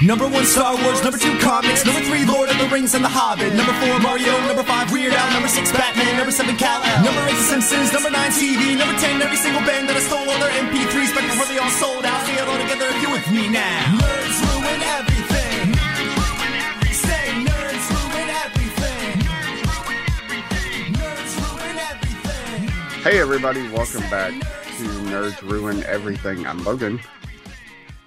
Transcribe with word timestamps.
Number 0.00 0.24
one, 0.24 0.46
Star 0.48 0.80
Wars. 0.80 1.04
Number 1.04 1.18
two, 1.18 1.36
comics. 1.44 1.84
Number 1.84 2.00
three, 2.00 2.24
Lord 2.24 2.48
of 2.48 2.56
the 2.56 2.64
Rings 2.72 2.94
and 2.96 3.04
The 3.04 3.12
Hobbit. 3.12 3.52
Number 3.52 3.76
four, 3.84 4.00
Mario. 4.00 4.32
Number 4.48 4.64
five, 4.64 4.88
Weird 4.90 5.12
Al. 5.12 5.28
Number 5.36 5.48
six, 5.48 5.70
Batman. 5.72 6.16
Number 6.16 6.32
seven, 6.32 6.56
Cal 6.56 6.80
Number 7.04 7.20
eight, 7.28 7.36
The 7.36 7.44
Simpsons. 7.52 7.92
Number 7.92 8.08
nine, 8.08 8.32
TV. 8.32 8.80
Number 8.80 8.96
ten, 8.96 9.20
every 9.20 9.36
single 9.36 9.60
band 9.68 9.92
that 9.92 10.00
I 10.00 10.00
stole 10.00 10.24
all 10.24 10.40
their 10.40 10.48
MP3s 10.56 11.12
back 11.12 11.28
before 11.28 11.44
they 11.52 11.60
all 11.60 11.68
sold 11.76 12.08
out. 12.08 12.16
Sing 12.24 12.32
it 12.32 12.48
all 12.48 12.56
together 12.56 12.88
if 12.88 12.96
you're 13.04 13.12
with 13.12 13.28
me 13.28 13.52
now. 13.52 14.00
Nerds 14.00 14.40
ruin 14.40 14.80
everything. 14.80 15.68
Nerds 15.68 16.16
ruin 16.16 16.54
everything. 16.64 16.96
Say 17.04 17.24
nerds 17.44 17.86
ruin 17.92 18.28
everything. 18.40 19.08
nerds 19.20 19.60
ruin 19.68 20.00
everything. 20.16 20.80
Nerds 20.96 21.32
ruin 21.44 21.76
everything. 21.76 23.04
Hey 23.04 23.20
everybody, 23.20 23.68
welcome 23.68 24.08
back 24.08 24.32
to 24.32 24.84
Nerds 25.12 25.44
Ruin 25.44 25.84
Everything. 25.84 26.48
I'm 26.48 26.64
Logan, 26.64 26.96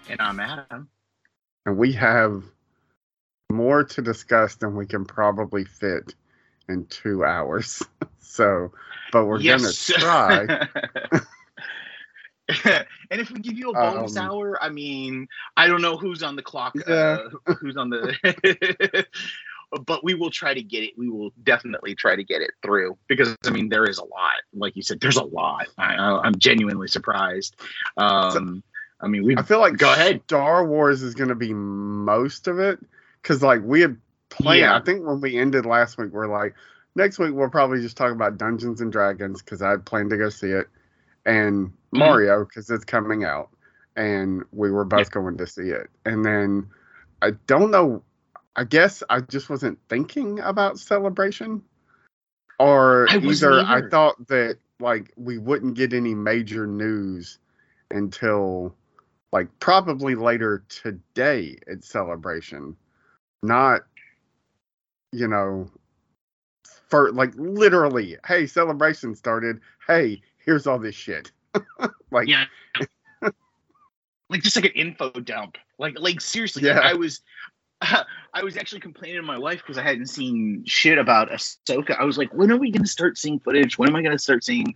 And 0.09 0.17
I'm 0.17 0.41
Adam. 0.41 0.89
And 1.65 1.77
we 1.77 1.91
have 1.93 2.43
more 3.51 3.83
to 3.83 4.01
discuss 4.01 4.55
than 4.55 4.75
we 4.75 4.85
can 4.85 5.05
probably 5.05 5.63
fit 5.65 6.15
in 6.69 6.85
two 6.87 7.23
hours. 7.23 7.83
so, 8.19 8.71
but 9.11 9.25
we're 9.25 9.41
gonna 9.41 9.71
try. 9.73 10.67
and 12.65 13.21
if 13.21 13.31
we 13.31 13.39
give 13.39 13.57
you 13.57 13.69
a 13.69 13.73
bonus 13.73 14.17
Um, 14.17 14.29
hour, 14.29 14.61
I 14.61 14.69
mean, 14.69 15.27
I 15.55 15.67
don't 15.67 15.81
know 15.81 15.97
who's 15.97 16.23
on 16.23 16.35
the 16.35 16.41
clock, 16.41 16.73
Yeah. 16.87 17.19
uh, 17.47 17.53
who's 17.55 17.77
on 17.77 17.89
the. 17.89 19.05
but 19.85 20.03
we 20.03 20.13
will 20.13 20.29
try 20.29 20.53
to 20.53 20.61
get 20.61 20.83
it. 20.83 20.97
We 20.97 21.09
will 21.09 21.31
definitely 21.43 21.95
try 21.95 22.15
to 22.15 22.23
get 22.23 22.41
it 22.41 22.51
through 22.61 22.97
because 23.07 23.35
I 23.45 23.49
mean 23.49 23.69
there 23.69 23.85
is 23.85 23.97
a 23.97 24.03
lot. 24.03 24.33
Like 24.53 24.75
you 24.75 24.81
said, 24.81 24.99
there's 24.99 25.17
a 25.17 25.23
lot. 25.23 25.67
I, 25.77 25.95
I, 25.95 26.21
I'm 26.21 26.37
genuinely 26.37 26.87
surprised. 26.87 27.55
Um, 27.97 28.63
I 29.03 29.07
mean, 29.07 29.23
we 29.25 29.35
I 29.37 29.43
feel 29.43 29.59
like 29.59 29.77
Go 29.77 29.91
ahead. 29.91 30.21
Star 30.25 30.65
Wars 30.65 31.03
is 31.03 31.13
gonna 31.13 31.35
be 31.35 31.53
most 31.53 32.47
of 32.47 32.59
it 32.59 32.79
because, 33.21 33.43
like, 33.43 33.61
we 33.63 33.81
had 33.81 33.97
planned. 34.29 34.61
Yeah. 34.61 34.75
I 34.75 34.81
think 34.81 35.05
when 35.05 35.21
we 35.21 35.37
ended 35.37 35.65
last 35.65 35.97
week, 35.97 36.11
we're 36.11 36.27
like, 36.27 36.55
next 36.95 37.19
week 37.19 37.33
we'll 37.33 37.49
probably 37.49 37.81
just 37.81 37.97
talk 37.97 38.11
about 38.11 38.37
Dungeons 38.37 38.81
and 38.81 38.91
Dragons 38.91 39.41
because 39.41 39.61
I 39.61 39.71
had 39.71 39.85
planned 39.85 40.09
to 40.11 40.17
go 40.17 40.29
see 40.29 40.49
it, 40.51 40.67
and 41.25 41.73
Mm-hmm. 41.93 41.99
Mario 41.99 42.45
because 42.45 42.69
it's 42.71 42.85
coming 42.85 43.23
out, 43.23 43.49
and 43.95 44.43
we 44.51 44.71
were 44.71 44.85
both 44.85 45.11
going 45.11 45.37
to 45.37 45.45
see 45.45 45.69
it. 45.69 45.89
And 46.05 46.25
then 46.25 46.67
I 47.21 47.31
don't 47.45 47.69
know. 47.69 48.01
I 48.55 48.63
guess 48.63 49.03
I 49.09 49.19
just 49.21 49.49
wasn't 49.49 49.77
thinking 49.89 50.39
about 50.39 50.79
celebration, 50.79 51.61
or 52.59 53.07
I 53.11 53.17
either 53.17 53.59
I 53.59 53.87
thought 53.89 54.27
that 54.27 54.57
like 54.79 55.11
we 55.17 55.37
wouldn't 55.37 55.75
get 55.75 55.93
any 55.93 56.15
major 56.15 56.65
news 56.65 57.37
until 57.91 58.75
like 59.33 59.47
probably 59.59 60.13
later 60.13 60.63
today 60.69 61.57
at 61.69 61.83
celebration. 61.83 62.77
Not 63.41 63.81
you 65.11 65.27
know 65.27 65.69
for 66.87 67.11
like 67.11 67.33
literally 67.35 68.15
hey 68.25 68.45
celebration 68.45 69.15
started. 69.15 69.59
Hey 69.87 70.21
here's 70.37 70.67
all 70.67 70.79
this 70.79 70.95
shit. 70.95 71.31
Like 72.11 72.27
yeah. 72.27 72.45
Like 74.29 74.43
just 74.43 74.55
like 74.55 74.65
an 74.65 74.71
info 74.73 75.09
dump. 75.09 75.57
Like 75.79 75.99
like 75.99 76.21
seriously 76.21 76.63
Yeah. 76.63 76.79
i 76.79 76.93
was 76.93 77.21
i 77.81 78.43
was 78.43 78.55
actually 78.55 78.81
complaining 78.81 79.17
to 79.19 79.23
my 79.25 79.37
wife 79.39 79.61
because 79.63 79.79
i 79.79 79.83
hadn't 79.83 80.05
seen 80.07 80.63
shit 80.67 80.99
about 80.99 81.31
ahsoka. 81.31 81.99
I 81.99 82.03
was 82.03 82.19
like 82.19 82.31
when 82.35 82.51
are 82.51 82.57
we 82.57 82.69
going 82.69 82.83
to 82.83 82.89
start 82.89 83.17
seeing 83.17 83.39
footage? 83.39 83.79
When 83.79 83.89
am 83.89 83.95
i 83.95 84.03
going 84.03 84.15
to 84.15 84.21
start 84.23 84.43
seeing 84.43 84.75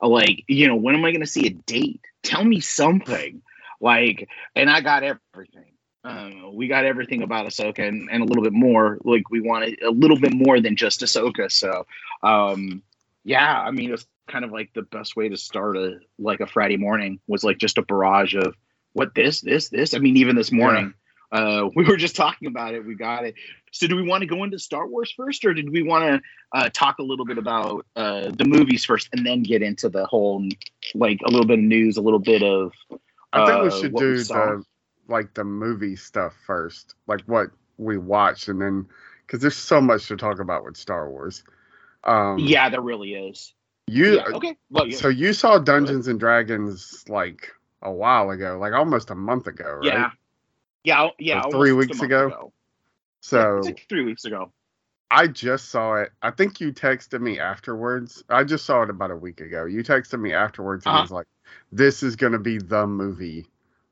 like 0.00 0.44
you 0.48 0.66
know 0.66 0.76
when 0.76 0.94
am 0.94 1.04
i 1.04 1.10
going 1.10 1.20
to 1.20 1.26
see 1.26 1.46
a 1.46 1.50
date? 1.50 2.00
Tell 2.22 2.42
me 2.42 2.58
something 2.58 3.42
like 3.80 4.28
and 4.54 4.70
i 4.70 4.80
got 4.80 5.02
everything 5.02 5.72
um, 6.04 6.54
we 6.54 6.68
got 6.68 6.84
everything 6.84 7.22
about 7.22 7.46
Ahsoka 7.46 7.86
and, 7.86 8.08
and 8.10 8.22
a 8.22 8.24
little 8.24 8.42
bit 8.42 8.52
more. 8.52 8.98
Like 9.04 9.30
we 9.30 9.40
wanted 9.40 9.82
a 9.82 9.90
little 9.90 10.18
bit 10.18 10.32
more 10.32 10.60
than 10.60 10.76
just 10.76 11.00
Ahsoka. 11.00 11.50
So, 11.50 11.86
um, 12.22 12.82
yeah, 13.24 13.60
I 13.60 13.70
mean, 13.70 13.88
it 13.88 13.92
was 13.92 14.06
kind 14.28 14.44
of 14.44 14.52
like 14.52 14.70
the 14.74 14.82
best 14.82 15.16
way 15.16 15.28
to 15.28 15.36
start 15.36 15.76
a 15.76 15.98
like 16.18 16.40
a 16.40 16.46
Friday 16.46 16.76
morning 16.76 17.18
was 17.26 17.44
like 17.44 17.58
just 17.58 17.78
a 17.78 17.82
barrage 17.82 18.34
of 18.34 18.54
what 18.92 19.14
this, 19.14 19.40
this, 19.40 19.68
this. 19.68 19.94
I 19.94 19.98
mean, 19.98 20.16
even 20.16 20.36
this 20.36 20.52
morning, 20.52 20.94
uh, 21.32 21.68
we 21.76 21.84
were 21.84 21.96
just 21.96 22.16
talking 22.16 22.48
about 22.48 22.74
it. 22.74 22.86
We 22.86 22.94
got 22.94 23.24
it. 23.24 23.34
So, 23.72 23.86
do 23.86 23.96
we 23.96 24.02
want 24.02 24.22
to 24.22 24.26
go 24.26 24.44
into 24.44 24.58
Star 24.58 24.86
Wars 24.86 25.12
first, 25.14 25.44
or 25.44 25.52
did 25.52 25.68
we 25.70 25.82
want 25.82 26.04
to 26.04 26.58
uh, 26.58 26.70
talk 26.72 27.00
a 27.00 27.02
little 27.02 27.26
bit 27.26 27.38
about 27.38 27.84
uh, 27.96 28.30
the 28.30 28.46
movies 28.46 28.84
first, 28.84 29.08
and 29.12 29.26
then 29.26 29.42
get 29.42 29.62
into 29.62 29.88
the 29.88 30.06
whole 30.06 30.46
like 30.94 31.20
a 31.26 31.30
little 31.30 31.46
bit 31.46 31.58
of 31.58 31.64
news, 31.64 31.96
a 31.96 32.02
little 32.02 32.18
bit 32.18 32.42
of 32.42 32.72
i 33.32 33.46
think 33.46 33.62
we 33.62 33.68
uh, 33.68 33.70
should 33.70 33.92
we 33.92 33.98
do 34.00 34.22
the 34.22 34.62
like 35.08 35.34
the 35.34 35.44
movie 35.44 35.96
stuff 35.96 36.34
first 36.46 36.94
like 37.06 37.20
what 37.22 37.50
we 37.78 37.96
watched 37.96 38.48
and 38.48 38.60
then 38.60 38.86
because 39.26 39.40
there's 39.40 39.56
so 39.56 39.80
much 39.80 40.08
to 40.08 40.16
talk 40.16 40.38
about 40.40 40.64
with 40.64 40.76
star 40.76 41.08
wars 41.10 41.44
um 42.04 42.38
yeah, 42.38 42.68
there 42.68 42.80
really 42.80 43.14
is. 43.14 43.54
you 43.86 44.16
yeah, 44.16 44.24
okay. 44.34 44.56
Well, 44.70 44.86
yeah. 44.86 44.96
so 44.96 45.08
you 45.08 45.32
saw 45.32 45.58
dungeons 45.58 46.08
and 46.08 46.18
dragons 46.18 47.04
like 47.08 47.52
a 47.82 47.92
while 47.92 48.30
ago 48.30 48.58
like 48.58 48.72
almost 48.72 49.10
a 49.10 49.14
month 49.14 49.46
ago 49.46 49.64
right 49.64 49.84
Yeah. 49.84 50.10
Yeah, 50.84 51.08
yeah. 51.18 51.42
Or 51.44 51.50
three 51.50 51.72
weeks 51.72 51.98
month 51.98 52.12
ago? 52.12 52.52
So 53.20 53.60
like 53.64 53.84
three 53.88 54.04
weeks 54.04 54.24
ago. 54.24 54.52
I 55.10 55.26
just 55.26 55.70
saw 55.70 55.96
it. 55.96 56.12
I 56.22 56.30
think 56.30 56.60
you 56.60 56.72
texted 56.72 57.20
me 57.20 57.38
afterwards. 57.38 58.22
I 58.28 58.44
just 58.44 58.64
saw 58.64 58.82
it 58.82 58.90
about 58.90 59.10
a 59.10 59.16
week 59.16 59.40
ago. 59.40 59.64
You 59.64 59.82
texted 59.82 60.20
me 60.20 60.32
afterwards 60.32 60.86
and 60.86 60.94
Uh-huh. 60.94 61.02
was 61.02 61.10
like, 61.10 61.26
"This 61.72 62.02
is 62.02 62.16
going 62.16 62.32
to 62.32 62.38
be 62.38 62.58
the 62.58 62.86
movie, 62.86 63.46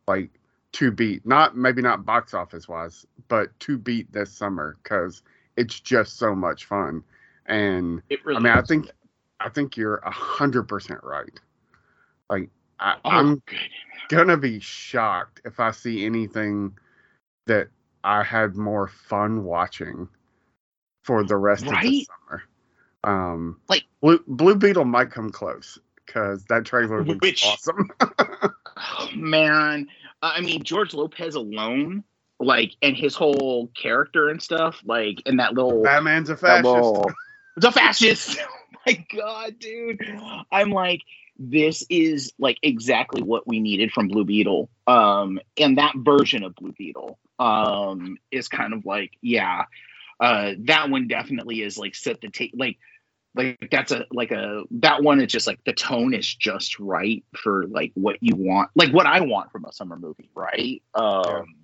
like 0.07 0.31
to 0.73 0.91
beat. 0.91 1.25
Not 1.27 1.57
maybe 1.57 1.83
not 1.83 2.05
box 2.05 2.35
office 2.35 2.69
wise, 2.69 3.07
but 3.29 3.59
to 3.61 3.79
beat 3.79 4.13
this 4.13 4.31
summer 4.31 4.77
because 4.83 5.23
it's 5.57 5.81
just 5.81 6.17
so 6.19 6.35
much 6.35 6.65
fun." 6.65 7.03
And 7.47 8.03
really. 8.25 8.37
I 8.37 8.41
mean, 8.41 8.53
I 8.53 8.63
think 8.63 8.91
I 9.41 9.49
think 9.49 9.77
you're 9.77 9.97
a 9.99 10.11
hundred 10.11 10.65
percent 10.65 11.01
right. 11.03 11.39
Like 12.31 12.51
I, 12.81 12.97
Oh, 13.05 13.11
I'm 13.11 13.37
good. 13.47 13.59
gonna 14.09 14.37
be 14.37 14.59
shocked 14.61 15.41
if 15.45 15.61
I 15.61 15.71
see 15.71 16.05
anything 16.05 16.77
that 17.47 17.69
I 18.05 18.23
had 18.23 18.57
more 18.57 18.89
fun 18.89 19.45
watching 19.45 20.09
for 21.05 21.23
the 21.25 21.37
rest 21.37 21.65
of 21.67 21.81
the 21.81 22.05
summer. 22.29 22.43
Um, 23.05 23.61
Like- 23.69 23.85
Blue, 24.01 24.23
Blue 24.27 24.57
Beetle 24.57 24.85
might 24.85 25.11
come 25.11 25.31
close 25.31 25.79
because 26.07 26.45
that 26.45 26.65
trailer 26.65 27.03
looks 27.05 27.21
Which- 27.21 27.45
awesome. 27.45 27.91
Oh, 28.01 29.09
man, 29.15 29.89
I 30.23 30.41
mean 30.41 30.63
George 30.63 30.95
Lopez 30.95 31.35
alone, 31.35 32.05
like, 32.41 32.73
and 32.83 32.97
his 32.97 33.15
whole 33.15 33.69
character 33.69 34.29
and 34.29 34.43
stuff, 34.43 34.81
like, 34.85 35.23
and 35.27 35.41
that 35.41 35.55
little 35.55 35.83
Batman's 35.83 36.31
a 36.31 36.37
fascist. 36.37 36.65
little- 36.65 37.11
the 37.57 37.73
fascist. 37.73 38.39
oh 38.75 38.79
my 38.87 39.07
god, 39.15 39.59
dude! 39.59 40.01
I'm 40.53 40.71
like, 40.71 41.03
this 41.39 41.85
is 41.91 42.33
like 42.39 42.59
exactly 42.63 43.23
what 43.23 43.47
we 43.47 43.61
needed 43.61 43.93
from 43.93 44.09
Blue 44.09 44.25
Beetle. 44.25 44.69
Um, 44.87 45.41
and 45.59 45.79
that 45.79 45.95
version 45.97 46.45
of 46.45 46.55
Blue 46.55 46.73
Beetle, 46.73 47.19
um, 47.39 48.17
is 48.31 48.49
kind 48.49 48.73
of 48.73 48.87
like, 48.87 49.13
yeah, 49.21 49.65
uh, 50.21 50.53
that 50.61 50.89
one 50.89 51.09
definitely 51.09 51.63
is 51.63 51.77
like 51.77 51.95
set 51.95 52.21
the 52.21 52.29
take, 52.29 52.53
like. 52.55 52.79
Like 53.37 53.69
that's 53.71 53.93
a 53.93 54.07
like 54.11 54.31
a 54.31 54.65
that 54.71 55.03
one 55.03 55.21
is 55.21 55.31
just 55.31 55.47
like 55.47 55.63
the 55.65 55.73
tone 55.73 56.15
is 56.15 56.35
just 56.35 56.79
right 56.81 57.23
for 57.37 57.67
like 57.67 57.93
what 57.95 58.17
you 58.21 58.35
want 58.35 58.71
like 58.75 58.93
what 58.93 59.07
I 59.07 59.21
want 59.21 59.53
from 59.53 59.67
a 59.67 59.73
summer 59.73 59.97
movie 59.97 60.31
right 60.35 60.83
um 60.95 61.55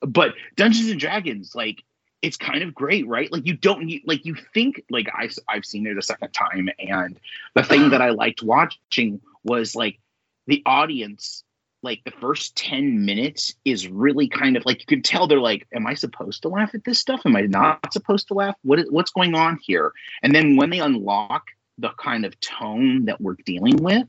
but 0.00 0.34
Dungeons 0.56 0.90
and 0.90 1.00
Dragons 1.00 1.54
like 1.54 1.82
it's 2.24 2.38
kind 2.38 2.62
of 2.62 2.74
great, 2.74 3.06
right? 3.06 3.30
Like 3.30 3.46
you 3.46 3.54
don't 3.54 3.84
need 3.84 4.02
like 4.06 4.24
you 4.24 4.34
think 4.54 4.82
like 4.88 5.08
I 5.14 5.28
I've 5.46 5.66
seen 5.66 5.86
it 5.86 5.98
a 5.98 6.02
second 6.02 6.32
time, 6.32 6.70
and 6.78 7.20
the 7.54 7.62
thing 7.62 7.90
that 7.90 8.00
I 8.00 8.10
liked 8.10 8.42
watching 8.42 9.20
was 9.44 9.76
like 9.76 9.98
the 10.46 10.62
audience. 10.64 11.44
Like 11.84 12.02
the 12.04 12.10
first 12.10 12.56
ten 12.56 13.04
minutes 13.04 13.54
is 13.66 13.88
really 13.88 14.26
kind 14.26 14.56
of 14.56 14.64
like 14.64 14.80
you 14.80 14.86
can 14.86 15.02
tell 15.02 15.26
they're 15.26 15.38
like, 15.38 15.66
"Am 15.74 15.86
I 15.86 15.92
supposed 15.94 16.42
to 16.42 16.48
laugh 16.48 16.74
at 16.74 16.84
this 16.84 16.98
stuff? 16.98 17.20
Am 17.26 17.36
I 17.36 17.42
not 17.42 17.92
supposed 17.92 18.26
to 18.28 18.34
laugh? 18.34 18.56
What 18.62 18.78
is 18.78 18.90
what's 18.90 19.10
going 19.10 19.34
on 19.34 19.58
here?" 19.62 19.92
And 20.22 20.34
then 20.34 20.56
when 20.56 20.70
they 20.70 20.80
unlock 20.80 21.44
the 21.76 21.90
kind 21.90 22.24
of 22.24 22.38
tone 22.40 23.04
that 23.04 23.20
we're 23.20 23.36
dealing 23.44 23.76
with, 23.76 24.06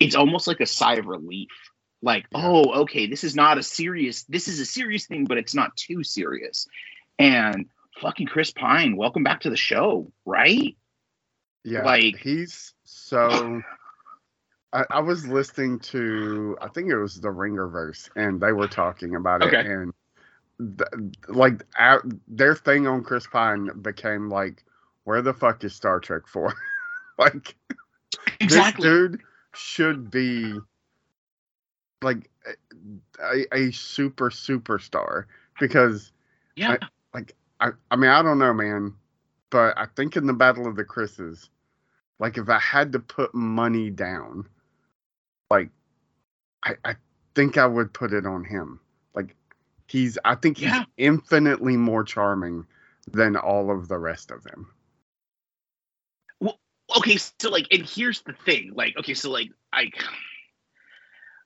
it's 0.00 0.16
almost 0.16 0.46
like 0.46 0.60
a 0.60 0.66
sigh 0.66 0.94
of 0.94 1.06
relief. 1.06 1.50
Like, 2.00 2.26
oh, 2.34 2.82
okay, 2.82 3.06
this 3.06 3.24
is 3.24 3.36
not 3.36 3.58
a 3.58 3.62
serious. 3.62 4.24
This 4.24 4.48
is 4.48 4.58
a 4.58 4.66
serious 4.66 5.06
thing, 5.06 5.26
but 5.26 5.36
it's 5.38 5.54
not 5.54 5.76
too 5.76 6.02
serious. 6.02 6.66
And 7.18 7.66
fucking 8.00 8.26
Chris 8.28 8.52
Pine, 8.52 8.96
welcome 8.96 9.22
back 9.22 9.42
to 9.42 9.50
the 9.50 9.56
show, 9.56 10.10
right? 10.24 10.76
Yeah, 11.62 11.82
Like- 11.82 12.16
he's 12.16 12.72
so. 12.84 13.62
I, 14.76 14.84
I 14.90 15.00
was 15.00 15.26
listening 15.26 15.78
to, 15.80 16.58
I 16.60 16.68
think 16.68 16.90
it 16.90 16.98
was 16.98 17.18
the 17.18 17.28
Ringerverse, 17.28 18.10
and 18.14 18.38
they 18.38 18.52
were 18.52 18.68
talking 18.68 19.14
about 19.14 19.40
it, 19.40 19.54
and 19.54 19.94
th- 20.58 21.14
like 21.28 21.62
out, 21.78 22.02
their 22.28 22.54
thing 22.54 22.86
on 22.86 23.02
Chris 23.02 23.26
Pine 23.26 23.70
became 23.80 24.28
like, 24.28 24.64
"Where 25.04 25.22
the 25.22 25.32
fuck 25.32 25.64
is 25.64 25.74
Star 25.74 25.98
Trek 25.98 26.26
for?" 26.26 26.52
like 27.18 27.56
Exactly. 28.38 28.86
this 28.86 28.92
dude 28.92 29.20
should 29.54 30.10
be 30.10 30.58
like 32.02 32.28
a, 33.18 33.56
a 33.56 33.72
super 33.72 34.28
superstar 34.28 35.24
because 35.58 36.12
Yeah. 36.54 36.76
Like 37.14 37.34
I, 37.60 37.70
I 37.90 37.96
mean 37.96 38.10
I 38.10 38.20
don't 38.20 38.38
know 38.38 38.52
man, 38.52 38.94
but 39.48 39.72
I 39.78 39.86
think 39.96 40.18
in 40.18 40.26
the 40.26 40.34
Battle 40.34 40.66
of 40.66 40.76
the 40.76 40.84
Chris's, 40.84 41.48
like 42.18 42.36
if 42.36 42.50
I 42.50 42.58
had 42.58 42.92
to 42.92 42.98
put 42.98 43.34
money 43.34 43.88
down, 43.88 44.46
like 45.50 45.70
I 46.64 46.74
I 46.84 46.96
think 47.34 47.58
I 47.58 47.66
would 47.66 47.92
put 47.92 48.12
it 48.12 48.26
on 48.26 48.44
him. 48.44 48.80
Like 49.14 49.34
he's 49.86 50.18
I 50.24 50.34
think 50.34 50.58
he's 50.58 50.68
Yeah. 50.70 50.84
infinitely 50.96 51.76
more 51.76 52.04
charming 52.04 52.66
than 53.08 53.36
all 53.36 53.70
of 53.70 53.88
the 53.88 53.98
rest 53.98 54.30
of 54.30 54.42
them. 54.42 54.72
Well, 56.40 56.58
okay 56.98 57.16
so 57.16 57.50
like 57.50 57.66
and 57.70 57.84
here's 57.86 58.22
the 58.22 58.32
thing 58.44 58.72
like 58.74 58.96
okay 58.98 59.14
so 59.14 59.30
like 59.30 59.50
i 59.72 59.90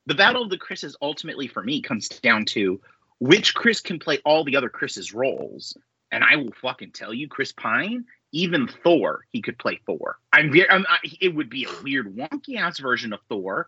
the 0.07 0.15
battle 0.15 0.43
of 0.43 0.51
the 0.51 0.59
chris's 0.59 0.97
ultimately 1.01 1.47
for 1.47 1.63
me 1.63 1.81
comes 1.81 2.09
down 2.09 2.45
to 2.45 2.81
which 3.21 3.55
chris 3.55 3.81
can 3.81 3.99
play 3.99 4.19
all 4.25 4.45
the 4.45 4.57
other 4.57 4.69
chris's 4.69 5.15
roles 5.15 5.77
and 6.13 6.25
i 6.25 6.37
will 6.37 6.53
fucking 6.61 6.91
tell 6.93 7.15
you 7.15 7.29
chris 7.29 7.53
pine 7.53 8.05
even 8.33 8.69
thor 8.83 9.25
he 9.31 9.41
could 9.41 9.59
play 9.59 9.81
thor 9.87 10.19
i'm 10.33 10.53
very 10.53 10.69
I'm, 10.69 10.85
I, 10.89 10.99
it 11.21 11.35
would 11.35 11.49
be 11.49 11.65
a 11.65 11.83
weird 11.83 12.15
wonky 12.15 12.57
ass 12.57 12.79
version 12.79 13.13
of 13.13 13.21
thor 13.29 13.67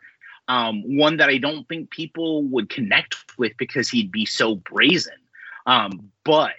um 0.49 0.97
one 0.97 1.17
that 1.17 1.29
i 1.29 1.39
don't 1.39 1.69
think 1.69 1.91
people 1.91 2.43
would 2.45 2.69
connect 2.69 3.17
with 3.39 3.53
because 3.59 3.89
he'd 3.89 4.11
be 4.11 4.27
so 4.27 4.57
brazen 4.57 5.13
um 5.67 6.11
but 6.25 6.53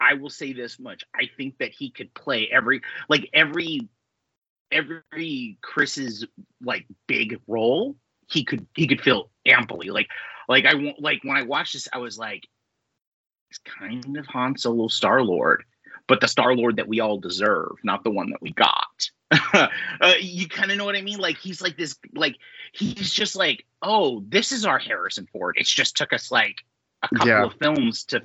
i 0.00 0.14
will 0.14 0.30
say 0.30 0.52
this 0.52 0.78
much 0.78 1.04
i 1.14 1.28
think 1.36 1.58
that 1.58 1.70
he 1.70 1.90
could 1.90 2.12
play 2.14 2.48
every 2.52 2.80
like 3.08 3.28
every 3.32 3.88
every 4.74 5.56
Chris's 5.62 6.26
like 6.62 6.86
big 7.06 7.40
role, 7.46 7.96
he 8.28 8.44
could 8.44 8.66
he 8.74 8.86
could 8.86 9.00
fill 9.00 9.30
amply. 9.46 9.88
Like 9.90 10.08
like 10.48 10.66
I 10.66 10.94
like 10.98 11.22
when 11.22 11.36
I 11.36 11.42
watched 11.42 11.74
this, 11.74 11.88
I 11.92 11.98
was 11.98 12.18
like, 12.18 12.46
it's 13.50 13.60
kind 13.60 14.16
of 14.16 14.26
Han 14.26 14.58
Solo 14.58 14.88
Star 14.88 15.22
Lord, 15.22 15.64
but 16.08 16.20
the 16.20 16.28
Star 16.28 16.54
Lord 16.54 16.76
that 16.76 16.88
we 16.88 17.00
all 17.00 17.18
deserve, 17.18 17.76
not 17.82 18.04
the 18.04 18.10
one 18.10 18.30
that 18.30 18.42
we 18.42 18.52
got. 18.52 18.93
uh, 19.52 19.68
you 20.20 20.48
kind 20.48 20.70
of 20.70 20.78
know 20.78 20.84
what 20.84 20.96
I 20.96 21.02
mean? 21.02 21.18
Like 21.18 21.38
he's 21.38 21.60
like 21.60 21.76
this, 21.76 21.96
like 22.14 22.36
he's 22.72 23.12
just 23.12 23.36
like, 23.36 23.64
oh, 23.82 24.22
this 24.28 24.52
is 24.52 24.64
our 24.64 24.78
Harrison 24.78 25.28
Ford. 25.32 25.56
It's 25.58 25.72
just 25.72 25.96
took 25.96 26.12
us 26.12 26.30
like 26.30 26.56
a 27.02 27.08
couple 27.08 27.28
Yeah. 27.28 27.44
of 27.44 27.54
films 27.54 28.04
to 28.04 28.22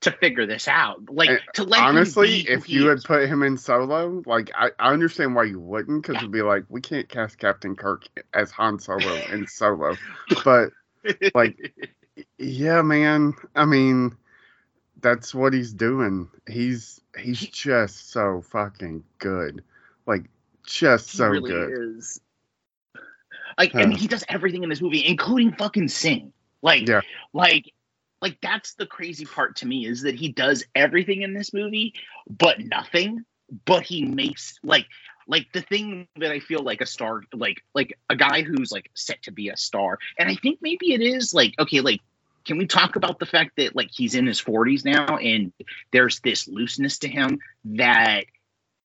to 0.00 0.10
figure 0.12 0.46
this 0.46 0.66
out. 0.66 1.10
Like 1.10 1.28
And 1.28 1.40
to 1.54 1.64
let 1.64 1.80
him 1.80 1.86
Honestly, 1.86 2.40
if 2.48 2.68
you 2.70 2.86
had 2.86 3.02
put 3.04 3.28
him 3.28 3.42
in 3.42 3.58
solo, 3.58 4.22
like 4.26 4.50
I, 4.54 4.70
I 4.78 4.92
understand 4.92 5.34
why 5.34 5.44
you 5.44 5.60
wouldn't, 5.60 6.02
because 6.02 6.14
Yeah. 6.14 6.20
it'd 6.20 6.32
be 6.32 6.42
like 6.42 6.64
we 6.68 6.80
can't 6.80 7.08
cast 7.08 7.38
Captain 7.38 7.76
Kirk 7.76 8.06
as 8.32 8.50
Han 8.52 8.78
Solo 8.78 9.20
in 9.30 9.46
Solo, 9.46 9.96
but 10.44 10.70
like, 11.34 11.74
yeah, 12.38 12.82
man. 12.82 13.34
I 13.54 13.64
mean, 13.66 14.16
that's 15.00 15.34
what 15.34 15.52
he's 15.52 15.72
doing. 15.72 16.28
He's 16.48 17.00
he's 17.18 17.40
just 17.40 18.10
so 18.10 18.42
fucking 18.50 19.04
good, 19.18 19.62
like 20.06 20.24
just 20.72 21.10
so 21.10 21.28
really 21.28 21.50
good. 21.50 21.96
is. 21.98 22.20
Like, 23.58 23.74
I 23.74 23.84
mean, 23.84 23.98
he 23.98 24.06
does 24.06 24.24
everything 24.28 24.62
in 24.62 24.68
this 24.70 24.80
movie, 24.80 25.04
including 25.06 25.52
fucking 25.52 25.88
sing. 25.88 26.32
Like, 26.62 26.88
Yeah. 26.88 27.00
like, 27.32 27.72
like 28.22 28.38
that's 28.40 28.74
the 28.74 28.86
crazy 28.86 29.24
part 29.24 29.56
to 29.56 29.66
me 29.66 29.86
is 29.86 30.02
that 30.02 30.14
he 30.14 30.30
does 30.30 30.64
everything 30.74 31.22
in 31.22 31.34
this 31.34 31.52
movie, 31.52 31.94
but 32.28 32.60
nothing. 32.60 33.24
But 33.64 33.82
he 33.82 34.04
makes 34.04 34.58
like, 34.62 34.86
like 35.26 35.46
the 35.52 35.62
thing 35.62 36.06
that 36.16 36.30
I 36.30 36.38
feel 36.40 36.62
like 36.62 36.80
a 36.80 36.86
star, 36.86 37.22
like, 37.34 37.62
like 37.74 37.98
a 38.08 38.16
guy 38.16 38.42
who's 38.42 38.70
like 38.72 38.90
set 38.94 39.22
to 39.24 39.32
be 39.32 39.48
a 39.48 39.56
star, 39.56 39.98
and 40.18 40.28
I 40.28 40.36
think 40.36 40.60
maybe 40.62 40.92
it 40.92 41.00
is 41.02 41.34
like, 41.34 41.54
okay, 41.58 41.80
like. 41.80 42.00
Can 42.46 42.56
we 42.56 42.66
talk 42.66 42.96
about 42.96 43.18
the 43.18 43.26
fact 43.26 43.56
that 43.58 43.76
like 43.76 43.90
he's 43.92 44.14
in 44.14 44.26
his 44.26 44.40
40s 44.40 44.82
now 44.82 45.18
and 45.18 45.52
there's 45.92 46.20
this 46.20 46.48
looseness 46.48 46.98
to 47.00 47.06
him 47.06 47.38
that 47.66 48.24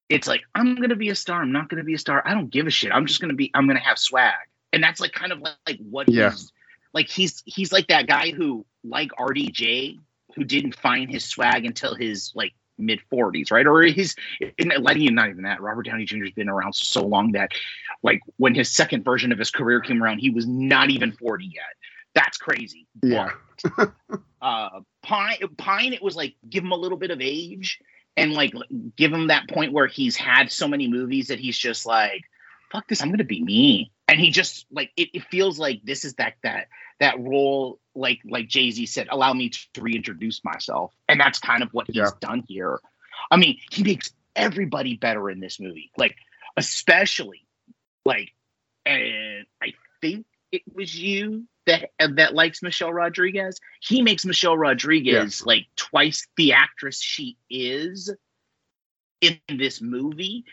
it's 0.09 0.27
like 0.27 0.41
I'm 0.53 0.75
gonna 0.75 0.95
be 0.95 1.09
a 1.09 1.15
star. 1.15 1.41
I'm 1.41 1.51
not 1.51 1.69
gonna 1.69 1.83
be 1.83 1.93
a 1.93 1.99
star. 1.99 2.21
I 2.25 2.33
don't 2.33 2.49
give 2.49 2.67
a 2.67 2.71
shit. 2.71 2.91
I'm 2.91 3.05
just 3.05 3.21
gonna 3.21 3.33
be. 3.33 3.51
I'm 3.53 3.67
gonna 3.67 3.79
have 3.79 3.97
swag, 3.97 4.33
and 4.73 4.83
that's 4.83 4.99
like 4.99 5.13
kind 5.13 5.31
of 5.31 5.39
like, 5.39 5.55
like 5.67 5.79
what 5.89 6.09
Yeah. 6.09 6.31
he's 6.31 6.51
like. 6.93 7.09
He's 7.09 7.41
he's 7.45 7.71
like 7.71 7.87
that 7.87 8.07
guy 8.07 8.31
who 8.31 8.65
like 8.83 9.09
RDJ 9.19 9.99
who 10.35 10.43
didn't 10.43 10.75
find 10.75 11.09
his 11.09 11.23
swag 11.25 11.65
until 11.65 11.95
his 11.95 12.31
like 12.35 12.53
mid 12.77 12.99
40s, 13.11 13.51
right? 13.51 13.65
Or 13.65 13.81
in 13.83 14.71
letting 14.79 15.15
not 15.15 15.29
even 15.29 15.43
that. 15.43 15.61
Robert 15.61 15.83
Downey 15.85 16.05
Jr. 16.05 16.25
has 16.25 16.33
been 16.33 16.49
around 16.49 16.75
so 16.75 17.05
long 17.05 17.31
that 17.31 17.51
like 18.03 18.19
when 18.37 18.53
his 18.53 18.69
second 18.71 19.03
version 19.03 19.31
of 19.31 19.39
his 19.39 19.49
career 19.49 19.79
came 19.79 20.03
around, 20.03 20.19
he 20.19 20.29
was 20.29 20.45
not 20.45 20.89
even 20.89 21.11
40 21.13 21.45
yet. 21.45 21.63
That's 22.13 22.37
crazy. 22.37 22.85
Yeah. 23.01 23.29
uh 24.41 24.81
pine 25.01 25.37
pine 25.57 25.93
it 25.93 26.01
was 26.01 26.15
like 26.15 26.35
give 26.49 26.63
him 26.63 26.71
a 26.73 26.75
little 26.77 26.97
bit 26.97 27.09
of 27.09 27.19
age 27.21 27.79
and 28.17 28.33
like 28.33 28.53
give 28.95 29.11
him 29.13 29.27
that 29.27 29.49
point 29.49 29.73
where 29.73 29.87
he's 29.87 30.15
had 30.15 30.51
so 30.51 30.67
many 30.67 30.87
movies 30.87 31.27
that 31.27 31.39
he's 31.39 31.57
just 31.57 31.85
like 31.85 32.23
fuck 32.71 32.87
this 32.87 33.01
i'm 33.01 33.09
gonna 33.11 33.23
be 33.23 33.43
me. 33.43 33.91
And 34.07 34.19
he 34.19 34.29
just 34.29 34.67
like 34.71 34.91
it, 34.97 35.09
it 35.13 35.23
feels 35.31 35.57
like 35.57 35.81
this 35.83 36.05
is 36.05 36.13
that 36.15 36.35
that 36.43 36.67
that 36.99 37.19
role 37.19 37.79
like 37.95 38.19
like 38.25 38.47
jay-z 38.47 38.85
said 38.85 39.07
allow 39.09 39.33
me 39.33 39.49
to 39.49 39.81
reintroduce 39.81 40.43
myself. 40.43 40.93
And 41.09 41.19
that's 41.19 41.39
kind 41.39 41.63
of 41.63 41.69
what 41.73 41.87
he's 41.87 41.95
Yeah. 41.97 42.09
done 42.19 42.43
here. 42.47 42.79
I 43.31 43.37
mean 43.37 43.57
he 43.71 43.83
makes 43.83 44.11
everybody 44.35 44.95
better 44.97 45.29
in 45.29 45.39
this 45.39 45.59
movie 45.59 45.91
like 45.97 46.15
especially 46.57 47.47
like 48.05 48.33
and 48.85 49.45
i 49.63 49.73
think 50.01 50.25
it 50.51 50.61
was 50.73 50.93
you 50.95 51.45
that 51.65 51.89
uh, 51.99 52.07
that 52.15 52.33
likes 52.33 52.61
Michelle 52.61 52.93
Rodriguez. 52.93 53.59
He 53.81 54.01
makes 54.01 54.25
Michelle 54.25 54.57
Rodriguez 54.57 55.45
like 55.45 55.65
twice 55.75 56.27
the 56.37 56.53
actress 56.53 57.01
she 57.01 57.37
is 57.49 58.13
in 59.21 59.39
this 59.49 59.81
movie 59.81 60.45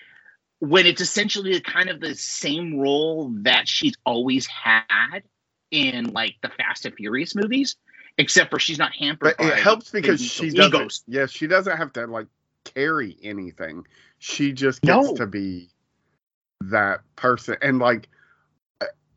when 0.60 0.86
it's 0.86 1.00
essentially 1.00 1.60
kind 1.60 1.90
of 1.90 2.00
the 2.00 2.14
same 2.14 2.78
role 2.78 3.32
that 3.42 3.68
she's 3.68 3.94
always 4.06 4.46
had 4.46 5.22
in 5.70 6.12
like 6.12 6.36
the 6.42 6.48
Fast 6.50 6.86
and 6.86 6.94
Furious 6.94 7.34
movies, 7.34 7.76
except 8.18 8.50
for 8.50 8.58
she's 8.58 8.78
not 8.78 8.92
hampered. 8.94 9.34
But 9.38 9.46
it 9.46 9.58
helps 9.58 9.90
because 9.90 10.20
she 10.24 10.50
doesn't. 10.50 10.74
egos. 10.74 11.02
Yeah, 11.08 11.26
she 11.26 11.46
doesn't 11.46 11.76
have 11.76 11.92
to 11.94 12.06
like 12.06 12.28
carry 12.64 13.16
anything. 13.22 13.86
She 14.18 14.52
just 14.52 14.82
gets 14.82 15.08
No. 15.08 15.16
to 15.16 15.26
be 15.26 15.68
that 16.60 17.00
person, 17.16 17.56
and 17.60 17.80
like 17.80 18.08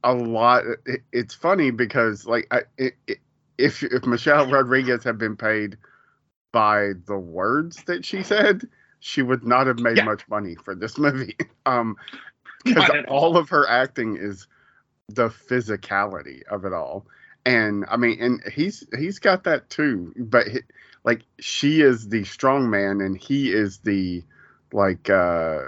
a- 0.05 0.13
lot. 0.13 0.63
It, 0.85 1.01
it's 1.11 1.33
funny 1.33 1.71
because 1.71 2.25
like 2.25 2.47
I, 2.51 2.61
it, 2.77 2.95
it, 3.07 3.19
if 3.57 3.83
if 3.83 4.05
Michelle 4.05 4.47
Rodriguez 4.47 5.03
had 5.03 5.17
been 5.17 5.35
paid 5.37 5.77
by 6.53 6.93
the 7.07 7.17
words 7.17 7.83
that 7.85 8.05
she 8.05 8.23
said, 8.23 8.67
she 8.99 9.21
would 9.21 9.43
not 9.45 9.67
have 9.67 9.79
made 9.79 9.97
Yeah. 9.97 10.05
much 10.05 10.27
money 10.29 10.55
for 10.55 10.75
this 10.75 10.97
movie. 10.97 11.35
Um, 11.67 11.95
because 12.63 12.89
all 13.07 13.37
of 13.37 13.49
her 13.49 13.67
acting 13.67 14.17
is 14.17 14.47
the 15.09 15.29
physicality 15.29 16.43
of 16.49 16.65
it 16.65 16.73
all 16.73 17.05
and 17.45 17.85
i 17.89 17.97
mean 17.97 18.17
and 18.21 18.41
he's 18.53 18.85
he's 18.97 19.19
got 19.19 19.43
that 19.43 19.69
too 19.69 20.13
but 20.17 20.47
he, 20.47 20.59
like 21.03 21.23
she 21.39 21.81
is 21.81 22.09
the 22.09 22.23
strong 22.23 22.69
man 22.69 23.01
and 23.01 23.17
he 23.17 23.51
is 23.51 23.79
the 23.79 24.23
like 24.73 25.09
uh 25.09 25.59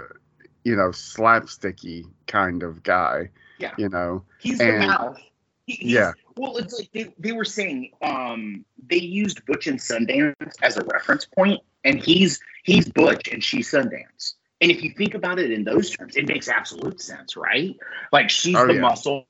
you 0.64 0.76
know 0.76 0.90
slapsticky 0.90 2.04
kind 2.26 2.62
of 2.62 2.82
guy 2.82 3.30
Yeah. 3.58 3.74
you 3.78 3.88
know 3.88 4.24
He's 4.40 4.60
And- 4.60 4.82
the 4.82 4.86
mouth. 4.86 5.18
He- 5.66 5.92
Yeah. 5.94 6.12
Well, 6.36 6.56
it's 6.56 6.78
like 6.78 6.90
they, 6.92 7.12
they 7.18 7.32
were 7.32 7.44
saying 7.44 7.92
um 8.02 8.64
they 8.88 8.96
used 8.98 9.44
Butch 9.46 9.66
and 9.66 9.78
Sundance 9.78 10.34
as 10.62 10.76
a 10.78 10.84
reference 10.84 11.24
point, 11.26 11.60
and 11.84 12.02
he's 12.02 12.40
he's 12.64 12.88
Butch 12.88 13.28
and 13.28 13.42
she's 13.42 13.70
Sundance. 13.70 14.34
And 14.60 14.70
if 14.70 14.82
you 14.82 14.90
think 14.96 15.14
about 15.14 15.38
it 15.38 15.50
in 15.52 15.62
those 15.64 15.90
terms, 15.90 16.16
it 16.16 16.26
makes 16.26 16.48
absolute 16.48 17.00
sense, 17.00 17.36
right? 17.36 17.76
Like 18.12 18.30
she's 18.30 18.56
Oh, 18.56 18.66
the 18.66 18.74
yeah. 18.74 18.80
muscle 18.80 19.26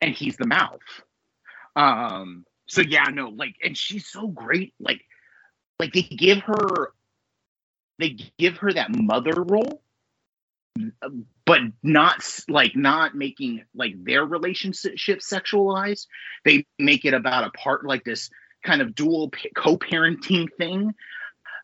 and 0.00 0.14
he's 0.14 0.36
the 0.36 0.46
mouth. 0.46 0.80
Um 1.76 2.44
so 2.66 2.80
yeah, 2.82 3.04
no, 3.04 3.28
like 3.28 3.56
and 3.64 3.76
she's 3.76 4.06
so 4.06 4.26
great. 4.28 4.74
Like 4.80 5.02
like 5.78 5.92
they 5.92 6.02
give 6.02 6.40
her 6.40 6.92
they 7.98 8.16
give 8.38 8.58
her 8.58 8.72
that 8.72 8.94
mother 8.94 9.42
role 9.42 9.81
but 11.44 11.60
not 11.82 12.22
like 12.48 12.74
not 12.76 13.14
making 13.14 13.64
like 13.74 13.94
their 14.04 14.24
relationship 14.24 15.18
sexualized. 15.20 16.06
They 16.44 16.66
make 16.78 17.04
it 17.04 17.14
about 17.14 17.44
a 17.46 17.50
part 17.50 17.84
like 17.86 18.04
this 18.04 18.30
kind 18.64 18.80
of 18.80 18.94
dual 18.94 19.30
co-parenting 19.54 20.48
thing 20.56 20.94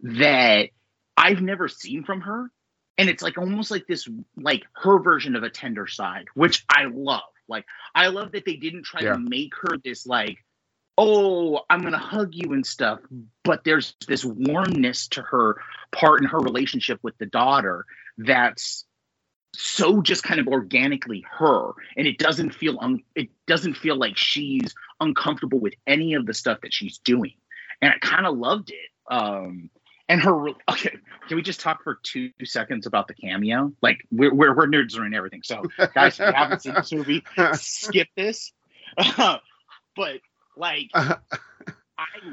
that 0.02 0.70
I've 1.16 1.40
never 1.40 1.68
seen 1.68 2.04
from 2.04 2.20
her, 2.22 2.50
and 2.96 3.08
it's 3.08 3.22
like 3.22 3.38
almost 3.38 3.70
like 3.70 3.86
this 3.86 4.08
like 4.36 4.64
her 4.74 4.98
version 4.98 5.36
of 5.36 5.42
a 5.42 5.50
tender 5.50 5.86
side, 5.86 6.26
which 6.34 6.64
I 6.68 6.84
love. 6.84 7.22
Like 7.48 7.64
I 7.94 8.08
love 8.08 8.32
that 8.32 8.44
they 8.44 8.56
didn't 8.56 8.84
try 8.84 9.02
Yeah. 9.02 9.14
to 9.14 9.18
make 9.18 9.54
her 9.62 9.78
this 9.82 10.06
like. 10.06 10.38
Oh, 11.00 11.60
I'm 11.70 11.82
gonna 11.82 11.96
hug 11.96 12.30
you 12.32 12.52
and 12.52 12.66
stuff, 12.66 12.98
but 13.44 13.62
there's 13.62 13.94
this 14.08 14.24
warmness 14.24 15.06
to 15.10 15.22
her 15.22 15.58
part 15.92 16.20
in 16.20 16.26
her 16.26 16.38
relationship 16.40 16.98
with 17.04 17.16
the 17.18 17.26
daughter 17.26 17.86
that's 18.16 18.84
so 19.54 20.02
just 20.02 20.22
kind 20.22 20.40
of 20.40 20.48
organically 20.48 21.24
her 21.30 21.72
and 21.96 22.06
it 22.06 22.18
doesn't 22.18 22.54
feel 22.54 22.78
un- 22.80 23.02
it 23.14 23.28
doesn't 23.46 23.74
feel 23.74 23.96
like 23.96 24.16
she's 24.16 24.74
uncomfortable 25.00 25.58
with 25.58 25.74
any 25.86 26.14
of 26.14 26.26
the 26.26 26.34
stuff 26.34 26.60
that 26.62 26.72
she's 26.72 26.98
doing. 26.98 27.34
And 27.80 27.92
i 27.92 27.98
kind 27.98 28.26
of 28.26 28.36
loved 28.36 28.70
it 28.70 28.90
um 29.12 29.70
and 30.08 30.20
her 30.20 30.48
okay 30.70 30.96
can 31.28 31.36
we 31.36 31.42
just 31.42 31.60
talk 31.60 31.82
for 31.82 31.98
two 32.02 32.30
seconds 32.44 32.86
about 32.86 33.08
the 33.08 33.14
cameo? 33.14 33.72
Like 33.82 33.98
we're 34.10 34.34
we're, 34.34 34.56
we're 34.56 34.66
nerds 34.66 34.96
and 34.96 35.14
everything 35.14 35.42
so 35.44 35.62
guys 35.94 36.18
if 36.18 36.26
you 36.26 36.32
haven't 36.32 36.62
seen 36.62 36.74
this 36.74 36.92
movie 36.92 37.24
skip 37.54 38.08
this. 38.16 38.52
But 39.96 40.20
like 40.56 40.90
i 40.94 41.18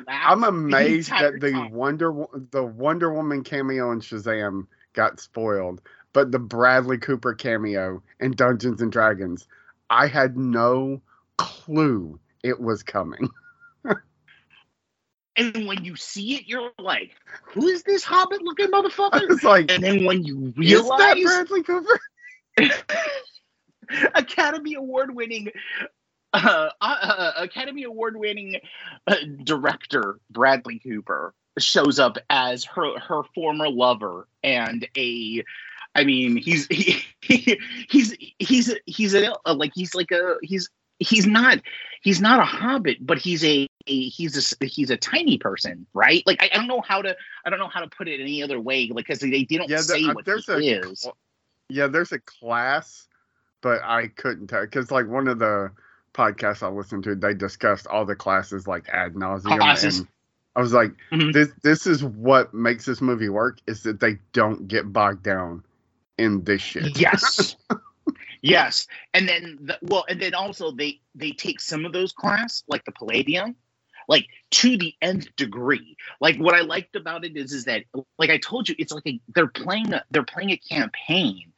laughed 0.07 0.31
I'm 0.31 0.43
amazed 0.43 1.10
entire 1.10 1.31
that 1.31 1.41
the 1.41 1.51
time. 1.51 1.72
Wonder 1.72 2.25
the 2.51 2.63
Wonder 2.63 3.12
Woman 3.12 3.43
cameo 3.43 3.91
in 3.91 4.01
Shazam 4.01 4.67
got 4.93 5.19
spoiled, 5.19 5.81
but 6.15 6.31
the 6.31 6.39
Bradley 6.39 6.98
Cooper 6.98 7.34
cameo 7.34 8.01
in 8.22 8.31
Dungeons 8.31 8.81
and 8.81 8.89
Dragons, 8.89 9.48
I 9.89 10.07
had 10.07 10.38
no 10.38 11.01
clue 11.38 12.17
it 12.41 12.62
was 12.62 12.84
coming. 12.84 13.29
and 15.36 15.67
when 15.67 15.84
you 15.84 15.98
see 15.98 16.36
it 16.36 16.48
you're 16.48 16.72
like 16.79 17.12
who 17.43 17.67
is 17.67 17.84
this 17.84 18.05
hobbit 18.05 18.41
looking 18.41 18.67
motherfucker 18.67 19.27
was 19.27 19.43
like, 19.43 19.69
and 19.69 19.84
then 19.84 20.05
when 20.05 20.24
you 20.24 20.53
is 20.57 20.88
that 20.88 21.15
realize 21.17 21.24
Bradley 21.24 21.63
Cooper? 21.63 22.00
Academy 24.15 24.75
Award 24.75 25.13
winning 25.13 25.50
uh, 26.31 26.69
uh, 26.79 27.31
Academy 27.36 27.84
Award 27.84 28.15
winning 28.15 28.62
uh, 29.05 29.15
director 29.43 30.22
Bradley 30.29 30.79
Cooper 30.79 31.34
shows 31.60 32.00
up 32.00 32.17
as 32.29 32.63
her 32.63 32.98
her 33.00 33.24
former 33.36 33.69
lover 33.69 34.29
and 34.43 34.88
a 34.98 35.43
I 35.96 36.04
mean 36.04 36.38
he's 36.38 36.68
he, 36.68 37.02
he 37.22 37.60
he's 37.90 38.16
he's 38.40 38.74
he's 38.86 39.14
a, 39.16 39.34
a 39.46 39.54
like 39.54 39.72
he's 39.74 39.96
like 39.96 40.12
a 40.12 40.36
he's 40.42 40.70
he's 41.00 41.25
not 41.25 41.60
he's 42.04 42.22
not 42.22 42.40
a 42.40 42.46
hobbit 42.46 42.98
but 43.06 43.18
he's 43.18 43.44
a, 43.44 43.68
a 43.88 44.10
he's 44.10 44.56
a 44.62 44.66
he's 44.66 44.90
a 44.90 44.98
tiny 44.98 45.38
person 45.38 45.86
right 45.94 46.24
like 46.25 46.42
I, 46.42 46.50
I 46.54 46.58
don't 46.58 46.68
know 46.68 46.82
how 46.82 47.02
to 47.02 47.16
I 47.46 47.50
don't 47.50 47.60
know 47.60 47.68
how 47.68 47.82
to 47.82 47.88
put 47.88 48.08
it 48.08 48.22
any 48.22 48.44
other 48.44 48.60
way 48.60 48.88
like 48.88 49.06
because 49.08 49.20
they, 49.20 49.30
they 49.30 49.58
don't 49.58 49.70
Yeah, 49.70 49.82
say 49.82 50.02
there- 50.04 50.12
uh, 50.12 50.16
what 50.16 50.25
there's 50.25 50.46
he 50.48 50.70
a 50.72 50.82
is 50.82 51.08
yeah, 51.70 51.88
there's 51.88 52.12
a 52.12 52.20
class, 52.20 53.08
but 53.62 53.82
I 53.84 54.08
couldn't 54.08 54.48
tell 54.48 54.62
because 54.62 54.92
like 54.92 55.08
one 55.08 55.28
of 55.28 55.40
the 55.40 55.72
podcasts 56.14 56.62
I 56.62 56.70
listened 56.70 57.04
to, 57.06 57.16
they 57.16 57.34
discussed 57.34 57.88
all 57.88 58.06
the 58.06 58.16
classes 58.16 58.68
like 58.68 58.88
ad 58.90 59.16
nauseum, 59.16 59.58
Classes. 59.58 59.98
and 60.00 60.08
I 60.56 60.62
was 60.62 60.74
like, 60.74 60.92
Mhm. 61.12 61.34
this 61.34 61.50
this 61.64 61.88
is 61.88 62.04
what 62.04 62.54
makes 62.54 62.86
this 62.86 63.02
movie 63.02 63.30
work 63.30 63.58
is 63.68 63.82
that 63.84 64.00
they 64.00 64.20
don't 64.32 64.68
get 64.68 64.94
bogged 64.94 65.24
down 65.24 65.64
in 66.17 66.43
this 66.43 66.62
shit. 66.62 67.00
Yes. 67.00 67.55
yes. 68.41 68.88
And 69.13 69.27
then 69.27 69.57
the, 69.62 69.77
well, 69.81 70.05
and 70.10 70.22
then 70.22 70.34
also 70.34 70.72
they 70.72 71.01
they 71.13 71.31
take 71.31 71.60
some 71.60 71.86
of 71.86 71.93
those 71.93 72.12
class, 72.12 72.63
like 72.67 72.86
the 72.86 72.91
Paladin, 72.91 73.55
like 74.07 74.27
to 74.51 74.77
the 74.77 74.93
nth 75.01 75.36
degree. 75.36 75.98
Like 76.19 76.38
what 76.38 76.55
I 76.55 76.62
liked 76.62 76.95
about 76.95 77.25
it 77.25 77.36
is 77.36 77.53
is 77.53 77.65
that 77.65 77.84
like 78.17 78.29
I 78.29 78.38
told 78.38 78.69
you, 78.69 78.75
it's 78.77 78.91
like 78.91 79.07
a, 79.07 79.19
they're 79.34 79.48
playing 79.48 79.93
a, 79.93 80.03
they're 80.12 80.24
playing 80.24 80.51
a 80.51 80.57
campaign 80.57 81.51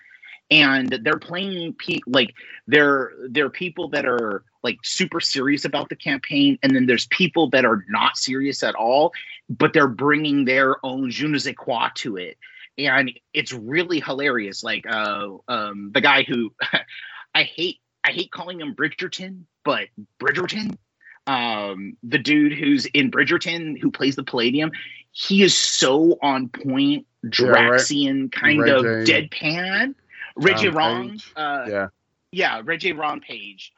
and 0.49 0.99
they're 1.03 1.19
playing 1.19 1.73
pe- 1.73 1.99
like 2.07 2.33
they're 2.67 3.11
they're 3.29 3.49
people 3.49 3.89
that 3.89 4.05
are 4.05 4.43
like 4.63 4.77
super 4.83 5.19
serious 5.19 5.65
about 5.65 5.89
the 5.89 5.95
campaign 5.95 6.57
and 6.63 6.75
then 6.75 6.85
there's 6.85 7.07
people 7.07 7.49
that 7.49 7.65
are 7.65 7.85
not 7.89 8.17
serious 8.17 8.63
at 8.63 8.75
all 8.75 9.11
but 9.49 9.73
they're 9.73 9.87
bringing 9.87 10.45
their 10.45 10.83
own 10.85 11.09
je 11.09 11.27
ne 11.27 11.37
sais 11.37 11.55
quoi 11.55 11.89
to 11.95 12.17
it 12.17 12.37
and 12.77 13.11
it's 13.33 13.53
really 13.53 13.99
hilarious 13.99 14.63
like 14.63 14.85
uh 14.87 15.27
um 15.47 15.91
the 15.93 16.01
guy 16.01 16.23
who 16.23 16.51
i 17.35 17.43
hate 17.43 17.79
i 18.03 18.11
hate 18.11 18.31
calling 18.31 18.61
him 18.61 18.75
bridgerton 18.75 19.43
but 19.63 19.87
bridgerton 20.21 20.77
um 21.25 21.97
the 22.03 22.17
dude 22.17 22.53
who's 22.53 22.85
in 22.85 23.11
bridgerton 23.11 23.79
who 23.79 23.91
plays 23.91 24.15
the 24.15 24.23
paladin 24.23 24.71
he 25.11 25.41
is 25.41 25.55
so 25.55 26.17
on 26.21 26.49
point 26.49 27.05
Yeah, 27.23 27.29
draxian 27.31 28.31
kind 28.31 28.67
of 28.67 28.85
deadpan 28.85 29.95
Regé-Jean 30.37 31.11
Page. 31.11 31.33
uh 31.35 31.65
Yeah, 31.67 31.87
yeah, 32.31 32.61
Regé-Jean 32.61 33.19
Page. 33.21 33.73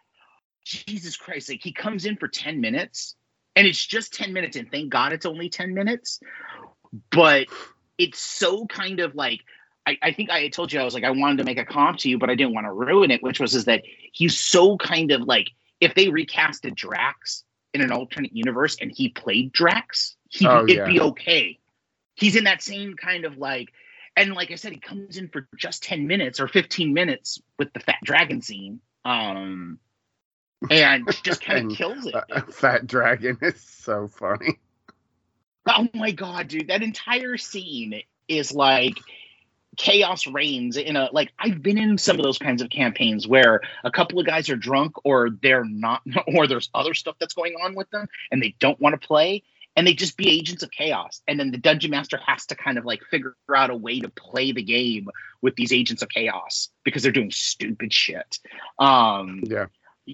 Jesus 0.66 1.16
Christ, 1.16 1.50
like 1.50 1.64
he 1.64 1.72
comes 1.72 2.06
in 2.06 2.18
for 2.18 2.28
10 2.28 2.60
minutes 2.60 3.16
and 3.56 3.68
it's 3.68 3.84
just 3.86 4.14
10 4.14 4.34
minutes, 4.34 4.56
and 4.58 4.70
thank 4.72 4.90
God 4.90 5.12
it's 5.14 5.26
only 5.26 5.50
10 5.50 5.74
minutes. 5.74 6.20
But 7.12 7.48
it's 8.00 8.20
so 8.20 8.66
kind 8.66 9.00
of 9.02 9.14
like 9.14 9.42
I, 9.86 9.98
I 10.02 10.12
think 10.14 10.30
I 10.32 10.48
told 10.50 10.72
you 10.74 10.80
I 10.80 10.84
was 10.84 10.94
like 10.96 11.04
I 11.04 11.12
wanted 11.12 11.38
to 11.40 11.44
make 11.44 11.58
a 11.60 11.66
comp 11.66 12.00
to 12.00 12.10
you, 12.10 12.18
but 12.18 12.30
I 12.32 12.36
didn't 12.36 12.54
want 12.56 12.66
to 12.66 12.72
ruin 12.72 13.12
it, 13.12 13.22
which 13.22 13.40
was 13.40 13.54
is 13.54 13.66
that 13.66 13.84
he's 14.14 14.38
so 14.40 14.78
kind 14.78 15.12
of 15.12 15.22
like 15.22 15.50
if 15.80 15.94
they 15.96 16.08
recasted 16.08 16.76
Drax 16.76 17.44
in 17.74 17.82
an 17.82 17.92
alternate 17.92 18.36
universe 18.36 18.78
and 18.82 18.92
he 18.92 19.10
played 19.10 19.52
Drax, 19.52 20.16
he 20.30 20.48
Oh, 20.48 20.64
it'd 20.64 20.78
yeah. 20.78 20.86
be 20.86 21.00
okay. 21.02 21.60
He's 22.16 22.36
in 22.36 22.46
that 22.46 22.62
same 22.64 22.96
kind 22.96 23.26
of 23.26 23.38
like 23.38 23.70
and 24.16 24.34
like 24.34 24.52
I 24.52 24.56
said, 24.56 24.74
he 24.74 24.80
comes 24.80 25.18
in 25.18 25.30
for 25.30 25.48
just 25.58 25.84
10 25.84 26.06
minutes 26.08 26.40
or 26.40 26.48
15 26.48 26.94
minutes 26.94 27.42
with 27.58 27.72
the 27.74 27.80
fat 27.80 28.00
dragon 28.04 28.42
scene. 28.42 28.82
Um 29.06 29.80
and 30.70 31.08
just 31.24 31.42
kind 31.42 31.72
of 31.72 31.78
kills 31.78 32.06
it. 32.06 32.14
uh, 32.16 32.42
Fat 32.52 32.86
Dragon 32.86 33.38
is 33.42 33.62
so 33.62 34.08
funny. 34.10 34.60
Oh 35.68 35.88
my 35.94 36.12
god, 36.12 36.48
dude, 36.48 36.68
that 36.68 36.84
entire 36.84 37.38
scene 37.38 38.02
is 38.28 38.54
like 38.54 39.00
chaos 39.78 40.28
reigns 40.28 40.76
in 40.78 40.96
a 40.98 41.10
like 41.14 41.32
I've 41.40 41.64
been 41.64 41.78
in 41.78 41.98
some 41.98 42.18
of 42.18 42.24
those 42.24 42.38
kinds 42.38 42.62
of 42.62 42.70
campaigns 42.70 43.28
where 43.28 43.62
a 43.84 43.90
couple 43.90 44.20
of 44.20 44.26
guys 44.26 44.50
are 44.50 44.58
drunk 44.58 44.94
or 45.06 45.30
they're 45.42 45.64
not 45.64 46.02
or 46.36 46.48
there's 46.48 46.70
other 46.74 46.94
stuff 46.94 47.16
that's 47.20 47.34
going 47.34 47.54
on 47.64 47.76
with 47.76 47.90
them 47.90 48.08
and 48.32 48.44
they 48.44 48.56
don't 48.60 48.80
want 48.80 49.00
to 49.00 49.08
play 49.08 49.42
and 49.76 49.88
they 49.88 49.94
just 49.94 50.18
be 50.18 50.30
agents 50.30 50.64
of 50.64 50.72
chaos 50.72 51.22
and 51.28 51.40
then 51.40 51.52
the 51.52 51.58
dungeon 51.58 51.92
master 51.92 52.20
has 52.26 52.46
to 52.48 52.56
kind 52.56 52.78
of 52.78 52.86
like 52.86 53.02
figure 53.10 53.36
out 53.56 53.70
a 53.70 53.76
way 53.76 54.02
to 54.02 54.10
play 54.10 54.52
the 54.52 54.64
game 54.64 55.08
with 55.42 55.56
these 55.56 55.72
agents 55.72 56.02
of 56.02 56.10
chaos 56.10 56.70
because 56.84 57.02
they're 57.02 57.12
doing 57.14 57.32
stupid 57.32 57.94
shit. 57.94 58.40
Um 58.80 59.44
Yeah, 59.46 59.68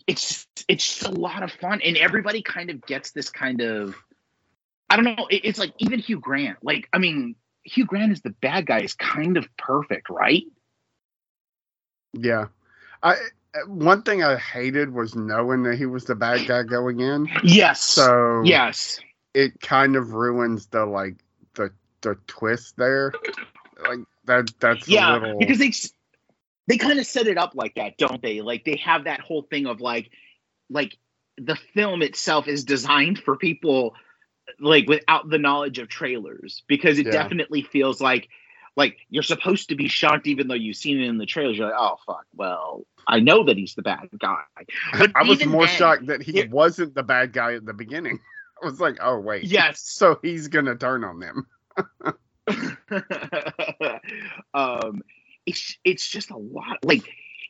it's 0.06 0.46
it's 0.68 1.00
just 1.00 1.08
a 1.08 1.12
lot 1.12 1.42
of 1.42 1.52
fun 1.52 1.82
and 1.82 1.98
everybody 1.98 2.44
kind 2.44 2.70
of 2.70 2.86
gets 2.86 3.12
this 3.12 3.30
kind 3.32 3.62
of 3.62 3.96
i 4.96 5.02
don't 5.04 5.18
know 5.18 5.28
it- 5.30 5.44
it's 5.44 5.60
like 5.60 5.74
even 5.80 6.00
hugh 6.00 6.20
grant 6.20 6.58
like 6.64 6.88
i 6.94 6.98
mean 6.98 7.36
hugh 7.64 7.86
grant 7.86 8.12
is 8.12 8.22
the 8.22 8.30
bad 8.30 8.66
guy 8.66 8.80
is 8.80 8.94
kind 8.94 9.38
of 9.38 9.48
perfect 9.58 10.10
right 10.10 10.44
yeah. 12.14 12.46
I 13.04 13.16
one 13.68 14.04
thing 14.04 14.24
I 14.24 14.38
hated 14.38 14.94
was 14.94 15.16
knowing 15.16 15.64
that 15.64 15.76
he 15.78 15.86
was 15.86 16.06
the 16.06 16.16
bad 16.16 16.48
guy 16.48 16.64
going 16.64 17.00
in. 17.02 17.30
yes 17.44 17.82
So 17.82 18.42
yes 18.46 19.00
it 19.34 19.60
kind 19.60 19.96
of 19.96 20.14
ruins 20.14 20.68
the 20.68 20.86
like 20.86 21.16
the 21.56 21.72
the 22.02 22.16
twist 22.28 22.78
there. 22.78 23.12
Like 23.88 24.00
that 24.26 24.52
that's 24.60 24.88
yeah 24.88 25.12
a 25.12 25.20
little 25.20 25.40
because 25.40 25.60
they 25.60 25.72
they 26.68 26.78
kind 26.78 27.00
of 27.00 27.06
set 27.06 27.28
it 27.28 27.38
up 27.38 27.52
like 27.56 27.76
that 27.76 27.98
don't 27.98 28.22
they 28.22 28.42
like 28.42 28.64
they 28.66 28.78
have 28.78 29.04
that 29.06 29.20
whole 29.20 29.44
thing 29.44 29.66
of 29.68 29.82
like 29.82 30.10
like 30.70 30.98
the 31.38 31.58
film 31.74 32.02
itself 32.02 32.48
is 32.48 32.64
designed 32.64 33.20
for 33.20 33.36
people 33.36 33.94
like 34.60 34.88
without 34.88 35.30
the 35.30 35.38
knowledge 35.38 35.80
of 35.80 35.88
trailers 35.88 36.64
because 36.68 37.00
it 37.00 37.06
Yeah. 37.08 37.12
definitely 37.14 37.62
feels 37.64 38.00
like 38.02 38.30
like 38.76 38.98
you're 39.10 39.24
supposed 39.24 39.70
to 39.70 39.76
be 39.76 39.88
shocked 39.88 40.28
even 40.28 40.48
though 40.48 40.54
you've 40.56 40.76
seen 40.76 41.00
it 41.02 41.08
in 41.08 41.18
the 41.18 41.26
trailers 41.26 41.58
you're 41.58 41.68
like 41.68 41.78
oh 41.80 41.96
fuck 42.06 42.26
well 42.36 42.86
i 43.08 43.20
know 43.20 43.44
that 43.46 43.58
he's 43.58 43.74
the 43.76 43.82
bad 43.82 44.08
guy 44.20 44.44
But 44.98 45.12
I 45.16 45.24
was 45.24 45.46
more 45.46 45.66
then- 45.66 45.76
shocked 45.76 46.08
that 46.08 46.22
he 46.22 46.40
it- 46.40 46.50
wasn't 46.52 46.94
the 46.96 47.04
bad 47.04 47.34
guy 47.34 47.54
at 47.56 47.66
the 47.66 47.74
beginning. 47.74 48.20
I 48.62 48.66
was 48.68 48.80
like, 48.80 48.98
oh 49.02 49.20
wait. 49.20 49.44
yes 49.44 49.82
So 49.86 50.18
he's 50.22 50.48
gonna 50.48 50.76
turn 50.76 51.04
on 51.04 51.20
them. 51.20 51.48
um 54.54 55.02
it's 55.46 55.78
it's 55.84 56.08
just 56.08 56.32
a 56.32 56.38
lot 56.38 56.78
like 56.84 57.04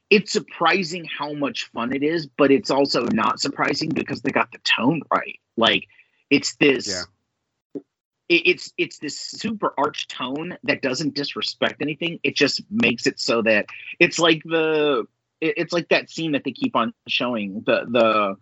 it's 0.09 0.31
surprising 0.31 1.05
how 1.05 1.33
much 1.33 1.69
fun 1.71 1.93
it 1.93 2.03
is 2.03 2.27
but 2.27 2.51
it's 2.51 2.69
also 2.71 3.03
not 3.05 3.39
surprising 3.39 3.89
because 3.89 4.21
they 4.21 4.31
got 4.31 4.51
the 4.51 4.57
tone 4.59 5.01
right 5.11 5.39
like 5.57 5.87
it's 6.29 6.55
this 6.55 6.87
Yeah. 6.87 7.81
it, 8.29 8.41
it's 8.47 8.73
it's 8.77 8.97
this 8.99 9.19
super 9.19 9.73
arch 9.77 10.07
tone 10.07 10.57
that 10.63 10.81
doesn't 10.81 11.13
disrespect 11.15 11.81
anything 11.81 12.19
it 12.23 12.35
just 12.35 12.61
makes 12.71 13.05
it 13.07 13.19
so 13.19 13.41
that 13.43 13.65
it's 13.99 14.19
like 14.19 14.41
the 14.43 15.05
it- 15.41 15.53
it's 15.57 15.73
like 15.73 15.89
that 15.89 16.09
scene 16.09 16.31
that 16.33 16.43
they 16.43 16.51
keep 16.51 16.75
on 16.75 16.93
showing 17.07 17.61
the 17.65 17.85
the 17.89 18.35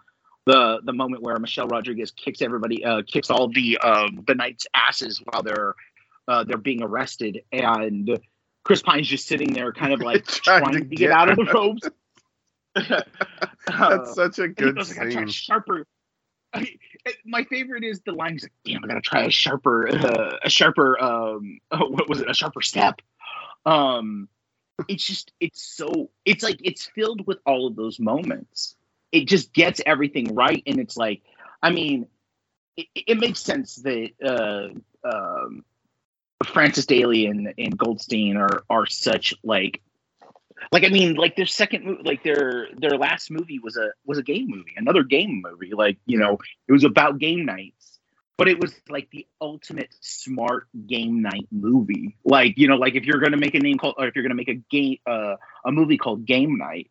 the 0.46 0.82
the 0.84 0.94
moment 0.94 1.22
where 1.24 1.38
Michelle 1.40 1.68
Rodriguez 1.68 2.12
kicks 2.12 2.42
everybody 2.42 2.84
uh 2.86 3.02
kicks 3.08 3.30
all 3.30 3.48
the 3.50 3.78
um 3.80 4.24
the 4.28 4.36
knights 4.36 4.68
asses 4.74 5.22
while 5.25 5.42
they're 5.44 5.74
uh 6.28 6.44
they're 6.44 6.58
being 6.58 6.82
arrested 6.84 7.42
and 7.52 8.20
Chris 8.63 8.82
Pine's 8.82 9.08
just 9.08 9.28
sitting 9.28 9.52
there 9.54 9.74
kind 9.74 9.92
of 9.94 10.00
like 10.02 10.25
Trying 10.28 10.63
trying, 10.63 10.74
to 10.75 10.86
get, 10.86 10.98
get 11.00 11.12
out 11.12 11.30
of 11.30 11.36
the 11.38 11.44
ropes. 11.54 11.90
That's 13.68 14.16
such 14.16 14.40
a 14.40 14.48
good 14.48 14.75
goes, 14.78 14.92
I 14.92 14.96
gotta 14.96 15.10
a 15.10 15.12
scene. 15.12 15.28
sharper. 15.28 15.86
My 17.26 17.44
favorite 17.44 17.84
is 17.84 18.02
the 18.06 18.14
line. 18.14 18.34
He's 18.34 18.44
like, 18.44 18.54
"Damn, 18.66 18.84
I 18.84 18.88
gotta 18.88 19.02
try 19.02 19.24
a 19.24 19.30
sharper, 19.30 19.90
uh, 19.90 20.38
a 20.44 20.50
sharper. 20.50 21.02
Um, 21.02 21.60
oh, 21.72 21.88
what 21.90 22.08
was 22.08 22.22
it? 22.22 22.30
A 22.30 22.34
sharper 22.34 22.62
step." 22.62 23.02
Um, 23.66 24.30
it's 24.88 25.06
just 25.06 25.32
it's 25.40 25.64
so 25.64 26.10
it's 26.26 26.44
like 26.44 26.60
it's 26.64 26.86
filled 26.86 27.28
with 27.28 27.40
all 27.46 27.68
of 27.68 27.76
those 27.76 28.00
moments. 28.00 28.76
It 29.12 29.28
just 29.28 29.54
gets 29.54 29.82
everything 29.86 30.34
right, 30.34 30.64
and 30.66 30.80
it's 30.80 30.98
like, 30.98 31.22
I 31.62 31.70
mean, 31.70 32.08
it, 32.78 32.88
it 32.96 33.20
makes 33.20 33.40
sense 33.40 33.76
that 33.78 34.10
uh, 34.24 35.08
um, 35.08 35.64
Francis 36.46 36.86
Daley 36.86 37.28
and, 37.28 37.54
and 37.58 37.78
Goldstein 37.78 38.38
are 38.38 38.64
are 38.70 38.86
such 38.86 39.34
like 39.44 39.82
like 40.72 40.84
I 40.84 40.89
mean 40.89 41.15
like 41.15 41.36
their 41.36 41.46
second 41.46 41.86
movie 41.86 42.03
like 42.03 42.24
their 42.24 42.67
their 42.77 42.98
last 42.98 43.32
movie 43.32 43.60
was 43.60 43.77
a 43.77 43.91
was 44.05 44.17
a 44.17 44.24
game 44.24 44.50
movie 44.50 44.74
another 44.77 45.03
game 45.03 45.41
movie. 45.43 45.74
Like 45.74 45.98
you 46.05 46.17
know 46.17 46.38
it 46.67 46.72
was 46.72 46.84
about 46.84 47.20
game 47.20 47.46
nights 47.46 47.93
but 48.38 48.48
it 48.48 48.60
was 48.60 48.74
like 48.89 49.10
the 49.12 49.25
ultimate 49.41 49.93
smart 50.01 50.67
game 50.88 51.22
night 51.22 51.48
movie. 51.51 52.15
Like 52.25 52.58
you 52.58 52.67
know 52.67 52.75
like 52.75 52.96
if 52.96 53.05
you're 53.05 53.20
gonna 53.20 53.38
make 53.38 53.55
a 53.55 53.60
name 53.60 53.77
called 53.77 53.96
or 53.98 54.08
if 54.08 54.15
you're 54.15 54.24
gonna 54.24 54.36
make 54.36 54.50
a 54.50 54.62
game 54.72 54.98
uh, 55.05 55.36
a 55.65 55.72
movie 55.72 55.98
called 55.98 56.25
Game 56.25 56.58
Night 56.58 56.89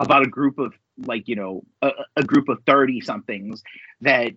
about 0.00 0.26
a 0.26 0.28
group 0.28 0.58
of 0.58 0.74
like 1.04 1.28
you 1.28 1.36
know 1.36 1.62
a, 1.82 1.90
a 2.16 2.22
group 2.22 2.48
of 2.48 2.58
30 2.66 3.00
somethings 3.00 3.62
that 4.00 4.32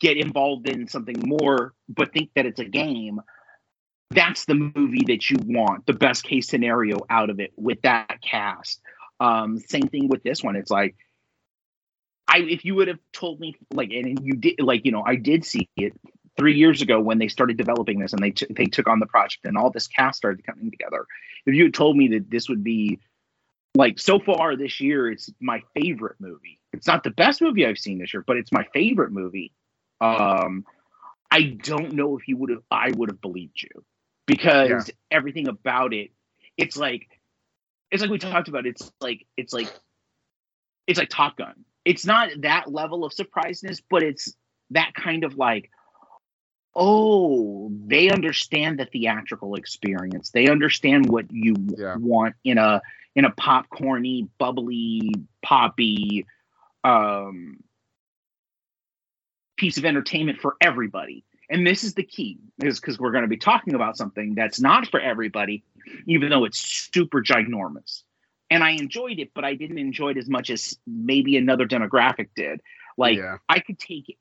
get 0.00 0.18
involved 0.18 0.68
in 0.68 0.88
something 0.88 1.16
more 1.24 1.72
but 1.88 2.12
think 2.12 2.30
that 2.36 2.44
it's 2.44 2.60
a 2.60 2.64
game 2.64 3.20
that's 4.14 4.44
the 4.44 4.54
movie 4.54 5.04
that 5.06 5.30
you 5.30 5.36
want 5.44 5.86
the 5.86 5.92
best 5.92 6.24
case 6.24 6.48
scenario 6.48 6.98
out 7.10 7.30
of 7.30 7.40
it 7.40 7.52
with 7.56 7.80
that 7.82 8.20
cast. 8.22 8.80
Um 9.20 9.58
same 9.58 9.88
thing 9.88 10.08
with 10.08 10.22
this 10.22 10.42
one. 10.42 10.56
It's 10.56 10.70
like 10.70 10.96
i 12.28 12.38
if 12.38 12.64
you 12.64 12.74
would 12.74 12.88
have 12.88 12.98
told 13.12 13.38
me 13.40 13.54
like 13.72 13.90
and 13.90 14.18
you 14.22 14.34
did 14.34 14.54
like 14.58 14.84
you 14.84 14.92
know 14.92 15.02
i 15.06 15.14
did 15.14 15.44
see 15.44 15.68
it 15.76 15.92
three 16.36 16.56
years 16.56 16.82
ago 16.82 17.00
when 17.00 17.18
they 17.18 17.28
started 17.28 17.56
developing 17.56 17.98
this 17.98 18.12
and 18.12 18.22
they 18.22 18.30
t- 18.30 18.46
they 18.50 18.66
took 18.66 18.88
on 18.88 18.98
the 18.98 19.06
project 19.06 19.44
and 19.44 19.56
all 19.56 19.70
this 19.70 19.86
cast 19.86 20.16
started 20.18 20.44
coming 20.44 20.70
together. 20.70 21.06
If 21.46 21.54
you 21.54 21.64
had 21.64 21.74
told 21.74 21.96
me 21.96 22.08
that 22.08 22.30
this 22.30 22.48
would 22.48 22.64
be 22.64 22.98
like 23.76 23.98
so 23.98 24.18
far 24.18 24.56
this 24.56 24.80
year 24.80 25.10
it's 25.10 25.30
my 25.40 25.62
favorite 25.74 26.16
movie. 26.18 26.58
It's 26.72 26.86
not 26.86 27.04
the 27.04 27.10
best 27.10 27.40
movie 27.40 27.66
i've 27.66 27.78
seen 27.78 27.98
this 27.98 28.12
year 28.12 28.24
but 28.26 28.36
it's 28.36 28.52
my 28.52 28.64
favorite 28.72 29.12
movie. 29.12 29.52
Um 30.00 30.64
i 31.30 31.42
don't 31.42 31.92
know 31.92 32.18
if 32.18 32.28
you 32.28 32.36
would 32.36 32.50
have 32.50 32.62
i 32.70 32.90
would 32.92 33.10
have 33.10 33.20
believed 33.20 33.62
you 33.62 33.84
because 34.26 34.88
yeah. 34.88 34.94
everything 35.10 35.48
about 35.48 35.92
it 35.92 36.10
it's 36.56 36.76
like 36.76 37.08
it's 37.90 38.02
like 38.02 38.10
we 38.10 38.18
talked 38.18 38.48
about 38.48 38.66
it's 38.66 38.92
like 39.00 39.26
it's 39.36 39.52
like 39.52 39.72
it's 40.86 40.98
like 40.98 41.08
top 41.08 41.36
gun 41.36 41.64
it's 41.84 42.06
not 42.06 42.30
that 42.38 42.72
level 42.72 43.04
of 43.04 43.12
surpriseness 43.12 43.80
but 43.90 44.02
it's 44.02 44.34
that 44.70 44.92
kind 44.94 45.24
of 45.24 45.36
like 45.36 45.70
oh 46.74 47.70
they 47.86 48.10
understand 48.10 48.78
the 48.78 48.86
theatrical 48.86 49.54
experience 49.54 50.30
they 50.30 50.48
understand 50.48 51.08
what 51.08 51.26
you 51.30 51.54
yeah. 51.76 51.96
want 51.96 52.34
in 52.44 52.58
a 52.58 52.80
in 53.14 53.24
a 53.24 53.30
popcorny 53.30 54.28
bubbly 54.38 55.12
poppy 55.42 56.26
um 56.82 57.58
piece 59.56 59.78
of 59.78 59.84
entertainment 59.84 60.40
for 60.40 60.56
everybody 60.60 61.24
and 61.50 61.66
this 61.66 61.84
is 61.84 61.94
the 61.94 62.02
key, 62.02 62.38
is 62.62 62.80
because 62.80 62.98
we're 62.98 63.10
going 63.10 63.22
to 63.22 63.28
be 63.28 63.36
talking 63.36 63.74
about 63.74 63.96
something 63.96 64.34
that's 64.34 64.60
not 64.60 64.88
for 64.90 65.00
everybody, 65.00 65.64
even 66.06 66.30
though 66.30 66.44
it's 66.44 66.58
super 66.58 67.22
ginormous. 67.22 68.02
And 68.50 68.62
I 68.62 68.70
enjoyed 68.70 69.18
it, 69.18 69.32
but 69.34 69.44
I 69.44 69.54
didn't 69.54 69.78
enjoy 69.78 70.10
it 70.10 70.16
as 70.16 70.28
much 70.28 70.50
as 70.50 70.78
maybe 70.86 71.36
another 71.36 71.66
demographic 71.66 72.28
did. 72.36 72.60
Like 72.96 73.18
yeah. 73.18 73.38
I 73.48 73.58
could 73.58 73.78
take 73.78 74.16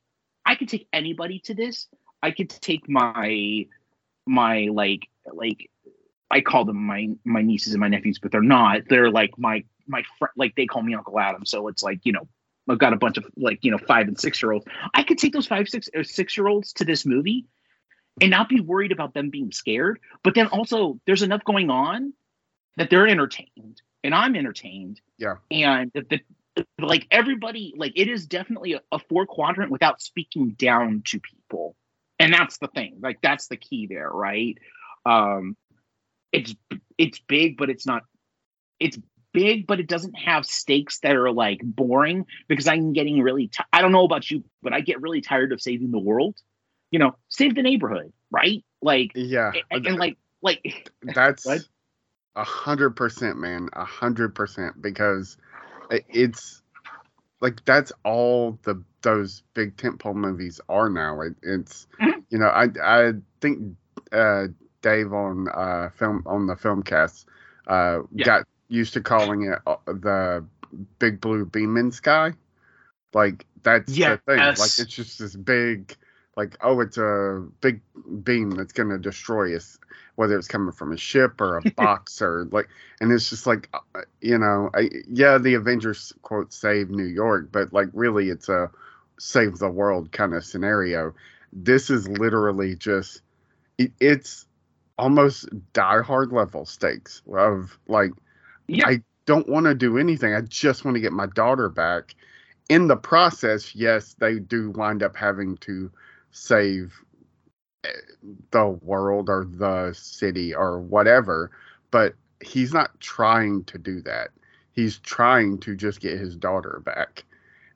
I 0.45 0.55
could 0.55 0.69
take 0.69 0.87
anybody 0.91 1.39
to 1.45 1.53
this. 1.53 1.87
I 2.21 2.31
could 2.31 2.49
take 2.49 2.89
my 2.89 3.67
my 4.25 4.69
like 4.71 5.07
like 5.31 5.69
I 6.31 6.41
call 6.41 6.65
them 6.65 6.83
my 6.83 7.09
my 7.23 7.41
nieces 7.41 7.73
and 7.73 7.79
my 7.81 7.89
nephews, 7.89 8.19
but 8.19 8.31
they're 8.31 8.41
not. 8.41 8.81
They're 8.89 9.11
like 9.11 9.37
my 9.37 9.63
my 9.87 10.03
friend. 10.17 10.31
Like 10.35 10.55
they 10.55 10.65
call 10.65 10.81
me 10.81 10.95
Uncle 10.95 11.19
Adam. 11.19 11.45
So 11.45 11.67
it's 11.67 11.83
like 11.83 11.99
you 12.03 12.11
know 12.11 12.27
I've 12.69 12.79
got 12.79 12.93
a 12.93 12.97
bunch 12.97 13.17
of 13.17 13.25
like 13.35 13.59
you 13.63 13.71
know 13.71 13.77
five 13.77 14.07
and 14.07 14.19
six 14.19 14.41
year 14.41 14.51
olds. 14.51 14.65
I 14.93 15.03
could 15.03 15.17
take 15.17 15.33
those 15.33 15.47
five 15.47 15.67
six 15.69 15.89
or 15.93 16.03
six 16.03 16.37
year 16.37 16.47
olds 16.47 16.73
to 16.73 16.85
this 16.85 17.05
movie 17.05 17.45
and 18.21 18.31
not 18.31 18.49
be 18.49 18.61
worried 18.61 18.91
about 18.91 19.13
them 19.13 19.29
being 19.29 19.51
scared. 19.51 19.99
But 20.23 20.35
then 20.35 20.47
also 20.47 20.99
there's 21.05 21.23
enough 21.23 21.43
going 21.43 21.69
on 21.69 22.13
that 22.77 22.89
they're 22.89 23.07
entertained 23.07 23.81
and 24.03 24.13
I'm 24.13 24.35
entertained. 24.35 25.01
Yeah. 25.17 25.35
And 25.49 25.91
the, 25.93 26.05
the 26.55 26.65
like 26.79 27.07
everybody 27.09 27.73
like 27.75 27.93
it 27.95 28.07
is 28.07 28.27
definitely 28.27 28.73
a, 28.73 28.81
a 28.91 28.99
four 28.99 29.25
quadrant 29.25 29.71
without 29.71 30.01
speaking 30.01 30.51
down 30.51 31.01
to 31.05 31.19
people. 31.19 31.75
And 32.19 32.33
that's 32.33 32.59
the 32.59 32.67
thing. 32.67 32.99
Like 33.01 33.19
that's 33.21 33.47
the 33.47 33.57
key 33.57 33.87
there, 33.87 34.09
right? 34.09 34.57
Um 35.05 35.57
it's 36.31 36.55
it's 36.97 37.19
big, 37.19 37.57
but 37.57 37.69
it's 37.69 37.85
not 37.85 38.03
it's 38.79 38.97
big, 39.33 39.67
but 39.67 39.79
it 39.79 39.87
doesn't 39.87 40.13
have 40.13 40.45
stakes 40.45 40.99
that 40.99 41.15
are 41.15 41.31
like 41.31 41.59
boring 41.63 42.25
because 42.47 42.67
I'm 42.67 42.93
getting 42.93 43.21
really, 43.21 43.47
t- 43.47 43.63
I 43.73 43.81
don't 43.81 43.91
know 43.91 44.05
about 44.05 44.29
you, 44.31 44.43
but 44.61 44.73
I 44.73 44.81
get 44.81 45.01
really 45.01 45.21
tired 45.21 45.51
of 45.51 45.61
saving 45.61 45.91
the 45.91 45.99
world. 45.99 46.35
You 46.91 46.99
know, 46.99 47.15
save 47.29 47.55
the 47.55 47.63
neighborhood, 47.63 48.13
right? 48.31 48.63
Like, 48.81 49.11
yeah. 49.15 49.51
And, 49.71 49.85
and 49.87 49.97
like, 49.97 50.17
like 50.41 50.91
that's 51.01 51.47
a 51.47 52.43
hundred 52.43 52.91
percent, 52.91 53.37
man. 53.37 53.69
A 53.73 53.85
hundred 53.85 54.35
percent 54.35 54.81
because 54.81 55.37
it's 55.89 56.61
like 57.41 57.63
that's 57.65 57.91
all 58.03 58.57
the 58.63 58.81
those 59.01 59.43
big 59.53 59.75
tentpole 59.75 60.15
movies 60.15 60.61
are 60.69 60.89
now. 60.89 61.21
It, 61.21 61.35
it's 61.41 61.87
mm-hmm. 62.01 62.19
you 62.29 62.37
know 62.37 62.47
I 62.47 62.67
I 62.81 63.11
think 63.41 63.75
uh, 64.11 64.47
Dave 64.81 65.13
on 65.13 65.47
uh, 65.49 65.89
film 65.97 66.23
on 66.25 66.47
the 66.47 66.55
film 66.55 66.83
cast 66.83 67.27
uh, 67.67 67.99
yeah. 68.13 68.25
got 68.25 68.47
used 68.67 68.93
to 68.93 69.01
calling 69.01 69.43
it 69.43 69.59
uh, 69.67 69.75
the 69.85 70.45
big 70.99 71.21
blue 71.21 71.45
beam 71.45 71.77
in 71.77 71.91
sky. 71.91 72.33
Like 73.13 73.45
that's 73.61 73.95
yes. 73.95 74.19
the 74.25 74.33
thing. 74.33 74.39
Like 74.39 74.57
it's 74.57 74.85
just 74.85 75.19
this 75.19 75.35
big, 75.35 75.95
like 76.35 76.57
oh, 76.61 76.79
it's 76.81 76.97
a 76.97 77.45
big 77.61 77.81
beam 78.23 78.51
that's 78.51 78.73
gonna 78.73 78.97
destroy 78.97 79.55
us, 79.55 79.77
whether 80.15 80.37
it's 80.37 80.47
coming 80.47 80.71
from 80.71 80.91
a 80.91 80.97
ship 80.97 81.39
or 81.39 81.57
a 81.57 81.71
box 81.75 82.21
or 82.21 82.45
like, 82.51 82.69
and 82.99 83.11
it's 83.11 83.29
just 83.29 83.45
like, 83.45 83.69
uh, 83.73 84.01
you 84.21 84.37
know, 84.37 84.69
I, 84.73 84.89
yeah, 85.07 85.37
the 85.37 85.53
Avengers 85.53 86.13
quote 86.21 86.53
save 86.53 86.89
New 86.89 87.05
York, 87.05 87.49
but 87.51 87.71
like 87.73 87.89
really, 87.93 88.29
it's 88.29 88.49
a 88.49 88.71
save 89.19 89.57
the 89.59 89.69
world 89.69 90.11
kind 90.11 90.33
of 90.33 90.43
scenario. 90.43 91.13
This 91.51 91.91
is 91.91 92.07
literally 92.07 92.75
just, 92.75 93.21
it, 93.77 93.91
it's 93.99 94.47
almost 94.97 95.49
die 95.73 96.01
hard 96.01 96.31
level 96.31 96.65
stakes 96.65 97.21
of 97.31 97.77
like 97.87 98.11
yeah. 98.67 98.87
I 98.87 99.01
don't 99.25 99.47
want 99.49 99.65
to 99.65 99.75
do 99.75 99.97
anything. 99.97 100.33
I 100.33 100.41
just 100.41 100.85
want 100.85 100.95
to 100.95 101.01
get 101.01 101.13
my 101.13 101.27
daughter 101.27 101.69
back. 101.69 102.15
In 102.69 102.87
the 102.87 102.95
process, 102.95 103.75
yes, 103.75 104.15
they 104.19 104.39
do 104.39 104.71
wind 104.71 105.03
up 105.03 105.15
having 105.15 105.57
to 105.57 105.91
save 106.31 106.93
eh, 107.83 107.89
the 108.51 108.67
world 108.67 109.29
or 109.29 109.45
the 109.45 109.93
city 109.93 110.55
or 110.55 110.79
whatever, 110.79 111.51
but 111.91 112.15
he's 112.41 112.73
not 112.73 112.99
trying 112.99 113.63
to 113.65 113.77
do 113.77 114.01
that. 114.01 114.29
He's 114.71 114.97
trying 114.99 115.59
to 115.59 115.75
just 115.75 115.99
get 115.99 116.17
his 116.17 116.35
daughter 116.35 116.81
back. 116.83 117.23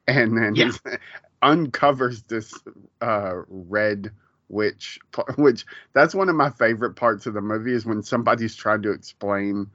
And 0.08 0.38
then 0.38 0.56
yeah. 0.56 0.72
he 0.72 0.98
uncovers 1.42 2.24
this 2.24 2.54
uh, 3.02 3.42
red 3.50 4.12
witch, 4.50 5.00
which 5.38 5.66
that's 5.94 6.16
one 6.16 6.30
of 6.30 6.36
my 6.36 6.50
favorite 6.50 6.96
parts 6.96 7.26
of 7.26 7.34
the 7.34 7.42
movie 7.42 7.74
is 7.74 7.86
when 7.86 8.02
somebody's 8.02 8.56
trying 8.56 8.82
to 8.84 8.92
explain 8.92 9.68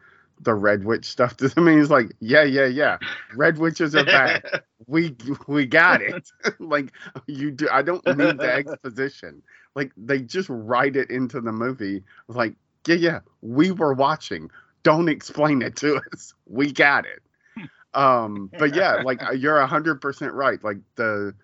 the 0.43 0.55
red 0.55 0.85
witch 0.85 1.07
stuff 1.07 1.37
to 1.39 1.49
him. 1.57 1.69
And 1.69 1.79
he's 1.79 1.91
like, 1.91 2.13
yeah, 2.21 2.43
yeah, 2.43 2.67
yeah. 2.67 2.99
Red 3.35 3.59
witches 3.59 3.95
are 3.95 4.05
back. 4.05 4.45
we 4.87 5.17
we 5.47 5.67
got 5.67 6.03
it. 6.03 6.31
like 6.59 6.93
you 7.27 7.51
do. 7.51 7.69
I 7.71 7.83
don't 7.83 8.05
need 8.07 8.39
the 8.39 8.53
exposition. 8.53 9.43
Like 9.75 9.93
they 9.97 10.21
just 10.21 10.49
write 10.51 10.97
it 10.97 11.11
into 11.11 11.41
the 11.41 11.53
movie. 11.53 12.05
Like 12.29 12.55
yeah, 12.87 12.97
yeah. 12.97 13.21
We 13.41 13.71
were 13.71 13.95
watching. 13.95 14.51
Don't 14.83 15.09
explain 15.09 15.63
it 15.63 15.77
to 15.77 16.01
us. 16.13 16.35
We 16.47 16.73
got 16.73 17.07
it. 17.07 17.23
Um, 17.95 18.51
but 18.59 18.75
yeah, 18.75 19.03
like 19.05 19.23
uh, 19.23 19.33
you're 19.33 19.59
a 19.59 19.67
hundred 19.67 20.01
percent 20.01 20.33
right. 20.33 20.63
Like 20.65 20.79
the 20.97 21.35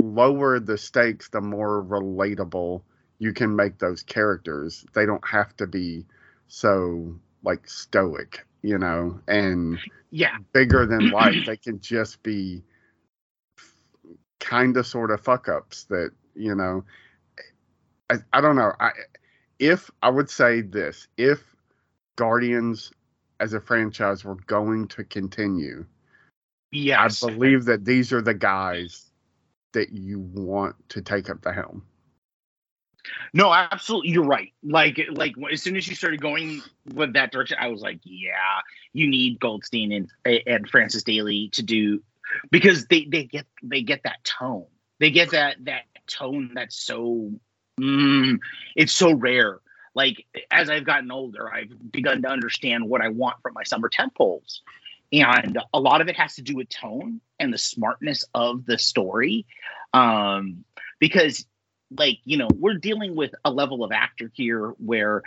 lower 0.00 0.58
the 0.58 0.78
stakes, 0.78 1.28
the 1.28 1.40
more 1.40 1.84
relatable 1.84 2.82
you 3.18 3.32
can 3.32 3.54
make 3.54 3.78
those 3.78 4.02
characters. 4.02 4.84
They 4.94 5.06
don't 5.06 5.24
have 5.28 5.56
to 5.58 5.68
be 5.68 6.06
so 6.48 7.14
like 7.42 7.68
stoic, 7.68 8.46
you 8.62 8.78
know, 8.78 9.20
and 9.28 9.78
yeah, 10.10 10.38
bigger 10.52 10.86
than 10.86 11.10
life. 11.12 11.46
they 11.46 11.56
can 11.56 11.80
just 11.80 12.22
be 12.22 12.62
kind 14.40 14.76
of 14.76 14.86
sort 14.86 15.10
of 15.10 15.20
fuck 15.20 15.48
ups 15.48 15.84
that, 15.84 16.10
you 16.34 16.54
know, 16.54 16.84
I, 18.10 18.16
I 18.32 18.40
don't 18.40 18.56
know. 18.56 18.72
I 18.80 18.90
if 19.58 19.90
I 20.02 20.10
would 20.10 20.28
say 20.28 20.60
this, 20.60 21.06
if 21.16 21.40
Guardians 22.16 22.92
as 23.40 23.54
a 23.54 23.60
franchise 23.60 24.24
were 24.24 24.36
going 24.46 24.88
to 24.88 25.04
continue, 25.04 25.86
yes. 26.70 27.22
I 27.22 27.28
believe 27.28 27.64
that 27.66 27.84
these 27.84 28.12
are 28.12 28.22
the 28.22 28.34
guys 28.34 29.10
that 29.72 29.92
you 29.92 30.20
want 30.20 30.76
to 30.90 31.00
take 31.00 31.30
up 31.30 31.42
the 31.42 31.52
helm. 31.52 31.84
No, 33.34 33.52
absolutely, 33.52 34.10
you're 34.10 34.24
right. 34.24 34.52
Like, 34.62 35.00
like 35.10 35.34
as 35.50 35.62
soon 35.62 35.76
as 35.76 35.88
you 35.88 35.94
started 35.94 36.20
going 36.20 36.62
with 36.94 37.14
that 37.14 37.32
direction, 37.32 37.56
I 37.60 37.68
was 37.68 37.80
like, 37.80 38.00
yeah, 38.04 38.60
you 38.92 39.08
need 39.08 39.40
Goldstein 39.40 39.92
and 39.92 40.10
and 40.46 40.68
Francis 40.68 41.02
Daley 41.02 41.48
to 41.50 41.62
do 41.62 42.02
because 42.50 42.86
they 42.86 43.04
they 43.04 43.24
get 43.24 43.46
they 43.62 43.82
get 43.82 44.02
that 44.04 44.22
tone. 44.24 44.66
They 45.00 45.10
get 45.10 45.30
that 45.30 45.56
that 45.64 45.82
tone 46.06 46.52
that's 46.54 46.76
so 46.76 47.32
mm, 47.80 48.38
it's 48.76 48.92
so 48.92 49.12
rare. 49.12 49.60
Like 49.94 50.24
as 50.50 50.70
I've 50.70 50.84
gotten 50.84 51.10
older, 51.10 51.52
I've 51.52 51.92
begun 51.92 52.22
to 52.22 52.28
understand 52.28 52.88
what 52.88 53.02
I 53.02 53.08
want 53.08 53.36
from 53.42 53.54
my 53.54 53.62
summer 53.64 53.90
tentpoles. 53.90 54.60
And 55.12 55.58
a 55.74 55.80
lot 55.80 56.00
of 56.00 56.08
it 56.08 56.16
has 56.16 56.36
to 56.36 56.42
do 56.42 56.56
with 56.56 56.70
tone 56.70 57.20
and 57.38 57.52
the 57.52 57.58
smartness 57.58 58.24
of 58.34 58.64
the 58.64 58.78
story. 58.78 59.44
Um, 59.92 60.64
because 60.98 61.44
like 61.98 62.18
you 62.24 62.36
know 62.36 62.48
we're 62.58 62.74
dealing 62.78 63.14
with 63.14 63.34
a 63.44 63.50
level 63.50 63.84
of 63.84 63.92
actor 63.92 64.30
here 64.34 64.68
where 64.78 65.22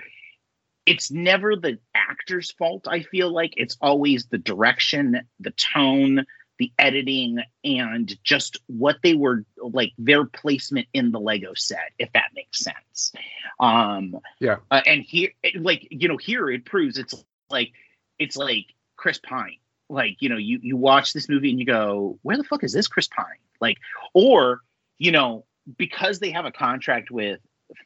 it's 0.86 1.12
never 1.12 1.56
the 1.56 1.80
actor's 1.94 2.52
fault 2.52 2.88
i 2.88 3.02
feel 3.02 3.32
like. 3.32 3.54
It's 3.58 3.78
always 3.82 4.26
the 4.26 4.38
direction 4.38 5.22
the 5.40 5.52
tone 5.52 6.26
the 6.58 6.72
editing 6.80 7.40
and 7.66 8.16
just 8.24 8.58
what 8.68 8.96
they 9.04 9.14
were 9.14 9.44
like 9.58 9.92
their 9.98 10.24
placement 10.24 10.88
in 10.94 11.12
the 11.12 11.20
lego 11.20 11.54
set 11.54 11.92
if 12.00 12.10
that 12.14 12.30
makes 12.34 12.62
sense. 12.62 13.12
Um 13.60 14.18
Yeah. 14.40 14.58
uh, 14.72 14.82
and 14.86 15.02
here 15.02 15.32
like 15.56 15.88
you 15.92 16.08
know 16.08 16.18
here 16.18 16.50
it 16.50 16.64
proves 16.66 16.98
it's 16.98 17.14
like 17.50 17.74
it's 18.20 18.38
like 18.38 18.68
chris 18.96 19.20
pine. 19.20 19.58
Like 19.90 20.18
you 20.22 20.30
know 20.30 20.38
you 20.38 20.60
you 20.62 20.78
watch 20.78 21.12
this 21.12 21.28
movie 21.28 21.50
and 21.50 21.60
you 21.60 21.66
go 21.66 22.18
where 22.22 22.38
the 22.38 22.44
fuck 22.46 22.64
is 22.64 22.72
this 22.74 22.88
chris 22.88 23.08
pine? 23.10 23.26
Like 23.60 23.78
or 24.14 24.62
you 24.98 25.12
know 25.12 25.46
because 25.78 26.20
they 26.20 26.32
have 26.32 26.46
a 26.46 26.52
contract 26.52 27.12
with 27.12 27.40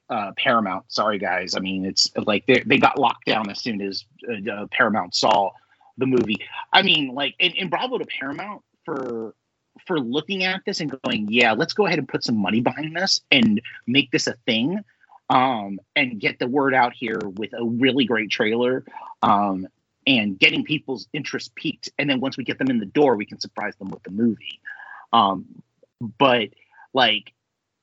uh, 0.09 0.31
Paramount. 0.37 0.91
Sorry, 0.91 1.17
guys. 1.17 1.55
I 1.55 1.59
mean, 1.59 1.85
it's 1.85 2.11
like 2.15 2.45
they 2.45 2.63
they 2.65 2.77
got 2.77 2.99
locked 2.99 3.25
down 3.25 3.49
as 3.49 3.61
soon 3.61 3.81
as 3.81 4.05
uh, 4.27 4.51
uh, 4.51 4.67
Paramount 4.71 5.15
saw 5.15 5.51
the 5.97 6.05
movie. 6.05 6.37
I 6.73 6.81
mean, 6.81 7.13
like, 7.13 7.35
and, 7.39 7.53
and 7.57 7.69
bravo 7.69 7.97
to 7.97 8.05
Paramount 8.05 8.61
for 8.85 9.35
for 9.85 9.99
looking 9.99 10.43
at 10.43 10.61
this 10.65 10.81
and 10.81 10.93
going, 11.03 11.27
yeah, 11.29 11.53
let's 11.53 11.73
go 11.73 11.85
ahead 11.85 11.99
and 11.99 12.07
put 12.07 12.23
some 12.23 12.35
money 12.35 12.59
behind 12.59 12.95
this 12.95 13.21
and 13.31 13.61
make 13.87 14.11
this 14.11 14.27
a 14.27 14.33
thing, 14.45 14.83
um, 15.29 15.79
and 15.95 16.19
get 16.19 16.39
the 16.39 16.47
word 16.47 16.73
out 16.73 16.93
here 16.93 17.19
with 17.35 17.53
a 17.53 17.63
really 17.63 18.05
great 18.05 18.29
trailer, 18.29 18.83
um, 19.21 19.67
and 20.05 20.37
getting 20.37 20.63
people's 20.63 21.07
interest 21.13 21.55
piqued. 21.55 21.89
And 21.97 22.09
then 22.09 22.19
once 22.19 22.37
we 22.37 22.43
get 22.43 22.57
them 22.57 22.69
in 22.69 22.79
the 22.79 22.85
door, 22.85 23.15
we 23.15 23.25
can 23.25 23.39
surprise 23.39 23.75
them 23.77 23.89
with 23.89 24.03
the 24.03 24.11
movie. 24.11 24.59
Um, 25.13 25.45
but 26.17 26.49
like 26.93 27.33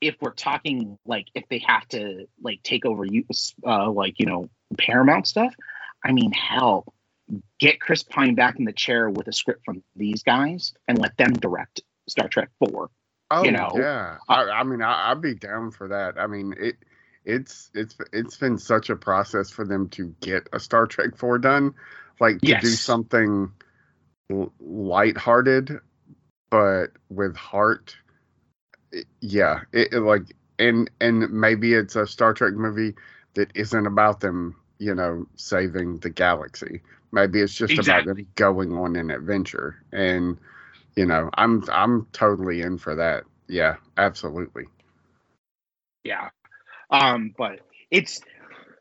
if 0.00 0.16
we're 0.20 0.32
talking 0.32 0.98
like 1.06 1.26
if 1.34 1.44
they 1.48 1.58
have 1.66 1.86
to 1.88 2.26
like 2.42 2.62
take 2.62 2.84
over 2.84 3.04
you 3.04 3.24
uh 3.66 3.90
like 3.90 4.14
you 4.18 4.26
know 4.26 4.48
paramount 4.78 5.26
stuff 5.26 5.54
i 6.04 6.12
mean 6.12 6.32
hell 6.32 6.92
get 7.58 7.80
chris 7.80 8.02
pine 8.02 8.34
back 8.34 8.58
in 8.58 8.64
the 8.64 8.72
chair 8.72 9.08
with 9.08 9.26
a 9.28 9.32
script 9.32 9.62
from 9.64 9.82
these 9.94 10.22
guys 10.22 10.74
and 10.86 10.98
let 10.98 11.16
them 11.16 11.32
direct 11.32 11.80
star 12.08 12.28
trek 12.28 12.50
4 12.58 12.90
Oh 13.30 13.42
you 13.42 13.50
know, 13.50 13.72
yeah. 13.74 14.18
I, 14.28 14.42
I 14.44 14.62
mean, 14.62 14.82
I, 14.82 15.10
I'd 15.10 15.20
be 15.20 15.34
down 15.34 15.72
for 15.72 15.88
that. 15.88 16.14
I 16.16 16.26
mean, 16.26 16.54
it 16.58 16.76
it's 17.24 17.70
it's 17.74 17.96
it's 18.12 18.36
been 18.36 18.56
such 18.56 18.88
a 18.88 18.96
process 18.96 19.50
for 19.50 19.64
them 19.64 19.88
to 19.90 20.14
get 20.20 20.48
a 20.52 20.60
Star 20.60 20.86
Trek 20.86 21.16
four 21.16 21.38
done, 21.38 21.74
like 22.20 22.40
to 22.40 22.58
do 22.60 22.68
something 22.68 23.50
l- 24.30 24.52
lighthearted, 24.60 25.80
but 26.50 26.92
with 27.08 27.36
heart. 27.36 27.96
Yeah, 29.20 29.60
it, 29.72 29.92
it, 29.92 30.00
like 30.00 30.34
and 30.58 30.90
and 31.00 31.30
maybe 31.30 31.74
it's 31.74 31.96
a 31.96 32.06
Star 32.06 32.32
Trek 32.32 32.54
movie 32.54 32.94
that 33.34 33.50
isn't 33.54 33.86
about 33.86 34.20
them, 34.20 34.56
you 34.78 34.94
know, 34.94 35.26
saving 35.36 35.98
the 35.98 36.10
galaxy. 36.10 36.80
Maybe 37.12 37.40
it's 37.40 37.54
just 37.54 37.78
about 37.78 38.04
them 38.04 38.26
going 38.34 38.72
on 38.72 38.96
an 38.96 39.10
adventure. 39.10 39.82
And 39.92 40.38
you 40.96 41.04
know 41.04 41.30
i'm 41.34 41.62
i'm 41.70 42.06
totally 42.12 42.62
in 42.62 42.78
for 42.78 42.96
that. 42.96 43.24
Yeah 43.48 43.76
absolutely. 43.96 44.64
Yeah. 46.02 46.30
Um 46.90 47.34
but 47.36 47.60
it's 47.90 48.20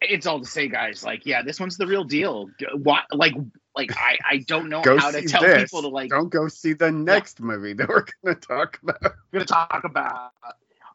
it's 0.01 0.25
all 0.25 0.39
to 0.39 0.45
say 0.45 0.67
guys 0.67 1.03
like 1.03 1.25
yeah 1.25 1.43
this 1.43 1.59
one's 1.59 1.77
the 1.77 1.85
real 1.85 2.05
deal. 2.05 2.49
What 2.73 3.03
like 3.11 3.35
like 3.75 3.91
i 3.97 4.17
i 4.29 4.37
don't 4.37 4.69
know 4.69 4.81
how 4.97 5.11
to 5.11 5.21
tell 5.27 5.41
this. 5.41 5.63
people 5.63 5.81
to 5.81 5.87
like 5.89 6.09
don't 6.09 6.29
go 6.29 6.47
see 6.47 6.73
the 6.73 6.91
next 6.91 7.39
movie 7.41 7.73
that 7.73 7.87
we're 7.89 8.05
gonna 8.23 8.35
talk 8.35 8.79
about. 8.83 9.01
We're 9.03 9.39
gonna 9.39 9.45
talk 9.45 9.83
about 9.83 10.31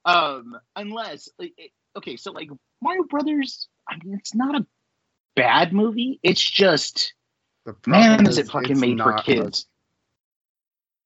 um 0.05 0.57
unless 0.77 1.29
like, 1.39 1.53
it- 1.59 1.73
okay 1.97 2.17
so 2.17 2.33
like 2.33 2.49
mario 2.83 3.05
brothers 3.05 3.69
i 3.89 3.97
mean 4.03 4.15
it's 4.19 4.35
not 4.35 4.55
a 4.55 4.67
bad 5.37 5.73
movie. 5.73 6.19
It's 6.23 6.43
just 6.43 7.15
the 7.65 7.75
man 7.87 8.17
problem 8.17 8.27
is 8.27 8.39
it 8.39 8.49
fucking 8.49 8.81
made 8.81 8.99
for 9.01 9.11
not 9.13 9.21
a- 9.21 9.23
kids 9.23 9.67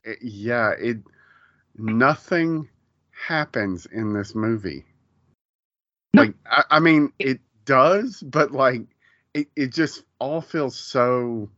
it- 0.05 0.19
yeah 0.23 0.71
it 0.79 0.99
nothing 1.77 2.69
happens 3.11 3.87
in 3.87 4.13
this 4.13 4.35
movie. 4.35 4.85
No. 6.15 6.23
like 6.23 6.35
I, 6.47 6.65
I 6.71 6.81
mean 6.81 7.13
it 7.19 7.41
does 7.65 8.23
but 8.23 8.53
like 8.53 8.83
it, 9.35 9.49
it 9.57 9.73
just 9.73 10.05
all 10.21 10.41
feels 10.41 10.77
so 10.77 11.49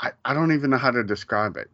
I, 0.00 0.12
I 0.24 0.34
don't 0.34 0.52
even 0.52 0.70
know 0.70 0.78
how 0.78 0.90
to 0.90 1.02
describe 1.04 1.56
it. 1.56 1.68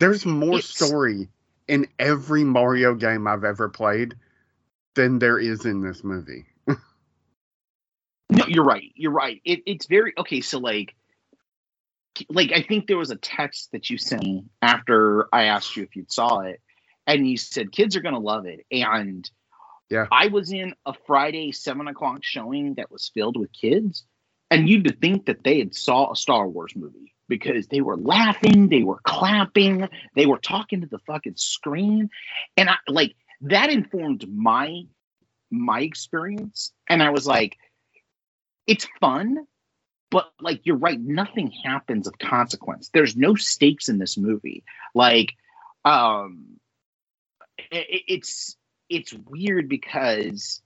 There's 0.00 0.26
more 0.26 0.58
It's- 0.58 0.68
story 0.68 1.28
in 1.66 1.86
every 1.98 2.44
mario 2.44 2.94
game 2.94 3.26
i've 3.26 3.42
ever 3.42 3.70
played 3.70 4.14
than 4.96 5.18
there 5.18 5.38
is 5.38 5.64
in 5.64 5.80
this 5.80 6.04
movie. 6.04 6.44
No 8.28 8.44
you're 8.46 8.64
right. 8.64 8.90
You're 8.94 9.12
right. 9.12 9.40
It, 9.44 9.62
it's 9.66 9.86
very 9.86 10.12
okay 10.18 10.40
so 10.42 10.58
like 10.58 10.94
like 12.28 12.52
i 12.52 12.62
think 12.62 12.86
there 12.86 12.96
was 12.96 13.10
a 13.10 13.16
text 13.16 13.72
that 13.72 13.90
you 13.90 13.98
sent 13.98 14.22
me 14.22 14.44
after 14.62 15.26
i 15.34 15.44
asked 15.44 15.76
you 15.76 15.82
if 15.82 15.96
you'd 15.96 16.12
saw 16.12 16.40
it 16.40 16.60
and 17.08 17.26
you 17.28 17.36
said 17.36 17.72
kids 17.72 17.96
are 17.96 18.00
gonna 18.02 18.20
love 18.20 18.46
it 18.46 18.64
and 18.70 19.28
Yeah. 19.90 20.06
i 20.12 20.28
was 20.28 20.52
in 20.52 20.74
a 20.86 20.94
friday 21.08 21.50
seven 21.50 21.88
o'clock 21.88 22.20
showing 22.22 22.74
that 22.74 22.88
was 22.92 23.10
filled 23.12 23.36
with 23.36 23.50
kids 23.52 24.04
and 24.54 24.68
you'd 24.68 25.00
think 25.00 25.26
that 25.26 25.42
they 25.44 25.58
had 25.58 25.74
saw 25.74 26.12
a 26.12 26.16
star 26.16 26.48
wars 26.48 26.74
movie 26.76 27.14
because 27.28 27.66
they 27.68 27.80
were 27.80 27.96
laughing 27.96 28.68
they 28.68 28.82
were 28.82 29.00
clapping 29.04 29.88
they 30.14 30.26
were 30.26 30.38
talking 30.38 30.80
to 30.82 30.86
the 30.86 30.98
fucking 31.00 31.36
screen. 31.36 32.10
And 32.56 32.68
i 32.70 32.76
like 32.88 33.14
that 33.42 33.70
informed 33.70 34.26
my 34.28 34.82
my 35.50 35.80
experience. 35.80 36.72
And 36.88 37.02
i 37.02 37.10
was 37.10 37.26
like 37.26 37.56
it's 38.66 38.86
fun 39.00 39.46
but 40.10 40.30
like 40.40 40.60
you're 40.64 40.76
right 40.76 41.00
nothing 41.00 41.50
happens 41.64 42.06
of 42.06 42.16
consequence. 42.18 42.90
There's 42.94 43.16
no 43.16 43.34
stakes 43.34 43.88
in 43.88 43.98
this 43.98 44.16
movie. 44.16 44.62
Like 44.94 45.32
um 45.84 46.60
i- 47.58 47.64
i- 47.96 48.04
it's 48.08 48.56
it's 48.88 49.12
weird 49.12 49.68
because 49.68 50.62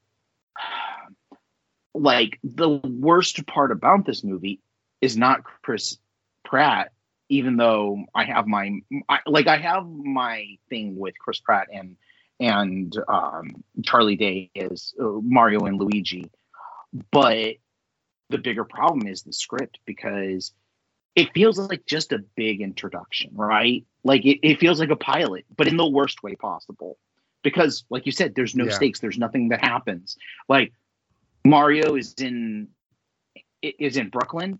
like 1.98 2.38
the 2.42 2.68
worst 2.68 3.46
part 3.46 3.72
about 3.72 4.06
this 4.06 4.22
movie 4.24 4.60
is 5.00 5.16
not 5.16 5.44
chris 5.62 5.98
pratt 6.44 6.92
even 7.28 7.56
though 7.56 8.04
i 8.14 8.24
have 8.24 8.46
my 8.46 8.80
I, 9.08 9.18
like 9.26 9.46
i 9.46 9.56
have 9.58 9.86
my 9.86 10.58
thing 10.68 10.96
with 10.96 11.18
chris 11.18 11.40
pratt 11.40 11.68
and 11.72 11.96
and 12.40 12.96
um 13.08 13.64
charlie 13.82 14.16
day 14.16 14.50
as 14.56 14.94
uh, 15.00 15.04
mario 15.22 15.64
and 15.66 15.78
luigi 15.78 16.30
but 17.10 17.56
the 18.30 18.38
bigger 18.38 18.64
problem 18.64 19.06
is 19.06 19.22
the 19.22 19.32
script 19.32 19.78
because 19.86 20.52
it 21.16 21.32
feels 21.34 21.58
like 21.58 21.84
just 21.84 22.12
a 22.12 22.18
big 22.36 22.60
introduction, 22.60 23.32
right? 23.34 23.84
Like 24.04 24.24
it, 24.24 24.38
it 24.46 24.60
feels 24.60 24.78
like 24.78 24.90
a 24.90 24.96
pilot, 24.96 25.46
but 25.56 25.66
in 25.66 25.76
the 25.76 25.88
worst 25.88 26.22
way 26.22 26.36
possible. 26.36 26.96
Because, 27.42 27.84
like 27.90 28.06
you 28.06 28.12
said, 28.12 28.34
there's 28.34 28.54
no 28.54 28.66
Yeah. 28.66 28.70
stakes, 28.70 29.00
there's 29.00 29.18
nothing 29.18 29.48
that 29.48 29.64
happens. 29.64 30.16
Like 30.48 30.72
Mario 31.44 31.96
is 31.96 32.14
in 32.18 32.68
is 33.62 33.96
in 33.96 34.08
Brooklyn. 34.08 34.58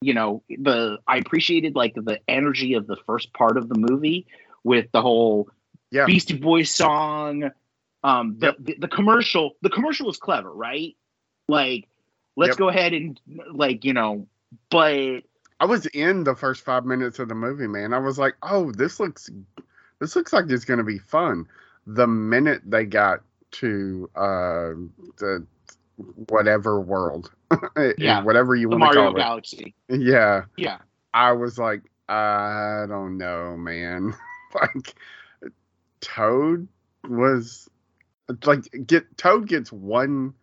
You 0.00 0.14
know, 0.14 0.42
the 0.48 0.98
I 1.06 1.18
appreciated 1.18 1.74
like 1.76 1.94
the 1.94 2.20
energy 2.28 2.74
of 2.74 2.86
the 2.86 2.96
first 3.06 3.32
part 3.34 3.56
of 3.56 3.68
the 3.68 3.78
movie 3.78 4.26
with 4.64 4.90
the 4.92 5.02
whole 5.02 5.48
Yeah. 5.90 6.06
Beastie 6.06 6.38
Boys 6.38 6.70
song. 6.70 7.50
Um, 8.02 8.38
the, 8.38 8.46
Yep. 8.46 8.56
the 8.60 8.76
the 8.80 8.88
commercial, 8.88 9.56
the 9.60 9.68
commercial 9.68 10.08
is 10.08 10.16
clever, 10.16 10.50
right? 10.50 10.96
Like, 11.48 11.86
let's 12.36 12.50
Yep. 12.50 12.56
go 12.58 12.68
ahead 12.68 12.94
and 12.94 13.20
like 13.52 13.84
you 13.84 13.92
know, 13.92 14.26
but 14.70 15.20
I 15.60 15.66
was 15.66 15.84
in 15.86 16.24
the 16.24 16.34
first 16.34 16.64
five 16.64 16.86
minutes 16.86 17.18
of 17.18 17.28
the 17.28 17.34
movie, 17.34 17.66
man. 17.66 17.92
I 17.92 17.98
was 17.98 18.18
like, 18.18 18.36
"Oh, 18.42 18.72
this 18.72 18.98
looks, 18.98 19.28
this 19.98 20.16
looks 20.16 20.32
like 20.32 20.48
it's 20.48 20.64
gonna 20.64 20.84
be 20.84 20.98
fun." 20.98 21.46
The 21.86 22.06
minute 22.06 22.62
they 22.64 22.86
got 22.86 23.20
to 23.52 24.08
uh, 24.14 24.72
the 25.18 25.46
whatever 26.28 26.80
world, 26.80 27.30
Yeah, 27.98 28.22
whatever 28.22 28.54
you 28.54 28.68
want 28.68 28.80
to 28.80 28.86
Mario 28.86 29.02
call 29.02 29.14
Galaxy, 29.14 29.74
it, 29.88 30.00
yeah, 30.00 30.44
yeah, 30.56 30.78
I 31.14 31.32
was 31.32 31.58
like, 31.58 31.82
I 32.08 32.86
don't 32.88 33.18
know, 33.18 33.56
man. 33.56 34.14
like, 34.54 34.94
Toad 36.00 36.68
was 37.08 37.68
like 38.44 38.64
get 38.86 39.16
Toad 39.16 39.48
gets 39.48 39.72
one 39.72 40.34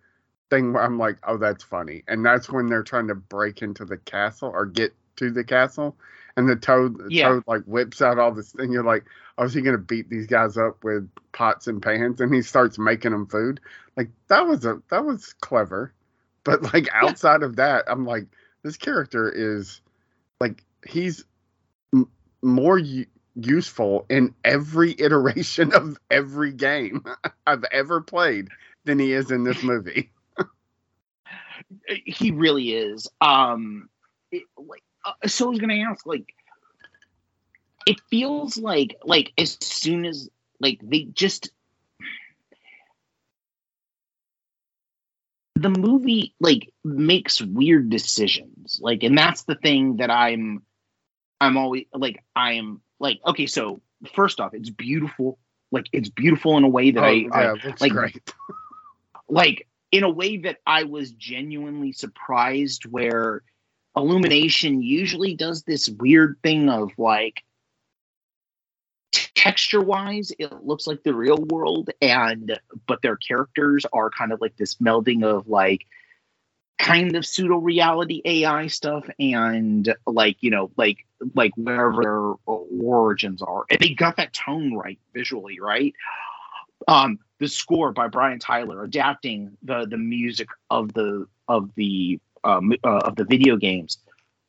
thing 0.49 0.73
where 0.73 0.83
I'm 0.83 0.97
like, 0.97 1.17
oh, 1.27 1.37
that's 1.37 1.63
funny, 1.63 2.03
and 2.07 2.25
that's 2.25 2.49
when 2.49 2.67
they're 2.67 2.83
trying 2.83 3.07
to 3.07 3.15
break 3.15 3.61
into 3.61 3.85
the 3.85 3.97
castle 3.97 4.51
or 4.53 4.65
get 4.65 4.93
to 5.17 5.31
the 5.31 5.43
castle, 5.43 5.97
and 6.35 6.47
the 6.47 6.55
Toad 6.55 6.97
Yeah. 7.09 7.29
Toad 7.29 7.43
like 7.47 7.63
whips 7.63 8.01
out 8.01 8.19
all 8.19 8.31
this 8.31 8.51
thing. 8.51 8.71
You're 8.71 8.83
like, 8.83 9.05
oh, 9.37 9.45
is 9.45 9.53
he 9.53 9.61
gonna 9.61 9.77
beat 9.77 10.09
these 10.09 10.27
guys 10.27 10.57
up 10.57 10.83
with 10.83 11.09
pots 11.31 11.67
and 11.67 11.81
pans? 11.81 12.21
And 12.21 12.33
he 12.33 12.41
starts 12.41 12.77
making 12.77 13.11
them 13.11 13.27
food. 13.27 13.59
Like 13.95 14.09
that 14.27 14.47
was 14.47 14.65
a 14.65 14.81
that 14.89 15.05
was 15.05 15.33
clever, 15.41 15.93
but 16.43 16.73
like 16.73 16.87
outside 16.93 17.43
of 17.43 17.57
that, 17.57 17.85
I'm 17.87 18.05
like, 18.05 18.27
this 18.63 18.77
character 18.77 19.29
is 19.29 19.81
like 20.39 20.63
he's 20.87 21.23
m- 21.93 22.09
more 22.41 22.77
u- 22.77 23.07
useful 23.35 24.05
in 24.09 24.33
every 24.43 24.95
iteration 24.99 25.73
of 25.73 25.97
every 26.09 26.53
game 26.53 27.03
I've 27.47 27.65
ever 27.71 28.01
played 28.01 28.49
than 28.85 28.99
he 28.99 29.13
is 29.13 29.31
in 29.31 29.43
this 29.43 29.61
movie. 29.63 30.11
he 32.05 32.31
really 32.31 32.71
is. 32.71 33.07
Um, 33.21 33.89
it, 34.31 34.43
like, 34.57 34.83
uh, 35.05 35.27
so 35.27 35.47
I 35.47 35.49
was 35.49 35.59
gonna 35.59 35.75
ask, 35.75 36.05
like, 36.05 36.33
it 37.87 38.01
feels 38.09 38.57
like, 38.57 38.97
like 39.05 39.31
as 39.37 39.57
soon 39.61 40.05
as 40.05 40.29
like 40.59 40.79
they 40.83 41.03
just 41.03 41.51
the 45.55 45.69
movie 45.69 46.33
like 46.41 46.69
makes 46.83 47.41
weird 47.41 47.89
decisions, 47.89 48.77
like, 48.81 49.03
and 49.03 49.17
that's 49.17 49.43
the 49.43 49.55
thing 49.55 49.97
that 49.97 50.11
I'm, 50.11 50.63
I'm 51.39 51.55
always 51.55 51.85
like, 51.93 52.23
I 52.35 52.53
am 52.53 52.81
like, 52.99 53.19
okay, 53.25 53.47
so 53.47 53.81
first 54.13 54.41
off, 54.41 54.53
it's 54.53 54.69
beautiful. 54.69 55.39
Like 55.71 55.87
it's 55.93 56.09
beautiful 56.09 56.57
in 56.57 56.65
a 56.65 56.69
way 56.69 56.91
that 56.91 57.03
oh, 57.03 57.07
I, 57.07 57.11
yeah, 57.11 57.55
I 57.63 57.73
like- 57.79 57.91
great. 57.91 58.33
like 59.29 59.67
in 59.93 60.03
a 60.03 60.09
way 60.09 60.37
that 60.39 60.57
I 60.65 60.83
was 60.83 61.11
genuinely 61.11 61.93
surprised 61.93 62.85
where 62.85 63.43
Illumination 63.95 64.81
usually 64.81 65.35
does 65.35 65.63
this 65.63 65.87
weird 65.87 66.37
thing 66.43 66.69
of 66.69 66.91
like 66.97 67.43
texture 69.37 69.81
wise 69.81 70.31
it 70.39 70.51
looks 70.65 70.87
like 70.87 71.03
the 71.03 71.13
real 71.13 71.37
world 71.49 71.91
and 72.01 72.59
but 72.87 72.99
their 73.03 73.15
characters 73.17 73.85
are 73.93 74.09
kind 74.09 74.33
of 74.33 74.41
like 74.41 74.57
this 74.57 74.75
melding 74.75 75.23
of 75.23 75.47
like 75.47 75.85
kind 76.79 77.15
of 77.15 77.23
pseudo 77.23 77.57
reality 77.57 78.19
AI 78.25 78.65
stuff 78.65 79.07
and 79.19 79.93
like 80.07 80.37
you 80.41 80.49
know 80.49 80.71
like 80.75 81.05
like 81.35 81.51
wherever 81.55 82.01
their 82.01 82.53
origins 82.81 83.41
are. 83.41 83.65
And 83.69 83.79
they 83.79 83.89
got 83.89 84.17
that 84.17 84.33
tone 84.33 84.73
right 84.73 84.99
visually 85.13 85.59
right? 85.59 85.93
Um 86.87 87.19
the 87.39 87.47
score 87.47 87.91
by 87.91 88.07
Brian 88.07 88.39
Tyler 88.39 88.83
adapting 88.83 89.55
the 89.61 89.85
the 89.85 89.97
music 89.97 90.49
of 90.71 90.93
the 90.93 91.27
of 91.47 91.69
the 91.75 92.19
um, 92.43 92.73
uh, 92.83 93.01
of 93.03 93.15
the 93.15 93.25
video 93.25 93.55
games 93.55 93.97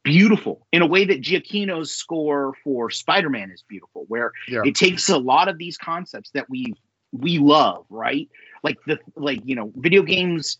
beautiful 0.08 0.66
in 0.72 0.80
a 0.80 0.86
way 0.86 1.04
that 1.04 1.20
Giacchino's 1.20 1.90
score 1.92 2.54
for 2.64 2.88
Spider-Man 2.88 3.50
is 3.50 3.62
beautiful 3.68 4.06
where 4.08 4.32
Yeah. 4.48 4.62
it 4.64 4.74
takes 4.74 5.10
a 5.10 5.18
lot 5.18 5.48
of 5.48 5.58
these 5.58 5.76
concepts 5.76 6.30
that 6.30 6.48
we 6.48 6.72
we 7.12 7.38
love 7.38 7.84
right 7.90 8.26
like 8.62 8.78
the 8.86 8.98
like 9.16 9.40
you 9.44 9.54
know 9.54 9.70
video 9.76 10.02
games 10.02 10.56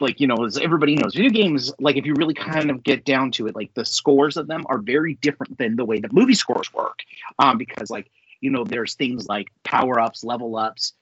like 0.00 0.18
you 0.18 0.26
know 0.26 0.44
as 0.46 0.56
everybody 0.56 0.94
knows 0.94 1.14
video 1.14 1.30
games 1.30 1.72
like 1.78 1.96
if 1.96 2.06
you 2.06 2.14
really 2.14 2.32
kind 2.32 2.70
of 2.70 2.82
get 2.82 3.04
down 3.04 3.30
to 3.30 3.46
it 3.46 3.54
like 3.54 3.72
the 3.74 3.84
scores 3.84 4.38
of 4.38 4.46
them 4.46 4.64
are 4.70 4.78
very 4.78 5.14
different 5.16 5.58
than 5.58 5.76
the 5.76 5.84
way 5.84 6.00
the 6.00 6.08
movie 6.10 6.34
scores 6.34 6.72
work 6.72 7.00
um 7.38 7.58
because 7.58 7.90
like 7.90 8.10
you 8.40 8.50
know 8.50 8.64
there's 8.64 8.94
things 8.94 9.26
like 9.26 9.48
power 9.62 10.00
ups 10.00 10.24
level 10.24 10.56
ups 10.56 10.94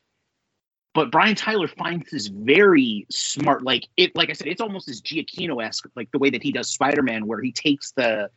but 0.95 1.11
Brian 1.11 1.35
Tyler 1.35 1.69
finds 1.69 2.11
this 2.11 2.27
very 2.27 3.07
smart, 3.11 3.63
like 3.63 3.89
it, 3.97 4.15
like 4.15 4.29
I 4.29 4.35
said, 4.35 4.49
it's 4.49 4.61
almost 4.61 4.89
as 4.89 5.01
Giacchino 5.01 5.65
esque, 5.65 5.89
like 5.97 6.11
the 6.11 6.19
way 6.19 6.31
that 6.31 6.43
he 6.43 6.53
does 6.53 6.69
Spider 6.69 7.03
Man, 7.03 7.27
where 7.27 7.41
he 7.41 7.53
takes 7.53 7.93
the, 7.93 8.31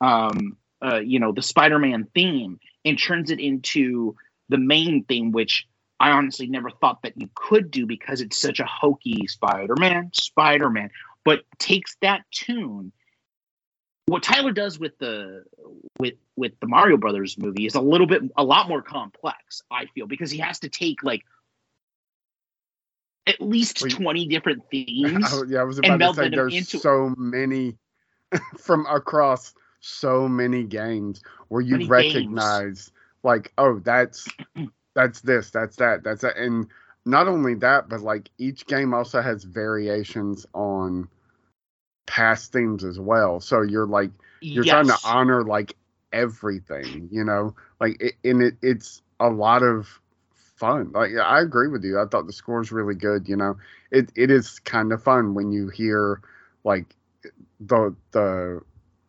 um, 0.00 0.56
uh, 0.80 1.00
you 1.00 1.18
know, 1.18 1.32
the 1.32 1.42
Spider 1.42 1.78
Man 1.78 2.06
theme 2.14 2.60
and 2.84 2.98
turns 2.98 3.30
it 3.30 3.40
into 3.40 4.14
the 4.48 4.58
main 4.58 5.04
theme, 5.04 5.32
which 5.32 5.66
I 5.98 6.10
honestly 6.10 6.46
never 6.46 6.70
thought 6.70 7.02
that 7.02 7.14
you 7.16 7.28
could 7.34 7.70
do 7.70 7.84
because 7.84 8.20
it's 8.20 8.38
such 8.38 8.60
a 8.60 8.66
hokey 8.66 9.26
Spider 9.26 9.74
Man, 9.76 10.10
Spider 10.14 10.70
Man, 10.70 10.90
but 11.24 11.42
takes 11.58 11.96
that 12.02 12.22
tune. 12.30 12.92
What 14.06 14.22
Tyler 14.22 14.52
does 14.52 14.78
with 14.78 14.96
the 14.98 15.44
with 15.98 16.14
with 16.36 16.52
the 16.60 16.68
Mario 16.68 16.96
Brothers 16.96 17.36
movie 17.36 17.66
is 17.66 17.74
a 17.74 17.80
little 17.80 18.06
bit 18.06 18.22
a 18.36 18.44
lot 18.44 18.68
more 18.68 18.82
complex, 18.82 19.62
I 19.70 19.86
feel, 19.86 20.06
because 20.06 20.30
he 20.30 20.38
has 20.38 20.60
to 20.60 20.68
take 20.68 21.02
like 21.02 21.24
at 23.28 23.40
least 23.40 23.80
Well, 23.80 23.90
20 23.90 24.26
different 24.26 24.62
themes. 24.70 25.32
I, 25.32 25.42
yeah, 25.48 25.60
I 25.60 25.64
was 25.64 25.78
about 25.78 26.00
to 26.00 26.08
say 26.14 26.28
there's 26.28 26.54
into- 26.54 26.78
so 26.78 27.14
many 27.16 27.76
from 28.58 28.86
across 28.86 29.54
so 29.80 30.28
many 30.28 30.64
games 30.64 31.22
where 31.48 31.62
you 31.62 31.74
Many 31.74 31.84
games. 31.86 31.90
recognize 31.90 32.92
like, 33.22 33.52
oh, 33.58 33.78
that's 33.80 34.28
that's 34.94 35.20
this, 35.20 35.50
that's 35.50 35.76
that, 35.76 36.02
that's 36.04 36.22
that, 36.22 36.36
and 36.36 36.66
not 37.04 37.28
only 37.28 37.54
that, 37.54 37.88
but 37.88 38.00
like 38.00 38.30
each 38.38 38.66
game 38.66 38.92
also 38.94 39.20
has 39.20 39.44
variations 39.44 40.46
on 40.54 41.08
past 42.06 42.52
themes 42.52 42.84
as 42.84 42.98
well. 42.98 43.40
So 43.40 43.62
you're 43.62 43.86
like 43.86 44.10
you're 44.52 44.64
trying 44.64 44.88
to 44.88 44.98
honor 45.04 45.42
like 45.44 45.74
everything, 46.12 47.08
you 47.12 47.24
know, 47.24 47.54
like 47.80 48.00
it, 48.00 48.14
and 48.24 48.42
it, 48.42 48.56
it's 48.62 49.02
a 49.20 49.28
lot 49.28 49.62
of 49.62 50.00
fun. 50.58 50.92
Like 50.92 51.12
I 51.16 51.40
agree 51.40 51.68
with 51.68 51.84
you. 51.84 52.00
I 52.00 52.06
thought 52.06 52.26
the 52.26 52.32
score's 52.32 52.72
really 52.72 52.94
good. 52.94 53.28
You 53.28 53.36
know, 53.36 53.56
it 53.90 54.10
it 54.16 54.30
is 54.30 54.58
kind 54.60 54.92
of 54.92 55.02
fun 55.02 55.34
when 55.34 55.52
you 55.52 55.68
hear 55.68 56.20
like 56.64 56.94
the 57.60 57.94
the 58.12 58.62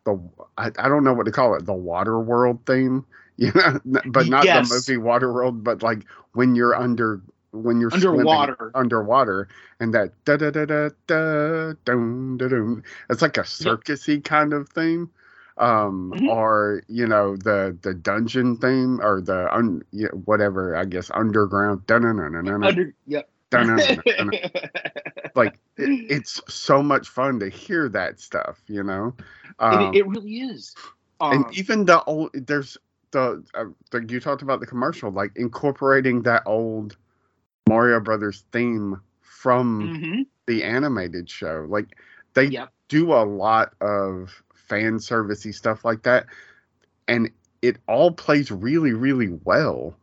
the 0.04 0.20
I, 0.58 0.70
I 0.78 0.88
don't 0.88 1.04
know 1.04 1.14
what 1.14 1.26
to 1.26 1.32
call 1.32 1.54
it 1.54 1.66
the 1.66 1.74
water 1.74 2.18
world 2.20 2.60
theme. 2.66 3.04
You 3.40 3.50
know, 3.54 3.80
but 4.04 4.28
not 4.28 4.52
Yes. 4.52 4.68
the 4.68 4.74
movie 4.74 4.98
Water 4.98 5.32
World, 5.32 5.64
but 5.64 5.82
like 5.82 6.04
when 6.34 6.54
you're 6.54 6.76
under 6.76 7.22
when 7.52 7.80
you're 7.80 7.90
Underwater. 7.90 8.70
underwater 8.74 9.48
and 9.80 9.94
that 9.94 10.12
da 10.26 10.36
da 10.36 10.50
da 10.50 10.66
da 10.66 10.90
da 11.06 11.72
dum 11.86 12.36
da 12.36 12.48
dum. 12.48 12.82
It's 13.08 13.22
like 13.22 13.38
a 13.38 13.42
circusy 13.42 14.22
kind 14.22 14.52
of 14.52 14.68
theme. 14.68 15.10
Um, 15.60 16.14
Mhm. 16.14 16.28
or 16.28 16.82
you 16.88 17.06
know 17.06 17.36
the 17.36 17.76
the 17.82 17.94
dungeon 17.94 18.56
theme 18.56 19.00
or 19.02 19.20
the 19.20 19.52
un, 19.54 19.82
yeah, 19.92 20.08
whatever 20.24 20.76
I 20.76 20.84
guess 20.86 21.10
underground. 21.14 21.82
Under, 22.62 22.94
yep. 23.06 23.30
Like 25.34 25.54
it, 25.76 25.90
it's 26.08 26.40
so 26.52 26.82
much 26.82 27.08
fun 27.08 27.38
to 27.40 27.48
hear 27.48 27.88
that 27.90 28.20
stuff, 28.20 28.62
you 28.68 28.82
know. 28.82 29.14
Um, 29.60 29.94
it, 29.94 29.98
it 30.00 30.06
really 30.08 30.38
is. 30.40 30.74
and 31.30 31.44
Um, 31.46 31.50
even 31.52 31.84
the 31.86 32.02
old 32.04 32.30
there's 32.34 32.76
the, 33.12 33.44
uh, 33.54 33.66
the 33.90 34.04
you 34.08 34.20
talked 34.20 34.42
about 34.42 34.60
the 34.60 34.66
commercial 34.66 35.10
like 35.10 35.32
incorporating 35.36 36.22
that 36.22 36.42
old 36.46 36.96
Mario 37.68 38.00
Brothers 38.00 38.44
theme 38.52 39.00
from 39.20 39.90
mhm. 39.94 40.26
the 40.46 40.62
animated 40.64 41.28
show. 41.28 41.66
Like 41.68 41.96
they 42.34 42.46
Yep. 42.46 42.72
do 42.88 43.12
a 43.12 43.24
lot 43.24 43.74
of 43.80 44.42
fan 44.70 44.94
servicey 44.98 45.52
stuff 45.54 45.84
like 45.84 46.04
that, 46.04 46.26
and 47.08 47.30
it 47.60 47.76
all 47.86 48.12
plays 48.12 48.50
really, 48.50 48.92
really 48.94 49.28
well 49.44 49.96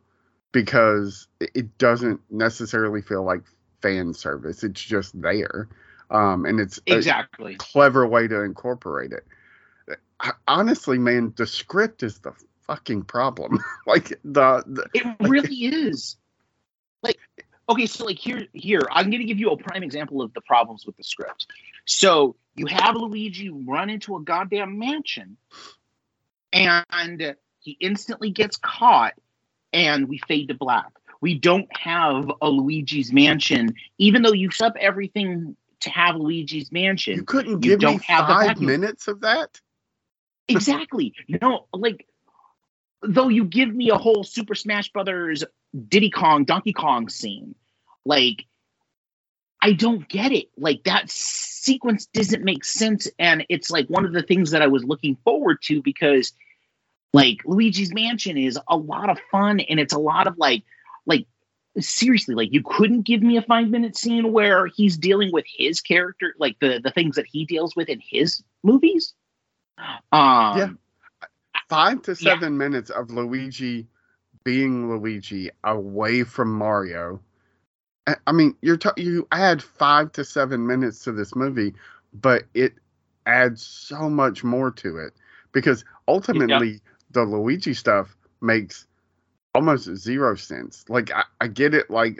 because 0.52 1.26
it- 1.40 1.76
doesn't 1.78 2.20
necessarily 2.30 3.02
feel 3.02 3.24
like 3.24 3.42
fan 3.82 4.12
service. 4.14 4.62
It's 4.62 4.80
just 4.80 5.20
there, 5.20 5.68
um, 6.10 6.44
and 6.44 6.60
it's 6.60 6.78
a 6.86 6.96
Exactly. 6.96 7.56
clever 7.56 8.06
way 8.06 8.28
to 8.28 8.42
incorporate 8.42 9.12
it. 9.12 9.26
I- 10.20 10.32
Honestly, 10.46 10.98
man, 10.98 11.32
the 11.36 11.46
script 11.46 12.02
is 12.02 12.18
the 12.18 12.32
fucking 12.66 13.04
problem. 13.04 13.58
like 13.86 14.08
the, 14.24 14.62
the 14.66 14.86
It 14.92 15.06
really 15.20 15.56
is. 15.64 16.16
Okay, 17.68 17.86
so 17.86 18.06
like 18.06 18.18
here, 18.18 18.46
here, 18.52 18.80
I'm 18.90 19.10
gonna 19.10 19.24
give 19.24 19.38
you 19.38 19.50
a 19.50 19.56
prime 19.56 19.82
example 19.82 20.22
of 20.22 20.32
the 20.32 20.40
problems 20.40 20.86
with 20.86 20.96
the 20.96 21.04
script. 21.04 21.46
So 21.84 22.36
you 22.54 22.66
have 22.66 22.96
Luigi 22.96 23.50
run 23.50 23.90
into 23.90 24.16
a 24.16 24.20
goddamn 24.20 24.78
mansion, 24.78 25.36
and 26.52 27.36
he 27.60 27.76
instantly 27.80 28.30
gets 28.30 28.56
caught, 28.56 29.14
and 29.72 30.08
we 30.08 30.18
fade 30.26 30.48
to 30.48 30.54
black. 30.54 30.90
We 31.20 31.38
don't 31.38 31.68
have 31.76 32.30
a 32.40 32.48
Luigi's 32.48 33.12
mansion, 33.12 33.74
even 33.98 34.22
though 34.22 34.32
you 34.32 34.50
up 34.62 34.74
everything 34.80 35.56
to 35.80 35.90
have 35.90 36.16
Luigi's 36.16 36.72
mansion. 36.72 37.16
you 37.16 37.24
couldn't 37.24 37.64
you 37.64 37.70
give 37.70 37.80
me 37.80 37.86
don't 37.86 38.04
have 38.04 38.26
five 38.26 38.60
minutes 38.60 39.08
of 39.08 39.20
that. 39.20 39.60
Exactly. 40.48 41.14
You 41.26 41.38
know, 41.42 41.66
like 41.72 42.06
though 43.02 43.28
you 43.28 43.44
give 43.44 43.74
me 43.74 43.90
a 43.90 43.96
whole 43.96 44.24
Super 44.24 44.54
Smash 44.54 44.90
Brothers 44.90 45.44
Diddy 45.88 46.10
Kong 46.10 46.44
Donkey 46.44 46.72
Kong 46.72 47.08
scene, 47.08 47.54
like 48.08 48.46
I 49.60 49.72
don't 49.72 50.08
get 50.08 50.32
it. 50.32 50.46
Like 50.56 50.84
that 50.84 51.10
sequence 51.10 52.06
doesn't 52.06 52.44
make 52.44 52.64
sense 52.64 53.08
and 53.18 53.44
it's 53.48 53.70
like 53.70 53.86
one 53.88 54.04
of 54.04 54.12
the 54.12 54.22
things 54.22 54.52
that 54.52 54.62
I 54.62 54.68
was 54.68 54.84
looking 54.84 55.16
forward 55.24 55.60
to 55.62 55.82
because 55.82 56.32
like 57.12 57.38
Luigi's 57.44 57.92
Mansion 57.92 58.36
is 58.38 58.58
a 58.68 58.76
lot 58.76 59.10
of 59.10 59.18
fun 59.30 59.60
and 59.60 59.80
it's 59.80 59.92
a 59.92 59.98
lot 59.98 60.26
of 60.26 60.38
like 60.38 60.62
like 61.06 61.26
seriously, 61.80 62.34
like 62.34 62.52
you 62.52 62.62
couldn't 62.64 63.02
give 63.02 63.22
me 63.22 63.36
a 63.36 63.42
five 63.42 63.68
minute 63.68 63.96
scene 63.96 64.32
where 64.32 64.66
he's 64.66 64.96
dealing 64.96 65.30
with 65.32 65.44
his 65.46 65.80
character, 65.80 66.34
like 66.38 66.56
the 66.60 66.80
the 66.82 66.90
things 66.92 67.16
that 67.16 67.26
he 67.26 67.44
deals 67.44 67.74
with 67.76 67.88
in 67.88 68.00
his 68.02 68.42
movies. 68.62 69.14
Um, 70.12 70.58
Yeah. 70.58 70.70
Five 71.68 72.02
to 72.02 72.12
Yeah. 72.12 72.32
seven 72.32 72.56
minutes 72.56 72.90
of 72.90 73.10
Luigi 73.10 73.86
being 74.44 74.88
Luigi 74.90 75.50
away 75.64 76.24
from 76.24 76.52
Mario. 76.52 77.20
I- 78.26 78.32
mean, 78.32 78.56
you're 78.62 78.78
you 78.96 79.26
add 79.32 79.62
five 79.62 80.12
to 80.12 80.24
seven 80.24 80.66
minutes 80.66 81.04
to 81.04 81.12
this 81.12 81.34
movie, 81.34 81.74
but 82.12 82.44
it 82.54 82.74
adds 83.26 83.62
so 83.62 84.08
much 84.08 84.42
more 84.42 84.70
to 84.70 84.98
it 84.98 85.12
because 85.52 85.84
ultimately 86.06 86.80
the 87.10 87.24
Luigi 87.24 87.74
stuff 87.74 88.16
makes 88.40 88.86
almost 89.54 89.94
zero 89.96 90.34
sense. 90.34 90.84
Like 90.88 91.10
I, 91.12 91.24
I 91.40 91.48
get 91.48 91.74
it, 91.74 91.90
like 91.90 92.18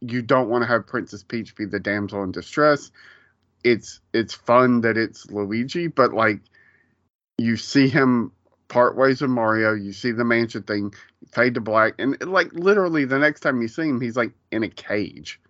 you 0.00 0.22
don't 0.22 0.48
want 0.48 0.62
to 0.62 0.68
have 0.68 0.86
Princess 0.86 1.22
Peach 1.22 1.54
be 1.56 1.64
the 1.64 1.80
damsel 1.80 2.22
in 2.22 2.32
distress. 2.32 2.90
It's 3.64 4.00
it's 4.12 4.34
fun 4.34 4.82
that 4.82 4.96
it's 4.96 5.30
Luigi, 5.30 5.88
but 5.88 6.14
like 6.14 6.40
you 7.38 7.56
see 7.56 7.88
him 7.88 8.32
part 8.68 8.96
ways 8.96 9.20
with 9.20 9.30
Mario, 9.30 9.74
you 9.74 9.92
see 9.92 10.12
the 10.12 10.24
mansion 10.24 10.62
thing 10.62 10.94
fade 11.32 11.54
to 11.54 11.60
black, 11.60 11.94
and 11.98 12.16
like 12.26 12.52
literally 12.52 13.04
the 13.04 13.18
next 13.18 13.40
time 13.40 13.62
you 13.62 13.68
see 13.68 13.88
him, 13.88 14.00
he's 14.00 14.16
like 14.16 14.32
in 14.50 14.62
a 14.62 14.68
cage, 14.68 15.40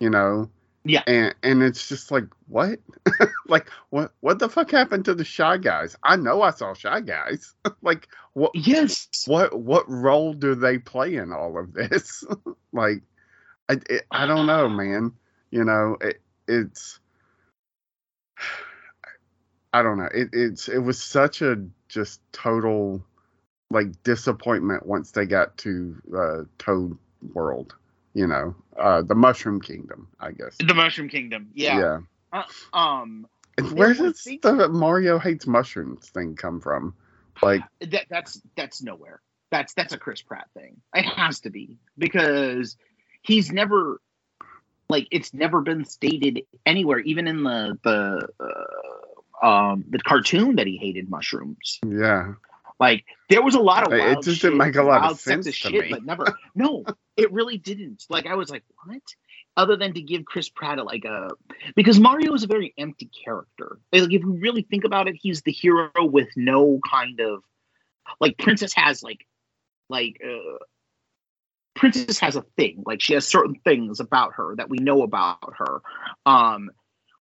you 0.00 0.10
know. 0.10 0.50
Yeah. 0.84 1.02
And 1.06 1.34
and 1.42 1.62
it's 1.62 1.88
just 1.88 2.10
like 2.10 2.24
what, 2.46 2.78
like 3.48 3.68
what 3.90 4.12
what 4.20 4.38
the 4.38 4.48
fuck 4.48 4.70
happened 4.70 5.04
to 5.06 5.14
the 5.14 5.24
shy 5.24 5.58
guys? 5.58 5.96
I 6.02 6.16
know 6.16 6.42
I 6.42 6.50
saw 6.50 6.72
shy 6.74 7.00
guys. 7.00 7.54
like 7.82 8.08
what 8.32 8.52
Yes. 8.54 9.08
what 9.26 9.58
what 9.58 9.84
role 9.88 10.32
do 10.32 10.54
they 10.54 10.78
play 10.78 11.16
in 11.16 11.32
all 11.32 11.58
of 11.58 11.74
this? 11.74 12.24
like 12.72 13.02
I 13.68 13.74
it, 13.90 14.06
I 14.10 14.26
don't 14.26 14.46
know, 14.46 14.68
man. 14.70 15.12
You 15.50 15.64
know, 15.64 15.96
it, 16.00 16.20
it's 16.46 17.00
I 19.72 19.82
don't 19.82 19.98
know. 19.98 20.08
It 20.12 20.30
it's 20.32 20.68
it 20.68 20.78
was 20.78 21.02
such 21.02 21.42
a 21.42 21.56
just 21.88 22.20
total 22.32 23.02
like 23.70 24.02
disappointment 24.02 24.86
once 24.86 25.10
they 25.12 25.26
got 25.26 25.56
to 25.58 25.96
uh 26.16 26.44
Toad 26.58 26.96
World, 27.34 27.74
you 28.14 28.26
know. 28.26 28.54
Uh 28.78 29.02
the 29.02 29.14
Mushroom 29.14 29.60
Kingdom, 29.60 30.08
I 30.20 30.32
guess. 30.32 30.56
The 30.58 30.74
Mushroom 30.74 31.08
Kingdom. 31.08 31.50
Yeah. 31.54 31.78
Yeah. 32.32 32.42
Um. 32.72 33.26
And 33.56 33.72
where 33.72 33.94
does 33.94 34.22
the- 34.24 34.38
the 34.42 34.68
Mario 34.68 35.18
hates 35.18 35.46
mushrooms 35.46 36.08
thing 36.10 36.36
come 36.36 36.60
from? 36.60 36.94
Like 37.42 37.62
that 37.80 38.06
that's 38.10 38.40
that's 38.56 38.82
nowhere. 38.82 39.20
That's 39.50 39.74
that's 39.74 39.92
a 39.92 39.98
Chris 39.98 40.22
Pratt 40.22 40.48
thing. 40.54 40.80
It 40.94 41.04
has 41.04 41.40
to 41.40 41.50
be 41.50 41.78
because 41.98 42.76
he's 43.22 43.50
never 43.52 44.00
like 44.88 45.08
it's 45.10 45.34
never 45.34 45.60
been 45.60 45.84
stated 45.84 46.42
anywhere, 46.66 46.98
even 47.00 47.28
in 47.28 47.42
the 47.42 47.78
the 47.82 48.28
uh, 48.40 48.97
um 49.42 49.84
the 49.88 49.98
cartoon 49.98 50.56
that 50.56 50.66
he 50.66 50.76
hated 50.76 51.08
mushrooms. 51.10 51.78
yeah. 51.86 52.34
Like 52.80 53.04
there 53.28 53.42
was 53.42 53.56
a 53.56 53.60
lot 53.60 53.86
of 53.86 53.92
It- 53.92 54.00
it 54.00 54.14
just 54.22 54.40
shit, 54.40 54.50
didn't 54.52 54.58
make 54.58 54.76
a 54.76 54.82
lot 54.84 55.10
of 55.10 55.18
sense 55.18 55.46
to 55.46 55.52
shit, 55.52 55.72
me. 55.72 55.88
but 55.90 56.04
never. 56.04 56.38
No, 56.54 56.84
it 57.16 57.32
really 57.32 57.58
didn't. 57.58 58.04
Like 58.08 58.26
I 58.26 58.34
was 58.36 58.50
like, 58.50 58.62
what? 58.86 59.02
Other 59.56 59.76
than 59.76 59.92
to 59.94 60.00
give 60.00 60.24
Chris 60.24 60.48
Pratt 60.48 60.78
a, 60.78 60.84
like 60.84 61.04
a 61.04 61.30
because 61.74 61.98
Mario 61.98 62.32
is 62.34 62.44
a 62.44 62.46
very 62.46 62.72
empty 62.78 63.10
character. 63.24 63.80
Like 63.92 64.04
if 64.12 64.22
you 64.22 64.38
really 64.40 64.62
think 64.62 64.84
about 64.84 65.08
it, 65.08 65.16
he's 65.20 65.42
the 65.42 65.50
hero 65.50 65.90
with 65.98 66.28
no 66.36 66.78
kind 66.88 67.18
of 67.18 67.42
like 68.20 68.38
Princess 68.38 68.72
has 68.74 69.02
like 69.02 69.26
like 69.88 70.20
uh 70.24 70.58
Princess 71.74 72.18
has 72.20 72.36
a 72.36 72.42
thing. 72.56 72.82
Like 72.86 73.00
she 73.00 73.14
has 73.14 73.26
certain 73.26 73.54
things 73.64 74.00
about 74.00 74.34
her 74.34 74.54
that 74.56 74.68
we 74.68 74.78
know 74.78 75.02
about 75.02 75.54
her. 75.58 75.80
Um 76.26 76.70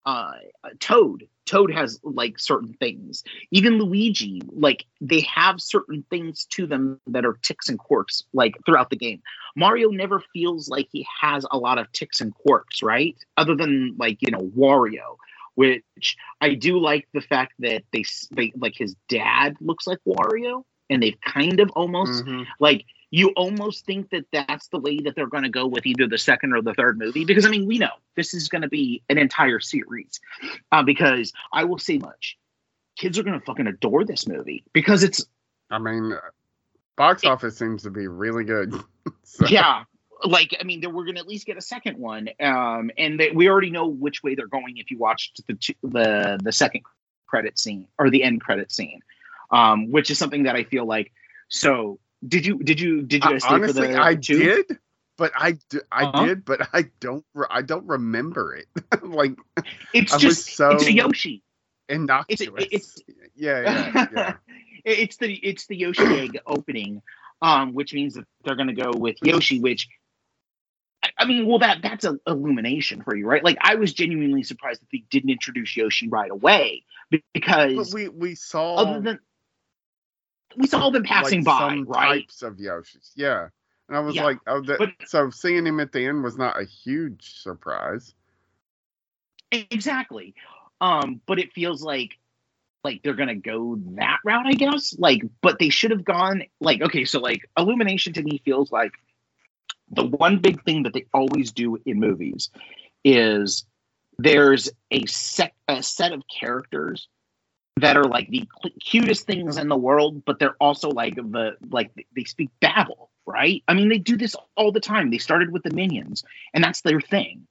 uh 0.05 0.33
Toad 0.79 1.27
Toad 1.45 1.73
has 1.73 1.99
like 2.03 2.39
certain 2.39 2.73
things. 2.73 3.23
Even 3.51 3.77
Luigi, 3.77 4.41
like 4.51 4.85
they 5.01 5.21
have 5.21 5.59
certain 5.59 6.05
things 6.09 6.45
to 6.51 6.65
them 6.65 6.99
that 7.07 7.25
are 7.25 7.37
ticks 7.41 7.67
and 7.69 7.77
quirks 7.77 8.23
like 8.33 8.55
throughout 8.65 8.89
the 8.89 8.95
game. 8.95 9.21
Mario 9.55 9.89
never 9.89 10.21
feels 10.33 10.69
like 10.69 10.87
he 10.91 11.05
has 11.21 11.45
a 11.51 11.57
lot 11.57 11.77
of 11.79 11.91
ticks 11.91 12.21
and 12.21 12.33
quirks, 12.33 12.81
right? 12.81 13.15
Other 13.37 13.55
than 13.55 13.95
like, 13.97 14.21
you 14.21 14.31
know, 14.31 14.49
Wario, 14.57 15.17
which 15.55 16.15
I 16.41 16.53
do 16.55 16.79
like 16.79 17.07
the 17.13 17.21
fact 17.21 17.53
that 17.59 17.83
they 17.91 18.03
they 18.31 18.53
like 18.55 18.75
his 18.75 18.95
dad 19.09 19.55
looks 19.59 19.85
like 19.85 19.99
Wario 20.07 20.63
and 20.89 21.03
they've 21.03 21.19
kind 21.21 21.59
of 21.59 21.69
almost 21.71 22.25
Mhm. 22.25 22.47
like 22.59 22.85
you 23.13 23.29
almost 23.35 23.85
think 23.85 24.09
that 24.09 24.25
that's 24.33 24.69
the 24.69 24.79
way 24.79 24.97
that 24.97 25.15
they're 25.15 25.27
going 25.27 25.43
to 25.43 25.49
go 25.49 25.67
with 25.67 25.85
either 25.85 26.07
the 26.07 26.17
second 26.17 26.51
or 26.51 26.63
the 26.63 26.73
third 26.73 26.97
movie 26.97 27.25
because 27.25 27.45
i 27.45 27.49
mean 27.49 27.67
we 27.67 27.77
know 27.77 27.91
this 28.15 28.33
is 28.33 28.49
going 28.49 28.63
to 28.63 28.67
be 28.67 29.03
an 29.07 29.17
entire 29.17 29.59
series 29.59 30.19
uh, 30.71 30.81
because 30.83 31.31
i 31.53 31.63
will 31.63 31.77
say 31.77 31.97
much 31.99 32.37
kids 32.97 33.17
are 33.19 33.23
going 33.23 33.39
to 33.39 33.45
fucking 33.45 33.67
adore 33.67 34.03
this 34.03 34.27
movie 34.27 34.63
because 34.73 35.03
it's 35.03 35.25
I 35.69 35.79
mean, 35.79 36.13
box 36.95 37.23
office 37.23 37.57
seems 37.57 37.83
to 37.83 37.89
be 37.89 38.07
really 38.07 38.43
good. 38.43 38.73
So- 39.25 39.47
yeah 39.47 39.83
like 40.23 40.55
i 40.59 40.63
mean 40.63 40.81
we're 40.93 41.03
going 41.05 41.15
to 41.15 41.21
at 41.21 41.27
least 41.27 41.45
get 41.45 41.57
a 41.57 41.61
second 41.61 41.97
one 41.97 42.29
um 42.39 42.91
and 42.97 43.19
they, 43.19 43.31
we 43.31 43.49
already 43.49 43.69
know 43.69 43.87
which 43.87 44.23
way 44.23 44.35
they're 44.35 44.47
going 44.47 44.77
if 44.77 44.91
you 44.91 44.97
watched 44.97 45.45
the 45.47 45.53
two- 45.55 45.73
the 45.83 46.39
the 46.41 46.51
second 46.51 46.83
credit 47.25 47.57
scene 47.59 47.87
or 47.97 48.09
the 48.09 48.23
end 48.23 48.41
credit 48.41 48.71
scene 48.71 49.01
um 49.51 49.91
which 49.91 50.09
is 50.11 50.17
something 50.17 50.43
that 50.43 50.55
i 50.55 50.63
feel 50.63 50.85
like 50.85 51.11
so 51.49 51.99
did 52.27 52.45
you 52.45 52.57
did 52.59 52.79
you 52.79 53.01
did 53.01 53.23
you 53.23 53.29
I- 53.29 53.33
guys 53.33 53.45
for 53.45 53.55
honestly, 53.55 53.93
I 53.95 54.13
two? 54.15 54.37
did, 54.37 54.79
but 55.17 55.31
I 55.35 55.57
Uh-huh. 56.05 56.25
did, 56.25 56.45
but 56.45 56.67
I 56.73 56.85
don't 56.99 57.25
I 57.49 57.61
don't 57.61 57.85
remember 57.87 58.55
it. 58.55 58.67
like 59.03 59.37
it's 59.93 60.13
I 60.13 60.17
just 60.17 60.55
so 60.55 60.71
it's 60.71 60.87
a 60.87 60.91
yoshi 60.93 61.43
innocuous. 61.89 62.49
it's- 62.57 62.97
yeah, 63.35 63.61
yeah, 63.61 63.91
yeah. 64.11 64.33
It's 64.85 65.15
the 65.15 65.33
it's 65.33 65.67
the 65.67 65.77
Yoshi 65.77 66.03
egg 66.19 66.39
opening, 66.45 67.01
um, 67.41 67.73
which 67.73 67.93
means 67.93 68.15
that 68.15 68.25
they're 68.43 68.57
gonna 68.57 68.73
go 68.73 68.91
with 68.91 69.15
Yoshi, 69.23 69.61
which 69.61 69.87
I- 71.01 71.11
I 71.19 71.25
mean, 71.25 71.45
well, 71.47 71.59
that 71.59 71.81
that's 71.81 72.03
a 72.03 72.19
illumination 72.27 73.01
for 73.01 73.15
you, 73.15 73.25
right? 73.25 73.43
Like, 73.43 73.57
I 73.61 73.75
was 73.75 73.93
genuinely 73.93 74.43
surprised 74.43 74.81
that 74.81 74.89
they 74.91 75.03
didn't 75.09 75.29
introduce 75.29 75.75
Yoshi 75.77 76.09
right 76.09 76.29
away 76.29 76.83
be- 77.09 77.23
But 77.23 77.33
because 77.33 77.93
we 77.93 78.09
we 78.09 78.35
saw 78.35 78.75
other 78.75 78.99
than 78.99 79.19
we 80.57 80.67
saw 80.67 80.89
them 80.89 81.03
passing 81.03 81.43
like, 81.43 81.45
by, 81.45 81.69
some 81.69 81.85
right? 81.85 82.21
types 82.21 82.41
of 82.41 82.57
Yoshis. 82.57 83.11
Yeah, 83.15 83.47
and 83.87 83.97
I 83.97 83.99
was 83.99 84.15
Yeah, 84.15 84.23
like, 84.23 84.39
oh, 84.47 84.61
that, 84.61 84.79
but- 84.79 84.89
so 85.05 85.29
seeing 85.29 85.65
him 85.65 85.79
at 85.79 85.91
the 85.91 86.05
end 86.05 86.23
was 86.23 86.37
not 86.37 86.59
a 86.61 86.65
huge 86.65 87.41
surprise. 87.41 88.13
Exactly. 89.51 90.35
Um, 90.81 91.21
but 91.25 91.39
it 91.39 91.53
feels 91.53 91.83
like 91.83 92.17
like 92.83 93.01
they're 93.01 93.13
gonna 93.13 93.35
go 93.35 93.77
that 93.95 94.19
route, 94.25 94.45
I 94.45 94.53
guess. 94.53 94.95
Like, 94.97 95.21
but 95.41 95.57
they 95.59 95.69
should 95.69 95.91
have 95.91 96.03
gone 96.03 96.43
like 96.59 96.81
okay, 96.81 97.05
so 97.05 97.19
like 97.19 97.49
Illumination 97.57 98.13
to 98.13 98.23
me 98.23 98.41
feels 98.43 98.71
like 98.71 98.91
the 99.91 100.05
one 100.05 100.39
big 100.39 100.63
thing 100.63 100.83
that 100.83 100.93
they 100.93 101.05
always 101.13 101.51
do 101.51 101.77
in 101.85 101.99
movies 101.99 102.49
is 103.05 103.65
there's 104.17 104.69
a 104.91 105.05
set 105.05 105.53
a 105.67 105.81
set 105.83 106.11
of 106.13 106.23
characters 106.27 107.07
that 107.77 107.97
are 107.97 108.03
like 108.03 108.29
the 108.29 108.47
cutest 108.83 109.25
things 109.25 109.57
in 109.57 109.67
the 109.67 109.77
world, 109.77 110.23
but 110.25 110.39
they're 110.39 110.55
also 110.59 110.89
like 110.89 111.15
the 111.15 111.57
like 111.69 111.91
they 112.15 112.23
speak 112.23 112.49
babble, 112.59 113.09
right? 113.25 113.63
I 113.67 113.73
mean, 113.73 113.89
they 113.89 113.97
do 113.97 114.17
this 114.17 114.35
all 114.55 114.71
the 114.71 114.79
time. 114.79 115.09
They 115.09 115.17
started 115.17 115.51
with 115.51 115.63
the 115.63 115.71
minions, 115.71 116.23
and 116.53 116.63
that's 116.63 116.81
their 116.81 117.01
thing. 117.01 117.47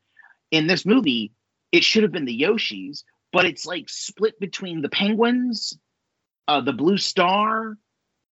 In 0.50 0.66
this 0.66 0.86
movie, 0.86 1.32
it 1.72 1.82
should 1.82 2.02
have 2.02 2.12
been 2.12 2.24
the 2.24 2.40
Yoshis, 2.40 3.02
but 3.32 3.46
it's 3.46 3.66
like 3.66 3.88
split 3.88 4.38
between 4.38 4.82
the 4.82 4.88
penguins, 4.88 5.76
uh, 6.46 6.60
the 6.60 6.72
blue 6.72 6.98
star, 6.98 7.76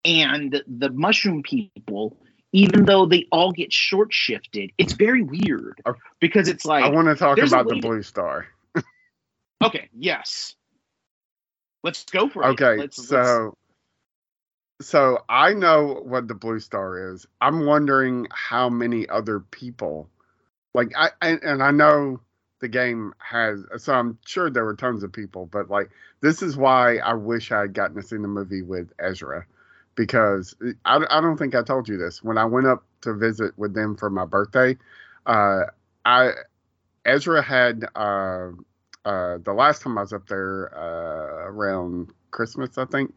and 0.06 0.62
the 0.68 0.90
mushroom 0.90 1.44
people. 1.44 2.18
Even 2.52 2.86
though 2.86 3.06
they 3.06 3.28
all 3.32 3.52
get 3.52 3.72
short 3.72 4.12
shifted, 4.12 4.72
it's 4.80 4.94
very 4.94 5.22
weird 5.22 5.82
because 6.20 6.48
it's 6.48 6.66
like 6.66 6.84
I 6.84 6.90
want 6.90 7.08
to 7.08 7.16
talk 7.16 7.38
about 7.38 7.68
the 7.68 7.76
to- 7.76 7.82
blue 7.82 8.02
star. 8.02 8.48
okay, 9.64 9.88
yes, 9.96 10.56
let's 11.84 12.04
go 12.06 12.30
for 12.30 12.50
it. 12.50 12.50
Okay, 12.52 12.76
let's, 12.76 13.10
let's- 13.10 13.42
so 13.42 13.56
so 14.82 15.20
I 15.30 15.54
know 15.54 16.02
what 16.06 16.28
the 16.28 16.36
blue 16.36 16.60
star 16.60 17.14
is. 17.14 17.26
I'm 17.42 17.66
wondering 17.66 18.28
how 18.32 18.70
many 18.70 19.10
other 19.10 19.40
people, 19.40 20.10
like 20.74 20.92
I 20.98 21.12
and, 21.22 21.42
and 21.44 21.64
I 21.64 21.72
know 21.72 22.22
the 22.62 22.70
game 22.70 23.14
has. 23.20 23.66
So 23.78 23.94
I'm 23.94 24.20
sure 24.26 24.50
there 24.50 24.66
were 24.66 24.76
tons 24.76 25.04
of 25.04 25.14
people, 25.14 25.48
but 25.48 25.70
like 25.70 25.92
this 26.22 26.42
is 26.44 26.58
why 26.58 26.98
I 26.98 27.14
wish 27.16 27.52
I 27.52 27.62
had 27.62 27.74
gotten 27.74 27.96
to 27.98 28.04
see 28.04 28.18
the 28.18 28.28
movie 28.28 28.64
with 28.64 28.92
Ezra, 29.00 29.46
because 29.96 30.56
I, 30.86 31.06
I 31.10 31.22
don't 31.22 31.38
think 31.38 31.56
I 31.56 31.64
told 31.64 31.90
you 31.90 31.98
this 31.98 32.24
when 32.24 32.38
I 32.38 32.46
went 32.46 32.68
up 32.68 32.84
to 33.02 33.14
visit 33.16 33.58
with 33.58 33.74
them 33.74 33.98
for 33.98 34.10
my 34.10 34.26
birthday. 34.26 34.78
Uh, 35.26 35.64
I 36.06 36.32
Ezra 37.06 37.42
had 37.42 37.86
uh, 37.96 38.50
uh, 39.06 39.38
the 39.44 39.54
last 39.54 39.82
time 39.82 39.98
I 39.98 40.02
was 40.02 40.14
up 40.14 40.28
there 40.28 40.72
uh, 40.78 41.50
around 41.50 42.12
Christmas, 42.32 42.78
I 42.78 42.86
think. 42.86 43.14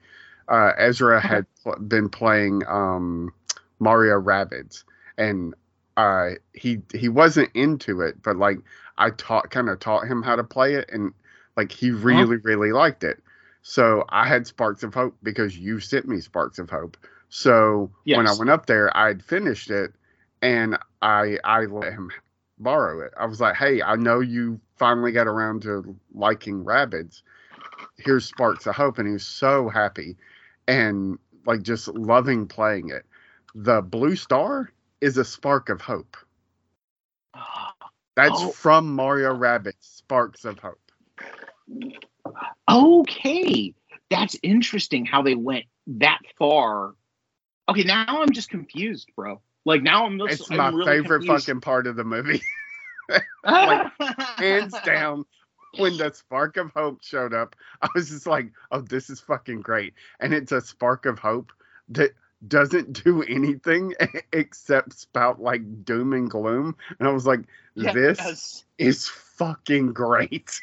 Uh, 0.48 0.72
Ezra 0.76 1.20
had 1.20 1.46
pl- 1.62 1.78
been 1.78 2.08
playing 2.08 2.62
um, 2.68 3.32
Mario 3.78 4.20
Rabbids, 4.20 4.84
and 5.18 5.54
uh 5.96 6.30
he 6.54 6.80
he 6.94 7.08
wasn't 7.08 7.50
into 7.54 8.00
it, 8.00 8.22
but 8.22 8.36
like 8.36 8.58
I 8.96 9.10
taught 9.10 9.50
kind 9.50 9.68
of 9.68 9.78
taught 9.80 10.06
him 10.06 10.22
how 10.22 10.36
to 10.36 10.44
play 10.44 10.74
it 10.74 10.88
and 10.92 11.12
like 11.56 11.72
he 11.72 11.90
really 11.90 12.36
really 12.36 12.72
liked 12.72 13.04
it. 13.04 13.22
So 13.62 14.04
I 14.08 14.26
had 14.26 14.46
Sparks 14.46 14.82
of 14.82 14.94
Hope 14.94 15.16
because 15.22 15.56
you 15.56 15.80
sent 15.80 16.08
me 16.08 16.20
Sparks 16.20 16.58
of 16.58 16.70
Hope. 16.70 16.96
So 17.28 17.90
when 18.16 18.26
I 18.26 18.32
went 18.32 18.50
up 18.50 18.66
there, 18.66 18.94
I 18.96 19.08
had 19.08 19.22
finished 19.22 19.70
it 19.70 19.92
and 20.40 20.78
I 21.02 21.38
I 21.44 21.66
let 21.66 21.92
him 21.92 22.10
borrow 22.62 23.00
it. 23.00 23.12
I 23.18 23.26
was 23.26 23.40
like, 23.40 23.56
"Hey, 23.56 23.82
I 23.82 23.96
know 23.96 24.20
you 24.20 24.60
finally 24.78 25.12
got 25.12 25.28
around 25.28 25.62
to 25.62 25.96
liking 26.14 26.64
Rabbids. 26.64 27.22
Here's 27.98 28.26
Sparks 28.26 28.66
of 28.66 28.76
Hope," 28.76 28.98
and 28.98 29.08
he 29.08 29.14
was 29.14 29.26
so 29.26 29.68
happy 29.68 30.16
and 30.68 31.18
like 31.46 31.62
just 31.62 31.88
loving 31.88 32.46
playing 32.48 32.90
it. 32.90 33.06
The 33.54 33.82
blue 33.82 34.16
star 34.16 34.72
is 35.00 35.18
a 35.18 35.24
spark 35.24 35.68
of 35.68 35.80
hope. 35.80 36.16
That's 38.16 38.42
Oh. 38.42 38.50
from 38.50 38.94
Mario 38.94 39.34
Rabbit 39.34 39.76
Sparks 39.80 40.44
of 40.44 40.58
Hope. 40.58 40.80
Okay, 42.70 43.74
that's 44.10 44.36
interesting 44.42 45.06
how 45.06 45.22
they 45.22 45.34
went 45.34 45.66
that 45.88 46.20
far. 46.38 46.94
Okay, 47.68 47.84
now 47.84 48.22
I'm 48.22 48.32
just 48.32 48.50
confused, 48.50 49.10
bro. 49.16 49.40
Like 49.64 49.82
now 49.82 50.06
I'm 50.06 50.18
just, 50.18 50.42
It's 50.42 50.50
I'm 50.50 50.56
my 50.58 50.70
really 50.70 50.92
favorite 50.92 51.20
confused. 51.20 51.46
fucking 51.46 51.60
part 51.60 51.86
of 51.86 51.96
the 51.96 52.04
movie. 52.04 52.42
like, 53.44 53.80
Hands 54.38 54.74
down. 54.84 55.24
When 55.78 55.96
the 55.96 56.12
spark 56.12 56.58
of 56.58 56.70
hope 56.72 57.02
showed 57.02 57.32
up, 57.32 57.56
I 57.80 57.88
was 57.94 58.10
just 58.10 58.26
like, 58.26 58.52
oh, 58.70 58.80
this 58.82 59.08
is 59.08 59.20
fucking 59.20 59.60
great. 59.62 59.94
And 60.20 60.34
it's 60.34 60.52
a 60.52 60.60
spark 60.60 61.06
of 61.06 61.18
hope 61.18 61.50
that 61.90 62.10
doesn't 62.46 63.04
do 63.04 63.22
anything 63.22 63.94
except 64.32 64.92
spout 64.92 65.40
like 65.40 65.84
doom 65.84 66.12
and 66.12 66.28
gloom. 66.28 66.76
And 66.98 67.08
I 67.08 67.12
was 67.12 67.26
like, 67.26 67.40
this 67.76 68.18
Yes. 68.18 68.64
is 68.78 69.08
fucking 69.08 69.92
great. 69.94 70.58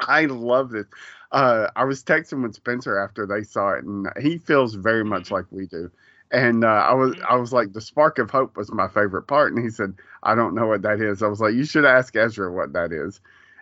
I 0.00 0.24
love 0.26 0.70
this. 0.70 0.86
Uh, 1.30 1.68
I 1.76 1.84
was 1.84 2.02
texting 2.02 2.42
with 2.42 2.54
Spencer 2.54 2.98
after 2.98 3.26
they 3.26 3.42
saw 3.42 3.70
it, 3.72 3.84
and 3.84 4.08
he 4.20 4.38
feels 4.38 4.74
very 4.74 5.04
much 5.04 5.30
like 5.30 5.44
we 5.50 5.66
do. 5.66 5.90
And 6.30 6.64
uh, 6.64 6.66
I 6.66 6.92
was, 6.94 7.16
I 7.28 7.36
was 7.36 7.52
like, 7.52 7.72
the 7.72 7.80
spark 7.80 8.18
of 8.18 8.30
hope 8.30 8.56
was 8.56 8.70
my 8.70 8.88
favorite 8.88 9.22
part, 9.22 9.52
and 9.52 9.64
he 9.64 9.70
said, 9.70 9.94
I 10.22 10.34
don't 10.34 10.54
know 10.54 10.66
what 10.66 10.82
that 10.82 11.00
is. 11.00 11.22
I 11.22 11.26
was 11.26 11.40
like, 11.40 11.54
you 11.54 11.64
should 11.64 11.86
ask 11.86 12.14
Ezra 12.14 12.52
what 12.52 12.74
that 12.74 12.92
is. 12.92 13.20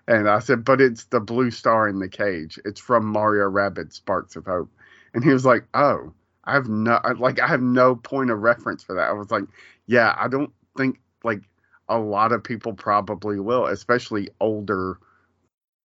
And 0.08 0.28
I 0.28 0.38
said, 0.40 0.64
but 0.64 0.80
it's 0.80 1.04
the 1.04 1.20
blue 1.20 1.50
star 1.50 1.88
in 1.88 1.98
the 1.98 2.08
cage. 2.08 2.58
It's 2.64 2.80
from 2.80 3.06
Mario 3.06 3.48
Rabbit 3.48 3.92
Sparks 3.92 4.36
of 4.36 4.46
Hope. 4.46 4.70
And 5.14 5.24
he 5.24 5.30
was 5.30 5.44
like, 5.44 5.64
oh, 5.74 6.12
I 6.44 6.54
have 6.54 6.68
no, 6.68 7.00
like, 7.18 7.40
I 7.40 7.46
have 7.48 7.62
no 7.62 7.96
point 7.96 8.30
of 8.30 8.40
reference 8.40 8.84
for 8.84 8.94
that. 8.94 9.08
I 9.08 9.12
was 9.12 9.30
like, 9.30 9.44
yeah, 9.86 10.14
I 10.18 10.28
don't 10.28 10.52
think 10.76 11.00
like 11.24 11.42
a 11.88 11.98
lot 11.98 12.32
of 12.32 12.44
people 12.44 12.72
probably 12.72 13.40
will, 13.40 13.66
especially 13.66 14.28
older 14.40 14.98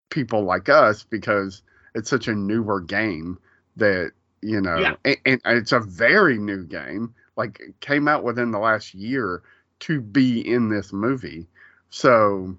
people 0.10 0.44
like 0.44 0.70
us, 0.70 1.04
because 1.04 1.64
it's 1.96 2.10
such 2.10 2.28
a 2.28 2.36
newer 2.36 2.80
game 2.80 3.40
that 3.78 4.12
you 4.42 4.62
know, 4.62 4.78
Yeah. 4.78 4.96
and, 5.06 5.42
and 5.46 5.58
it's 5.58 5.72
a 5.72 5.80
very 5.80 6.38
new 6.38 6.66
game. 6.66 7.16
Like 7.38 7.60
it 7.60 7.80
came 7.80 8.08
out 8.08 8.24
within 8.24 8.52
the 8.52 8.60
last 8.60 8.94
year 8.94 9.42
to 9.82 10.02
be 10.02 10.48
in 10.48 10.70
this 10.70 10.94
movie. 10.94 11.48
So, 11.89 12.56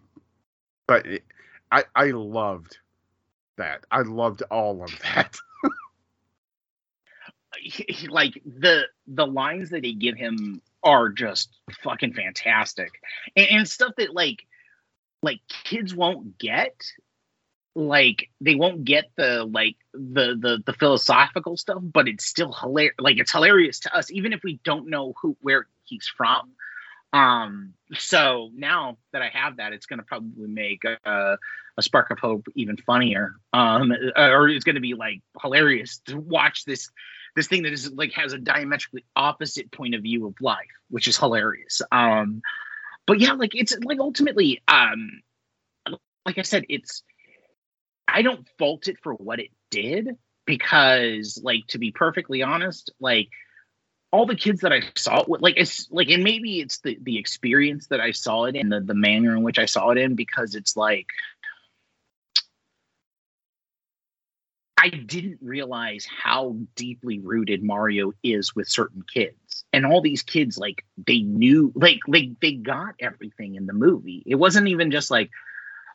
but 0.87 1.07
it, 1.07 1.25
I 1.71 1.85
I 1.95 2.11
loved 2.11 2.79
that. 3.57 3.85
I 3.91 4.03
loved 4.03 4.43
all 4.51 4.83
of 4.83 4.91
that. 5.03 5.37
like 8.09 8.41
the 8.45 8.85
the 9.07 9.27
lines 9.27 9.71
that 9.71 9.83
they 9.83 9.93
give 9.93 10.17
him 10.17 10.61
are 10.83 11.11
just 11.11 11.51
fucking 11.83 12.15
fantastic 12.15 12.91
and, 13.37 13.47
and 13.49 13.69
stuff 13.69 13.93
that 13.99 14.15
like 14.15 14.47
like 15.23 15.41
kids 15.65 15.95
won't 15.95 16.39
get 16.39 16.75
like 17.75 18.29
they 18.41 18.55
won't 18.55 18.85
get 18.85 19.11
the 19.17 19.45
like 19.51 19.77
the 19.95 20.37
the 20.39 20.63
the 20.67 20.73
philosophical 20.75 21.57
stuff 21.57 21.79
but 21.83 22.07
it's 22.07 22.25
still 22.25 22.53
hilarious 22.53 22.95
like 22.99 23.19
it's 23.19 23.33
hilarious 23.33 23.81
to 23.81 23.97
us 23.97 24.11
even 24.11 24.33
if 24.33 24.43
we 24.45 24.61
don't 24.65 24.89
know 24.89 25.15
who 25.21 25.37
where 25.41 25.67
he's 25.85 26.07
from. 26.07 26.51
Um 27.13 27.75
so 27.95 28.51
now 28.55 28.97
that 29.13 29.21
i 29.23 29.29
have 29.29 29.57
that 29.59 29.73
it's 29.73 29.87
going 29.87 29.99
to 29.99 30.05
probably 30.05 30.49
make 30.49 30.83
uh, 30.85 31.37
a 31.77 31.83
spark 31.83 32.11
of 32.11 32.19
hope 32.19 32.47
even 32.55 32.77
funnier 32.79 33.35
um 33.53 33.93
or 34.17 34.49
it's 34.49 34.65
going 34.65 34.77
to 34.77 34.81
be 34.81 34.95
like 34.95 35.21
hilarious 35.41 35.99
to 36.07 36.19
watch 36.19 36.65
this 36.65 36.91
this 37.37 37.49
thing 37.49 37.63
that 37.63 37.73
is 37.73 37.91
like 37.93 38.13
has 38.13 38.33
a 38.33 38.39
diametrically 38.39 39.05
opposite 39.17 39.71
point 39.71 39.95
of 39.95 40.03
view 40.03 40.27
of 40.27 40.35
life 40.41 40.67
which 40.91 41.07
is 41.09 41.17
hilarious. 41.19 41.83
Um 41.91 42.43
but 43.07 43.21
yeah 43.21 43.33
like 43.33 43.55
it's 43.55 43.77
like 43.85 43.99
ultimately 43.99 44.63
um 44.69 45.23
like 46.25 46.39
i 46.39 46.43
said 46.43 46.65
it's 46.69 47.03
i 48.13 48.23
don't 48.23 48.49
fault 48.59 48.89
it 48.89 48.97
for 49.03 49.15
what 49.15 49.41
it 49.41 49.51
did 49.71 50.17
because 50.47 51.41
like 51.43 51.67
to 51.69 51.79
be 51.79 51.91
perfectly 51.91 52.43
honest 52.43 52.93
like 53.01 53.29
all 54.11 54.27
the 54.27 54.37
kids 54.37 54.61
that 54.61 54.73
i 54.73 54.83
saw 54.95 55.25
like 55.27 55.55
it's 55.57 55.89
like 55.91 56.09
and 56.11 56.23
maybe 56.23 56.61
it's 56.61 56.79
the 56.81 56.99
the 57.03 57.19
experience 57.19 57.87
that 57.89 58.01
i 58.01 58.11
saw 58.11 58.45
it 58.45 58.57
in 58.57 58.69
the 58.69 58.81
the 58.81 58.95
manner 58.95 59.35
in 59.35 59.43
which 59.43 59.59
i 59.59 59.67
saw 59.67 59.91
it 59.91 59.99
in 59.99 60.15
because 60.15 60.55
it's 60.55 60.77
like 60.77 61.07
I 64.83 64.89
didn't 64.89 65.39
realize 65.41 66.05
how 66.05 66.57
deeply 66.75 67.21
rooted 67.21 67.63
Mario 67.63 68.15
is 68.25 68.57
with 68.57 68.67
certain 68.69 69.05
kids. 69.15 69.65
And 69.73 69.87
all 69.87 70.01
these 70.01 70.25
kids, 70.25 70.59
like 70.59 70.85
they 71.07 71.21
knew, 71.21 71.71
like 71.77 72.01
like 72.09 72.31
they 72.41 72.55
got 72.55 72.97
everything 72.99 73.55
in 73.55 73.67
the 73.67 73.75
movie. 73.75 74.25
It 74.27 74.35
wasn't 74.35 74.67
even 74.67 74.91
just 74.91 75.09
like 75.09 75.31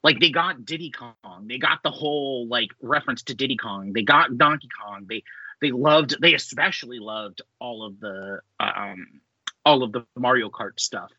like 0.08 0.22
they 0.22 0.30
got 0.32 0.64
Diddy 0.64 0.90
Kong. 0.92 1.48
They 1.48 1.58
got 1.58 1.84
the 1.84 1.92
whole 1.92 2.48
like 2.48 2.70
reference 2.82 3.24
to 3.24 3.36
Diddy 3.36 3.58
Kong. 3.58 3.92
They 3.92 4.04
got 4.04 4.38
Donkey 4.38 4.70
Kong. 4.82 5.06
They 5.10 5.22
they 5.60 5.72
loved 5.72 6.16
they 6.22 6.34
especially 6.34 7.00
loved 7.00 7.42
all 7.60 7.86
of 7.86 8.00
the 8.00 8.40
um 8.62 9.20
all 9.66 9.84
of 9.84 9.92
the 9.92 10.06
Mario 10.16 10.50
Kart 10.50 10.80
stuff. 10.80 11.12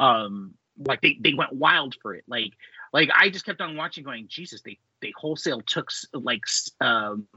Um 0.00 0.54
like 0.76 1.00
they 1.00 1.16
they 1.20 1.34
went 1.34 1.52
wild 1.52 1.94
for 2.02 2.12
it. 2.12 2.24
Like 2.26 2.50
like 2.92 3.08
I 3.14 3.28
just 3.30 3.44
kept 3.44 3.60
on 3.60 3.76
watching 3.76 4.02
going, 4.02 4.26
Jesus, 4.26 4.62
they 4.62 4.78
they 5.00 5.12
wholesale 5.16 5.60
took 5.60 5.90
like 6.12 6.42
um, 6.80 7.28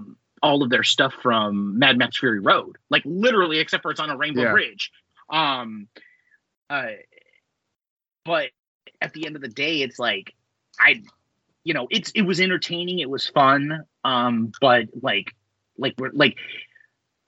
all 0.41 0.63
of 0.63 0.71
their 0.71 0.83
stuff 0.83 1.13
from 1.21 1.77
Mad 1.77 1.97
Max 1.97 2.17
Fury 2.17 2.39
Road, 2.39 2.77
like 2.89 3.03
literally, 3.05 3.59
except 3.59 3.83
for 3.83 3.91
it's 3.91 3.99
on 3.99 4.09
a 4.09 4.17
Rainbow 4.17 4.43
Yeah. 4.43 4.51
Bridge. 4.51 4.91
Um, 5.29 5.87
uh, 6.69 6.87
but 8.25 8.49
at 9.01 9.13
the 9.13 9.25
end 9.25 9.35
of 9.35 9.41
the 9.41 9.47
day, 9.47 9.81
it's 9.81 9.99
like 9.99 10.33
I, 10.79 11.03
you 11.63 11.73
know, 11.73 11.87
it's 11.89 12.11
it 12.11 12.21
was 12.21 12.39
entertaining, 12.39 12.99
it 12.99 13.09
was 13.09 13.27
fun, 13.27 13.83
um, 14.03 14.51
but 14.61 14.85
like 15.01 15.33
like 15.77 15.95
we're 15.97 16.11
like 16.11 16.37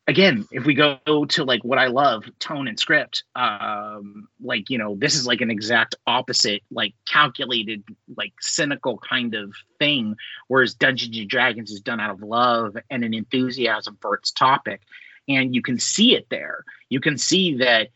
again 0.08 0.48
if 0.52 0.66
we 0.66 0.74
go 0.74 0.98
to 1.28 1.44
like 1.44 1.64
what 1.64 1.78
i 1.78 1.86
love 1.86 2.24
tone 2.40 2.68
and 2.68 2.80
script 2.80 3.26
um 3.36 4.28
like 4.42 4.68
you 4.72 4.80
know 4.80 4.96
this 4.96 5.14
is 5.14 5.28
like 5.28 5.40
an 5.40 5.52
exact 5.52 5.94
opposite 6.08 6.64
like 6.72 6.96
calculated 7.08 7.84
like 8.18 8.34
cynical 8.42 8.98
kind 8.98 9.36
of 9.36 9.54
thing 9.78 10.16
whereas 10.48 10.74
dungeons 10.74 11.16
and 11.18 11.30
dragons 11.30 11.72
is 11.72 11.80
done 11.80 12.00
out 12.00 12.10
of 12.10 12.22
love 12.22 12.76
and 12.90 13.04
an 13.04 13.14
enthusiasm 13.14 13.98
for 14.02 14.16
its 14.16 14.32
topic. 14.32 14.82
And 15.28 15.56
you 15.56 15.62
can 15.62 15.80
see 15.80 16.16
it 16.16 16.28
there. 16.30 16.66
You 16.90 17.00
can 17.00 17.18
see 17.18 17.58
that 17.58 17.90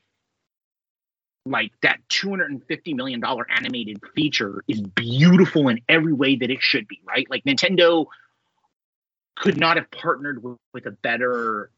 like 1.46 1.72
that 1.82 2.00
250 2.10 2.94
million 2.94 3.20
dollar 3.20 3.46
animated 3.50 4.00
feature 4.16 4.64
is 4.68 4.82
beautiful 4.82 5.68
in 5.68 5.82
every 5.90 6.14
way 6.14 6.36
that 6.36 6.50
it 6.50 6.62
should 6.62 6.88
be 6.88 7.02
right 7.06 7.30
like 7.30 7.44
nintendo 7.44 8.06
could 9.36 9.60
not 9.60 9.78
have 9.78 9.90
partnered 9.92 10.44
with, 10.44 10.58
with 10.74 10.86
a 10.86 10.92
better 10.92 11.70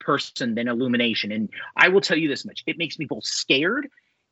person 0.00 0.54
than 0.54 0.68
Illumination. 0.68 1.32
And 1.32 1.48
I 1.76 1.88
will 1.88 2.00
tell 2.00 2.16
you 2.16 2.28
this 2.28 2.44
much 2.44 2.62
it 2.66 2.78
makes 2.78 2.98
me 2.98 3.06
both 3.06 3.24
scared 3.24 3.88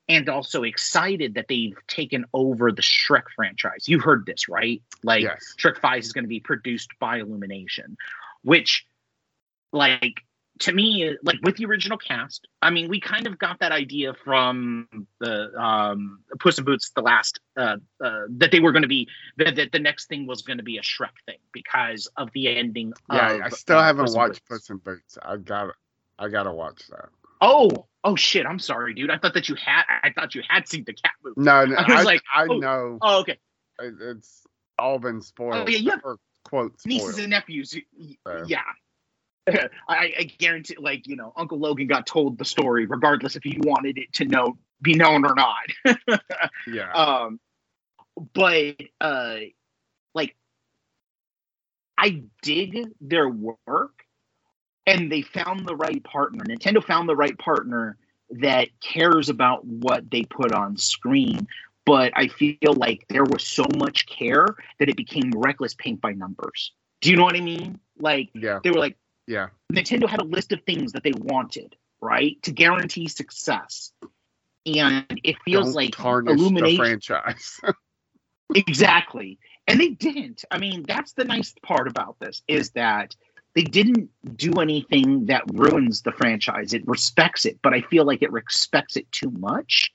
and 0.09 0.29
also 0.29 0.65
excited 0.65 1.35
that 1.35 1.47
they've 1.49 1.77
taken 1.87 2.25
over 2.35 2.73
the 2.73 2.83
Shrek 2.83 3.25
franchise. 3.35 3.89
You've 3.89 4.03
heard 4.03 4.27
this, 4.27 4.49
right? 4.49 4.83
Like 5.03 5.23
yes. 5.23 5.55
Shrek 5.59 5.79
5 5.79 5.99
is 6.01 6.13
going 6.13 6.25
to 6.25 6.29
be 6.29 6.41
produced 6.41 6.91
by 6.99 7.19
Illumination, 7.19 7.97
which, 8.43 8.85
like, 9.73 10.25
to 10.61 10.73
me, 10.73 11.17
like 11.23 11.39
with 11.43 11.57
the 11.57 11.65
original 11.65 11.99
cast, 11.99 12.47
I 12.61 12.71
mean, 12.71 12.89
we 12.89 13.01
kind 13.01 13.27
of 13.27 13.39
got 13.39 13.61
that 13.61 13.73
idea 13.73 14.15
from 14.25 14.87
the 15.19 15.53
um, 15.59 16.21
Puss 16.39 16.59
in 16.59 16.65
Boots, 16.65 16.91
the 16.95 17.03
last, 17.03 17.41
uh, 17.57 17.77
uh, 18.05 18.21
that 18.29 18.53
they 18.53 18.61
were 18.61 18.73
going 18.73 18.83
to 18.83 18.89
be, 18.89 19.09
that, 19.39 19.57
that 19.57 19.73
the 19.73 19.79
next 19.79 20.07
thing 20.07 20.27
was 20.27 20.43
going 20.43 20.59
to 20.59 20.65
be 20.65 20.79
a 20.79 20.83
Shrek 20.83 21.17
thing 21.27 21.39
because 21.53 22.09
of 22.17 22.31
the 22.35 22.55
ending. 22.57 22.93
Yeah, 23.11 23.33
of, 23.33 23.41
I 23.43 23.49
still 23.49 23.79
uh, 23.79 23.85
haven't 23.85 24.07
Puss 24.07 24.17
watched. 24.17 24.49
Puss 24.49 24.71
in 24.71 24.77
Boots. 24.79 25.19
I 25.23 25.37
got 25.37 25.75
I 26.19 26.29
gotta 26.29 26.53
watch 26.53 26.87
that. 26.89 27.09
Oh, 27.41 27.87
oh 28.05 28.15
shit! 28.15 28.47
I'm 28.47 28.61
sorry, 28.61 28.95
dude. 28.95 29.11
I 29.11 29.19
thought 29.19 29.35
that 29.35 29.49
you 29.49 29.57
had. 29.57 29.83
I 29.89 30.13
thought 30.13 30.35
you 30.35 30.43
had 30.49 30.69
seen 30.69 30.85
the 30.85 30.93
cat 30.93 31.13
movie. 31.25 31.41
No, 31.41 31.65
no 31.65 31.75
I 31.79 31.83
was 31.83 32.01
I, 32.01 32.03
like, 32.03 32.23
I 32.33 32.47
oh. 32.49 32.59
know 32.59 32.99
Oh, 33.03 33.21
okay. 33.21 33.39
it's 33.81 34.47
all 34.79 35.01
been 35.01 35.21
spoiled. 35.21 35.69
Oh, 35.69 35.71
yeah, 35.71 35.79
yeah. 35.79 35.97
Or 36.05 36.19
quote 36.45 36.75
Nieces 36.87 37.19
and 37.19 37.31
nephews. 37.31 37.71
So. 37.71 38.45
Yeah. 38.47 38.61
I, 39.89 40.13
I 40.19 40.31
guarantee, 40.39 40.77
like 40.79 41.07
you 41.07 41.17
know, 41.17 41.33
Uncle 41.37 41.59
Logan 41.59 41.87
got 41.87 42.07
told 42.07 42.39
the 42.39 42.45
story, 42.45 42.87
regardless 42.87 43.37
if 43.37 43.43
he 43.43 43.59
wanted 43.61 43.99
it 43.99 44.13
to 44.15 44.25
know 44.25 44.57
be 44.81 44.95
known 44.95 45.25
or 45.25 45.35
not. 45.35 46.21
Yeah. 46.67 46.93
um, 46.93 47.41
but 48.35 48.77
uh, 49.01 49.37
like 50.15 50.37
I 51.99 52.23
dig 52.43 52.89
their 53.01 53.29
work, 53.29 54.05
and 54.87 55.11
they 55.11 55.23
found 55.23 55.67
the 55.67 55.77
right 55.77 56.03
partner. 56.05 56.45
Nintendo 56.45 56.85
found 56.85 57.09
the 57.09 57.17
right 57.17 57.37
partner 57.39 57.97
that 58.31 58.69
cares 58.81 59.29
about 59.29 59.65
what 59.65 60.11
they 60.11 60.23
put 60.23 60.53
on 60.53 60.77
screen. 60.77 61.47
But 61.85 62.13
I 62.15 62.29
feel 62.29 62.75
like 62.77 63.05
there 63.09 63.25
was 63.25 63.47
so 63.47 63.65
much 63.77 64.07
care 64.07 64.47
that 64.79 64.89
it 64.89 64.97
became 64.97 65.33
reckless 65.33 65.75
paint 65.75 66.01
by 66.01 66.13
numbers. 66.13 66.73
Do 67.01 67.11
you 67.11 67.17
know 67.17 67.25
what 67.25 67.37
I 67.37 67.41
mean? 67.41 67.81
Like 67.99 68.31
yeah. 68.35 68.61
they 68.63 68.71
were 68.71 68.79
like 68.79 68.97
Yeah. 69.27 69.49
Nintendo 69.73 70.09
had 70.09 70.21
a 70.21 70.25
list 70.25 70.53
of 70.53 70.63
things 70.63 70.93
that 70.93 71.03
they 71.03 71.13
wanted, 71.13 71.77
right, 72.01 72.41
to 72.43 72.53
guarantee 72.53 73.09
success. 73.09 73.93
And 74.67 75.21
it 75.25 75.37
feels 75.45 75.67
Don't 75.67 75.75
like 75.75 75.93
tarnish 75.93 76.41
the 76.41 76.77
franchise. 76.77 77.61
exactly. 78.55 79.39
And 79.67 79.81
they 79.81 79.91
didn't. 79.91 80.45
I 80.51 80.59
mean, 80.59 80.85
that's 80.87 81.13
the 81.13 81.25
nice 81.25 81.55
part 81.63 81.89
about 81.89 82.17
this 82.21 82.43
is 82.49 82.71
that 82.71 83.15
they 83.55 83.63
didn't 83.63 84.11
do 84.37 84.53
anything 84.61 85.27
that 85.27 85.43
ruins 85.53 86.03
the 86.03 86.13
franchise. 86.13 86.73
It 86.73 86.87
respects 86.87 87.45
it, 87.45 87.59
but 87.63 87.75
I 87.75 87.83
feel 87.83 88.05
like 88.05 88.23
it 88.23 88.33
respects 88.33 88.97
it 88.97 89.11
too 89.13 89.31
much. 89.31 89.93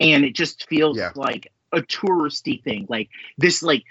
And 0.00 0.24
it 0.24 0.34
just 0.34 0.68
feels 0.68 0.96
Yeah. 0.96 1.12
like 1.14 1.52
a 1.72 1.80
touristy 1.82 2.62
thing. 2.62 2.86
Like 2.88 3.10
this 3.36 3.62
like 3.62 3.84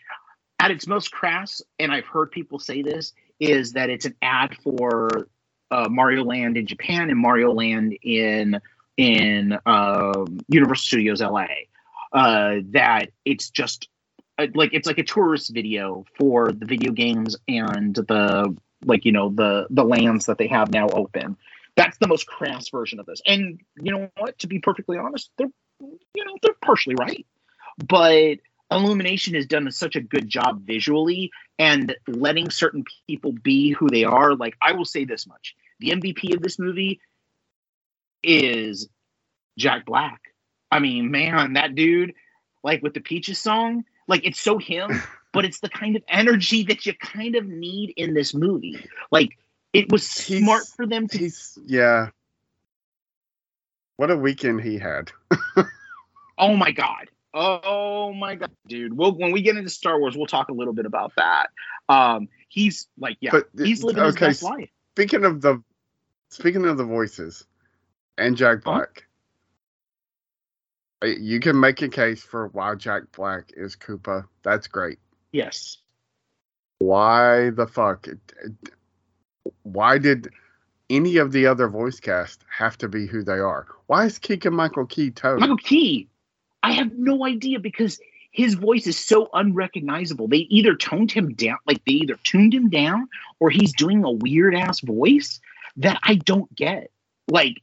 at 0.60 0.72
its 0.72 0.88
most 0.88 1.12
crass, 1.12 1.62
and 1.80 1.92
I've 1.92 2.08
heard 2.08 2.32
people 2.32 2.60
say 2.60 2.82
this, 2.82 3.14
is 3.40 3.74
that 3.74 3.90
it's 3.90 4.06
an 4.06 4.16
ad 4.22 4.56
for 4.64 5.28
uh, 5.72 5.88
Mario 5.90 6.24
Land 6.24 6.58
in 6.58 6.66
Japan 6.66 7.10
and 7.10 7.20
Mario 7.20 7.54
Land 7.54 7.98
in 8.02 8.60
in 8.98 9.58
um, 9.66 10.40
Universal 10.48 10.84
Studios 10.84 11.22
LA. 11.22 11.48
Uh, 12.14 12.62
that 12.72 13.10
it's 13.26 13.50
just 13.50 13.90
uh, 14.38 14.48
like 14.56 14.74
it's 14.74 14.88
like 14.88 14.98
a 14.98 15.04
tourist 15.04 15.54
video 15.54 16.06
for 16.18 16.52
the 16.52 16.66
video 16.66 16.92
games 16.92 17.36
and 17.48 17.96
the 17.96 18.56
like 18.86 19.06
you 19.06 19.12
know 19.12 19.30
the 19.30 19.68
the 19.70 19.84
lands 19.84 20.26
that 20.26 20.38
they 20.38 20.48
have 20.48 20.72
now 20.72 20.88
open. 20.90 21.38
That's 21.76 21.98
the 22.00 22.08
most 22.08 22.26
crass 22.26 22.70
version 22.70 23.00
of 23.00 23.06
this. 23.06 23.22
And 23.26 23.60
you 23.76 23.92
know 23.92 24.10
what? 24.18 24.40
To 24.40 24.48
be 24.48 24.60
perfectly 24.60 24.98
honest, 24.98 25.32
they're 25.38 25.52
you 25.80 26.26
know 26.26 26.36
they're 26.42 26.56
partially 26.62 26.96
right, 26.96 27.26
but 27.88 28.38
Illumination 28.70 29.34
has 29.36 29.46
done 29.46 29.72
such 29.72 29.96
a 29.96 30.02
good 30.02 30.28
job 30.28 30.62
visually 30.66 31.32
and 31.58 31.96
letting 32.08 32.50
certain 32.50 32.84
people 33.08 33.32
be 33.32 33.72
who 33.72 33.90
they 33.90 34.04
are. 34.04 34.36
Like 34.36 34.56
I 34.62 34.74
will 34.74 34.86
say 34.86 35.06
this 35.06 35.26
much: 35.26 35.56
the 35.80 35.92
MVP 35.92 36.36
of 36.36 36.42
this 36.42 36.60
movie 36.60 37.00
is 38.24 38.90
Jack 39.58 39.86
Black. 39.86 40.22
I 40.72 40.80
mean, 40.80 41.12
man, 41.12 41.54
that 41.54 41.76
dude, 41.76 42.14
like 42.64 42.84
with 42.84 42.94
the 42.94 43.00
Peaches 43.00 43.40
song, 43.40 43.86
like 44.08 44.26
it's 44.26 44.40
so 44.40 44.58
him, 44.58 45.02
but 45.34 45.46
it's 45.46 45.62
the 45.62 45.70
kind 45.70 45.96
of 45.96 46.04
energy 46.10 46.64
that 46.64 46.86
you 46.86 46.94
kind 46.96 47.36
of 47.36 47.48
need 47.48 47.94
in 47.96 48.14
this 48.14 48.34
movie. 48.34 48.86
Like 49.12 49.38
it 49.72 49.90
was 49.92 50.12
He's- 50.20 50.42
smart 50.44 50.66
for 50.76 50.86
them 50.86 51.08
to. 51.08 51.32
Yeah. 51.66 52.10
What 53.96 54.12
a 54.12 54.18
weekend 54.18 54.62
he 54.62 54.78
had. 54.78 55.12
Oh 56.40 56.56
my 56.56 56.70
god. 56.70 57.10
Oh 57.40 58.14
my 58.14 58.36
god, 58.36 58.52
dude. 58.68 58.94
We'll 58.94 59.12
when 59.14 59.32
we 59.32 59.42
get 59.42 59.58
into 59.58 59.70
Star 59.70 60.00
Wars, 60.00 60.18
we'll 60.18 60.26
talk 60.26 60.50
a 60.50 60.54
little 60.54 60.74
bit 60.74 60.86
about 60.86 61.12
that. 61.18 61.50
Um, 61.88 62.28
he's 62.50 62.88
like, 62.98 63.18
yeah, 63.22 63.32
But, 63.32 63.50
he's 63.58 63.84
living 63.84 64.04
his 64.04 64.16
okay, 64.16 64.28
best 64.28 64.44
life. 64.44 64.70
Speaking 64.96 65.24
of 65.26 65.42
the 65.42 65.62
speaking 66.30 66.66
of 66.66 66.78
the 66.78 66.84
voices 66.84 67.46
and 68.18 68.36
Jack 68.36 68.64
Huh? 68.66 68.72
Black. 68.72 69.08
uh, 71.04 71.08
You 71.08 71.40
can 71.40 71.60
make 71.60 71.82
a 71.82 71.90
case 71.90 72.24
for 72.24 72.48
why 72.48 72.74
Jack 72.76 73.04
Black 73.16 73.52
is 73.56 73.76
Koopa. 73.76 74.26
That's 74.44 74.68
great. 74.68 74.98
Yes. 75.32 75.78
Why 76.80 77.52
the 77.52 77.68
fuck? 77.68 78.08
Why 79.64 79.98
did 79.98 80.30
any 80.90 81.18
of 81.18 81.32
the 81.32 81.46
other 81.48 81.68
voice 81.68 82.00
cast 82.00 82.44
have 82.50 82.78
to 82.80 82.88
be 82.88 83.06
who 83.08 83.24
they 83.24 83.40
are? 83.40 83.68
Why 83.88 84.06
is 84.06 84.18
Keegan 84.20 84.54
Michael 84.54 84.86
Key 84.86 85.12
Toad? 85.12 85.40
Michael 85.40 85.58
Key, 85.58 86.08
I 86.64 86.72
have 86.74 86.94
no 86.98 87.26
idea 87.26 87.60
because 87.60 88.00
his 88.32 88.54
voice 88.54 88.88
is 88.88 88.98
so 88.98 89.30
unrecognizable. 89.34 90.28
They 90.28 90.48
either 90.50 90.76
toned 90.76 91.12
him 91.12 91.34
down, 91.34 91.58
like 91.66 91.84
they 91.86 91.94
either 91.94 92.18
tuned 92.24 92.54
him 92.54 92.70
down, 92.70 93.08
or 93.40 93.50
he's 93.50 93.74
doing 93.74 94.04
a 94.04 94.12
weird 94.12 94.56
ass 94.56 94.80
voice 94.82 95.40
that 95.78 96.00
I 96.04 96.16
don't 96.16 96.54
get. 96.56 96.92
Like, 97.28 97.56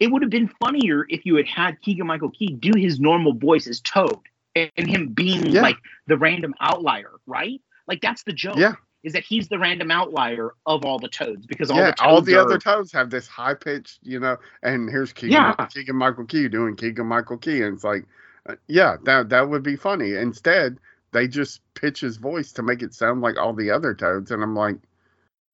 it 0.00 0.10
would 0.10 0.22
have 0.22 0.30
been 0.30 0.48
funnier 0.60 1.06
if 1.08 1.24
you 1.26 1.36
had 1.36 1.46
had 1.46 1.80
Keegan 1.80 2.06
Michael 2.06 2.30
Key 2.30 2.48
do 2.48 2.72
his 2.76 2.98
normal 2.98 3.34
voice 3.34 3.66
as 3.66 3.80
Toad 3.80 4.18
and, 4.54 4.70
him 4.76 5.08
being 5.08 5.46
Yeah. 5.46 5.62
like 5.62 5.76
the 6.06 6.16
random 6.16 6.54
outlier, 6.60 7.10
right? 7.26 7.60
Like, 7.86 8.00
that's 8.00 8.22
the 8.22 8.32
joke. 8.32 8.56
Yeah. 8.56 8.74
Is 9.02 9.14
that 9.14 9.24
he's 9.24 9.48
the 9.48 9.58
random 9.58 9.90
outlier 9.90 10.54
of 10.64 10.84
all 10.84 10.98
the 10.98 11.08
toads 11.08 11.44
because 11.44 11.70
all 11.70 11.76
yeah, 11.78 11.86
the 11.86 11.92
toads 11.92 12.02
all 12.02 12.20
the 12.22 12.36
are, 12.36 12.42
other 12.42 12.58
toads 12.58 12.92
have 12.92 13.10
this 13.10 13.26
high 13.26 13.54
pitched, 13.54 13.98
you 14.02 14.20
know, 14.20 14.36
and 14.62 14.88
here's 14.88 15.12
Keegan, 15.12 15.32
Yeah. 15.32 15.66
Keegan 15.66 15.96
Michael 15.96 16.24
Key 16.24 16.48
doing 16.48 16.76
Keegan 16.76 17.06
Michael 17.06 17.36
Key, 17.38 17.62
and 17.62 17.74
it's 17.74 17.84
like, 17.84 18.04
uh, 18.48 18.56
yeah, 18.68 18.96
that 19.04 19.28
that 19.30 19.48
would 19.48 19.62
be 19.62 19.76
funny. 19.76 20.14
Instead, 20.14 20.78
they 21.12 21.28
just 21.28 21.60
pitch 21.74 22.00
his 22.00 22.16
voice 22.16 22.52
to 22.52 22.62
make 22.62 22.82
it 22.82 22.94
sound 22.94 23.20
like 23.20 23.36
all 23.38 23.52
the 23.52 23.70
other 23.70 23.94
toads, 23.94 24.30
and 24.30 24.42
I'm 24.42 24.54
like, 24.56 24.76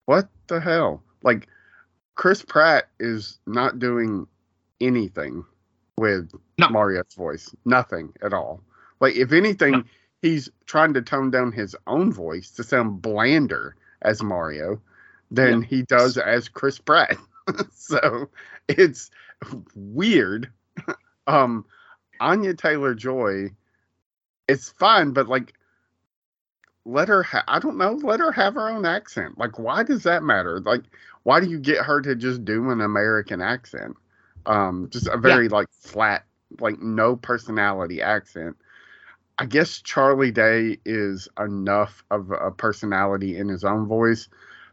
what 0.07 0.29
the 0.47 0.61
hell? 0.61 1.03
Like, 1.23 1.49
Chris 2.15 2.43
Pratt 2.43 2.89
is 2.99 3.39
not 3.47 3.79
doing 3.79 4.27
anything 4.81 5.45
with 5.99 6.31
No. 6.59 6.69
Mario's 6.71 7.15
voice, 7.15 7.55
nothing 7.65 8.13
at 8.23 8.33
all. 8.33 8.63
Like, 9.01 9.17
if 9.17 9.33
anything, 9.33 9.73
No. 9.73 9.85
he's 10.23 10.49
trying 10.67 10.95
to 10.95 11.03
tone 11.03 11.31
down 11.31 11.53
his 11.53 11.77
own 11.87 12.13
voice 12.13 12.53
to 12.53 12.65
sound 12.65 13.03
blander 13.03 13.75
as 14.03 14.23
Mario 14.23 14.81
than 15.31 15.61
he 15.63 15.83
does 15.83 16.17
as 16.17 16.49
Chris 16.49 16.79
Pratt. 16.79 17.17
so 17.73 18.31
it's 18.69 19.11
weird. 19.75 20.51
um 21.27 21.65
Anya 22.21 22.55
Taylor 22.55 22.95
Joy 22.95 23.51
it's 24.49 24.71
fine, 24.71 25.13
but 25.13 25.29
like 25.29 25.53
let 26.85 27.09
her 27.09 27.23
ha- 27.23 27.45
I 27.47 27.59
don't 27.59 27.77
know, 27.77 27.93
let 27.93 28.19
her 28.21 28.33
have 28.33 28.55
her 28.55 28.71
own 28.71 28.87
accent. 28.87 29.39
Like 29.39 29.59
why 29.59 29.83
does 29.83 30.03
that 30.05 30.23
matter? 30.23 30.61
Like 30.61 30.85
why 31.23 31.41
do 31.41 31.49
you 31.49 31.59
get 31.59 31.85
her 31.85 32.01
to 32.01 32.17
just 32.17 32.45
do 32.45 32.71
an 32.71 32.81
American 32.81 33.43
accent? 33.43 33.97
Um 34.47 34.89
just 34.91 35.07
a 35.07 35.19
very 35.19 35.49
like 35.49 35.69
flat 35.71 36.25
like 36.61 36.81
no 36.81 37.15
personality 37.15 38.01
accent. 38.01 38.57
I 39.39 39.45
guess 39.45 39.81
Charlie 39.83 40.33
Day 40.33 40.79
is 40.85 41.29
enough 41.39 42.03
of 42.11 42.33
a 42.33 42.51
personality 42.51 43.37
in 43.37 43.49
his 43.49 43.63
own 43.63 43.87
voice, 43.87 44.29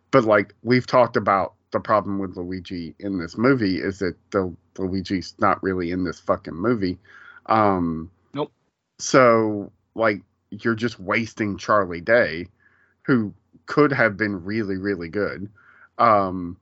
but 0.10 0.24
like 0.24 0.56
we've 0.64 0.88
talked 0.88 1.18
about 1.18 1.54
the 1.72 1.80
problem 1.82 2.20
with 2.20 2.38
Luigi 2.38 2.96
in 3.00 3.20
this 3.20 3.38
movie 3.38 3.78
is 3.82 4.00
that 4.00 4.16
the 4.32 4.56
Luigi's 4.78 5.36
not 5.40 5.62
really 5.62 5.92
in 5.92 6.06
this 6.06 6.20
fucking 6.20 6.56
movie. 6.56 6.98
Um 7.46 8.12
Nope. 8.34 8.52
So 9.00 9.72
like 9.96 10.22
you're 10.52 10.76
just 10.76 11.00
wasting 11.00 11.58
Charlie 11.58 12.02
Day 12.02 12.48
who 13.04 13.34
could 13.66 13.92
have 13.92 14.18
been 14.18 14.44
really 14.44 14.78
really 14.78 15.10
good. 15.10 15.50
Um 15.98 16.58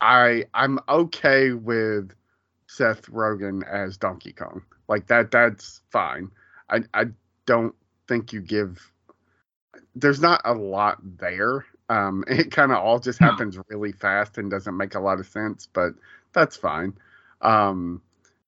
I 0.00 0.44
I'm 0.54 0.78
okay 0.88 1.52
with 1.52 2.12
Seth 2.66 3.06
Rogen 3.06 3.66
as 3.68 3.96
Donkey 3.96 4.32
Kong. 4.32 4.62
Like 4.88 5.06
that 5.08 5.30
that's 5.30 5.80
fine. 5.90 6.30
I 6.70 6.80
I 6.94 7.06
don't 7.46 7.74
think 8.08 8.32
you 8.32 8.40
give 8.40 8.92
there's 9.94 10.20
not 10.20 10.42
a 10.44 10.52
lot 10.54 10.98
there. 11.18 11.64
Um 11.88 12.24
it 12.28 12.50
kind 12.50 12.72
of 12.72 12.78
all 12.78 12.98
just 12.98 13.18
happens 13.18 13.58
really 13.68 13.92
fast 13.92 14.38
and 14.38 14.50
doesn't 14.50 14.76
make 14.76 14.94
a 14.94 15.00
lot 15.00 15.20
of 15.20 15.26
sense, 15.26 15.68
but 15.72 15.94
that's 16.32 16.56
fine. 16.56 16.94
Um 17.40 18.02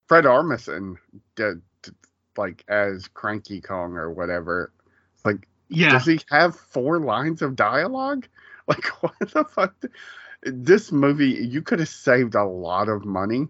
Fred 0.09 0.25
Armisen 0.25 0.95
did 1.35 1.61
like 2.35 2.65
as 2.67 3.07
Cranky 3.09 3.61
Kong 3.61 3.93
or 3.95 4.11
whatever. 4.11 4.73
Like 5.23 5.47
Yeah. 5.69 5.91
does 5.91 6.07
he 6.07 6.19
have 6.31 6.55
four 6.55 6.99
lines 6.99 7.41
of 7.41 7.55
dialogue? 7.55 8.27
Like 8.69 8.85
what 9.01 9.15
the 9.33 9.45
fuck? 9.45 9.73
This 10.43 10.91
movie, 10.91 11.31
you 11.31 11.63
could 11.63 11.79
have 11.79 11.89
saved 11.89 12.35
a 12.35 12.43
lot 12.43 12.87
of 12.87 13.03
money 13.03 13.47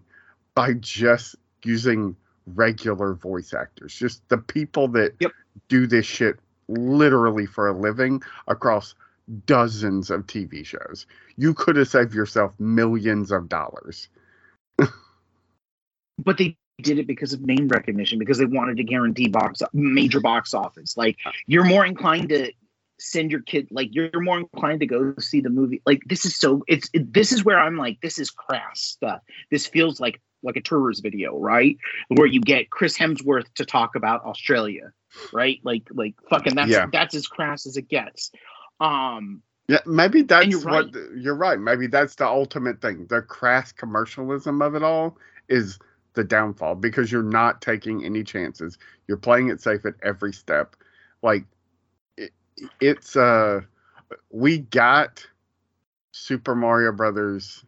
by 0.54 0.72
just 0.72 1.36
using 1.62 2.16
regular 2.46 3.12
voice 3.12 3.52
actors, 3.52 3.94
just 3.94 4.26
the 4.30 4.38
people 4.38 4.88
that 4.88 5.14
Yep. 5.20 5.32
do 5.68 5.86
this 5.86 6.06
shit 6.06 6.38
literally 6.68 7.44
for 7.44 7.68
a 7.68 7.78
living 7.78 8.22
across 8.48 8.94
dozens 9.44 10.10
of 10.10 10.26
TV 10.26 10.64
shows. 10.64 11.06
You 11.36 11.52
could 11.52 11.76
have 11.76 11.88
saved 11.88 12.14
yourself 12.14 12.58
millions 12.58 13.30
of 13.30 13.50
dollars. 13.50 14.08
but 16.24 16.38
they 16.38 16.56
did 16.82 16.98
it 16.98 17.06
because 17.06 17.32
of 17.32 17.42
name 17.42 17.68
recognition 17.68 18.18
because 18.18 18.38
they 18.38 18.46
wanted 18.46 18.76
to 18.76 18.84
guarantee 18.84 19.28
box 19.28 19.60
major 19.74 20.20
box 20.20 20.54
office 20.54 20.96
like 20.96 21.18
you're 21.46 21.64
more 21.64 21.84
inclined 21.84 22.30
to 22.30 22.50
send 22.98 23.30
your 23.30 23.40
kid 23.40 23.68
like 23.70 23.88
you're 23.92 24.20
more 24.20 24.38
inclined 24.38 24.80
to 24.80 24.86
go 24.86 25.14
see 25.18 25.40
the 25.40 25.50
movie 25.50 25.82
like 25.84 26.00
this 26.06 26.24
is 26.24 26.36
so 26.36 26.64
it's 26.68 26.88
it, 26.94 27.12
this 27.12 27.32
is 27.32 27.44
where 27.44 27.58
i'm 27.58 27.76
like 27.76 28.00
this 28.00 28.18
is 28.18 28.30
crass 28.30 28.80
stuff 28.80 29.20
this 29.50 29.66
feels 29.66 30.00
like 30.00 30.20
like 30.42 30.56
a 30.56 30.60
tourist 30.60 31.02
video, 31.02 31.38
right? 31.38 31.76
Where 32.08 32.26
you 32.26 32.40
get 32.40 32.70
Chris 32.70 32.96
Hemsworth 32.96 33.52
to 33.54 33.64
talk 33.64 33.94
about 33.94 34.24
Australia, 34.24 34.92
right? 35.32 35.60
Like 35.62 35.88
like 35.90 36.14
fucking 36.28 36.54
that's 36.54 36.70
Yeah. 36.70 36.86
that's 36.92 37.14
as 37.14 37.26
crass 37.26 37.66
as 37.66 37.76
it 37.76 37.88
gets. 37.88 38.30
Um 38.80 39.42
Yeah, 39.68 39.80
maybe 39.86 40.22
that's 40.22 40.48
you're 40.48 40.60
what 40.60 40.94
right. 40.94 41.04
you're 41.16 41.34
right. 41.36 41.58
Maybe 41.58 41.86
that's 41.86 42.14
the 42.14 42.26
ultimate 42.26 42.80
thing. 42.80 43.06
The 43.08 43.22
crass 43.22 43.72
commercialism 43.72 44.62
of 44.62 44.74
it 44.74 44.82
all 44.82 45.18
is 45.48 45.78
the 46.14 46.24
downfall 46.24 46.74
because 46.74 47.10
you're 47.10 47.22
not 47.22 47.62
taking 47.62 48.04
any 48.04 48.24
chances. 48.24 48.78
You're 49.06 49.16
playing 49.16 49.48
it 49.48 49.60
safe 49.60 49.84
at 49.86 49.94
every 50.02 50.32
step. 50.32 50.76
Like 51.22 51.44
it, 52.16 52.32
it's 52.80 53.16
uh 53.16 53.60
we 54.30 54.58
got 54.58 55.26
Super 56.12 56.54
Mario 56.54 56.92
Brothers 56.92 57.64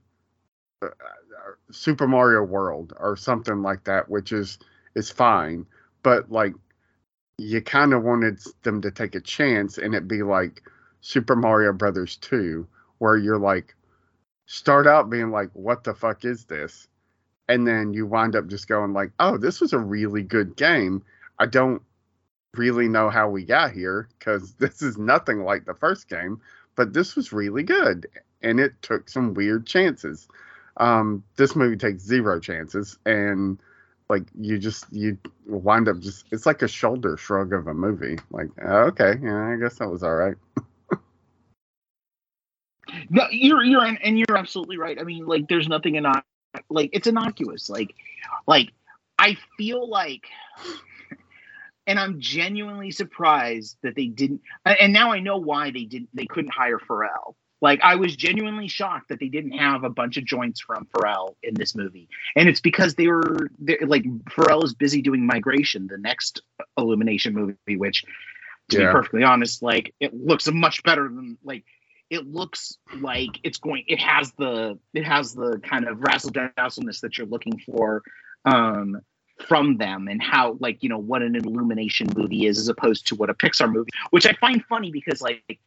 uh, 0.83 0.87
uh, 0.87 1.53
Super 1.71 2.07
Mario 2.07 2.43
World 2.43 2.93
or 2.99 3.17
something 3.17 3.63
like 3.63 3.85
that, 3.85 4.09
which 4.09 4.33
is 4.33 4.59
is 4.95 5.11
fine, 5.11 5.67
but 6.03 6.31
like 6.31 6.55
you 7.39 7.61
kind 7.61 7.93
of 7.93 8.03
wanted 8.03 8.41
them 8.63 8.83
to 8.83 8.91
take 8.91 9.15
a 9.15 9.21
chance 9.21 9.79
and 9.79 9.95
it 9.95 10.07
be 10.07 10.23
like 10.23 10.63
Super 11.01 11.35
Mario 11.35 11.73
Brothers 11.73 12.17
2, 12.17 12.67
where 12.99 13.17
you're 13.17 13.39
like, 13.39 13.75
start 14.47 14.87
out 14.87 15.11
being 15.11 15.31
like, 15.31 15.51
what 15.53 15.83
the 15.83 15.95
fuck 15.95 16.25
is 16.25 16.45
this? 16.45 16.89
And 17.53 17.67
then 17.67 17.93
you 17.93 18.07
wind 18.07 18.35
up 18.35 18.47
just 18.47 18.67
going 18.67 18.95
like, 18.95 19.11
oh, 19.21 19.37
this 19.37 19.61
was 19.61 19.75
a 19.75 19.79
really 19.79 20.23
good 20.23 20.57
game. 20.57 21.03
I 21.39 21.45
don't 21.45 21.83
really 22.57 22.89
know 22.89 23.11
how 23.11 23.29
we 23.29 23.45
got 23.45 23.73
here 23.73 24.09
because 24.19 24.55
this 24.59 24.81
is 24.81 24.97
nothing 24.97 25.45
like 25.45 25.67
the 25.67 25.75
first 25.75 26.09
game, 26.09 26.41
but 26.77 26.95
this 26.95 27.15
was 27.15 27.31
really 27.31 27.63
good. 27.63 28.07
And 28.41 28.59
it 28.59 28.73
took 28.81 29.11
some 29.11 29.35
weird 29.35 29.67
chances. 29.67 30.29
Um, 30.79 31.23
this 31.37 31.55
movie 31.55 31.77
takes 31.77 32.03
zero 32.03 32.41
chances 32.41 32.97
and 33.05 33.59
like 34.09 34.25
you 34.41 34.59
just 34.59 34.87
you 34.91 35.19
wind 35.47 35.89
up 35.89 35.99
just 36.01 36.25
it's 36.33 36.47
like 36.47 36.63
a 36.63 36.69
shoulder 36.69 37.19
shrug 37.19 37.53
of 37.53 37.67
a 37.67 37.75
movie 37.75 38.19
like 38.31 38.49
uh, 38.63 38.85
okay 38.85 39.15
yeah 39.23 39.49
i 39.49 39.57
guess 39.57 39.77
that 39.77 39.89
was 39.89 40.03
all 40.03 40.15
right 40.15 40.35
No, 43.11 43.27
you're 43.31 43.63
you're 43.63 43.83
and 43.85 44.19
you're 44.19 44.37
absolutely 44.37 44.77
right. 44.77 44.99
I 45.01 45.05
mean, 45.05 45.27
like, 45.27 45.49
there's 45.49 45.69
nothing 45.69 45.95
in 45.95 46.05
like 46.71 46.91
it's 46.93 47.07
innocuous. 47.07 47.69
Like, 47.71 47.95
like 48.47 48.73
I 49.19 49.37
feel 49.57 49.89
like, 49.89 50.25
and 51.87 51.99
I'm 51.99 52.21
genuinely 52.21 52.91
surprised 52.91 53.77
that 53.83 53.95
they 53.97 54.07
didn't. 54.07 54.43
and- 54.65 54.93
now 54.93 55.13
I 55.13 55.21
know 55.21 55.39
why 55.39 55.71
they 55.71 55.85
didn't. 55.85 56.11
They 56.15 56.27
couldn't 56.27 56.53
hire 56.55 56.79
Pharrell. 56.79 57.35
Like, 57.61 57.81
I 57.83 57.95
was 57.95 58.17
genuinely 58.17 58.67
shocked 58.67 59.11
that 59.11 59.21
they 59.21 59.29
didn't 59.29 59.53
have 59.53 59.85
a 59.85 59.89
bunch 59.91 60.17
of 60.17 60.25
joints 60.25 60.61
from 60.61 60.87
Pharrell 60.87 61.37
in 61.45 61.55
this 61.55 61.77
movie, 61.77 62.09
and 62.35 62.49
it's 62.49 62.61
because 62.61 62.97
they 62.97 63.07
were 63.07 63.51
they're, 63.61 63.79
like 63.87 64.03
Pharrell 64.25 64.65
is 64.65 64.75
busy 64.75 65.01
doing 65.01 65.25
Migration, 65.27 65.87
the 65.87 65.97
next 65.99 66.43
Illumination 66.77 67.35
movie, 67.35 67.77
which, 67.77 68.05
to 68.71 68.81
Yeah. 68.81 68.87
be 68.89 68.93
perfectly 68.93 69.23
honest, 69.23 69.63
like 69.63 69.95
it 70.01 70.13
looks 70.13 70.51
much 70.51 70.83
better 70.83 71.05
than 71.05 71.39
like 71.45 71.65
it 72.13 72.31
looks 72.31 72.77
like 73.01 73.41
it's 73.43 73.57
going 73.57 73.85
it 73.89 73.99
has 73.99 74.33
the 74.33 74.79
it 74.93 75.05
has 75.05 75.33
the 75.33 75.59
kind 75.65 75.89
of 75.89 75.99
razzle 76.03 76.31
dazzleness 76.31 77.01
that 77.01 77.17
you're 77.17 77.27
looking 77.27 77.59
for 77.59 78.03
um 78.45 79.01
from 79.49 79.79
them 79.79 80.09
and 80.09 80.23
how 80.23 80.57
like 80.61 80.83
you 80.83 80.91
know 80.91 80.99
what 80.99 81.23
an 81.23 81.35
illumination 81.35 82.07
movie 82.15 82.45
is 82.45 82.59
as 82.59 82.69
opposed 82.69 83.07
to 83.07 83.15
what 83.15 83.31
a 83.31 83.35
pixar 83.35 83.73
movie 83.73 83.91
which 84.11 84.27
i 84.27 84.33
find 84.35 84.63
funny 84.67 84.91
because 84.91 85.23
like 85.23 85.59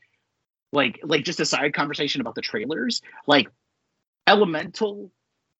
like 0.72 1.00
like 1.04 1.24
just 1.24 1.40
a 1.40 1.46
side 1.46 1.74
conversation 1.74 2.22
about 2.22 2.36
the 2.36 2.42
trailers 2.42 3.02
like 3.26 3.50
elemental 4.28 5.12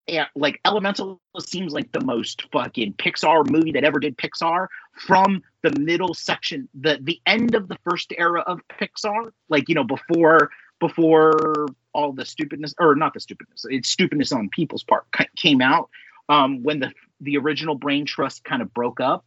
yeah, 0.08 0.28
like 0.36 0.60
elemental 0.66 1.20
seems 1.40 1.74
like 1.74 1.92
the 1.92 2.04
most 2.04 2.46
fucking 2.52 2.94
pixar 2.94 3.50
movie 3.50 3.72
that 3.72 3.84
ever 3.84 4.00
did 4.00 4.16
pixar 4.18 4.68
from 4.94 5.42
the 5.64 5.72
middle 5.80 6.14
section 6.14 6.70
the 6.80 7.00
the 7.02 7.20
end 7.26 7.56
of 7.56 7.68
the 7.68 7.78
first 7.84 8.14
era 8.16 8.42
of 8.42 8.62
pixar 8.80 9.32
like 9.50 9.68
you 9.68 9.74
know 9.74 9.84
before 9.84 10.52
before 10.80 11.68
all 11.94 12.12
the 12.12 12.26
stupidness 12.26 12.74
or 12.80 12.96
not 12.96 13.14
the 13.14 13.20
stupidness 13.20 13.66
it's 13.70 13.90
stupidness 13.90 14.32
on 14.32 14.50
people's 14.50 14.84
part 14.84 15.06
came 15.38 15.62
out 15.62 15.90
um 16.30 16.64
when 16.64 16.80
the 16.80 16.92
the 17.22 17.38
original 17.38 17.76
brain 17.76 18.06
trust 18.06 18.44
kind 18.44 18.62
of 18.62 18.74
broke 18.74 19.00
up. 19.00 19.26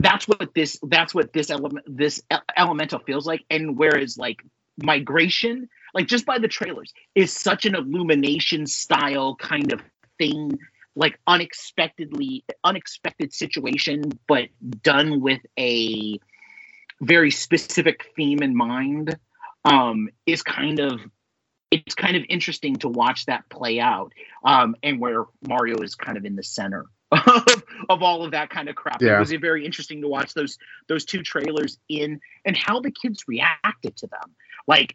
That's 0.00 0.26
what 0.26 0.54
this 0.54 0.78
that's 0.82 1.14
what 1.14 1.32
this 1.32 1.50
element 1.50 1.84
this 1.86 2.22
elemental 2.56 3.00
feels 3.00 3.26
like 3.26 3.44
and 3.50 3.76
whereas 3.76 4.16
like 4.16 4.40
migration 4.82 5.68
like 5.92 6.06
just 6.06 6.24
by 6.24 6.38
the 6.38 6.48
trailers 6.48 6.94
is 7.14 7.32
such 7.32 7.66
an 7.66 7.74
illumination 7.74 8.66
style 8.66 9.36
kind 9.36 9.72
of 9.72 9.82
thing 10.16 10.58
like 10.96 11.20
unexpectedly 11.26 12.44
unexpected 12.64 13.34
situation 13.34 14.02
but 14.26 14.48
done 14.82 15.20
with 15.20 15.40
a 15.58 16.18
very 17.02 17.30
specific 17.30 18.06
theme 18.16 18.42
in 18.42 18.56
mind 18.56 19.18
um 19.64 20.08
is 20.26 20.42
kind 20.42 20.80
of 20.80 21.00
it's 21.70 21.94
kind 21.94 22.16
of 22.16 22.24
interesting 22.28 22.76
to 22.76 22.88
watch 22.88 23.26
that 23.26 23.48
play 23.48 23.80
out 23.80 24.12
um 24.44 24.74
and 24.82 25.00
where 25.00 25.24
mario 25.46 25.80
is 25.82 25.94
kind 25.94 26.16
of 26.16 26.24
in 26.24 26.36
the 26.36 26.42
center 26.42 26.86
of, 27.26 27.64
of 27.88 28.02
all 28.04 28.24
of 28.24 28.30
that 28.30 28.50
kind 28.50 28.68
of 28.68 28.76
crap. 28.76 29.02
Yeah. 29.02 29.16
it 29.16 29.18
was 29.18 29.32
very 29.32 29.66
interesting 29.66 30.02
to 30.02 30.08
watch 30.08 30.32
those 30.32 30.58
those 30.88 31.04
two 31.04 31.22
trailers 31.22 31.76
in 31.88 32.20
and 32.44 32.56
how 32.56 32.78
the 32.78 32.92
kids 32.92 33.24
reacted 33.26 33.96
to 33.96 34.06
them. 34.06 34.36
Like 34.68 34.94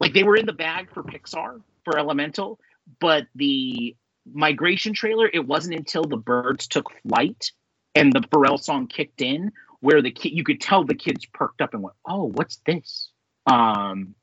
like 0.00 0.14
they 0.14 0.22
were 0.22 0.36
in 0.36 0.46
the 0.46 0.52
bag 0.52 0.92
for 0.92 1.02
pixar 1.02 1.60
for 1.84 1.98
elemental 1.98 2.58
but 3.00 3.26
the 3.34 3.96
migration 4.32 4.92
trailer 4.92 5.28
it 5.32 5.46
wasn't 5.46 5.74
until 5.74 6.04
the 6.04 6.16
birds 6.16 6.66
took 6.66 6.90
flight 7.02 7.52
and 7.94 8.12
the 8.12 8.20
Pharrell 8.20 8.60
song 8.60 8.86
kicked 8.86 9.22
in 9.22 9.52
where 9.80 10.02
the 10.02 10.10
kid 10.10 10.30
you 10.30 10.44
could 10.44 10.60
tell 10.60 10.84
the 10.84 10.94
kids 10.94 11.26
perked 11.26 11.60
up 11.60 11.74
and 11.74 11.82
went 11.82 11.96
oh 12.06 12.24
what's 12.24 12.60
this 12.66 13.07
um 13.50 14.14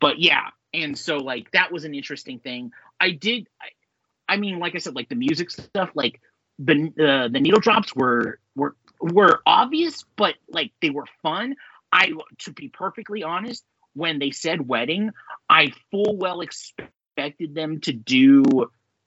but 0.00 0.18
yeah 0.18 0.48
and 0.74 0.96
so 0.98 1.16
like 1.16 1.50
that 1.52 1.72
was 1.72 1.84
an 1.84 1.94
interesting 1.94 2.38
thing. 2.38 2.72
I 3.00 3.10
did 3.10 3.48
i, 3.60 4.34
I 4.34 4.36
mean 4.36 4.58
like 4.58 4.74
i 4.74 4.78
said 4.78 4.94
like 4.94 5.08
the 5.08 5.14
music 5.14 5.50
stuff 5.50 5.90
like 5.94 6.20
the 6.58 6.92
uh, 6.98 7.28
the 7.28 7.40
needle 7.40 7.60
drops 7.60 7.94
were 7.94 8.40
were 8.56 8.74
were 9.00 9.40
obvious 9.46 10.04
but 10.16 10.34
like 10.48 10.72
they 10.82 10.90
were 10.90 11.06
fun. 11.22 11.54
I 11.92 12.12
to 12.40 12.52
be 12.52 12.68
perfectly 12.68 13.22
honest 13.22 13.64
when 13.94 14.18
they 14.18 14.30
said 14.30 14.68
wedding 14.68 15.10
i 15.48 15.72
full 15.90 16.16
well 16.16 16.40
expected 16.40 17.54
them 17.54 17.80
to 17.80 17.92
do 17.92 18.44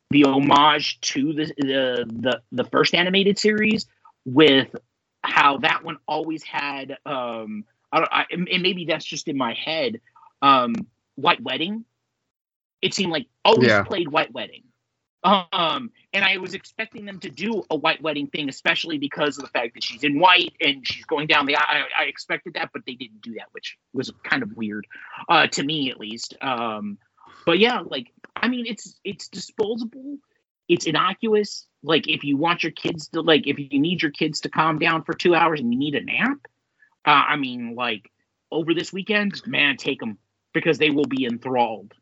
the 0.10 0.24
homage 0.26 1.00
to 1.02 1.34
the 1.34 1.46
the 1.58 2.06
the, 2.08 2.42
the 2.52 2.64
first 2.66 2.96
animated 2.96 3.38
series 3.38 3.86
with 4.26 4.76
how 5.24 5.58
that 5.58 5.84
one 5.84 5.98
always 6.08 6.44
had 6.44 6.98
um 7.06 7.64
I 7.92 7.98
don't 8.00 8.10
I, 8.12 8.26
and 8.32 8.62
maybe 8.64 8.86
that's 8.86 9.06
just 9.06 9.28
in 9.28 9.38
my 9.38 9.54
head. 9.54 10.00
Um 10.42 10.74
white 11.16 11.42
wedding? 11.42 11.86
It 12.82 12.94
seemed 12.94 13.12
like 13.12 13.28
always 13.46 13.68
Yeah. 13.70 13.84
played 13.84 14.08
white 14.08 14.34
wedding. 14.34 14.64
Um 15.24 15.92
and 16.14 16.26
i 16.26 16.38
was 16.38 16.56
expecting 16.56 17.06
them 17.06 17.20
to 17.20 17.30
do 17.30 17.64
a 17.70 17.76
white 17.76 18.02
wedding 18.02 18.26
thing 18.28 18.50
especially 18.50 18.98
because 18.98 19.38
of 19.38 19.44
the 19.44 19.50
fact 19.52 19.76
that 19.76 19.84
she's 19.84 20.04
in 20.04 20.20
white 20.20 20.54
and 20.60 20.86
she's 20.88 21.06
going 21.06 21.28
down 21.28 21.46
the 21.46 21.56
aisle 21.56 21.86
i, 21.96 22.04
I 22.04 22.06
expected 22.06 22.56
that 22.56 22.72
but 22.74 22.82
they 22.88 22.96
didn't 22.96 23.22
do 23.22 23.36
that 23.36 23.48
which 23.52 23.78
was 23.94 24.12
kind 24.24 24.42
of 24.42 24.52
weird 24.58 24.88
uh 25.30 25.46
to 25.48 25.64
me 25.64 25.92
at 25.92 26.00
least. 26.00 26.36
Um 26.42 26.98
but 27.46 27.60
yeah 27.60 27.82
like 27.86 28.12
i 28.36 28.48
mean 28.48 28.66
it's 28.66 29.00
it's 29.04 29.28
disposable. 29.28 30.18
It's 30.68 30.86
innocuous. 30.86 31.68
Like 31.84 32.08
if 32.08 32.24
you 32.24 32.38
want 32.38 32.64
your 32.64 32.72
kids 32.72 33.10
to 33.10 33.22
like 33.22 33.46
if 33.46 33.60
you 33.60 33.80
need 33.80 34.02
your 34.02 34.12
kids 34.12 34.40
to 34.42 34.50
calm 34.50 34.80
down 34.80 35.04
for 35.04 35.14
two 35.14 35.36
hours 35.36 35.60
and 35.60 35.72
you 35.72 35.78
need 35.78 35.96
a 35.96 36.02
nap 36.04 36.38
uh, 37.06 37.24
i 37.30 37.36
mean 37.36 37.76
like 37.76 38.12
over 38.52 38.74
this 38.74 38.92
weekend 38.92 39.42
man 39.48 39.78
take 39.78 40.00
them 40.00 40.18
because 40.54 40.78
they 40.78 40.90
will 40.90 41.06
be 41.06 41.26
enthralled. 41.26 41.94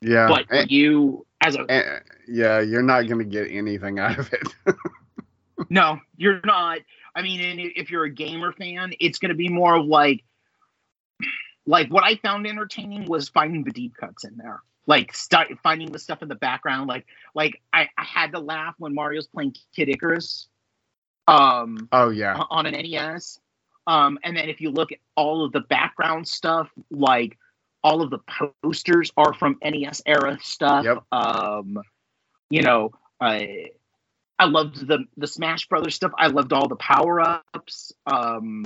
Yeah 0.00 0.28
but 0.28 0.46
and- 0.50 0.70
you 0.70 1.26
as 1.40 1.56
a 1.56 1.60
and- 1.70 2.02
yeah 2.26 2.60
you're 2.60 2.82
not 2.82 3.02
going 3.02 3.18
to 3.18 3.24
get 3.24 3.50
anything 3.50 3.98
out 3.98 4.18
of 4.18 4.32
it. 4.32 4.42
No 5.68 6.00
you're 6.16 6.40
not. 6.44 6.78
I 7.14 7.22
mean 7.22 7.40
and 7.40 7.60
if 7.76 7.90
you're 7.90 8.04
a 8.04 8.10
gamer 8.10 8.52
fan 8.52 8.94
it's 8.98 9.18
going 9.18 9.28
to 9.28 9.36
be 9.36 9.48
more 9.48 9.76
of 9.76 9.86
like 9.86 10.24
like 11.66 11.88
what 11.88 12.02
i 12.02 12.16
found 12.16 12.46
entertaining 12.46 13.04
was 13.04 13.28
finding 13.28 13.62
the 13.62 13.70
deep 13.70 13.94
cuts 13.96 14.24
in 14.24 14.36
there. 14.36 14.60
Like 14.86 15.14
start 15.14 15.48
finding 15.62 15.92
the 15.92 16.00
stuff 16.00 16.22
in 16.22 16.28
the 16.28 16.34
background. 16.34 16.88
Like 16.88 17.06
like 17.34 17.60
i, 17.72 17.88
I 17.96 18.02
had 18.02 18.32
to 18.32 18.40
laugh 18.40 18.74
when 18.78 18.94
mario's 18.94 19.28
playing 19.28 19.54
kid 19.74 19.88
icarus 19.88 20.48
um 21.28 21.88
oh 21.92 22.10
yeah. 22.10 22.42
on 22.50 22.66
an 22.66 22.74
nes 22.74 23.38
um 23.86 24.18
and 24.24 24.36
then 24.36 24.48
if 24.48 24.60
you 24.60 24.70
look 24.70 24.92
at 24.92 24.98
all 25.16 25.44
of 25.44 25.52
the 25.52 25.60
background 25.60 26.26
stuff 26.26 26.70
like 26.90 27.38
all 27.84 28.02
of 28.02 28.10
the 28.10 28.18
posters 28.62 29.10
are 29.16 29.34
from 29.34 29.58
nes 29.64 30.02
era 30.06 30.38
stuff 30.42 30.84
Yep. 30.84 30.98
um 31.12 31.78
you 32.50 32.62
know 32.62 32.90
i 33.20 33.68
i 34.38 34.44
loved 34.44 34.86
the 34.86 35.04
the 35.16 35.26
smash 35.26 35.68
brothers 35.68 35.94
stuff 35.94 36.12
i 36.18 36.28
loved 36.28 36.52
all 36.52 36.68
the 36.68 36.76
power-ups 36.76 37.92
um 38.06 38.64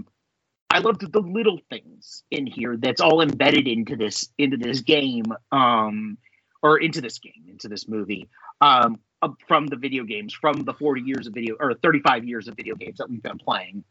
i 0.70 0.78
loved 0.78 1.10
the 1.10 1.20
little 1.20 1.60
things 1.70 2.22
in 2.30 2.46
here 2.46 2.76
that's 2.76 3.00
all 3.00 3.20
embedded 3.22 3.66
into 3.68 3.96
this 3.96 4.28
into 4.38 4.56
this 4.56 4.80
game 4.80 5.24
um 5.52 6.18
or 6.62 6.78
into 6.78 7.00
this 7.00 7.18
game, 7.18 7.44
into 7.48 7.68
this 7.68 7.88
movie, 7.88 8.28
um, 8.60 8.98
from 9.46 9.66
the 9.66 9.76
video 9.76 10.04
games, 10.04 10.32
from 10.32 10.64
the 10.64 10.74
40 10.74 11.02
years 11.02 11.26
of 11.26 11.34
video 11.34 11.56
or 11.60 11.74
35 11.74 12.24
years 12.24 12.48
of 12.48 12.56
video 12.56 12.74
games 12.74 12.98
that 12.98 13.08
we've 13.08 13.22
been 13.22 13.38
playing. 13.38 13.84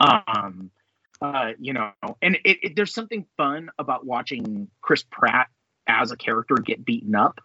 Um, 0.00 0.70
uh, 1.20 1.52
you 1.58 1.72
know, 1.72 1.90
and 2.22 2.36
it, 2.44 2.58
it, 2.62 2.76
there's 2.76 2.94
something 2.94 3.26
fun 3.36 3.70
about 3.78 4.06
watching 4.06 4.68
Chris 4.80 5.04
Pratt 5.10 5.48
as 5.88 6.12
a 6.12 6.16
character 6.16 6.54
get 6.56 6.84
beaten 6.84 7.14
up, 7.14 7.40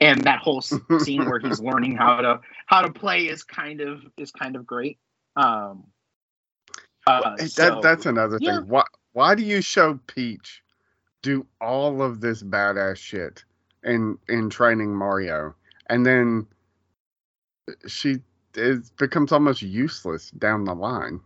and 0.00 0.22
that 0.24 0.38
whole 0.38 0.60
scene 1.00 1.24
where 1.24 1.40
he's 1.40 1.60
learning 1.60 1.96
how 1.96 2.20
to 2.20 2.40
how 2.66 2.82
to 2.82 2.92
play 2.92 3.22
is 3.22 3.42
kind 3.42 3.80
of 3.80 4.02
is 4.16 4.30
kind 4.30 4.54
of 4.56 4.66
great. 4.66 4.98
Um, 5.36 5.84
uh, 7.06 7.36
that, 7.36 7.50
so, 7.50 7.80
that's 7.82 8.06
another 8.06 8.38
yeah. 8.40 8.58
thing. 8.58 8.68
Why 8.68 8.84
why 9.12 9.34
do 9.34 9.42
you 9.42 9.60
show 9.60 9.98
Peach 10.06 10.62
do 11.22 11.46
all 11.60 12.02
of 12.02 12.20
this 12.20 12.42
badass 12.42 12.96
shit 12.96 13.44
in 13.82 14.18
in 14.28 14.50
training 14.50 14.94
Mario, 14.94 15.54
and 15.88 16.06
then 16.06 16.46
she 17.88 18.20
it 18.54 18.96
becomes 18.98 19.32
almost 19.32 19.62
useless 19.62 20.30
down 20.30 20.64
the 20.64 20.74
line? 20.74 21.20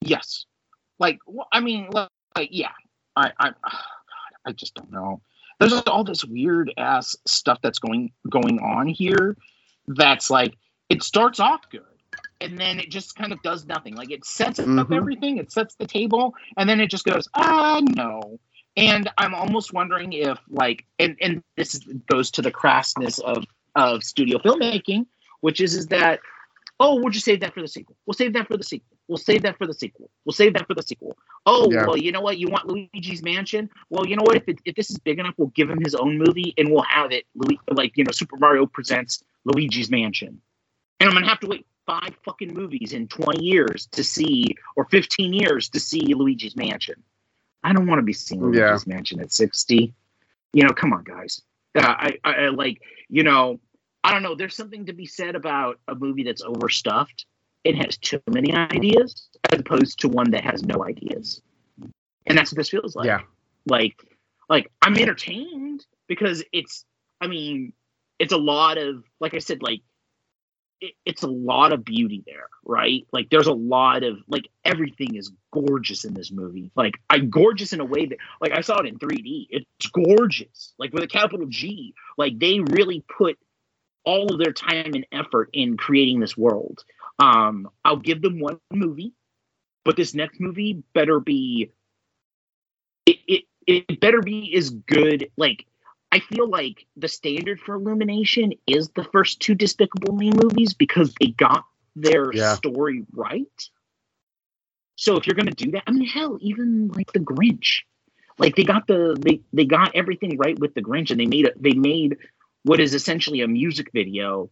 Yes. 0.00 0.46
Like, 0.98 1.18
well, 1.26 1.48
I 1.52 1.60
mean, 1.60 1.88
like, 1.92 2.08
like, 2.36 2.48
yeah. 2.52 2.72
I, 3.16 3.32
I, 3.38 3.48
oh 3.48 3.52
God, 3.62 3.82
I 4.46 4.52
just 4.52 4.74
don't 4.74 4.90
know. 4.92 5.20
There's 5.58 5.72
all 5.82 6.04
this 6.04 6.24
weird 6.24 6.72
ass 6.78 7.16
stuff 7.26 7.58
that's 7.62 7.78
going 7.78 8.12
going 8.30 8.60
on 8.60 8.88
here. 8.88 9.36
That's 9.88 10.30
like, 10.30 10.54
it 10.88 11.02
starts 11.02 11.38
off 11.40 11.68
good, 11.70 11.82
and 12.40 12.58
then 12.58 12.78
it 12.80 12.90
just 12.90 13.14
kind 13.16 13.32
of 13.32 13.42
does 13.42 13.66
nothing. 13.66 13.94
Like, 13.94 14.10
it 14.10 14.24
sets 14.24 14.58
up 14.58 14.66
Mhm. 14.66 14.96
everything, 14.96 15.36
it 15.36 15.52
sets 15.52 15.74
the 15.74 15.86
table, 15.86 16.34
and 16.56 16.68
then 16.68 16.80
it 16.80 16.86
just 16.86 17.04
goes, 17.04 17.28
ah, 17.34 17.80
no. 17.94 18.38
And 18.76 19.10
I'm 19.18 19.34
almost 19.34 19.72
wondering 19.74 20.12
if, 20.12 20.38
like, 20.48 20.86
and 20.98 21.16
and 21.20 21.42
this 21.56 21.78
goes 22.10 22.30
to 22.32 22.42
the 22.42 22.52
crassness 22.52 23.20
of 23.20 23.44
of 23.74 24.02
studio 24.02 24.38
filmmaking, 24.38 25.06
which 25.40 25.60
is 25.60 25.74
is 25.74 25.88
that 25.88 26.20
oh, 26.82 26.94
we'll 26.94 27.10
just 27.10 27.26
save 27.26 27.40
that 27.40 27.52
for 27.52 27.60
the 27.60 27.68
sequel. 27.68 27.94
We'll 28.06 28.14
save 28.14 28.32
that 28.32 28.48
for 28.48 28.56
the 28.56 28.64
sequel. 28.64 28.89
We'll 29.10 29.18
save 29.18 29.42
that 29.42 29.58
for 29.58 29.66
the 29.66 29.74
sequel. 29.74 30.08
We'll 30.24 30.32
save 30.32 30.54
that 30.54 30.68
for 30.68 30.74
the 30.74 30.84
sequel. 30.84 31.18
Oh, 31.44 31.68
Yeah. 31.68 31.84
well, 31.84 31.96
you 31.96 32.12
know 32.12 32.20
what? 32.20 32.38
You 32.38 32.46
want 32.48 32.68
Luigi's 32.68 33.24
Mansion? 33.24 33.68
Well, 33.88 34.06
you 34.06 34.14
know 34.14 34.22
what? 34.22 34.36
If, 34.36 34.48
it, 34.48 34.60
if 34.64 34.76
this 34.76 34.88
is 34.88 34.98
big 34.98 35.18
enough, 35.18 35.34
we'll 35.36 35.48
give 35.48 35.68
him 35.68 35.80
his 35.84 35.96
own 35.96 36.16
movie 36.16 36.54
and 36.56 36.70
we'll 36.70 36.82
have 36.84 37.10
it 37.10 37.26
like, 37.72 37.96
you 37.96 38.04
know, 38.04 38.12
Super 38.12 38.36
Mario 38.36 38.66
presents 38.66 39.24
Luigi's 39.44 39.90
Mansion. 39.90 40.40
And 41.00 41.08
I'm 41.08 41.10
going 41.10 41.24
to 41.24 41.28
have 41.28 41.40
to 41.40 41.48
wait 41.48 41.66
five 41.86 42.14
fucking 42.24 42.54
movies 42.54 42.92
in 42.92 43.08
20 43.08 43.44
years 43.44 43.88
to 43.92 44.04
see, 44.04 44.54
or 44.76 44.84
15 44.84 45.32
years 45.32 45.68
to 45.70 45.80
see 45.80 46.14
Luigi's 46.14 46.54
Mansion. 46.54 47.02
I 47.64 47.72
don't 47.72 47.88
want 47.88 47.98
to 47.98 48.04
be 48.04 48.12
seeing 48.12 48.54
Yeah. 48.54 48.68
Luigi's 48.68 48.86
Mansion 48.86 49.20
at 49.20 49.32
60. 49.32 49.92
You 50.52 50.62
know, 50.62 50.70
come 50.72 50.92
on, 50.92 51.02
guys. 51.02 51.42
Uh, 51.76 51.80
I, 51.82 52.18
I, 52.22 52.32
I 52.32 52.48
like, 52.50 52.80
you 53.08 53.24
know, 53.24 53.58
I 54.04 54.12
don't 54.12 54.22
know. 54.22 54.36
There's 54.36 54.54
something 54.54 54.86
to 54.86 54.92
be 54.92 55.06
said 55.06 55.34
about 55.34 55.80
a 55.88 55.96
movie 55.96 56.22
that's 56.22 56.42
overstuffed. 56.42 57.26
It 57.64 57.76
has 57.76 57.96
too 57.98 58.20
many 58.26 58.54
ideas, 58.54 59.28
as 59.50 59.60
opposed 59.60 60.00
to 60.00 60.08
one 60.08 60.30
that 60.30 60.44
has 60.44 60.62
no 60.62 60.84
ideas. 60.84 61.42
And 62.26 62.38
that's 62.38 62.52
what 62.52 62.56
this 62.56 62.68
feels 62.68 62.96
like. 62.96 63.06
Yeah. 63.06 63.20
Like, 63.66 63.94
like 64.48 64.70
I'm 64.82 64.96
entertained 64.96 65.84
because 66.06 66.42
it's. 66.52 66.84
I 67.22 67.26
mean, 67.26 67.74
it's 68.18 68.32
a 68.32 68.38
lot 68.38 68.78
of, 68.78 69.04
like 69.20 69.34
I 69.34 69.38
said, 69.38 69.62
like 69.62 69.82
it, 70.80 70.94
it's 71.04 71.22
a 71.22 71.28
lot 71.28 71.72
of 71.72 71.84
beauty 71.84 72.22
there, 72.26 72.48
right? 72.64 73.06
Like 73.12 73.28
there's 73.30 73.46
a 73.46 73.52
lot 73.52 74.02
of 74.02 74.18
like 74.28 74.48
everything 74.64 75.14
is 75.14 75.32
gorgeous 75.52 76.04
in 76.04 76.14
this 76.14 76.30
movie. 76.30 76.70
Like 76.74 76.94
I 77.08 77.18
gorgeous 77.18 77.72
in 77.72 77.80
a 77.80 77.84
way 77.84 78.06
that 78.06 78.18
like 78.40 78.52
I 78.52 78.60
saw 78.60 78.78
it 78.78 78.86
in 78.86 78.98
3D. 78.98 79.48
It's 79.50 79.86
gorgeous. 79.88 80.72
Like 80.78 80.92
with 80.92 81.02
a 81.02 81.08
capital 81.08 81.46
G. 81.46 81.94
Like 82.16 82.38
they 82.38 82.60
really 82.60 83.04
put 83.16 83.38
all 84.04 84.32
of 84.32 84.38
their 84.38 84.52
time 84.52 84.92
and 84.94 85.06
effort 85.12 85.50
in 85.52 85.76
creating 85.76 86.20
this 86.20 86.36
world. 86.36 86.84
Um, 87.20 87.68
I'll 87.84 87.98
give 87.98 88.22
them 88.22 88.40
one 88.40 88.60
movie, 88.72 89.14
but 89.84 89.96
this 89.96 90.14
next 90.14 90.40
movie 90.40 90.82
better 90.94 91.20
be 91.20 91.70
it, 93.06 93.18
it 93.28 93.44
it 93.66 94.00
better 94.00 94.22
be 94.22 94.54
as 94.56 94.70
good. 94.70 95.30
Like 95.36 95.66
I 96.12 96.20
feel 96.20 96.48
like 96.48 96.86
the 96.96 97.08
standard 97.08 97.60
for 97.60 97.74
Illumination 97.76 98.52
is 98.66 98.90
the 98.90 99.04
first 99.04 99.40
two 99.40 99.54
Despicable 99.54 100.16
Me 100.16 100.32
movies 100.42 100.74
because 100.74 101.14
they 101.20 101.28
got 101.28 101.64
their 101.96 102.32
Yeah. 102.32 102.56
story 102.56 103.04
right. 103.12 103.46
So 104.96 105.16
if 105.16 105.26
you're 105.26 105.36
gonna 105.36 105.52
do 105.52 105.72
that, 105.72 105.84
I 105.86 105.92
mean, 105.92 106.06
hell, 106.08 106.38
even 106.40 106.88
like 106.88 107.12
the 107.12 107.20
Grinch, 107.20 107.82
like 108.38 108.56
they 108.56 108.64
got 108.64 108.86
the 108.86 109.16
they 109.20 109.40
they 109.52 109.64
got 109.66 109.96
everything 109.96 110.36
right 110.38 110.58
with 110.58 110.74
the 110.74 110.82
Grinch, 110.82 111.10
and 111.10 111.20
they 111.20 111.26
made 111.26 111.46
a 111.46 111.52
they 111.58 111.72
made 111.72 112.18
what 112.64 112.80
is 112.80 112.94
essentially 112.94 113.40
a 113.42 113.48
music 113.48 113.90
video. 113.92 114.50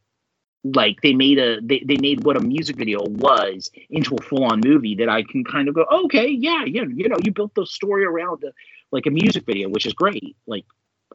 Like 0.74 1.00
they 1.02 1.14
made 1.14 1.38
a 1.38 1.60
they, 1.60 1.82
they 1.84 1.96
made 1.96 2.24
what 2.24 2.36
a 2.36 2.40
music 2.40 2.76
video 2.76 2.98
was 3.04 3.70
into 3.90 4.16
a 4.16 4.22
full 4.22 4.44
on 4.44 4.60
movie 4.64 4.96
that 4.96 5.08
I 5.08 5.22
can 5.22 5.44
kind 5.44 5.68
of 5.68 5.74
go 5.74 5.84
okay 6.04 6.26
yeah 6.28 6.64
yeah 6.64 6.84
you 6.92 7.08
know 7.08 7.16
you 7.22 7.32
built 7.32 7.54
the 7.54 7.64
story 7.64 8.04
around 8.04 8.42
like 8.90 9.06
a 9.06 9.10
music 9.10 9.44
video 9.46 9.68
which 9.68 9.86
is 9.86 9.92
great 9.92 10.36
like 10.46 10.64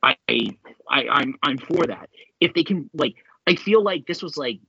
I, 0.02 0.16
I 0.28 1.08
I'm 1.10 1.36
I'm 1.42 1.58
for 1.58 1.88
that. 1.88 2.10
If 2.40 2.54
they 2.54 2.64
can 2.64 2.90
like 2.94 3.16
I 3.48 3.56
feel 3.56 3.84
like 3.84 4.06
this 4.06 4.22
was 4.22 4.38
like 4.38 4.60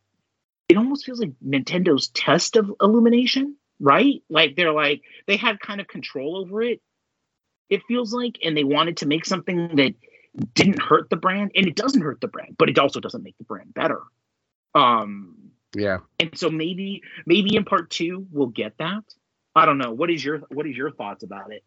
it 0.69 0.77
almost 0.77 1.05
feels 1.05 1.21
like 1.21 1.33
Nintendo's 1.45 2.09
test 2.09 2.57
of 2.57 2.73
illumination, 2.81 3.57
right? 3.81 4.23
Like 4.31 4.57
they're 4.57 4.73
like 4.73 5.03
they 5.27 5.37
had 5.37 5.61
kind 5.61 5.81
of 5.81 5.89
control 5.89 6.37
over 6.37 6.63
it. 6.63 6.81
It 7.69 7.83
feels 7.89 8.13
like 8.13 8.39
and 8.45 8.57
they 8.57 8.65
wanted 8.65 8.99
to 8.99 9.07
make 9.07 9.25
something 9.25 9.77
that 9.77 9.95
didn't 10.55 10.83
hurt 10.83 11.11
the 11.11 11.17
brand 11.17 11.53
and 11.55 11.67
it 11.67 11.77
doesn't 11.77 12.03
hurt 12.03 12.21
the 12.21 12.29
brand, 12.29 12.57
but 12.59 12.69
it 12.69 12.79
also 12.79 13.01
doesn't 13.01 13.23
make 13.23 13.39
the 13.39 13.45
brand 13.45 13.75
better. 13.75 14.01
Um 14.75 15.51
Yeah. 15.75 15.99
and 16.21 16.37
so 16.37 16.51
maybe 16.51 17.03
maybe 17.27 17.57
in 17.57 17.65
part 17.65 17.91
2 17.91 18.27
we'll 18.31 18.47
get 18.49 18.77
that. 18.79 19.03
I 19.55 19.67
don't 19.67 19.79
know. 19.79 19.93
What 19.93 20.11
is 20.11 20.25
your 20.25 20.41
what 20.51 20.67
is 20.67 20.77
your 20.77 20.91
thoughts 20.93 21.23
about 21.25 21.53
it? 21.53 21.65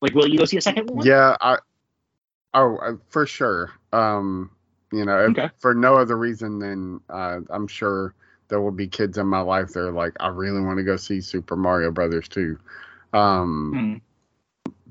Like 0.00 0.14
will 0.14 0.28
you 0.28 0.38
go 0.38 0.44
see 0.44 0.56
a 0.56 0.62
second 0.62 0.88
one? 0.90 1.06
Yeah, 1.06 1.36
I 1.40 1.58
oh 2.54 2.76
uh, 2.78 2.96
for 3.08 3.26
sure. 3.26 3.70
Um, 3.92 4.50
you 4.92 5.04
know, 5.04 5.26
if, 5.26 5.30
Okay. 5.32 5.50
for 5.58 5.74
no 5.74 5.96
other 5.96 6.16
reason 6.16 6.58
than 6.58 7.00
uh, 7.08 7.40
I'm 7.50 7.66
sure 7.68 8.14
there 8.48 8.60
will 8.60 8.70
be 8.72 8.88
kids 8.88 9.18
in 9.18 9.26
my 9.26 9.40
life 9.40 9.68
that 9.72 9.80
are 9.80 9.92
like, 9.92 10.12
I 10.20 10.28
really 10.28 10.60
want 10.60 10.78
to 10.78 10.84
go 10.84 10.96
see 10.96 11.20
Super 11.20 11.56
Mario 11.56 11.90
Brothers 11.90 12.28
too. 12.28 12.58
Um, 13.12 13.78
Hmm. 13.78 13.94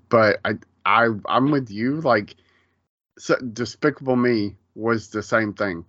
but 0.10 0.40
I 0.46 0.54
I 0.86 1.10
I'm 1.28 1.52
with 1.52 1.70
you. 1.70 2.02
Like, 2.02 2.36
so 3.18 3.36
Despicable 3.54 4.16
Me 4.16 4.56
was 4.76 5.10
the 5.10 5.24
same 5.24 5.54
thing. 5.54 5.86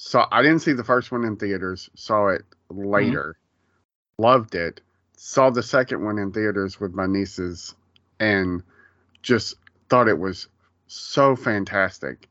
So 0.00 0.24
I 0.30 0.42
didn't 0.42 0.60
see 0.60 0.74
the 0.74 0.84
first 0.84 1.10
one 1.10 1.24
in 1.24 1.36
theaters. 1.36 1.90
Saw 1.96 2.28
it 2.28 2.44
later. 2.70 3.36
Loved 4.16 4.54
it. 4.54 4.80
Saw 5.16 5.50
the 5.50 5.62
second 5.62 6.04
one 6.04 6.18
in 6.18 6.30
theaters 6.30 6.78
with 6.78 6.94
my 6.94 7.06
nieces, 7.06 7.74
and 8.20 8.62
just 9.22 9.56
thought 9.90 10.06
it 10.06 10.18
was 10.18 10.46
so 10.86 11.34
fantastic. 11.34 12.28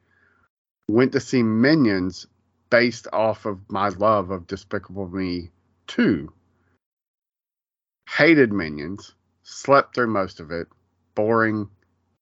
Went 0.88 1.12
to 1.12 1.20
see 1.20 1.44
Minions 1.44 2.26
based 2.70 3.10
off 3.12 3.46
of 3.46 3.60
my 3.70 3.90
love 3.90 4.32
of 4.32 4.48
Despicable 4.48 5.10
Me 5.10 5.52
2. 5.88 6.32
Hated 8.10 8.54
Minions. 8.54 9.14
Slept 9.44 9.94
through 9.94 10.08
most 10.08 10.40
of 10.40 10.52
it. 10.52 10.68
Boring, 11.16 11.70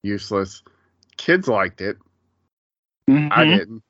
useless. 0.02 0.64
Kids 1.16 1.46
liked 1.46 1.80
it. 1.80 1.98
I 3.08 3.12
Mhm. 3.44 3.58
didn't. 3.58 3.85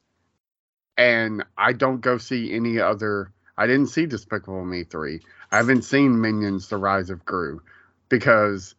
And 0.97 1.44
I 1.57 1.72
don't 1.72 2.01
go 2.01 2.18
see 2.18 2.53
any 2.53 2.80
other. 2.80 3.32
I 3.59 3.66
didn't 3.66 3.88
see 3.88 4.07
Despicable 4.07 4.64
Me 4.64 4.84
3. 4.84 5.20
I 5.51 5.57
haven't 5.57 5.82
seen 5.82 6.20
Minions 6.20 6.68
The 6.68 6.76
Rise 6.76 7.11
of 7.11 7.24
Gru 7.24 7.61
because 8.09 8.74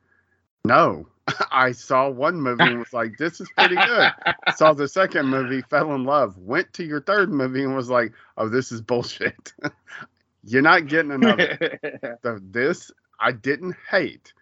no. 0.65 1.07
I 1.51 1.71
saw 1.73 2.09
one 2.09 2.41
movie 2.41 2.63
and 2.63 2.79
was 2.79 2.93
like, 2.93 3.17
this 3.17 3.41
is 3.41 3.49
pretty 3.57 3.75
good. 3.75 4.11
saw 4.55 4.73
the 4.73 4.87
second 4.87 5.27
movie, 5.27 5.61
fell 5.61 5.93
in 5.93 6.03
love, 6.05 6.37
went 6.37 6.73
to 6.73 6.85
your 6.85 7.01
third 7.01 7.31
movie 7.31 7.63
and 7.63 7.75
was 7.75 7.89
like, 7.89 8.13
oh, 8.37 8.49
this 8.49 8.71
is 8.71 8.81
bullshit. 8.81 9.53
You're 10.43 10.61
not 10.61 10.87
getting 10.87 11.11
another. 11.11 11.79
the, 12.21 12.41
this 12.41 12.91
I 13.19 13.33
didn't 13.33 13.75
hate. 13.89 14.33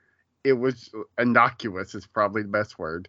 It 0.44 0.54
was 0.54 0.92
innocuous 1.18 1.96
is 1.96 2.06
probably 2.06 2.44
the 2.44 2.50
best 2.50 2.78
word. 2.78 3.08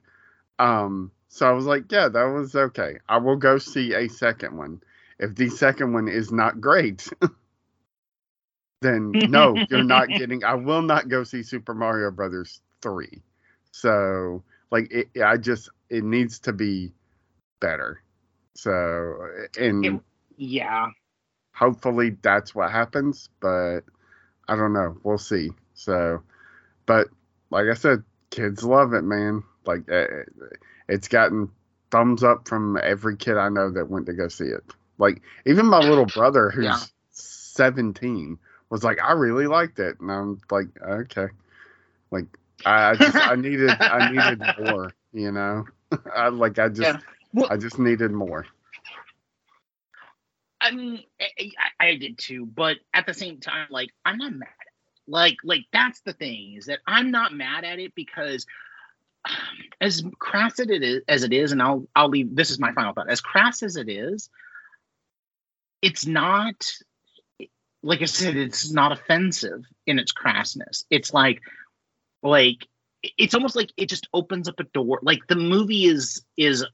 Um, 0.58 1.10
so 1.28 1.46
I 1.48 1.52
was 1.52 1.66
like, 1.66 1.90
yeah, 1.92 2.08
that 2.08 2.24
was 2.24 2.54
okay. 2.54 2.96
I 3.08 3.18
will 3.18 3.36
go 3.36 3.58
see 3.58 3.94
a 3.94 4.08
second 4.08 4.56
one. 4.56 4.82
If 5.18 5.34
the 5.34 5.48
second 5.50 5.92
one 5.92 6.08
is 6.08 6.32
not 6.32 6.60
great, 6.60 7.08
then 8.82 9.18
no, 9.24 9.62
you're 9.68 9.82
not 9.84 10.14
getting. 10.14 10.44
I 10.44 10.54
will 10.54 10.82
not 10.82 11.08
go 11.08 11.24
see 11.24 11.42
Super 11.42 11.74
Mario 11.74 12.10
Brothers 12.10 12.60
three. 12.82 13.22
So 13.72 14.44
like, 14.70 14.88
it, 14.92 15.08
I 15.24 15.36
just 15.38 15.70
it 15.90 16.04
needs 16.04 16.40
to 16.40 16.52
be 16.52 16.92
better. 17.60 18.02
So 18.54 19.28
and 19.58 19.94
It- 19.94 20.02
yeah. 20.36 20.88
hopefully 21.54 22.16
that's 22.22 22.54
what 22.54 22.70
happens 22.70 23.30
but 23.40 23.80
i 24.48 24.56
don't 24.56 24.72
know 24.72 24.96
we'll 25.04 25.18
see 25.18 25.50
so 25.74 26.22
but 26.86 27.08
like 27.50 27.66
i 27.70 27.74
said 27.74 28.02
kids 28.30 28.64
love 28.64 28.94
it 28.94 29.02
man 29.04 29.42
like 29.66 29.90
uh, 29.90 30.06
it's 30.88 31.08
gotten 31.08 31.50
thumbs 31.90 32.22
up 32.22 32.48
from 32.48 32.78
every 32.82 33.16
kid 33.16 33.36
I 33.36 33.48
know 33.48 33.70
that 33.72 33.88
went 33.88 34.06
to 34.06 34.12
go 34.12 34.28
see 34.28 34.44
it. 34.46 34.64
Like 34.98 35.22
even 35.44 35.66
my 35.66 35.78
little 35.78 36.06
brother, 36.06 36.50
who's 36.50 36.64
Yeah. 36.64 36.78
17, 37.10 38.38
was 38.70 38.82
like, 38.82 38.98
"I 39.02 39.12
really 39.12 39.46
liked 39.46 39.78
it," 39.78 40.00
and 40.00 40.10
I'm 40.10 40.40
like, 40.50 40.68
"Okay." 40.82 41.28
Like 42.10 42.26
I, 42.64 42.90
I 42.90 42.94
just 42.94 43.16
I 43.16 43.34
needed 43.36 43.70
I 43.70 44.10
needed 44.10 44.42
more, 44.58 44.92
you 45.12 45.32
know. 45.32 45.66
I 46.14 46.28
like 46.28 46.58
I 46.58 46.68
just 46.68 46.80
Yeah. 46.80 46.98
Well- 47.32 47.48
I 47.50 47.56
just 47.56 47.78
needed 47.78 48.10
more. 48.12 48.46
I 50.58 50.70
mean, 50.70 51.02
I, 51.20 51.52
I, 51.78 51.94
did 51.96 52.18
too, 52.18 52.46
but 52.46 52.78
at 52.92 53.06
the 53.06 53.14
same 53.14 53.38
time, 53.38 53.68
like 53.70 53.90
I'm 54.04 54.16
not 54.16 54.32
mad. 54.32 54.48
Like, 55.06 55.36
like 55.44 55.66
that's 55.72 56.00
the 56.00 56.12
thing 56.12 56.54
is 56.56 56.66
that 56.66 56.80
I'm 56.86 57.10
not 57.10 57.32
mad 57.32 57.64
at 57.64 57.78
it 57.78 57.94
because 57.94 58.46
as 59.80 60.02
crass 60.18 60.58
as 60.60 60.68
it 60.68 60.82
is, 60.82 61.02
as 61.08 61.22
it 61.22 61.32
is, 61.32 61.52
and 61.52 61.62
I'll 61.62 61.86
I'll 61.94 62.08
leave. 62.08 62.34
This 62.34 62.50
is 62.50 62.58
my 62.58 62.72
final 62.72 62.92
thought. 62.92 63.10
As 63.10 63.20
crass 63.20 63.62
as 63.62 63.76
it 63.76 63.88
is, 63.88 64.30
it's 65.82 66.06
not. 66.06 66.70
Like 67.82 68.02
I 68.02 68.06
said, 68.06 68.36
it's 68.36 68.72
not 68.72 68.90
offensive 68.90 69.64
in 69.86 70.00
its 70.00 70.12
crassness. 70.12 70.84
It's 70.90 71.14
like, 71.14 71.40
like 72.22 72.66
it's 73.16 73.34
almost 73.34 73.54
like 73.54 73.70
it 73.76 73.88
just 73.88 74.08
opens 74.12 74.48
up 74.48 74.58
a 74.58 74.64
door. 74.64 74.98
Like 75.02 75.26
the 75.28 75.36
movie 75.36 75.84
is 75.84 76.24
is 76.36 76.64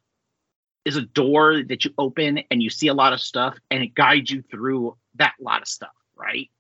is 0.85 0.97
a 0.97 1.03
door 1.03 1.63
that 1.65 1.85
you 1.85 1.93
open 1.99 2.41
and 2.51 2.63
you 2.63 2.71
see 2.71 2.89
a 2.89 2.95
lot 2.95 3.13
of 3.13 3.21
stuff 3.21 3.57
and 3.71 3.83
it 3.83 3.95
guides 3.95 4.31
you 4.31 4.43
through 4.43 4.97
that 5.17 5.35
lot 5.41 5.63
of 5.63 5.69
stuff, 5.69 5.95
right? 6.17 6.51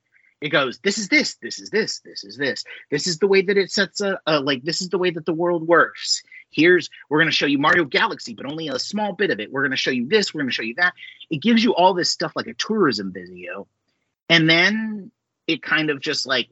It 0.43 0.49
goes, 0.49 0.80
this 0.80 0.99
is 0.99 1.09
this, 1.09 1.36
this 1.36 1.61
is 1.61 1.70
this, 1.70 2.01
this 2.01 2.24
is 2.24 2.36
this. 2.36 2.64
This 2.90 3.07
is 3.07 3.18
the 3.18 3.28
way 3.28 3.43
that 3.43 3.57
it 3.57 3.70
sets 3.70 4.01
a, 4.01 4.20
a 4.26 4.40
like 4.40 4.64
this 4.64 4.82
is 4.82 4.88
the 4.88 4.99
way 4.99 5.11
that 5.11 5.24
the 5.24 5.32
world 5.32 5.68
works. 5.68 6.20
Here's 6.51 6.90
we're 7.09 7.18
going 7.18 7.30
to 7.30 7.34
show 7.34 7.47
you 7.47 7.59
Mario 7.59 7.84
Galaxy, 7.84 8.34
but 8.34 8.47
only 8.47 8.66
a 8.66 8.78
small 8.80 9.12
bit 9.12 9.30
of 9.30 9.38
it. 9.38 9.53
We're 9.53 9.62
going 9.62 9.70
to 9.70 9.76
show 9.76 9.93
you 9.93 10.09
this, 10.09 10.34
we're 10.34 10.40
going 10.40 10.51
to 10.51 10.55
show 10.55 10.64
you 10.64 10.74
that. 10.78 10.95
It 11.30 11.43
gives 11.43 11.62
you 11.62 11.76
all 11.76 11.95
this 11.95 12.11
stuff 12.11 12.32
like 12.34 12.49
a 12.49 12.55
tourism 12.55 13.12
video. 13.12 13.68
And 14.28 14.51
then 14.51 15.12
it 15.47 15.62
kind 15.62 15.90
of 15.90 16.01
just 16.01 16.26
like 16.26 16.49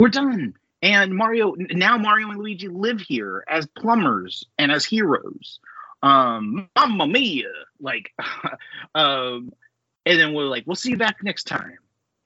we're 0.00 0.08
done. 0.08 0.54
And 0.82 1.14
Mario 1.14 1.54
now 1.56 1.98
Mario 1.98 2.30
and 2.30 2.38
Luigi 2.40 2.66
live 2.66 3.00
here 3.00 3.44
as 3.48 3.68
plumbers 3.78 4.44
and 4.58 4.72
as 4.72 4.84
heroes 4.84 5.60
um 6.00 6.68
mamma 6.76 7.08
mia 7.08 7.48
like 7.80 8.12
um 8.94 9.52
and 10.06 10.20
then 10.20 10.32
we're 10.32 10.44
like 10.44 10.62
we'll 10.64 10.76
see 10.76 10.90
you 10.90 10.96
back 10.96 11.16
next 11.24 11.48
time 11.48 11.78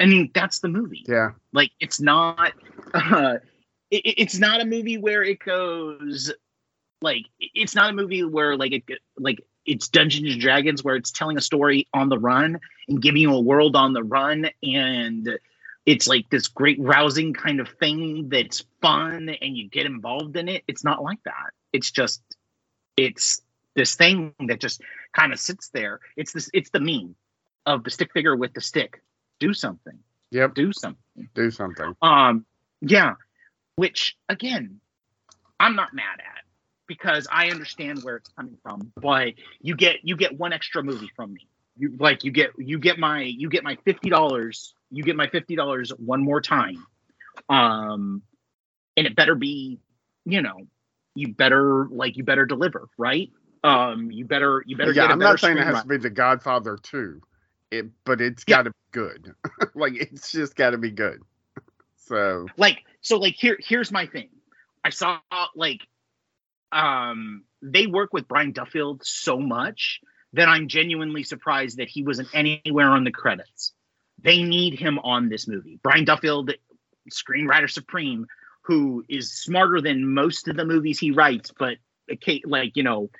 i 0.02 0.06
mean 0.06 0.30
that's 0.34 0.58
the 0.58 0.68
movie. 0.68 1.04
Yeah. 1.06 1.30
like 1.52 1.70
it's 1.80 2.00
not 2.00 2.52
uh 2.94 3.36
it, 3.90 4.02
it's 4.18 4.38
not 4.38 4.60
a 4.60 4.64
movie 4.64 4.98
where 4.98 5.22
it 5.22 5.38
goes 5.38 6.32
like 7.00 7.24
it's 7.38 7.74
not 7.74 7.90
a 7.90 7.92
movie 7.92 8.24
where 8.24 8.56
like 8.56 8.72
it 8.72 8.84
like 9.18 9.40
it's 9.66 9.88
dungeons 9.88 10.32
and 10.32 10.40
dragons 10.40 10.82
where 10.82 10.96
it's 10.96 11.10
telling 11.10 11.36
a 11.36 11.40
story 11.40 11.86
on 11.94 12.08
the 12.08 12.18
run 12.18 12.58
and 12.88 13.02
giving 13.02 13.22
you 13.22 13.32
a 13.32 13.40
world 13.40 13.76
on 13.76 13.92
the 13.92 14.02
run. 14.02 14.48
And 14.62 15.38
it's 15.86 16.08
like 16.08 16.28
this 16.30 16.48
great 16.48 16.80
rousing 16.80 17.32
kind 17.32 17.60
of 17.60 17.68
thing 17.80 18.28
that's 18.28 18.64
fun 18.80 19.28
and 19.28 19.56
you 19.56 19.68
get 19.68 19.86
involved 19.86 20.36
in 20.36 20.48
it. 20.48 20.64
It's 20.66 20.84
not 20.84 21.02
like 21.02 21.22
that. 21.24 21.50
It's 21.72 21.90
just 21.90 22.22
it's 22.96 23.42
this 23.74 23.94
thing 23.94 24.34
that 24.46 24.60
just 24.60 24.82
kind 25.14 25.32
of 25.32 25.40
sits 25.40 25.68
there. 25.68 26.00
It's 26.16 26.32
this 26.32 26.50
it's 26.52 26.70
the 26.70 26.80
meme 26.80 27.14
of 27.66 27.84
the 27.84 27.90
stick 27.90 28.12
figure 28.12 28.36
with 28.36 28.52
the 28.54 28.60
stick 28.60 29.00
do 29.42 29.52
something 29.52 29.98
Yep. 30.30 30.54
do 30.54 30.72
something 30.72 31.28
Do 31.34 31.50
something. 31.50 31.94
um, 32.00 32.46
yeah, 32.80 33.14
which 33.76 34.16
again, 34.28 34.80
I'm 35.60 35.74
not 35.76 35.92
mad 35.94 36.18
at 36.20 36.42
because 36.86 37.26
I 37.30 37.48
understand 37.50 38.02
where 38.02 38.16
it's 38.16 38.30
coming 38.36 38.56
from. 38.62 38.92
But 39.00 39.34
you 39.60 39.74
get 39.76 39.96
you 40.04 40.16
get 40.16 40.38
one 40.38 40.52
extra 40.52 40.82
movie 40.82 41.10
from 41.16 41.32
me. 41.34 41.48
You 41.76 41.96
like 41.98 42.24
you 42.24 42.30
get 42.30 42.50
you 42.58 42.78
get 42.78 42.98
my 42.98 43.22
you 43.22 43.48
get 43.48 43.62
my 43.64 43.76
fifty 43.84 44.10
dollars. 44.10 44.74
You 44.90 45.02
get 45.02 45.16
my 45.16 45.28
fifty 45.28 45.56
dollars 45.56 45.90
one 45.96 46.22
more 46.22 46.40
time. 46.40 46.86
Um, 47.48 48.22
and 48.96 49.06
it 49.06 49.16
better 49.16 49.34
be, 49.34 49.78
you 50.24 50.42
know, 50.42 50.66
you 51.14 51.28
better 51.34 51.86
like 51.90 52.16
you 52.16 52.24
better 52.24 52.46
deliver, 52.46 52.88
right? 52.98 53.30
Um, 53.64 54.10
you 54.10 54.24
better 54.24 54.62
you 54.66 54.76
better 54.76 54.92
yeah, 54.92 55.06
I'm 55.06 55.18
not 55.18 55.40
saying 55.40 55.58
it 55.58 55.64
has 55.64 55.78
screenwriter. 55.78 55.82
to 55.82 55.88
be 55.88 55.96
The 55.98 56.10
Godfather 56.10 56.78
2, 56.82 57.20
it, 57.70 57.86
but 58.04 58.20
it's 58.20 58.44
Yeah. 58.46 58.56
got 58.56 58.62
to 58.64 58.70
be 58.70 58.76
good. 58.92 59.34
like, 59.74 59.94
it's 59.94 60.30
just 60.30 60.54
got 60.54 60.70
to 60.70 60.78
be 60.78 60.90
good. 60.90 61.20
So, 62.08 62.46
like 62.58 62.84
so 63.02 63.18
like 63.18 63.34
here 63.34 63.58
here's 63.60 63.92
my 63.92 64.06
thing 64.06 64.28
i 64.84 64.90
saw 64.90 65.18
like 65.54 65.80
um 66.70 67.44
they 67.60 67.86
work 67.86 68.12
with 68.12 68.26
brian 68.26 68.52
duffield 68.52 69.02
so 69.04 69.38
much 69.38 70.00
that 70.32 70.48
i'm 70.48 70.68
genuinely 70.68 71.24
surprised 71.24 71.76
that 71.78 71.88
he 71.88 72.02
wasn't 72.02 72.28
anywhere 72.32 72.88
on 72.88 73.04
the 73.04 73.10
credits 73.10 73.72
they 74.22 74.42
need 74.42 74.78
him 74.78 74.98
on 75.00 75.28
this 75.28 75.46
movie 75.46 75.78
brian 75.82 76.04
duffield 76.04 76.52
screenwriter 77.10 77.70
supreme 77.70 78.26
who 78.62 79.04
is 79.08 79.32
smarter 79.32 79.80
than 79.80 80.14
most 80.14 80.48
of 80.48 80.56
the 80.56 80.64
movies 80.64 80.98
he 80.98 81.10
writes 81.10 81.52
but 81.58 81.76
like 82.46 82.76
you 82.76 82.82
know 82.82 83.10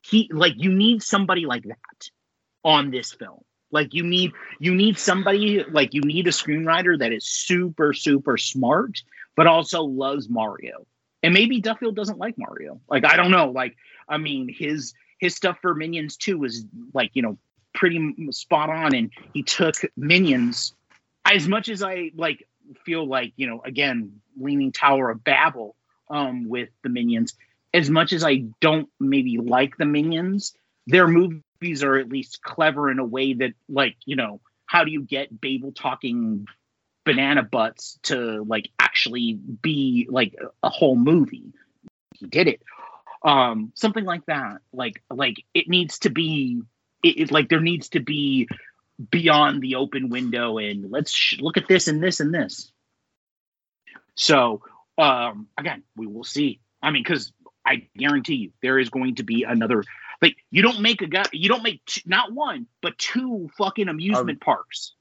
he 0.00 0.28
like 0.32 0.54
you 0.56 0.72
need 0.72 1.02
somebody 1.02 1.44
like 1.44 1.64
that 1.64 2.10
on 2.64 2.90
this 2.90 3.12
film 3.12 3.44
like 3.72 3.94
you 3.94 4.04
need 4.04 4.32
you 4.60 4.74
need 4.74 4.98
somebody 4.98 5.64
like 5.64 5.92
you 5.94 6.02
need 6.02 6.26
a 6.28 6.30
screenwriter 6.30 6.98
that 6.98 7.12
is 7.12 7.26
super 7.26 7.92
super 7.92 8.36
smart 8.36 9.02
but 9.34 9.46
also 9.46 9.82
loves 9.82 10.28
mario. 10.28 10.86
And 11.24 11.32
maybe 11.32 11.60
duffield 11.60 11.96
doesn't 11.96 12.18
like 12.18 12.36
mario. 12.38 12.80
Like 12.88 13.04
i 13.04 13.16
don't 13.16 13.30
know. 13.30 13.50
Like 13.50 13.76
i 14.08 14.18
mean 14.18 14.48
his 14.48 14.94
his 15.18 15.34
stuff 15.34 15.58
for 15.60 15.74
minions 15.74 16.16
2 16.16 16.38
was 16.38 16.64
like 16.94 17.10
you 17.14 17.22
know 17.22 17.38
pretty 17.74 18.14
spot 18.30 18.68
on 18.70 18.94
and 18.94 19.10
he 19.32 19.42
took 19.42 19.74
minions. 19.96 20.74
As 21.24 21.48
much 21.48 21.68
as 21.68 21.82
i 21.82 22.10
like 22.14 22.46
feel 22.84 23.06
like 23.06 23.32
you 23.36 23.46
know 23.46 23.60
again 23.64 24.20
leaning 24.38 24.72
tower 24.72 25.10
of 25.10 25.24
babel 25.24 25.76
um 26.10 26.48
with 26.48 26.68
the 26.82 26.88
minions 26.88 27.34
as 27.74 27.90
much 27.90 28.12
as 28.12 28.24
i 28.24 28.36
don't 28.60 28.88
maybe 29.00 29.38
like 29.38 29.76
the 29.76 29.84
minions 29.84 30.54
their 30.86 31.06
movies 31.62 31.84
are 31.84 31.96
at 31.96 32.08
least 32.08 32.42
clever 32.42 32.90
in 32.90 32.98
a 32.98 33.04
way 33.04 33.34
that 33.34 33.52
like 33.68 33.96
you 34.04 34.16
know 34.16 34.40
how 34.66 34.84
do 34.84 34.90
you 34.90 35.02
get 35.02 35.40
babel 35.40 35.70
talking 35.70 36.46
banana 37.04 37.42
butts 37.42 37.98
to 38.02 38.44
like 38.44 38.68
actually 38.78 39.34
be 39.34 40.06
like 40.10 40.34
a 40.62 40.68
whole 40.68 40.96
movie? 40.96 41.52
He 42.16 42.26
did 42.26 42.48
it. 42.48 42.62
Um 43.24 43.72
something 43.74 44.04
like 44.04 44.26
that. 44.26 44.58
Like 44.72 45.02
like 45.08 45.36
it 45.54 45.68
needs 45.68 46.00
to 46.00 46.10
be 46.10 46.62
it, 47.04 47.20
it 47.20 47.30
like 47.30 47.48
there 47.48 47.60
needs 47.60 47.90
to 47.90 48.00
be 48.00 48.48
beyond 49.10 49.62
the 49.62 49.76
open 49.76 50.08
window 50.08 50.58
and 50.58 50.90
let's 50.90 51.12
sh- 51.12 51.38
look 51.40 51.56
at 51.56 51.68
this 51.68 51.86
and 51.86 52.02
this 52.02 52.18
and 52.18 52.34
this. 52.34 52.72
So 54.16 54.62
um 54.98 55.46
again 55.56 55.84
we 55.96 56.08
will 56.08 56.24
see. 56.24 56.60
I 56.82 56.90
mean 56.90 57.04
because 57.04 57.32
i 57.64 57.86
guarantee 57.96 58.34
you 58.34 58.50
there 58.60 58.76
is 58.76 58.90
going 58.90 59.14
to 59.14 59.22
be 59.22 59.44
another 59.44 59.84
like 60.22 60.36
you 60.50 60.62
don't 60.62 60.80
make 60.80 61.02
a 61.02 61.06
guy 61.06 61.24
you 61.32 61.48
don't 61.48 61.62
make 61.62 61.84
t- 61.84 62.02
not 62.06 62.32
one 62.32 62.66
but 62.80 62.96
two 62.96 63.50
fucking 63.58 63.88
amusement 63.88 64.40
parks 64.40 64.94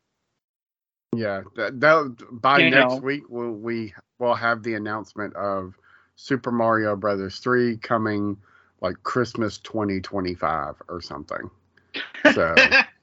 yeah, 1.15 1.41
that, 1.55 1.80
that 1.82 2.15
by 2.32 2.59
You 2.59 2.69
next 2.69 2.93
know. 2.93 2.99
week, 2.99 3.24
we'll, 3.28 3.51
we 3.51 3.93
will 4.19 4.36
have 4.36 4.63
the 4.63 4.76
announcement 4.76 5.36
of 5.36 5.76
Super 6.15 6.51
Mario 6.51 6.95
Brothers 6.95 7.39
3 7.39 7.78
coming 7.78 8.38
like 8.80 8.95
Christmas 9.03 9.57
2025 9.59 10.76
or 10.88 11.01
something. 11.01 11.49
So, 12.34 12.55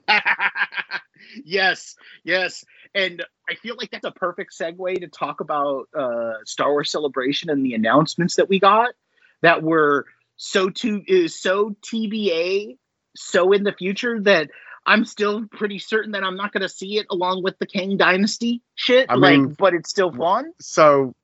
yes, 1.44 1.96
yes. 2.24 2.64
And 2.94 3.22
I 3.48 3.54
feel 3.56 3.76
like 3.76 3.90
that's 3.90 4.06
a 4.06 4.10
perfect 4.10 4.54
segue 4.58 5.00
to 5.00 5.08
talk 5.08 5.40
about 5.40 5.88
uh, 5.94 6.34
Star 6.46 6.70
Wars 6.70 6.90
Celebration 6.90 7.50
and 7.50 7.64
the 7.64 7.74
announcements 7.74 8.36
that 8.36 8.48
we 8.48 8.58
got 8.58 8.94
that 9.42 9.62
were 9.62 10.06
so 10.39 10.70
to 10.70 11.03
is 11.07 11.39
so 11.39 11.76
TBA, 11.82 12.78
so 13.14 13.53
in 13.53 13.64
the 13.64 13.72
future 13.72 14.18
that 14.22 14.49
I'm 14.86 15.05
still 15.05 15.45
pretty 15.53 15.78
certain 15.78 16.12
that 16.12 16.24
I'm 16.24 16.36
not 16.36 16.53
going 16.53 16.62
to 16.62 16.68
see 16.68 16.99
it 16.99 17.07
along 17.11 17.43
with 17.43 17.59
the 17.59 17.66
Kang 17.66 17.99
Dynasty 17.99 18.62
shit. 18.74 19.07
I 19.11 19.16
like, 19.16 19.39
mean- 19.39 19.57
but 19.59 19.74
it's 19.74 19.91
still 19.91 20.11
fun. 20.11 20.53
so 20.61 21.14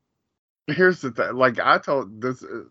here's 0.67 1.01
the 1.01 1.11
thing 1.11 1.35
like 1.35 1.59
I 1.61 1.79
told 1.79 2.21
this, 2.21 2.43
uh, 2.43 2.65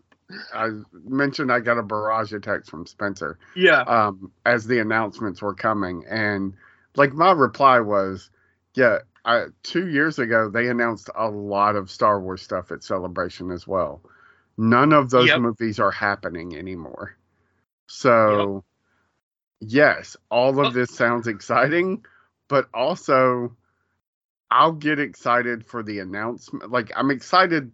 I 0.54 0.68
mentioned 1.04 1.50
I 1.52 1.60
got 1.60 1.78
a 1.78 1.82
barrage 1.82 2.32
of 2.32 2.42
texts 2.42 2.70
from 2.70 2.86
Spencer. 2.86 3.38
Yeah. 3.56 3.80
um, 3.82 4.30
as 4.46 4.66
the 4.66 4.78
announcements 4.78 5.42
were 5.42 5.54
coming. 5.54 6.04
And 6.08 6.54
like 6.96 7.12
my 7.12 7.32
reply 7.32 7.80
was, 7.80 8.30
yeah, 8.74 8.98
I, 9.24 9.46
two 9.62 9.88
years 9.88 10.18
ago 10.18 10.50
they 10.50 10.68
announced 10.68 11.08
a 11.14 11.28
lot 11.28 11.76
of 11.76 11.90
Star 11.90 12.20
Wars 12.20 12.42
stuff 12.42 12.70
at 12.70 12.84
Celebration 12.84 13.50
as 13.50 13.66
well. 13.66 14.02
None 14.56 14.92
of 14.92 15.10
those 15.10 15.28
Yep. 15.28 15.40
movies 15.40 15.78
are 15.80 15.90
happening 15.90 16.56
anymore. 16.56 17.16
So, 17.86 18.64
yes, 19.60 20.16
all 20.30 20.60
of 20.60 20.72
this 20.72 20.90
sounds 20.90 21.26
exciting, 21.26 22.04
but 22.48 22.68
also 22.74 23.56
I'll 24.50 24.72
get 24.72 24.98
excited 25.00 25.64
for 25.66 25.82
the 25.82 25.98
announcement. 26.00 26.70
Like 26.70 26.92
I'm 26.96 27.10
excited 27.10 27.72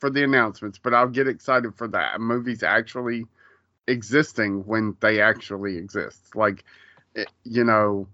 for 0.00 0.10
the 0.10 0.22
announcements, 0.24 0.78
but 0.78 0.94
I'll 0.94 1.08
get 1.08 1.28
excited 1.28 1.74
for 1.76 1.88
that 1.88 2.20
movies 2.20 2.62
actually 2.62 3.26
existing 3.86 4.64
when 4.66 4.96
they 5.00 5.20
actually 5.20 5.76
exist. 5.76 6.34
Like, 6.36 6.64
it, 7.14 7.28
you 7.44 7.64
know, 7.64 8.08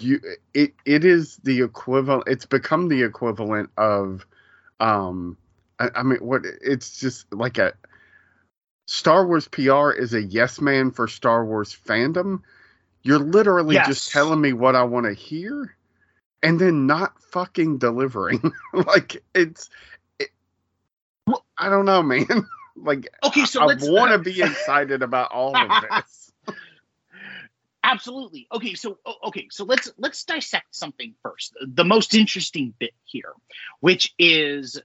you 0.00 0.20
it 0.54 0.74
it 0.84 1.04
is 1.04 1.36
the 1.44 1.62
equivalent. 1.62 2.24
It's 2.28 2.46
become 2.46 2.88
the 2.88 3.02
equivalent 3.02 3.70
of, 3.76 4.26
um, 4.80 5.36
I, 5.78 5.90
I 5.96 6.02
mean, 6.02 6.18
what 6.18 6.42
it's 6.44 7.00
just 7.00 7.32
like 7.32 7.58
a 7.58 7.74
Star 8.86 9.26
Wars 9.26 9.48
PR 9.48 9.92
is 9.92 10.14
a 10.14 10.22
yes 10.22 10.60
man 10.60 10.90
for 10.90 11.06
Star 11.08 11.44
Wars 11.44 11.74
fandom. 11.86 12.42
You're 13.02 13.18
literally 13.18 13.78
Yes. 13.78 13.86
just 13.86 14.08
telling 14.08 14.40
me 14.40 14.52
what 14.52 14.76
I 14.76 14.84
want 14.84 15.06
to 15.06 15.12
hear 15.14 15.76
and 16.42 16.58
then 16.60 16.86
not 16.86 17.20
fucking 17.22 17.78
delivering. 17.78 18.52
like 18.72 19.22
it's 19.34 19.70
it, 20.18 20.30
I 21.58 21.68
don't 21.68 21.86
know, 21.86 22.02
man. 22.02 22.26
like 22.76 23.08
Okay, 23.24 23.44
so 23.44 23.60
I 23.60 23.66
let's 23.66 23.90
want 23.90 24.12
to 24.12 24.18
be 24.18 24.42
uh, 24.42 24.46
excited 24.46 25.02
about 25.02 25.32
all 25.32 25.64
of 25.64 25.78
this. 25.80 26.32
absolutely 27.84 28.46
okay 28.52 28.74
so 28.74 28.98
okay 29.24 29.48
so 29.50 29.64
let's 29.64 29.92
let's 29.98 30.24
dissect 30.24 30.74
something 30.74 31.14
first 31.22 31.54
the 31.66 31.84
most 31.84 32.14
interesting 32.14 32.74
bit 32.78 32.92
here 33.04 33.32
which 33.80 34.14
is 34.18 34.80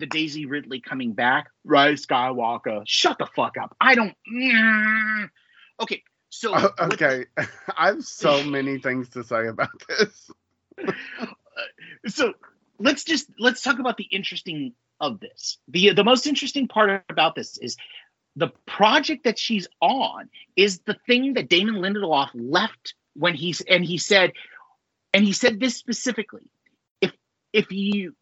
the 0.00 0.06
daisy 0.06 0.46
ridley 0.46 0.80
coming 0.80 1.12
back 1.12 1.48
rise 1.64 2.04
skywalker 2.04 2.82
shut 2.86 3.18
the 3.18 3.26
fuck 3.26 3.56
up. 3.56 3.76
I 3.80 3.94
don't 3.94 4.14
mm. 4.32 5.28
okay 5.80 6.02
so 6.30 6.54
oh, 6.54 6.62
what- 6.62 6.92
okay, 6.94 7.26
I 7.76 7.88
have 7.88 8.04
so 8.04 8.42
many 8.44 8.78
things 8.78 9.10
to 9.10 9.24
say 9.24 9.48
about 9.48 9.82
this. 9.88 10.30
so 12.06 12.32
let's 12.78 13.04
just 13.04 13.28
let's 13.38 13.62
talk 13.62 13.78
about 13.78 13.96
the 13.96 14.04
interesting 14.10 14.72
of 15.00 15.20
this. 15.20 15.58
The 15.68 15.92
the 15.92 16.04
most 16.04 16.26
interesting 16.26 16.68
part 16.68 17.04
about 17.10 17.34
this 17.34 17.58
is 17.58 17.76
the 18.36 18.48
project 18.64 19.24
that 19.24 19.38
she's 19.38 19.68
on 19.80 20.30
is 20.56 20.78
the 20.80 20.96
thing 21.06 21.34
that 21.34 21.48
Damon 21.48 21.76
Lindelof 21.76 22.30
left 22.32 22.94
when 23.14 23.34
he's 23.34 23.60
and 23.60 23.84
he 23.84 23.98
said 23.98 24.32
and 25.12 25.24
he 25.24 25.32
said 25.32 25.58
this 25.58 25.76
specifically. 25.76 26.48
If 27.00 27.12
if 27.52 27.72
you 27.72 28.14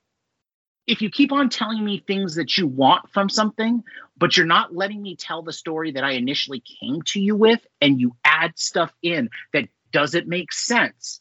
if 0.89 1.03
you 1.03 1.11
keep 1.11 1.33
on 1.33 1.51
telling 1.51 1.85
me 1.85 1.99
things 1.99 2.35
that 2.37 2.57
you 2.57 2.67
want 2.67 3.11
from 3.11 3.29
something 3.29 3.85
but 4.17 4.37
you're 4.37 4.47
not 4.47 4.75
letting 4.75 5.01
me 5.01 5.15
tell 5.15 5.43
the 5.43 5.53
story 5.53 5.93
that 5.93 6.03
I 6.03 6.13
initially 6.13 6.63
came 6.81 7.03
to 7.03 7.21
you 7.21 7.37
with 7.37 7.65
and 7.81 8.01
you 8.01 8.17
add 8.25 8.59
stuff 8.59 8.93
in 9.03 9.31
that 9.53 9.69
doesn't 9.93 10.27
make 10.27 10.53
sense 10.53 11.21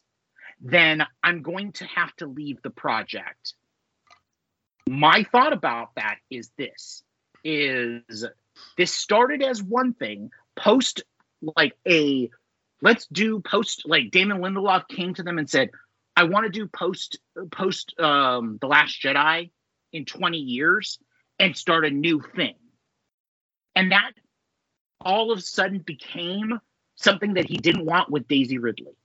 then 0.60 1.06
I'm 1.24 1.42
going 1.42 1.72
to 1.74 1.86
have 1.86 2.16
to 2.18 2.28
leave 2.28 2.62
the 2.62 2.70
project. 2.70 3.54
My 4.90 5.24
thought 5.32 5.54
about 5.54 5.96
that 5.96 6.18
is 6.30 6.50
this 6.58 7.04
is 7.44 8.26
this 8.78 8.94
started 8.94 9.44
as 9.44 9.62
one 9.62 9.94
thing 9.94 10.32
post 10.56 11.04
like 11.56 11.78
a 11.88 12.30
let's 12.82 13.06
do 13.08 13.40
post 13.42 13.84
like 13.86 14.12
Damon 14.12 14.40
Lindelof 14.40 14.88
came 14.88 15.14
to 15.14 15.24
them 15.24 15.38
and 15.38 15.50
said 15.50 15.70
I 16.16 16.24
want 16.24 16.46
to 16.46 16.52
do 16.52 16.68
post 16.68 17.20
post 17.52 17.94
um 18.00 18.58
the 18.60 18.68
last 18.68 19.00
Jedi 19.02 19.52
in 19.98 20.06
20 20.06 20.38
years 20.38 21.00
and 21.40 21.56
start 21.56 21.86
a 21.86 21.90
new 21.90 22.22
thing. 22.36 22.56
And 23.76 23.92
that 23.92 24.12
all 25.02 25.32
of 25.32 25.40
a 25.40 25.42
sudden 25.42 25.80
became 25.80 26.60
something 26.96 27.36
that 27.36 27.46
he 27.46 27.58
didn't 27.58 27.86
want 27.86 28.10
with 28.10 28.28
Daisy 28.28 28.58
Ridley. 28.58 28.96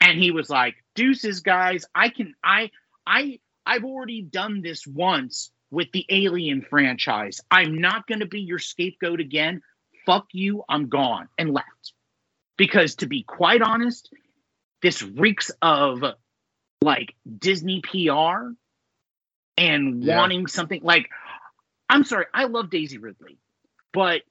And 0.00 0.18
he 0.18 0.30
was 0.30 0.50
like 0.50 0.74
deuces 0.94 1.40
guys 1.40 1.84
i 1.94 2.08
can 2.08 2.34
i 2.44 2.70
i 3.06 3.38
i've 3.66 3.84
already 3.84 4.22
done 4.22 4.62
this 4.62 4.86
once 4.86 5.50
with 5.70 5.90
the 5.92 6.06
alien 6.08 6.62
franchise. 6.62 7.40
I'm 7.50 7.80
not 7.80 8.06
going 8.06 8.20
to 8.20 8.26
be 8.26 8.40
your 8.40 8.60
scapegoat 8.60 9.18
again. 9.18 9.62
Fuck 10.06 10.26
you 10.32 10.62
i'm 10.68 10.88
gone 10.88 11.28
and 11.38 11.50
left. 11.50 11.94
Because 12.56 12.96
to 12.96 13.06
be 13.06 13.22
quite 13.22 13.62
honest 13.62 14.10
this 14.82 15.02
reeks 15.02 15.50
of 15.62 16.04
like 16.82 17.14
disney 17.38 17.80
pr 17.80 18.52
and 19.56 20.02
Yeah. 20.02 20.18
wanting 20.18 20.46
something 20.46 20.80
like 20.82 21.08
i'm 21.88 22.04
sorry 22.04 22.26
i 22.34 22.44
love 22.44 22.70
daisy 22.70 22.98
ridley 22.98 23.38
but 23.92 24.22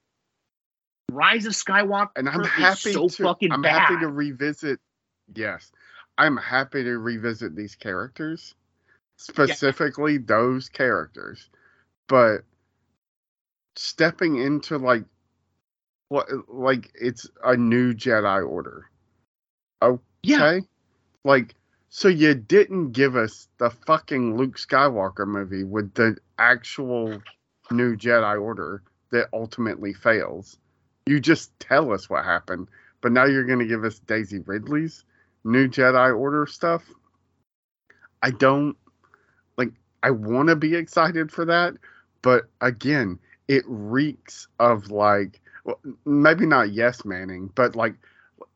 rise 1.11 1.45
of 1.45 1.53
skywalker 1.53 2.09
And 2.15 2.28
I'm 2.28 2.41
is 2.41 2.47
happy 2.47 2.93
so 2.93 3.07
to 3.07 3.24
fucking 3.24 3.51
I'm 3.51 3.61
bad. 3.61 3.80
happy 3.80 3.99
to 4.01 4.07
revisit 4.07 4.80
yes. 5.36 5.71
I'm 6.17 6.38
happy 6.38 6.84
to 6.84 6.97
revisit 6.97 7.55
these 7.55 7.76
characters. 7.76 8.53
Specifically 9.17 10.17
those 10.17 10.69
characters. 10.69 11.49
But 12.07 12.41
stepping 13.76 14.38
into 14.38 14.78
like 14.78 15.05
what 16.09 16.28
like 16.47 16.91
it's 16.95 17.30
a 17.43 17.55
new 17.55 17.93
Jedi 17.93 18.47
order. 18.47 18.89
yeah 20.24 20.41
Okay? 20.41 20.67
Like 21.24 21.55
so 21.95 22.07
you 22.07 22.33
didn't 22.33 22.91
give 22.93 23.15
us 23.15 23.47
the 23.59 23.69
fucking 23.69 24.35
Luke 24.35 24.57
Skywalker 24.57 25.27
movie 25.27 25.63
with 25.63 25.93
the 25.93 26.17
actual 26.39 27.21
new 27.69 27.95
Jedi 27.95 28.41
order 28.41 28.81
that 29.11 29.27
ultimately 29.31 29.93
fails. 29.93 30.57
You 31.05 31.19
just 31.19 31.51
tell 31.59 31.93
us 31.93 32.09
what 32.09 32.25
happened, 32.25 32.69
but 33.01 33.11
now 33.11 33.25
you're 33.25 33.43
going 33.43 33.59
to 33.59 33.67
give 33.67 33.83
us 33.83 33.99
Daisy 33.99 34.39
Ridley's 34.39 35.05
new 35.43 35.67
Jedi 35.67 36.17
order 36.17 36.47
stuff. 36.47 36.81
I 38.23 38.31
don't 38.31 38.75
like 39.55 39.69
I 40.01 40.09
want 40.09 40.49
to 40.49 40.55
be 40.55 40.75
excited 40.75 41.31
for 41.31 41.45
that, 41.45 41.75
but 42.23 42.45
again, 42.59 43.19
it 43.47 43.65
reeks 43.67 44.47
of 44.57 44.89
like 44.89 45.39
well, 45.63 45.79
maybe 46.05 46.47
not 46.47 46.73
yes 46.73 47.05
manning, 47.05 47.51
but 47.53 47.75
like 47.75 47.93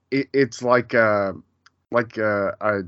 it, 0.09 0.27
it's 0.33 0.63
like 0.63 0.95
uh, 0.95 0.97
uh, 0.97 1.33
a 1.33 1.33
like 1.91 2.17
a, 2.17 2.57
a 2.59 2.83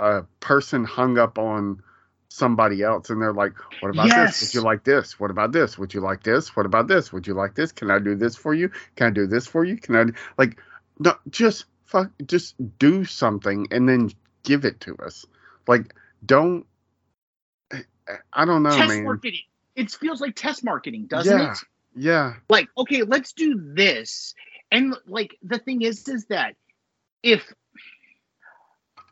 a 0.00 0.22
person 0.40 0.84
hung 0.84 1.18
up 1.18 1.38
on 1.38 1.82
somebody 2.30 2.82
else 2.82 3.08
and 3.10 3.20
they're 3.22 3.32
like 3.32 3.54
what 3.80 3.90
about 3.90 4.08
this? 4.10 4.42
Would 4.42 4.54
you 4.54 4.60
like 4.60 4.84
this? 4.84 5.18
What 5.18 5.30
about 5.30 5.52
this? 5.52 5.78
Would 5.78 5.94
you 5.94 6.00
like 6.00 6.22
this? 6.22 6.54
What 6.54 6.66
about 6.66 6.86
this? 6.88 7.12
Would 7.12 7.26
you 7.26 7.34
like 7.34 7.54
this? 7.54 7.72
Can 7.72 7.90
i 7.90 7.98
do 7.98 8.14
this 8.14 8.36
for 8.36 8.54
you? 8.54 8.70
Can 8.96 9.06
i 9.08 9.10
do 9.10 9.26
this 9.26 9.46
for 9.46 9.64
you? 9.64 9.76
Can 9.76 9.96
i 9.96 10.04
like 10.36 10.58
no 10.98 11.14
just 11.30 11.64
fuck 11.86 12.10
just 12.26 12.54
do 12.78 13.04
something 13.04 13.66
and 13.70 13.88
then 13.88 14.10
give 14.44 14.64
it 14.64 14.80
to 14.80 14.96
us. 14.98 15.24
Like 15.66 15.94
don't 16.24 16.66
i 18.32 18.44
don't 18.44 18.62
know 18.62 18.70
test 18.70 18.88
man. 18.88 19.04
marketing. 19.04 19.40
It 19.74 19.90
feels 19.90 20.20
like 20.20 20.34
test 20.36 20.64
marketing, 20.64 21.06
doesn't 21.06 21.38
Yeah. 21.38 21.52
it? 21.52 21.58
yeah. 21.94 22.34
Like, 22.50 22.68
okay, 22.76 23.02
let's 23.02 23.32
do 23.32 23.54
this. 23.74 24.34
And 24.70 24.94
like 25.06 25.36
the 25.42 25.58
thing 25.58 25.82
is, 25.82 26.06
is 26.08 26.26
that 26.26 26.56
if 27.22 27.42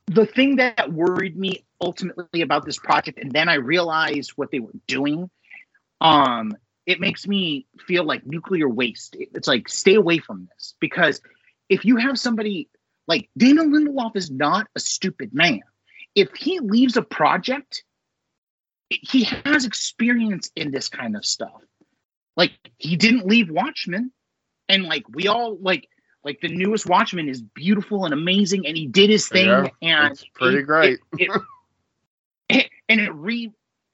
the 0.06 0.26
thing 0.26 0.56
that 0.56 0.92
worried 0.92 1.36
me 1.36 1.64
ultimately 1.80 2.42
about 2.42 2.64
this 2.64 2.78
project, 2.78 3.18
and 3.18 3.32
then 3.32 3.48
I 3.48 3.54
realized 3.54 4.32
what 4.36 4.50
they 4.50 4.60
were 4.60 4.72
doing, 4.86 5.30
um, 6.00 6.56
it 6.86 7.00
makes 7.00 7.26
me 7.26 7.66
feel 7.86 8.04
like 8.04 8.24
nuclear 8.26 8.68
waste. 8.68 9.16
It's 9.18 9.48
like 9.48 9.68
stay 9.68 9.94
away 9.94 10.18
from 10.18 10.48
this 10.54 10.74
because 10.80 11.20
if 11.68 11.84
you 11.84 11.96
have 11.96 12.18
somebody 12.18 12.68
like 13.08 13.28
Damon 13.36 13.72
Lindelof 13.72 14.16
is 14.16 14.30
not 14.30 14.68
a 14.74 14.80
stupid 14.80 15.34
man. 15.34 15.60
If 16.14 16.34
he 16.34 16.60
leaves 16.60 16.96
a 16.96 17.02
project, 17.02 17.84
he 18.88 19.24
has 19.44 19.64
experience 19.64 20.50
in 20.56 20.70
this 20.70 20.88
kind 20.88 21.16
of 21.16 21.24
stuff. 21.24 21.62
Like 22.36 22.52
he 22.78 22.96
didn't 22.96 23.26
leave 23.26 23.50
Watchmen, 23.50 24.12
and 24.68 24.84
like 24.84 25.04
we 25.08 25.28
all 25.28 25.56
like 25.60 25.88
like 26.26 26.40
the 26.40 26.48
newest 26.48 26.86
Watchmen 26.86 27.28
is 27.28 27.40
beautiful 27.40 28.04
and 28.04 28.12
amazing, 28.12 28.66
and 28.66 28.76
he 28.76 28.86
did 28.86 29.08
his 29.08 29.28
thing, 29.28 29.46
Yeah, 29.46 29.68
and 29.80 30.12
it's 30.12 30.24
pretty 30.34 30.58
it- 30.58 30.62
great. 30.64 30.98
It, 31.18 31.30
it- 32.48 32.70
and 32.88 33.00
it 33.00 33.14
re 33.14 33.50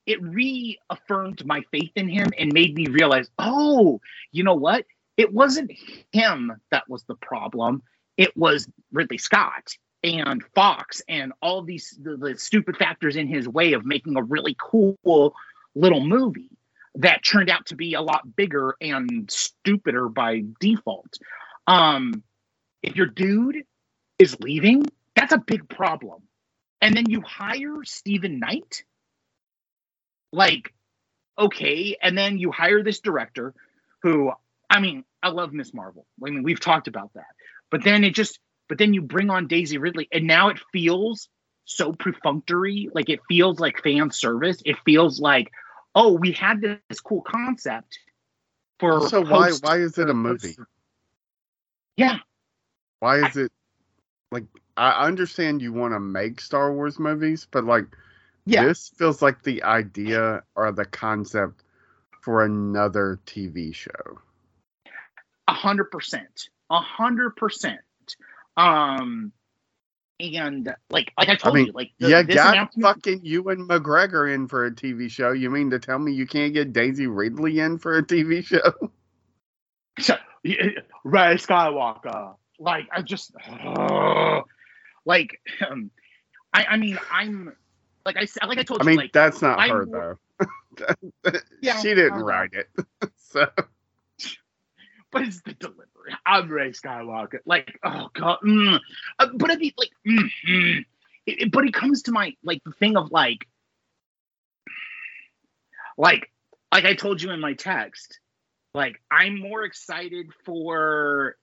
it 0.07 0.21
reaffirmed 0.21 1.47
my 1.47 1.63
faith 1.71 1.93
in 1.95 2.09
him 2.09 2.29
and 2.37 2.53
made 2.53 2.75
me 2.75 2.87
realize, 2.89 3.31
oh, 3.39 4.01
you 4.33 4.43
know 4.43 4.55
what? 4.55 4.85
It 5.17 5.33
wasn't 5.33 5.71
him 6.11 6.53
that 6.73 6.89
was 6.89 7.05
the 7.05 7.15
problem. 7.15 7.83
It 8.17 8.37
was 8.37 8.67
Ridley 8.93 9.19
Scott 9.19 9.77
and 10.03 10.43
Fox 10.57 11.03
and 11.09 11.33
all 11.41 11.63
these 11.63 11.97
the, 12.03 12.17
the 12.17 12.37
stupid 12.37 12.77
factors 12.79 13.15
in 13.15 13.29
his 13.29 13.47
way 13.47 13.75
of 13.75 13.85
making 13.87 14.17
a 14.17 14.23
really 14.23 14.57
cool 14.59 15.35
little 15.75 16.01
movie 16.05 16.51
that 16.97 17.25
turned 17.25 17.49
out 17.49 17.65
to 17.67 17.77
be 17.77 17.95
a 17.95 18.03
lot 18.03 18.35
bigger 18.37 18.75
and 18.81 19.31
stupider 19.31 20.09
by 20.09 20.43
default. 20.61 21.19
Um, 21.67 22.23
if 22.83 22.97
your 22.97 23.07
dude 23.07 23.65
is 24.19 24.39
leaving, 24.41 24.85
that's 25.15 25.33
a 25.33 25.39
big 25.39 25.69
problem. 25.69 26.23
And 26.81 26.97
then 26.97 27.09
you 27.09 27.21
hire 27.21 27.85
Steven 27.85 28.41
Knight, 28.41 28.85
like, 30.33 30.73
okay, 31.39 31.97
and 32.03 32.19
then 32.19 32.39
you 32.39 32.51
hire 32.51 32.83
this 32.83 33.01
director 33.01 33.55
who, 34.03 34.33
I 34.69 34.81
mean, 34.81 35.05
I 35.23 35.29
love 35.29 35.53
Miss 35.53 35.73
Marvel. 35.73 36.07
I 36.25 36.31
mean, 36.31 36.43
we've 36.43 36.61
talked 36.61 36.89
about 36.89 37.13
that. 37.15 37.27
But 37.71 37.85
then 37.85 38.03
it 38.05 38.15
just, 38.15 38.39
but 38.69 38.79
then 38.79 38.95
you 38.95 39.03
bring 39.03 39.31
on 39.31 39.47
Daisy 39.47 39.79
Ridley, 39.79 40.09
and 40.11 40.27
now 40.27 40.49
it 40.49 40.59
feels 40.73 41.29
so 41.65 41.93
perfunctory. 41.93 42.89
Like 42.93 43.09
it 43.09 43.21
feels 43.29 43.61
like 43.61 43.83
fan 43.83 44.11
service. 44.11 44.61
It 44.65 44.77
feels 44.85 45.21
like, 45.21 45.51
oh, 45.95 46.13
we 46.15 46.33
had 46.33 46.61
this 46.61 47.01
cool 47.01 47.23
concept. 47.23 47.99
for 48.79 49.09
So 49.09 49.23
why 49.23 49.53
why 49.63 49.77
is 49.79 49.99
it 49.99 50.11
a 50.11 50.15
movie? 50.15 50.57
Yeah, 51.97 52.19
Why 53.01 53.27
is 53.27 53.37
it 53.37 53.53
like 54.31 54.45
I 54.77 55.07
understand 55.07 55.61
you 55.61 55.73
want 55.73 55.93
to 55.93 56.01
make 56.01 56.41
Star 56.41 56.73
Wars 56.73 56.99
movies, 56.99 57.47
but 57.51 57.65
like 57.65 57.87
yeah. 58.47 58.65
this 58.65 58.89
feels 58.97 59.21
like 59.23 59.43
the 59.43 59.63
idea 59.63 60.43
or 60.55 60.73
the 60.73 60.85
concept 60.85 61.63
for 62.23 62.45
another 62.45 63.21
TV 63.27 63.75
show. 63.75 64.21
A 65.49 65.53
hundred 65.53 65.91
percent. 65.91 66.49
A 66.71 66.81
hundred 66.81 67.37
percent. 67.37 67.81
Um 68.57 69.33
and 70.21 70.75
like 70.89 71.13
like 71.19 71.29
I 71.29 71.35
told 71.35 71.57
mean, 71.57 71.67
you, 71.67 71.73
like 71.73 71.91
the, 71.99 72.09
you 72.09 72.23
got 72.23 72.55
announcement- 72.55 72.83
fucking 72.97 73.21
Ewan 73.25 73.67
McGregor 73.69 74.33
in 74.33 74.47
for 74.47 74.65
a 74.67 74.71
TV 74.71 75.11
show. 75.11 75.33
You 75.33 75.51
mean 75.51 75.71
to 75.71 75.79
tell 75.79 75.99
me 75.99 76.13
you 76.13 76.27
can't 76.27 76.55
get 76.55 76.73
Daisy 76.73 77.07
Ridley 77.07 77.59
in 77.59 77.79
for 77.79 77.99
a 77.99 78.03
TV 78.03 78.45
show? 78.45 78.91
Rey 81.05 81.35
Skywalker. 81.37 82.37
Like 82.59 82.89
I 82.93 83.03
just 83.03 83.33
like 85.05 85.41
um, 85.69 85.91
I 86.53 86.65
I 86.65 86.77
mean 86.77 86.99
I'm 87.11 87.55
like 88.05 88.17
I 88.17 88.25
said 88.27 88.47
like 88.49 88.59
I 88.59 88.63
told 88.63 88.83
I 88.83 88.85
you 88.85 88.89
I 88.89 88.91
mean, 88.91 88.97
like 88.99 89.13
that's 89.13 89.43
not 89.43 89.59
I'm 89.59 89.71
her 89.71 89.87
though. 89.87 90.19
Yeah, 91.61 91.77
she 91.81 91.95
didn't 91.95 92.19
know. 92.19 92.25
write 92.25 92.53
it. 92.53 92.69
so 93.17 93.47
but 95.11 95.23
it's 95.23 95.43
the 95.43 95.53
delivery. 95.55 95.87
I'm 96.25 96.49
Rey 96.49 96.71
Skywalker. 96.71 97.39
Like, 97.45 97.79
oh 97.85 98.09
god. 98.15 98.39
mm. 98.45 98.81
Uh, 99.19 99.27
but 99.35 99.51
I 99.51 99.57
mean, 99.57 99.73
like, 99.77 99.91
mm, 100.07 100.29
mm. 100.49 100.85
It- 101.27 101.43
it- 101.43 101.53
but 101.53 101.65
it 101.67 101.75
comes 101.75 102.03
to 102.05 102.13
my 102.13 102.35
like 102.43 102.63
the 102.65 102.73
thing 102.73 102.97
of 102.97 103.13
like, 103.13 103.47
like, 105.99 106.31
like 106.73 106.85
I 106.87 106.95
told 106.95 107.21
you 107.21 107.31
in 107.31 107.41
my 107.41 107.53
text, 107.53 108.19
like 108.75 109.01
I'm 109.11 109.39
more 109.39 109.65
excited 109.65 110.29
for. 110.45 111.37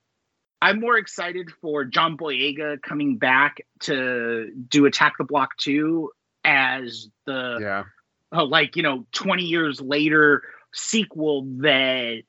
I'm 0.62 0.82
more 0.82 0.98
excited 0.98 1.52
for 1.62 1.86
John 1.86 2.18
Boyega 2.18 2.82
coming 2.82 3.18
back 3.18 3.66
to 3.82 4.52
do 4.68 4.86
Attack 4.86 5.14
the 5.18 5.24
Block 5.24 5.56
2 5.56 6.12
as 6.44 7.10
the 7.26 7.58
yeah. 7.62 7.84
uh, 8.32 8.46
like 8.46 8.76
you 8.76 8.84
know 8.84 9.06
20 9.12 9.44
years 9.44 9.82
later 9.82 10.44
sequel 10.74 11.44
that 11.58 12.22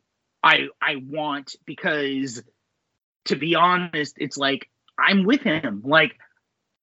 i 0.43 0.69
i 0.81 0.97
want 1.09 1.55
because 1.65 2.43
to 3.25 3.37
be 3.37 3.55
honest 3.55 4.17
it's 4.19 4.37
like 4.37 4.69
i'm 4.99 5.25
with 5.25 5.43
him 5.43 5.83
like 5.85 6.17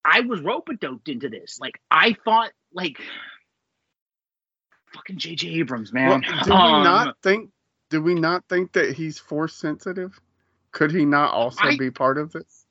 i 0.06 0.22
was 0.22 0.42
rope 0.42 0.70
doped 0.80 1.10
into 1.10 1.30
this 1.30 1.60
like 1.60 1.82
i 1.92 2.16
thought 2.26 2.52
like 2.74 3.00
fucking 4.94 5.18
jj 5.18 5.58
abrams 5.60 5.92
Well, 5.92 6.20
man 6.20 6.22
do 6.22 6.52
we 6.52 6.52
Um, 6.52 6.84
not 6.84 7.18
think 7.22 7.50
do 7.90 8.02
we 8.02 8.16
not 8.16 8.44
think 8.50 8.74
that 8.74 8.94
he's 8.94 9.20
force 9.20 9.56
sensitive? 9.56 10.20
Could 10.72 10.92
he 10.92 11.06
not 11.06 11.34
also 11.34 11.64
I- 11.64 11.78
be 11.78 11.92
part 11.92 12.18
of 12.18 12.32
this? 12.32 12.66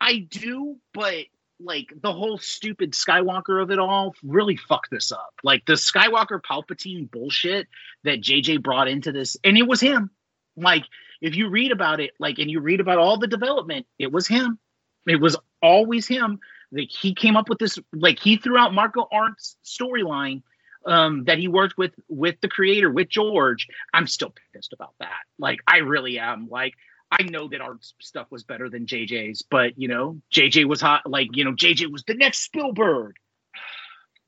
I 0.00 0.18
do, 0.30 0.76
but 0.94 1.24
like 1.60 1.92
the 2.00 2.12
whole 2.12 2.38
stupid 2.38 2.92
Skywalker 2.92 3.60
of 3.60 3.70
it 3.70 3.78
all 3.78 4.14
really 4.22 4.56
fucked 4.56 4.90
this 4.90 5.10
up. 5.10 5.34
Like 5.42 5.66
the 5.66 5.72
Skywalker 5.74 6.40
Palpatine 6.40 7.10
bullshit 7.10 7.66
that 8.04 8.20
JJ 8.20 8.62
brought 8.62 8.88
into 8.88 9.12
this, 9.12 9.36
and 9.42 9.58
it 9.58 9.66
was 9.66 9.80
him. 9.80 10.10
Like 10.56 10.84
if 11.20 11.34
you 11.34 11.48
read 11.48 11.72
about 11.72 12.00
it, 12.00 12.12
like 12.18 12.38
and 12.38 12.50
you 12.50 12.60
read 12.60 12.80
about 12.80 12.98
all 12.98 13.18
the 13.18 13.26
development, 13.26 13.86
it 13.98 14.12
was 14.12 14.28
him. 14.28 14.58
It 15.06 15.20
was 15.20 15.36
always 15.60 16.06
him. 16.06 16.38
Like 16.70 16.90
he 16.90 17.14
came 17.14 17.36
up 17.36 17.48
with 17.48 17.58
this. 17.58 17.78
Like 17.92 18.20
he 18.20 18.36
threw 18.36 18.56
out 18.56 18.74
Michael 18.74 19.08
Arndt's 19.12 19.56
storyline 19.64 20.42
um, 20.88 21.24
that 21.24 21.38
he 21.38 21.48
worked 21.48 21.76
with 21.78 21.92
with 22.08 22.40
the 22.40 22.48
creator 22.48 22.90
with 22.90 23.08
George. 23.08 23.68
I'm 23.94 24.06
still 24.06 24.34
pissed 24.52 24.72
about 24.72 24.94
that. 25.00 25.22
Like 25.38 25.60
I 25.66 25.78
really 25.78 26.18
am. 26.18 26.48
Like 26.50 26.74
I 27.10 27.22
know 27.22 27.48
that 27.48 27.60
our 27.60 27.78
stuff 28.00 28.26
was 28.30 28.42
better 28.42 28.68
than 28.68 28.86
JJ's, 28.86 29.42
but 29.42 29.78
you 29.78 29.88
know, 29.88 30.20
JJ 30.32 30.66
was 30.66 30.80
hot. 30.80 31.08
Like 31.08 31.28
you 31.32 31.44
know, 31.44 31.52
JJ 31.52 31.90
was 31.92 32.02
the 32.04 32.14
next 32.14 32.40
Spielberg. 32.44 33.16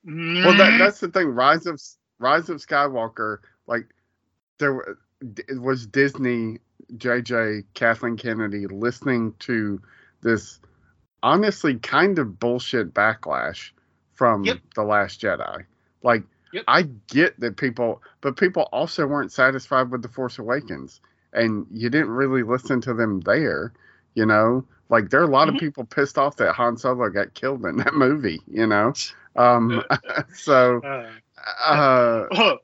Well, 0.05 0.57
that, 0.57 0.79
that's 0.79 1.01
the 1.01 1.09
thing. 1.09 1.29
Rise 1.29 1.67
of 1.67 1.81
Rise 2.19 2.49
of 2.49 2.59
Skywalker, 2.59 3.39
like 3.67 3.87
there 4.59 4.97
it 5.21 5.61
was 5.61 5.87
Disney, 5.87 6.59
JJ, 6.97 7.65
Kathleen 7.75 8.17
Kennedy 8.17 8.67
listening 8.67 9.35
to 9.41 9.81
this 10.23 10.61
honestly 11.23 11.77
kind 11.77 12.19
of 12.19 12.39
bullshit 12.39 12.95
backlash 12.95 13.71
from 14.15 14.45
Yep. 14.45 14.59
the 14.75 14.83
Last 14.83 15.21
Jedi. 15.21 15.65
Like 16.03 16.23
Yep. 16.53 16.65
I 16.69 16.83
get 17.09 17.39
that 17.41 17.57
people, 17.57 18.03
but 18.21 18.37
people 18.37 18.69
also 18.73 19.07
weren't 19.07 19.33
satisfied 19.33 19.91
with 19.91 20.03
the 20.03 20.09
Force 20.09 20.39
Awakens, 20.39 21.01
and 21.33 21.67
you 21.71 21.91
didn't 21.91 22.11
really 22.11 22.43
listen 22.43 22.81
to 22.83 22.95
them 22.95 23.21
there. 23.21 23.73
You 24.15 24.27
know, 24.27 24.65
like 24.89 25.11
there 25.11 25.21
are 25.21 25.25
a 25.25 25.31
lot 25.31 25.49
Mhm. 25.49 25.55
of 25.55 25.61
people 25.61 25.85
pissed 25.85 26.19
off 26.19 26.37
that 26.37 26.55
Han 26.55 26.77
Solo 26.77 27.09
got 27.11 27.35
killed 27.35 27.65
in 27.65 27.77
that 27.77 27.95
movie. 27.95 28.41
You 28.49 28.67
know, 28.67 28.93
um, 29.37 29.83
so 30.35 30.81
uh, 31.65 32.27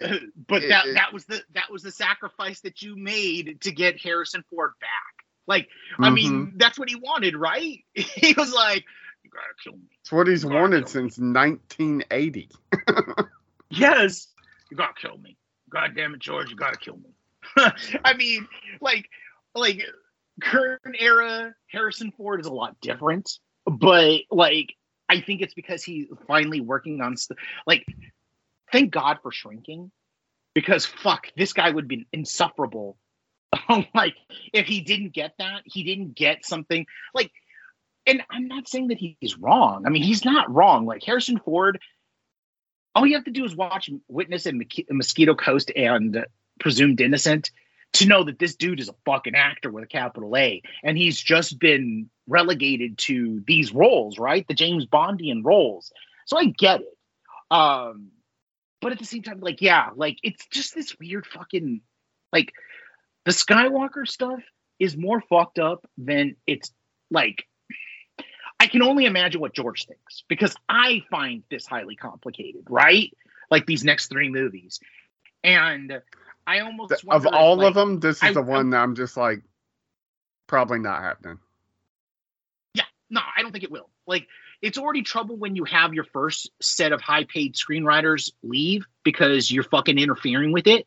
but 0.00 0.62
that 0.68 0.86
it- 0.86 0.94
that 0.94 1.12
was 1.12 1.24
the 1.26 1.42
that 1.54 1.70
was 1.70 1.82
the 1.82 1.92
sacrifice 1.92 2.60
that 2.60 2.82
you 2.82 2.96
made 2.96 3.60
to 3.62 3.70
get 3.72 4.00
Harrison 4.00 4.44
Ford 4.50 4.72
back. 4.80 4.90
Like, 5.46 5.68
I 5.98 6.08
mean, 6.10 6.46
mhm. 6.46 6.58
that's 6.58 6.78
what 6.78 6.88
he 6.88 6.96
wanted, 6.96 7.36
right? 7.36 7.84
he 7.94 8.32
was 8.34 8.52
like, 8.52 8.84
"You 9.24 9.30
gotta 9.30 9.54
kill 9.62 9.72
me." 9.72 9.88
it's 10.00 10.12
what 10.12 10.28
he's 10.28 10.44
wanted 10.44 10.88
since 10.88 11.18
1980. 11.18 12.50
Yes, 13.70 14.28
you 14.70 14.76
gotta 14.76 14.94
kill 14.94 15.18
me. 15.18 15.36
God 15.70 15.92
damn 15.96 16.14
it, 16.14 16.20
George, 16.20 16.50
you 16.50 16.56
gotta 16.56 16.76
kill 16.76 16.96
me. 16.96 17.10
I 18.04 18.14
mean, 18.14 18.46
like, 18.80 19.08
like 19.54 19.82
current 20.40 20.96
era 20.98 21.54
Harrison 21.68 22.12
Ford 22.16 22.40
is 22.40 22.46
a 22.46 22.52
lot 22.52 22.80
different, 22.80 23.38
but 23.66 24.20
like, 24.30 24.74
I 25.08 25.20
think 25.20 25.40
it's 25.40 25.54
because 25.54 25.82
he's 25.82 26.06
finally 26.26 26.60
working 26.60 27.00
on 27.00 27.16
stuff. 27.16 27.38
Like, 27.66 27.84
thank 28.70 28.90
God 28.92 29.18
for 29.22 29.32
shrinking, 29.32 29.90
because 30.54 30.86
fuck, 30.86 31.26
this 31.36 31.52
guy 31.52 31.70
would 31.70 31.88
be 31.88 32.06
insufferable. 32.12 32.96
like, 33.94 34.14
if 34.52 34.66
he 34.66 34.80
didn't 34.80 35.12
get 35.12 35.34
that, 35.38 35.62
he 35.64 35.82
didn't 35.82 36.14
get 36.14 36.44
something 36.44 36.86
like. 37.12 37.32
And 38.06 38.22
I'm 38.30 38.48
not 38.48 38.68
saying 38.68 38.88
that 38.88 38.98
he's 38.98 39.38
wrong. 39.38 39.84
I 39.86 39.90
mean, 39.90 40.02
he's 40.02 40.24
not 40.24 40.52
wrong. 40.52 40.84
Like 40.84 41.02
Harrison 41.02 41.38
Ford 41.38 41.80
all 42.94 43.06
you 43.06 43.14
have 43.14 43.24
to 43.24 43.30
do 43.30 43.44
is 43.44 43.56
watch 43.56 43.90
Witness 44.08 44.46
and 44.46 44.60
Mosqui- 44.60 44.86
Mosquito 44.90 45.34
Coast 45.34 45.72
and 45.74 46.24
Presumed 46.60 47.00
Innocent 47.00 47.50
to 47.94 48.06
know 48.06 48.24
that 48.24 48.38
this 48.38 48.56
dude 48.56 48.80
is 48.80 48.88
a 48.88 48.94
fucking 49.04 49.34
actor 49.34 49.70
with 49.70 49.84
a 49.84 49.88
capital 49.88 50.36
A, 50.36 50.62
and 50.82 50.98
he's 50.98 51.20
just 51.20 51.58
been 51.58 52.10
relegated 52.26 52.98
to 52.98 53.42
these 53.46 53.72
roles, 53.72 54.18
right? 54.18 54.46
The 54.48 54.54
James 54.54 54.86
Bondian 54.86 55.44
roles. 55.44 55.92
So 56.26 56.38
I 56.38 56.46
get 56.46 56.80
it. 56.80 56.96
Um, 57.50 58.10
but 58.80 58.92
at 58.92 58.98
the 58.98 59.04
same 59.04 59.22
time, 59.22 59.40
like, 59.40 59.60
yeah, 59.60 59.90
like 59.94 60.18
it's 60.22 60.46
just 60.48 60.74
this 60.74 60.96
weird 60.98 61.26
fucking 61.26 61.80
like 62.32 62.52
the 63.24 63.32
Skywalker 63.32 64.06
stuff 64.06 64.40
is 64.78 64.96
more 64.96 65.20
fucked 65.20 65.58
up 65.58 65.86
than 65.96 66.36
it's 66.46 66.72
like 67.10 67.46
I 68.64 68.66
can 68.66 68.80
only 68.80 69.04
imagine 69.04 69.42
what 69.42 69.52
George 69.52 69.84
thinks 69.84 70.24
because 70.26 70.56
I 70.70 71.02
find 71.10 71.42
this 71.50 71.66
highly 71.66 71.96
complicated, 71.96 72.62
right? 72.70 73.14
Like 73.50 73.66
these 73.66 73.84
next 73.84 74.08
three 74.08 74.30
movies. 74.30 74.80
And 75.42 76.00
I 76.46 76.60
almost 76.60 76.88
Th- 76.92 77.04
wonder 77.04 77.28
of 77.28 77.34
all 77.34 77.56
like- 77.56 77.68
of 77.68 77.74
them, 77.74 78.00
this 78.00 78.16
is 78.16 78.22
I- 78.22 78.32
the 78.32 78.40
one 78.40 78.70
that 78.70 78.78
I'm 78.78 78.94
just 78.94 79.18
like, 79.18 79.42
probably 80.46 80.78
not 80.78 81.02
happening. 81.02 81.40
Yeah, 82.72 82.84
no, 83.10 83.20
I 83.36 83.42
don't 83.42 83.52
think 83.52 83.64
it 83.64 83.70
will. 83.70 83.90
Like, 84.06 84.28
it's 84.62 84.78
already 84.78 85.02
trouble 85.02 85.36
when 85.36 85.56
you 85.56 85.64
have 85.64 85.92
your 85.92 86.04
first 86.04 86.50
set 86.62 86.92
of 86.92 87.02
high 87.02 87.24
paid 87.24 87.56
screenwriters 87.56 88.32
leave 88.42 88.86
because 89.02 89.50
you're 89.50 89.64
fucking 89.64 89.98
interfering 89.98 90.52
with 90.52 90.66
it. 90.66 90.86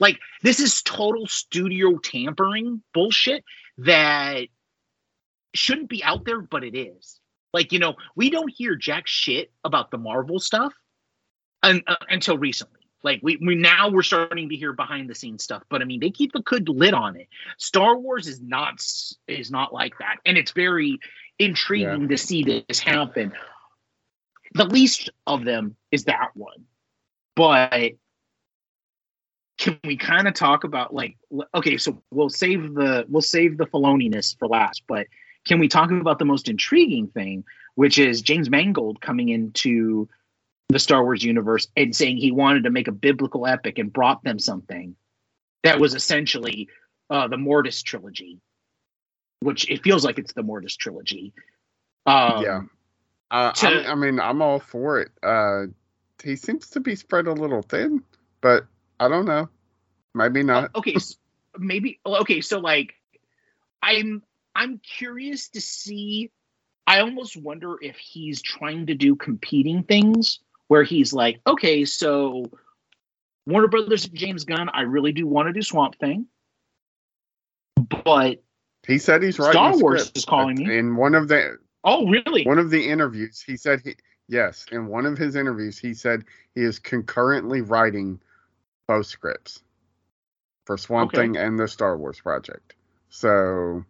Like, 0.00 0.18
this 0.42 0.58
is 0.58 0.82
total 0.82 1.28
studio 1.28 1.96
tampering 1.98 2.82
bullshit 2.92 3.44
that 3.78 4.48
shouldn't 5.54 5.88
be 5.88 6.02
out 6.04 6.24
there, 6.24 6.40
but 6.40 6.64
it 6.64 6.76
is. 6.76 7.20
Like, 7.52 7.72
you 7.72 7.78
know, 7.78 7.94
we 8.16 8.30
don't 8.30 8.52
hear 8.52 8.74
jack 8.74 9.06
shit 9.06 9.52
about 9.64 9.90
the 9.90 9.98
Marvel 9.98 10.40
stuff 10.40 10.74
un- 11.62 11.82
uh, 11.86 11.96
until 12.08 12.38
recently. 12.38 12.80
Like 13.04 13.20
we, 13.22 13.36
we 13.36 13.54
now 13.54 13.90
we're 13.90 14.02
starting 14.02 14.48
to 14.48 14.56
hear 14.56 14.72
behind 14.72 15.10
the 15.10 15.14
scenes 15.14 15.44
stuff, 15.44 15.62
but 15.68 15.82
I 15.82 15.84
mean 15.84 16.00
they 16.00 16.10
keep 16.10 16.34
a 16.34 16.40
good 16.40 16.68
lid 16.70 16.94
on 16.94 17.16
it. 17.16 17.28
Star 17.58 17.96
Wars 17.96 18.26
is 18.26 18.40
not 18.40 18.82
is 19.28 19.50
not 19.50 19.74
like 19.74 19.98
that, 19.98 20.16
and 20.24 20.38
it's 20.38 20.52
very 20.52 20.98
intriguing 21.38 22.08
to 22.08 22.16
see 22.16 22.64
this 22.68 22.80
happen. 22.80 23.32
The 24.54 24.64
least 24.64 25.10
of 25.26 25.44
them 25.44 25.76
is 25.92 26.04
that 26.04 26.30
one, 26.32 26.64
but 27.36 27.92
can 29.58 29.78
we 29.84 29.98
kind 29.98 30.26
of 30.26 30.32
talk 30.32 30.64
about 30.64 30.94
like 30.94 31.18
okay, 31.54 31.76
so 31.76 32.02
we'll 32.10 32.30
save 32.30 32.72
the 32.72 33.04
we'll 33.10 33.20
save 33.20 33.58
the 33.58 33.66
Filoniness 33.66 34.34
for 34.38 34.48
last, 34.48 34.82
but 34.88 35.06
can 35.44 35.58
we 35.58 35.68
talk 35.68 35.90
about 35.90 36.18
the 36.18 36.24
most 36.24 36.48
intriguing 36.48 37.08
thing, 37.08 37.44
which 37.74 37.98
is 37.98 38.22
James 38.22 38.48
Mangold 38.50 39.00
coming 39.00 39.28
into 39.28 40.08
the 40.68 40.78
Star 40.78 41.02
Wars 41.02 41.22
universe 41.22 41.68
and 41.76 41.94
saying 41.94 42.16
he 42.16 42.30
wanted 42.30 42.64
to 42.64 42.70
make 42.70 42.88
a 42.88 42.92
biblical 42.92 43.46
epic 43.46 43.78
and 43.78 43.92
brought 43.92 44.24
them 44.24 44.38
something 44.38 44.96
that 45.62 45.78
was 45.78 45.94
essentially 45.94 46.68
uh, 47.10 47.28
the 47.28 47.36
Mortis 47.36 47.82
trilogy, 47.82 48.40
which 49.40 49.70
it 49.70 49.82
feels 49.82 50.04
like 50.04 50.18
it's 50.18 50.32
the 50.32 50.42
Mortis 50.42 50.76
trilogy. 50.76 51.32
Um, 52.06 52.42
Yeah. 52.42 52.60
Uh, 53.30 53.52
to- 53.52 53.88
I 53.88 53.94
mean, 53.94 54.20
I'm 54.20 54.40
all 54.42 54.60
for 54.60 55.00
it. 55.00 55.10
Uh, 55.22 55.66
he 56.22 56.36
seems 56.36 56.70
to 56.70 56.80
be 56.80 56.94
spread 56.94 57.26
a 57.26 57.32
little 57.32 57.62
thin, 57.62 58.02
but 58.40 58.66
I 59.00 59.08
don't 59.08 59.24
know. 59.26 59.48
Maybe 60.14 60.42
not. 60.42 60.70
okay 60.76 60.94
s 60.94 61.16
maybe 61.58 61.98
okay 62.06 62.40
so 62.40 62.58
like 62.60 62.94
i'm 63.82 64.22
i'm 64.54 64.78
curious 64.78 65.48
to 65.48 65.60
see 65.60 66.30
i 66.86 67.00
almost 67.00 67.36
wonder 67.36 67.76
if 67.80 67.96
he's 67.96 68.42
trying 68.42 68.86
to 68.86 68.94
do 68.94 69.16
competing 69.16 69.82
things 69.82 70.40
where 70.68 70.82
he's 70.82 71.12
like 71.12 71.40
okay 71.46 71.84
so 71.84 72.44
warner 73.46 73.68
brothers 73.68 74.06
and 74.06 74.14
james 74.14 74.44
gunn 74.44 74.68
i 74.72 74.82
really 74.82 75.12
do 75.12 75.26
want 75.26 75.48
to 75.48 75.52
do 75.52 75.62
swamp 75.62 75.96
thing 75.98 76.26
but 78.04 78.42
He 78.86 78.98
said 78.98 79.22
he's 79.22 79.38
writing 79.38 79.52
Star 79.52 79.78
Wars 79.78 80.12
is 80.14 80.24
calling 80.24 80.56
me. 80.56 80.76
In 80.76 80.96
one 80.96 81.14
of 81.14 81.28
the 81.28 81.58
oh 81.84 82.06
really 82.08 82.44
one 82.44 82.58
of 82.58 82.70
the 82.70 82.88
interviews, 82.88 83.40
he 83.40 83.56
said 83.56 83.80
he 83.84 83.94
yes. 84.28 84.66
In 84.72 84.86
one 84.86 85.06
of 85.06 85.18
his 85.18 85.36
interviews, 85.36 85.78
he 85.78 85.94
said 85.94 86.24
he 86.54 86.62
is 86.62 86.78
concurrently 86.78 87.60
writing 87.60 88.20
both 88.86 89.06
scripts 89.06 89.62
for 90.66 90.76
Swamp 90.76 91.12
Okay. 91.12 91.22
Thing 91.22 91.36
and 91.36 91.58
the 91.58 91.68
Star 91.68 91.96
Wars 91.96 92.20
project. 92.20 92.74
So 93.08 93.84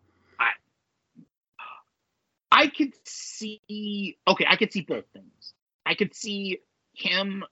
I 2.55 2.69
could 2.69 2.95
see 3.05 4.17
okay, 4.29 4.47
I 4.49 4.55
could 4.55 4.73
see 4.73 4.83
both 4.83 5.05
things. 5.13 5.55
I 5.85 5.95
could 5.95 6.15
see 6.15 6.61
him 6.95 7.45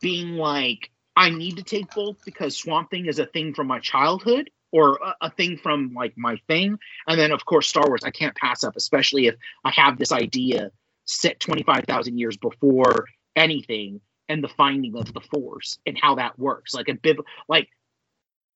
being 0.00 0.36
like, 0.36 0.90
I 1.14 1.28
need 1.28 1.58
to 1.58 1.62
take 1.62 1.94
both 1.94 2.24
because 2.24 2.56
Swamp 2.56 2.90
Thing 2.90 3.06
is 3.06 3.18
a 3.18 3.26
thing 3.26 3.52
from 3.52 3.66
my 3.66 3.78
childhood 3.78 4.50
or 4.72 4.98
a, 5.04 5.26
a 5.26 5.30
thing 5.30 5.58
from 5.58 5.92
like 5.92 6.16
my 6.16 6.36
thing. 6.48 6.78
And 7.06 7.20
then 7.20 7.30
of 7.30 7.44
course 7.44 7.68
Star 7.68 7.86
Wars 7.86 8.04
I 8.04 8.10
can't 8.10 8.34
pass 8.34 8.64
up, 8.64 8.74
especially 8.74 9.26
if 9.26 9.34
I 9.64 9.70
have 9.72 9.98
this 9.98 10.12
idea 10.12 10.70
set 11.04 11.38
25,000 11.38 12.18
years 12.18 12.38
before 12.38 13.04
anything 13.36 14.00
and 14.30 14.42
the 14.42 14.48
finding 14.48 14.96
of 14.96 15.12
the 15.12 15.20
force 15.20 15.78
and 15.84 15.98
how 16.00 16.14
that 16.14 16.38
works. 16.38 16.72
Like 16.72 16.88
a 16.88 16.94
bib 16.94 17.18
like 17.48 17.68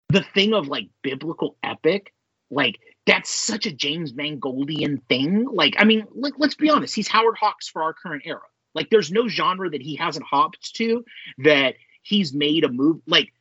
the 0.09 0.23
thing 0.23 0.55
of 0.55 0.69
like 0.69 0.89
biblical 1.03 1.59
epic, 1.63 2.15
like 2.51 2.81
that's 3.07 3.31
such 3.31 3.67
a 3.67 3.73
James 3.73 4.13
Mangolian 4.13 5.01
thing. 5.09 5.47
Like, 5.51 5.77
I 5.79 5.85
mean, 5.85 6.07
like, 6.15 6.35
let's 6.39 6.57
be 6.57 6.71
honest, 6.71 6.95
he's 6.95 7.09
Howard 7.09 7.37
Hawks 7.39 7.69
for 7.69 7.83
our 7.83 7.95
current 7.95 8.23
era. 8.27 8.41
Like, 8.75 8.91
there's 8.91 9.11
no 9.11 9.29
genre 9.29 9.71
that 9.71 9.81
he 9.81 9.97
hasn't 9.97 10.27
hopped 10.27 10.75
to 10.75 11.05
that 11.39 11.77
he's 12.03 12.33
made 12.33 12.65
a 12.65 12.69
movie 12.69 13.03
like 13.07 13.33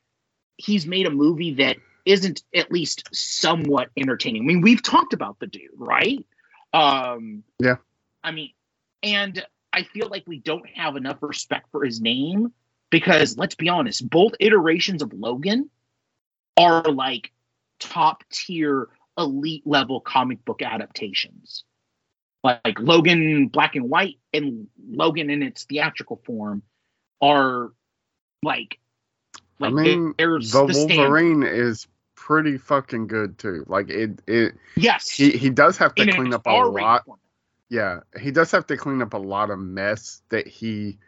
he's 0.58 0.88
made 0.88 1.06
a 1.06 1.12
movie 1.12 1.54
that 1.56 1.78
isn't 2.06 2.44
at 2.56 2.72
least 2.72 3.10
somewhat 3.14 3.90
entertaining. 3.98 4.44
I 4.44 4.46
mean, 4.46 4.62
we've 4.62 4.82
talked 4.82 5.14
about 5.14 5.40
the 5.40 5.48
dude, 5.48 5.70
right? 5.76 6.26
Um 6.74 7.44
Yeah. 7.60 7.76
I 8.24 8.32
mean, 8.32 8.52
and 9.04 9.46
I 9.72 9.84
feel 9.84 10.10
like 10.10 10.24
we 10.26 10.40
don't 10.40 10.68
have 10.70 10.96
enough 10.96 11.18
respect 11.22 11.68
for 11.72 11.84
his 11.84 12.02
name 12.02 12.54
because 12.90 13.38
let's 13.38 13.56
be 13.56 13.70
honest, 13.70 14.10
both 14.10 14.34
iterations 14.40 15.02
of 15.02 15.14
Logan 15.14 15.70
are 16.58 16.84
like 16.84 17.32
top 17.80 18.24
tier 18.32 18.88
elite 19.18 19.64
level 19.66 20.00
comic 20.00 20.44
book 20.46 20.62
adaptations. 20.62 21.64
Like 22.44 22.80
Logan 22.80 23.48
black 23.48 23.76
and 23.76 23.90
white 23.90 24.18
and 24.34 24.68
Logan 24.88 25.30
in 25.30 25.42
its 25.42 25.64
theatrical 25.64 26.22
form 26.26 26.62
are 27.22 27.72
like 28.44 28.80
I 29.60 29.70
like 29.70 29.74
mean, 29.74 30.14
they're 30.18 30.40
the 30.40 30.66
the 30.68 30.74
standard. 30.74 30.98
Wolverine 30.98 31.44
is 31.44 31.88
pretty 32.16 32.58
fucking 32.58 33.08
good 33.08 33.38
too. 33.38 33.66
Like 33.68 33.90
it, 33.90 34.22
it 34.28 34.54
Yes. 34.76 35.10
he 35.10 35.32
he 35.32 35.50
does 35.50 35.78
have 35.78 35.96
to 35.96 36.04
in 36.04 36.12
clean 36.12 36.34
up 36.34 36.46
a 36.46 36.50
lot. 36.50 37.06
format. 37.06 37.20
Yeah, 37.70 38.00
he 38.20 38.32
does 38.32 38.52
have 38.52 38.68
to 38.68 38.78
clean 38.78 39.02
up 39.02 39.14
a 39.14 39.18
lot 39.18 39.50
of 39.50 39.58
mess 39.58 40.22
that 40.30 40.48
he 40.48 41.00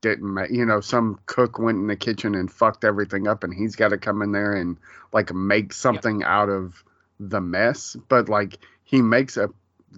didn't 0.00 0.32
make. 0.32 0.50
You 0.50 0.64
know, 0.64 0.80
some 0.80 1.18
cook 1.26 1.58
went 1.58 1.76
in 1.78 1.88
the 1.88 1.96
kitchen 1.96 2.34
and 2.34 2.50
fucked 2.50 2.84
everything 2.84 3.28
up, 3.28 3.44
and 3.44 3.52
he's 3.52 3.76
got 3.76 3.88
to 3.88 3.98
come 3.98 4.22
in 4.22 4.32
there 4.32 4.54
and 4.54 4.78
like 5.12 5.32
make 5.34 5.72
something 5.74 6.22
out 6.22 6.48
of 6.48 6.82
the 7.20 7.40
mess. 7.40 7.96
But 8.08 8.28
like 8.28 8.58
he 8.84 9.02
makes 9.02 9.36
a 9.36 9.50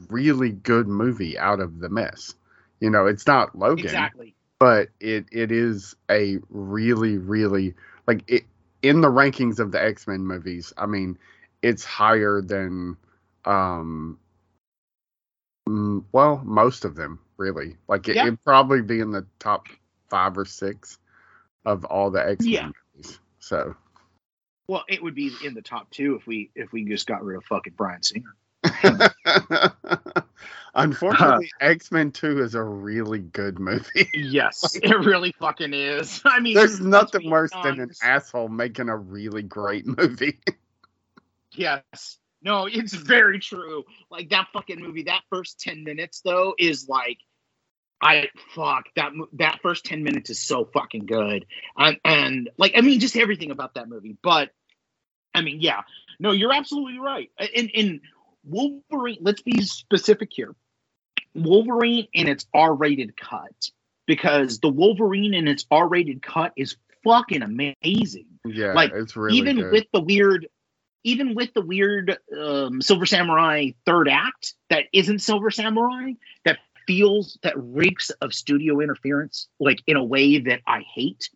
really 0.08 0.50
good 0.50 0.86
movie 0.88 1.38
out 1.38 1.60
of 1.60 1.78
the 1.80 1.88
mess. 1.88 2.34
You 2.80 2.90
know, 2.90 3.06
it's 3.06 3.26
not 3.26 3.56
Logan, 3.58 3.80
Exactly. 3.82 4.34
but 4.58 4.88
it 5.00 5.26
it 5.32 5.50
is 5.52 5.96
a 6.10 6.38
really 6.50 7.18
really 7.18 7.74
like 8.06 8.24
it 8.28 8.44
in 8.82 9.00
the 9.00 9.08
rankings 9.08 9.58
of 9.58 9.72
the 9.72 9.82
X-Men 9.82 10.26
movies. 10.26 10.72
I 10.76 10.86
mean, 10.86 11.18
it's 11.62 11.84
higher 11.84 12.40
than 12.40 12.96
um 13.44 14.18
mm, 15.68 16.04
well, 16.12 16.42
most 16.44 16.84
of 16.84 16.94
them 16.94 17.20
really. 17.36 17.76
Like 17.88 18.08
it, 18.08 18.16
Yeah. 18.16 18.24
it'd 18.24 18.42
probably 18.44 18.82
be 18.82 19.00
in 19.00 19.10
the 19.10 19.26
top 19.38 19.66
5 20.08 20.38
or 20.38 20.44
6 20.44 20.98
of 21.64 21.84
all 21.84 22.10
the 22.10 22.26
X-Men 22.26 22.52
Yeah. 22.52 22.70
movies. 22.94 23.18
So, 23.38 23.74
Well, 24.68 24.84
it 24.86 25.02
would 25.02 25.14
be 25.14 25.32
in 25.42 25.54
the 25.54 25.62
top 25.62 25.90
two 25.90 26.14
if 26.16 26.26
we 26.26 26.50
if 26.54 26.72
we 26.72 26.84
just 26.84 27.06
got 27.06 27.24
rid 27.24 27.38
of 27.38 27.44
fucking 27.44 27.72
Bryan 27.72 28.02
Singer. 28.02 28.34
unfortunately, 30.74 31.50
uh, 31.60 31.64
X-Men 31.64 32.12
2 32.12 32.42
is 32.42 32.54
a 32.54 32.62
really 32.62 33.20
good 33.20 33.58
movie. 33.58 34.08
Yes, 34.14 34.76
it 34.82 34.94
really 34.98 35.34
fucking 35.38 35.72
is. 35.72 36.20
I 36.24 36.40
mean, 36.40 36.54
There's 36.54 36.80
nothing 36.80 37.30
worse 37.30 37.52
than 37.62 37.80
an 37.80 37.92
asshole 38.02 38.48
making 38.48 38.88
a 38.88 38.96
really 38.96 39.42
great 39.42 39.86
movie. 39.86 40.38
Yes. 41.52 42.18
No, 42.42 42.66
it's 42.66 42.94
very 42.94 43.40
true. 43.40 43.84
Like 44.10 44.28
that 44.30 44.48
fucking 44.52 44.80
movie, 44.80 45.04
that 45.04 45.22
first 45.30 45.60
10 45.60 45.82
minutes 45.82 46.20
though 46.20 46.54
is 46.58 46.88
like 46.88 47.18
I 48.00 48.28
fuck 48.54 48.84
that 48.96 49.12
that 49.34 49.58
first 49.62 49.84
10 49.84 50.02
minutes 50.04 50.30
is 50.30 50.38
so 50.40 50.64
fucking 50.64 51.06
good. 51.06 51.46
And 51.76 51.98
and 52.04 52.50
like 52.56 52.72
I 52.76 52.80
mean 52.80 53.00
just 53.00 53.16
everything 53.16 53.50
about 53.50 53.74
that 53.74 53.88
movie. 53.88 54.16
But 54.22 54.50
I 55.34 55.42
mean, 55.42 55.60
yeah. 55.60 55.82
No, 56.20 56.32
you're 56.32 56.52
absolutely 56.52 56.98
right. 56.98 57.30
In 57.54 57.68
in 57.70 58.00
Wolverine, 58.44 59.18
let's 59.20 59.42
be 59.42 59.62
specific 59.62 60.30
here. 60.32 60.54
Wolverine 61.34 62.08
in 62.12 62.28
its 62.28 62.46
R-rated 62.54 63.16
cut 63.16 63.70
because 64.06 64.58
the 64.60 64.68
Wolverine 64.68 65.34
in 65.34 65.46
its 65.46 65.66
R-rated 65.70 66.22
cut 66.22 66.52
is 66.56 66.76
fucking 67.04 67.42
amazing 67.42 68.26
Yeah, 68.44 68.72
Like, 68.72 68.92
it's 68.92 69.16
really 69.16 69.38
even 69.38 69.56
good. 69.56 69.72
with 69.72 69.84
the 69.92 70.00
weird 70.00 70.48
even 71.04 71.34
with 71.34 71.54
the 71.54 71.60
weird 71.60 72.18
um, 72.36 72.82
silver 72.82 73.06
samurai 73.06 73.70
third 73.86 74.08
act 74.08 74.54
that 74.68 74.84
isn't 74.92 75.20
silver 75.20 75.50
samurai 75.50 76.12
that 76.44 76.58
feels 76.88 77.38
that 77.42 77.52
reeks 77.58 78.08
of 78.22 78.32
studio 78.32 78.80
interference 78.80 79.46
like 79.60 79.78
in 79.86 79.98
a 79.98 80.02
way 80.02 80.38
that 80.38 80.60
i 80.66 80.80
hate 80.80 81.28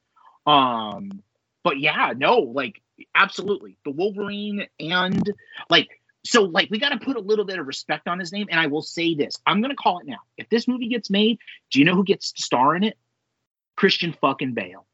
um 0.46 1.22
but 1.62 1.78
yeah 1.78 2.14
no 2.16 2.38
like 2.38 2.80
absolutely 3.14 3.76
the 3.84 3.90
wolverine 3.90 4.66
and 4.80 5.30
like 5.68 5.90
so 6.24 6.44
like 6.44 6.70
we 6.70 6.78
got 6.78 6.88
to 6.88 6.98
put 6.98 7.16
a 7.16 7.20
little 7.20 7.44
bit 7.44 7.58
of 7.58 7.66
respect 7.66 8.08
on 8.08 8.18
his 8.18 8.32
name 8.32 8.46
and 8.50 8.58
i 8.58 8.66
will 8.66 8.80
say 8.80 9.14
this 9.14 9.36
i'm 9.44 9.60
gonna 9.60 9.76
call 9.76 9.98
it 9.98 10.06
now 10.06 10.20
if 10.38 10.48
this 10.48 10.66
movie 10.66 10.88
gets 10.88 11.10
made 11.10 11.38
do 11.70 11.78
you 11.78 11.84
know 11.84 11.94
who 11.94 12.04
gets 12.04 12.32
to 12.32 12.42
star 12.42 12.74
in 12.74 12.82
it 12.82 12.96
christian 13.76 14.16
fucking 14.22 14.54
bale 14.54 14.86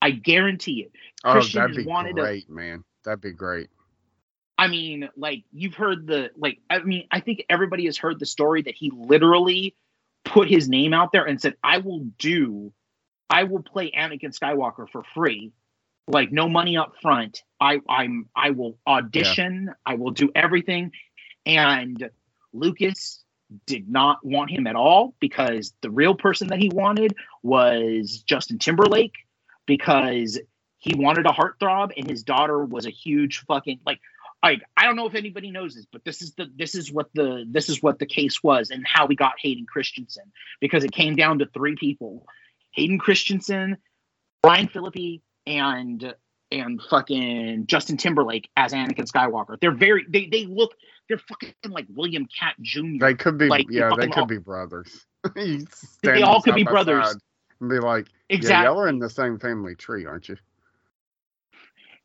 i 0.00 0.12
guarantee 0.12 0.82
it 0.82 0.92
oh, 1.24 1.32
Christian 1.32 1.60
that'd 1.60 1.76
be 1.76 1.84
wanted 1.84 2.14
to- 2.14 2.22
great, 2.22 2.48
man. 2.48 2.84
That'd 3.04 3.20
be 3.20 3.32
great. 3.32 3.70
I 4.58 4.66
mean, 4.66 5.08
like 5.16 5.44
you've 5.52 5.74
heard 5.74 6.06
the 6.08 6.30
like. 6.36 6.58
I 6.68 6.80
mean, 6.80 7.06
I 7.12 7.20
think 7.20 7.44
everybody 7.48 7.84
has 7.86 7.96
heard 7.96 8.18
the 8.18 8.26
story 8.26 8.60
that 8.62 8.74
he 8.74 8.90
literally 8.92 9.76
put 10.24 10.48
his 10.48 10.68
name 10.68 10.92
out 10.92 11.12
there 11.12 11.24
and 11.24 11.40
said, 11.40 11.54
"I 11.62 11.78
will 11.78 12.04
do, 12.18 12.72
I 13.30 13.44
will 13.44 13.62
play 13.62 13.90
Anakin 13.90 14.36
Skywalker 14.36 14.88
for 14.90 15.02
free, 15.14 15.52
like 16.06 16.32
no 16.32 16.48
money 16.48 16.76
up 16.76 16.94
front. 17.00 17.42
I 17.60 17.80
I'm 17.88 18.28
I 18.34 18.50
will 18.50 18.78
audition. 18.86 19.72
I 19.84 19.94
will 19.94 20.10
do 20.10 20.30
everything." 20.34 20.92
And 21.46 22.10
Lucas 22.52 23.24
did 23.66 23.88
not 23.88 24.24
want 24.24 24.50
him 24.50 24.66
at 24.66 24.76
all 24.76 25.14
because 25.20 25.72
the 25.80 25.90
real 25.90 26.14
person 26.14 26.48
that 26.48 26.58
he 26.58 26.68
wanted 26.68 27.14
was 27.42 28.22
Justin 28.26 28.58
Timberlake 28.58 29.14
because 29.66 30.38
he 30.78 30.94
wanted 30.94 31.26
a 31.26 31.30
heartthrob 31.30 31.92
and 31.96 32.08
his 32.08 32.22
daughter 32.22 32.64
was 32.64 32.86
a 32.86 32.90
huge 32.90 33.44
fucking 33.46 33.80
like 33.86 34.00
like 34.42 34.62
I 34.76 34.84
don't 34.84 34.96
know 34.96 35.06
if 35.06 35.14
anybody 35.14 35.50
knows 35.50 35.74
this, 35.74 35.86
but 35.92 36.04
this 36.04 36.22
is 36.22 36.34
the 36.34 36.50
this 36.56 36.74
is 36.74 36.92
what 36.92 37.08
the 37.14 37.44
this 37.48 37.68
is 37.68 37.82
what 37.82 37.98
the 37.98 38.06
case 38.06 38.42
was 38.42 38.70
and 38.70 38.84
how 38.86 39.06
we 39.06 39.16
got 39.16 39.32
Hayden 39.40 39.66
Christensen 39.66 40.24
because 40.60 40.84
it 40.84 40.92
came 40.92 41.16
down 41.16 41.38
to 41.40 41.46
three 41.46 41.74
people: 41.76 42.26
Hayden 42.72 42.98
Christensen, 42.98 43.78
Brian 44.42 44.68
Phillippe, 44.68 45.22
and 45.46 46.14
and 46.50 46.80
fucking 46.88 47.66
Justin 47.66 47.96
Timberlake 47.98 48.48
as 48.56 48.72
Anakin 48.72 49.10
Skywalker. 49.10 49.58
They're 49.60 49.70
very 49.74 50.06
they 50.08 50.26
they 50.26 50.46
look 50.46 50.72
they're 51.08 51.18
fucking 51.18 51.54
like 51.70 51.86
William 51.94 52.26
Cat 52.26 52.54
Jr. 52.60 52.98
They 53.00 53.14
could 53.14 53.38
be, 53.38 53.48
Like, 53.48 53.66
yeah, 53.70 53.90
they 53.98 54.06
could 54.08 54.18
all- 54.20 54.26
be 54.26 54.38
brothers. 54.38 55.04
They 56.02 56.22
all 56.22 56.40
could 56.42 56.54
be 56.54 56.62
brothers. 56.64 57.16
and 57.60 57.68
be 57.68 57.80
like, 57.80 58.06
"Yeah, 58.28 58.36
Exactly. 58.36 58.64
y'all 58.66 58.80
are 58.80 58.88
in 58.88 58.98
the 59.00 59.10
same 59.10 59.38
family 59.38 59.74
tree, 59.74 60.06
aren't 60.06 60.28
you?" 60.28 60.36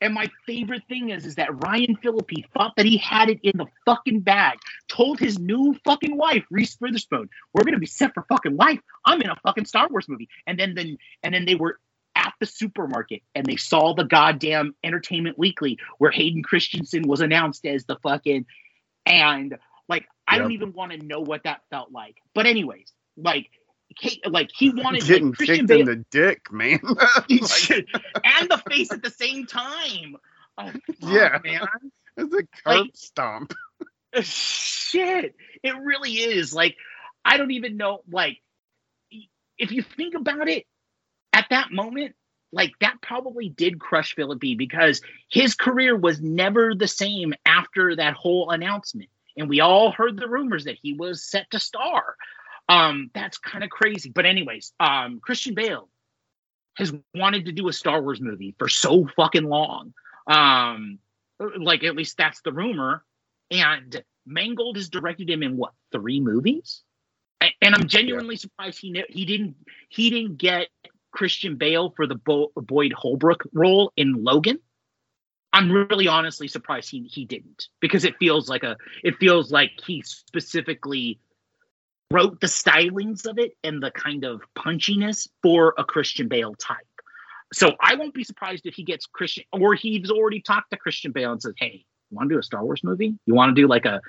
And 0.04 0.14
my 0.14 0.30
favorite 0.46 0.84
thing 0.90 1.12
is, 1.12 1.26
is 1.26 1.36
that 1.36 1.64
Ryan 1.64 1.96
Phillippe 1.96 2.46
thought 2.54 2.74
that 2.76 2.86
he 2.86 2.98
had 2.98 3.30
it 3.30 3.40
in 3.42 3.54
the 3.56 3.68
fucking 3.86 4.20
bag. 4.20 4.60
Told 4.90 5.18
his 5.18 5.40
new 5.40 5.76
fucking 5.86 6.18
wife, 6.18 6.44
Reese 6.52 6.78
Witherspoon, 6.82 7.30
"We're 7.54 7.64
gonna 7.64 7.80
be 7.80 7.86
set 7.86 8.14
for 8.14 8.26
fucking 8.28 8.58
life. 8.58 8.82
I'm 9.06 9.22
in 9.22 9.30
a 9.30 9.38
fucking 9.38 9.64
Star 9.64 9.88
Wars 9.88 10.10
movie." 10.10 10.28
And 10.46 10.60
then, 10.60 10.76
then, 10.76 10.98
and 11.24 11.34
then 11.34 11.46
they 11.46 11.56
were 11.56 11.80
at 12.16 12.34
the 12.42 12.46
supermarket 12.46 13.22
and 13.34 13.46
they 13.46 13.56
saw 13.56 13.94
the 13.94 14.04
goddamn 14.04 14.76
Entertainment 14.84 15.40
Weekly 15.40 15.80
where 16.00 16.12
Hayden 16.12 16.44
Christensen 16.44 17.08
was 17.08 17.22
announced 17.22 17.66
as 17.66 17.86
the 17.86 17.96
fucking, 18.04 18.46
and 19.06 19.58
like 19.88 20.06
I 20.28 20.38
don't 20.38 20.52
even 20.52 20.74
want 20.74 20.92
to 20.92 20.98
know 20.98 21.22
what 21.22 21.44
that 21.46 21.62
felt 21.70 21.94
like. 21.94 22.18
But 22.36 22.46
anyways, 22.46 22.92
like. 23.16 23.50
Kate, 23.96 24.26
like 24.30 24.50
he 24.56 24.70
wanted 24.74 25.04
Getting 25.06 25.28
like, 25.30 25.38
Christian 25.38 25.56
kicked 25.58 25.68
Bale, 25.68 25.80
in 25.82 25.86
the 25.86 26.06
dick, 26.12 26.52
man. 26.52 26.80
Like, 27.30 27.88
and 28.24 28.50
the 28.50 28.62
face 28.70 28.92
at 28.92 29.02
the 29.04 29.10
same 29.10 29.46
time. 29.46 30.16
Oh, 30.58 30.72
Yeah. 31.00 31.40
man. 31.44 31.68
it's 32.18 32.34
a 32.34 32.38
curb 32.38 32.48
Like- 32.66 32.92
stomp. 32.96 33.54
Shit, 34.22 35.36
it 35.64 35.76
really 35.82 36.12
is. 36.12 36.54
Like, 36.54 36.76
I 37.26 37.38
don't 37.38 37.52
even 37.52 37.78
know. 37.78 38.04
Like, 38.12 38.38
if 39.58 39.72
you 39.72 39.82
think 39.82 40.14
about 40.16 40.48
it, 40.48 40.66
at 41.32 41.48
that 41.50 41.72
moment, 41.72 42.16
like 42.52 42.74
that 42.82 43.02
probably 43.02 43.50
did 43.50 43.80
crush 43.80 44.14
Phillippe 44.14 44.56
because 44.58 45.02
his 45.32 45.56
career 45.56 45.96
was 45.98 46.22
never 46.22 46.76
the 46.76 46.88
same 46.88 47.34
after 47.46 47.96
that 47.96 48.14
whole 48.14 48.52
announcement, 48.52 49.10
and 49.36 49.50
we 49.50 49.60
all 49.62 49.92
heard 49.92 50.16
the 50.18 50.28
rumors 50.30 50.66
that 50.66 50.78
he 50.80 50.94
was 50.94 51.24
set 51.24 51.50
to 51.52 51.60
star. 51.60 52.16
Um, 52.70 53.12
that's 53.14 53.38
kind 53.38 53.64
of 53.64 53.70
crazy. 53.70 54.10
But 54.10 54.26
anyways, 54.26 54.74
um, 54.80 55.20
Christian 55.22 55.54
Bale 55.54 55.90
has 56.76 56.94
wanted 57.14 57.46
to 57.46 57.52
do 57.52 57.68
a 57.68 57.74
Star 57.74 58.02
Wars 58.02 58.22
movie 58.22 58.56
for 58.58 58.68
so 58.70 59.08
fucking 59.16 59.44
long. 59.44 59.94
Um, 60.28 61.00
like 61.40 61.84
at 61.84 61.96
least 61.96 62.18
that's 62.18 62.42
the 62.42 62.52
rumor. 62.52 63.04
And 63.52 64.04
Mangold 64.26 64.78
has 64.78 64.90
directed 64.90 65.30
him 65.30 65.44
in 65.44 65.58
what 65.58 65.74
three 65.92 66.20
movies? 66.20 66.82
And 67.62 67.76
I'm 67.76 67.88
genuinely 67.88 68.38
surprised 68.38 68.80
he 68.80 69.04
he 69.10 69.26
didn't 69.26 69.56
he 69.90 70.10
didn't 70.10 70.38
get 70.38 70.70
Christian 71.12 71.58
Bale 71.58 71.92
for 71.96 72.08
the 72.08 72.16
Bo- 72.16 72.52
Boyd 72.56 72.94
Holbrook 72.94 73.44
role 73.54 73.92
in 73.98 74.24
Logan. 74.24 74.60
I'm 75.52 75.72
really 75.72 76.08
honestly 76.08 76.48
surprised 76.48 76.90
he 76.90 77.04
he 77.04 77.26
didn't 77.26 77.68
because 77.82 78.06
it 78.06 78.16
feels 78.18 78.48
like 78.48 78.64
a 78.64 78.78
it 79.04 79.16
feels 79.20 79.52
like 79.52 79.72
he 79.86 80.02
specifically 80.04 81.20
wrote 82.14 82.40
the 82.40 82.48
stylings 82.48 83.26
of 83.26 83.40
it 83.40 83.58
and 83.64 83.82
the 83.82 83.90
kind 83.90 84.24
of 84.24 84.42
punchiness 84.56 85.28
for 85.42 85.74
a 85.80 85.84
Christian 85.84 86.28
Bale 86.28 86.54
type. 86.54 86.78
So 87.52 87.76
I 87.82 87.96
won't 87.96 88.14
be 88.14 88.24
surprised 88.24 88.66
if 88.66 88.76
he 88.76 88.84
gets 88.84 89.08
Christian 89.08 89.44
or 89.52 89.74
he's 89.74 90.12
already 90.12 90.40
talked 90.40 90.70
to 90.72 90.78
Christian 90.78 91.12
Bale 91.12 91.32
and 91.32 91.42
says, 91.42 91.54
"Hey, 91.58 91.86
you 92.10 92.18
want 92.18 92.30
to 92.30 92.36
do 92.36 92.40
a 92.40 92.44
Star 92.44 92.64
Wars 92.64 92.84
movie? 92.84 93.18
You 93.26 93.34
want 93.34 93.56
to 93.56 93.60
do 93.60 93.68
like 93.68 93.86
a 93.86 94.00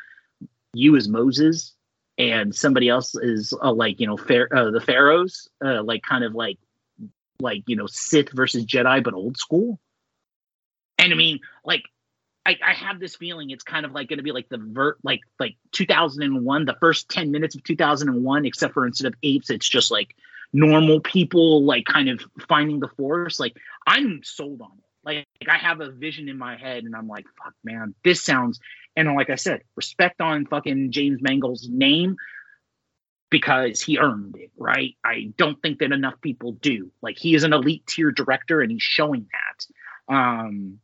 you 0.75 0.97
as 0.97 1.09
Moses 1.09 1.75
and 2.19 2.55
somebody 2.55 2.89
else 2.89 3.15
is 3.15 3.55
uh, 3.63 3.73
like 3.73 4.01
you 4.01 4.07
know 4.07 4.15
uh, 4.15 4.71
the 4.71 4.83
pharaohs, 4.85 5.49
uh, 5.65 5.83
like 5.83 6.03
kind 6.03 6.25
of 6.25 6.35
like 6.35 6.59
like 7.41 7.63
you 7.67 7.77
know 7.77 7.87
Sith 7.87 8.33
versus 8.33 8.67
Jedi, 8.67 9.03
but 9.03 9.15
old 9.15 9.39
school." 9.39 9.81
And 10.99 11.13
I 11.13 11.17
mean, 11.17 11.41
like 11.65 11.83
I, 12.47 12.59
I 12.65 12.73
have 12.75 13.01
this 13.01 13.17
feeling 13.17 13.51
it's 13.51 13.65
kind 13.65 13.87
of 13.87 13.93
like 13.93 14.09
going 14.09 14.19
to 14.19 14.23
be 14.23 14.33
like 14.33 14.49
the 14.49 14.59
vert 14.59 14.99
like 15.03 15.21
like 15.41 15.57
2001 15.73 16.65
the 16.65 16.77
first 16.81 17.09
10 17.09 17.31
minutes 17.31 17.55
of 17.55 17.65
2001 17.65 18.45
except 18.45 18.75
for 18.75 18.87
instead 18.87 19.07
of 19.07 19.15
apes 19.23 19.51
it's 19.51 19.69
just 19.69 19.91
like 19.91 20.15
normal 20.53 21.01
people 21.01 21.65
like 21.65 21.85
kind 21.85 22.09
of 22.09 22.21
finding 22.49 22.81
the 22.81 22.89
force. 22.97 23.41
Like 23.41 23.57
i'm 23.87 24.21
sold 24.23 24.61
on 24.61 24.73
it. 24.79 24.85
Like, 25.05 25.27
i 25.49 25.57
have 25.57 25.81
a 25.81 25.91
vision 25.91 26.29
in 26.29 26.39
my 26.39 26.57
head 26.57 26.85
and 26.85 26.95
i'm 26.95 27.09
like 27.09 27.27
fuck 27.43 27.55
man 27.65 27.95
this 28.05 28.23
sounds 28.23 28.61
and 28.97 29.13
like 29.15 29.31
i 29.31 29.35
said 29.35 29.63
respect 29.77 30.21
on 30.21 30.47
fucking 30.47 30.93
james 30.93 31.21
mangold's 31.21 31.69
name 31.69 32.17
because 33.31 33.81
he 33.81 33.99
earned 33.99 34.37
it 34.37 34.53
right? 34.57 34.97
I 35.05 35.33
don't 35.37 35.61
think 35.61 35.81
that 35.81 35.91
enough 35.91 36.21
people 36.21 36.53
do. 36.53 36.93
Like 37.03 37.19
he 37.19 37.35
is 37.35 37.43
an 37.43 37.53
elite 37.53 37.85
tier 37.87 38.13
director 38.13 38.61
and 38.61 38.71
he's 38.71 38.83
showing 38.83 39.27
that. 39.33 40.15
Um 40.15 40.79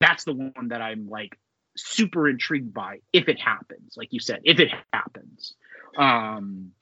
that's 0.00 0.24
the 0.24 0.34
one 0.34 0.68
that 0.68 0.82
I'm 0.82 1.08
like 1.08 1.38
super 1.76 2.28
intrigued 2.28 2.72
by 2.72 3.00
if 3.12 3.28
it 3.28 3.38
happens, 3.40 3.94
like 3.96 4.12
you 4.12 4.20
said, 4.20 4.40
if 4.44 4.58
it 4.60 4.70
happens. 4.92 5.54
Um, 5.96 6.72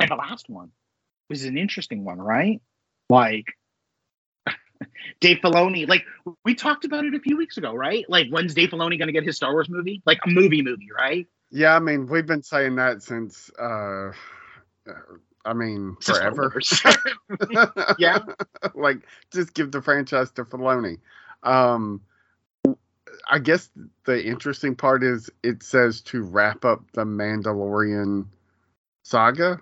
and 0.00 0.10
the 0.10 0.14
last 0.16 0.48
one 0.48 0.70
was 1.28 1.44
an 1.44 1.56
interesting 1.58 2.04
one, 2.04 2.18
right? 2.18 2.60
Like 3.08 3.46
Dave 5.20 5.38
Filoni, 5.38 5.88
like 5.88 6.04
we 6.44 6.54
talked 6.54 6.84
about 6.84 7.04
it 7.04 7.14
a 7.14 7.20
few 7.20 7.36
weeks 7.36 7.56
ago, 7.56 7.74
right? 7.74 8.04
Like 8.08 8.28
when's 8.30 8.54
Dave 8.54 8.70
Filoni 8.70 8.98
going 8.98 9.08
to 9.08 9.12
get 9.12 9.24
his 9.24 9.36
Star 9.36 9.52
Wars 9.52 9.68
movie? 9.68 10.02
Like 10.06 10.18
a 10.26 10.30
movie 10.30 10.62
movie, 10.62 10.88
right? 10.96 11.26
Yeah, 11.50 11.74
I 11.76 11.78
mean, 11.78 12.06
we've 12.06 12.26
been 12.26 12.42
saying 12.42 12.76
that 12.76 13.02
since. 13.02 13.50
uh 13.58 14.12
I 15.44 15.52
mean, 15.52 15.96
forever. 16.02 16.52
Yeah. 17.98 18.18
like 18.74 18.98
just 19.32 19.54
give 19.54 19.70
the 19.70 19.80
franchise 19.80 20.30
to 20.32 20.44
Filoni. 20.44 20.98
Um, 21.44 22.00
I 23.28 23.38
guess 23.40 23.68
the 24.04 24.24
interesting 24.24 24.76
part 24.76 25.02
is 25.02 25.30
it 25.42 25.62
says 25.62 26.00
to 26.02 26.22
wrap 26.22 26.64
up 26.64 26.82
the 26.92 27.04
Mandalorian 27.04 28.26
saga. 29.02 29.60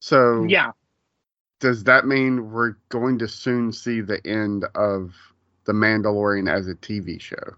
So 0.00 0.44
yeah. 0.48 0.72
does 1.60 1.84
that 1.84 2.06
mean 2.06 2.50
we're 2.50 2.76
going 2.88 3.18
to 3.20 3.28
soon 3.28 3.72
see 3.72 4.00
the 4.00 4.24
end 4.26 4.64
of 4.74 5.14
the 5.64 5.72
Mandalorian 5.72 6.50
as 6.50 6.68
a 6.68 6.74
TV 6.74 7.20
show? 7.20 7.54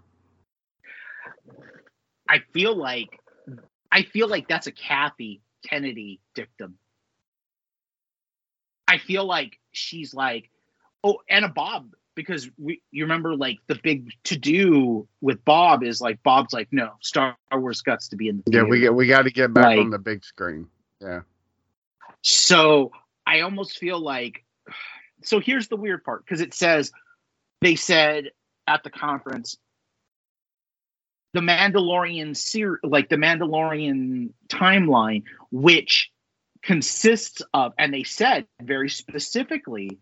I 2.28 2.40
feel 2.52 2.76
like 2.76 3.18
I 3.90 4.02
feel 4.02 4.28
like 4.28 4.48
that's 4.48 4.66
a 4.66 4.72
Kathy 4.72 5.40
Kennedy 5.66 6.20
dictum. 6.34 6.76
I 8.88 8.98
feel 8.98 9.24
like 9.24 9.58
she's 9.72 10.14
like, 10.14 10.50
oh, 11.02 11.18
and 11.28 11.44
a 11.44 11.48
Bob 11.48 11.94
because 12.16 12.50
we 12.58 12.82
you 12.90 13.04
remember 13.04 13.36
like 13.36 13.58
the 13.68 13.78
big 13.84 14.10
to 14.24 14.36
do 14.36 15.06
with 15.20 15.44
Bob 15.44 15.84
is 15.84 16.00
like 16.00 16.20
Bob's 16.24 16.52
like 16.52 16.66
no 16.72 16.94
Star 17.00 17.36
Wars 17.52 17.82
guts 17.82 18.08
to 18.08 18.16
be 18.16 18.28
in 18.28 18.42
the 18.44 18.50
Yeah, 18.50 18.62
we 18.64 18.78
theater. 18.78 18.80
get 18.86 18.94
we 18.94 19.06
got 19.06 19.22
to 19.22 19.30
get 19.30 19.54
back 19.54 19.66
Like- 19.66 19.78
on 19.78 19.90
the 19.90 19.98
big 19.98 20.24
screen. 20.24 20.66
Yeah. 21.00 21.20
So 22.22 22.90
I 23.26 23.40
almost 23.42 23.78
feel 23.78 24.00
like 24.00 24.44
so 25.22 25.38
here's 25.38 25.68
the 25.68 25.76
weird 25.76 26.02
part 26.02 26.24
because 26.24 26.40
it 26.40 26.54
says 26.54 26.90
they 27.60 27.76
said 27.76 28.30
at 28.66 28.82
the 28.82 28.90
conference 28.90 29.56
the 31.34 31.40
Mandalorian 31.42 32.34
ser- 32.34 32.80
like 32.82 33.10
the 33.10 33.16
Mandalorian 33.16 34.30
timeline, 34.48 35.24
which 35.50 36.10
consists 36.62 37.42
of, 37.52 37.74
and 37.78 37.92
they 37.92 38.04
said 38.04 38.46
very 38.62 38.88
specifically, 38.88 39.98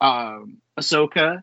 um, 0.00 0.58
Ahsoka, 0.78 1.42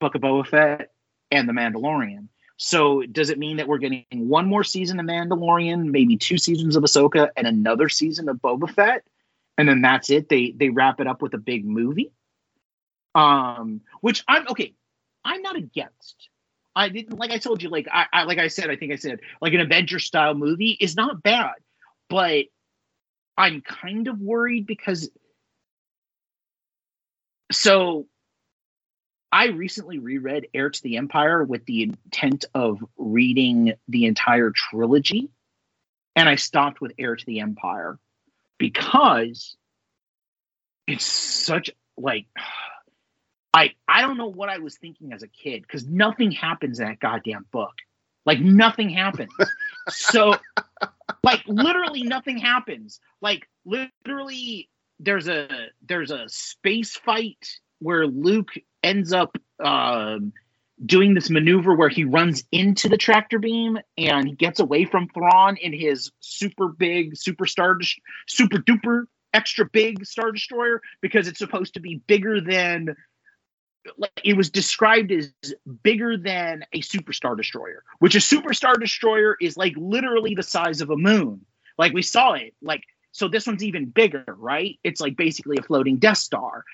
Book 0.00 0.14
of 0.14 0.20
Boba 0.20 0.46
Fett, 0.46 0.90
and 1.30 1.48
the 1.48 1.52
Mandalorian. 1.52 2.28
So 2.56 3.02
does 3.02 3.30
it 3.30 3.38
mean 3.38 3.58
that 3.58 3.68
we're 3.68 3.78
getting 3.78 4.04
one 4.10 4.46
more 4.46 4.64
season 4.64 4.98
of 4.98 5.06
Mandalorian, 5.06 5.90
maybe 5.90 6.16
two 6.16 6.38
seasons 6.38 6.76
of 6.76 6.82
Ahsoka, 6.82 7.30
and 7.36 7.46
another 7.46 7.88
season 7.88 8.28
of 8.28 8.38
Boba 8.38 8.68
Fett, 8.68 9.04
and 9.56 9.68
then 9.68 9.80
that's 9.80 10.10
it? 10.10 10.28
They 10.28 10.50
they 10.50 10.68
wrap 10.68 11.00
it 11.00 11.06
up 11.06 11.22
with 11.22 11.34
a 11.34 11.38
big 11.38 11.64
movie. 11.64 12.12
Um, 13.14 13.80
which 14.00 14.24
I'm 14.28 14.46
okay. 14.48 14.74
I'm 15.24 15.42
not 15.42 15.56
against. 15.56 16.28
I 16.74 16.88
didn't 16.88 17.18
like 17.18 17.30
I 17.30 17.38
told 17.38 17.62
you, 17.62 17.68
like 17.68 17.88
I, 17.90 18.06
I 18.12 18.22
like 18.24 18.38
I 18.38 18.48
said, 18.48 18.70
I 18.70 18.76
think 18.76 18.92
I 18.92 18.96
said 18.96 19.20
like 19.40 19.52
an 19.52 19.60
Avenger 19.60 19.98
style 19.98 20.34
movie 20.34 20.76
is 20.80 20.96
not 20.96 21.22
bad, 21.22 21.54
but 22.08 22.46
I'm 23.36 23.60
kind 23.60 24.08
of 24.08 24.20
worried 24.20 24.66
because 24.66 25.10
so 27.50 28.06
I 29.30 29.48
recently 29.48 29.98
reread 29.98 30.48
Heir 30.54 30.70
to 30.70 30.82
the 30.82 30.96
Empire 30.96 31.44
with 31.44 31.64
the 31.66 31.82
intent 31.82 32.46
of 32.54 32.82
reading 32.96 33.74
the 33.86 34.06
entire 34.06 34.50
trilogy, 34.50 35.30
and 36.16 36.28
I 36.28 36.36
stopped 36.36 36.80
with 36.80 36.92
Heir 36.98 37.16
to 37.16 37.26
the 37.26 37.40
Empire 37.40 37.98
because 38.58 39.56
it's 40.86 41.04
such 41.04 41.70
like 41.96 42.26
I 43.52 43.74
I 43.86 44.02
don't 44.02 44.16
know 44.16 44.28
what 44.28 44.48
I 44.48 44.58
was 44.58 44.76
thinking 44.76 45.12
as 45.12 45.22
a 45.22 45.28
kid 45.28 45.62
because 45.62 45.86
nothing 45.86 46.30
happens 46.30 46.80
in 46.80 46.86
that 46.86 47.00
goddamn 47.00 47.46
book. 47.50 47.74
Like 48.24 48.40
nothing 48.40 48.90
happens. 48.90 49.32
so 49.88 50.34
like 51.22 51.42
literally 51.46 52.02
nothing 52.02 52.38
happens. 52.38 53.00
Like 53.20 53.48
literally 53.64 54.68
there's 55.00 55.28
a 55.28 55.48
there's 55.86 56.10
a 56.10 56.28
space 56.28 56.96
fight 56.96 57.58
where 57.78 58.06
Luke 58.06 58.50
ends 58.82 59.12
up 59.12 59.36
um 59.62 60.32
doing 60.84 61.14
this 61.14 61.28
maneuver 61.28 61.74
where 61.74 61.88
he 61.88 62.04
runs 62.04 62.44
into 62.52 62.88
the 62.88 62.96
tractor 62.96 63.38
beam 63.38 63.78
and 63.96 64.28
he 64.28 64.34
gets 64.34 64.60
away 64.60 64.84
from 64.84 65.08
Thrawn 65.08 65.56
in 65.56 65.72
his 65.72 66.12
super 66.20 66.68
big 66.68 67.14
superstar 67.14 67.74
super 68.26 68.58
duper 68.58 69.04
extra 69.34 69.66
big 69.66 70.06
Star 70.06 70.32
Destroyer 70.32 70.80
because 71.00 71.28
it's 71.28 71.38
supposed 71.38 71.74
to 71.74 71.80
be 71.80 72.00
bigger 72.06 72.40
than 72.40 72.96
like 73.96 74.20
it 74.24 74.36
was 74.36 74.50
described 74.50 75.10
as 75.12 75.32
bigger 75.82 76.16
than 76.16 76.64
a 76.72 76.80
superstar 76.80 77.36
destroyer, 77.36 77.82
which 78.00 78.14
a 78.14 78.18
superstar 78.18 78.78
destroyer 78.78 79.36
is 79.40 79.56
like 79.56 79.72
literally 79.76 80.34
the 80.34 80.42
size 80.42 80.80
of 80.80 80.90
a 80.90 80.96
moon. 80.96 81.44
Like 81.78 81.92
we 81.92 82.02
saw 82.02 82.34
it. 82.34 82.54
Like 82.60 82.82
so 83.18 83.26
this 83.26 83.48
one's 83.48 83.64
even 83.64 83.86
bigger, 83.86 84.24
right? 84.28 84.78
It's 84.84 85.00
like 85.00 85.16
basically 85.16 85.56
a 85.58 85.62
floating 85.62 85.96
Death 85.96 86.18
Star. 86.18 86.64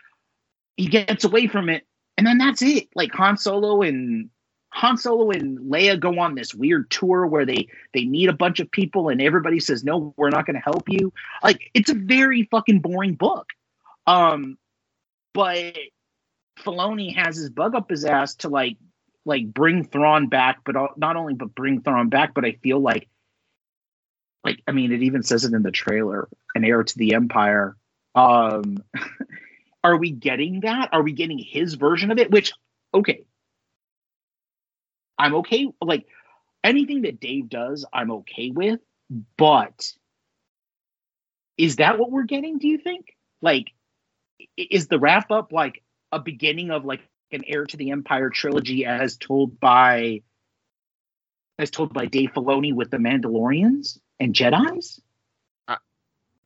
He 0.77 0.87
gets 0.87 1.25
away 1.25 1.47
from 1.47 1.71
it, 1.71 1.87
and 2.19 2.27
then 2.27 2.37
that's 2.37 2.61
it. 2.61 2.89
Like 2.95 3.13
Han 3.13 3.39
Solo 3.39 3.81
and 3.81 4.29
Han 4.69 4.99
Solo 4.99 5.31
and 5.31 5.59
Leia 5.59 5.99
go 5.99 6.19
on 6.19 6.35
this 6.35 6.55
weird 6.55 6.91
tour 6.91 7.27
where 7.27 7.47
they 7.47 7.69
they 7.95 8.05
meet 8.05 8.29
a 8.29 8.35
bunch 8.35 8.61
of 8.61 8.71
people 8.71 9.09
and 9.09 9.23
everybody 9.23 9.59
says 9.59 9.85
no, 9.85 10.13
we're 10.19 10.29
not 10.29 10.45
going 10.45 10.57
to 10.57 10.63
help 10.63 10.87
you. 10.89 11.15
Like 11.43 11.71
it's 11.73 11.91
a 11.91 11.95
very 11.95 12.47
fucking 12.51 12.81
boring 12.81 13.15
book. 13.15 13.47
Um, 14.07 14.59
but 15.33 15.75
Filoni 16.59 17.17
has 17.17 17.37
his 17.37 17.49
bug 17.49 17.75
up 17.75 17.89
his 17.89 18.05
ass 18.05 18.35
to 18.37 18.51
like 18.51 18.77
like 19.25 19.47
bring 19.47 19.85
Thrawn 19.85 20.29
back, 20.29 20.59
but 20.67 20.77
not 20.99 21.17
only 21.17 21.33
but 21.33 21.55
bring 21.55 21.81
Thrawn 21.81 22.11
back, 22.11 22.35
but 22.35 22.45
I 22.45 22.53
feel 22.63 22.81
like 22.81 23.09
like 24.45 24.63
I 24.67 24.73
mean 24.73 24.93
it 24.93 25.03
even 25.03 25.23
says 25.23 25.45
it 25.45 25.55
in 25.55 25.63
the 25.63 25.71
trailer, 25.71 26.29
an 26.55 26.65
heir 26.65 26.83
to 26.83 26.99
the 26.99 27.15
Empire. 27.15 27.77
Um, 28.15 28.85
are 29.85 29.97
we 29.97 30.11
getting 30.11 30.61
that? 30.61 30.91
Are 30.93 31.03
we 31.03 31.13
getting 31.13 31.39
his 31.39 31.75
version 31.75 32.11
of 32.11 32.19
it? 32.19 32.31
Which 32.31 32.53
okay, 32.93 33.25
I'm 35.19 35.35
okay. 35.37 35.69
Like 35.81 36.07
anything 36.63 37.03
that 37.03 37.21
Dave 37.21 37.49
does, 37.49 37.85
I'm 37.93 38.11
okay 38.11 38.51
with. 38.51 38.81
But 39.37 39.93
is 41.57 41.77
that 41.77 41.99
what 41.99 42.11
we're 42.11 42.25
getting? 42.25 42.59
Do 42.59 42.69
you 42.69 42.79
think? 42.79 43.07
Like, 43.41 43.73
is 44.57 44.89
the 44.89 44.99
wrap 44.99 45.31
up 45.31 45.53
like 45.53 45.83
a 46.13 46.19
beginning 46.19 46.71
of 46.71 46.85
like 46.85 47.01
an 47.33 47.43
heir 47.47 47.65
to 47.67 47.77
the 47.77 47.91
Empire 47.91 48.31
trilogy 48.31 48.85
as 48.85 49.17
told 49.17 49.59
by 49.59 50.23
as 51.59 51.71
told 51.71 51.93
by 51.93 52.07
Dave 52.07 52.33
Filoni 52.33 52.75
with 52.75 52.91
the 52.91 52.97
Mandalorians 52.97 53.99
and 54.21 54.35
Jedi's? 54.35 55.01
I, 55.69 55.77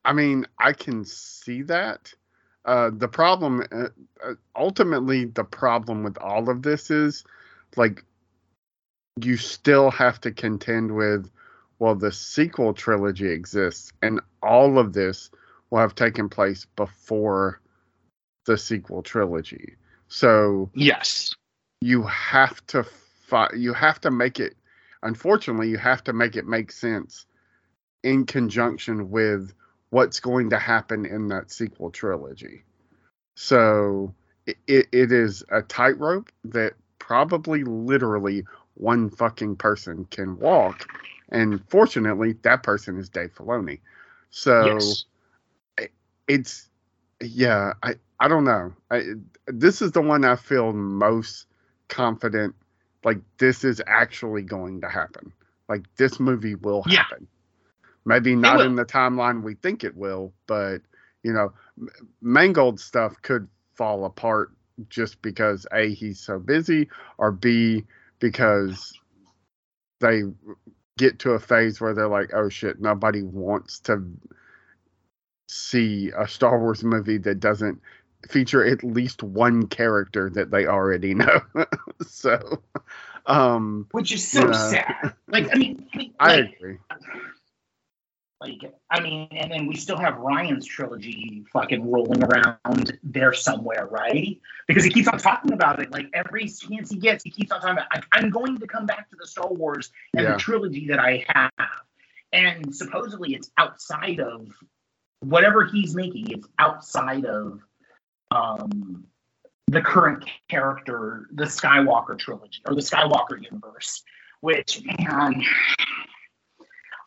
I 0.04 0.12
mean, 0.12 0.46
I 0.58 0.72
can 0.72 1.04
see 1.04 1.62
that. 1.62 2.12
Uh, 2.64 2.90
the 2.92 3.08
problem, 3.08 3.62
uh, 3.72 3.88
uh 4.24 4.34
ultimately, 4.56 5.24
the 5.24 5.44
problem 5.44 6.02
with 6.02 6.18
all 6.18 6.50
of 6.50 6.62
this 6.62 6.90
is 6.90 7.24
like 7.76 8.04
you 9.24 9.36
still 9.36 9.90
have 9.90 10.20
to 10.20 10.30
contend 10.30 10.94
with 10.94 11.30
well 11.78 11.94
the 11.94 12.12
sequel 12.12 12.72
trilogy 12.72 13.28
exists 13.28 13.92
and 14.02 14.20
all 14.42 14.78
of 14.78 14.92
this 14.92 15.30
will 15.70 15.78
have 15.78 15.94
taken 15.94 16.28
place 16.28 16.66
before 16.76 17.60
the 18.46 18.56
sequel 18.56 19.02
trilogy 19.02 19.74
so 20.08 20.70
yes 20.74 21.34
you 21.80 22.02
have 22.02 22.64
to 22.66 22.84
fi- 23.28 23.52
you 23.54 23.72
have 23.72 24.00
to 24.00 24.10
make 24.10 24.40
it 24.40 24.56
unfortunately 25.02 25.68
you 25.68 25.78
have 25.78 26.02
to 26.02 26.12
make 26.12 26.36
it 26.36 26.46
make 26.46 26.72
sense 26.72 27.26
in 28.08 28.26
conjunction 28.26 29.10
with 29.10 29.52
what's 29.90 30.20
going 30.20 30.50
to 30.50 30.58
happen 30.58 31.06
in 31.06 31.28
that 31.28 31.50
sequel 31.50 31.90
trilogy 31.90 32.64
so 33.34 34.14
it, 34.66 34.88
it 34.92 35.12
is 35.12 35.44
a 35.50 35.62
tightrope 35.62 36.30
that 36.44 36.72
probably 36.98 37.64
literally 37.64 38.44
one 38.74 39.10
fucking 39.10 39.56
person 39.56 40.06
can 40.06 40.38
walk. 40.38 40.88
And 41.30 41.62
fortunately, 41.68 42.34
that 42.42 42.62
person 42.62 42.98
is 42.98 43.08
Dave 43.08 43.34
Filoni. 43.34 43.80
So 44.30 44.78
yes. 44.78 45.04
it's, 46.26 46.68
yeah, 47.20 47.74
I, 47.82 47.94
I 48.18 48.28
don't 48.28 48.44
know. 48.44 48.72
I, 48.90 49.02
this 49.46 49.82
is 49.82 49.92
the 49.92 50.02
one 50.02 50.24
I 50.24 50.36
feel 50.36 50.72
most 50.72 51.46
confident. 51.88 52.54
Like, 53.04 53.18
this 53.38 53.64
is 53.64 53.80
actually 53.86 54.42
going 54.42 54.80
to 54.80 54.88
happen. 54.88 55.32
Like, 55.68 55.84
this 55.96 56.18
movie 56.18 56.54
will 56.56 56.82
happen. 56.82 57.28
Maybe 58.08 58.34
not 58.34 58.62
in 58.62 58.74
the 58.74 58.86
timeline 58.86 59.42
we 59.42 59.54
think 59.54 59.84
it 59.84 59.94
will, 59.94 60.32
but, 60.46 60.78
you 61.22 61.30
know, 61.34 61.52
Mangold 62.22 62.80
stuff 62.80 63.20
could 63.20 63.46
fall 63.74 64.06
apart 64.06 64.50
just 64.88 65.20
because 65.20 65.66
A, 65.72 65.92
he's 65.92 66.18
so 66.18 66.38
busy, 66.38 66.88
or 67.18 67.30
B, 67.30 67.84
because 68.18 68.98
they 70.00 70.22
get 70.96 71.18
to 71.18 71.32
a 71.32 71.38
phase 71.38 71.82
where 71.82 71.92
they're 71.92 72.08
like, 72.08 72.30
oh 72.32 72.48
shit, 72.48 72.80
nobody 72.80 73.20
wants 73.22 73.78
to 73.80 74.02
see 75.48 76.10
a 76.16 76.26
Star 76.26 76.58
Wars 76.58 76.82
movie 76.82 77.18
that 77.18 77.40
doesn't 77.40 77.78
feature 78.30 78.64
at 78.64 78.82
least 78.82 79.22
one 79.22 79.66
character 79.66 80.30
that 80.30 80.50
they 80.50 80.64
already 80.64 81.12
know. 81.14 81.42
so, 82.06 82.62
um, 83.26 83.86
which 83.90 84.12
is 84.12 84.26
so 84.26 84.50
sad. 84.52 85.12
Like, 85.28 85.54
I 85.54 85.58
mean, 85.58 85.86
like, 85.94 86.12
I 86.18 86.34
agree. 86.36 86.78
Like, 88.40 88.72
I 88.88 89.00
mean, 89.00 89.26
and 89.32 89.50
then 89.50 89.66
we 89.66 89.74
still 89.74 89.98
have 89.98 90.16
Ryan's 90.18 90.64
trilogy 90.64 91.44
fucking 91.52 91.90
rolling 91.90 92.22
around 92.22 92.96
there 93.02 93.32
somewhere, 93.32 93.88
right? 93.90 94.38
Because 94.68 94.84
he 94.84 94.90
keeps 94.90 95.08
on 95.08 95.18
talking 95.18 95.52
about 95.52 95.80
it. 95.80 95.90
Like 95.90 96.06
every 96.14 96.46
chance 96.48 96.90
he 96.90 96.98
gets, 96.98 97.24
he 97.24 97.30
keeps 97.30 97.50
on 97.50 97.60
talking 97.60 97.78
about. 97.78 98.04
I'm 98.12 98.30
going 98.30 98.56
to 98.58 98.66
come 98.68 98.86
back 98.86 99.10
to 99.10 99.16
the 99.18 99.26
Star 99.26 99.52
Wars 99.52 99.90
and 100.14 100.22
yeah. 100.22 100.32
the 100.32 100.38
trilogy 100.38 100.86
that 100.86 101.00
I 101.00 101.26
have, 101.28 101.50
and 102.32 102.74
supposedly 102.74 103.34
it's 103.34 103.50
outside 103.58 104.20
of 104.20 104.46
whatever 105.18 105.64
he's 105.64 105.96
making. 105.96 106.30
It's 106.30 106.46
outside 106.60 107.24
of 107.24 107.60
um, 108.30 109.04
the 109.66 109.80
current 109.80 110.24
character, 110.48 111.26
the 111.32 111.44
Skywalker 111.44 112.16
trilogy 112.16 112.60
or 112.68 112.76
the 112.76 112.82
Skywalker 112.82 113.42
universe. 113.42 114.04
Which 114.40 114.84
man, 114.84 115.42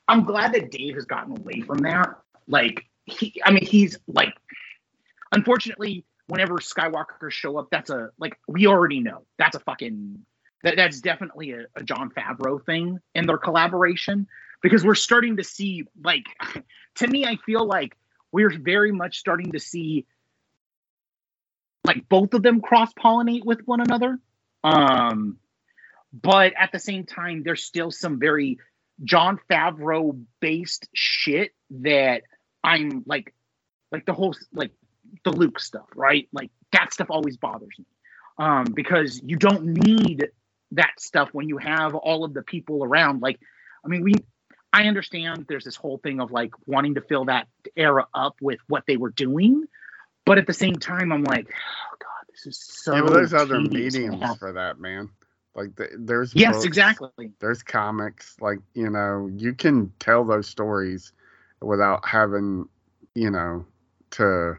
I'm 0.08 0.24
glad 0.26 0.54
that 0.54 0.72
Dave 0.72 0.96
has 0.96 1.06
gotten 1.06 1.38
away 1.38 1.62
from 1.62 1.80
that. 1.80 2.10
Like 2.48 2.86
he, 3.06 3.42
I 3.46 3.52
mean, 3.52 3.66
he's 3.66 3.98
like, 4.08 4.34
unfortunately, 5.32 6.06
whenever 6.28 6.56
Skywalkers 6.56 7.32
show 7.32 7.58
up, 7.58 7.70
that's 7.72 7.90
a 7.90 8.10
like 8.18 8.38
we 8.48 8.68
already 8.68 9.00
know 9.00 9.26
that's 9.38 9.56
a 9.56 9.60
fucking 9.60 10.26
that 10.64 10.76
that's 10.76 11.02
definitely 11.02 11.52
a, 11.52 11.66
a 11.76 11.84
Jon 11.84 12.10
Favreau 12.10 12.64
thing 12.66 13.00
in 13.16 13.26
their 13.26 13.38
collaboration 13.38 14.28
because 14.62 14.84
we're 14.84 14.96
starting 14.96 15.38
to 15.38 15.44
see 15.44 15.86
like 16.04 16.24
to 16.96 17.08
me, 17.08 17.26
I 17.26 17.38
feel 17.46 17.66
like 17.66 17.98
we're 18.32 18.58
very 18.58 18.92
much 18.92 19.18
starting 19.18 19.52
to 19.54 19.60
see 19.60 20.06
like 21.84 22.08
both 22.08 22.34
of 22.34 22.44
them 22.44 22.62
cross 22.62 22.92
pollinate 22.94 23.44
with 23.44 23.62
one 23.66 23.82
another. 23.82 24.20
Um, 24.64 25.38
but 26.14 26.54
at 26.58 26.72
the 26.72 26.80
same 26.80 27.06
time, 27.06 27.44
there's 27.44 27.64
still 27.64 27.92
some 27.92 28.20
very 28.20 28.60
Jon 29.04 29.40
Favreau 29.50 30.24
based 30.40 30.88
shit 30.94 31.52
that 31.72 32.24
I'm 32.64 33.04
like, 33.06 33.34
like 33.92 34.06
the 34.06 34.14
whole 34.14 34.36
like 34.54 34.72
the 35.24 35.32
Luke 35.32 35.60
stuff, 35.60 35.88
right? 35.96 36.28
Like 36.32 36.52
that 36.72 36.94
stuff 36.94 37.08
always 37.10 37.38
bothers 37.38 37.78
me, 37.78 37.86
um, 38.38 38.66
because 38.74 39.22
you 39.24 39.38
don't 39.38 39.66
need 39.66 40.30
that 40.72 41.00
stuff 41.00 41.30
when 41.34 41.50
you 41.50 41.58
have 41.58 41.96
all 41.96 42.24
of 42.24 42.34
the 42.34 42.44
people 42.44 42.84
around. 42.84 43.22
Like, 43.22 43.40
I 43.84 43.88
mean, 43.88 44.04
we, 44.04 44.16
I 44.72 44.84
understand 44.84 45.46
there's 45.50 45.66
this 45.66 45.76
whole 45.76 45.98
thing 45.98 46.22
of 46.22 46.32
like 46.32 46.52
wanting 46.66 46.96
to 46.96 47.02
fill 47.02 47.26
that 47.26 47.48
era 47.76 48.08
up 48.14 48.36
with 48.42 48.60
what 48.68 48.86
they 48.88 48.98
were 48.98 49.10
doing, 49.10 49.66
but 50.26 50.38
at 50.38 50.48
the 50.48 50.54
same 50.54 50.76
time, 50.76 51.12
I'm 51.12 51.24
like, 51.24 51.48
oh 51.50 51.96
god, 52.00 52.28
this 52.30 52.46
is 52.46 52.60
so. 52.60 52.96
Yeah, 52.96 53.02
but 53.02 53.14
there's 53.14 53.34
other 53.34 53.60
mediums 53.60 54.38
for 54.38 54.54
that, 54.54 54.80
man. 54.80 55.10
Like 55.56 55.76
the, 55.76 55.90
there's 55.98 56.34
yes, 56.34 56.56
books, 56.56 56.66
exactly. 56.66 57.32
There's 57.40 57.64
comics. 57.64 58.36
Like 58.40 58.60
you 58.74 58.90
know, 58.90 59.30
you 59.36 59.54
can 59.54 59.92
tell 60.00 60.24
those 60.24 60.48
stories 60.48 61.12
without 61.62 62.08
having 62.08 62.68
you 63.16 63.30
know 63.30 63.66
to 64.12 64.58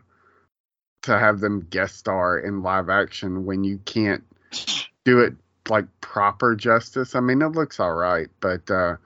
to 1.03 1.19
have 1.19 1.41
them 1.41 1.67
guest 1.71 1.97
star 1.97 2.39
in 2.39 2.63
live 2.63 2.89
action 2.89 3.45
when 3.45 3.65
you 3.65 3.79
can't 3.85 4.23
do 5.05 5.21
it 5.21 5.35
like 5.69 5.87
proper 6.01 6.55
justice. 6.55 7.15
I 7.15 7.21
mean, 7.21 7.43
it 7.43 7.49
looks 7.49 7.81
all 7.81 7.95
right, 7.95 8.29
but 8.41 8.71
uh, 8.71 8.97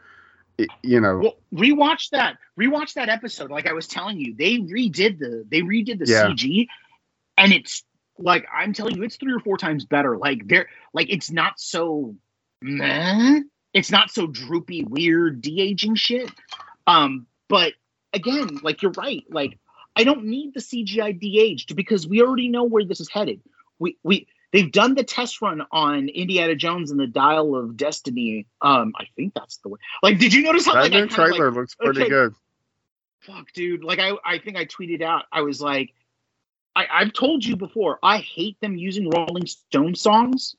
it, 0.59 0.69
you 0.83 1.01
know, 1.01 1.19
well, 1.19 1.37
rewatch 1.55 2.11
that. 2.11 2.39
Rewatch 2.59 2.95
that 2.95 3.09
episode. 3.09 3.51
Like 3.51 3.67
I 3.67 3.73
was 3.73 3.87
telling 3.87 4.19
you, 4.19 4.35
they 4.35 4.59
redid 4.59 5.19
the 5.19 5.45
they 5.49 5.61
redid 5.61 5.99
the 5.99 6.11
yeah. 6.11 6.25
CG, 6.27 6.67
and 7.37 7.53
it's 7.53 7.85
like 8.19 8.47
I'm 8.53 8.73
telling 8.73 8.97
you, 8.97 9.03
it's 9.03 9.17
three 9.17 9.33
or 9.33 9.41
four 9.41 9.57
times 9.57 9.85
better. 9.85 10.17
Like 10.17 10.47
they're 10.47 10.69
like 10.93 11.11
it's 11.11 11.31
not 11.31 11.59
so 11.61 12.15
meh. 12.63 13.41
It's 13.73 13.91
not 13.91 14.11
so 14.11 14.27
droopy, 14.27 14.85
weird, 14.85 15.43
de 15.43 15.61
aging 15.61 15.97
shit. 15.97 16.31
Um, 16.87 17.27
but 17.49 17.75
again, 18.13 18.61
like 18.63 18.83
you're 18.83 18.93
right. 18.93 19.25
Like 19.31 19.59
I 19.95 20.05
don't 20.05 20.25
need 20.25 20.55
the 20.55 20.61
CGI 20.61 21.19
de 21.19 21.41
aged 21.41 21.77
because 21.77 22.07
we 22.07 22.23
already 22.23 22.49
know 22.49 22.65
where 22.65 22.85
this 22.85 23.01
is 23.01 23.11
headed. 23.11 23.41
We 23.79 23.99
we 24.03 24.27
they've 24.53 24.71
done 24.71 24.95
the 24.95 25.05
test 25.05 25.43
run 25.43 25.63
on 25.71 26.09
Indiana 26.09 26.55
Jones 26.55 26.91
and 26.91 26.99
the 26.99 27.07
Dial 27.07 27.55
of 27.55 27.77
Destiny. 27.77 28.47
Um, 28.63 28.95
I 28.99 29.05
think 29.17 29.35
that's 29.35 29.59
the 29.59 29.69
way. 29.69 29.79
Like, 30.03 30.19
did 30.19 30.33
you 30.33 30.43
notice 30.43 30.67
how 30.67 30.75
that 30.75 30.83
like, 30.83 30.93
new 30.93 31.07
trailer 31.07 31.51
like, 31.51 31.57
looks 31.57 31.75
pretty 31.75 32.03
okay, 32.03 32.09
good? 32.09 32.35
fuck, 33.27 33.53
dude. 33.53 33.85
Like 33.85 33.99
I, 33.99 34.13
I 34.25 34.39
think 34.39 34.57
I 34.57 34.65
tweeted 34.65 35.03
out. 35.03 35.25
I 35.33 35.43
was 35.43 35.61
like, 35.61 35.93
I, 36.77 36.87
I've 36.93 37.13
told 37.15 37.45
you 37.45 37.57
before. 37.57 37.99
I 38.03 38.19
hate 38.19 38.61
them 38.61 38.77
using 38.77 39.09
Rolling 39.09 39.47
Stone 39.47 39.95
songs, 39.95 40.55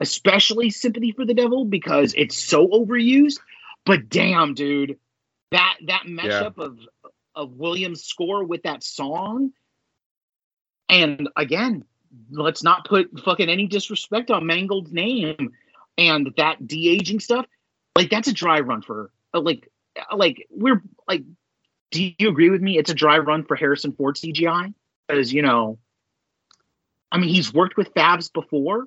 especially 0.00 0.68
"Sympathy 0.68 1.12
for 1.12 1.24
the 1.24 1.32
Devil," 1.32 1.64
because 1.64 2.12
it's 2.14 2.38
so 2.38 2.68
overused. 2.68 3.40
But 3.86 4.10
damn, 4.10 4.52
dude, 4.52 4.98
that 5.50 5.78
that 5.86 6.02
mashup 6.06 6.58
of 6.58 6.78
of 7.34 7.54
Williams' 7.54 8.04
score 8.04 8.44
with 8.44 8.64
that 8.64 8.84
song, 8.84 9.52
and 10.90 11.30
again, 11.36 11.84
let's 12.30 12.62
not 12.62 12.86
put 12.86 13.18
fucking 13.20 13.48
any 13.48 13.66
disrespect 13.66 14.30
on 14.30 14.46
Mangold's 14.46 14.92
name 14.92 15.52
and 15.96 16.34
that 16.36 16.66
de 16.66 16.90
aging 16.90 17.20
stuff. 17.20 17.46
Like 17.96 18.10
that's 18.10 18.28
a 18.28 18.34
dry 18.34 18.60
run 18.60 18.82
for 18.82 19.10
uh, 19.32 19.40
like 19.40 19.70
uh, 19.98 20.16
like 20.16 20.46
we're 20.50 20.82
like. 21.08 21.22
Do 21.90 22.10
you 22.18 22.30
agree 22.30 22.48
with 22.48 22.62
me? 22.62 22.78
It's 22.78 22.88
a 22.88 22.94
dry 22.94 23.18
run 23.18 23.44
for 23.44 23.54
Harrison 23.54 23.92
Ford 23.92 24.16
CGI 24.16 24.72
because 25.12 25.32
you 25.32 25.42
know, 25.42 25.78
I 27.12 27.18
mean, 27.18 27.30
he's 27.30 27.52
worked 27.52 27.76
with 27.76 27.94
Fabs 27.94 28.32
before, 28.32 28.86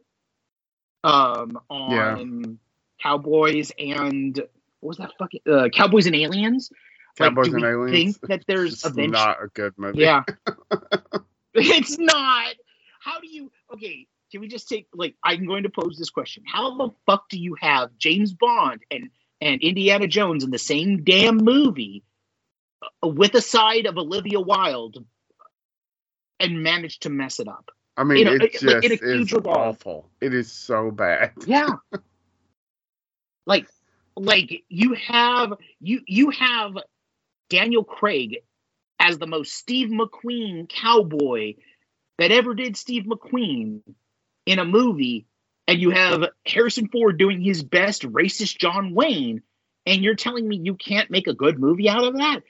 um, 1.04 1.60
on 1.70 2.60
Cowboys 3.02 3.72
and 3.78 4.38
what 4.82 4.90
was 4.90 4.98
that 4.98 5.12
fucking 5.20 5.42
uh, 5.52 5.70
Cowboys 5.70 6.08
and 6.08 6.16
Aliens. 6.16 6.72
Like, 7.20 7.36
Cowboys 7.36 7.50
do 7.50 7.56
and 7.56 7.66
Aliens. 7.66 8.18
think 8.18 8.28
that 8.28 8.44
there's 8.48 8.84
It's 8.86 8.86
eventually 8.86 9.08
not 9.08 9.38
a 9.44 9.48
good 9.50 9.74
movie. 9.78 10.00
yeah. 10.02 10.24
it's 11.54 12.00
not. 12.00 12.56
How 13.02 13.20
do 13.22 13.28
you 13.30 13.52
okay, 13.74 14.08
can 14.32 14.42
we 14.42 14.48
just 14.50 14.70
take 14.70 14.88
like 14.94 15.16
I'm 15.24 15.48
going 15.48 15.64
to 15.64 15.70
pose 15.70 15.98
this 15.98 16.10
question. 16.12 16.44
How 16.48 16.78
the 16.78 16.90
fuck 17.06 17.30
do 17.30 17.40
you 17.40 17.56
have 17.62 17.92
James 17.98 18.34
Bond 18.34 18.82
and 18.92 19.10
and 19.42 19.62
Indiana 19.62 20.08
Jones 20.08 20.44
in 20.44 20.52
the 20.52 20.60
same 20.60 21.04
damn 21.04 21.38
movie 21.38 22.04
uh, 23.04 23.10
with 23.10 23.36
a 23.36 23.42
side 23.42 23.86
of 23.88 23.98
Olivia 23.98 24.40
Wilde 24.42 25.06
and 26.40 26.62
manage 26.62 27.00
to 27.00 27.10
mess 27.10 27.40
it 27.40 27.48
up? 27.48 27.72
I 27.98 28.04
mean, 28.04 28.20
You 28.20 28.26
know, 28.26 28.34
it 28.34 28.52
just 28.52 28.64
like 28.64 28.84
is 28.84 29.34
awful. 29.34 30.10
It 30.22 30.34
is 30.34 30.52
so 30.52 30.92
bad. 30.92 31.32
Yeah. 31.46 31.70
like 33.46 33.68
like 34.16 34.64
you 34.70 34.96
have 34.96 35.54
you 35.80 36.02
you 36.08 36.30
have 36.32 36.74
Daniel 37.50 37.84
Craig 37.84 38.38
as 39.00 39.18
the 39.18 39.28
most 39.28 39.54
Steve 39.54 39.90
McQueen 39.90 40.68
cowboy 40.70 41.56
that 42.18 42.32
ever 42.32 42.54
did 42.54 42.78
Steve 42.78 43.04
McQueen 43.04 43.82
in 44.46 44.60
a 44.60 44.66
movie 44.66 45.28
and 45.68 45.80
you 45.80 45.90
have 45.92 46.24
Harrison 46.46 46.88
Ford 46.88 47.18
doing 47.18 47.42
his 47.42 47.64
best 47.64 48.04
racist 48.04 48.58
John 48.58 48.94
Wayne 48.94 49.42
and 49.86 50.02
you're 50.04 50.16
telling 50.16 50.48
me 50.48 50.58
you 50.58 50.76
can't 50.76 51.12
make 51.12 51.28
a 51.28 51.34
good 51.34 51.60
movie 51.60 51.90
out 51.90 52.04
of 52.04 52.18
that? 52.18 52.42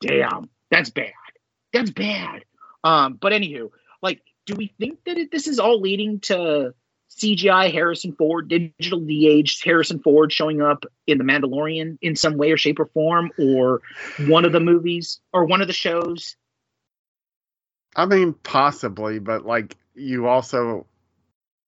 Damn, 0.00 0.50
that's 0.70 0.90
bad. 0.90 1.12
That's 1.72 1.90
bad. 1.90 2.44
Um 2.84 3.14
but 3.14 3.32
anywho, 3.32 3.70
like 4.02 4.22
do 4.46 4.54
we 4.54 4.72
think 4.78 4.98
that 5.06 5.18
it, 5.18 5.32
this 5.32 5.48
is 5.48 5.58
all 5.58 5.80
leading 5.80 6.20
to 6.20 6.74
CGI 7.10 7.72
Harrison 7.72 8.12
Ford, 8.12 8.48
digital 8.48 9.00
de-aged 9.00 9.64
Harrison 9.64 10.00
Ford 10.00 10.32
showing 10.32 10.60
up 10.60 10.84
in 11.06 11.18
The 11.18 11.24
Mandalorian 11.24 11.98
in 12.02 12.16
some 12.16 12.36
way 12.36 12.50
or 12.50 12.56
shape 12.56 12.80
or 12.80 12.86
form, 12.86 13.30
or 13.38 13.82
one 14.26 14.44
of 14.44 14.52
the 14.52 14.60
movies 14.60 15.20
or 15.32 15.44
one 15.44 15.60
of 15.60 15.66
the 15.68 15.72
shows. 15.72 16.36
I 17.94 18.06
mean, 18.06 18.34
possibly, 18.42 19.20
but 19.20 19.46
like 19.46 19.76
you 19.94 20.26
also 20.26 20.86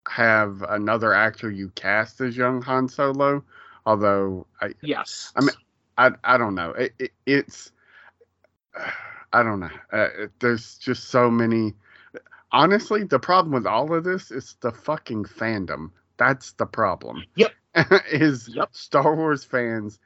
have 0.09 0.63
another 0.69 1.15
actor 1.15 1.51
you 1.51 1.71
cast 1.71 2.21
as 2.21 2.37
young 2.37 2.61
Han 2.63 2.89
Solo. 2.89 3.45
Although 3.85 4.47
I, 4.61 4.75
Yes. 4.83 5.33
I 5.37 5.41
mean, 5.43 5.51
I, 5.97 6.11
I 6.25 6.39
don't 6.39 6.57
know. 6.57 6.71
It, 6.73 6.95
it, 6.99 7.13
it's, 7.25 7.71
I 9.37 9.43
don't 9.43 9.61
know. 9.61 9.71
Uh, 9.93 10.09
there's 10.41 10.79
just 10.79 11.11
so 11.11 11.31
many. 11.31 11.75
Honestly, 12.53 13.05
the 13.05 13.19
problem 13.19 13.53
with 13.53 13.67
all 13.67 13.93
of 13.95 14.05
this 14.05 14.31
is 14.31 14.57
the 14.63 14.73
fucking 14.73 15.25
fandom. 15.25 15.91
That's 16.17 16.53
the 16.53 16.65
problem. 16.65 17.25
Yep. 17.37 17.53
is 18.11 18.49
Yep. 18.55 18.71
Star 18.73 19.15
Wars 19.15 19.45
fans, 19.45 19.99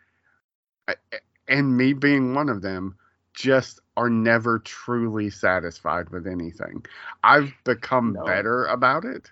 and 1.47 1.77
me 1.77 1.93
being 1.93 2.35
one 2.35 2.49
of 2.49 2.61
them, 2.63 2.97
just 3.35 3.79
are 3.97 4.11
never 4.11 4.59
truly 4.59 5.31
satisfied 5.31 6.11
with 6.11 6.27
anything. 6.27 6.85
I've 7.23 7.55
become 7.65 8.15
No. 8.15 8.25
better 8.25 8.65
about 8.67 9.05
it, 9.05 9.31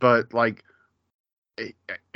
but 0.00 0.34
like 0.34 0.64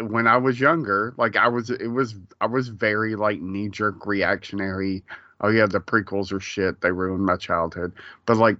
when 0.00 0.26
I 0.26 0.38
was 0.38 0.58
younger, 0.58 1.14
like 1.16 1.36
I 1.36 1.46
was, 1.48 1.70
it 1.70 1.86
was, 1.86 2.16
I 2.40 2.46
was 2.46 2.68
very 2.68 3.14
like 3.14 3.40
knee 3.40 3.68
jerk 3.68 4.04
reactionary. 4.06 5.04
Oh 5.40 5.50
yeah, 5.50 5.66
the 5.66 5.80
prequels 5.80 6.32
are 6.32 6.40
shit. 6.40 6.80
They 6.82 6.92
ruined 6.92 7.24
my 7.26 7.36
childhood. 7.36 7.94
But 8.26 8.38
like, 8.38 8.58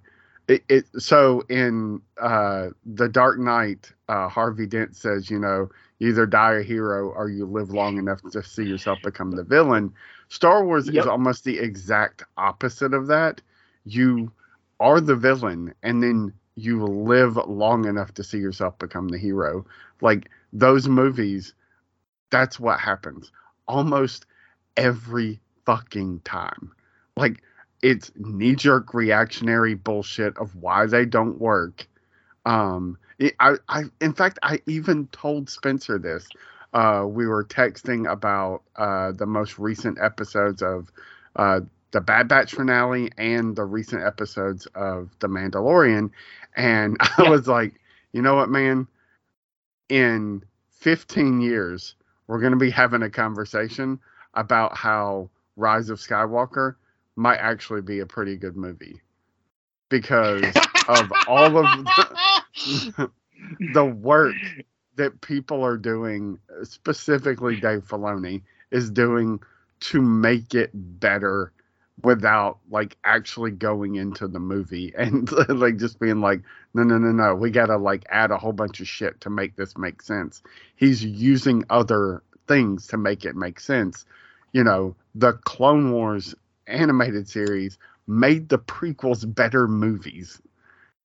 it, 0.48 0.64
it 0.68 0.86
so 0.98 1.42
in 1.50 2.02
uh 2.20 2.68
the 2.86 3.08
Dark 3.08 3.38
Knight, 3.40 3.92
uh 4.08 4.28
Harvey 4.28 4.66
Dent 4.66 4.96
says, 4.96 5.30
you 5.30 5.38
know, 5.40 5.70
you 6.00 6.10
either 6.10 6.26
die 6.26 6.54
a 6.54 6.62
hero 6.64 7.10
or 7.10 7.30
you 7.30 7.46
live 7.46 7.70
long 7.70 7.98
enough 7.98 8.22
to 8.32 8.42
see 8.42 8.64
yourself 8.64 9.02
become 9.02 9.32
the 9.32 9.44
villain. 9.44 9.92
Star 10.28 10.64
Wars 10.64 10.88
Yep. 10.88 10.96
is 10.96 11.06
almost 11.06 11.44
the 11.44 11.58
exact 11.58 12.24
opposite 12.38 12.94
of 12.94 13.08
that. 13.08 13.42
You 13.84 14.32
are 14.80 15.00
the 15.00 15.16
villain, 15.16 15.74
and 15.82 16.02
then 16.02 16.34
you 16.56 16.84
live 16.86 17.36
long 17.48 17.86
enough 17.86 18.14
to 18.14 18.24
see 18.24 18.38
yourself 18.38 18.78
become 18.78 19.08
the 19.08 19.18
hero. 19.18 19.66
Like 20.02 20.30
those 20.52 20.88
movies, 20.88 21.54
that's 22.30 22.60
what 22.60 22.80
happens 22.80 23.32
almost 23.68 24.26
every 24.76 25.40
fucking 25.70 26.20
time. 26.24 26.72
Like 27.16 27.42
it's 27.82 28.12
knee 28.16 28.56
jerk 28.56 28.94
reactionary 28.94 29.74
bullshit 29.74 30.36
of 30.38 30.56
why 30.56 30.86
they 30.86 31.04
don't 31.06 31.40
work. 31.40 31.86
Um, 32.46 32.98
it- 33.18 33.36
I, 33.40 33.56
I, 33.68 33.84
in 34.00 34.12
fact, 34.14 34.38
I 34.42 34.60
even 34.66 35.06
told 35.08 35.50
Spencer 35.50 35.98
this. 35.98 36.32
Uh, 36.74 37.04
we 37.08 37.26
were 37.26 37.44
texting 37.44 38.10
about 38.10 38.62
uh, 38.76 39.12
the 39.12 39.26
most 39.26 39.58
recent 39.58 39.98
episodes 40.00 40.62
of 40.62 40.90
uh, 41.36 41.60
the 41.92 42.00
Bad 42.00 42.28
Batch 42.28 42.54
finale 42.54 43.10
and 43.18 43.56
the 43.56 43.64
recent 43.64 44.04
episodes 44.04 44.66
of 44.74 45.10
The 45.20 45.28
Mandalorian, 45.28 46.10
and 46.56 46.96
I 47.18 47.24
Yeah. 47.24 47.30
was 47.30 47.48
like, 47.48 47.80
you 48.12 48.22
know 48.22 48.36
what, 48.36 48.50
man? 48.50 48.88
In 49.88 50.44
15 50.70 51.40
years, 51.40 51.94
we're 52.28 52.40
going 52.40 52.52
to 52.52 52.58
be 52.58 52.70
having 52.70 53.02
a 53.02 53.10
conversation 53.10 54.00
about 54.34 54.76
how 54.76 55.30
Rise 55.56 55.90
of 55.90 55.98
Skywalker 55.98 56.76
might 57.16 57.38
actually 57.38 57.82
be 57.82 58.00
a 58.00 58.06
pretty 58.06 58.36
good 58.36 58.56
movie 58.56 59.00
because 59.88 60.44
of 60.88 61.12
all 61.26 61.58
of 61.58 61.84
the, 61.84 63.10
the 63.72 63.84
work 63.84 64.36
that 64.96 65.20
people 65.20 65.64
are 65.64 65.76
doing, 65.76 66.38
specifically 66.62 67.60
Dave 67.60 67.86
Filoni, 67.86 68.42
is 68.70 68.90
doing 68.90 69.40
to 69.80 70.00
make 70.00 70.54
it 70.54 70.70
better 70.74 71.52
without 72.02 72.58
like 72.70 72.96
actually 73.04 73.50
going 73.50 73.96
into 73.96 74.26
the 74.26 74.38
movie 74.38 74.92
and 74.98 75.30
like 75.48 75.76
just 75.76 75.98
being 76.00 76.20
like 76.20 76.40
no 76.72 76.82
no 76.82 76.96
no 76.96 77.12
no 77.12 77.34
we 77.34 77.50
gotta 77.50 77.76
like 77.76 78.04
add 78.08 78.30
a 78.30 78.38
whole 78.38 78.52
bunch 78.52 78.80
of 78.80 78.88
shit 78.88 79.20
to 79.20 79.30
make 79.30 79.56
this 79.56 79.76
make 79.76 80.00
sense. 80.00 80.42
He's 80.76 81.04
using 81.04 81.64
other 81.68 82.22
things 82.48 82.86
to 82.88 82.96
make 82.96 83.24
it 83.24 83.36
make 83.36 83.60
sense 83.60 84.06
you 84.52 84.64
know 84.64 84.94
the 85.14 85.34
clone 85.44 85.92
wars 85.92 86.34
animated 86.66 87.28
series 87.28 87.78
made 88.06 88.48
the 88.48 88.58
prequels 88.58 89.32
better 89.34 89.68
movies 89.68 90.40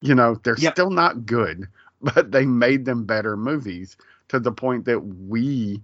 you 0.01 0.15
know 0.15 0.35
they're 0.43 0.57
Yep. 0.57 0.73
still 0.73 0.91
not 0.91 1.25
good 1.25 1.67
but 2.01 2.31
they 2.31 2.45
made 2.45 2.85
them 2.85 3.05
better 3.05 3.37
movies 3.37 3.97
to 4.29 4.39
the 4.39 4.51
point 4.51 4.85
that 4.85 4.99
we 4.99 5.81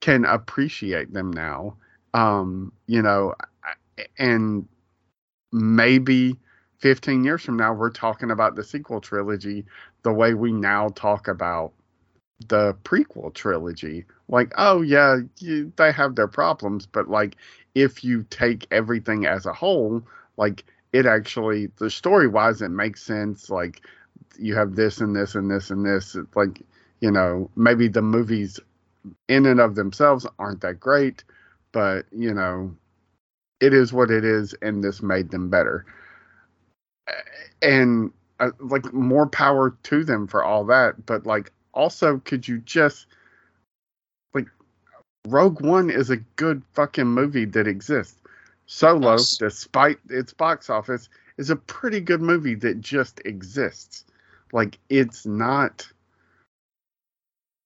can 0.00 0.24
appreciate 0.24 1.12
them 1.12 1.30
now 1.32 1.76
um 2.14 2.72
you 2.86 3.02
know 3.02 3.34
and 4.18 4.68
maybe 5.52 6.36
15 6.80 7.24
years 7.24 7.42
from 7.42 7.56
now 7.56 7.72
we're 7.72 7.90
talking 7.90 8.30
about 8.30 8.56
the 8.56 8.64
sequel 8.64 9.00
trilogy 9.00 9.64
the 10.02 10.12
way 10.12 10.34
we 10.34 10.52
now 10.52 10.88
talk 10.90 11.28
about 11.28 11.72
the 12.48 12.74
prequel 12.84 13.32
trilogy 13.34 14.04
like 14.32 14.52
oh 14.58 14.82
yeah 14.82 15.18
you, 15.38 15.72
they 15.76 15.92
have 15.92 16.16
their 16.16 16.28
problems 16.28 16.86
but 16.86 17.08
like 17.08 17.36
if 17.76 18.04
you 18.04 18.24
take 18.30 18.66
everything 18.72 19.26
as 19.26 19.46
a 19.46 19.54
whole 19.54 20.02
like 20.38 20.64
it 20.92 21.06
actually 21.06 21.68
the 21.78 21.90
story 21.90 22.28
wise 22.28 22.62
it 22.62 22.70
makes 22.70 23.02
sense 23.02 23.50
like 23.50 23.82
you 24.38 24.56
have 24.56 24.76
this 24.76 25.00
and 25.00 25.14
this 25.16 25.36
and 25.36 25.50
this 25.50 25.70
and 25.70 25.86
this 25.86 26.16
It's 26.16 26.36
like 26.36 26.62
you 27.00 27.12
know 27.12 27.50
maybe 27.56 27.88
the 27.88 28.02
movies 28.02 28.58
in 29.28 29.46
and 29.46 29.60
of 29.60 29.76
themselves 29.76 30.26
aren't 30.40 30.62
that 30.62 30.80
great 30.80 31.24
but 31.72 32.06
you 32.12 32.34
know 32.34 32.74
it 33.60 33.72
is 33.74 33.92
what 33.92 34.10
it 34.10 34.24
is 34.24 34.54
and 34.62 34.82
this 34.82 35.02
made 35.02 35.30
them 35.30 35.48
better. 35.48 35.86
And 37.62 38.12
uh, 38.40 38.50
like 38.60 38.92
more 38.92 39.28
power 39.28 39.76
to 39.84 40.04
them 40.04 40.26
for 40.26 40.42
all 40.44 40.64
that 40.66 41.06
but 41.06 41.26
like 41.26 41.52
also 41.74 42.18
could 42.18 42.48
you 42.48 42.58
just 42.60 43.06
rogue 45.28 45.60
one 45.60 45.90
is 45.90 46.10
a 46.10 46.16
good 46.36 46.62
fucking 46.72 47.06
movie 47.06 47.44
that 47.44 47.66
exists 47.66 48.18
Solo, 48.66 49.12
Yes. 49.12 49.36
despite 49.36 49.98
its 50.08 50.32
box 50.32 50.70
office, 50.70 51.08
is 51.36 51.50
a 51.50 51.56
pretty 51.56 52.00
good 52.00 52.22
movie 52.22 52.54
that 52.54 52.80
just 52.80 53.20
exists. 53.24 54.04
Like 54.52 54.78
it's 54.88 55.26
not 55.26 55.86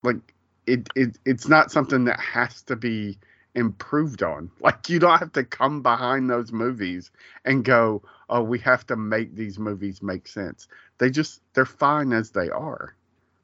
like 0.02 0.34
it, 0.66 0.88
it 0.96 1.18
it's 1.24 1.46
not 1.48 1.70
something 1.70 2.04
that 2.06 2.18
has 2.18 2.62
to 2.62 2.76
be 2.76 3.18
improved 3.54 4.22
on. 4.22 4.50
Like 4.60 4.88
you 4.88 4.98
don't 4.98 5.18
have 5.18 5.32
to 5.32 5.44
come 5.44 5.82
behind 5.82 6.28
those 6.28 6.50
movies 6.50 7.10
and 7.44 7.64
go, 7.64 8.02
"Oh, 8.28 8.42
we 8.42 8.58
have 8.60 8.86
to 8.88 8.96
make 8.96 9.36
these 9.36 9.58
movies 9.58 10.02
make 10.02 10.26
sense." 10.26 10.66
They 10.98 11.10
just 11.10 11.40
they're 11.54 11.66
fine 11.66 12.12
as 12.12 12.30
they 12.30 12.48
are. 12.50 12.96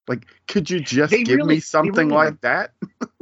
Like 0.08 0.26
could 0.48 0.68
you 0.68 0.80
just 0.80 1.10
They 1.12 1.22
give 1.22 1.36
really- 1.36 1.56
me 1.56 1.60
something 1.60 2.08
really 2.08 2.24
like 2.30 2.40
that? 2.40 2.72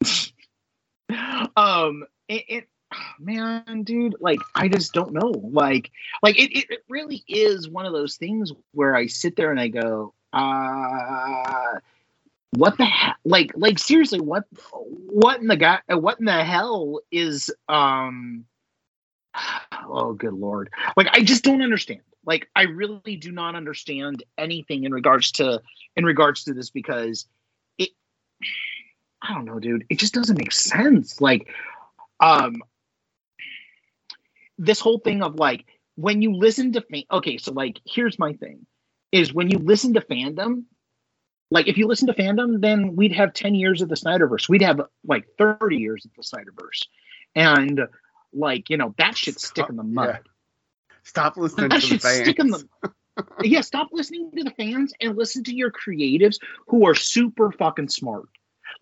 um 1.56 2.04
it, 2.28 2.44
it 2.48 2.68
man 3.18 3.82
dude 3.82 4.16
like 4.20 4.40
i 4.54 4.68
just 4.68 4.92
don't 4.92 5.12
know. 5.12 5.30
Like 5.30 5.90
like 6.22 6.38
it, 6.38 6.56
it, 6.56 6.70
it 6.70 6.80
really 6.88 7.24
is 7.28 7.68
one 7.68 7.86
of 7.86 7.92
those 7.92 8.16
things 8.16 8.52
where 8.72 8.94
i 8.94 9.06
sit 9.06 9.36
there 9.36 9.50
and 9.50 9.60
i 9.60 9.68
go 9.68 10.14
uh 10.32 11.78
what 12.50 12.76
the 12.78 12.84
hell 12.84 13.14
like 13.24 13.52
like 13.56 13.78
seriously 13.78 14.20
what 14.20 14.44
what 14.72 15.40
in 15.40 15.46
the 15.46 15.56
guy 15.56 15.80
what 15.88 16.18
in 16.18 16.26
the 16.26 16.44
hell 16.44 17.00
is 17.10 17.50
um 17.68 18.44
oh 19.88 20.12
good 20.12 20.32
lord. 20.32 20.70
Like 20.96 21.08
i 21.12 21.22
just 21.22 21.44
don't 21.44 21.62
understand. 21.62 22.00
Like 22.24 22.48
i 22.56 22.62
really 22.62 23.16
do 23.16 23.32
not 23.32 23.54
understand 23.54 24.24
anything 24.38 24.84
in 24.84 24.92
regards 24.92 25.32
to 25.32 25.62
in 25.96 26.04
regards 26.04 26.44
to 26.44 26.54
this 26.54 26.70
because 26.70 27.26
it 27.78 27.90
i 29.28 29.34
don't 29.34 29.44
know 29.44 29.58
dude. 29.58 29.84
It 29.88 29.98
just 29.98 30.14
doesn't 30.14 30.38
make 30.38 30.52
sense. 30.52 31.20
Like 31.20 31.48
um 32.20 32.62
this 34.58 34.80
whole 34.80 34.98
thing 34.98 35.22
of 35.22 35.36
like 35.36 35.66
when 35.96 36.22
you 36.22 36.34
listen 36.34 36.72
to 36.72 36.80
fan- 36.80 37.04
okay 37.10 37.36
so 37.38 37.52
like 37.52 37.80
here's 37.86 38.18
my 38.18 38.32
thing 38.34 38.66
is 39.12 39.32
when 39.32 39.50
you 39.50 39.58
listen 39.58 39.94
to 39.94 40.00
fandom 40.00 40.64
like 41.50 41.68
if 41.68 41.76
you 41.76 41.86
listen 41.86 42.06
to 42.08 42.14
fandom 42.14 42.60
then 42.60 42.96
we'd 42.96 43.12
have 43.12 43.32
10 43.32 43.54
years 43.54 43.82
of 43.82 43.88
the 43.88 43.94
snyderverse. 43.94 44.48
We'd 44.48 44.62
have 44.62 44.80
like 45.06 45.26
30 45.38 45.76
years 45.76 46.04
of 46.04 46.12
the 46.14 46.22
snyderverse. 46.22 46.86
And 47.34 47.82
like 48.32 48.70
you 48.70 48.76
know 48.76 48.94
that 48.98 49.16
should 49.16 49.40
stick 49.40 49.68
in 49.68 49.76
the 49.76 49.82
mud. 49.82 50.20
Yeah. 50.24 50.32
Stop 51.04 51.36
listening 51.36 51.68
that 51.68 51.82
to 51.82 51.88
the 51.94 51.98
fans. 51.98 52.20
stick 52.22 52.38
in 52.38 52.48
the 52.48 52.66
yeah 53.42 53.60
stop 53.60 53.88
listening 53.92 54.30
to 54.36 54.44
the 54.44 54.50
fans 54.50 54.92
and 55.00 55.16
listen 55.16 55.44
to 55.44 55.54
your 55.54 55.70
creatives 55.70 56.38
who 56.66 56.86
are 56.86 56.94
super 56.94 57.52
fucking 57.52 57.88
smart. 57.88 58.26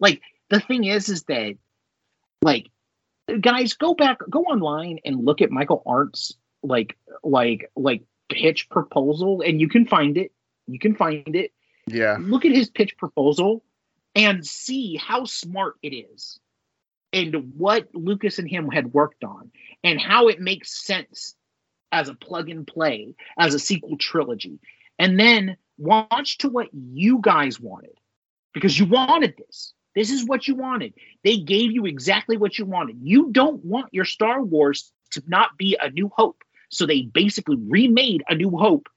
Like 0.01 0.23
the 0.51 0.61
thing 0.61 0.85
is 0.85 1.09
is 1.09 1.25
that 1.25 1.57
like 2.43 2.71
guys 3.41 3.75
go 3.75 3.95
back 3.95 4.19
go 4.29 4.43
online 4.43 4.99
and 5.05 5.25
look 5.25 5.41
at 5.41 5.51
michael 5.51 5.83
arndt's 5.87 6.35
like 6.63 6.97
like 7.23 7.71
like 7.77 8.03
pitch 8.29 8.69
proposal 8.69 9.43
and 9.43 9.61
you 9.61 9.69
can 9.69 9.87
find 9.87 10.17
it. 10.17 10.33
You 10.67 10.79
can 10.79 10.95
find 10.95 11.35
it. 11.37 11.53
Yeah. 11.87 12.17
look 12.19 12.47
at 12.47 12.53
his 12.53 12.71
pitch 12.71 12.97
proposal 12.97 13.63
and 14.15 14.47
see 14.47 14.97
how 14.97 15.27
smart 15.27 15.75
it 15.83 15.95
is 15.95 16.41
and 17.13 17.53
what 17.59 17.95
Lucas 17.95 18.39
and 18.39 18.49
him 18.49 18.71
had 18.71 18.95
worked 18.95 19.23
on 19.23 19.51
and 19.83 20.01
how 20.01 20.29
it 20.29 20.41
makes 20.41 20.75
sense 20.75 21.35
as 21.93 22.09
a 22.09 22.15
plug 22.15 22.49
and 22.49 22.67
play 22.67 23.15
as 23.39 23.53
a 23.53 23.59
sequel 23.59 23.99
trilogy. 23.99 24.59
And 24.99 25.21
then 25.21 25.59
watch 25.77 26.39
to 26.39 26.49
what 26.49 26.69
you 26.73 27.19
guys 27.21 27.61
wanted 27.61 27.99
because 28.55 28.79
you 28.79 28.87
wanted 28.87 29.35
this 29.37 29.75
this 29.95 30.11
is 30.11 30.27
what 30.27 30.49
you 30.49 30.55
wanted. 30.55 30.95
They 31.23 31.39
gave 31.39 31.73
you 31.73 31.87
exactly 31.87 32.37
what 32.37 32.59
you 32.59 32.65
wanted. 32.65 32.99
You 33.03 33.31
don't 33.31 33.65
want 33.65 33.95
your 33.95 34.05
star 34.05 34.43
wars 34.43 34.93
to 35.13 35.23
not 35.27 35.57
be 35.57 35.77
a 35.81 35.91
new 35.91 36.11
hope. 36.15 36.43
So 36.71 36.87
they 36.87 37.03
basically 37.03 37.57
remade 37.57 38.25
a 38.29 38.35
new 38.35 38.51
hope 38.51 38.89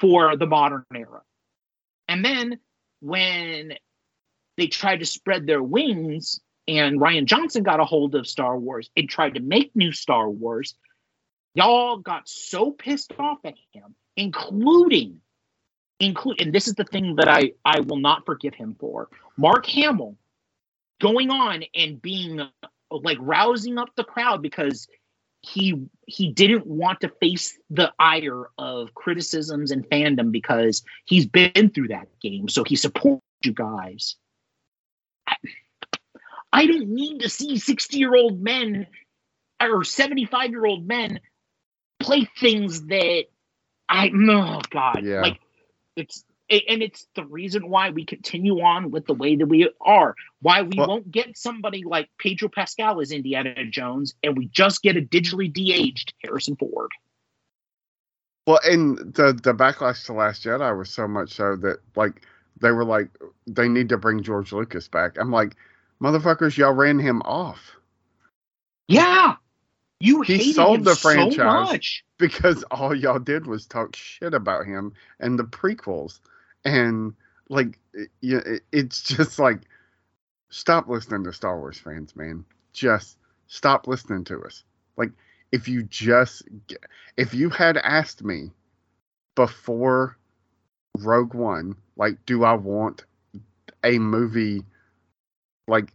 for 0.00 0.36
the 0.36 0.46
modern 0.46 0.84
era. 0.94 1.22
And 2.08 2.24
then 2.24 2.58
when 3.00 3.74
they 4.56 4.66
tried 4.66 5.00
to 5.00 5.06
spread 5.06 5.46
their 5.46 5.62
wings 5.62 6.40
and 6.66 7.00
Rian 7.00 7.26
Johnson 7.26 7.62
got 7.62 7.80
a 7.80 7.84
hold 7.84 8.14
of 8.14 8.26
Star 8.26 8.58
Wars 8.58 8.90
and 8.96 9.08
tried 9.08 9.34
to 9.34 9.40
make 9.40 9.76
new 9.76 9.92
Star 9.92 10.28
Wars, 10.28 10.74
y'all 11.54 11.98
got 11.98 12.28
so 12.28 12.72
pissed 12.72 13.12
off 13.18 13.38
at 13.44 13.54
him, 13.72 13.94
including 14.16 15.20
include 16.00 16.40
and 16.40 16.52
this 16.52 16.68
is 16.68 16.74
the 16.74 16.84
thing 16.84 17.16
that 17.16 17.28
I 17.28 17.52
I 17.64 17.80
will 17.80 17.98
not 17.98 18.26
forgive 18.26 18.54
him 18.54 18.76
for. 18.78 19.08
Mark 19.36 19.66
Hamill 19.66 20.16
going 21.00 21.30
on 21.30 21.64
and 21.74 22.00
being 22.00 22.40
like 22.90 23.18
rousing 23.20 23.78
up 23.78 23.90
the 23.96 24.04
crowd 24.04 24.42
because 24.42 24.88
he 25.42 25.86
he 26.06 26.32
didn't 26.32 26.66
want 26.66 27.00
to 27.00 27.08
face 27.20 27.58
the 27.70 27.92
ire 27.98 28.50
of 28.58 28.94
criticisms 28.94 29.70
and 29.70 29.88
fandom 29.88 30.32
because 30.32 30.82
he's 31.04 31.26
been 31.26 31.70
through 31.74 31.88
that 31.88 32.08
game 32.20 32.48
so 32.48 32.64
he 32.64 32.74
supports 32.74 33.22
you 33.44 33.52
guys 33.52 34.16
I, 35.26 35.36
I 36.52 36.66
don't 36.66 36.88
need 36.88 37.20
to 37.20 37.28
see 37.28 37.58
60 37.58 37.96
year 37.98 38.14
old 38.16 38.40
men 38.40 38.86
or 39.60 39.84
75 39.84 40.50
year 40.50 40.66
old 40.66 40.86
men 40.86 41.20
play 42.00 42.28
things 42.38 42.86
that 42.86 43.24
i 43.88 44.10
oh 44.12 44.60
god 44.70 45.04
Yeah. 45.04 45.20
like 45.20 45.38
it's 45.96 46.24
and 46.48 46.80
it's 46.80 47.08
the 47.16 47.24
reason 47.24 47.68
why 47.68 47.90
we 47.90 48.04
continue 48.04 48.60
on 48.60 48.92
with 48.92 49.06
the 49.06 49.14
way 49.14 49.34
that 49.34 49.46
we 49.46 49.68
are. 49.80 50.14
Why 50.42 50.62
we 50.62 50.76
Well- 50.78 50.86
won't 50.86 51.10
get 51.10 51.36
somebody 51.36 51.82
like 51.84 52.08
Pedro 52.18 52.48
Pascal 52.48 53.00
as 53.00 53.10
Indiana 53.10 53.66
Jones, 53.66 54.14
and 54.22 54.36
we 54.36 54.46
just 54.46 54.82
get 54.82 54.96
a 54.96 55.00
digitally 55.02 55.52
de-aged 55.52 56.14
Harrison 56.22 56.54
Ford. 56.56 56.92
Well, 58.46 58.60
and 58.64 58.96
the 58.98 59.32
the 59.32 59.52
backlash 59.54 60.06
to 60.06 60.12
Last 60.12 60.44
Jedi 60.44 60.78
was 60.78 60.88
so 60.88 61.08
much 61.08 61.32
so 61.32 61.56
that 61.56 61.80
like 61.96 62.24
they 62.60 62.70
were 62.70 62.84
like 62.84 63.08
they 63.48 63.68
need 63.68 63.88
to 63.88 63.98
bring 63.98 64.22
George 64.22 64.52
Lucas 64.52 64.86
back. 64.86 65.16
I'm 65.18 65.32
like, 65.32 65.56
motherfuckers, 66.00 66.56
y'all 66.56 66.72
ran 66.72 67.00
him 67.00 67.22
off 67.22 67.76
Yeah, 68.86 69.34
you 70.00 70.22
He 70.22 70.36
hated 70.38 70.54
sold 70.54 70.78
him 70.78 70.84
the 70.84 70.94
so 70.94 71.02
franchise. 71.02 71.68
much. 71.72 72.04
because 72.18 72.62
all 72.70 72.94
y'all 72.94 73.18
did 73.18 73.46
was 73.46 73.66
talk 73.66 73.94
shit 73.96 74.34
about 74.34 74.66
him 74.66 74.92
and 75.20 75.38
the 75.38 75.44
prequels, 75.44 76.20
and 76.64 77.14
like 77.48 77.78
it, 78.22 78.62
it's 78.72 79.02
just 79.02 79.38
like 79.38 79.60
stop 80.50 80.88
listening 80.88 81.24
to 81.24 81.32
Star 81.32 81.58
Wars 81.58 81.78
fans, 81.78 82.14
man. 82.16 82.44
Just 82.72 83.18
stop 83.46 83.86
listening 83.86 84.24
to 84.24 84.42
us. 84.42 84.64
Like 84.96 85.12
if 85.52 85.68
you 85.68 85.82
just 85.84 86.42
if 87.16 87.34
you 87.34 87.50
had 87.50 87.76
asked 87.78 88.22
me 88.24 88.50
before 89.34 90.16
Rogue 90.98 91.34
One, 91.34 91.76
like, 91.96 92.24
do 92.26 92.44
I 92.44 92.54
want 92.54 93.04
a 93.84 93.98
movie 93.98 94.64
like 95.68 95.92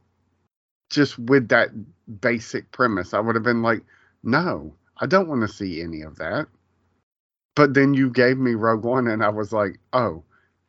just 0.91 1.17
with 1.17 1.47
that 1.49 1.69
basic 2.21 2.71
premise? 2.71 3.13
I 3.13 3.19
would 3.19 3.35
have 3.35 3.43
been 3.43 3.63
like, 3.63 3.81
no, 4.23 4.75
I 4.99 5.07
don't 5.07 5.27
want 5.27 5.41
to 5.41 5.47
see 5.47 5.81
any 5.81 6.01
of 6.01 6.17
that. 6.17 6.47
But 7.55 7.73
then 7.73 7.93
you 7.93 8.09
gave 8.09 8.37
me 8.37 8.53
Rogue 8.53 8.83
One, 8.83 9.07
and 9.07 9.23
I 9.23 9.29
was 9.29 9.51
like, 9.51 9.79
oh, 9.93 10.23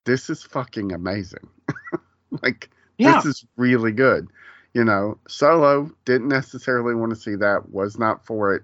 this 0.05 0.31
is 0.31 0.43
fucking 0.43 0.93
amazing. 0.93 1.49
like, 2.43 2.71
Yeah, 2.99 3.17
this 3.17 3.27
is 3.27 3.47
really 3.57 3.93
good. 3.93 4.29
You 4.75 4.85
know, 4.85 5.19
Solo 5.29 5.91
didn't 6.07 6.29
necessarily 6.29 6.95
want 6.95 7.11
to 7.11 7.21
see 7.21 7.37
that, 7.37 7.71
was 7.71 7.99
not 7.99 8.25
for 8.25 8.55
it 8.55 8.63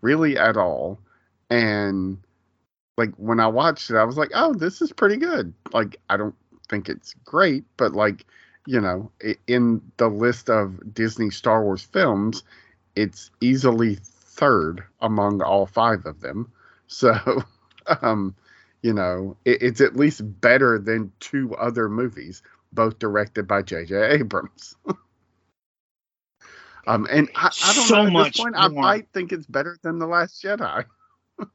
really 0.00 0.38
at 0.38 0.56
all. 0.56 0.98
And 1.50 2.18
like 2.96 3.14
when 3.16 3.40
I 3.40 3.46
watched 3.46 3.90
it, 3.90 3.96
I 3.96 4.04
was 4.04 4.16
like, 4.16 4.30
oh, 4.34 4.54
this 4.54 4.80
is 4.80 4.92
pretty 4.92 5.16
good. 5.16 5.52
Like, 5.72 5.96
I 6.08 6.16
don't 6.16 6.34
think 6.68 6.88
it's 6.88 7.14
great, 7.24 7.64
but 7.76 7.92
like, 7.92 8.26
you 8.66 8.80
know, 8.80 9.10
in 9.46 9.80
the 9.96 10.08
list 10.08 10.48
of 10.48 10.94
Disney 10.94 11.30
Star 11.30 11.62
Wars 11.62 11.82
films, 11.82 12.42
it's 12.96 13.30
easily 13.40 13.98
third 14.02 14.84
among 15.00 15.42
all 15.42 15.66
five 15.66 16.06
of 16.06 16.20
them. 16.20 16.50
So, 16.88 17.16
um, 18.02 18.36
you 18.82 18.92
know, 18.92 19.34
it, 19.46 19.62
it's 19.62 19.80
at 19.80 19.96
least 19.96 20.20
better 20.42 20.78
than 20.78 21.10
two 21.20 21.54
other 21.56 21.88
movies, 21.88 22.42
both 22.74 22.98
directed 22.98 23.48
by 23.48 23.62
J.J. 23.62 23.94
Abrams. 23.94 24.76
um, 26.86 27.06
and 27.10 27.30
I, 27.34 27.46
I 27.46 27.72
don't 27.72 27.86
So 27.86 27.94
know 27.94 28.06
at 28.08 28.12
much 28.12 28.32
this 28.34 28.42
point. 28.42 28.56
I 28.58 28.68
might 28.68 29.08
think 29.14 29.32
it's 29.32 29.46
better 29.46 29.78
than 29.80 29.98
the 29.98 30.06
Last 30.06 30.42
Jedi. 30.42 30.84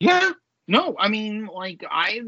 yeah. 0.00 0.30
No, 0.66 0.96
I 0.98 1.08
mean, 1.08 1.44
like 1.44 1.84
I, 1.90 2.22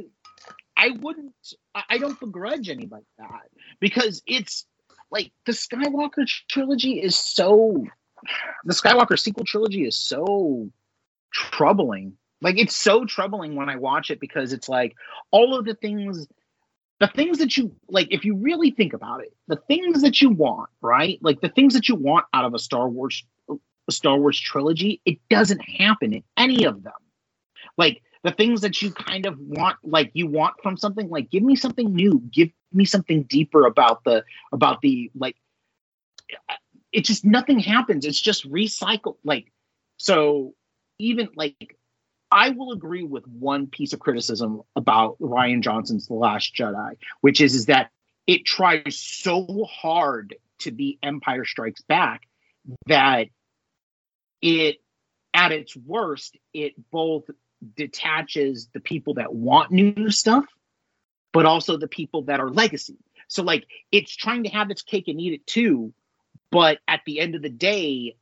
I 0.78 0.90
wouldn't. 1.00 1.34
I 1.74 1.98
don't 1.98 2.18
begrudge 2.20 2.70
anybody 2.70 3.04
that 3.18 3.48
because 3.80 4.22
it's 4.26 4.64
like 5.10 5.32
the 5.44 5.52
Skywalker 5.52 6.24
trilogy 6.48 7.02
is 7.02 7.18
so. 7.18 7.84
The 8.64 8.74
Skywalker 8.74 9.18
sequel 9.18 9.44
trilogy 9.44 9.84
is 9.84 9.96
so 9.96 10.70
troubling. 11.32 12.14
Like 12.40 12.58
it's 12.58 12.76
so 12.76 13.04
troubling 13.04 13.56
when 13.56 13.68
I 13.68 13.76
watch 13.76 14.10
it 14.10 14.20
because 14.20 14.52
it's 14.52 14.68
like 14.68 14.94
all 15.32 15.58
of 15.58 15.64
the 15.64 15.74
things 15.74 16.28
the 17.00 17.08
things 17.08 17.38
that 17.38 17.56
you 17.56 17.74
like 17.88 18.08
if 18.10 18.24
you 18.24 18.36
really 18.36 18.70
think 18.70 18.92
about 18.92 19.22
it 19.22 19.32
the 19.46 19.56
things 19.68 20.02
that 20.02 20.20
you 20.20 20.30
want 20.30 20.68
right 20.80 21.18
like 21.22 21.40
the 21.40 21.48
things 21.48 21.74
that 21.74 21.88
you 21.88 21.94
want 21.94 22.24
out 22.34 22.44
of 22.44 22.54
a 22.54 22.58
star 22.58 22.88
wars 22.88 23.24
a 23.48 23.92
star 23.92 24.18
wars 24.18 24.38
trilogy 24.38 25.00
it 25.04 25.18
doesn't 25.30 25.60
happen 25.60 26.12
in 26.12 26.24
any 26.36 26.64
of 26.64 26.82
them 26.82 26.92
like 27.76 28.02
the 28.24 28.32
things 28.32 28.60
that 28.62 28.82
you 28.82 28.90
kind 28.90 29.26
of 29.26 29.38
want 29.38 29.76
like 29.82 30.10
you 30.14 30.26
want 30.26 30.54
from 30.62 30.76
something 30.76 31.08
like 31.08 31.30
give 31.30 31.42
me 31.42 31.56
something 31.56 31.94
new. 31.94 32.22
Give 32.32 32.50
me 32.72 32.84
something 32.84 33.24
deeper 33.24 33.66
about 33.66 34.04
the 34.04 34.24
about 34.52 34.80
the 34.80 35.10
like 35.14 35.36
it 36.92 37.04
just 37.04 37.24
nothing 37.24 37.58
happens. 37.58 38.04
It's 38.04 38.20
just 38.20 38.50
recycled 38.50 39.16
like 39.24 39.52
so 39.96 40.54
even 40.98 41.28
like 41.36 41.76
I 42.30 42.50
will 42.50 42.72
agree 42.72 43.04
with 43.04 43.26
one 43.26 43.66
piece 43.68 43.92
of 43.92 44.00
criticism 44.00 44.62
about 44.76 45.18
Rian 45.18 45.62
Johnson's 45.62 46.06
The 46.06 46.14
Last 46.14 46.54
Jedi, 46.54 46.96
which 47.20 47.40
is, 47.40 47.54
is 47.54 47.66
that 47.66 47.90
it 48.26 48.44
tries 48.44 48.98
so 48.98 49.64
hard 49.64 50.36
to 50.60 50.70
be 50.70 50.98
Empire 51.02 51.44
Strikes 51.46 51.80
Back 51.82 52.22
that 52.86 53.28
it, 54.42 54.76
at 55.32 55.52
its 55.52 55.74
worst, 55.74 56.36
it 56.52 56.74
both 56.90 57.24
detaches 57.76 58.68
the 58.72 58.80
people 58.80 59.14
that 59.14 59.34
want 59.34 59.70
new 59.70 60.10
stuff, 60.10 60.44
but 61.32 61.46
also 61.46 61.76
the 61.76 61.88
people 61.88 62.22
that 62.22 62.40
are 62.40 62.50
legacy. 62.50 62.96
So, 63.28 63.42
like, 63.42 63.66
it's 63.92 64.14
trying 64.14 64.44
to 64.44 64.50
have 64.50 64.70
its 64.70 64.82
cake 64.82 65.08
and 65.08 65.20
eat 65.20 65.34
it 65.34 65.46
too, 65.46 65.92
but 66.50 66.78
at 66.88 67.00
the 67.04 67.20
end 67.20 67.34
of 67.34 67.42
the 67.42 67.50
day, 67.50 68.16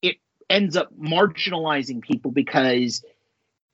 it 0.00 0.16
ends 0.48 0.76
up 0.76 0.90
marginalizing 0.98 2.02
people 2.02 2.30
because 2.30 3.04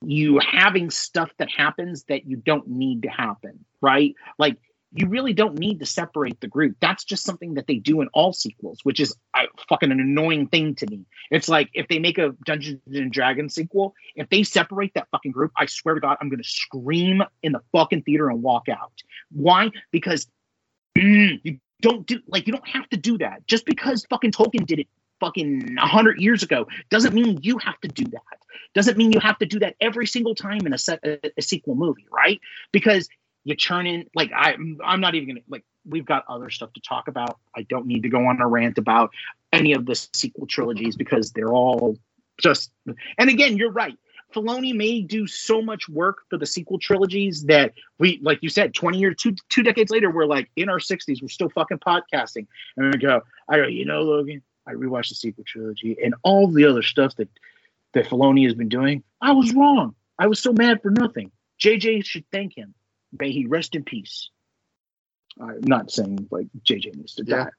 you 0.03 0.41
having 0.41 0.91
stuff 0.91 1.31
that 1.39 1.51
happens 1.51 2.05
that 2.05 2.27
you 2.27 2.37
don't 2.37 2.69
need 2.69 3.03
to 3.03 3.09
happen, 3.09 3.65
right? 3.81 4.15
Like 4.39 4.57
you 4.93 5.07
really 5.07 5.33
don't 5.33 5.59
need 5.59 5.79
to 5.81 5.87
separate 5.87 6.41
the 6.41 6.49
group. 6.49 6.77
That's 6.81 7.05
just 7.05 7.25
something 7.25 7.55
that 7.55 7.67
they 7.67 7.77
do 7.77 8.01
in 8.01 8.09
all 8.09 8.33
sequels, 8.33 8.81
which 8.83 8.99
is 8.99 9.15
uh, 9.35 9.45
fucking 9.69 9.93
an 9.93 10.01
annoying 10.01 10.49
thing 10.49 10.75
to 10.77 10.87
me. 10.87 11.05
It's 11.31 11.49
like 11.49 11.71
if 11.75 11.87
they 11.89 11.99
make 11.99 12.19
a 12.19 12.35
Dungeons 12.45 12.81
and 12.93 13.13
Dragons 13.13 13.55
sequel, 13.55 13.95
if 14.17 14.29
they 14.29 14.43
separate 14.43 14.95
that 14.95 15.09
fucking 15.13 15.33
group, 15.33 15.53
I 15.57 15.67
swear 15.67 15.95
to 15.95 16.01
God, 16.01 16.17
I'm 16.21 16.29
gonna 16.29 16.43
scream 16.43 17.23
in 17.43 17.53
the 17.53 17.61
fucking 17.73 18.03
theater 18.03 18.31
and 18.31 18.43
walk 18.43 18.69
out. 18.69 18.93
Why? 19.31 19.71
Because 19.93 20.27
mm, 20.99 21.41
you 21.45 21.59
don't 21.81 22.07
do 22.07 22.21
like 22.27 22.47
you 22.47 22.53
don't 22.53 22.69
have 22.69 22.89
to 22.91 22.97
do 22.97 23.19
that. 23.19 23.47
Just 23.47 23.67
because 23.67 24.05
fucking 24.11 24.33
Tolkien 24.33 24.67
did 24.67 24.81
it 24.81 24.89
fucking 25.21 25.77
100 25.77 26.19
years 26.19 26.43
ago 26.43 26.67
doesn't 26.89 27.15
mean 27.15 27.39
you 27.43 27.59
have 27.59 27.79
to 27.83 27.89
do 27.89 28.05
that 28.05 28.23
doesn't 28.75 28.97
mean 28.97 29.13
you 29.13 29.21
have 29.21 29.39
to 29.39 29.45
do 29.45 29.59
that 29.59 29.77
every 29.79 30.07
single 30.07 30.35
time 30.35 30.67
in 30.67 30.73
a 30.73 30.79
set 30.79 30.99
a, 31.05 31.31
a 31.37 31.43
sequel 31.43 31.75
movie 31.75 32.07
right 32.11 32.41
because 32.73 33.07
you 33.45 33.55
churn 33.55 33.87
in 33.87 34.07
like 34.15 34.31
i 34.35 34.57
i'm 34.85 35.01
not 35.01 35.15
even 35.15 35.29
gonna 35.29 35.41
like 35.49 35.65
we've 35.85 36.07
got 36.07 36.25
other 36.29 36.51
stuff 36.51 36.73
to 36.73 36.81
talk 36.81 37.09
about 37.09 37.39
i 37.57 37.63
don't 37.63 37.87
need 37.87 38.03
to 38.03 38.09
go 38.09 38.27
on 38.27 38.41
a 38.41 38.47
rant 38.47 38.79
about 38.79 39.11
any 39.53 39.73
of 39.73 39.87
the 39.87 39.95
sequel 40.15 40.47
trilogies 40.47 40.97
because 40.97 41.33
they're 41.33 41.53
all 41.53 41.97
just 42.41 42.71
and 43.19 43.31
again 43.31 43.57
you're 43.57 43.73
right 43.73 43.99
Filoni 44.35 44.75
may 44.75 45.01
do 45.01 45.27
so 45.27 45.61
much 45.61 45.89
work 45.89 46.19
for 46.29 46.39
the 46.39 46.47
sequel 46.47 46.79
trilogies 46.79 47.45
that 47.47 47.73
we, 47.99 48.21
like 48.23 48.39
you 48.43 48.49
said, 48.49 48.75
20 48.75 48.99
years, 48.99 49.17
two 49.19 49.35
two 49.49 49.63
decades 49.63 49.91
later, 49.91 50.11
we're 50.11 50.27
like 50.27 50.49
in 50.57 50.69
our 50.69 50.79
60s, 50.79 51.21
we're 51.21 51.29
still 51.29 51.51
fucking 51.51 51.79
podcasting. 51.79 52.47
And 52.77 52.95
we 52.95 52.99
go, 53.01 53.23
I 53.49 53.57
go, 53.57 53.67
you 53.67 53.85
know, 53.85 54.03
Logan, 54.03 54.43
I 54.67 54.73
rewatched 54.75 55.09
the 55.09 55.15
sequel 55.17 55.45
trilogy 55.47 55.97
and 56.03 56.15
all 56.23 56.47
the 56.49 56.65
other 56.65 56.83
stuff 56.83 57.17
that 57.17 57.29
that 57.93 58.07
Filoni 58.07 58.45
has 58.45 58.55
been 58.55 58.69
doing. 58.69 59.03
I 59.21 59.33
was 59.33 59.53
wrong. 59.53 59.95
I 60.19 60.29
was 60.29 60.39
so 60.39 60.53
mad 60.53 60.81
for 60.81 60.91
nothing. 60.91 61.33
JJ 61.61 62.05
should 62.05 62.25
thank 62.31 62.57
him. 62.57 62.75
May 63.19 63.33
he 63.33 63.47
rest 63.47 63.75
in 63.75 63.85
peace. 63.85 64.31
I'm 65.41 65.61
not 65.63 65.91
saying 65.91 66.29
like 66.31 66.47
JJ 66.65 66.97
needs 66.97 67.15
to 67.17 67.25
die. 67.25 67.51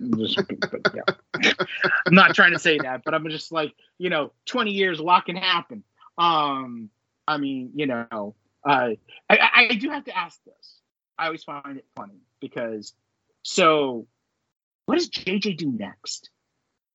I'm, 0.00 0.18
just, 0.18 0.36
but, 0.36 0.94
yeah. 0.94 1.52
I'm 2.06 2.14
not 2.14 2.34
trying 2.34 2.52
to 2.52 2.58
say 2.58 2.78
that, 2.78 3.02
but 3.04 3.14
I'm 3.14 3.28
just 3.30 3.52
like, 3.52 3.72
you 3.98 4.10
know, 4.10 4.32
20 4.46 4.72
years, 4.72 4.98
a 4.98 5.02
lot 5.02 5.24
can 5.24 5.36
happen. 5.36 5.82
Um, 6.18 6.90
I 7.26 7.38
mean, 7.38 7.70
you 7.74 7.86
know, 7.86 8.34
uh, 8.64 8.90
I, 9.30 9.68
I 9.70 9.74
do 9.74 9.90
have 9.90 10.04
to 10.04 10.16
ask 10.16 10.38
this. 10.44 10.80
I 11.18 11.26
always 11.26 11.44
find 11.44 11.78
it 11.78 11.86
funny 11.96 12.20
because 12.40 12.92
so 13.42 14.06
what 14.86 14.98
does 14.98 15.10
JJ 15.10 15.56
do 15.56 15.70
next? 15.70 16.30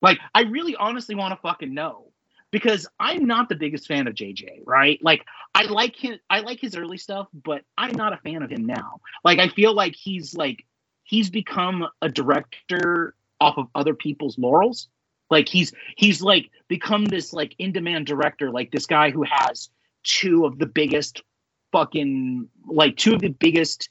Like, 0.01 0.19
I 0.33 0.43
really 0.43 0.75
honestly 0.75 1.15
want 1.15 1.33
to 1.33 1.41
fucking 1.41 1.73
know 1.73 2.06
because 2.51 2.87
I'm 2.99 3.25
not 3.25 3.49
the 3.49 3.55
biggest 3.55 3.87
fan 3.87 4.07
of 4.07 4.13
JJ, 4.13 4.61
right? 4.65 4.99
Like, 5.01 5.25
I 5.53 5.63
like 5.63 5.95
him, 5.95 6.19
I 6.29 6.39
like 6.39 6.59
his 6.59 6.75
early 6.75 6.97
stuff, 6.97 7.27
but 7.33 7.63
I'm 7.77 7.95
not 7.95 8.13
a 8.13 8.17
fan 8.17 8.41
of 8.43 8.49
him 8.49 8.65
now. 8.65 9.01
Like, 9.23 9.39
I 9.39 9.49
feel 9.49 9.73
like 9.73 9.95
he's 9.95 10.35
like 10.35 10.65
he's 11.03 11.29
become 11.29 11.87
a 12.01 12.09
director 12.09 13.15
off 13.39 13.57
of 13.57 13.67
other 13.73 13.93
people's 13.93 14.37
laurels. 14.37 14.87
Like 15.29 15.49
he's 15.49 15.73
he's 15.97 16.21
like 16.21 16.49
become 16.67 17.05
this 17.05 17.33
like 17.33 17.55
in-demand 17.59 18.05
director, 18.05 18.51
like 18.51 18.71
this 18.71 18.85
guy 18.85 19.09
who 19.09 19.23
has 19.23 19.69
two 20.03 20.45
of 20.45 20.57
the 20.57 20.65
biggest 20.65 21.21
fucking 21.71 22.47
like 22.65 22.95
two 22.95 23.13
of 23.13 23.21
the 23.21 23.29
biggest 23.29 23.89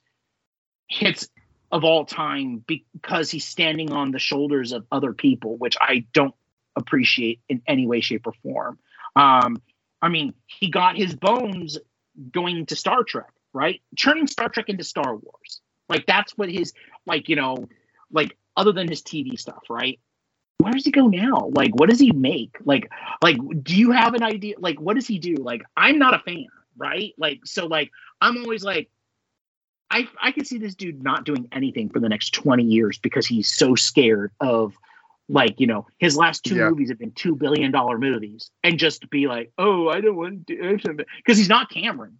hits 0.88 1.28
of 1.72 1.84
all 1.84 2.04
time 2.04 2.64
because 2.66 3.30
he's 3.30 3.44
standing 3.44 3.92
on 3.92 4.12
the 4.12 4.18
shoulders 4.18 4.72
of 4.72 4.86
other 4.92 5.12
people, 5.12 5.56
which 5.58 5.76
I 5.80 6.06
don't 6.12 6.34
appreciate 6.76 7.40
in 7.48 7.62
any 7.66 7.86
way, 7.86 8.00
shape, 8.00 8.26
or 8.26 8.32
form. 8.42 8.78
Um, 9.16 9.60
I 10.02 10.08
mean, 10.08 10.34
he 10.46 10.70
got 10.70 10.96
his 10.96 11.14
bones 11.14 11.78
going 12.30 12.66
to 12.66 12.76
Star 12.76 13.02
Trek, 13.02 13.32
right? 13.52 13.80
Turning 13.98 14.26
Star 14.26 14.48
Trek 14.48 14.68
into 14.68 14.84
Star 14.84 15.16
Wars. 15.16 15.60
Like 15.88 16.06
that's 16.06 16.36
what 16.36 16.50
his 16.50 16.72
like, 17.06 17.28
you 17.28 17.36
know, 17.36 17.66
like 18.10 18.36
other 18.56 18.72
than 18.72 18.88
his 18.88 19.02
TV 19.02 19.38
stuff, 19.38 19.64
right? 19.68 19.98
Where 20.58 20.72
does 20.72 20.84
he 20.84 20.90
go 20.90 21.06
now? 21.06 21.50
Like, 21.54 21.74
what 21.74 21.90
does 21.90 22.00
he 22.00 22.12
make? 22.12 22.56
Like, 22.64 22.90
like, 23.22 23.36
do 23.62 23.76
you 23.76 23.90
have 23.90 24.14
an 24.14 24.22
idea? 24.22 24.54
Like, 24.58 24.80
what 24.80 24.94
does 24.94 25.06
he 25.06 25.18
do? 25.18 25.34
Like, 25.34 25.62
I'm 25.76 25.98
not 25.98 26.14
a 26.14 26.18
fan, 26.18 26.46
right? 26.76 27.12
Like, 27.18 27.40
so 27.44 27.66
like, 27.66 27.90
I'm 28.20 28.38
always 28.38 28.64
like, 28.64 28.88
I 29.90 30.08
I 30.20 30.32
can 30.32 30.44
see 30.44 30.58
this 30.58 30.74
dude 30.74 31.02
not 31.02 31.24
doing 31.24 31.48
anything 31.52 31.88
for 31.90 32.00
the 32.00 32.08
next 32.08 32.30
20 32.30 32.64
years 32.64 32.98
because 32.98 33.26
he's 33.26 33.52
so 33.52 33.74
scared 33.74 34.32
of 34.40 34.74
like 35.28 35.58
you 35.58 35.66
know 35.66 35.86
his 35.98 36.16
last 36.16 36.44
two 36.44 36.56
yeah. 36.56 36.68
movies 36.68 36.88
have 36.88 36.98
been 36.98 37.12
two 37.12 37.34
billion 37.34 37.72
dollar 37.72 37.98
movies 37.98 38.50
and 38.62 38.78
just 38.78 39.08
be 39.10 39.26
like 39.26 39.52
oh 39.58 39.88
I 39.88 40.00
don't 40.00 40.16
want 40.16 40.46
to 40.48 41.04
because 41.16 41.38
he's 41.38 41.48
not 41.48 41.70
Cameron 41.70 42.18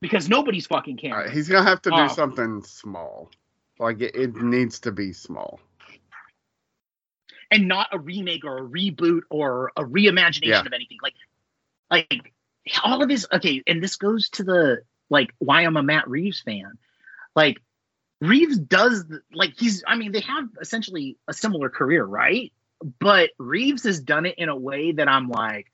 because 0.00 0.28
nobody's 0.28 0.66
fucking 0.66 0.96
Cameron. 0.98 1.26
Right, 1.26 1.34
he's 1.34 1.48
gonna 1.48 1.68
have 1.68 1.82
to 1.82 1.90
do 1.90 1.96
uh, 1.96 2.08
something 2.08 2.62
small, 2.62 3.30
like 3.78 4.00
it, 4.00 4.14
it 4.14 4.36
needs 4.36 4.80
to 4.80 4.92
be 4.92 5.12
small 5.12 5.60
and 7.50 7.68
not 7.68 7.88
a 7.92 7.98
remake 7.98 8.44
or 8.44 8.58
a 8.58 8.62
reboot 8.62 9.20
or 9.30 9.72
a 9.76 9.82
reimagination 9.82 10.46
yeah. 10.46 10.60
of 10.60 10.72
anything 10.72 10.98
like 11.02 11.14
like 11.90 12.32
all 12.84 13.02
of 13.02 13.10
his 13.10 13.26
okay 13.32 13.62
and 13.66 13.82
this 13.82 13.96
goes 13.96 14.30
to 14.30 14.44
the 14.44 14.82
like 15.12 15.32
why 15.38 15.62
I'm 15.62 15.76
a 15.76 15.82
Matt 15.82 16.08
Reeves 16.08 16.40
fan. 16.40 16.78
Like 17.36 17.62
Reeves 18.22 18.56
does 18.56 19.04
like 19.34 19.54
he's 19.58 19.82
I 19.84 19.96
mean 19.96 20.12
they 20.12 20.20
have 20.20 20.48
essentially 20.60 21.16
a 21.26 21.32
similar 21.32 21.68
career, 21.68 22.04
right? 22.04 22.52
But 23.00 23.30
Reeves 23.36 23.82
has 23.82 23.98
done 23.98 24.26
it 24.26 24.36
in 24.38 24.48
a 24.48 24.56
way 24.56 24.92
that 24.92 25.08
I'm 25.08 25.28
like, 25.28 25.66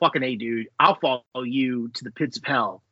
fucking 0.00 0.22
a 0.22 0.36
dude, 0.36 0.68
I'll 0.78 0.96
follow 0.96 1.22
you 1.42 1.88
to 1.94 2.04
the 2.04 2.10
pits 2.10 2.36
of 2.36 2.44
hell. 2.44 2.82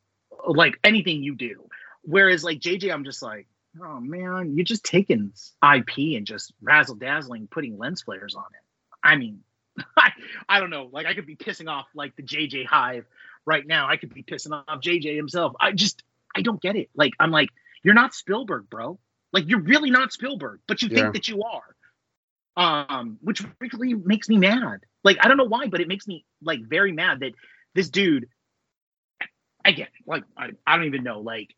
Like 0.47 0.79
anything 0.83 1.23
you 1.23 1.35
do. 1.35 1.69
Whereas 2.01 2.43
like 2.43 2.59
JJ, 2.61 2.91
I'm 2.91 3.05
just 3.05 3.21
like, 3.21 3.47
oh 3.83 4.01
man, 4.01 4.57
you're 4.57 4.65
just 4.65 4.83
taking 4.83 5.33
IP 5.63 6.17
and 6.17 6.27
just 6.27 6.55
razzle 6.63 6.97
dazzling, 6.97 7.49
putting 7.51 7.77
lens 7.77 8.01
flares 8.01 8.35
on 8.35 8.45
it. 8.45 8.65
I 9.05 9.17
mean, 9.17 9.41
I, 9.97 10.13
I 10.49 10.59
don't 10.59 10.71
know. 10.71 10.89
Like 10.91 11.05
I 11.05 11.13
could 11.13 11.27
be 11.27 11.37
pissing 11.37 11.69
off 11.69 11.87
like 11.95 12.17
the 12.17 12.23
JJ 12.23 12.65
hive 12.65 13.05
right 13.45 13.67
now. 13.67 13.91
I 13.91 13.99
could 13.99 14.15
be 14.15 14.23
pissing 14.23 14.53
off 14.53 14.81
JJ 14.81 15.15
himself. 15.17 15.53
I 15.61 15.73
just 15.73 16.03
I 16.35 16.41
don't 16.41 16.63
get 16.63 16.77
it. 16.77 16.89
Like 16.95 17.13
I'm 17.21 17.31
like, 17.31 17.51
you're 17.83 17.95
not 17.95 18.15
Spielberg, 18.15 18.69
bro. 18.71 18.99
Like 19.33 19.49
you're 19.49 19.63
really 19.63 19.91
not 19.91 20.13
Spielberg, 20.13 20.61
but 20.67 20.83
you 20.83 20.89
yeah. 20.89 20.97
think 20.97 21.15
that 21.15 21.29
you 21.29 21.43
are. 21.43 21.77
Um, 22.55 23.19
which 23.23 23.43
really 23.61 23.95
makes 23.95 24.29
me 24.29 24.37
mad. 24.37 24.81
Like 25.05 25.17
I 25.21 25.29
don't 25.29 25.39
know 25.39 25.45
why, 25.45 25.69
but 25.69 25.81
it 25.81 25.89
makes 25.89 26.07
me 26.07 26.25
like 26.43 26.61
very 26.61 26.93
mad 26.93 27.21
that 27.21 27.33
this 27.75 27.89
dude 27.89 28.29
again, 29.65 29.89
like 30.07 30.25
I, 30.37 30.51
I 30.67 30.77
don't 30.77 30.87
even 30.87 31.03
know, 31.03 31.21
like 31.21 31.55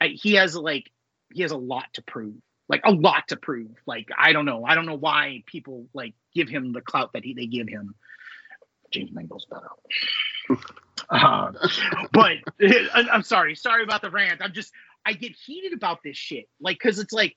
I, 0.00 0.08
he 0.08 0.34
has 0.34 0.54
like 0.54 0.90
he 1.32 1.42
has 1.42 1.50
a 1.50 1.56
lot 1.56 1.86
to 1.94 2.02
prove 2.02 2.34
like 2.68 2.82
a 2.84 2.92
lot 2.92 3.28
to 3.28 3.36
prove 3.36 3.70
like 3.86 4.08
i 4.16 4.32
don't 4.32 4.46
know 4.46 4.64
i 4.64 4.74
don't 4.74 4.86
know 4.86 4.96
why 4.96 5.42
people 5.44 5.86
like 5.92 6.14
give 6.34 6.48
him 6.48 6.72
the 6.72 6.80
clout 6.80 7.12
that 7.12 7.22
he, 7.24 7.34
they 7.34 7.46
give 7.46 7.68
him 7.68 7.94
james 8.90 9.10
mangold's 9.12 9.44
better 9.46 9.68
uh, 11.10 11.52
but 12.12 12.32
I'm 12.94 13.22
sorry, 13.22 13.54
sorry 13.54 13.82
about 13.82 14.02
the 14.02 14.10
rant. 14.10 14.40
I'm 14.42 14.52
just 14.52 14.72
I 15.06 15.12
get 15.12 15.32
heated 15.32 15.72
about 15.72 16.02
this 16.02 16.16
shit, 16.16 16.46
like 16.60 16.78
because 16.78 16.98
it's 16.98 17.12
like 17.12 17.36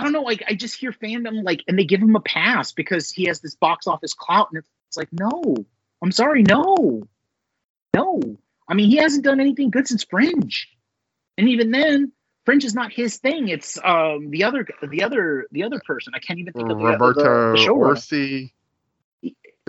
I 0.00 0.02
don't 0.02 0.12
know, 0.12 0.22
like 0.22 0.42
I 0.48 0.54
just 0.54 0.76
hear 0.76 0.92
fandom 0.92 1.42
like, 1.44 1.62
and 1.68 1.78
they 1.78 1.84
give 1.84 2.00
him 2.00 2.16
a 2.16 2.20
pass 2.20 2.72
because 2.72 3.10
he 3.10 3.24
has 3.24 3.40
this 3.40 3.54
box 3.54 3.86
office 3.86 4.14
clout, 4.14 4.48
and 4.52 4.62
it's 4.88 4.96
like, 4.96 5.08
no, 5.12 5.54
I'm 6.02 6.10
sorry, 6.12 6.42
no, 6.42 7.02
no. 7.94 8.20
I 8.66 8.74
mean, 8.74 8.88
he 8.88 8.96
hasn't 8.96 9.24
done 9.24 9.40
anything 9.40 9.70
good 9.70 9.86
since 9.86 10.04
Fringe, 10.04 10.68
and 11.36 11.48
even 11.48 11.70
then, 11.70 12.12
Fringe 12.46 12.64
is 12.64 12.74
not 12.74 12.92
his 12.92 13.18
thing. 13.18 13.48
It's 13.48 13.78
um 13.84 14.30
the 14.30 14.44
other 14.44 14.66
the 14.88 15.02
other 15.02 15.46
the 15.52 15.64
other 15.64 15.80
person. 15.84 16.12
I 16.16 16.18
can't 16.18 16.38
even 16.38 16.52
think 16.52 16.70
of 16.70 16.78
the, 16.78 16.84
Roberto 16.84 17.52
the. 17.52 17.66
Orci. 17.68 18.52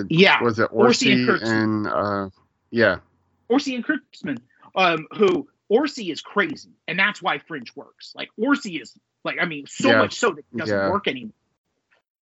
Yeah, 0.07 0.41
Was 0.41 0.60
it 0.60 0.72
Orci 0.72 1.11
and 1.11 1.28
Orci 1.28 1.40
Kurtzman. 1.40 1.64
and 1.64 1.88
uh 1.88 2.30
yeah. 2.69 2.98
Orci 3.49 3.76
and 3.76 3.86
Kurtzman, 3.86 4.40
um, 4.76 5.07
who 5.11 5.49
Orci 5.72 6.11
is 6.11 6.22
crazy, 6.22 6.72
and 6.88 6.99
that's 6.99 7.22
why 7.22 7.38
Fringe 7.39 7.72
works. 7.76 8.14
Like 8.15 8.30
Orci 8.39 8.81
is 8.81 8.93
like, 9.23 9.38
I 9.39 9.45
mean, 9.45 9.65
so 9.68 9.89
Yeah. 9.89 9.99
much 9.99 10.15
so 10.15 10.31
that 10.31 10.39
it 10.39 10.57
doesn't 10.57 10.77
Yeah. 10.77 10.89
work 10.89 11.07
anymore. 11.07 11.34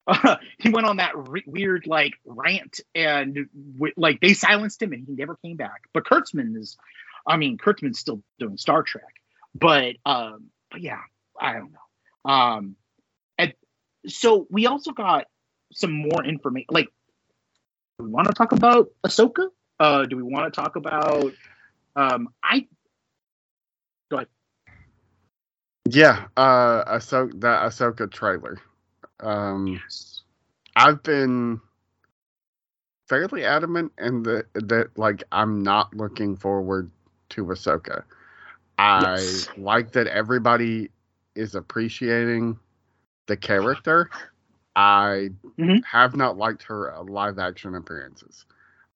Uh, 0.07 0.35
he 0.59 0.69
went 0.69 0.85
on 0.87 0.97
that 0.97 1.11
re- 1.15 1.43
weird 1.45 1.87
like 1.87 2.13
rant, 2.25 2.79
and 2.95 3.47
w- 3.77 3.93
like 3.97 4.19
they 4.21 4.33
silenced 4.33 4.81
him, 4.81 4.93
and 4.93 5.05
he 5.07 5.13
never 5.13 5.35
came 5.37 5.55
back. 5.57 5.83
But 5.93 6.05
Kurtzman 6.05 6.57
is, 6.57 6.77
I 7.27 7.37
mean, 7.37 7.57
Kurtzman's 7.57 7.99
still 7.99 8.21
doing 8.39 8.57
Star 8.57 8.83
Trek, 8.83 9.03
but 9.55 9.95
um, 10.05 10.49
but 10.71 10.81
yeah, 10.81 11.01
I 11.39 11.53
don't 11.53 11.71
know. 11.71 12.31
Um, 12.31 12.75
and 13.37 13.53
so 14.07 14.45
we 14.49 14.67
also 14.67 14.91
got 14.91 15.25
some 15.71 15.91
more 15.91 16.23
information. 16.23 16.67
Like, 16.71 16.89
do 17.97 18.05
we 18.05 18.11
want 18.11 18.27
to 18.27 18.33
talk 18.33 18.51
about 18.51 18.89
Ahsoka? 19.03 19.49
Uh, 19.79 20.05
do 20.05 20.17
we 20.17 20.23
want 20.23 20.51
to 20.53 20.61
talk 20.61 20.75
about? 20.75 21.33
Um, 21.95 22.29
I 22.43 22.67
Yeah, 25.89 26.27
uh 26.37 26.85
Ahsoka 26.85 27.39
that 27.41 27.63
Ahsoka 27.63 28.11
trailer. 28.11 28.59
Um 29.21 29.83
I've 30.75 31.03
been 31.03 31.61
fairly 33.09 33.45
adamant 33.45 33.93
in 33.99 34.23
the 34.23 34.45
that 34.55 34.97
like 34.97 35.23
I'm 35.31 35.63
not 35.63 35.95
looking 35.95 36.35
forward 36.37 36.91
to 37.31 37.45
Ahsoka. 37.45 38.03
I 38.79 39.41
Yes. 39.41 39.49
like 39.57 39.91
that 39.93 40.07
everybody 40.07 40.91
is 41.35 41.55
appreciating 41.55 42.59
the 43.27 43.37
character. 43.37 44.09
I 44.75 45.29
Mhm. 45.59 45.83
have 45.83 46.15
not 46.15 46.37
liked 46.37 46.63
her 46.63 46.95
uh, 46.95 47.03
live 47.03 47.39
action 47.39 47.75
appearances. 47.75 48.45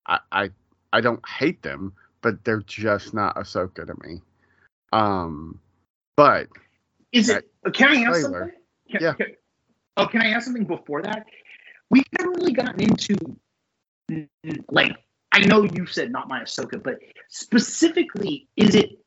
I, 0.07 0.19
I 0.31 0.51
I 0.93 1.01
don't 1.01 1.27
hate 1.27 1.63
them, 1.63 1.93
but 2.21 2.43
they're 2.45 2.61
just 2.63 3.13
not 3.13 3.35
Ahsoka 3.37 3.87
to 3.87 3.95
me. 4.07 4.21
Um, 4.93 5.59
but 6.17 6.47
is 7.13 7.29
it? 7.29 7.49
Uh, 7.65 7.69
can 7.69 7.89
I 7.89 8.01
ask 8.01 8.21
something? 8.21 8.51
Can, 8.91 9.01
Yeah. 9.01 9.13
can- 9.13 9.35
oh, 9.97 10.07
can 10.07 10.21
I 10.21 10.31
ask 10.31 10.45
something 10.45 10.65
before 10.65 11.01
that? 11.03 11.25
We 11.89 12.03
haven't 12.17 12.35
really 12.35 12.53
gotten 12.53 12.81
into 12.81 13.15
like. 14.69 14.97
I 15.31 15.39
know 15.39 15.63
you 15.63 15.87
said 15.87 16.11
not 16.11 16.27
my 16.27 16.41
Ahsoka, 16.41 16.81
but 16.83 16.99
specifically, 17.29 18.47
is 18.55 18.75
it 18.75 18.99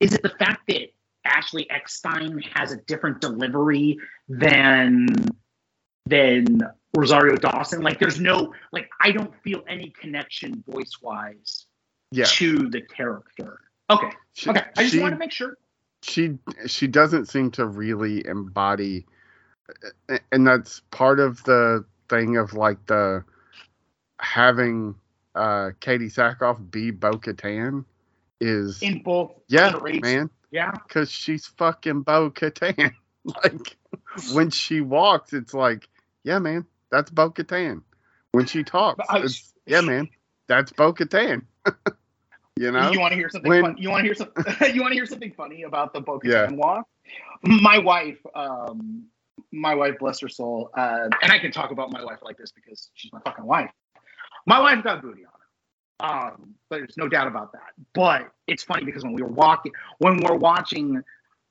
is 0.00 0.12
it 0.12 0.22
the 0.22 0.32
fact 0.38 0.66
that 0.68 0.92
Ashley 1.24 1.68
Eckstein 1.70 2.38
has 2.54 2.72
a 2.72 2.76
different 2.76 3.20
delivery 3.20 3.98
than 4.28 5.06
than 6.06 6.60
Rosario 6.96 7.36
Dawson? 7.36 7.82
Like, 7.82 7.98
there's 7.98 8.20
no 8.20 8.52
like, 8.72 8.88
I 9.00 9.10
don't 9.10 9.34
feel 9.42 9.62
any 9.68 9.90
connection 9.90 10.62
voice 10.68 10.98
wise 11.02 11.66
yeah, 12.10 12.26
to 12.26 12.68
the 12.68 12.82
character. 12.82 13.60
Okay, 13.90 14.10
she, 14.34 14.50
okay. 14.50 14.64
I 14.76 14.82
just 14.84 15.00
wanted 15.00 15.14
to 15.14 15.18
make 15.18 15.32
sure. 15.32 15.56
She 16.06 16.38
she 16.66 16.86
doesn't 16.88 17.26
seem 17.26 17.50
to 17.52 17.66
really 17.66 18.26
embody 18.26 19.06
and 20.32 20.46
that's 20.46 20.80
part 20.90 21.20
of 21.20 21.42
the 21.44 21.84
thing 22.08 22.36
of 22.36 22.54
like 22.54 22.84
the 22.86 23.24
having 24.20 24.94
uh 25.34 25.70
Katee 25.80 26.12
Sackhoff 26.12 26.70
be 26.70 26.90
Bo 26.90 27.12
Katan 27.18 27.84
is 28.40 28.82
in 28.82 29.02
both 29.02 29.32
yeah 29.48 29.74
man. 30.00 30.30
Yeah, 30.50 30.72
because 30.88 31.10
she's 31.10 31.46
fucking 31.46 32.02
Bo 32.02 32.30
Katan. 32.30 32.92
Like 33.44 33.76
when 34.32 34.50
she 34.50 34.80
walks 34.82 35.32
it's 35.32 35.54
like 35.54 35.88
yeah 36.24 36.38
man 36.40 36.66
that's 36.90 37.10
Bo 37.10 37.30
Katan. 37.30 37.82
When 38.32 38.46
she 38.46 38.64
talks 38.64 39.08
I- 39.10 39.18
it's 39.20 39.54
yeah 39.66 39.80
man 39.82 40.08
that's 40.48 40.72
Bo 40.72 40.92
Katan 40.94 41.42
you 42.58 42.72
know 42.72 42.90
you 42.90 43.00
want 43.00 43.12
to 43.12 43.16
hear 43.16 43.28
something? 43.28 43.48
when- 43.48 43.62
fun? 43.62 43.76
You 43.78 43.90
want 43.90 44.00
to 44.00 44.06
hear 44.06 44.14
some? 44.14 44.30
you 44.74 44.80
want 44.80 44.92
to 44.92 44.96
hear 44.96 45.06
something 45.06 45.32
funny 45.36 45.62
about 45.62 45.92
the 45.92 46.00
Bo 46.00 46.20
Yeah. 46.24 46.50
Walk? 46.50 46.86
My 47.42 47.78
wife, 47.78 48.18
um, 48.34 49.06
my 49.52 49.74
wife, 49.74 49.98
bless 49.98 50.20
her 50.20 50.28
soul, 50.28 50.70
uh, 50.76 51.08
and 51.22 51.30
I 51.32 51.38
can 51.38 51.52
talk 51.52 51.70
about 51.70 51.92
my 51.92 52.02
wife 52.02 52.18
like 52.22 52.36
this 52.38 52.52
because 52.52 52.90
she's 52.94 53.12
my 53.12 53.20
fucking 53.24 53.44
wife. 53.44 53.70
My 54.46 54.58
wife 54.60 54.82
got 54.82 55.02
booty 55.02 55.22
on 55.24 55.32
her. 55.32 56.32
Um, 56.32 56.54
there's 56.70 56.96
no 56.96 57.08
doubt 57.08 57.26
about 57.26 57.52
that. 57.52 57.72
But 57.94 58.30
it's 58.46 58.62
funny 58.62 58.84
because 58.84 59.02
when 59.04 59.12
we 59.12 59.22
were 59.22 59.28
walking, 59.28 59.72
when 59.98 60.20
we're 60.22 60.36
watching 60.36 61.02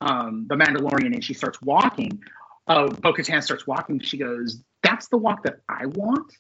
um, 0.02 0.46
The 0.50 0.56
Mandalorian, 0.56 1.14
and 1.14 1.24
she 1.24 1.34
starts 1.34 1.62
walking, 1.62 2.22
uh, 2.68 2.88
Bo 2.88 3.14
Katan 3.14 3.44
starts 3.44 3.66
walking. 3.68 4.00
She 4.00 4.18
goes, 4.18 4.64
"That's 4.84 5.08
the 5.08 5.18
walk 5.18 5.44
that 5.44 5.60
I 5.70 5.86
want," 5.86 6.32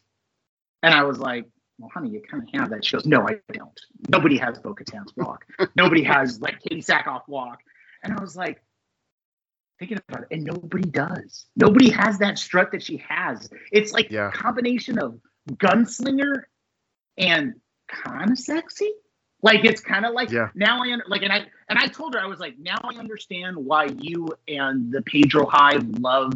and 0.83 0.93
I 0.93 1.03
was 1.03 1.19
like. 1.19 1.45
Well, 1.77 1.89
honey, 1.93 2.09
you 2.09 2.21
kind 2.21 2.43
of 2.43 2.49
have 2.59 2.69
that. 2.69 2.85
She 2.85 2.95
goes, 2.95 3.05
No, 3.05 3.27
I 3.27 3.35
don't. 3.51 3.79
Nobody 4.09 4.37
has 4.37 4.59
Bo 4.59 4.73
Katan's 4.73 5.13
walk. 5.17 5.45
Nobody 5.75 6.03
has 6.03 6.39
like 6.41 6.61
Katee 6.61 6.85
Sackhoff 6.85 7.27
walk. 7.27 7.59
And 8.03 8.13
I 8.13 8.21
was 8.21 8.35
like, 8.35 8.61
thinking 9.79 9.99
about 10.07 10.23
it, 10.23 10.27
and 10.31 10.43
nobody 10.43 10.87
does. 10.89 11.47
Nobody 11.55 11.89
has 11.89 12.17
that 12.19 12.37
strut 12.39 12.71
that 12.71 12.81
she 12.83 12.97
has. 13.07 13.49
It's 13.71 13.91
like 13.91 14.09
Yeah. 14.09 14.29
a 14.29 14.31
combination 14.31 14.97
of 14.99 15.19
gunslinger 15.49 16.43
and 17.17 17.55
kind 17.87 18.31
of 18.31 18.39
sexy. 18.39 18.91
Like 19.41 19.65
it's 19.65 19.81
kind 19.81 20.05
of 20.05 20.13
like 20.13 20.31
Yeah. 20.31 20.49
now 20.55 20.81
I 20.83 20.91
under, 20.93 21.05
like 21.07 21.23
and 21.23 21.31
I 21.33 21.45
and 21.69 21.77
I 21.77 21.87
told 21.87 22.13
her 22.15 22.21
I 22.21 22.25
was 22.25 22.39
like 22.39 22.57
now 22.57 22.77
I 22.83 22.95
understand 22.95 23.57
why 23.57 23.85
you 23.99 24.29
and 24.47 24.91
the 24.91 25.01
Pedro 25.01 25.45
Hive 25.45 25.85
love 25.99 26.33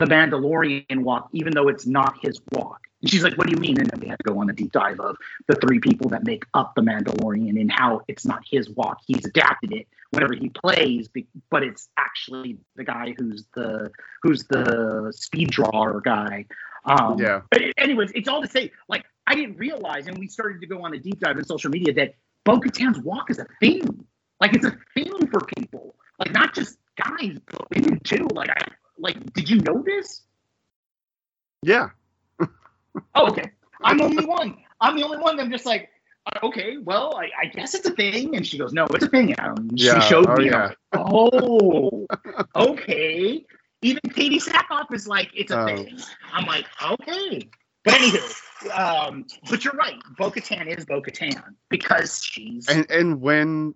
the 0.00 0.06
Mandalorian 0.06 1.02
walk, 1.02 1.28
even 1.32 1.52
though 1.54 1.68
it's 1.68 1.86
not 1.86 2.16
his 2.20 2.40
walk. 2.52 2.80
And 3.02 3.10
she's 3.10 3.22
like, 3.22 3.36
What 3.38 3.46
do 3.46 3.52
you 3.52 3.60
mean? 3.60 3.78
And 3.78 3.88
then 3.88 4.00
we 4.00 4.08
had 4.08 4.18
to 4.18 4.24
go 4.24 4.40
on 4.40 4.50
a 4.50 4.52
deep 4.52 4.72
dive 4.72 4.98
of 4.98 5.16
the 5.46 5.54
three 5.54 5.78
people 5.78 6.10
that 6.10 6.24
make 6.24 6.44
up 6.54 6.74
the 6.74 6.82
Mandalorian 6.82 7.60
and 7.60 7.70
how 7.70 8.02
it's 8.08 8.26
not 8.26 8.42
his 8.50 8.68
walk. 8.70 8.98
He's 9.06 9.24
adapted 9.24 9.72
it 9.72 9.86
whenever 10.10 10.34
he 10.34 10.48
plays, 10.48 11.08
but 11.50 11.62
it's 11.62 11.88
actually 11.96 12.58
the 12.74 12.84
guy 12.84 13.14
who's 13.16 13.44
the 13.54 13.92
who's 14.22 14.44
the 14.44 15.12
speed 15.14 15.50
drawer 15.50 16.00
guy. 16.00 16.46
Um, 16.84 17.18
yeah 17.18 17.42
anyways, 17.78 18.12
it's 18.14 18.28
all 18.28 18.42
to 18.42 18.48
say, 18.48 18.72
like, 18.88 19.04
I 19.26 19.34
didn't 19.34 19.56
realize, 19.56 20.06
and 20.06 20.18
we 20.18 20.28
started 20.28 20.60
to 20.60 20.66
go 20.66 20.84
on 20.84 20.94
a 20.94 20.98
deep 20.98 21.20
dive 21.20 21.36
in 21.36 21.44
social 21.44 21.70
media 21.70 21.92
that 21.94 22.14
Bo 22.44 22.58
Katan's 22.58 22.98
walk 22.98 23.30
is 23.30 23.38
a 23.38 23.46
thing. 23.60 24.06
Like, 24.40 24.54
it's 24.54 24.64
a 24.64 24.76
thing 24.94 25.26
for 25.28 25.40
people. 25.56 25.94
Like, 26.18 26.32
not 26.32 26.54
just 26.54 26.78
guys, 26.96 27.38
but 27.46 27.68
women 27.70 28.00
too. 28.00 28.28
Like, 28.32 28.50
I, 28.50 28.66
like, 29.00 29.32
did 29.32 29.48
you 29.48 29.60
know 29.60 29.82
this? 29.84 30.22
yeah 31.62 31.88
Oh, 33.14 33.28
okay. 33.30 33.50
I'm 33.82 33.98
the 33.98 34.04
only 34.04 34.26
one. 34.26 34.56
I'm 34.80 34.96
the 34.96 35.02
only 35.04 35.18
one. 35.18 35.36
that 35.36 35.42
I'm 35.44 35.50
just 35.50 35.66
like, 35.66 35.90
uh, 36.26 36.46
okay, 36.46 36.76
well, 36.78 37.16
I, 37.16 37.30
I 37.42 37.46
guess 37.46 37.74
it's 37.74 37.86
a 37.86 37.92
thing. 37.92 38.36
And 38.36 38.46
she 38.46 38.58
goes, 38.58 38.72
no, 38.72 38.86
it's 38.86 39.04
a 39.04 39.08
thing. 39.08 39.34
And 39.38 39.78
she 39.78 40.00
showed 40.02 40.28
oh, 40.28 40.36
me. 40.36 40.46
yeah. 40.46 40.68
Like, 40.68 40.76
oh, 40.94 42.06
okay. 42.56 43.44
Even 43.82 44.00
Katee 44.08 44.42
Sackhoff 44.42 44.92
is 44.92 45.06
like, 45.08 45.30
it's 45.34 45.50
a 45.52 45.60
Oh. 45.60 45.66
thing. 45.66 45.98
I'm 46.32 46.44
like, 46.46 46.66
okay. 46.82 47.48
But 47.84 47.94
anywho, 47.94 48.78
um, 48.78 49.24
but 49.48 49.64
you're 49.64 49.72
right. 49.74 49.96
Bo 50.18 50.30
Katan 50.30 50.66
is 50.76 50.84
Bo 50.84 51.00
Katan 51.00 51.54
because 51.70 52.22
she's 52.22 52.68
and 52.68 52.84
and 52.90 53.22
when 53.22 53.74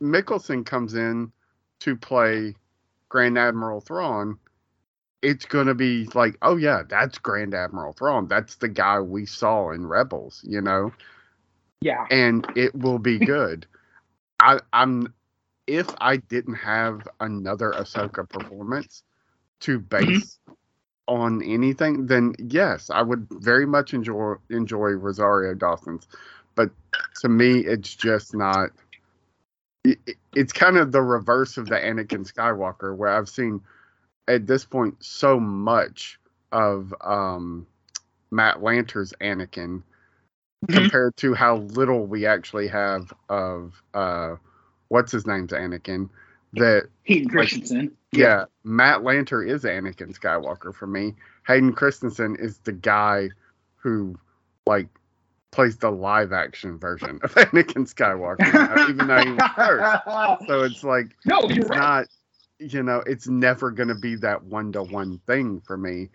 Mikkelsen 0.00 0.64
comes 0.64 0.94
in 0.94 1.32
to 1.80 1.96
play 1.96 2.54
Grand 3.08 3.36
Admiral 3.36 3.80
Thrawn, 3.80 4.38
it's 5.22 5.44
gonna 5.44 5.74
be 5.74 6.08
like, 6.14 6.36
oh 6.42 6.56
yeah, 6.56 6.82
that's 6.88 7.18
Grand 7.18 7.54
Admiral 7.54 7.92
Thrawn. 7.92 8.26
That's 8.26 8.56
the 8.56 8.68
guy 8.68 9.00
we 9.00 9.24
saw 9.24 9.70
in 9.70 9.86
Rebels, 9.86 10.42
you 10.44 10.60
know, 10.60 10.92
yeah. 11.80 12.06
and 12.10 12.46
it 12.56 12.74
will 12.74 12.98
be 12.98 13.18
good. 13.24 13.66
I, 14.40 14.58
I'm 14.72 15.14
if 15.66 15.88
I 16.00 16.16
didn't 16.16 16.56
have 16.56 17.06
another 17.20 17.70
Ahsoka 17.72 18.28
performance 18.28 19.04
to 19.60 19.78
mm-hmm. 19.78 20.06
base 20.06 20.38
on 21.06 21.42
anything, 21.42 22.06
then 22.06 22.34
yes, 22.38 22.90
I 22.90 23.02
would 23.02 23.26
very 23.30 23.66
much 23.66 23.94
enjoy 23.94 24.34
enjoy 24.50 24.90
Rosario 24.90 25.54
Dawson's. 25.54 26.08
But 26.54 26.70
to 27.20 27.28
me, 27.28 27.60
it's 27.60 27.94
just 27.94 28.34
not. 28.34 28.70
it- 29.84 30.16
It's 30.34 30.52
kind 30.52 30.78
of 30.78 30.92
the 30.92 31.02
reverse 31.02 31.58
of 31.58 31.68
the 31.68 31.76
Anakin 31.76 32.30
Skywalker, 32.30 32.96
where 32.96 33.10
I've 33.10 33.28
seen 33.28 33.60
at 34.28 34.46
this 34.46 34.64
point 34.64 34.96
so 35.04 35.38
much 35.40 36.18
of 36.52 36.94
um, 37.00 37.66
Matt 38.30 38.58
Lanter's 38.58 39.12
Anakin 39.20 39.82
Mhm. 40.68 40.74
compared 40.74 41.16
to 41.16 41.34
how 41.34 41.56
little 41.56 42.06
we 42.06 42.24
actually 42.24 42.68
have 42.68 43.12
of 43.28 43.82
uh, 43.94 44.36
what's 44.88 45.10
his 45.10 45.26
name's 45.26 45.52
Anakin. 45.52 46.08
That 46.52 46.88
Hayden 47.04 47.28
Christensen. 47.28 47.96
yeah, 48.12 48.44
Matt 48.62 49.00
Lanter 49.00 49.44
is 49.46 49.64
Anakin 49.64 50.16
Skywalker 50.16 50.72
for 50.74 50.86
me. 50.86 51.14
Hayden 51.48 51.72
Christensen 51.72 52.36
is 52.36 52.58
the 52.58 52.72
guy 52.72 53.30
who 53.76 54.16
like 54.66 54.86
plays 55.50 55.76
the 55.78 55.90
live 55.90 56.32
action 56.32 56.78
version 56.78 57.18
of 57.22 57.34
Anakin 57.34 57.92
Skywalker, 57.92 58.88
even 58.88 59.06
though 59.08 59.24
he 59.24 59.32
was 59.32 59.42
first. 59.56 60.46
So 60.46 60.62
it's 60.62 60.84
like 60.84 61.16
no, 61.24 61.40
you're 61.48 61.62
it's 61.62 61.70
right. 61.70 61.78
not 61.78 62.06
you 62.62 62.82
know, 62.82 63.02
it's 63.06 63.28
never 63.28 63.70
going 63.70 63.88
to 63.88 63.94
be 63.94 64.16
that 64.16 64.44
one 64.44 64.72
to 64.72 64.82
one 64.82 65.18
thing 65.26 65.60
for 65.60 65.76
me. 65.76 66.10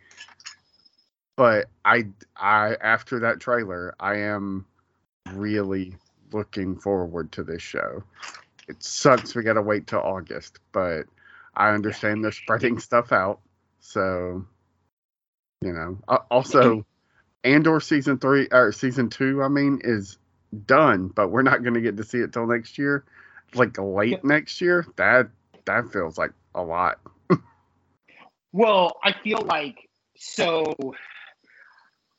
But 1.36 1.68
I, 1.86 2.07
I 2.36 2.76
after 2.82 3.19
that 3.19 3.40
trailer, 3.40 3.94
I 3.99 4.18
am 4.18 4.65
really 5.34 5.95
looking 6.32 6.78
forward 6.78 7.32
to 7.34 7.44
this 7.44 7.61
show. 7.61 8.03
It 8.68 8.84
sucks 8.84 9.36
we 9.36 9.44
got 9.44 9.53
to 9.53 9.61
wait 9.61 9.88
till 9.88 9.99
August, 9.99 10.60
but 10.72 11.03
I 11.56 11.69
understand 11.72 12.24
they're 12.24 12.32
spreading 12.32 12.80
stuff 12.80 13.11
out. 13.11 13.40
So, 13.80 14.45
you 15.61 15.74
know, 15.74 15.99
uh, 16.07 16.19
also, 16.30 16.86
Andor 17.44 17.80
season 17.80 18.18
three 18.18 18.48
or 18.52 18.72
season 18.72 19.10
two, 19.10 19.41
I 19.41 19.48
mean, 19.48 19.80
is 19.84 20.18
done, 20.65 21.07
but 21.07 21.30
we're 21.30 21.44
not 21.44 21.64
going 21.64 21.76
to 21.76 21.82
get 21.82 21.98
to 21.98 22.03
see 22.03 22.19
it 22.19 22.34
till 22.34 22.48
next 22.48 22.78
year, 22.78 23.06
like 23.53 23.78
late 23.78 24.24
next 24.26 24.60
year. 24.60 24.86
That 24.98 25.30
that 25.68 25.91
feels 25.91 26.18
like 26.18 26.31
a 26.56 26.64
lot. 26.64 26.99
well, 28.52 28.98
I 29.03 29.14
feel 29.23 29.41
like 29.41 29.88
so, 30.18 30.76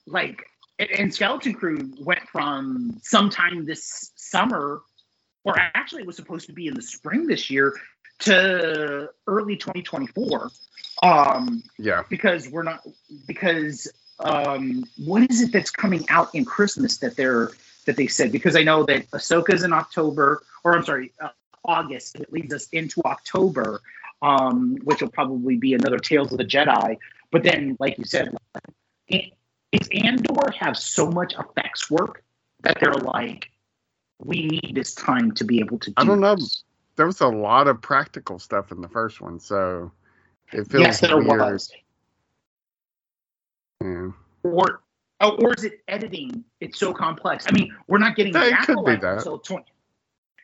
like, 0.07 0.45
and 0.79 1.13
Skeleton 1.13 1.55
Crew 1.55 1.93
went 2.01 2.23
from 2.29 2.99
sometime 3.03 3.67
this 3.67 4.13
summer, 4.15 4.83
or 5.45 5.59
actually 5.59 6.03
it 6.03 6.07
was 6.07 6.17
supposed 6.17 6.47
to 6.47 6.53
be 6.53 6.69
in 6.69 6.75
the 6.75 6.83
spring 6.83 7.27
this 7.27 7.51
year, 7.51 7.75
to 8.21 9.09
early 9.27 9.57
2024. 9.57 10.51
Um, 11.03 11.63
yeah, 11.79 12.03
because 12.09 12.49
we're 12.49 12.63
not 12.63 12.87
because 13.27 13.91
um, 14.21 14.85
what 15.05 15.29
is 15.31 15.41
it 15.41 15.53
that's 15.53 15.71
coming 15.71 16.05
out 16.09 16.35
in 16.35 16.45
Christmas 16.45 16.99
that 16.99 17.17
they're 17.17 17.51
that 17.87 17.97
they 17.97 18.07
said? 18.07 18.33
Because 18.33 18.57
I 18.57 18.63
know 18.63 18.85
that 18.85 19.11
Ahsoka's 19.11 19.63
in 19.63 19.73
October, 19.73 20.43
or 20.65 20.77
I'm 20.77 20.85
sorry, 20.85 21.13
uh, 21.21 21.29
August. 21.69 22.17
It 22.17 22.33
leads 22.33 22.53
us 22.53 22.69
into 22.73 23.01
October, 23.05 23.83
um, 24.23 24.77
which 24.83 25.01
will 25.03 25.11
probably 25.11 25.57
be 25.57 25.75
another 25.75 25.99
Tales 25.99 26.33
of 26.33 26.39
the 26.39 26.45
Jedi. 26.45 26.97
But 27.31 27.45
then, 27.45 27.77
like 27.79 27.99
you 27.99 28.05
said, 28.05 28.35
does 29.09 29.89
Andor 29.93 30.51
have 30.59 30.77
so 30.77 31.11
much 31.11 31.35
effects 31.39 31.91
work 31.91 32.25
that 32.63 32.79
they're 32.81 32.95
like, 32.95 33.51
we 34.19 34.47
need 34.47 34.73
this 34.75 34.95
time 34.95 35.31
to 35.33 35.45
be 35.45 35.61
able 35.61 35.79
to. 35.79 35.91
Do 35.91 35.95
I 35.99 36.05
don't 36.05 36.21
know. 36.21 36.35
This. 36.35 36.65
There 36.97 37.07
was 37.07 37.21
a 37.21 37.29
lot 37.29 37.69
of 37.69 37.81
practical 37.81 38.41
stuff 38.41 38.73
in 38.73 38.81
the 38.81 38.89
first 38.89 39.21
one, 39.21 39.39
so 39.39 39.93
it 40.53 40.69
feels 40.69 40.83
yes, 40.83 41.01
there 41.01 41.17
weird. 41.17 41.39
was. 41.39 41.71
Yeah. 43.81 44.09
Or, 44.43 44.81
oh, 45.21 45.37
or 45.37 45.55
is 45.55 45.63
it 45.63 45.83
editing? 45.87 46.43
It's 46.61 46.81
so 46.81 46.93
complex. 46.93 47.47
I 47.47 47.53
mean, 47.53 47.73
we're 47.87 47.99
not 47.99 48.17
getting 48.17 48.35
it 48.35 48.59
could 48.63 48.85
be 48.85 48.97
that. 48.97 49.19
until 49.19 49.39
twenty. 49.39 49.67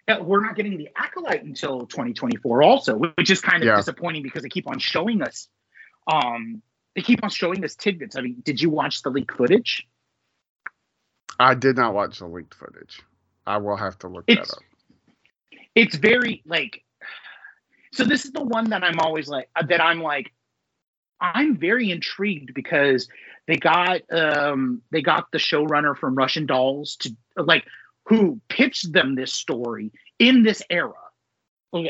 We're 0.06 0.44
not 0.44 0.55
getting 0.56 0.76
the 0.76 0.90
acolyte 0.97 1.44
until 1.44 1.86
2024, 1.86 2.62
also, 2.62 2.97
which 3.16 3.31
is 3.31 3.40
kind 3.40 3.62
of 3.62 3.68
Yeah. 3.68 3.76
disappointing 3.76 4.22
because 4.22 4.43
they 4.43 4.48
keep 4.51 4.68
on 4.68 4.78
showing 4.78 5.22
us. 5.22 5.48
Um, 6.10 6.62
they 6.94 7.02
keep 7.02 7.24
on 7.24 7.31
showing 7.31 7.64
us 7.64 7.74
tidbits. 7.74 8.16
I 8.16 8.20
mean, 8.20 8.43
did 8.43 8.60
you 8.60 8.70
watch 8.70 9.02
the 9.02 9.10
leaked 9.10 9.36
footage? 9.36 9.86
I 11.40 11.55
did 11.55 11.76
not 11.76 11.94
watch 11.94 12.18
the 12.18 12.26
leaked 12.26 12.55
footage. 12.55 13.01
I 13.47 13.56
will 13.59 13.76
have 13.76 13.98
to 14.01 14.09
look 14.09 14.26
It's 14.26 14.51
that 14.51 14.56
up. 14.56 14.62
it's 15.74 15.97
very 15.97 16.43
like. 16.47 16.82
So 17.93 18.05
this 18.05 18.24
is 18.24 18.32
the 18.32 18.43
one 18.43 18.70
that 18.70 18.85
I'm 18.85 19.01
always 19.01 19.28
like 19.28 19.48
that 19.68 19.81
I'm 19.81 20.02
like, 20.02 20.32
I'm 21.20 21.56
very 21.56 21.90
intrigued 21.90 22.55
because 22.55 23.09
they 23.47 23.56
got 23.56 24.02
um 24.12 24.82
they 24.90 25.02
got 25.02 25.31
the 25.32 25.39
showrunner 25.39 25.97
from 25.97 26.14
Russian 26.14 26.47
Dolls 26.47 26.97
to 26.97 27.16
like 27.36 27.64
who 28.06 28.40
pitched 28.48 28.93
them 28.93 29.14
this 29.14 29.32
story 29.32 29.93
in 30.18 30.43
this 30.43 30.62
era 30.70 30.93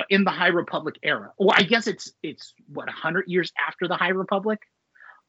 in 0.08 0.24
the 0.24 0.30
high 0.30 0.48
republic 0.48 0.96
era. 1.02 1.32
Well 1.38 1.54
i 1.56 1.62
guess 1.62 1.86
it's 1.86 2.12
it's 2.22 2.54
what 2.68 2.86
100 2.86 3.24
years 3.28 3.52
after 3.68 3.86
the 3.88 3.96
high 3.96 4.08
republic? 4.10 4.60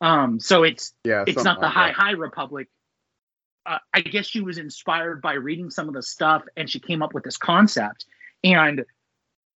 Um 0.02 0.40
so 0.40 0.64
it's 0.64 0.94
Yeah, 1.04 1.24
it's 1.28 1.44
not 1.44 1.60
the 1.60 1.66
like 1.66 1.74
high 1.74 1.88
that. 1.88 1.96
high 1.96 2.12
republic. 2.12 2.68
Uh, 3.66 3.80
i 3.94 4.02
guess 4.02 4.28
she 4.28 4.42
was 4.42 4.58
inspired 4.60 5.22
by 5.22 5.34
reading 5.34 5.70
some 5.72 5.88
of 5.88 5.96
the 5.96 6.04
stuff 6.04 6.44
and 6.56 6.70
she 6.70 6.80
came 6.80 7.02
up 7.02 7.14
with 7.14 7.24
this 7.24 7.38
concept 7.38 8.06
and 8.44 8.86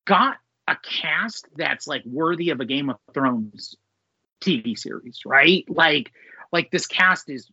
got 0.06 0.38
a 0.68 0.76
cast 0.84 1.48
that's 1.56 1.86
like 1.88 2.04
worthy 2.06 2.50
of 2.50 2.60
a 2.60 2.66
game 2.66 2.90
of 2.90 2.98
thrones 3.14 3.76
tv 4.42 4.78
series 4.78 5.22
right? 5.26 5.66
Like 5.70 6.12
like 6.52 6.72
this 6.72 6.88
cast 6.88 7.30
is 7.30 7.50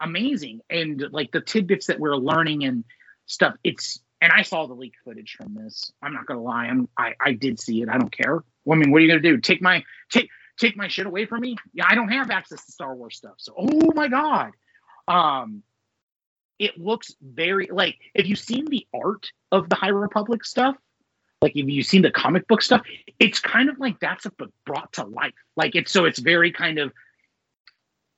amazing 0.00 0.60
and 0.68 1.02
like 1.12 1.30
the 1.32 1.40
tidbits 1.40 1.86
that 1.86 2.00
we're 2.00 2.16
learning 2.16 2.64
and 2.64 2.84
stuff. 3.26 3.54
It's 3.64 4.00
and 4.20 4.32
i 4.32 4.42
saw 4.42 4.66
the 4.66 4.74
leaked 4.74 4.96
footage 5.04 5.36
from 5.36 5.54
this. 5.54 5.92
I'm 6.02 6.12
not 6.12 6.26
gonna 6.26 6.42
lie. 6.42 6.66
I'm 6.66 6.88
i, 6.98 7.14
I 7.20 7.32
did 7.32 7.60
see 7.60 7.82
it. 7.82 7.88
I 7.88 7.98
don't 7.98 8.12
care. 8.12 8.42
Well, 8.64 8.78
i 8.78 8.80
mean 8.80 8.90
what 8.90 8.98
are 8.98 9.00
you 9.00 9.08
gonna 9.08 9.20
do? 9.20 9.38
Take 9.38 9.62
my 9.62 9.84
take 10.10 10.28
take 10.58 10.76
my 10.76 10.88
shit 10.88 11.06
away 11.06 11.26
from 11.26 11.40
me? 11.40 11.56
Yeah 11.72 11.84
i 11.88 11.94
don't 11.94 12.10
have 12.10 12.30
access 12.30 12.64
to 12.64 12.72
star 12.72 12.94
wars 12.94 13.16
stuff. 13.16 13.34
So 13.38 13.54
oh 13.56 13.92
my 13.94 14.08
god. 14.08 14.52
Um 15.08 15.62
it 16.58 16.78
looks 16.78 17.14
very 17.20 17.68
like 17.70 17.96
if 18.14 18.26
you've 18.26 18.38
seen 18.38 18.66
the 18.66 18.86
art 18.94 19.30
of 19.52 19.68
the 19.68 19.74
high 19.74 19.88
republic 19.88 20.44
stuff 20.44 20.76
like 21.42 21.52
if 21.56 21.68
you've 21.68 21.86
seen 21.86 22.02
the 22.02 22.10
comic 22.10 22.46
book 22.46 22.62
stuff 22.62 22.82
it's 23.18 23.40
kind 23.40 23.68
of 23.68 23.78
like 23.78 23.98
that's 24.00 24.26
but 24.38 24.50
brought 24.64 24.92
to 24.94 25.04
life. 25.04 25.34
Like 25.56 25.74
it's 25.74 25.92
so 25.92 26.04
it's 26.04 26.18
very 26.18 26.52
kind 26.52 26.78
of 26.78 26.92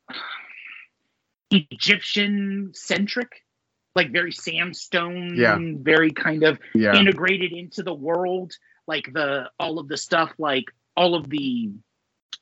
egyptian 1.51 2.73
centric 2.75 3.46
like 3.97 4.13
very 4.13 4.33
sandstone 4.33 5.35
Yeah. 5.35 5.61
very 5.85 6.13
kind 6.13 6.45
of 6.45 6.59
Yeah, 6.75 7.05
integrated 7.05 7.53
into 7.53 7.85
the 7.85 7.95
world 7.95 8.55
like 8.89 9.13
the 9.15 9.51
all 9.61 9.81
of 9.81 9.89
the 9.89 9.99
stuff 9.99 10.33
like 10.39 10.67
all 10.97 11.17
of 11.17 11.31
the 11.31 11.73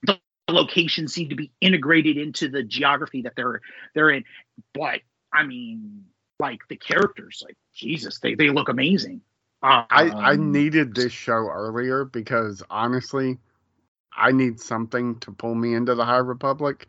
the 0.05 0.19
locations 0.51 1.15
seem 1.15 1.31
to 1.31 1.37
be 1.37 1.53
integrated 1.61 2.19
into 2.19 2.49
the 2.49 2.63
geography 2.63 3.23
that 3.23 3.35
they're 3.37 3.61
they're 3.95 4.11
in. 4.11 4.25
But 4.75 5.01
i 5.33 5.45
mean 5.45 6.05
like 6.41 6.61
the 6.71 6.77
characters 6.77 7.43
like 7.47 7.57
jesus 7.75 8.21
they, 8.21 8.35
they 8.37 8.51
look 8.51 8.69
amazing. 8.71 9.23
Um, 9.63 9.87
I 9.91 10.13
I 10.21 10.37
needed 10.37 10.95
this 10.95 11.13
show 11.13 11.49
earlier 11.51 12.05
because 12.05 12.63
honestly, 12.71 13.39
I 14.17 14.33
need 14.33 14.61
something 14.61 15.21
to 15.21 15.33
pull 15.33 15.55
me 15.55 15.75
into 15.75 15.95
the 15.95 16.05
High 16.07 16.19
Republic. 16.19 16.89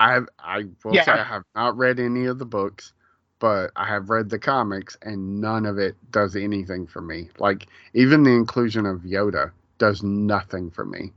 I 0.00 0.12
have 0.14 0.28
I 0.38 0.64
will 0.84 0.98
say 0.98 1.12
I 1.12 1.24
have 1.24 1.44
not 1.56 1.76
read 1.78 2.00
any 2.00 2.26
of 2.26 2.38
the 2.38 2.46
books, 2.46 2.92
but 3.38 3.70
I 3.76 3.86
have 3.86 4.10
read 4.10 4.30
the 4.30 4.38
comics, 4.38 4.96
and 5.02 5.40
none 5.40 5.66
of 5.66 5.78
it 5.78 5.96
does 6.10 6.36
anything 6.36 6.86
for 6.86 7.00
me. 7.00 7.28
Like 7.38 7.66
even 7.94 8.22
the 8.22 8.30
inclusion 8.30 8.86
of 8.86 9.00
Yoda 9.00 9.52
does 9.78 10.02
nothing 10.02 10.70
for 10.70 10.84
me. 10.84 11.12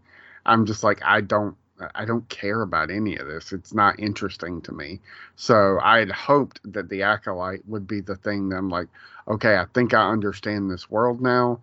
I'm 0.46 0.66
just 0.66 0.84
like 0.84 1.00
I 1.04 1.22
don't 1.22 1.56
I 1.96 2.06
don't 2.06 2.28
care 2.30 2.62
about 2.62 2.92
any 2.92 3.16
of 3.18 3.28
this. 3.28 3.54
It's 3.54 3.74
not 3.74 4.00
interesting 4.00 4.62
to 4.64 4.74
me. 4.74 5.00
So 5.36 5.80
I 5.82 6.00
had 6.00 6.12
hoped 6.12 6.60
that 6.74 6.90
the 6.90 7.04
acolyte 7.04 7.68
would 7.68 7.88
be 7.88 8.02
the 8.02 8.18
thing 8.18 8.50
that 8.50 8.58
I'm 8.58 8.70
like, 8.70 8.88
okay, 9.28 9.58
I 9.58 9.66
think 9.74 9.94
I 9.94 10.10
understand 10.10 10.70
this 10.70 10.90
world 10.90 11.22
now, 11.22 11.62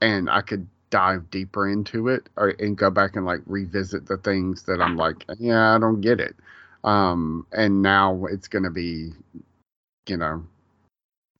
and 0.00 0.28
I 0.28 0.42
could 0.42 0.66
dive 0.90 1.30
deeper 1.30 1.68
into 1.68 2.08
it 2.08 2.28
or, 2.36 2.50
and 2.60 2.76
go 2.76 2.90
back 2.90 3.16
and 3.16 3.24
like 3.26 3.40
revisit 3.46 4.06
the 4.06 4.16
things 4.18 4.62
that 4.64 4.80
I'm 4.80 4.96
like, 4.96 5.24
yeah, 5.38 5.74
I 5.74 5.78
don't 5.78 6.00
get 6.00 6.20
it. 6.20 6.36
Um, 6.84 7.46
and 7.52 7.82
now 7.82 8.26
it's 8.26 8.48
gonna 8.48 8.70
be, 8.70 9.12
you 10.08 10.16
know, 10.16 10.44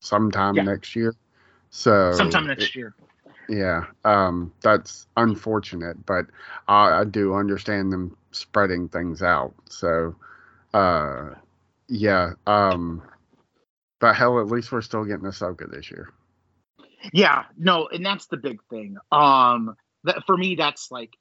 sometime 0.01 0.63
Yeah. 0.63 0.65
next 0.65 0.95
year. 0.97 1.15
So 1.71 2.45
sometime 2.45 2.47
it- 2.57 2.73
next 2.73 2.77
year 2.77 2.95
yeah, 3.49 3.87
um, 4.05 4.53
that's 4.63 5.07
unfortunate, 5.17 6.05
but 6.07 6.27
I, 6.69 7.01
I 7.01 7.05
do 7.05 7.35
understand 7.35 7.93
them 7.93 8.17
spreading 8.33 8.89
things 8.89 9.23
out. 9.23 9.55
So, 9.69 10.17
uh, 10.73 11.35
yeah, 11.89 12.33
um, 12.47 13.03
but 14.01 14.15
hell, 14.17 14.41
at 14.41 14.47
least 14.47 14.73
we're 14.73 14.81
still 14.83 15.05
getting 15.05 15.25
Ahsoka 15.27 15.71
this 15.71 15.91
year. 15.91 16.11
yeah 17.13 17.45
no 17.59 17.89
and 17.89 18.05
that's 18.05 18.27
the 18.27 18.37
big 18.37 18.59
thing 18.71 18.97
um 19.13 19.75
that 20.05 20.25
for 20.27 20.37
me 20.37 20.55
that's 20.55 20.91
like 20.91 21.13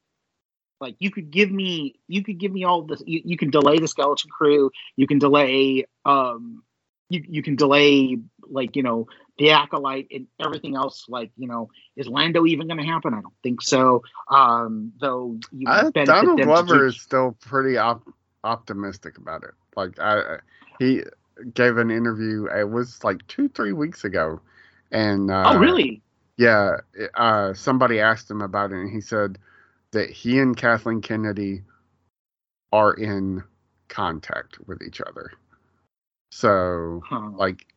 like 0.80 0.95
you 0.99 1.10
could 1.11 1.32
give 1.32 1.52
me 1.52 1.95
you 2.07 2.24
could 2.24 2.40
give 2.40 2.52
me 2.52 2.64
all 2.64 2.84
this 2.84 3.02
you, 3.06 3.22
you 3.26 3.38
can 3.38 3.49
delay 3.49 3.80
the 3.80 3.88
skeleton 3.88 4.30
crew 4.30 4.70
you 4.95 5.07
can 5.07 5.20
delay 5.20 5.86
um 6.06 6.64
you, 7.09 7.23
you 7.27 7.43
can 7.43 7.55
delay 7.55 8.17
like 8.49 8.75
you 8.75 8.84
know 8.84 9.07
the 9.38 9.51
acolyte 9.51 10.07
and 10.11 10.27
everything 10.39 10.75
else 10.75 11.05
like 11.09 11.31
you 11.38 11.47
know 11.47 11.69
is 11.95 12.07
lando 12.07 12.45
even 12.45 12.67
going 12.67 12.80
to 12.80 12.85
happen 12.85 13.13
i 13.13 13.21
don't 13.21 13.34
think 13.43 13.61
so 13.61 14.01
um 14.30 14.91
though 14.99 15.38
you 15.51 15.65
I, 15.67 15.84
Donald 16.05 16.41
Glover 16.41 16.88
is 16.88 16.99
still 17.01 17.35
pretty 17.41 17.77
op- 17.77 18.07
optimistic 18.43 19.17
about 19.17 19.43
it. 19.43 19.51
Like, 19.75 19.99
I, 19.99 20.19
I- 20.19 20.39
he 20.80 21.03
gave 21.53 21.77
an 21.77 21.91
interview. 21.91 22.47
It 22.47 22.69
was 22.69 23.03
like 23.03 23.25
two, 23.27 23.47
three 23.49 23.73
weeks 23.73 24.03
ago, 24.03 24.41
and 24.91 25.30
uh, 25.31 25.51
oh 25.53 25.57
really 25.57 26.01
Yeah, 26.38 26.77
uh, 27.15 27.53
somebody 27.53 27.99
asked 27.99 28.30
him 28.30 28.41
about 28.41 28.71
it, 28.71 28.77
and 28.77 28.89
he 28.89 29.01
said 29.01 29.38
that 29.91 30.09
he 30.09 30.39
and 30.39 30.57
Kathleen 30.57 31.01
Kennedy 31.01 31.61
are 32.71 32.93
in 32.93 33.43
contact 33.88 34.57
with 34.67 34.81
each 34.81 34.99
other. 35.01 35.31
So, 36.34 37.01
huh. 37.05 37.30
like, 37.35 37.68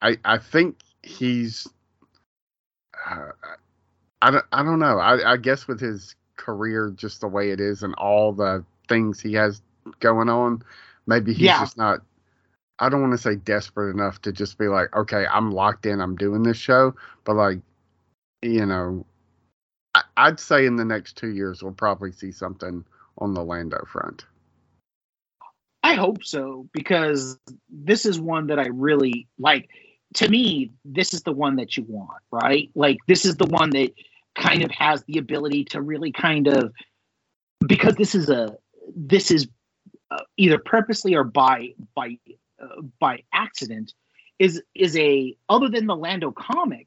I 0.00 0.16
I 0.24 0.38
think 0.38 0.78
he's, 1.02 1.66
uh, 3.10 3.32
I 4.22 4.30
don't 4.30 4.44
I 4.52 4.62
don't 4.62 4.78
know. 4.78 4.98
I 4.98 5.32
I 5.32 5.36
guess 5.36 5.66
with 5.68 5.80
his 5.80 6.14
career 6.36 6.92
just 6.96 7.20
the 7.20 7.28
way 7.28 7.50
it 7.50 7.60
is 7.60 7.82
and 7.82 7.94
all 7.96 8.32
the 8.32 8.64
things 8.88 9.20
he 9.20 9.34
has 9.34 9.62
going 10.00 10.28
on, 10.28 10.62
maybe 11.06 11.34
he's 11.34 11.46
Yeah. 11.46 11.58
just 11.58 11.76
not. 11.76 12.00
I 12.78 12.88
don't 12.88 13.00
want 13.02 13.12
to 13.14 13.18
say 13.18 13.36
desperate 13.36 13.90
enough 13.94 14.22
to 14.22 14.32
just 14.32 14.58
be 14.58 14.68
like, 14.68 14.94
okay, 14.96 15.26
I'm 15.26 15.50
locked 15.52 15.86
in, 15.86 16.00
I'm 16.00 16.16
doing 16.16 16.44
this 16.44 16.56
show, 16.58 16.94
but 17.24 17.36
like, 17.36 17.60
you 18.42 18.66
know, 18.66 19.04
I, 19.94 20.02
I'd 20.16 20.40
say 20.40 20.66
in 20.66 20.76
the 20.76 20.84
next 20.84 21.16
two 21.16 21.30
years 21.30 21.62
we'll 21.62 21.72
probably 21.72 22.12
see 22.12 22.32
something 22.32 22.84
on 23.18 23.34
the 23.34 23.44
Lando 23.44 23.84
front. 23.86 24.26
I 25.90 25.94
hope 25.94 26.24
so 26.24 26.68
because 26.72 27.36
this 27.68 28.06
is 28.06 28.20
one 28.20 28.46
that 28.48 28.60
I 28.60 28.68
really 28.68 29.26
like. 29.38 29.68
To 30.14 30.28
me, 30.28 30.70
this 30.84 31.14
is 31.14 31.22
the 31.22 31.32
one 31.32 31.56
that 31.56 31.76
you 31.76 31.84
want, 31.88 32.22
right? 32.30 32.70
Like 32.74 32.98
this 33.08 33.24
is 33.24 33.36
the 33.36 33.46
one 33.46 33.70
that 33.70 33.92
kind 34.36 34.62
of 34.62 34.70
has 34.70 35.02
the 35.04 35.18
ability 35.18 35.64
to 35.64 35.80
really 35.80 36.12
kind 36.12 36.46
of 36.46 36.72
because 37.66 37.96
this 37.96 38.14
is 38.14 38.28
a 38.28 38.56
this 38.94 39.30
is 39.32 39.48
uh, 40.12 40.22
either 40.36 40.58
purposely 40.58 41.14
or 41.14 41.24
by 41.24 41.74
by 41.94 42.18
uh, 42.62 42.82
by 43.00 43.22
accident 43.32 43.92
is 44.38 44.62
is 44.74 44.96
a 44.96 45.36
other 45.48 45.68
than 45.68 45.86
the 45.86 45.96
Lando 45.96 46.30
comic 46.30 46.86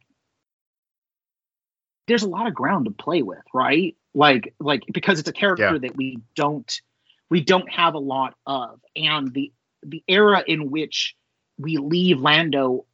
there's 2.07 2.23
a 2.23 2.29
lot 2.29 2.47
of 2.47 2.53
ground 2.53 2.85
to 2.85 2.91
play 2.91 3.21
with 3.21 3.43
right 3.53 3.95
like 4.13 4.53
like 4.59 4.83
because 4.93 5.19
it's 5.19 5.29
a 5.29 5.33
character 5.33 5.73
Yeah. 5.73 5.77
that 5.77 5.95
we 5.95 6.19
don't 6.35 6.81
we 7.33 7.41
don't 7.41 7.67
have 7.71 7.95
a 7.95 7.99
lot 7.99 8.35
of. 8.45 8.79
And 8.95 9.33
the 9.33 9.51
the 9.81 10.03
era 10.07 10.43
in 10.45 10.69
which 10.69 11.15
we 11.57 11.77
leave 11.77 12.21
lando 12.21 12.85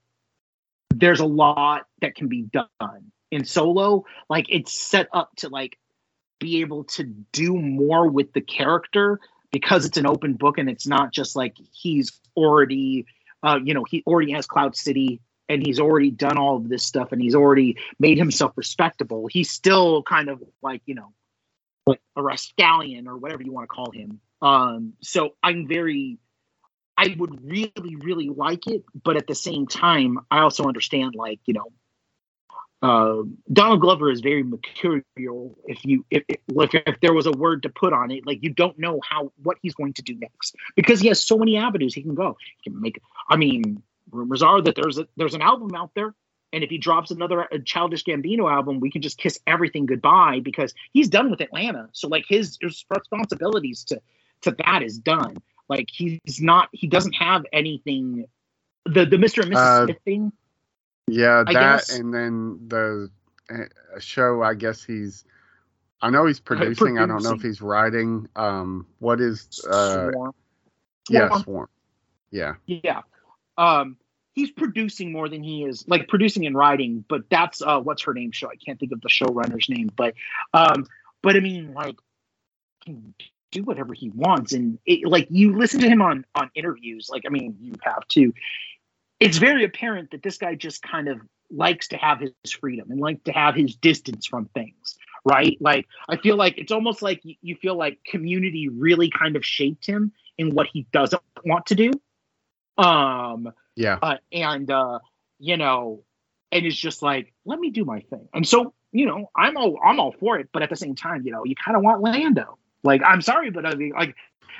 there's 0.96 1.20
a 1.20 1.26
lot 1.26 1.88
that 2.02 2.16
can 2.16 2.30
be 2.30 2.44
done. 2.44 3.12
In 3.32 3.44
solo 3.44 4.06
like 4.30 4.46
it's 4.48 4.72
set 4.72 5.10
up 5.12 5.36
to 5.40 5.50
like 5.50 5.78
be 6.40 6.62
able 6.62 6.86
to 6.86 7.04
do 7.04 7.54
more 7.58 8.08
with 8.08 8.32
the 8.32 8.40
character 8.40 9.20
because 9.52 9.84
it's 9.86 9.98
an 9.98 10.08
open 10.08 10.36
book 10.36 10.58
and 10.58 10.70
it's 10.70 10.88
not 10.88 11.12
just 11.12 11.36
like 11.36 11.58
he's 11.74 12.18
already 12.38 13.06
uh 13.44 13.60
you 13.62 13.74
know 13.74 13.84
he 13.84 14.04
already 14.08 14.32
has 14.32 14.48
cloud 14.48 14.74
city 14.74 15.20
and 15.50 15.68
he's 15.68 15.82
already 15.82 16.12
done 16.12 16.38
all 16.38 16.56
of 16.56 16.70
this 16.70 16.86
stuff 16.86 17.12
and 17.12 17.22
he's 17.22 17.36
already 17.36 17.76
made 18.00 18.18
himself 18.18 18.54
respectable. 18.56 19.28
He's 19.28 19.52
still 19.52 20.02
kind 20.02 20.30
of 20.30 20.42
like 20.62 20.82
you 20.86 20.96
know 20.96 21.12
like 21.86 22.00
a 22.16 22.22
rascallion 22.22 23.06
or 23.06 23.18
whatever 23.18 23.44
you 23.44 23.52
want 23.52 23.66
to 23.66 23.76
call 23.76 23.92
him 23.92 24.22
um 24.42 24.94
so 25.02 25.36
i'm 25.44 25.68
very 25.68 26.18
i 26.98 27.16
would 27.18 27.44
really 27.44 27.96
really 27.98 28.30
like 28.30 28.68
it 28.68 28.84
but 29.04 29.18
at 29.18 29.28
the 29.28 29.36
same 29.36 29.68
time 29.68 30.18
i 30.32 30.40
also 30.40 30.66
understand 30.66 31.16
like 31.16 31.40
you 31.46 31.54
know 31.54 31.72
uh, 32.82 33.24
Donald 33.52 33.82
Glover 33.82 34.10
is 34.10 34.22
very 34.22 34.42
mercurial. 34.42 35.58
If 35.66 35.84
you 35.84 36.06
if, 36.10 36.24
if 36.30 36.40
if 36.74 37.00
there 37.02 37.14
was 37.14 37.26
a 37.26 37.32
word 37.32 37.64
to 37.64 37.70
put 37.70 37.92
on 37.92 38.10
it, 38.10 38.26
like 38.26 38.42
you 38.42 38.52
don't 38.52 38.80
know 38.80 39.02
how 39.08 39.34
what 39.44 39.58
he's 39.62 39.74
going 39.74 39.94
to 39.94 40.02
do 40.02 40.16
next 40.16 40.56
because 40.78 41.02
he 41.02 41.10
has 41.10 41.24
so 41.24 41.38
many 41.38 41.58
avenues 41.58 41.94
he 41.94 42.02
can 42.02 42.16
go. 42.16 42.38
He 42.62 42.70
can 42.70 42.82
make. 42.82 43.02
I 43.30 43.36
mean, 43.36 43.84
rumors 44.12 44.42
are 44.42 44.62
that 44.62 44.76
there's 44.76 44.98
a 44.98 45.08
there's 45.18 45.34
an 45.34 45.42
album 45.42 45.76
out 45.76 45.92
there, 45.94 46.16
and 46.54 46.64
if 46.64 46.70
he 46.70 46.78
drops 46.78 47.12
another 47.12 47.54
uh, 47.54 47.58
Childish 47.66 48.04
Gambino 48.04 48.50
album, 48.52 48.80
we 48.80 48.92
can 48.92 49.02
just 49.02 49.18
kiss 49.18 49.40
everything 49.46 49.86
goodbye 49.86 50.40
because 50.40 50.74
he's 50.94 51.10
done 51.10 51.30
with 51.30 51.42
Atlanta. 51.42 51.90
So 51.92 52.08
like 52.08 52.26
his, 52.28 52.58
his 52.62 52.86
responsibilities 52.90 53.84
to 53.86 54.02
to 54.42 54.56
that 54.66 54.84
is 54.84 54.98
done. 54.98 55.38
Like 55.68 55.88
he's 55.92 56.42
not 56.42 56.70
he 56.72 56.88
doesn't 56.88 57.14
have 57.14 57.46
anything. 57.54 58.26
The 58.86 59.06
the 59.06 59.18
Mr. 59.18 59.44
and 59.44 59.54
Mrs. 59.54 59.56
Uh, 59.58 59.86
Smith 59.86 59.98
thing. 60.06 60.32
Yeah, 61.08 61.44
I 61.48 61.54
that 61.54 61.78
guess- 61.78 61.98
and 61.98 62.14
then 62.14 62.60
the 62.68 63.10
uh, 63.52 64.00
show. 64.00 64.42
I 64.42 64.54
guess 64.54 64.84
he's. 64.84 65.26
I 66.02 66.10
know 66.10 66.26
he's 66.26 66.40
producing. 66.40 66.98
I 66.98 67.06
don't 67.06 67.24
know 67.24 67.34
if 67.34 67.42
he's 67.42 67.62
writing. 67.62 68.30
Um, 68.36 68.88
what 69.00 69.20
is? 69.20 69.66
Uh, 69.70 70.12
Swarm. 70.12 70.34
yeah, 71.10 71.38
Swarm. 71.42 71.68
Yeah, 72.32 72.54
Yeah. 72.68 73.02
Um 73.58 73.98
he's 74.34 74.52
producing 74.52 75.12
more 75.12 75.28
than 75.28 75.44
he 75.44 75.66
is 75.66 75.86
like 75.88 76.08
producing 76.08 76.46
and 76.46 76.56
writing, 76.56 77.04
but 77.10 77.24
that's 77.30 77.62
uh 77.62 77.80
what's 77.80 78.04
her 78.04 78.14
name 78.14 78.32
show. 78.32 78.48
I 78.50 78.56
can't 78.56 78.80
think 78.80 78.92
of 78.94 79.02
the 79.02 79.10
showrunner's 79.10 79.68
name, 79.68 79.90
but 79.96 80.14
um 80.54 80.86
but 81.22 81.36
I 81.36 81.40
mean 81.42 81.74
like 81.74 81.98
do 83.52 83.64
whatever 83.64 83.94
he 83.94 84.10
wants 84.10 84.54
and 84.54 84.80
it, 84.86 85.08
like 85.08 85.28
you 85.30 85.58
listen 85.58 85.80
to 85.82 85.88
him 85.88 86.02
on 86.02 86.26
on 86.36 86.52
interviews, 86.56 87.10
like 87.10 87.24
I 87.26 87.30
mean 87.30 87.58
you 87.60 87.74
have 87.82 88.08
to. 88.10 88.34
It's 89.20 89.38
very 89.38 89.66
apparent 89.66 90.12
that 90.12 90.24
this 90.24 90.38
guy 90.38 90.56
just 90.56 90.82
kind 90.82 91.10
of 91.10 91.20
likes 91.52 91.90
to 91.90 91.98
have 91.98 92.20
his 92.20 92.52
freedom 92.52 92.92
and 92.92 93.02
like 93.02 93.24
to 93.26 93.32
have 93.32 93.56
his 93.56 93.76
distance 93.76 94.26
from 94.26 94.46
things, 94.54 94.98
right? 95.26 95.58
Like 95.60 95.88
I 96.08 96.18
feel 96.18 96.38
like 96.38 96.58
it's 96.58 96.72
almost 96.72 97.02
like 97.02 97.20
you, 97.24 97.36
you 97.42 97.56
feel 97.56 97.76
like 97.76 98.00
community 98.06 98.70
really 98.70 99.10
kind 99.10 99.36
of 99.36 99.46
shaped 99.46 99.86
him 99.86 100.14
in 100.38 100.54
what 100.54 100.68
he 100.72 100.88
doesn't 100.94 101.22
want 101.44 101.66
to 101.68 101.76
do. 101.76 101.92
Um 102.78 103.52
yeah. 103.76 103.98
uh, 104.02 104.18
and 104.32 104.70
uh, 104.70 105.00
you 105.40 105.58
know, 105.58 106.04
and 106.52 106.66
it's 106.66 106.76
just 106.76 107.02
like, 107.02 107.34
let 107.46 107.60
me 107.60 107.70
do 107.70 107.86
my 107.86 108.02
thing. 108.02 108.28
And 108.34 108.48
so, 108.48 108.74
you 108.92 109.06
know, 109.06 109.30
I'm 109.36 109.58
all 109.58 109.80
I'm 109.84 110.00
all 110.00 110.12
for 110.12 110.38
it, 110.40 110.50
but 110.52 110.62
at 110.62 110.70
the 110.70 110.76
same 110.76 110.96
time, 110.96 111.24
you 111.26 111.32
know, 111.32 111.46
you 111.46 111.56
kind 111.56 111.78
of 111.78 111.84
want 111.84 112.02
Lando. 112.02 112.58
Like, 112.84 113.02
I'm 113.06 113.22
sorry, 113.22 113.50
but 113.50 113.66
I 113.66 113.76
mean, 113.76 113.92
like, 113.92 114.16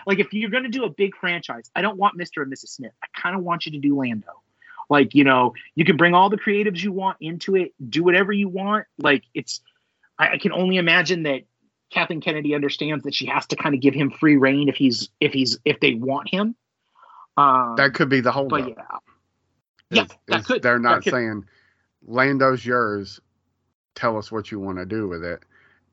like 0.06 0.20
if 0.20 0.34
you're 0.34 0.50
gonna 0.50 0.70
do 0.70 0.84
a 0.86 0.90
big 0.90 1.16
franchise, 1.16 1.70
I 1.76 1.82
don't 1.82 1.98
want 1.98 2.18
Mr. 2.18 2.42
and 2.44 2.52
Mrs. 2.52 2.70
Smith. 2.70 2.92
I 3.04 3.08
kind 3.20 3.36
of 3.36 3.44
want 3.44 3.66
you 3.66 3.72
to 3.74 3.78
do 3.80 3.96
Lando. 3.98 4.42
Like, 4.90 5.14
you 5.14 5.24
know, 5.24 5.54
you 5.76 5.86
can 5.86 5.98
bring 5.98 6.14
all 6.16 6.30
the 6.30 6.38
creatives 6.38 6.82
you 6.82 6.92
want 6.92 7.18
into 7.22 7.56
it, 7.56 7.74
do 7.90 8.04
whatever 8.04 8.32
you 8.32 8.50
want. 8.50 8.88
Like, 8.98 9.24
it's, 9.36 9.62
I, 10.18 10.30
I 10.34 10.38
can 10.40 10.52
only 10.52 10.78
imagine 10.78 11.24
that 11.24 11.44
Kathleen 11.92 12.22
Kennedy 12.22 12.56
understands 12.56 13.04
that 13.04 13.14
she 13.14 13.28
has 13.28 13.46
to 13.48 13.56
kind 13.56 13.76
of 13.76 13.82
give 13.82 13.94
him 13.94 14.10
free 14.10 14.38
reign 14.38 14.68
if 14.68 14.76
he's 14.76 15.10
if 15.20 15.32
he's 15.34 15.60
if 15.66 15.80
they 15.80 15.94
want 15.94 16.30
him. 16.30 16.56
Um, 17.38 17.76
That 17.78 17.94
could 17.94 18.10
be 18.10 18.22
the 18.22 18.32
whole. 18.32 18.48
but 18.48 18.68
yeah, 18.68 18.84
yeah, 19.92 20.02
is- 20.04 20.10
that 20.28 20.40
is 20.42 20.46
could- 20.48 20.62
They're 20.62 20.80
not 20.80 21.04
saying 21.04 21.46
Lando's 22.06 22.66
yours. 22.66 23.20
Tell 23.96 24.18
us 24.18 24.32
what 24.32 24.52
you 24.52 24.60
want 24.60 24.78
to 24.78 24.86
do 24.86 25.08
with 25.08 25.24
it, 25.24 25.44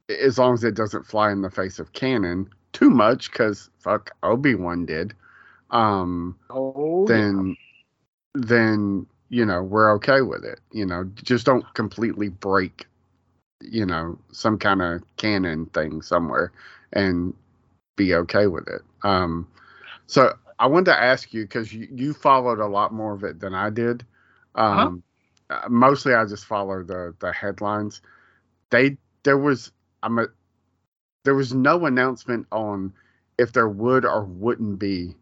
as 0.08 0.38
long 0.38 0.54
as 0.54 0.64
it 0.64 0.74
doesn't 0.74 1.06
fly 1.06 1.30
in 1.32 1.42
the 1.42 1.50
face 1.50 1.78
of 1.78 1.92
canon 1.92 2.48
too 2.72 2.90
much. 2.90 3.30
Because 3.30 3.70
fuck, 3.78 4.10
Obi 4.22 4.54
Wan 4.54 4.86
did. 4.86 5.14
Um, 5.70 6.36
Oh, 6.50 7.06
then, 7.06 7.56
then 8.34 9.06
you 9.28 9.44
know 9.44 9.62
we're 9.62 9.92
okay 9.94 10.20
with 10.22 10.44
it. 10.44 10.60
You 10.72 10.86
know, 10.86 11.04
just 11.14 11.46
don't 11.46 11.64
completely 11.74 12.28
break. 12.28 12.86
You 13.60 13.86
know, 13.86 14.18
some 14.32 14.58
kind 14.58 14.82
of 14.82 15.02
canon 15.16 15.66
thing 15.66 16.02
somewhere, 16.02 16.52
and 16.92 17.34
be 17.96 18.14
okay 18.14 18.46
with 18.46 18.68
it. 18.68 18.82
Um, 19.02 19.48
so 20.06 20.34
I 20.58 20.66
wanted 20.66 20.86
to 20.86 21.00
ask 21.02 21.32
you 21.34 21.42
because 21.42 21.72
you, 21.72 21.88
you 21.90 22.12
followed 22.12 22.60
a 22.60 22.66
lot 22.66 22.92
more 22.92 23.14
of 23.14 23.24
it 23.24 23.40
than 23.40 23.54
I 23.54 23.70
did. 23.70 24.04
Um, 24.54 25.02
uh, 25.50 25.62
mostly 25.68 26.14
I 26.14 26.24
just 26.26 26.44
follow 26.44 26.82
the 26.82 27.14
the 27.20 27.32
headlines. 27.32 28.00
They 28.70 28.96
there 29.24 29.38
was 29.38 29.72
I'm 30.02 30.18
a 30.18 30.26
there 31.24 31.34
was 31.34 31.52
no 31.52 31.86
announcement 31.86 32.46
on 32.52 32.92
if 33.38 33.52
there 33.52 33.68
would 33.68 34.04
or 34.04 34.24
wouldn't 34.24 34.78
be 34.78 35.14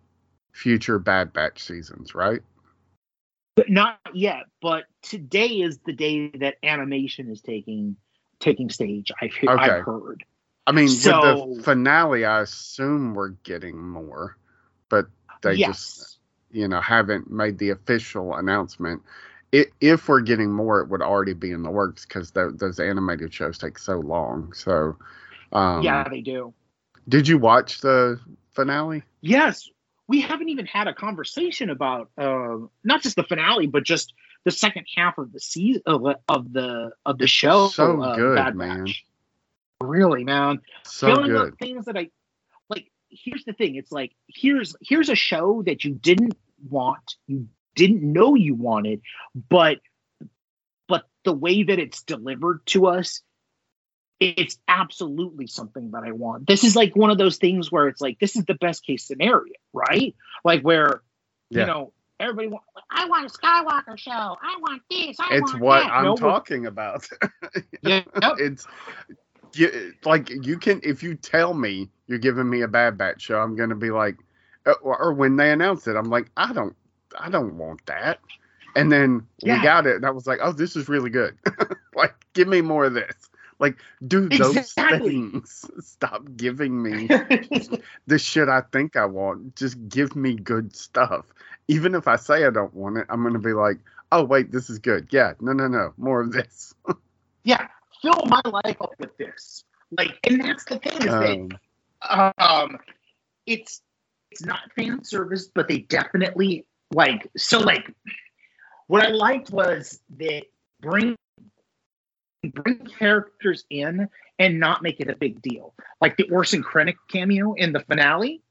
future 0.53 0.99
Bad 0.99 1.33
Batch 1.33 1.63
seasons, 1.63 2.15
right? 2.15 2.43
but 3.57 3.71
not 3.71 3.99
yet. 4.13 4.45
But 4.61 4.85
today 5.03 5.47
is 5.61 5.79
the 5.87 5.93
day 5.93 6.29
that 6.41 6.57
animation 6.63 7.31
is 7.31 7.41
taking 7.41 7.97
taking 8.41 8.69
stage. 8.69 9.11
I've, 9.21 9.31
Okay. 9.33 9.49
I've 9.49 9.85
heard. 9.85 10.25
I 10.67 10.73
mean, 10.73 10.89
So- 10.89 11.47
with 11.47 11.59
the 11.59 11.63
finale, 11.63 12.25
I 12.25 12.41
assume 12.41 13.15
we're 13.15 13.29
getting 13.29 13.79
more, 13.79 14.37
but 14.89 15.07
they 15.43 15.55
yes. 15.55 15.69
just 15.69 16.19
you 16.51 16.69
know 16.69 16.81
haven't 16.81 17.31
made 17.31 17.59
the 17.59 17.71
official 17.71 18.35
announcement. 18.35 19.03
If 19.53 20.09
we're 20.09 20.21
getting 20.21 20.51
more, 20.51 20.81
it 20.81 20.89
would 20.89 21.03
already 21.03 21.33
be 21.33 21.53
in 21.53 21.63
the 21.63 21.71
works 21.71 22.05
because 22.05 22.33
those 22.33 22.81
animated 22.81 23.33
shows 23.33 23.57
take 23.57 23.79
so 23.79 24.01
long. 24.01 24.53
So, 24.53 24.97
um, 25.53 25.83
yeah, 25.83 26.09
they 26.09 26.21
do. 26.21 26.53
Did 27.09 27.29
you 27.29 27.39
watch 27.39 27.81
the 27.81 28.21
finale? 28.53 29.03
Yes, 29.21 29.71
we 30.09 30.21
haven't 30.21 30.49
even 30.49 30.67
had 30.67 30.89
a 30.89 30.95
conversation 30.95 31.71
about 31.71 32.11
uh, 32.19 32.59
not 32.83 33.03
just 33.03 33.17
the 33.17 33.23
finale, 33.23 33.67
but 33.67 33.85
just 33.85 34.13
the 34.45 34.51
second 34.51 34.87
half 34.95 35.19
of 35.19 35.33
the 35.33 35.41
season 35.41 35.83
of, 35.87 36.05
of 36.29 36.53
the 36.53 36.93
of 37.07 37.19
the 37.19 37.27
show. 37.27 37.69
So 37.69 38.03
uh, 38.03 38.17
good, 38.17 38.37
Bad 38.37 38.57
man. 38.57 38.85
Batch. 38.85 39.05
Really, 39.81 40.25
man. 40.25 40.61
So 40.85 41.09
filling 41.09 41.31
good. 41.31 41.53
up 41.53 41.59
things 41.59 41.87
that 41.87 41.97
I 41.97 42.11
like. 42.69 42.91
Here's 43.09 43.45
the 43.45 43.53
thing: 43.53 43.77
it's 43.77 43.93
like 43.93 44.13
here's 44.29 44.77
here's 44.81 45.09
a 45.09 45.15
show 45.15 45.63
that 45.63 45.85
you 45.85 45.95
didn't 45.95 46.37
want, 46.69 47.17
you 47.27 47.49
didn't 47.75 48.03
know 48.03 48.35
you 48.35 48.55
wanted, 48.55 49.01
but 49.49 49.79
but 50.89 51.09
the 51.25 51.33
way 51.33 51.63
that 51.63 51.79
it's 51.79 52.03
delivered 52.03 52.61
to 52.67 52.87
us, 52.87 53.23
it's 54.21 54.59
absolutely 54.69 55.47
something 55.47 55.91
that 55.93 56.05
I 56.05 56.13
want. 56.13 56.47
This 56.47 56.65
is 56.65 56.77
like 56.77 56.95
one 56.95 57.11
of 57.11 57.19
those 57.19 57.37
things 57.39 57.71
where 57.73 57.89
it's 57.89 58.01
like 58.01 58.19
this 58.21 58.37
is 58.37 58.45
the 58.45 58.55
best 58.55 58.85
case 58.87 59.05
scenario, 59.07 59.55
right? 59.73 60.15
Like 60.45 60.63
where 60.63 61.03
Yeah. 61.51 61.61
you 61.61 61.67
know 61.67 61.93
everybody 62.21 62.49
wants. 62.49 62.67
I 62.91 63.09
want 63.09 63.27
a 63.27 63.39
Skywalker 63.39 63.99
show. 63.99 64.11
I 64.11 64.57
want 64.61 64.83
this. 64.91 65.17
I 65.21 65.35
It's 65.35 65.53
want 65.53 65.63
what 65.63 65.81
that. 65.81 65.93
I'm 65.93 66.05
No, 66.05 66.17
talking 66.17 66.67
about. 66.67 67.09
Yeah, 67.83 68.03
yep. 68.23 68.35
it's 68.39 68.67
you, 69.55 69.93
like 70.05 70.31
you 70.31 70.59
can 70.59 70.81
if 70.83 71.03
you 71.03 71.15
tell 71.15 71.55
me 71.55 71.91
you're 72.07 72.19
giving 72.19 72.49
me 72.49 72.63
a 72.63 72.69
Bad 72.69 72.97
Batch 72.97 73.23
show, 73.23 73.39
I'm 73.41 73.57
gonna 73.57 73.75
be 73.75 73.91
like, 73.91 74.17
uh, 74.67 74.73
or, 74.83 74.97
or 75.01 75.13
when 75.13 75.37
they 75.37 75.51
announce 75.53 75.87
it, 75.87 75.97
I'm 75.97 76.09
like, 76.11 76.31
I 76.37 76.53
don't, 76.53 76.75
I 77.19 77.31
don't 77.31 77.57
want 77.57 77.85
that. 77.87 78.21
And 78.77 78.91
then 78.91 79.27
Yeah. 79.43 79.59
we 79.59 79.63
got 79.63 79.87
it, 79.87 79.97
and 79.97 80.05
I 80.07 80.11
was 80.11 80.27
like, 80.27 80.41
oh, 80.43 80.53
this 80.53 80.75
is 80.77 80.89
really 80.89 81.11
good. 81.11 81.39
like, 81.95 82.15
give 82.35 82.49
me 82.49 82.61
more 82.61 82.85
of 82.87 82.95
this. 82.95 83.15
Like, 83.61 83.77
do 84.07 84.29
those 84.29 84.73
things. 84.73 85.65
Stop 85.81 86.27
giving 86.37 86.83
me 86.83 87.09
the 88.07 88.19
shit 88.19 88.49
I 88.49 88.63
think 88.73 88.97
I 88.97 89.07
want. 89.07 89.55
Just 89.55 89.89
give 89.89 90.17
me 90.17 90.35
good 90.35 90.75
stuff. 90.75 91.27
Even 91.69 91.95
if 91.95 92.09
I 92.09 92.17
say 92.17 92.45
I 92.45 92.51
don't 92.51 92.75
want 92.75 92.99
it, 92.99 93.07
I'm 93.09 93.23
gonna 93.23 93.39
be 93.39 93.53
like, 93.53 93.79
oh 94.11 94.25
wait, 94.25 94.51
this 94.51 94.69
is 94.71 94.81
good. 94.81 95.09
Yeah, 95.11 95.35
no, 95.41 95.53
no, 95.53 95.69
no, 95.69 95.95
more 95.97 96.21
of 96.21 96.33
this. 96.33 96.75
yeah, 97.45 97.69
fill 98.03 98.23
my 98.27 98.43
life 98.45 98.77
up 98.81 98.95
with 98.99 99.17
this. 99.19 99.65
Like, 99.97 100.19
and 100.25 100.43
that's 100.43 100.65
the 100.65 100.79
thing 100.79 100.97
is 100.99 101.05
that 101.05 101.39
Um, 102.03 102.35
um 102.39 102.79
it's 103.47 103.81
it's 104.31 104.45
not 104.45 104.61
fan 104.77 105.05
service 105.05 105.49
but 105.55 105.69
they 105.69 105.79
definitely 105.79 106.67
like 106.93 107.29
so 107.37 107.59
like 107.59 107.93
what 108.87 109.05
i 109.05 109.09
liked 109.09 109.51
was 109.51 110.01
that 110.19 110.43
bring 110.81 111.17
bring 112.53 112.79
characters 112.99 113.65
in 113.71 114.09
and 114.39 114.61
not 114.61 114.83
make 114.83 115.01
it 115.01 115.09
a 115.09 115.17
big 115.17 115.41
deal. 115.43 115.75
Like 116.01 116.17
the 116.17 116.29
orson 116.31 116.63
krennic 116.63 116.97
cameo 117.09 117.55
in 117.55 117.73
the 117.73 117.81
finale 117.81 118.43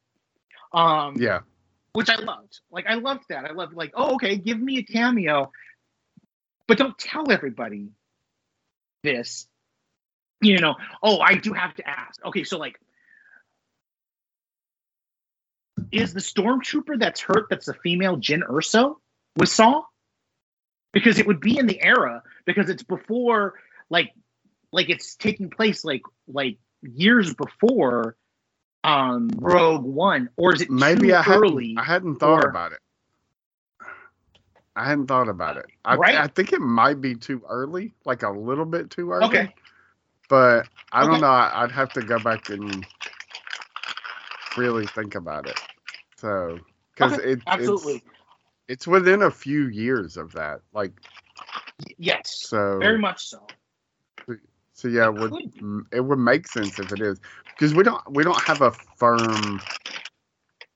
um 0.72 1.16
yeah, 1.20 1.40
which 1.94 2.10
i 2.10 2.16
loved. 2.16 2.60
Like 2.72 2.86
i 2.88 2.96
loved 2.96 3.26
that. 3.30 3.46
I 3.46 3.52
loved 3.52 3.74
like 3.74 3.92
oh 3.96 4.16
okay 4.16 4.36
give 4.38 4.60
me 4.60 4.78
a 4.78 4.84
cameo. 4.84 5.52
But 6.68 6.78
don't 6.78 6.98
tell 6.98 7.32
everybody 7.32 7.90
this 9.04 9.48
you 10.42 10.60
know 10.60 10.76
oh 11.02 11.20
i 11.20 11.36
do 11.36 11.54
have 11.54 11.74
to 11.76 11.88
ask. 11.88 12.24
Okay 12.26 12.44
so 12.44 12.58
like 12.58 12.80
is 15.94 16.14
the 16.14 16.20
stormtrooper 16.20 17.00
that's 17.00 17.22
hurt 17.22 17.48
that's 17.50 17.68
a 17.68 17.74
female 17.76 18.18
Jyn 18.18 18.42
Erso 18.50 18.96
with 19.38 19.50
Saw? 19.50 19.84
Because 20.92 21.18
it 21.20 21.26
would 21.28 21.40
be 21.40 21.58
in 21.58 21.66
the 21.68 21.82
era 21.82 22.22
because 22.46 22.70
it's 22.70 22.84
before 22.84 23.56
like 23.90 24.14
like 24.72 24.90
it's 24.90 25.16
taking 25.16 25.50
place 25.50 25.84
like 25.86 26.02
like 26.28 26.58
years 26.82 27.34
before 27.34 28.16
um 28.84 29.30
Rogue 29.38 29.84
One, 29.84 30.30
or 30.36 30.54
is 30.54 30.62
it 30.62 30.70
maybe 30.70 31.08
too 31.08 31.16
I 31.16 31.22
hadn't, 31.22 31.44
early? 31.44 31.76
I 31.78 31.84
hadn't 31.84 32.16
thought 32.18 32.44
or- 32.44 32.50
about 32.50 32.74
it. 32.74 32.80
I 34.76 34.86
hadn't 34.88 35.06
thought 35.08 35.30
about 35.30 35.58
it. 35.58 35.68
I, 35.86 35.96
Right? 35.96 36.16
I 36.16 36.26
think 36.28 36.52
it 36.52 36.60
might 36.60 37.00
be 37.00 37.14
too 37.14 37.44
early, 37.48 37.94
like 38.06 38.24
a 38.24 38.32
little 38.32 38.66
bit 38.66 38.90
too 38.90 39.12
early. 39.12 39.26
Okay. 39.26 39.54
But 40.30 40.68
I 40.92 41.04
Okay. 41.04 41.12
don't 41.12 41.22
know. 41.22 41.28
I'd 41.28 41.72
have 41.72 41.94
to 41.94 42.02
go 42.02 42.18
back 42.18 42.50
and 42.50 42.84
really 44.58 44.88
think 44.88 45.14
about 45.16 45.48
it. 45.48 45.60
So, 46.24 46.58
because 46.96 47.20
Okay, 47.20 47.32
it, 47.32 47.40
Absolutely. 47.46 47.96
it's 47.96 48.04
it's 48.70 48.88
within 48.88 49.24
a 49.24 49.30
few 49.30 49.68
years 49.68 50.16
of 50.16 50.32
that. 50.34 50.62
Like 50.74 50.94
yes. 51.98 52.48
so. 52.48 52.80
Very 52.80 52.98
much 52.98 53.28
so. 53.28 53.46
So 54.72 54.88
yeah, 54.88 55.08
It 55.08 55.16
would 55.16 55.32
could. 55.32 55.86
it 55.92 56.00
would 56.00 56.20
make 56.20 56.48
sense 56.48 56.80
if 56.80 56.94
it 56.94 57.02
is 57.02 57.20
because 57.48 57.74
we 57.76 57.84
don't 57.84 58.02
we 58.10 58.24
don't 58.24 58.42
have 58.42 58.62
a 58.62 58.72
firm 58.72 59.62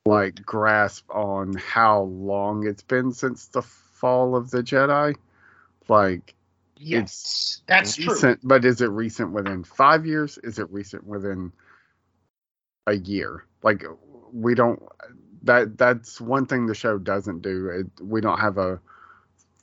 like 0.05 0.45
grasp 0.45 1.09
on 1.09 1.53
how 1.55 2.01
long 2.01 2.67
it's 2.67 2.83
been 2.83 3.13
since 3.13 3.47
the 3.47 3.61
fall 3.61 4.35
of 4.35 4.51
the 4.51 4.61
Jedi. 4.61 5.15
Like 5.87 6.35
Yes. 6.75 7.61
That's 7.67 7.95
true. 7.95 8.13
recent, 8.13 8.41
but 8.43 8.65
is 8.65 8.81
it 8.81 8.89
recent 8.89 9.31
within 9.31 9.63
five 9.63 10.05
years? 10.05 10.37
Is 10.43 10.59
it 10.59 10.69
recent 10.71 11.07
within 11.07 11.53
a 12.85 12.93
year? 12.97 13.45
Like 13.63 13.85
we 14.33 14.55
don't 14.55 14.83
that 15.47 15.79
that's 15.79 16.21
one 16.21 16.47
thing 16.47 16.67
the 16.67 16.75
show 16.75 16.99
doesn't 16.99 17.43
do. 17.43 17.69
It, 17.69 18.05
we 18.05 18.21
don't 18.21 18.39
have 18.39 18.59
a 18.59 18.81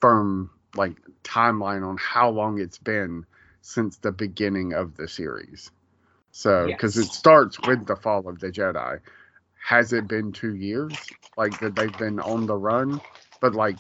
firm 0.01 0.51
like 0.77 0.97
timeline 1.24 1.86
on 1.89 1.98
how 1.98 2.31
long 2.31 2.61
it's 2.61 2.78
been 2.78 3.27
since 3.62 3.98
the 3.98 4.12
beginning 4.12 4.74
of 4.74 4.97
the 4.97 5.09
series. 5.09 5.70
So 6.32 6.73
because 6.73 6.98
it 6.98 7.12
starts 7.12 7.61
with 7.61 7.86
the 7.86 7.97
fall 7.97 8.28
of 8.28 8.40
the 8.40 8.51
Jedi. 8.52 9.01
Has 9.65 9.93
it 9.94 10.09
been 10.09 10.32
two 10.32 10.55
years? 10.56 11.12
Like 11.36 11.59
that 11.61 11.77
they've 11.77 11.97
been 11.97 12.20
on 12.20 12.47
the 12.47 12.56
run, 12.56 13.02
but 13.40 13.55
like 13.55 13.78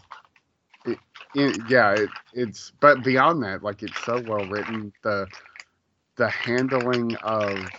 it, 0.86 1.00
it, 1.34 1.62
yeah, 1.68 1.92
it, 1.94 2.10
it's 2.32 2.72
but 2.80 3.02
beyond 3.02 3.42
that, 3.44 3.62
like 3.64 3.82
it's 3.82 4.00
so 4.00 4.18
well 4.20 4.44
written. 4.44 4.92
The 5.02 5.28
the 6.16 6.30
handling 6.30 7.16
of 7.16 7.72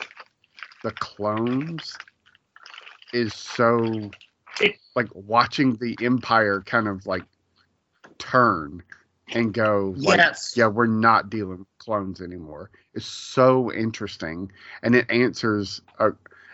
the 0.84 0.92
clones 0.94 2.02
is 3.14 3.34
so 3.34 4.10
like 4.96 5.08
watching 5.14 5.76
the 5.76 5.98
empire 6.02 6.62
kind 6.66 6.88
of 6.88 7.06
like 7.06 7.24
turn 8.18 8.82
and 9.34 9.54
go 9.54 9.94
like 9.98 10.18
yes. 10.18 10.54
yeah 10.56 10.68
we're 10.68 10.86
not 10.86 11.30
dealing 11.30 11.60
with 11.60 11.78
clones 11.80 12.22
anymore. 12.22 12.70
It's 12.94 13.06
so 13.06 13.72
interesting 13.74 14.52
and 14.84 14.96
it 14.96 15.10
answers 15.10 15.82
uh, 16.00 16.12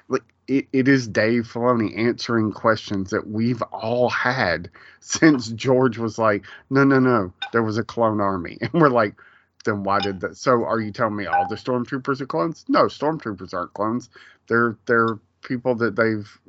like 0.07 0.23
it, 0.47 0.67
it 0.73 0.87
is 0.87 1.07
dave 1.07 1.43
filoni 1.43 1.97
answering 1.97 2.51
questions 2.51 3.09
that 3.11 3.27
we've 3.27 3.61
all 3.61 4.09
had 4.09 4.69
since 4.99 5.49
george 5.49 5.97
was 5.97 6.17
like 6.17 6.45
no 6.69 6.83
no 6.83 6.99
no 6.99 7.33
there 7.51 7.63
was 7.63 7.77
a 7.77 7.83
clone 7.83 8.21
army. 8.21 8.57
And 8.61 8.81
we're 8.81 8.89
like 8.89 9.15
then 9.63 9.83
why 9.83 9.99
did 9.99 10.21
that 10.21 10.37
so 10.37 10.63
are 10.63 10.79
you 10.79 10.91
telling 10.91 11.15
me 11.15 11.25
all 11.25 11.47
the 11.47 11.55
stormtroopers 11.55 12.21
are 12.21 12.25
clones? 12.25 12.65
No 12.67 12.85
stormtroopers 12.85 13.53
aren't 13.53 13.73
clones. 13.73 14.09
They're 14.47 14.77
they're 14.85 15.19
people 15.41 15.75
that 15.75 15.95
they've 15.95 16.39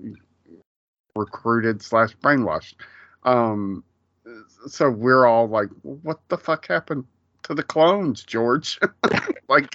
recruited 1.14 1.82
slash 1.82 2.16
brainwashed. 2.16 2.74
Um 3.24 3.84
so 4.66 4.90
we're 4.90 5.26
all 5.26 5.48
like 5.48 5.68
what 5.82 6.20
the 6.28 6.38
fuck 6.38 6.66
happened 6.66 7.04
to 7.44 7.54
the 7.54 7.62
clones 7.62 8.22
george? 8.22 8.78
Like 9.48 9.68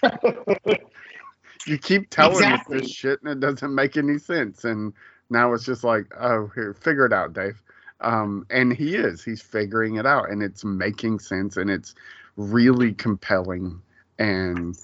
you 1.68 1.78
keep 1.78 2.10
telling 2.10 2.38
Exactly. 2.38 2.78
us 2.78 2.84
this 2.84 2.92
shit 2.92 3.22
and 3.22 3.32
it 3.32 3.40
doesn't 3.40 3.76
make 3.76 3.96
any 3.96 4.18
sense. 4.18 4.64
And 4.64 4.92
now 5.30 5.54
it's 5.54 5.66
just 5.66 5.84
like 5.84 6.06
oh 6.20 6.50
here 6.56 6.74
figure 6.74 7.06
it 7.06 7.14
out 7.14 7.34
dave. 7.34 7.62
Um 8.02 8.48
and 8.50 8.74
he 8.74 8.96
is. 8.96 9.24
He's 9.24 9.42
figuring 9.42 9.96
it 9.98 10.06
out 10.08 10.32
and 10.32 10.42
it's 10.42 10.64
making 10.64 11.20
sense 11.20 11.58
and 11.58 11.70
it's 11.70 11.94
really 12.38 12.94
compelling 12.94 13.82
and 14.18 14.76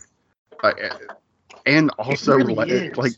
uh, 0.63 0.73
and 1.65 1.89
also 1.97 2.35
really 2.37 2.69
is. 2.71 2.97
like 2.97 3.13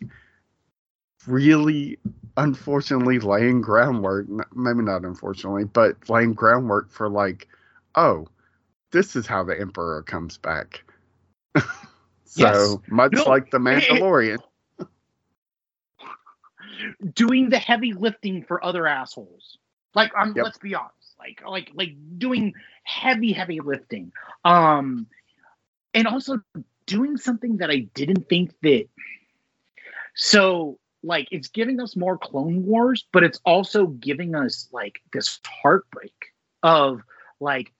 really 1.27 1.97
unfortunately 2.37 3.19
laying 3.19 3.61
groundwork 3.61 4.27
maybe 4.55 4.81
not 4.81 5.05
unfortunately 5.05 5.63
but 5.63 5.95
laying 6.09 6.33
groundwork 6.33 6.91
for 6.91 7.09
like 7.09 7.47
oh 7.95 8.27
this 8.91 9.15
is 9.15 9.25
how 9.25 9.43
the 9.43 9.59
emperor 9.59 10.01
comes 10.03 10.37
back 10.37 10.83
so 12.25 12.33
Yes. 12.35 12.77
much 12.87 13.13
No, 13.13 13.23
like 13.25 13.49
the 13.51 13.57
it- 13.69 13.83
it- 13.89 14.03
mandalorian 14.03 14.39
doing 17.13 17.49
the 17.49 17.59
heavy 17.59 17.93
lifting 17.93 18.43
for 18.43 18.63
other 18.63 18.87
assholes. 18.87 19.57
Like, 19.93 20.11
um, 20.17 20.33
Yep. 20.35 20.43
let's 20.43 20.57
be 20.57 20.75
honest. 20.75 21.15
Like, 21.19 21.41
like, 21.47 21.71
like 21.73 21.95
doing 22.17 22.53
heavy, 22.83 23.31
heavy 23.33 23.59
lifting. 23.61 24.11
Um, 24.43 25.07
and 25.93 26.07
also 26.07 26.39
doing 26.85 27.17
something 27.17 27.57
that 27.57 27.71
I 27.71 27.79
didn't 27.93 28.27
think 28.29 28.53
that. 28.61 28.87
So, 30.15 30.79
like, 31.05 31.27
it's 31.31 31.47
giving 31.47 31.79
us 31.79 31.95
more 31.95 32.17
Clone 32.17 32.65
Wars, 32.65 33.05
but 33.13 33.23
it's 33.23 33.39
also 33.45 33.87
giving 33.87 34.35
us 34.35 34.67
like 34.71 35.01
this 35.13 35.39
heartbreak 35.45 36.13
of 36.63 37.01
like, 37.39 37.71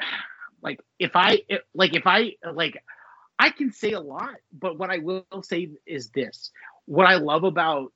like 0.62 0.80
if 0.98 1.14
I 1.14 1.42
like 1.74 1.94
if 1.94 2.06
I 2.06 2.34
like 2.52 2.82
I 3.38 3.50
can 3.50 3.72
say 3.72 3.92
a 3.92 4.00
lot, 4.00 4.36
but 4.52 4.78
what 4.78 4.90
I 4.90 4.98
will 4.98 5.24
say 5.42 5.70
is 5.86 6.10
this: 6.10 6.50
what 6.86 7.06
I 7.06 7.16
love 7.16 7.44
about 7.44 7.92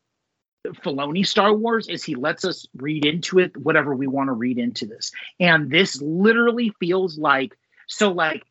Filoni 0.67 1.27
Star 1.27 1.53
Wars 1.55 1.89
is 1.89 2.05
he 2.05 2.15
lets 2.15 2.45
us 2.45 2.67
read 2.77 3.05
into 3.05 3.39
it 3.39 3.57
whatever 3.57 3.95
we 3.95 4.07
want 4.07 4.29
to 4.29 4.33
read 4.33 4.59
into 4.59 4.87
this. 4.87 5.11
And 5.41 5.71
this 5.71 6.01
literally 6.01 6.73
feels 6.79 7.19
like 7.19 7.57
so 7.89 8.13
like 8.13 8.45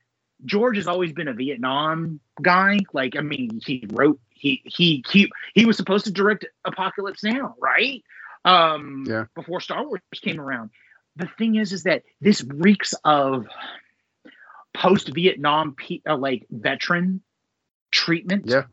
George 0.46 0.78
has 0.78 0.88
always 0.88 1.14
been 1.14 1.28
a 1.28 1.34
Vietnam 1.34 2.20
guy. 2.42 2.80
Like, 2.94 3.16
I 3.16 3.22
mean, 3.22 3.62
he 3.66 3.86
wrote 3.92 4.20
he 4.42 4.64
he 4.66 5.04
he 5.10 5.32
he 5.54 5.66
was 5.68 5.78
supposed 5.78 6.06
to 6.06 6.12
direct 6.12 6.46
Apocalypse 6.66 7.24
Now, 7.24 7.56
right? 7.62 8.04
Um 8.44 9.06
Yeah. 9.08 9.26
before 9.36 9.62
Star 9.62 9.86
Wars 9.86 10.02
came 10.22 10.42
around. 10.42 10.72
The 11.18 11.28
thing 11.38 11.56
is 11.56 11.74
is 11.74 11.84
that 11.84 12.04
this 12.22 12.44
reeks 12.44 12.94
of 13.06 13.48
post-Vietnam 14.74 15.76
pe- 15.76 16.02
uh, 16.10 16.18
like 16.18 16.48
veteran 16.52 17.22
treatment 17.92 18.46
Yeah. 18.48 18.64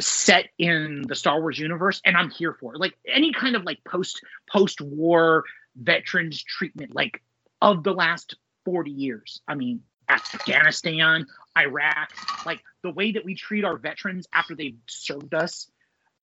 set 0.00 0.46
in 0.58 1.04
the 1.08 1.14
Star 1.14 1.40
Wars 1.40 1.58
universe, 1.58 2.00
and 2.04 2.16
I'm 2.16 2.30
here 2.30 2.54
for 2.60 2.74
it. 2.74 2.80
Like 2.80 2.94
any 3.06 3.32
kind 3.32 3.56
of 3.56 3.64
like 3.64 3.80
post 3.84 4.22
post 4.50 4.80
war 4.80 5.44
veterans 5.76 6.42
treatment, 6.42 6.94
like 6.94 7.22
of 7.62 7.84
the 7.84 7.92
last 7.92 8.36
40 8.64 8.90
years. 8.92 9.42
I 9.48 9.54
mean, 9.56 9.82
Afghanistan, 10.08 11.26
Iraq, 11.56 12.10
like 12.46 12.62
the 12.82 12.90
way 12.90 13.12
that 13.12 13.24
we 13.24 13.34
treat 13.34 13.64
our 13.64 13.76
veterans 13.76 14.26
after 14.32 14.54
they've 14.54 14.78
served 14.86 15.34
us, 15.34 15.70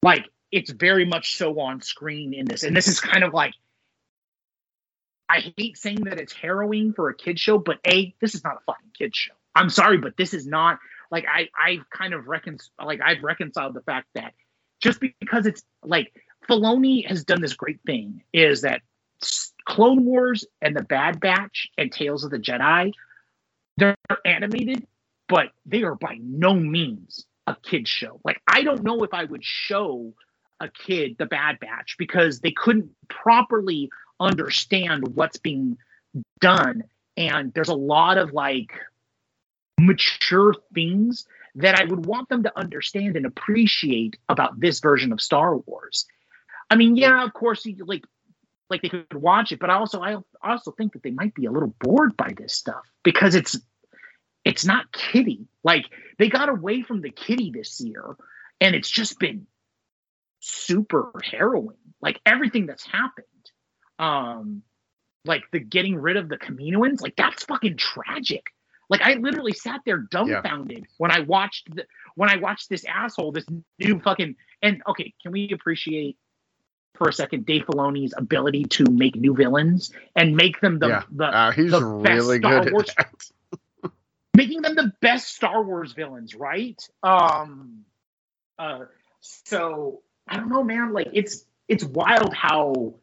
like 0.04 0.26
it's 0.52 0.72
very 0.72 1.06
much 1.06 1.38
so 1.38 1.60
on 1.60 1.82
screen 1.82 2.34
in 2.34 2.46
this. 2.46 2.64
And 2.64 2.76
this 2.76 2.88
is 2.88 3.00
kind 3.00 3.24
of 3.24 3.34
like 3.34 3.54
I 5.30 5.52
hate 5.58 5.78
saying 5.78 6.04
that 6.06 6.20
it's 6.20 6.34
harrowing 6.34 6.94
for 6.94 7.10
a 7.10 7.16
kid 7.16 7.40
show, 7.40 7.58
but 7.58 7.80
A, 7.88 8.14
this 8.20 8.36
is 8.36 8.44
not 8.44 8.58
a 8.58 8.60
fucking 8.66 8.92
kid 8.98 9.16
show. 9.16 9.32
I'm 9.56 9.70
sorry, 9.70 9.98
but 9.98 10.18
this 10.18 10.34
is 10.34 10.46
not 10.46 10.80
like 11.10 11.26
I 11.32 11.50
I've 11.58 11.90
kind 11.90 12.14
of 12.14 12.28
recon 12.28 12.58
like 12.84 13.00
I've 13.02 13.24
reconciled 13.24 13.74
the 13.74 13.82
fact 13.82 14.08
that 14.16 14.34
just 14.82 15.00
because 15.00 15.46
it's 15.46 15.64
like 15.84 16.12
Filoni 16.50 17.08
has 17.08 17.24
done 17.24 17.42
this 17.42 17.54
great 17.54 17.80
thing 17.86 18.24
is 18.34 18.62
that 18.62 18.82
Clone 19.66 20.04
Wars 20.06 20.46
and 20.62 20.76
the 20.76 20.84
Bad 20.84 21.20
Batch 21.20 21.70
and 21.78 21.92
Tales 21.92 22.24
of 22.24 22.32
the 22.32 22.40
Jedi, 22.40 22.92
they're 23.78 23.96
animated, 24.26 24.86
but 25.28 25.52
they 25.66 25.84
are 25.84 25.96
by 25.96 26.18
no 26.22 26.54
means 26.54 27.26
a 27.48 27.56
kid 27.64 27.88
show. 27.88 28.20
Like 28.24 28.42
I 28.48 28.64
don't 28.64 28.84
know 28.84 29.04
if 29.04 29.14
I 29.14 29.24
would 29.24 29.44
show 29.44 30.14
a 30.60 30.70
kid 30.70 31.16
the 31.18 31.26
Bad 31.26 31.60
Batch 31.60 31.96
because 31.98 32.40
they 32.40 32.52
couldn't 32.52 32.90
properly 33.10 33.90
understand 34.20 35.16
what's 35.16 35.38
being 35.38 35.78
done, 36.40 36.84
and 37.18 37.54
there's 37.54 37.70
a 37.70 37.76
lot 37.76 38.18
of 38.18 38.34
like 38.34 38.74
mature 39.80 40.54
things 40.74 41.26
that 41.56 41.76
I 41.76 41.86
would 41.86 42.06
want 42.06 42.30
them 42.30 42.44
to 42.44 42.60
understand 42.60 43.18
and 43.18 43.26
appreciate 43.26 44.18
about 44.30 44.60
this 44.60 44.80
version 44.80 45.12
of 45.12 45.20
Star 45.20 45.58
Wars. 45.58 46.06
I 46.70 46.76
mean, 46.76 46.96
yeah, 46.96 47.24
of 47.24 47.34
course, 47.34 47.66
you, 47.66 47.76
like 47.86 48.06
like 48.72 48.82
they 48.82 48.90
could 48.90 49.14
watch 49.14 49.52
it, 49.52 49.60
but 49.60 49.70
also 49.70 50.02
I 50.02 50.16
also 50.42 50.72
think 50.72 50.94
that 50.94 51.04
they 51.04 51.12
might 51.12 51.36
be 51.36 51.46
a 51.46 51.52
little 51.52 51.76
bored 51.80 52.18
by 52.18 52.34
this 52.36 52.56
stuff 52.56 52.84
because 53.04 53.36
it's 53.36 53.60
it's 54.44 54.66
not 54.66 54.92
kitty. 54.92 55.48
Like 55.64 55.86
they 56.18 56.30
got 56.30 56.50
away 56.50 56.82
from 56.82 57.02
the 57.02 57.12
kitty 57.12 57.52
this 57.54 57.80
year, 57.82 58.16
and 58.60 58.74
it's 58.74 58.90
just 58.90 59.20
been 59.20 59.46
super 60.40 61.12
harrowing. 61.24 61.78
Like 62.02 62.20
everything 62.26 62.66
that's 62.66 62.86
happened, 62.86 63.26
um, 64.00 64.64
like 65.26 65.44
the 65.52 65.60
getting 65.60 65.98
rid 65.98 66.18
of 66.18 66.30
the 66.30 66.38
Kaminoans, 66.38 67.02
like 67.02 67.16
that's 67.16 67.44
fucking 67.44 67.78
tragic. 67.78 68.46
Like 68.90 69.02
I 69.02 69.14
literally 69.14 69.54
sat 69.54 69.82
there 69.86 70.00
dumbfounded 70.00 70.80
yeah. 70.80 70.96
when 70.98 71.12
I 71.12 71.22
watched 71.22 71.74
the, 71.76 71.86
when 72.16 72.30
I 72.30 72.38
watched 72.38 72.70
this 72.70 72.86
asshole, 72.86 73.32
this 73.34 73.46
new 73.80 74.00
fucking 74.00 74.36
and 74.62 74.82
okay, 74.88 75.14
can 75.22 75.32
we 75.32 75.52
appreciate 75.52 76.18
for 76.96 77.10
a 77.10 77.14
second 77.14 77.46
Dave 77.46 77.64
Filoni's 77.66 78.14
ability 78.16 78.66
to 78.66 78.86
make 78.86 79.16
new 79.16 79.34
villains 79.34 79.92
and 80.16 80.36
make 80.36 80.60
them 80.62 80.80
the 80.80 80.88
yeah. 80.88 81.04
the, 81.12 81.26
uh, 81.26 81.52
he's 81.52 81.72
the 81.72 81.84
really 81.84 82.40
best 82.40 82.66
good 82.66 82.74
Wars, 82.74 82.96
making 84.36 84.62
them 84.62 84.76
the 84.76 84.94
best 85.02 85.36
Star 85.36 85.64
Wars 85.64 85.94
villains, 85.94 86.36
right? 86.36 86.82
Um 87.04 87.86
uh 88.60 88.86
so 89.22 90.02
I 90.28 90.38
don't 90.38 90.50
know, 90.50 90.64
man. 90.64 90.94
Like 90.94 91.10
it's 91.14 91.46
it's 91.68 91.84
wild 91.84 92.34
how 92.34 92.96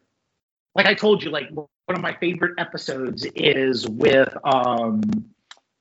like 0.75 0.87
I 0.87 0.95
told 0.95 1.23
you, 1.23 1.31
like 1.31 1.51
one 1.51 1.67
of 1.89 2.01
my 2.01 2.15
favorite 2.15 2.55
episodes 2.59 3.27
is 3.35 3.89
with 3.89 4.33
um 4.45 5.03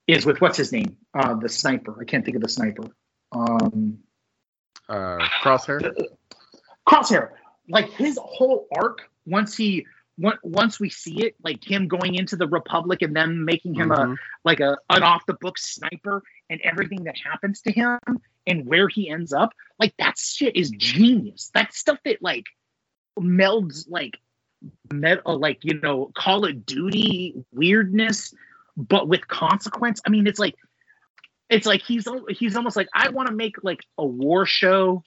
is 0.08 0.26
with 0.26 0.42
what's 0.42 0.58
his 0.58 0.72
name? 0.72 0.98
Uh 1.14 1.36
the 1.36 1.50
sniper. 1.50 1.96
I 2.00 2.06
can't 2.06 2.24
think 2.26 2.38
of 2.38 2.42
the 2.42 2.50
sniper. 2.50 2.90
Um 3.32 4.00
uh 4.90 5.20
crosshair. 5.44 5.94
Crosshair 6.88 7.32
like 7.70 7.90
his 7.92 8.18
whole 8.22 8.68
arc 8.72 9.02
once 9.26 9.56
he 9.56 9.86
once 10.44 10.80
we 10.80 10.90
see 10.90 11.24
it 11.26 11.36
like 11.44 11.64
him 11.64 11.88
going 11.88 12.16
into 12.16 12.36
the 12.36 12.48
republic 12.48 13.04
and 13.04 13.16
them 13.16 13.46
making 13.46 13.76
him 13.76 13.90
mm-hmm. 13.90 14.14
a 14.14 14.16
like 14.44 14.60
a 14.60 14.78
an 14.90 15.04
off 15.04 15.24
the 15.28 15.36
book 15.36 15.58
sniper 15.60 16.24
and 16.50 16.60
everything 16.64 17.04
that 17.04 17.16
happens 17.24 17.62
to 17.62 17.72
him 17.72 18.00
and 18.48 18.66
where 18.66 18.88
he 18.88 19.10
ends 19.10 19.32
up 19.32 19.52
like 19.78 19.94
that 20.00 20.18
shit 20.18 20.56
is 20.56 20.72
genius. 20.72 21.52
That's 21.54 21.78
stuff 21.78 22.00
that 22.06 22.22
like 22.22 22.46
melds 23.20 23.86
like 23.88 24.18
met, 24.92 25.22
uh, 25.26 25.36
like 25.36 25.60
you 25.62 25.80
know 25.80 26.12
call 26.16 26.46
of 26.46 26.66
duty 26.66 27.36
weirdness 27.52 28.34
but 28.76 29.08
with 29.08 29.28
consequence. 29.28 30.02
I 30.06 30.10
mean 30.10 30.26
it's 30.26 30.40
like 30.40 30.56
it's 31.50 31.68
like 31.68 31.82
he's 31.82 32.08
he's 32.30 32.56
almost 32.56 32.76
like 32.76 32.90
i 32.94 33.08
want 33.10 33.30
to 33.30 33.34
make 33.34 33.56
like 33.64 33.80
a 33.98 34.06
war 34.06 34.46
show 34.46 35.02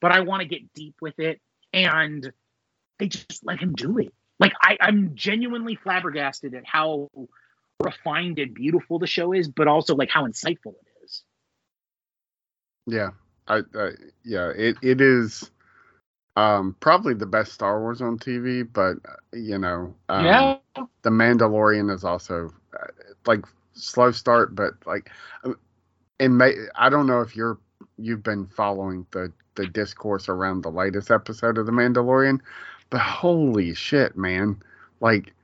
but 0.00 0.12
i 0.12 0.20
want 0.20 0.40
to 0.40 0.46
get 0.46 0.72
deep 0.72 0.94
with 1.00 1.18
it 1.18 1.40
and 1.72 2.32
they 2.98 3.08
just 3.08 3.44
let 3.44 3.58
him 3.58 3.72
do 3.72 3.98
it. 3.98 4.12
Like 4.38 4.52
I, 4.62 4.78
I'm 4.80 5.14
genuinely 5.14 5.76
flabbergasted 5.76 6.54
at 6.54 6.66
how 6.66 7.10
refined 7.80 8.38
and 8.38 8.54
beautiful 8.54 8.98
the 8.98 9.06
show 9.06 9.32
is, 9.32 9.48
but 9.48 9.68
also 9.68 9.94
like 9.94 10.10
how 10.10 10.26
insightful 10.26 10.74
it 10.74 11.04
is. 11.04 11.22
Yeah, 12.86 13.10
I, 13.48 13.62
I 13.74 13.90
yeah, 14.24 14.50
it 14.56 14.76
it 14.82 15.00
is 15.00 15.50
um 16.36 16.76
probably 16.80 17.14
the 17.14 17.26
best 17.26 17.52
Star 17.52 17.80
Wars 17.80 18.00
on 18.00 18.18
TV, 18.18 18.66
but 18.70 18.96
you 19.32 19.58
know, 19.58 19.94
um, 20.08 20.24
yeah, 20.24 20.56
the 21.02 21.10
Mandalorian 21.10 21.92
is 21.94 22.04
also 22.04 22.50
uh, 22.78 22.86
like 23.26 23.44
slow 23.74 24.10
start, 24.10 24.54
but 24.54 24.74
like, 24.86 25.10
and 26.18 26.38
may 26.38 26.54
I 26.76 26.88
don't 26.88 27.06
know 27.06 27.20
if 27.20 27.36
you're 27.36 27.58
you've 27.98 28.22
been 28.22 28.46
following 28.46 29.06
the 29.10 29.32
the 29.60 29.68
discourse 29.68 30.28
around 30.28 30.62
the 30.62 30.70
latest 30.70 31.10
episode 31.10 31.58
of 31.58 31.66
The 31.66 31.72
Mandalorian, 31.72 32.40
but 32.88 33.00
holy 33.00 33.74
shit, 33.74 34.16
man! 34.16 34.62
Like, 35.00 35.34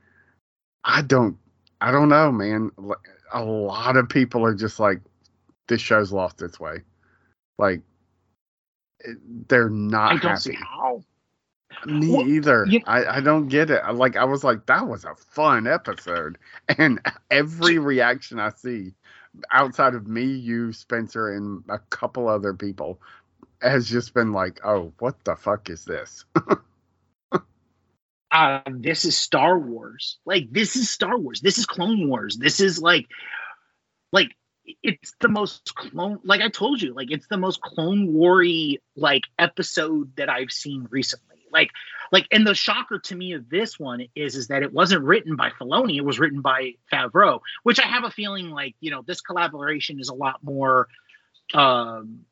I 0.83 1.01
don't, 1.01 1.37
I 1.81 1.91
don't 1.91 2.09
know, 2.09 2.31
man. 2.31 2.71
A 3.33 3.43
lot 3.43 3.97
of 3.97 4.09
people 4.09 4.43
are 4.43 4.55
just 4.55 4.79
like, 4.79 5.01
this 5.67 5.81
show's 5.81 6.11
lost 6.11 6.41
its 6.41 6.59
way. 6.59 6.77
Like, 7.57 7.81
eh, 9.05 9.13
they're 9.47 9.69
not 9.69 10.13
I 10.13 10.17
don't 10.17 10.21
happy. 10.31 10.39
see 10.39 10.57
how. 10.57 11.03
Me 11.85 12.09
well, 12.09 12.27
either. 12.27 12.65
You, 12.67 12.81
I, 12.87 13.17
I 13.17 13.21
don't 13.21 13.49
get 13.49 13.69
it. 13.69 13.83
Like 13.93 14.15
I 14.15 14.23
was 14.23 14.43
like, 14.43 14.65
that 14.65 14.87
was 14.87 15.05
a 15.05 15.13
fun 15.15 15.67
episode, 15.67 16.39
and 16.77 16.99
every 17.29 17.77
reaction 17.77 18.39
I 18.39 18.49
see, 18.49 18.93
outside 19.51 19.93
of 19.93 20.07
me, 20.07 20.23
you, 20.23 20.73
Spencer, 20.73 21.35
and 21.35 21.63
a 21.69 21.77
couple 21.77 22.27
other 22.27 22.53
people, 22.53 22.99
has 23.61 23.87
just 23.87 24.13
been 24.13 24.31
like, 24.33 24.59
oh, 24.63 24.93
what 24.99 25.23
the 25.23 25.35
fuck 25.35 25.69
is 25.69 25.85
this? 25.85 26.25
uh, 28.31 28.59
this 28.71 29.05
is 29.05 29.17
Star 29.17 29.57
Wars. 29.57 30.19
Like 30.25 30.51
this 30.51 30.75
is 30.75 30.89
Star 30.89 31.17
Wars. 31.17 31.41
This 31.41 31.57
is 31.57 31.65
Clone 31.65 32.07
Wars. 32.07 32.37
This 32.37 32.59
is 32.59 32.79
like, 32.79 33.07
like 34.11 34.35
it's 34.83 35.13
the 35.19 35.29
most 35.29 35.73
clone. 35.75 36.19
Like 36.23 36.41
I 36.41 36.49
told 36.49 36.81
you, 36.81 36.93
like 36.93 37.11
it's 37.11 37.27
the 37.27 37.37
most 37.37 37.61
Clone 37.61 38.13
Wary 38.13 38.81
like 38.95 39.23
episode 39.39 40.15
that 40.17 40.29
I've 40.29 40.51
seen 40.51 40.87
recently. 40.89 41.27
Like, 41.51 41.71
like, 42.11 42.27
and 42.31 42.45
the 42.45 42.53
shocker 42.53 42.99
to 42.99 43.15
me 43.15 43.33
of 43.33 43.49
this 43.49 43.79
one 43.79 44.05
is 44.15 44.35
is 44.35 44.47
that 44.47 44.63
it 44.63 44.73
wasn't 44.73 45.03
written 45.03 45.35
by 45.35 45.49
Filoni. 45.49 45.97
It 45.97 46.05
was 46.05 46.19
written 46.19 46.41
by 46.41 46.73
Favreau, 46.91 47.39
which 47.63 47.79
I 47.79 47.87
have 47.87 48.03
a 48.03 48.11
feeling 48.11 48.49
like 48.49 48.75
you 48.79 48.91
know 48.91 49.01
this 49.01 49.21
collaboration 49.21 49.99
is 49.99 50.09
a 50.09 50.13
lot 50.13 50.43
more. 50.43 50.87
Um, 51.53 52.25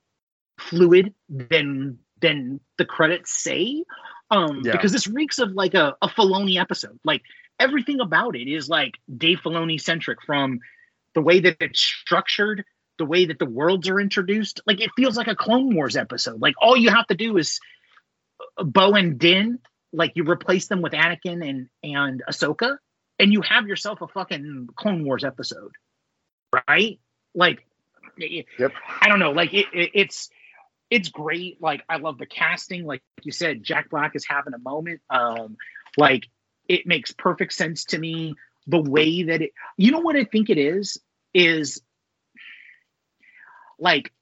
fluid 0.57 1.13
than 1.29 1.99
than 2.21 2.59
the 2.77 2.85
credits 2.85 3.31
say. 3.31 3.83
Um, 4.31 4.61
yeah. 4.63 4.71
because 4.71 4.91
this 4.91 5.07
reeks 5.07 5.37
of 5.37 5.51
like 5.51 5.75
a, 5.75 5.95
a 6.01 6.07
Filoni 6.07 6.59
episode. 6.59 6.99
Like 7.03 7.21
everything 7.59 7.99
about 7.99 8.35
it 8.35 8.49
is 8.49 8.67
like 8.67 8.93
Dave 9.15 9.39
Filoni 9.41 9.79
centric 9.79 10.21
from 10.23 10.59
the 11.13 11.21
way 11.21 11.39
that 11.39 11.57
it's 11.59 11.79
structured, 11.79 12.65
the 12.97 13.05
way 13.05 13.25
that 13.25 13.39
the 13.39 13.45
worlds 13.45 13.89
are 13.89 13.99
introduced. 13.99 14.61
Like 14.65 14.81
it 14.81 14.89
feels 14.95 15.17
like 15.17 15.27
a 15.27 15.35
Clone 15.35 15.75
Wars 15.75 15.95
episode. 15.95 16.41
Like 16.41 16.55
all 16.59 16.75
you 16.75 16.89
have 16.89 17.07
to 17.07 17.15
do 17.15 17.37
is 17.37 17.59
uh, 18.57 18.63
Bo 18.63 18.93
and 18.93 19.19
Din, 19.19 19.59
like 19.93 20.13
you 20.15 20.23
replace 20.23 20.67
them 20.67 20.81
with 20.81 20.93
Anakin 20.93 21.47
and 21.47 21.69
and 21.83 22.23
Ahsoka, 22.29 22.77
and 23.19 23.31
you 23.31 23.41
have 23.41 23.67
yourself 23.67 24.01
a 24.01 24.07
fucking 24.07 24.69
Clone 24.75 25.05
Wars 25.05 25.23
episode, 25.23 25.71
right? 26.67 26.99
Like, 27.33 27.65
yep. 28.17 28.71
I 29.01 29.07
don't 29.07 29.19
know. 29.19 29.31
Like 29.31 29.53
it, 29.53 29.67
it 29.73 29.91
it's 29.93 30.29
it's 30.95 31.09
great. 31.09 31.61
Like 31.61 31.83
I 31.89 31.97
love 31.97 32.17
the 32.17 32.25
casting. 32.25 32.85
Like 32.85 33.03
you 33.21 33.33
said, 33.33 33.63
Jack 33.63 33.89
Black 33.89 34.15
is 34.15 34.25
having 34.25 34.53
a 34.53 34.59
moment. 34.59 35.01
Um, 35.09 35.57
like 35.97 36.27
it 36.69 36.87
makes 36.87 37.11
perfect 37.11 37.51
sense 37.51 37.83
to 37.85 37.97
me. 37.97 38.35
The 38.67 38.81
way 38.81 39.23
that 39.23 39.41
it, 39.41 39.51
you 39.75 39.91
know 39.91 39.99
what 39.99 40.15
I 40.15 40.23
think 40.23 40.49
it 40.49 40.57
is, 40.57 40.97
is 41.33 41.81
like 43.77 44.13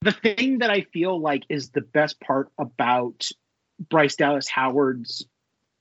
the 0.00 0.12
thing 0.12 0.58
that 0.60 0.70
I 0.70 0.80
feel 0.80 1.20
like 1.20 1.42
is 1.50 1.68
the 1.68 1.82
best 1.82 2.18
part 2.20 2.48
about 2.58 3.28
Bryce 3.90 4.16
Dallas 4.16 4.48
Howard's 4.48 5.26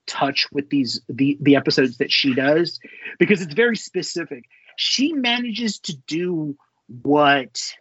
touch 0.07 0.45
with 0.51 0.69
these 0.69 0.99
the 1.07 1.37
the 1.39 1.55
episodes 1.55 1.97
that 1.97 2.11
she 2.11 2.33
does 2.33 2.81
because 3.17 3.41
it's 3.41 3.53
very 3.53 3.77
specific. 3.77 4.43
She 4.75 5.13
manages 5.13 5.79
to 5.79 5.95
do 6.05 6.57
what 7.01 7.73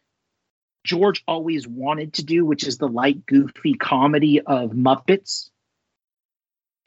George 0.85 1.23
always 1.27 1.67
wanted 1.67 2.15
to 2.15 2.25
do, 2.25 2.45
which 2.45 2.67
is 2.67 2.79
the 2.79 2.89
light, 2.89 3.25
goofy 3.27 3.75
comedy 3.75 4.41
of 4.41 4.71
Muppets, 4.73 5.51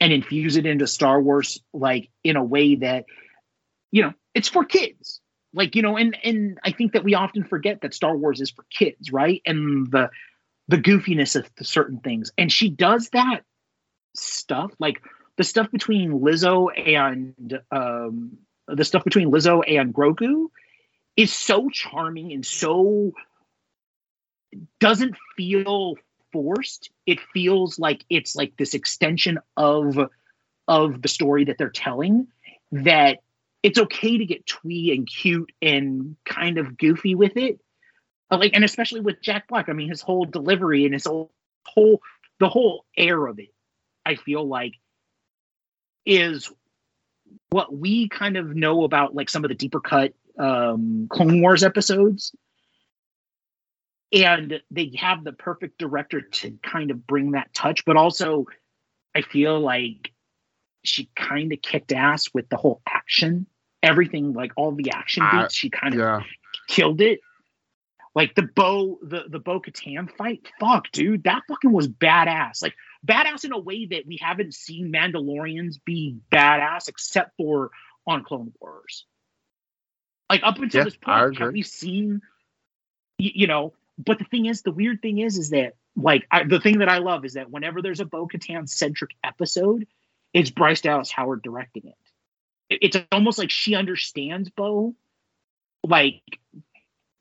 and 0.00 0.12
infuse 0.12 0.56
it 0.56 0.66
into 0.66 0.86
Star 0.86 1.20
Wars, 1.20 1.60
like 1.72 2.08
in 2.24 2.36
a 2.36 2.44
way 2.44 2.76
that, 2.76 3.06
you 3.90 4.02
know, 4.02 4.14
it's 4.34 4.48
for 4.48 4.64
kids. 4.64 5.20
like 5.54 5.74
you 5.74 5.82
know 5.82 5.96
and 5.96 6.16
and 6.22 6.58
i 6.62 6.70
think 6.70 6.92
that 6.92 7.04
we 7.04 7.14
often 7.14 7.42
forget 7.42 7.80
that 7.80 7.94
star 7.94 8.16
wars 8.16 8.40
is 8.40 8.50
for 8.50 8.64
kids 8.70 9.10
right 9.10 9.40
and 9.46 9.90
the 9.90 10.10
the 10.68 10.76
goofiness 10.76 11.34
of 11.36 11.48
certain 11.66 11.98
things 12.00 12.30
and 12.36 12.52
she 12.52 12.68
does 12.68 13.08
that 13.10 13.40
stuff 14.14 14.70
like 14.78 15.00
the 15.38 15.44
stuff 15.44 15.70
between 15.70 16.12
lizzo 16.20 16.68
and 16.76 17.58
um 17.70 18.36
the 18.68 18.84
stuff 18.84 19.04
between 19.04 19.30
lizzo 19.30 19.62
and 19.66 19.94
grogu 19.94 20.48
is 21.16 21.32
so 21.32 21.68
charming 21.70 22.32
and 22.32 22.44
so 22.44 23.12
doesn't 24.80 25.16
feel 25.36 25.96
forced 26.32 26.90
it 27.06 27.18
feels 27.32 27.78
like 27.78 28.04
it's 28.10 28.36
like 28.36 28.54
this 28.56 28.74
extension 28.74 29.38
of 29.56 29.98
of 30.68 31.00
the 31.00 31.08
story 31.08 31.44
that 31.44 31.56
they're 31.58 31.70
telling 31.70 32.28
that 32.70 33.18
it's 33.62 33.78
okay 33.78 34.18
to 34.18 34.24
get 34.24 34.46
twee 34.46 34.92
and 34.92 35.06
cute 35.08 35.50
and 35.60 36.16
kind 36.24 36.58
of 36.58 36.78
goofy 36.78 37.14
with 37.14 37.36
it. 37.36 37.60
Like, 38.30 38.52
and 38.54 38.64
especially 38.64 39.00
with 39.00 39.22
Jack 39.22 39.48
Black. 39.48 39.68
I 39.68 39.72
mean, 39.72 39.88
his 39.88 40.02
whole 40.02 40.24
delivery 40.26 40.84
and 40.84 40.92
his 40.92 41.06
whole, 41.06 41.32
whole 41.64 42.00
the 42.38 42.48
whole 42.48 42.84
air 42.96 43.26
of 43.26 43.38
it, 43.38 43.52
I 44.04 44.14
feel 44.14 44.46
like, 44.46 44.74
is 46.04 46.50
what 47.50 47.74
we 47.74 48.08
kind 48.08 48.36
of 48.36 48.54
know 48.54 48.84
about 48.84 49.14
like 49.14 49.30
some 49.30 49.44
of 49.44 49.48
the 49.48 49.54
deeper 49.54 49.80
cut 49.80 50.12
um, 50.38 51.08
Clone 51.10 51.40
Wars 51.40 51.64
episodes. 51.64 52.34
And 54.12 54.60
they 54.70 54.92
have 54.96 55.22
the 55.22 55.32
perfect 55.32 55.78
director 55.78 56.20
to 56.20 56.58
kind 56.62 56.90
of 56.90 57.06
bring 57.06 57.32
that 57.32 57.52
touch, 57.52 57.84
but 57.84 57.96
also 57.96 58.46
I 59.14 59.22
feel 59.22 59.60
like 59.60 60.12
she 60.84 61.10
kind 61.14 61.52
of 61.52 61.60
kicked 61.60 61.92
ass 61.92 62.28
with 62.32 62.48
the 62.48 62.56
whole 62.56 62.80
action, 62.88 63.46
everything 63.82 64.32
like 64.32 64.52
all 64.56 64.72
the 64.72 64.90
action 64.92 65.24
beats. 65.30 65.44
Uh, 65.44 65.48
she 65.50 65.70
kind 65.70 65.94
of 65.94 66.00
yeah. 66.00 66.20
killed 66.68 67.00
it. 67.00 67.20
Like 68.14 68.34
the 68.34 68.42
bow, 68.42 68.98
the 69.02 69.24
the 69.28 69.38
Bo 69.38 69.60
Katan 69.60 70.10
fight, 70.16 70.48
fuck, 70.58 70.90
dude, 70.90 71.24
that 71.24 71.42
fucking 71.46 71.70
was 71.70 71.88
badass. 71.88 72.62
Like 72.62 72.74
badass 73.06 73.44
in 73.44 73.52
a 73.52 73.58
way 73.58 73.86
that 73.86 74.06
we 74.06 74.18
haven't 74.20 74.54
seen 74.54 74.90
Mandalorians 74.92 75.76
be 75.84 76.16
badass 76.32 76.88
except 76.88 77.36
for 77.36 77.70
on 78.06 78.24
Clone 78.24 78.52
Wars. 78.60 79.04
Like 80.30 80.40
up 80.42 80.58
until 80.58 80.80
yeah, 80.80 80.84
this 80.84 80.96
point, 80.96 81.38
have 81.38 81.52
we 81.52 81.62
seen, 81.62 82.22
you, 83.18 83.30
you 83.34 83.46
know? 83.46 83.74
But 83.98 84.18
the 84.18 84.24
thing 84.24 84.46
is, 84.46 84.62
the 84.62 84.70
weird 84.70 85.02
thing 85.02 85.18
is, 85.18 85.36
is 85.36 85.50
that 85.50 85.74
like 85.96 86.26
I, 86.30 86.44
the 86.44 86.60
thing 86.60 86.78
that 86.78 86.88
I 86.88 86.98
love 86.98 87.24
is 87.24 87.34
that 87.34 87.50
whenever 87.50 87.82
there's 87.82 88.00
a 88.00 88.04
Bo 88.04 88.28
Katan 88.28 88.68
centric 88.68 89.10
episode, 89.24 89.86
it's 90.32 90.50
Bryce 90.50 90.80
Dallas 90.80 91.10
Howard 91.10 91.42
directing 91.42 91.88
it. 91.88 92.78
It's 92.82 92.96
almost 93.10 93.38
like 93.38 93.50
she 93.50 93.74
understands 93.74 94.50
Bo, 94.50 94.94
like 95.82 96.22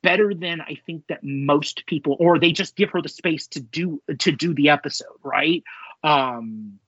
better 0.03 0.33
than 0.33 0.61
I 0.61 0.77
think 0.85 1.07
that 1.07 1.23
most 1.23 1.85
people, 1.87 2.15
or 2.19 2.37
they 2.37 2.51
just 2.51 2.75
give 2.75 2.91
her 2.91 3.01
the 3.01 3.09
space 3.09 3.47
to 3.47 3.59
do 3.59 4.01
to 4.19 4.31
do 4.31 4.53
the 4.53 4.69
episode, 4.69 5.17
right? 5.23 5.63
Um, 6.03 6.79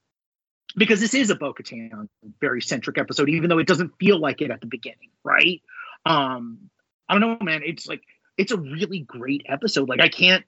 because 0.76 1.00
this 1.00 1.16
is 1.16 1.32
a 1.32 1.36
Bo 1.36 1.54
Katan 1.54 2.10
very 2.40 2.62
centric 2.62 3.00
episode, 3.00 3.30
even 3.30 3.50
though 3.50 3.58
it 3.58 3.68
doesn't 3.68 3.98
feel 3.98 4.20
like 4.20 4.42
it 4.42 4.52
at 4.52 4.62
the 4.62 4.68
beginning, 4.68 5.10
right? 5.24 5.62
Um, 6.06 6.70
I 7.08 7.18
don't 7.18 7.22
know, 7.22 7.38
man. 7.44 7.62
It's 7.66 7.88
like 7.88 8.04
it's 8.40 8.54
a 8.54 8.58
really 8.58 9.00
great 9.00 9.44
episode. 9.48 9.90
Like 9.90 10.00
I 10.00 10.08
can't 10.08 10.46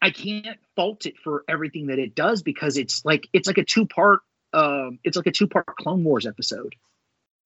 I 0.00 0.10
can't 0.10 0.58
fault 0.76 1.06
it 1.06 1.16
for 1.16 1.42
everything 1.48 1.86
that 1.86 1.98
it 1.98 2.14
does 2.14 2.42
because 2.42 2.76
it's 2.76 3.02
like 3.04 3.26
it's 3.32 3.48
like 3.48 3.58
a 3.58 3.64
two 3.64 3.86
part 3.86 4.20
um, 4.52 4.98
it's 5.02 5.16
like 5.16 5.26
a 5.26 5.32
two 5.32 5.48
part 5.48 5.66
Clone 5.66 6.04
Wars 6.04 6.26
episode. 6.26 6.74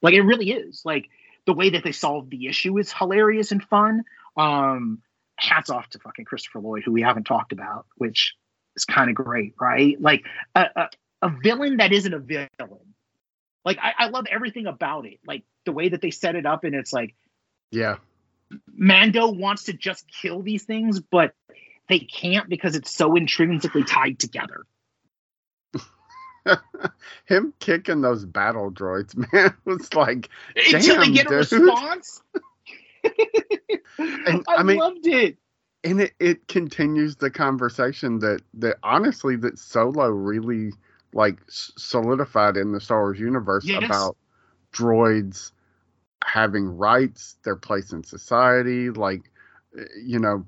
Like 0.03 0.15
it 0.15 0.23
really 0.23 0.51
is. 0.51 0.83
Like 0.85 1.09
the 1.47 1.55
way 1.55 1.71
that 1.71 1.85
they 1.85 1.93
solved 1.93 2.31
the 2.31 2.49
issue 2.49 2.77
is 2.79 2.93
hilarious 2.93 3.53
and 3.53 3.63
fun. 3.63 4.03
Um, 4.37 5.01
hats 5.37 5.71
off 5.71 5.89
to 5.91 6.01
fucking 6.01 6.25
Christopher 6.25 6.59
Lloyd, 6.59 6.83
who 6.85 6.93
we 6.93 7.03
haven't 7.03 7.25
talked 7.25 7.53
about, 7.53 7.87
which 7.97 8.35
is 8.75 8.85
kind 8.85 9.09
of 9.09 9.15
great, 9.15 9.55
right? 9.61 10.01
Like 10.01 10.25
a, 10.57 10.67
a, 10.75 10.89
a, 11.23 11.29
villain 11.43 11.79
that 11.79 11.93
isn't 11.93 12.13
a 12.13 12.19
villain. 12.19 12.95
Like 13.65 13.79
I, 13.81 13.95
I 13.97 14.09
love 14.09 14.27
everything 14.31 14.67
about 14.67 15.07
it. 15.07 15.21
Like 15.25 15.45
the 15.65 15.73
way 15.73 15.89
that 15.89 16.01
they 16.01 16.11
set 16.11 16.35
it 16.35 16.47
up, 16.47 16.65
and 16.65 16.75
it's 16.75 16.93
like, 16.93 17.15
yeah, 17.71 17.97
Mando 18.73 19.31
wants 19.31 19.65
to 19.65 19.73
just 19.73 20.07
kill 20.11 20.43
these 20.43 20.65
things, 20.65 21.01
but 21.01 21.35
they 21.89 21.99
can't 22.01 22.49
because 22.49 22.77
it's 22.77 22.95
so 22.95 23.17
intrinsically 23.17 23.85
tied 23.85 24.19
together. 24.19 24.65
him 27.27 27.53
kicking 27.59 28.01
those 28.01 28.25
battle 28.25 28.71
droids, 28.71 29.17
man, 29.33 29.55
was 29.65 29.93
like 29.95 30.29
until 30.57 31.01
they 31.01 31.11
get 31.11 31.29
dude. 31.29 31.33
a 31.33 31.37
response. 31.37 32.23
and 33.99 34.45
I, 34.49 34.57
I 34.57 34.63
mean, 34.63 34.79
loved 34.79 35.07
it. 35.07 35.39
And 35.85 36.01
it, 36.01 36.13
it 36.19 36.49
continues 36.49 37.17
the 37.17 37.31
conversation 37.31 38.19
that 38.21 38.43
that 38.55 38.79
honestly 38.83 39.37
that 39.37 39.59
Solo 39.59 40.09
really 40.09 40.73
like 41.13 41.39
solidified 41.49 42.57
in 42.57 42.73
the 42.73 42.81
Star 42.81 43.01
Wars 43.01 43.21
universe 43.21 43.65
yes. 43.65 43.85
about 43.85 44.17
droids 44.73 45.53
having 46.25 46.77
rights, 46.77 47.37
their 47.45 47.57
place 47.57 47.93
in 47.93 48.05
society, 48.05 48.91
like 48.91 49.23
eh, 49.79 49.85
you 50.05 50.19
know, 50.19 50.47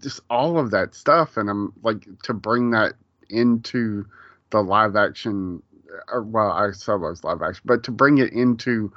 just 0.00 0.20
all 0.30 0.58
of 0.58 0.70
that 0.70 0.94
stuff. 0.94 1.36
And 1.36 1.50
I'm 1.50 1.72
like 1.82 2.06
to 2.24 2.34
bring 2.34 2.70
that 2.70 2.94
into 3.28 4.06
the 4.50 4.62
live 4.62 4.94
action 4.94 5.62
or, 6.08 6.22
well 6.22 6.50
i 6.50 6.70
suppose 6.70 7.24
live 7.24 7.42
action 7.42 7.62
but 7.64 7.82
to 7.82 7.90
bring 7.90 8.18
it 8.18 8.32
into 8.32 8.92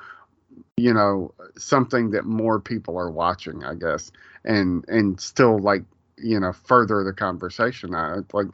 you 0.77 0.93
know 0.93 1.33
something 1.57 2.11
that 2.11 2.25
more 2.25 2.59
people 2.59 2.97
are 2.97 3.09
watching 3.09 3.63
i 3.63 3.73
guess 3.73 4.11
and 4.45 4.85
and 4.87 5.19
still 5.19 5.59
like 5.59 5.83
you 6.17 6.39
know 6.39 6.53
further 6.53 7.03
the 7.03 7.13
conversation 7.13 7.95
i 7.95 8.17
like 8.33 8.47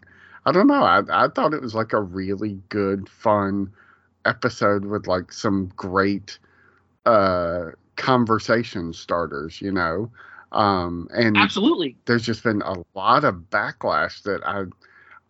i 0.45 0.51
don't 0.51 0.67
know 0.67 0.83
i, 0.83 1.01
I 1.09 1.27
thought 1.27 1.53
it 1.53 1.61
was 1.61 1.75
like 1.75 1.93
a 1.93 2.01
really 2.01 2.59
good 2.69 3.09
fun 3.09 3.71
episode 4.25 4.85
with 4.85 5.07
like 5.07 5.31
some 5.31 5.71
great 5.75 6.39
uh 7.05 7.65
conversation 7.95 8.93
starters 8.93 9.61
you 9.61 9.71
know 9.71 10.09
um 10.51 11.07
and 11.13 11.37
absolutely 11.37 11.95
there's 12.05 12.25
just 12.25 12.43
been 12.43 12.61
a 12.63 12.75
lot 12.95 13.23
of 13.23 13.35
backlash 13.51 14.23
that 14.23 14.41
i 14.45 14.63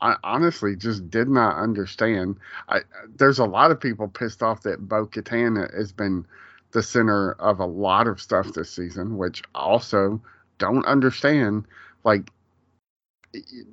I 0.03 0.17
honestly 0.21 0.75
just 0.75 1.09
did 1.09 1.29
not 1.29 1.57
understand. 1.57 2.37
I, 2.67 2.81
there's 3.15 3.39
a 3.39 3.45
lot 3.45 3.71
of 3.71 3.79
people 3.79 4.09
pissed 4.09 4.43
off 4.43 4.63
that 4.63 4.87
Bo 4.87 5.07
Katan 5.07 5.73
has 5.73 5.93
been 5.93 6.25
the 6.73 6.83
center 6.83 7.31
of 7.33 7.61
a 7.61 7.65
lot 7.65 8.07
of 8.07 8.19
stuff 8.21 8.53
this 8.53 8.69
season, 8.69 9.17
which 9.17 9.41
also 9.55 10.21
don't 10.57 10.85
understand. 10.85 11.65
Like, 12.03 12.29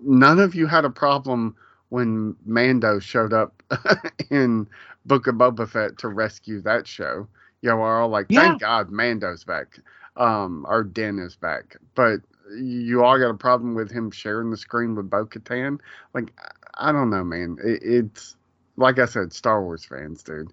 none 0.03 0.39
of 0.39 0.55
you 0.55 0.69
had 0.69 0.85
a 0.85 0.91
problem 0.91 1.57
when 1.89 2.37
Mando 2.47 3.01
showed 3.01 3.33
up 3.33 3.61
in 4.31 4.69
Book 5.07 5.27
of 5.27 5.35
Boba 5.35 5.69
Fett 5.69 5.99
to 5.99 6.09
rescue 6.09 6.61
that 6.63 6.87
show. 6.87 7.27
You 7.63 7.71
know, 7.71 7.77
we're 7.77 8.01
all 8.01 8.09
like, 8.09 8.29
thank 8.29 8.61
yeah. 8.61 8.67
God 8.67 8.91
Mando's 8.91 9.45
back. 9.45 9.79
Um, 10.17 10.65
our 10.67 10.83
Din 10.83 11.19
is 11.19 11.37
back. 11.37 11.77
But 11.95 12.21
you 12.59 13.05
all 13.05 13.19
got 13.19 13.31
a 13.31 13.35
problem 13.35 13.75
with 13.75 13.91
him 13.91 14.11
sharing 14.11 14.51
the 14.51 14.57
screen 14.57 14.95
with 14.95 15.11
Bo 15.11 15.27
Katan. 15.27 15.81
Like, 16.15 16.33
I 16.75 16.93
don't 16.93 17.11
know, 17.11 17.25
man. 17.25 17.59
It, 17.63 17.83
it's 17.83 18.37
like 18.77 18.99
I 18.99 19.05
said, 19.05 19.33
Star 19.33 19.63
Wars 19.63 19.85
fans, 19.85 20.23
dude. 20.23 20.53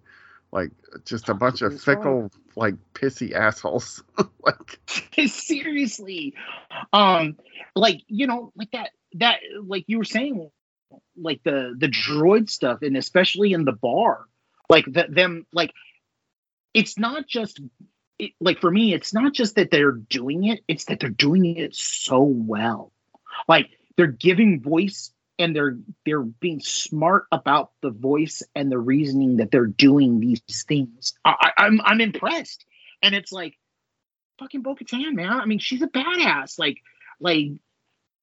Like, 0.51 0.71
just 1.05 1.29
a 1.29 1.33
bunch 1.33 1.61
of 1.61 1.81
fickle, 1.81 2.31
like 2.55 2.75
pissy 2.93 3.33
assholes. 3.33 4.03
like, 4.45 4.79
seriously, 5.27 6.33
um, 6.93 7.37
like 7.75 8.01
you 8.07 8.27
know, 8.27 8.53
like 8.55 8.71
that, 8.71 8.91
that, 9.15 9.39
like 9.61 9.83
you 9.87 9.97
were 9.97 10.05
saying, 10.05 10.49
like 11.17 11.41
the 11.43 11.75
the 11.77 11.87
droid 11.87 12.49
stuff, 12.49 12.81
and 12.81 12.95
especially 12.95 13.51
in 13.51 13.65
the 13.65 13.73
bar, 13.73 14.25
like 14.69 14.85
the, 14.85 15.07
them, 15.09 15.45
like 15.51 15.73
it's 16.77 16.95
not 16.95 17.27
just 17.27 17.59
it, 18.19 18.33
like 18.39 18.61
for 18.61 18.69
me, 18.69 18.93
it's 18.93 19.11
not 19.11 19.33
just 19.33 19.55
that 19.55 19.71
they're 19.71 19.91
doing 19.91 20.45
it; 20.45 20.61
it's 20.67 20.85
that 20.85 20.99
they're 20.99 21.09
doing 21.09 21.57
it 21.57 21.75
so 21.75 22.21
well. 22.21 22.91
Like 23.47 23.71
they're 23.95 24.05
giving 24.05 24.61
voice 24.61 25.11
and 25.39 25.55
they're 25.55 25.79
they're 26.05 26.21
being 26.21 26.59
smart 26.59 27.25
about 27.31 27.71
the 27.81 27.89
voice 27.89 28.43
and 28.53 28.71
the 28.71 28.77
reasoning 28.77 29.37
that 29.37 29.49
they're 29.49 29.65
doing 29.65 30.19
these 30.19 30.41
things. 30.67 31.13
I, 31.25 31.51
am 31.57 31.79
I'm, 31.79 31.81
I'm 31.83 32.01
impressed, 32.01 32.63
and 33.01 33.15
it's 33.15 33.31
like 33.31 33.57
fucking 34.37 34.61
Bo-Katan, 34.61 35.13
man. 35.13 35.31
I 35.31 35.45
mean, 35.45 35.59
she's 35.59 35.81
a 35.81 35.87
badass. 35.87 36.59
Like 36.59 36.77
like 37.19 37.53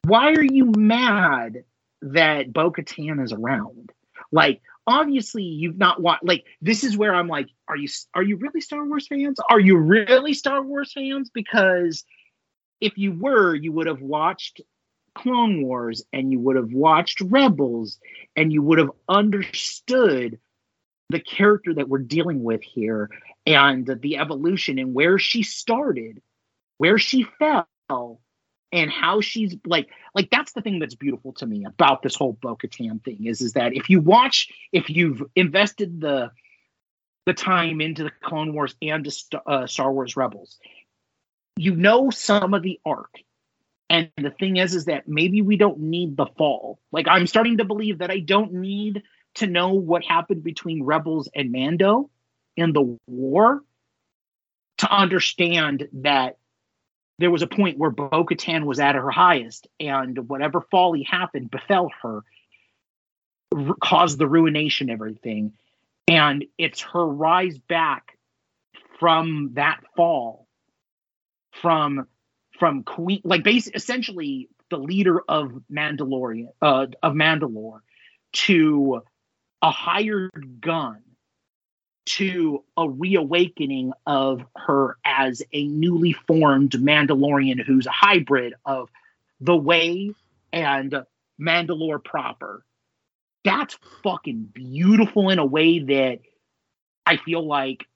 why 0.04 0.32
are 0.32 0.44
you 0.44 0.66
mad 0.76 1.64
that 2.02 2.52
Bo-Katan 2.52 3.20
is 3.20 3.32
around? 3.32 3.90
Like 4.30 4.62
obviously 4.86 5.42
you've 5.42 5.78
not 5.78 6.02
watched 6.02 6.24
like 6.24 6.44
this 6.60 6.84
is 6.84 6.96
where 6.96 7.14
i'm 7.14 7.28
like 7.28 7.48
are 7.68 7.76
you 7.76 7.88
are 8.14 8.22
you 8.22 8.36
really 8.36 8.60
star 8.60 8.84
wars 8.84 9.06
fans? 9.06 9.38
Are 9.50 9.60
you 9.60 9.76
really 9.76 10.34
star 10.34 10.62
wars 10.62 10.92
fans? 10.92 11.30
Because 11.30 12.04
if 12.80 12.98
you 12.98 13.12
were 13.12 13.54
you 13.54 13.72
would 13.72 13.86
have 13.86 14.02
watched 14.02 14.60
clone 15.14 15.62
wars 15.62 16.04
and 16.12 16.32
you 16.32 16.40
would 16.40 16.56
have 16.56 16.72
watched 16.72 17.20
rebels 17.20 17.98
and 18.36 18.52
you 18.52 18.62
would 18.62 18.78
have 18.78 18.90
understood 19.08 20.38
the 21.10 21.20
character 21.20 21.74
that 21.74 21.88
we're 21.88 21.98
dealing 21.98 22.42
with 22.42 22.62
here 22.62 23.08
and 23.46 23.86
the 24.02 24.16
evolution 24.16 24.78
and 24.78 24.94
where 24.94 25.18
she 25.18 25.42
started, 25.42 26.20
where 26.78 26.98
she 26.98 27.26
fell, 27.38 28.20
and 28.74 28.90
how 28.90 29.20
she's 29.20 29.54
like 29.64 29.88
like 30.14 30.28
that's 30.30 30.52
the 30.52 30.60
thing 30.60 30.80
that's 30.80 30.96
beautiful 30.96 31.32
to 31.32 31.46
me 31.46 31.64
about 31.64 32.02
this 32.02 32.16
whole 32.16 32.36
Bo-Katan 32.42 33.02
thing 33.04 33.24
is 33.24 33.40
is 33.40 33.52
that 33.52 33.72
if 33.72 33.88
you 33.88 34.00
watch 34.00 34.50
if 34.72 34.90
you've 34.90 35.22
invested 35.36 36.00
the 36.00 36.30
the 37.24 37.32
time 37.32 37.80
into 37.80 38.04
the 38.04 38.12
Clone 38.22 38.52
Wars 38.52 38.74
and 38.82 39.08
uh, 39.46 39.66
Star 39.66 39.92
Wars 39.92 40.14
Rebels, 40.14 40.58
you 41.56 41.74
know 41.74 42.10
some 42.10 42.52
of 42.52 42.62
the 42.62 42.78
arc. 42.84 43.14
And 43.88 44.10
the 44.16 44.30
thing 44.30 44.56
is, 44.56 44.74
is 44.74 44.86
that 44.86 45.08
maybe 45.08 45.40
we 45.40 45.56
don't 45.56 45.78
need 45.78 46.16
the 46.16 46.26
fall. 46.36 46.80
Like 46.90 47.06
I'm 47.08 47.26
starting 47.26 47.58
to 47.58 47.64
believe 47.64 47.98
that 47.98 48.10
I 48.10 48.18
don't 48.18 48.52
need 48.52 49.02
to 49.36 49.46
know 49.46 49.72
what 49.72 50.04
happened 50.04 50.42
between 50.42 50.82
Rebels 50.82 51.28
and 51.34 51.52
Mando 51.52 52.10
in 52.56 52.72
the 52.72 52.98
war 53.06 53.62
to 54.78 54.92
understand 54.92 55.88
that 55.92 56.36
there 57.18 57.30
was 57.30 57.42
a 57.42 57.46
point 57.46 57.78
where 57.78 57.90
Bo 57.90 58.24
Katan 58.24 58.64
was 58.64 58.80
at 58.80 58.94
her 58.94 59.10
highest, 59.10 59.68
and 59.78 60.28
whatever 60.28 60.60
folly 60.60 61.02
happened 61.02 61.50
befell 61.50 61.90
her, 62.02 62.22
r- 63.54 63.74
caused 63.80 64.18
the 64.18 64.26
ruination 64.26 64.90
everything. 64.90 65.52
And 66.08 66.44
it's 66.58 66.80
her 66.82 67.06
rise 67.06 67.58
back 67.58 68.18
from 68.98 69.52
that 69.54 69.80
fall, 69.96 70.46
from 71.62 72.06
from 72.58 72.82
Queen, 72.84 73.20
like 73.24 73.42
basically, 73.42 73.76
essentially 73.76 74.48
the 74.70 74.78
leader 74.78 75.20
of 75.28 75.52
Mandalorian, 75.70 76.48
uh, 76.62 76.86
of 77.02 77.14
Mandalore, 77.14 77.80
to 78.32 79.02
a 79.62 79.70
hired 79.70 80.60
gun 80.60 81.03
to 82.06 82.62
a 82.76 82.88
reawakening 82.88 83.92
of 84.06 84.44
her 84.56 84.96
as 85.04 85.42
a 85.52 85.66
newly 85.66 86.12
formed 86.12 86.72
Mandalorian 86.72 87.64
who's 87.64 87.86
a 87.86 87.90
hybrid 87.90 88.54
of 88.64 88.90
the 89.40 89.56
way 89.56 90.12
and 90.52 90.94
Mandalore 91.40 92.02
proper. 92.02 92.64
That's 93.44 93.78
fucking 94.02 94.50
beautiful 94.52 95.30
in 95.30 95.38
a 95.38 95.46
way 95.46 95.80
that 95.80 96.20
I 97.06 97.16
feel 97.16 97.46
like 97.46 97.86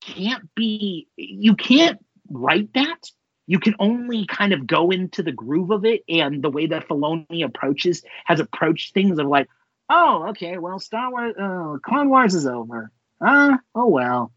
can't 0.00 0.54
be, 0.54 1.08
you 1.16 1.54
can't 1.56 1.98
write 2.30 2.72
that. 2.74 3.10
You 3.46 3.60
can 3.60 3.74
only 3.78 4.26
kind 4.26 4.52
of 4.52 4.66
go 4.66 4.90
into 4.90 5.22
the 5.22 5.32
groove 5.32 5.70
of 5.70 5.84
it 5.84 6.02
and 6.08 6.42
the 6.42 6.50
way 6.50 6.66
that 6.66 6.88
Filoni 6.88 7.44
approaches 7.44 8.02
has 8.24 8.40
approached 8.40 8.92
things 8.92 9.18
of 9.18 9.26
like, 9.26 9.48
oh, 9.88 10.28
okay, 10.30 10.58
well, 10.58 10.78
Star 10.78 11.10
Wars, 11.10 11.34
uh, 11.38 11.78
Clone 11.82 12.08
Wars 12.08 12.34
is 12.34 12.46
over. 12.46 12.90
Uh, 13.20 13.56
oh 13.74 13.88
well. 13.88 14.32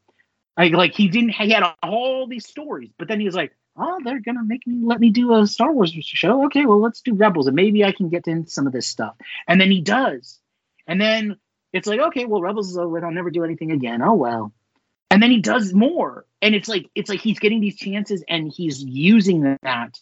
Like, 0.57 0.73
like 0.73 0.93
he 0.93 1.07
didn't, 1.07 1.29
he 1.29 1.51
had 1.51 1.63
all 1.81 2.27
these 2.27 2.47
stories, 2.47 2.91
but 2.97 3.07
then 3.07 3.19
he 3.19 3.25
was 3.25 3.35
like, 3.35 3.55
oh, 3.77 3.99
they're 4.03 4.19
gonna 4.19 4.43
make 4.43 4.67
me 4.67 4.85
let 4.85 4.99
me 4.99 5.09
do 5.09 5.33
a 5.33 5.47
Star 5.47 5.71
Wars 5.71 5.91
show. 6.01 6.45
Okay, 6.45 6.65
well, 6.65 6.81
let's 6.81 7.01
do 7.01 7.13
Rebels, 7.13 7.47
and 7.47 7.55
maybe 7.55 7.83
I 7.83 7.91
can 7.91 8.09
get 8.09 8.27
into 8.27 8.49
some 8.49 8.67
of 8.67 8.73
this 8.73 8.87
stuff. 8.87 9.15
And 9.47 9.59
then 9.59 9.71
he 9.71 9.81
does, 9.81 10.39
and 10.87 10.99
then 10.99 11.37
it's 11.71 11.87
like, 11.87 11.99
okay, 11.99 12.25
well, 12.25 12.41
Rebels 12.41 12.69
is 12.69 12.77
over. 12.77 13.03
I'll 13.03 13.11
never 13.11 13.31
do 13.31 13.43
anything 13.43 13.71
again. 13.71 14.01
Oh 14.01 14.15
well. 14.15 14.53
And 15.11 15.23
then 15.23 15.31
he 15.31 15.39
does 15.39 15.73
more, 15.73 16.25
and 16.41 16.53
it's 16.53 16.69
like 16.69 16.89
it's 16.93 17.09
like 17.09 17.21
he's 17.21 17.39
getting 17.39 17.61
these 17.61 17.77
chances, 17.77 18.23
and 18.27 18.51
he's 18.51 18.83
using 18.83 19.57
that 19.63 19.99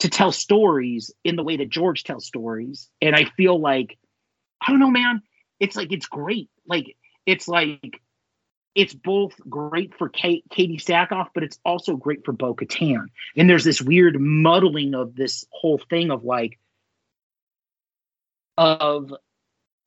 to 0.00 0.10
tell 0.10 0.32
stories 0.32 1.10
in 1.24 1.36
the 1.36 1.42
way 1.42 1.56
that 1.56 1.70
George 1.70 2.04
tells 2.04 2.26
stories. 2.26 2.90
And 3.00 3.16
I 3.16 3.24
feel 3.24 3.58
like 3.58 3.96
I 4.60 4.70
don't 4.70 4.80
know, 4.80 4.90
man. 4.90 5.22
It's 5.60 5.76
like 5.76 5.92
it's 5.92 6.06
great. 6.06 6.50
Like 6.66 6.96
it's 7.24 7.48
like 7.48 8.00
it's 8.74 8.94
both 8.94 9.34
great 9.48 9.94
for 9.96 10.08
Kate, 10.08 10.44
Katee 10.50 10.82
Sackhoff, 10.82 11.28
but 11.34 11.42
it's 11.42 11.58
also 11.64 11.96
great 11.96 12.24
for 12.24 12.32
Bo 12.32 12.54
Katan. 12.54 13.06
And 13.34 13.48
there's 13.48 13.64
this 13.64 13.80
weird 13.80 14.20
muddling 14.20 14.94
of 14.94 15.16
this 15.16 15.46
whole 15.50 15.78
thing 15.78 16.10
of 16.10 16.24
like 16.24 16.58
of 18.58 19.14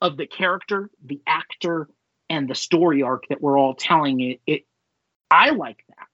of 0.01 0.17
the 0.17 0.27
character, 0.27 0.89
the 1.05 1.21
actor, 1.27 1.87
and 2.29 2.49
the 2.49 2.55
story 2.55 3.03
arc 3.03 3.27
that 3.29 3.41
we're 3.41 3.59
all 3.59 3.75
telling 3.75 4.21
it. 4.21 4.41
It 4.47 4.65
I 5.29 5.51
like 5.51 5.83
that. 5.89 6.08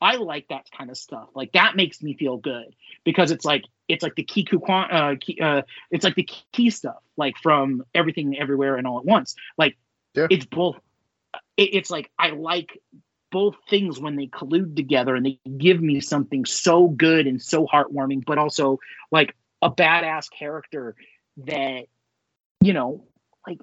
I 0.00 0.16
like 0.16 0.48
that 0.48 0.66
kind 0.76 0.90
of 0.90 0.96
stuff. 0.96 1.28
Like 1.34 1.52
that 1.52 1.76
makes 1.76 2.02
me 2.02 2.14
feel 2.14 2.38
good 2.38 2.74
because 3.04 3.30
it's 3.30 3.44
like 3.44 3.64
it's 3.88 4.02
like 4.02 4.14
the 4.14 4.22
key, 4.22 4.46
uh, 4.68 5.14
key 5.20 5.40
uh, 5.40 5.62
it's 5.90 6.04
like 6.04 6.14
the 6.14 6.28
key 6.52 6.70
stuff, 6.70 7.02
like 7.16 7.36
from 7.38 7.84
everything, 7.94 8.38
everywhere, 8.38 8.76
and 8.76 8.86
all 8.86 8.98
at 8.98 9.04
once. 9.04 9.34
Like 9.58 9.76
yeah. 10.14 10.28
it's 10.30 10.46
both. 10.46 10.76
It, 11.56 11.74
it's 11.74 11.90
like 11.90 12.10
I 12.18 12.30
like 12.30 12.80
both 13.30 13.56
things 13.68 14.00
when 14.00 14.16
they 14.16 14.26
collude 14.26 14.74
together 14.74 15.14
and 15.14 15.24
they 15.24 15.38
give 15.58 15.80
me 15.80 16.00
something 16.00 16.44
so 16.44 16.88
good 16.88 17.26
and 17.26 17.40
so 17.40 17.66
heartwarming, 17.66 18.24
but 18.24 18.38
also 18.38 18.78
like 19.10 19.36
a 19.62 19.70
badass 19.70 20.30
character 20.30 20.96
that 21.46 21.84
you 22.62 22.72
know, 22.72 23.04
like 23.46 23.58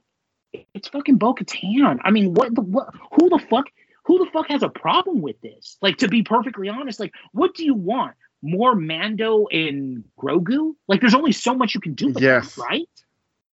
it's 0.73 0.87
fucking 0.89 1.17
Bo 1.17 1.33
Katan. 1.33 1.99
I 2.03 2.11
mean, 2.11 2.33
what 2.33 2.53
the 2.53 2.61
what? 2.61 2.89
Who 3.13 3.29
the 3.29 3.39
fuck? 3.39 3.65
Who 4.07 4.23
the 4.23 4.31
fuck 4.31 4.47
has 4.49 4.63
a 4.63 4.69
problem 4.69 5.21
with 5.21 5.39
this? 5.41 5.77
Like, 5.81 5.97
to 5.97 6.07
be 6.07 6.23
perfectly 6.23 6.69
honest, 6.69 6.99
like, 6.99 7.13
what 7.33 7.53
do 7.53 7.65
you 7.65 7.75
want? 7.75 8.15
More 8.41 8.73
Mando 8.73 9.47
and 9.47 10.03
Grogu? 10.17 10.75
Like, 10.87 11.01
there's 11.01 11.15
only 11.15 11.33
so 11.33 11.53
much 11.53 11.75
you 11.75 11.81
can 11.81 11.93
do. 11.93 12.13
yes. 12.17 12.55
Them, 12.55 12.65
right? 12.69 12.89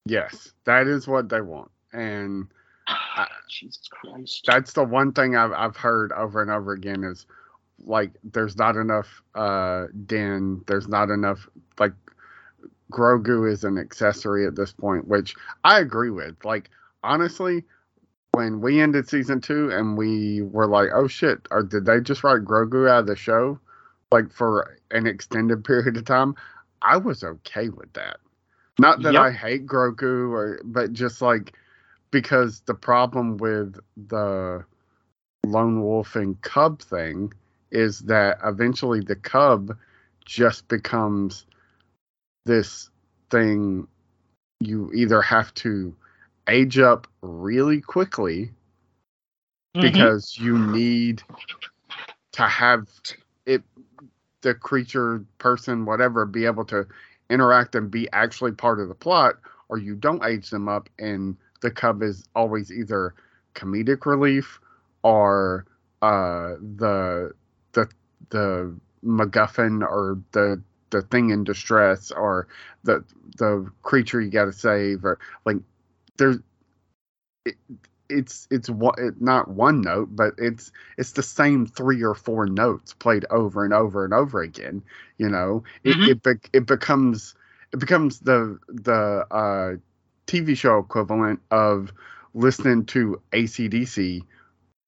Yes, 0.06 0.52
that 0.64 0.86
is 0.86 1.08
what 1.08 1.28
they 1.28 1.40
want, 1.40 1.70
and 1.92 2.48
I, 2.86 3.26
Jesus 3.48 3.88
Christ, 3.90 4.44
that's 4.46 4.74
the 4.74 4.84
one 4.84 5.12
thing 5.12 5.34
I've 5.34 5.52
I've 5.52 5.76
heard 5.76 6.12
over 6.12 6.42
and 6.42 6.50
over 6.50 6.72
again 6.72 7.04
is 7.04 7.26
like 7.86 8.12
there's 8.22 8.56
not 8.56 8.76
enough 8.76 9.22
uh 9.34 9.86
Din, 10.06 10.62
there's 10.66 10.88
not 10.88 11.08
enough 11.08 11.48
like 11.78 11.94
Grogu 12.92 13.50
is 13.50 13.64
an 13.64 13.78
accessory 13.78 14.46
at 14.46 14.56
this 14.56 14.72
point, 14.72 15.08
which 15.08 15.34
I 15.64 15.80
agree 15.80 16.10
with. 16.10 16.44
Like 16.44 16.70
honestly, 17.02 17.64
when 18.34 18.60
we 18.60 18.80
ended 18.80 19.08
season 19.08 19.40
two 19.40 19.70
and 19.70 19.96
we 19.96 20.42
were 20.42 20.66
like, 20.66 20.88
oh 20.94 21.06
shit, 21.06 21.46
or 21.50 21.62
did 21.62 21.86
they 21.86 22.00
just 22.00 22.24
write 22.24 22.44
Grogu 22.44 22.88
out 22.88 23.00
of 23.00 23.06
the 23.06 23.16
show 23.16 23.58
like 24.10 24.32
for 24.32 24.78
an 24.90 25.06
extended 25.06 25.64
period 25.64 25.96
of 25.96 26.04
time? 26.04 26.34
I 26.82 26.96
was 26.96 27.24
okay 27.24 27.68
with 27.68 27.92
that. 27.94 28.18
Not 28.78 29.02
that 29.02 29.14
yep. 29.14 29.22
I 29.22 29.30
hate 29.30 29.66
Grogu 29.66 30.30
or 30.32 30.60
but 30.64 30.92
just 30.92 31.22
like 31.22 31.54
because 32.10 32.60
the 32.66 32.74
problem 32.74 33.36
with 33.38 33.78
the 33.96 34.64
lone 35.46 35.82
wolf 35.82 36.16
and 36.16 36.40
cub 36.42 36.80
thing 36.80 37.32
is 37.70 38.00
that 38.00 38.38
eventually 38.44 39.00
the 39.00 39.16
cub 39.16 39.76
just 40.24 40.66
becomes 40.68 41.46
this 42.46 42.90
thing 43.30 43.86
you 44.60 44.90
either 44.94 45.20
have 45.20 45.52
to 45.54 45.94
age 46.48 46.78
up 46.78 47.06
really 47.22 47.80
quickly 47.80 48.50
mm-hmm. 49.74 49.80
because 49.80 50.36
you 50.38 50.58
need 50.58 51.22
to 52.32 52.42
have 52.42 52.88
it 53.46 53.62
the 54.42 54.54
creature 54.54 55.24
person 55.38 55.84
whatever 55.84 56.26
be 56.26 56.44
able 56.44 56.64
to 56.64 56.86
interact 57.30 57.74
and 57.74 57.90
be 57.90 58.08
actually 58.12 58.52
part 58.52 58.80
of 58.80 58.88
the 58.88 58.94
plot 58.94 59.36
or 59.68 59.78
you 59.78 59.94
don't 59.94 60.24
age 60.24 60.50
them 60.50 60.68
up 60.68 60.88
and 60.98 61.36
the 61.62 61.70
cub 61.70 62.02
is 62.02 62.24
always 62.34 62.70
either 62.70 63.14
comedic 63.54 64.04
relief 64.04 64.60
or 65.02 65.64
uh 66.02 66.54
the 66.76 67.32
the 67.72 67.88
the 68.30 68.74
MacGuffin 69.04 69.82
or 69.82 70.18
the 70.32 70.60
the 70.90 71.02
thing 71.02 71.30
in 71.30 71.44
distress 71.44 72.10
or 72.10 72.46
the 72.84 73.04
the 73.38 73.70
creature 73.82 74.20
you 74.20 74.30
got 74.30 74.44
to 74.44 74.52
save 74.52 75.04
or 75.04 75.18
like 75.44 75.56
there's 76.16 76.38
it, 77.44 77.56
it's 78.08 78.46
it's 78.50 78.68
it, 78.68 79.20
not 79.20 79.48
one 79.48 79.80
note, 79.80 80.08
but 80.12 80.34
it's 80.38 80.72
it's 80.98 81.12
the 81.12 81.22
same 81.22 81.66
three 81.66 82.02
or 82.02 82.14
four 82.14 82.46
notes 82.46 82.94
played 82.94 83.24
over 83.30 83.64
and 83.64 83.72
over 83.72 84.04
and 84.04 84.14
over 84.14 84.42
again. 84.42 84.82
You 85.18 85.28
know, 85.28 85.64
it 85.82 85.96
mm-hmm. 85.96 86.28
it, 86.28 86.38
it 86.52 86.66
becomes 86.66 87.34
it 87.72 87.78
becomes 87.78 88.20
the 88.20 88.58
the 88.68 89.26
uh, 89.30 89.76
TV 90.26 90.56
show 90.56 90.78
equivalent 90.78 91.40
of 91.50 91.92
listening 92.34 92.84
to 92.86 93.20
AC/DC 93.32 94.22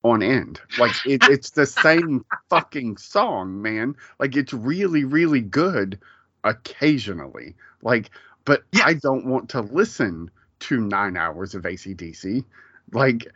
on 0.05 0.23
end. 0.23 0.61
Like 0.79 0.93
it, 1.07 1.23
it's 1.31 1.51
the 1.51 1.67
same 1.67 2.25
fucking 2.51 2.99
song, 2.99 3.63
man. 3.63 3.97
Like 4.19 4.37
it's 4.37 4.53
really 4.53 5.05
really 5.05 5.41
good 5.41 5.99
occasionally. 6.45 7.55
Like, 7.83 8.11
but 8.45 8.63
yes. 8.73 8.85
I 8.87 8.95
don't 8.95 9.27
want 9.27 9.51
to 9.51 9.63
listen 9.63 10.31
to 10.61 10.81
nine 10.81 11.17
hours 11.17 11.55
of 11.55 11.67
AC/DC. 11.67 12.45
Like 12.93 13.27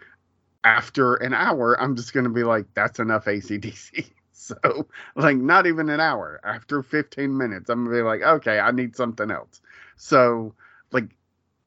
after 0.65 1.15
an 1.17 1.35
hour, 1.35 1.81
I'm 1.81 1.97
just 1.97 2.13
gonna 2.13 2.31
be 2.31 2.45
like, 2.45 2.67
that's 2.75 2.99
enough 2.99 3.29
AC/DC. 3.29 4.11
So 4.33 4.89
like 5.15 5.37
not 5.37 5.67
even 5.67 5.91
an 5.91 6.01
hour. 6.01 6.41
After 6.43 6.83
15 6.83 7.37
minutes, 7.37 7.69
I'm 7.69 7.85
gonna 7.85 7.97
be 7.99 8.03
like, 8.03 8.23
okay, 8.23 8.59
I 8.59 8.71
need 8.73 8.97
something 8.97 9.31
else. 9.31 9.61
So 9.97 10.55
like 10.93 11.15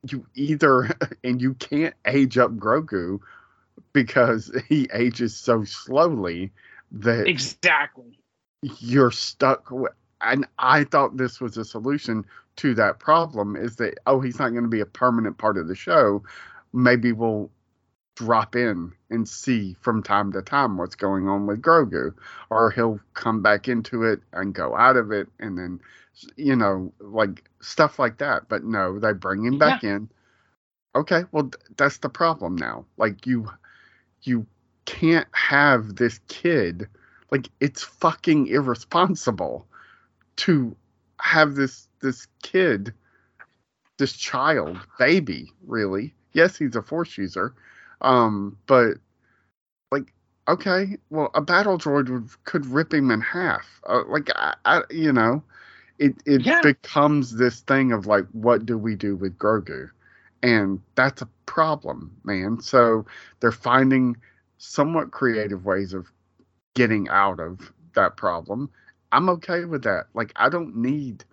you 0.09 0.25
either 0.35 0.89
and 1.23 1.41
you 1.41 1.53
can't 1.53 1.93
age 2.05 2.37
up 2.37 2.51
Grogu 2.57 3.19
because 3.93 4.51
he 4.67 4.89
ages 4.93 5.35
so 5.35 5.63
slowly 5.63 6.51
that 6.91 7.27
exactly 7.27 8.19
you're 8.79 9.11
stuck 9.11 9.69
with, 9.71 9.93
and 10.21 10.47
I 10.57 10.83
thought 10.83 11.17
this 11.17 11.39
was 11.39 11.57
a 11.57 11.65
solution 11.65 12.25
to 12.57 12.73
that 12.75 12.99
problem 12.99 13.55
is 13.55 13.77
that 13.77 13.95
oh 14.05 14.19
he's 14.19 14.39
not 14.39 14.49
going 14.49 14.63
to 14.63 14.69
be 14.69 14.81
a 14.81 14.85
permanent 14.85 15.37
part 15.37 15.57
of 15.57 15.67
the 15.67 15.75
show. 15.75 16.23
Maybe 16.71 17.11
we'll 17.11 17.49
drop 18.15 18.55
in 18.55 18.91
and 19.09 19.27
see 19.27 19.75
from 19.81 20.03
time 20.03 20.31
to 20.31 20.41
time 20.41 20.77
what's 20.77 20.95
going 20.95 21.27
on 21.27 21.47
with 21.47 21.61
Grogu 21.61 22.13
or 22.51 22.69
he'll 22.69 22.99
come 23.15 23.41
back 23.41 23.67
into 23.67 24.03
it 24.03 24.21
and 24.31 24.53
go 24.53 24.75
out 24.75 24.97
of 24.97 25.11
it 25.11 25.27
and 25.39 25.57
then 25.57 25.79
you 26.35 26.55
know 26.55 26.93
like 26.99 27.43
stuff 27.61 27.97
like 27.97 28.19
that. 28.19 28.49
But 28.49 28.63
no 28.63 28.99
they 28.99 29.13
bring 29.13 29.45
him 29.45 29.57
back 29.57 29.83
yeah. 29.83 29.95
in. 29.95 30.09
Okay 30.95 31.23
well 31.31 31.43
th- 31.43 31.63
that's 31.77 31.97
the 31.97 32.09
problem 32.09 32.55
now. 32.55 32.85
Like 32.97 33.25
you 33.25 33.49
you 34.21 34.45
can't 34.85 35.27
have 35.31 35.95
this 35.95 36.19
kid 36.27 36.87
like 37.31 37.49
it's 37.59 37.81
fucking 37.81 38.47
irresponsible 38.47 39.65
to 40.35 40.75
have 41.23 41.55
this 41.55 41.87
this 42.01 42.27
kid 42.41 42.93
this 43.97 44.13
child 44.13 44.77
baby 44.99 45.51
really. 45.65 46.13
Yes 46.33 46.57
he's 46.57 46.75
a 46.75 46.81
force 46.81 47.17
user 47.17 47.53
um 48.01 48.57
but 48.67 48.95
like 49.91 50.13
okay 50.49 50.97
well 51.09 51.31
a 51.33 51.41
battle 51.41 51.77
droid 51.77 52.09
would, 52.09 52.29
could 52.43 52.65
rip 52.65 52.93
him 52.93 53.09
in 53.09 53.21
half. 53.21 53.81
Uh, 53.87 54.03
like 54.07 54.29
I, 54.35 54.53
I, 54.65 54.81
you 54.89 55.13
know 55.13 55.41
it 55.97 56.15
it 56.25 56.41
yeah. 56.41 56.61
becomes 56.61 57.35
this 57.35 57.61
thing 57.61 57.93
of 57.93 58.05
like 58.05 58.25
what 58.33 58.65
do 58.65 58.77
we 58.77 58.95
do 58.95 59.15
with 59.15 59.37
grogu? 59.37 59.89
And 60.41 60.81
that's 60.95 61.21
a 61.21 61.29
problem 61.45 62.11
man. 62.25 62.59
So 62.59 63.05
they're 63.39 63.53
finding 63.53 64.17
somewhat 64.57 65.11
creative 65.11 65.65
ways 65.65 65.93
of 65.93 66.11
getting 66.73 67.07
out 67.07 67.39
of 67.39 67.71
that 67.95 68.17
problem 68.17 68.69
i'm 69.13 69.29
okay 69.29 69.65
with 69.65 69.83
that 69.83 70.05
like 70.13 70.31
i 70.35 70.49
don't 70.49 70.75
need 70.75 71.23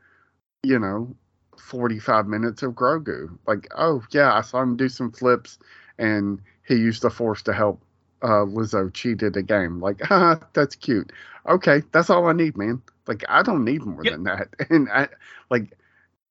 you 0.62 0.78
know 0.78 1.14
45 1.60 2.26
minutes 2.26 2.62
of 2.62 2.72
Grogu. 2.72 3.38
Like, 3.46 3.68
oh 3.76 4.02
yeah, 4.10 4.34
I 4.34 4.40
saw 4.40 4.62
him 4.62 4.76
do 4.76 4.88
some 4.88 5.12
flips, 5.12 5.58
and 5.98 6.40
he 6.66 6.74
used 6.74 7.02
the 7.02 7.10
Force 7.10 7.42
to 7.42 7.52
help 7.52 7.82
uh, 8.22 8.44
Lizzo 8.44 8.92
cheated 8.92 9.36
a 9.36 9.42
game. 9.42 9.80
Like, 9.80 10.00
ah, 10.10 10.40
that's 10.52 10.74
cute. 10.74 11.12
Okay, 11.48 11.82
that's 11.92 12.10
all 12.10 12.26
I 12.26 12.32
need, 12.32 12.56
man. 12.56 12.82
Like, 13.06 13.24
I 13.28 13.42
don't 13.42 13.64
need 13.64 13.84
more 13.84 14.04
yep. 14.04 14.14
than 14.14 14.24
that. 14.24 14.48
And 14.70 14.88
I 14.90 15.08
like, 15.50 15.76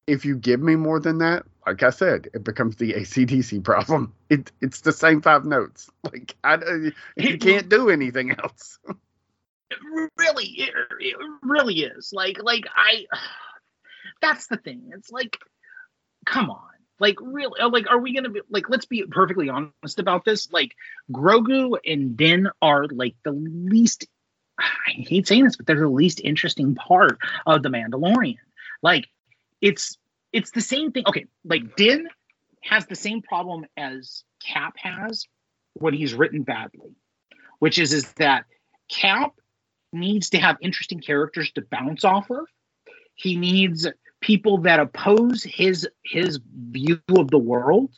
if 0.07 0.26
you 0.26 0.35
give 0.35 0.61
me 0.61 0.76
more 0.76 0.99
than 0.99 1.19
that, 1.19 1.45
like 1.65 1.84
I 1.84 1.91
said, 1.91 2.30
it 2.34 2.43
becomes 2.43 2.77
the 2.77 2.93
AC/DC 2.95 3.63
problem. 3.63 4.13
It 4.30 4.51
it's 4.61 4.81
the 4.81 4.93
same 4.93 5.21
five 5.21 5.45
notes. 5.45 5.89
Like, 6.03 6.35
I 6.43 6.57
you 7.15 7.38
can't 7.38 7.69
do 7.69 7.89
anything 7.89 8.31
else. 8.31 8.80
It 9.71 10.11
really, 10.17 10.45
it, 10.45 10.73
it 10.99 11.15
really 11.41 11.81
is. 11.81 12.11
Like, 12.13 12.41
like 12.41 12.65
I 12.75 13.05
that's 14.21 14.47
the 14.47 14.57
thing. 14.57 14.91
It's 14.93 15.11
like, 15.11 15.37
come 16.25 16.49
on. 16.49 16.59
Like 16.99 17.15
really, 17.21 17.59
uh, 17.59 17.69
like 17.69 17.87
are 17.89 17.99
we 17.99 18.13
gonna 18.13 18.29
be 18.29 18.41
like? 18.49 18.69
Let's 18.69 18.85
be 18.85 19.03
perfectly 19.09 19.49
honest 19.49 19.99
about 19.99 20.25
this. 20.25 20.51
Like 20.51 20.75
Grogu 21.11 21.77
and 21.85 22.17
Din 22.17 22.49
are 22.61 22.87
like 22.87 23.15
the 23.23 23.31
least. 23.31 24.05
I 24.59 24.91
hate 24.91 25.25
saying 25.25 25.45
this, 25.45 25.55
but 25.55 25.65
they're 25.65 25.79
the 25.79 25.87
least 25.87 26.19
interesting 26.21 26.75
part 26.75 27.17
of 27.45 27.63
the 27.63 27.69
Mandalorian. 27.69 28.35
Like 28.81 29.07
it's 29.61 29.97
it's 30.33 30.51
the 30.51 30.61
same 30.61 30.91
thing. 30.91 31.03
Okay, 31.07 31.25
like 31.45 31.77
Din 31.77 32.09
has 32.63 32.85
the 32.85 32.95
same 32.95 33.21
problem 33.21 33.65
as 33.77 34.25
Cap 34.45 34.75
has 34.77 35.25
when 35.75 35.93
he's 35.93 36.13
written 36.13 36.43
badly, 36.43 36.95
which 37.59 37.79
is 37.79 37.93
is 37.93 38.11
that 38.13 38.43
Cap 38.89 39.39
needs 39.91 40.30
to 40.32 40.38
have 40.38 40.57
interesting 40.61 40.99
characters 40.99 41.52
to 41.53 41.61
bounce 41.61 42.03
off 42.03 42.30
of. 42.30 42.45
He 43.16 43.36
needs 43.36 43.88
people 44.22 44.60
that 44.60 44.80
oppose 44.80 45.44
his 45.44 45.88
his 46.03 46.40
view 46.72 47.02
of 47.18 47.30
the 47.32 47.38
world 47.38 47.91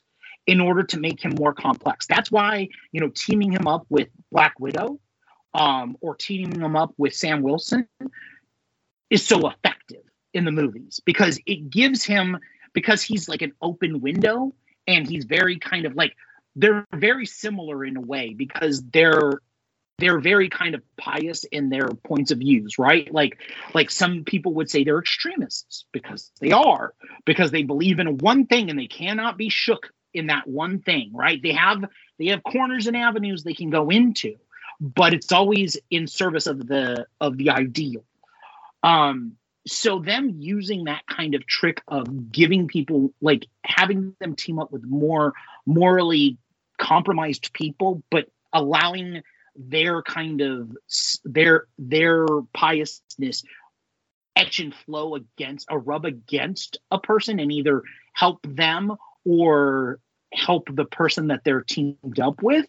in 0.47 0.59
order 0.59 0.83
to 0.83 0.99
make 0.99 1.23
him 1.23 1.35
more 1.35 1.53
complex. 1.53 2.07
That's 2.07 2.31
why, 2.31 2.69
you 2.91 2.99
know, 2.99 3.11
teaming 3.13 3.51
him 3.51 3.67
up 3.67 3.85
with 3.89 4.07
Black 4.31 4.59
Widow 4.59 4.99
um, 5.53 5.97
or 6.01 6.15
teaming 6.15 6.59
him 6.61 6.75
up 6.75 6.93
with 6.97 7.13
Sam 7.13 7.41
Wilson 7.41 7.87
is 9.09 9.25
so 9.25 9.47
effective 9.47 10.01
in 10.33 10.45
the 10.45 10.51
movies 10.51 11.01
because 11.05 11.39
it 11.45 11.69
gives 11.69 12.03
him 12.03 12.37
because 12.73 13.01
he's 13.01 13.27
like 13.27 13.41
an 13.41 13.53
open 13.61 14.01
window 14.01 14.53
and 14.87 15.07
he's 15.07 15.25
very 15.25 15.59
kind 15.59 15.85
of 15.85 15.95
like 15.95 16.15
they're 16.55 16.87
very 16.95 17.25
similar 17.25 17.85
in 17.85 17.97
a 17.97 18.01
way 18.01 18.33
because 18.33 18.81
they're 18.91 19.41
they're 20.01 20.19
very 20.19 20.49
kind 20.49 20.75
of 20.75 20.81
pious 20.97 21.43
in 21.45 21.69
their 21.69 21.87
points 21.87 22.31
of 22.31 22.39
views 22.39 22.77
right? 22.77 23.11
Like 23.13 23.37
like 23.73 23.89
some 23.89 24.23
people 24.25 24.55
would 24.55 24.69
say 24.69 24.83
they're 24.83 24.99
extremists 24.99 25.85
because 25.93 26.31
they 26.41 26.51
are 26.51 26.93
because 27.25 27.51
they 27.51 27.63
believe 27.63 27.99
in 27.99 28.17
one 28.17 28.47
thing 28.47 28.69
and 28.69 28.77
they 28.77 28.87
cannot 28.87 29.37
be 29.37 29.49
shook 29.49 29.91
in 30.13 30.27
that 30.27 30.47
one 30.47 30.79
thing 30.81 31.11
right? 31.13 31.41
They 31.41 31.53
have 31.53 31.85
they 32.19 32.27
have 32.27 32.43
corners 32.43 32.87
and 32.87 32.97
avenues 32.97 33.43
they 33.43 33.53
can 33.53 33.69
go 33.69 33.89
into 33.89 34.35
but 34.81 35.13
it's 35.13 35.31
always 35.31 35.77
in 35.89 36.07
service 36.07 36.47
of 36.47 36.67
the 36.67 37.05
of 37.21 37.37
the 37.37 37.51
ideal. 37.51 38.03
Um 38.83 39.37
so 39.67 39.99
them 39.99 40.37
using 40.39 40.85
that 40.85 41.05
kind 41.05 41.35
of 41.35 41.45
trick 41.45 41.83
of 41.87 42.31
giving 42.31 42.67
people 42.67 43.13
like 43.21 43.45
having 43.63 44.15
them 44.19 44.35
team 44.35 44.57
up 44.57 44.71
with 44.71 44.83
more 44.83 45.33
morally 45.67 46.39
compromised 46.79 47.53
people 47.53 48.01
but 48.09 48.25
allowing 48.51 49.21
their 49.55 50.01
kind 50.01 50.41
of 50.41 50.71
their 51.25 51.67
their 51.77 52.25
piousness 52.53 53.43
etch 54.35 54.59
and 54.59 54.73
flow 54.73 55.15
against 55.15 55.67
a 55.69 55.77
rub 55.77 56.05
against 56.05 56.79
a 56.89 56.99
person 56.99 57.39
and 57.39 57.51
either 57.51 57.83
help 58.13 58.39
them 58.47 58.95
or 59.25 59.99
help 60.33 60.67
the 60.73 60.85
person 60.85 61.27
that 61.27 61.41
they're 61.43 61.61
teamed 61.61 62.19
up 62.21 62.41
with 62.41 62.65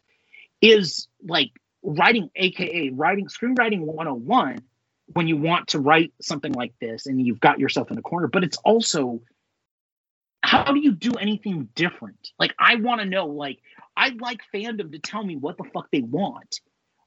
is 0.61 1.07
like 1.25 1.51
writing 1.83 2.31
aka 2.37 2.91
writing 2.91 3.27
screenwriting 3.27 3.81
101 3.81 4.59
when 5.13 5.29
you 5.29 5.37
want 5.37 5.69
to 5.69 5.79
write 5.79 6.13
something 6.21 6.53
like 6.53 6.73
this 6.81 7.07
and 7.07 7.25
you've 7.25 7.41
got 7.41 7.61
yourself 7.61 7.91
in 7.91 7.99
a 7.99 8.03
corner 8.03 8.27
but 8.27 8.43
it's 8.43 8.59
also 8.59 9.21
how 10.45 10.65
do 10.65 10.81
you 10.81 10.91
do 10.91 11.13
anything 11.15 11.69
different? 11.75 12.31
Like 12.39 12.55
i 12.59 12.75
want 12.77 13.01
to 13.01 13.07
know 13.07 13.27
like 13.27 13.59
i'd 13.97 14.21
like 14.21 14.41
fandom 14.53 14.91
to 14.93 14.99
tell 14.99 15.23
me 15.23 15.37
what 15.37 15.57
the 15.57 15.65
fuck 15.73 15.89
they 15.93 16.03
want 16.03 16.61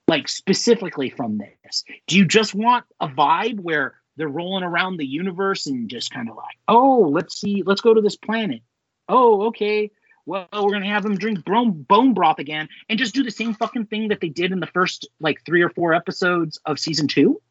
like 0.07 0.27
specifically 0.27 1.09
from 1.09 1.37
this? 1.37 1.83
Do 2.07 2.17
you 2.17 2.25
just 2.25 2.53
want 2.53 2.85
a 2.99 3.07
vibe 3.07 3.59
where 3.59 3.95
they're 4.17 4.27
rolling 4.27 4.63
around 4.63 4.97
the 4.97 5.05
universe 5.05 5.67
and 5.67 5.89
just 5.89 6.11
kind 6.11 6.29
of 6.29 6.35
like, 6.35 6.57
oh, 6.67 7.09
let's 7.11 7.39
see, 7.39 7.63
let's 7.65 7.81
go 7.81 7.93
to 7.93 8.01
this 8.01 8.15
planet. 8.15 8.61
Oh, 9.09 9.47
okay. 9.47 9.91
Well, 10.25 10.47
we're 10.51 10.71
gonna 10.71 10.87
have 10.87 11.03
them 11.03 11.17
drink 11.17 11.45
bone, 11.45 11.83
bone 11.83 12.13
broth 12.13 12.39
again 12.39 12.67
and 12.89 12.97
just 12.97 13.13
do 13.13 13.23
the 13.23 13.31
same 13.31 13.53
fucking 13.53 13.85
thing 13.85 14.07
that 14.07 14.21
they 14.21 14.29
did 14.29 14.51
in 14.51 14.59
the 14.59 14.67
first 14.67 15.07
like 15.19 15.45
three 15.45 15.61
or 15.61 15.69
four 15.69 15.93
episodes 15.93 16.59
of 16.65 16.79
season 16.79 17.07
two. 17.07 17.41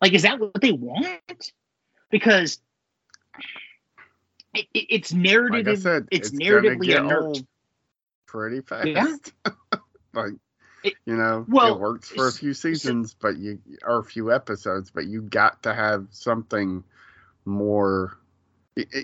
Like, 0.00 0.12
is 0.12 0.22
that 0.22 0.38
what 0.38 0.60
they 0.60 0.72
want? 0.72 1.52
Because 2.10 2.60
it, 4.54 4.66
it, 4.72 4.86
it's 4.90 5.12
narrative. 5.12 5.66
Like 5.66 5.78
said, 5.78 6.08
it's, 6.12 6.28
it's 6.28 6.38
narratively 6.38 6.96
inert. 6.96 7.38
Pretty 8.26 8.60
fast. 8.60 8.86
Yeah. 8.86 9.16
like 10.12 10.34
you 11.04 11.16
know, 11.16 11.44
well, 11.48 11.74
it 11.74 11.80
works 11.80 12.08
for 12.08 12.28
a 12.28 12.32
few 12.32 12.54
seasons, 12.54 13.12
so, 13.12 13.16
but 13.20 13.36
you 13.36 13.58
or 13.84 13.98
a 13.98 14.04
few 14.04 14.32
episodes, 14.32 14.90
but 14.90 15.06
you 15.06 15.22
got 15.22 15.62
to 15.64 15.74
have 15.74 16.06
something 16.10 16.84
more. 17.44 18.16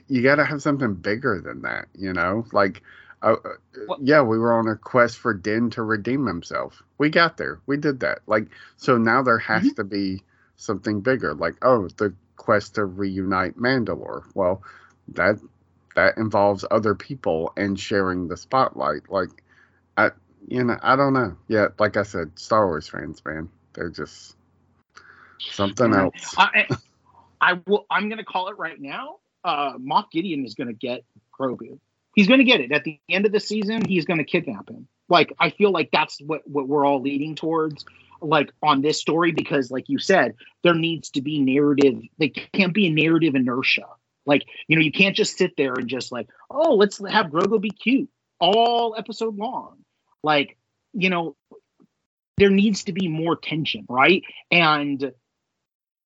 You 0.09 0.23
got 0.23 0.37
to 0.37 0.45
have 0.45 0.61
something 0.63 0.95
bigger 0.95 1.41
than 1.41 1.63
that, 1.63 1.87
you 1.95 2.13
know. 2.13 2.45
Like, 2.53 2.83
uh, 3.23 3.37
uh, 3.45 3.49
well, 3.89 3.99
yeah, 4.03 4.23
we 4.23 4.39
were 4.39 4.53
on 4.53 4.69
a 4.69 4.77
quest 4.77 5.19
for 5.19 5.33
Din 5.33 5.71
to 5.71 5.83
redeem 5.83 6.27
himself. 6.27 6.83
We 6.99 7.09
got 7.09 7.37
there. 7.37 7.61
We 7.67 7.77
did 7.77 8.01
that. 8.01 8.21
Like, 8.27 8.49
so 8.77 8.99
now 8.99 9.23
there 9.23 9.39
has 9.39 9.63
mm-hmm. 9.63 9.75
to 9.75 9.85
be 9.85 10.23
something 10.57 11.01
bigger. 11.01 11.35
Like, 11.35 11.57
oh, 11.63 11.89
the 11.97 12.15
quest 12.37 12.75
to 12.75 12.85
reunite 12.85 13.57
Mandalore. 13.57 14.25
Well, 14.35 14.63
that 15.09 15.39
that 15.95 16.17
involves 16.17 16.65
other 16.71 16.95
people 16.95 17.53
and 17.57 17.79
sharing 17.79 18.29
the 18.29 18.37
spotlight. 18.37 19.11
Like, 19.11 19.31
I, 19.97 20.11
you 20.47 20.65
know, 20.65 20.77
I 20.83 20.97
don't 20.97 21.13
know. 21.13 21.37
Yeah, 21.49 21.69
like 21.79 21.97
I 21.97 22.03
said, 22.03 22.39
Star 22.39 22.67
Wars 22.67 22.89
fans, 22.89 23.23
man, 23.25 23.49
they're 23.75 23.91
just 23.91 24.37
something 25.39 25.95
else. 25.95 26.35
I, 26.37 26.67
I 27.41 27.61
will. 27.67 27.87
I'm 27.91 28.09
going 28.09 28.19
to 28.19 28.25
call 28.25 28.49
it 28.49 28.59
right 28.59 28.81
now. 28.81 29.17
Uh, 29.45 29.79
Moff 29.79 30.11
Gideon 30.11 30.45
is 30.45 30.55
going 30.55 30.69
to 30.69 30.75
get 30.75 31.05
Grogu. 31.39 31.79
He's 32.15 32.29
going 32.29 32.39
to 32.39 32.45
get 32.45 32.61
it 32.61 32.73
at 32.73 32.85
the 32.85 33.01
end 33.09 33.27
of 33.27 33.33
the 33.33 33.41
season. 33.41 33.85
He's 33.85 34.05
going 34.05 34.19
to 34.19 34.25
kidnap 34.25 34.69
him. 34.69 34.87
Like 35.09 35.33
I 35.39 35.51
feel 35.51 35.71
like 35.73 35.91
that's 35.93 36.21
what 36.21 36.43
what 36.49 36.69
we're 36.69 36.87
all 36.87 37.01
leading 37.01 37.35
towards. 37.35 37.85
Like 38.21 38.53
on 38.63 38.83
this 38.83 39.01
story, 39.01 39.33
because 39.33 39.71
like 39.71 39.89
you 39.89 39.99
said, 39.99 40.35
there 40.63 40.75
needs 40.75 41.11
to 41.11 41.23
be 41.23 41.41
narrative. 41.41 42.01
There 42.19 42.29
can't 42.53 42.73
be 42.73 42.87
a 42.87 42.91
narrative 42.91 43.35
inertia 43.35 43.87
Like, 44.27 44.45
you 44.69 44.77
know, 44.77 44.83
you 44.83 44.93
can't 44.93 45.17
just 45.17 45.37
sit 45.37 45.57
there 45.57 45.75
and 45.75 45.89
just 45.89 46.13
like, 46.13 46.29
oh, 46.49 46.75
let's 46.77 46.99
have 47.09 47.27
Grogu 47.27 47.61
be 47.61 47.71
cute 47.71 48.09
all 48.39 48.95
episode 48.97 49.37
long. 49.37 49.82
Like, 50.23 50.57
you 50.93 51.11
know, 51.11 51.37
there 52.37 52.51
needs 52.51 52.85
to 52.85 52.93
be 52.93 53.09
more 53.09 53.37
tension, 53.37 53.87
right? 53.89 54.23
And 54.51 55.13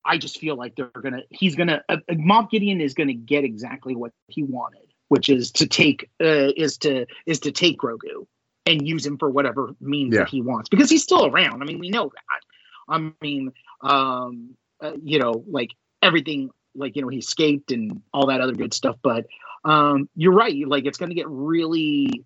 I 0.05 0.19
just 0.19 0.39
feel 0.39 0.57
like 0.57 0.77
they're 0.77 0.91
gonna, 1.03 1.23
he's 1.31 1.57
gonna, 1.57 1.83
uh, 1.89 1.99
uh 2.09 2.15
Moff 2.15 2.51
Gideon 2.51 2.81
is 2.81 2.95
gonna 2.95 3.15
get 3.15 3.45
exactly 3.45 3.95
what 3.97 4.13
he 4.29 4.43
wanted, 4.43 4.93
which 5.09 5.29
is 5.29 5.51
to 5.53 5.67
take, 5.67 6.11
uh, 6.21 6.53
is 6.57 6.79
to 6.79 7.07
is 7.27 7.41
to 7.41 7.53
take 7.53 7.79
Grogu 7.79 8.27
and 8.67 8.87
use 8.87 9.07
him 9.07 9.17
for 9.19 9.31
whatever 9.31 9.75
means 9.81 10.15
Yeah. 10.15 10.21
that 10.21 10.29
he 10.29 10.43
wants 10.43 10.69
because 10.69 10.91
he's 10.91 11.03
still 11.03 11.27
around. 11.27 11.63
I 11.63 11.67
mean, 11.67 11.79
we 11.79 11.89
know 11.89 12.11
that. 12.11 12.41
I 12.89 13.13
mean, 13.23 13.53
um, 13.81 14.57
uh, 14.81 14.93
you 15.03 15.19
know, 15.19 15.45
like 15.49 15.71
everything, 16.03 16.51
like 16.75 16.97
you 16.97 17.03
know, 17.03 17.09
he 17.09 17.19
escaped 17.19 17.73
and 17.73 18.03
all 18.13 18.27
that 18.27 18.41
other 18.41 18.53
good 18.53 18.75
stuff. 18.75 18.97
But 19.03 19.27
um, 19.65 20.09
you're 20.15 20.33
right. 20.33 20.67
Like 20.67 20.85
it's 20.85 20.99
going 20.99 21.09
to 21.11 21.15
get 21.15 21.29
really, 21.29 22.25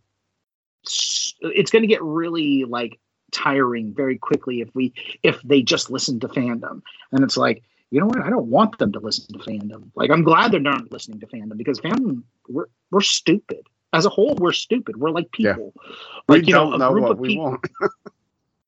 it's 0.83 1.70
going 1.70 1.83
to 1.83 1.89
get 1.89 2.02
really 2.02 2.65
like 2.65 2.99
tiring 3.33 3.94
very 3.94 4.18
quickly 4.18 4.60
if 4.60 4.68
we 4.75 4.92
if 5.23 5.41
they 5.42 5.62
just 5.62 5.91
listen 5.91 6.20
to 6.20 6.28
fandom. 6.28 6.83
And 7.12 7.23
it's 7.23 7.36
like, 7.36 7.62
you 7.91 8.00
know 8.00 8.07
what? 8.07 8.20
I 8.20 8.31
don't 8.31 8.47
want 8.47 8.78
them 8.78 8.92
to 8.92 9.00
listen 9.00 9.26
to 9.39 9.44
fandom. 9.44 9.91
Like 9.94 10.10
I'm 10.10 10.23
glad 10.25 10.52
they're 10.52 10.60
not 10.60 10.91
listening 10.91 11.20
to 11.20 11.26
fandom 11.26 11.57
because 11.57 11.81
fandom 11.81 12.23
we're 12.49 12.67
we're 12.91 13.00
stupid. 13.00 13.67
As 13.92 14.07
a 14.07 14.09
whole, 14.09 14.36
we're 14.36 14.52
stupid. 14.52 14.97
We're 14.97 15.10
like 15.10 15.28
Yeah. 15.36 15.55
people. 15.55 15.73
We 16.28 16.39
Like 16.39 16.47
you 16.47 16.55
don't 16.55 16.70
know, 16.70 16.76
a 16.76 16.78
know 16.78 16.91
group 16.92 17.02
what 17.02 17.12
of 17.12 17.18
we 17.18 17.28
people. 17.28 17.44
want. 17.44 17.67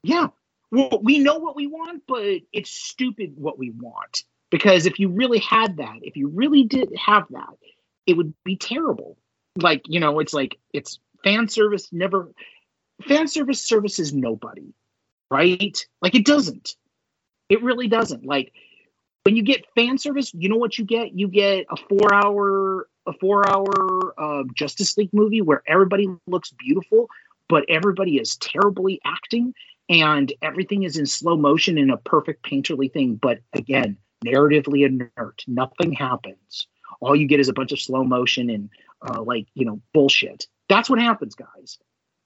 Yeah. 0.03 0.29
Well, 0.73 1.01
we 1.03 1.19
know 1.19 1.39
what 1.39 1.55
we 1.55 1.67
want, 1.67 2.03
but 2.09 2.41
it's 2.53 2.71
stupid 2.71 3.35
what 3.37 3.59
we 3.59 3.71
want. 3.71 4.25
Because 4.51 4.87
if 4.87 4.99
you 4.99 5.09
really 5.09 5.39
had 5.39 5.77
that, 5.77 5.99
if 6.03 6.17
you 6.17 6.29
really 6.29 6.65
did 6.65 6.93
have 6.97 7.25
that, 7.31 7.55
it 8.07 8.17
would 8.17 8.35
be 8.43 8.57
terrible. 8.57 9.17
Like, 9.57 9.83
you 9.87 10.01
know, 10.01 10.19
it's 10.19 10.33
like 10.35 10.59
it's 10.73 10.99
fan 11.25 11.49
service 11.49 11.89
never 11.93 12.29
fan 13.07 13.29
service 13.29 13.65
services 13.65 14.13
nobody, 14.13 14.75
right? 15.31 15.87
Like 16.01 16.15
it 16.15 16.25
doesn't. 16.25 16.75
It 17.49 17.63
really 17.63 17.89
doesn't. 17.89 18.25
Like 18.25 18.53
when 19.25 19.37
you 19.37 19.43
get 19.43 19.67
fan 19.75 19.99
service, 19.99 20.33
you 20.35 20.49
know 20.49 20.57
what 20.57 20.79
you 20.79 20.85
get? 20.85 21.13
You 21.13 21.29
get 21.29 21.67
a 21.71 21.77
four 21.89 22.15
hour 22.15 22.89
a 23.07 23.13
four 23.15 23.49
hour 23.49 24.15
uh, 24.19 24.45
Justice 24.55 24.97
League 24.97 25.13
movie 25.13 25.41
where 25.41 25.63
everybody 25.67 26.09
looks 26.27 26.53
beautiful, 26.53 27.09
but 27.49 27.65
everybody 27.69 28.17
is 28.17 28.37
terribly 28.37 29.01
acting 29.05 29.55
and 29.89 30.33
everything 30.43 30.85
is 30.85 30.97
in 30.97 31.07
slow 31.07 31.37
motion 31.37 31.79
in 31.79 31.91
a 31.91 31.97
perfect 31.97 32.45
painterly 32.45 32.93
thing. 32.93 33.17
But 33.17 33.41
again, 33.53 33.97
narratively 34.25 34.87
inert. 34.87 35.43
Nothing 35.47 35.93
happens. 35.93 36.67
All 37.01 37.17
you 37.17 37.27
get 37.27 37.41
is 37.41 37.49
a 37.49 37.53
bunch 37.53 37.73
of 37.73 37.81
slow 37.81 38.05
motion 38.05 38.49
and 38.51 38.71
uh, 39.07 39.23
like 39.23 39.47
you 39.55 39.65
know 39.65 39.81
bullshit. 39.93 40.47
That's 40.73 40.89
what 40.91 40.99
happens, 40.99 41.35
guys. 41.35 41.79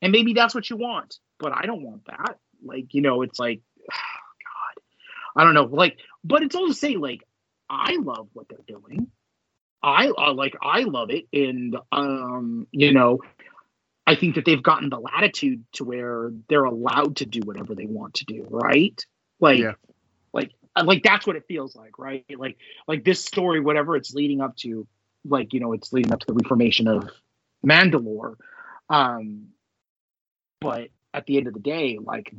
And 0.03 0.13
maybe 0.13 0.33
that's 0.35 0.55
what 0.55 0.69
you 0.71 0.77
want, 0.77 1.19
but 1.39 1.53
I 1.53 1.67
don't 1.67 1.83
want 1.83 2.07
that. 2.07 2.39
Like 2.65 2.95
you 2.95 3.03
know, 3.03 3.23
it's 3.23 3.39
like, 3.39 3.61
God, 3.89 4.83
I 5.37 5.45
don't 5.45 5.55
know. 5.55 5.65
Like, 5.65 5.99
but 6.25 6.43
it's 6.43 6.55
all 6.55 6.69
to 6.69 6.75
say, 6.75 6.97
like, 6.97 7.23
I 7.69 7.97
love 8.01 8.29
what 8.33 8.49
they're 8.49 8.59
doing. 8.67 9.09
I 9.83 10.09
uh, 10.09 10.33
like, 10.35 10.55
I 10.63 10.81
love 10.83 11.11
it, 11.11 11.25
and 11.33 11.77
um, 11.93 12.67
you 12.73 12.93
know, 12.93 13.21
I 14.07 14.15
think 14.15 14.37
that 14.37 14.45
they've 14.45 14.63
gotten 14.63 14.91
the 14.91 14.99
latitude 15.01 15.65
to 15.75 15.85
where 15.85 16.31
they're 16.49 16.65
allowed 16.65 17.17
to 17.17 17.27
do 17.27 17.41
whatever 17.41 17.75
they 17.75 17.87
want 17.87 18.15
to 18.15 18.25
do, 18.25 18.47
right? 18.49 19.05
Like, 19.41 19.59
Yeah. 19.59 19.73
like, 20.33 20.53
uh, 20.77 20.85
like 20.85 21.03
that's 21.03 21.27
what 21.27 21.37
it 21.37 21.45
feels 21.49 21.75
like, 21.75 21.99
right? 21.99 22.25
Like, 22.37 22.59
like 22.87 23.05
this 23.05 23.25
story, 23.25 23.61
whatever 23.61 23.97
it's 23.97 24.15
leading 24.15 24.41
up 24.41 24.57
to, 24.59 24.87
like 25.25 25.53
you 25.53 25.61
know, 25.61 25.73
it's 25.73 25.93
leading 25.93 26.13
up 26.13 26.21
to 26.21 26.27
the 26.27 26.35
reformation 26.35 26.87
of 26.89 27.11
Mandalore. 27.67 28.37
Um, 28.89 29.49
but 30.61 30.89
at 31.13 31.27
the 31.27 31.39
end 31.39 31.49
of 31.49 31.55
the 31.55 31.61
day, 31.61 31.99
like, 32.01 32.35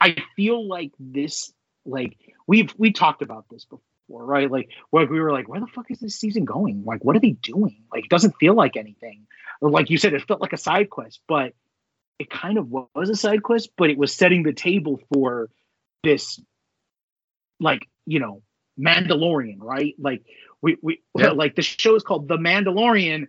I 0.00 0.16
feel 0.36 0.66
like 0.66 0.92
this, 0.98 1.52
like 1.84 2.16
we've 2.46 2.72
we 2.78 2.92
talked 2.92 3.22
about 3.22 3.46
this 3.50 3.64
before, 3.64 4.24
right? 4.24 4.50
Like, 4.50 4.70
like 4.92 5.10
we 5.10 5.20
were 5.20 5.32
like, 5.32 5.48
where 5.48 5.60
the 5.60 5.66
fuck 5.66 5.90
is 5.90 5.98
this 5.98 6.16
season 6.16 6.44
going? 6.44 6.84
Like, 6.84 7.04
what 7.04 7.16
are 7.16 7.20
they 7.20 7.32
doing? 7.32 7.84
Like, 7.92 8.04
it 8.04 8.10
doesn't 8.10 8.36
feel 8.38 8.54
like 8.54 8.76
anything 8.76 9.26
like 9.60 9.90
you 9.90 9.98
said, 9.98 10.14
it 10.14 10.26
felt 10.26 10.40
like 10.40 10.52
a 10.52 10.58
side 10.58 10.90
quest, 10.90 11.20
but 11.26 11.54
it 12.18 12.30
kind 12.30 12.58
of 12.58 12.70
was 12.70 13.10
a 13.10 13.16
side 13.16 13.42
quest, 13.42 13.70
but 13.76 13.90
it 13.90 13.98
was 13.98 14.14
setting 14.14 14.42
the 14.42 14.52
table 14.52 15.00
for 15.12 15.50
this, 16.02 16.40
like 17.60 17.88
you 18.06 18.20
know, 18.20 18.42
Mandalorian, 18.78 19.58
right? 19.60 19.94
Like 19.98 20.24
we 20.62 20.76
we 20.82 21.02
Yeah. 21.16 21.30
like 21.30 21.56
the 21.56 21.62
show 21.62 21.94
is 21.94 22.02
called 22.02 22.28
The 22.28 22.36
Mandalorian, 22.36 23.28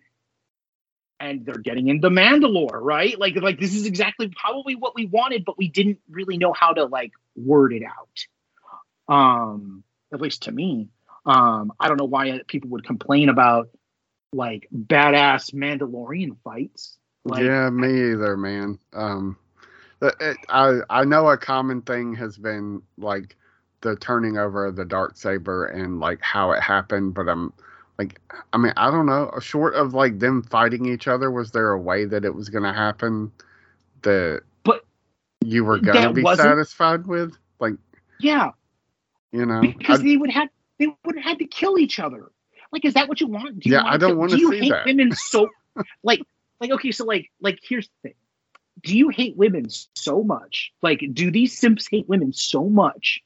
and 1.19 1.45
they're 1.45 1.55
getting 1.55 1.87
into 1.87 2.09
Mandalore, 2.09 2.79
right? 2.81 3.19
Like 3.19 3.35
like 3.35 3.59
this 3.59 3.75
is 3.75 3.85
exactly 3.85 4.29
probably 4.29 4.75
what 4.75 4.95
we 4.95 5.05
wanted, 5.05 5.45
but 5.45 5.57
we 5.57 5.67
didn't 5.67 5.99
really 6.09 6.37
know 6.37 6.53
how 6.53 6.73
to 6.73 6.85
like 6.85 7.11
word 7.35 7.73
it 7.73 7.83
out. 7.83 9.13
Um, 9.13 9.83
at 10.13 10.21
least 10.21 10.43
to 10.43 10.51
me, 10.51 10.89
um, 11.25 11.73
I 11.79 11.87
don't 11.87 11.97
know 11.97 12.05
why 12.05 12.39
people 12.47 12.69
would 12.71 12.85
complain 12.85 13.29
about 13.29 13.69
like 14.31 14.67
badass 14.73 15.53
Mandalorian 15.53 16.37
fights. 16.43 16.97
Like, 17.25 17.43
yeah, 17.43 17.69
me 17.69 18.11
either, 18.11 18.37
man. 18.37 18.79
Um, 18.93 19.37
it, 20.01 20.37
I 20.47 20.79
I 20.89 21.03
know 21.03 21.27
a 21.27 21.37
common 21.37 21.81
thing 21.81 22.15
has 22.15 22.37
been 22.37 22.81
like 22.97 23.35
the 23.81 23.95
turning 23.95 24.37
over 24.37 24.65
of 24.65 24.75
the 24.75 24.85
dark 24.85 25.17
saber 25.17 25.65
and 25.65 25.99
like 25.99 26.21
how 26.21 26.51
it 26.51 26.61
happened, 26.61 27.13
but 27.13 27.27
I'm 27.27 27.53
like, 27.99 28.21
I 28.53 28.57
mean, 28.57 28.71
I 28.77 28.89
don't 28.89 29.05
know. 29.05 29.29
Short 29.41 29.75
of 29.75 29.93
like 29.93 30.19
them 30.19 30.41
fighting 30.41 30.85
each 30.85 31.07
other, 31.09 31.29
was 31.29 31.51
there 31.51 31.71
a 31.71 31.79
way 31.79 32.05
that 32.05 32.23
it 32.23 32.33
was 32.33 32.47
going 32.47 32.63
to 32.63 32.71
happen 32.71 33.31
that 34.03 34.41
But 34.63 34.85
you 35.43 35.65
were 35.65 35.79
going 35.79 36.03
to 36.07 36.13
be 36.13 36.23
satisfied 36.37 37.05
with? 37.05 37.37
Like, 37.59 37.73
yeah, 38.21 38.51
you 39.33 39.45
know, 39.45 39.61
because 39.77 39.99
I- 39.99 40.03
they 40.03 40.17
would 40.17 40.31
have 40.31 40.47
they 40.79 40.87
would 41.03 41.15
have 41.17 41.25
had 41.25 41.39
to 41.39 41.45
kill 41.45 41.77
each 41.77 41.99
other. 41.99 42.31
Like, 42.71 42.85
is 42.85 42.93
that 42.93 43.09
what 43.09 43.19
you 43.19 43.27
want? 43.27 43.59
Do 43.59 43.69
you 43.69 43.75
Yeah, 43.75 43.83
want 43.83 43.95
I 43.95 43.97
don't 43.97 44.11
to- 44.11 44.15
wanna 44.15 44.35
Do 44.35 44.39
you 44.39 44.51
see 44.51 44.59
hate 44.59 44.69
that. 44.71 44.85
women 44.85 45.11
so 45.29 45.49
like 46.01 46.21
like 46.61 46.71
okay? 46.71 46.91
So 46.91 47.03
like 47.03 47.29
like 47.41 47.59
here's 47.61 47.87
the 47.87 48.09
thing. 48.09 48.15
Do 48.81 48.97
you 48.97 49.09
hate 49.09 49.35
women 49.35 49.65
so 49.95 50.23
much? 50.23 50.71
Like, 50.81 51.03
do 51.11 51.31
these 51.31 51.57
simps 51.57 51.89
hate 51.91 52.07
women 52.07 52.31
so 52.31 52.63
much? 52.69 53.19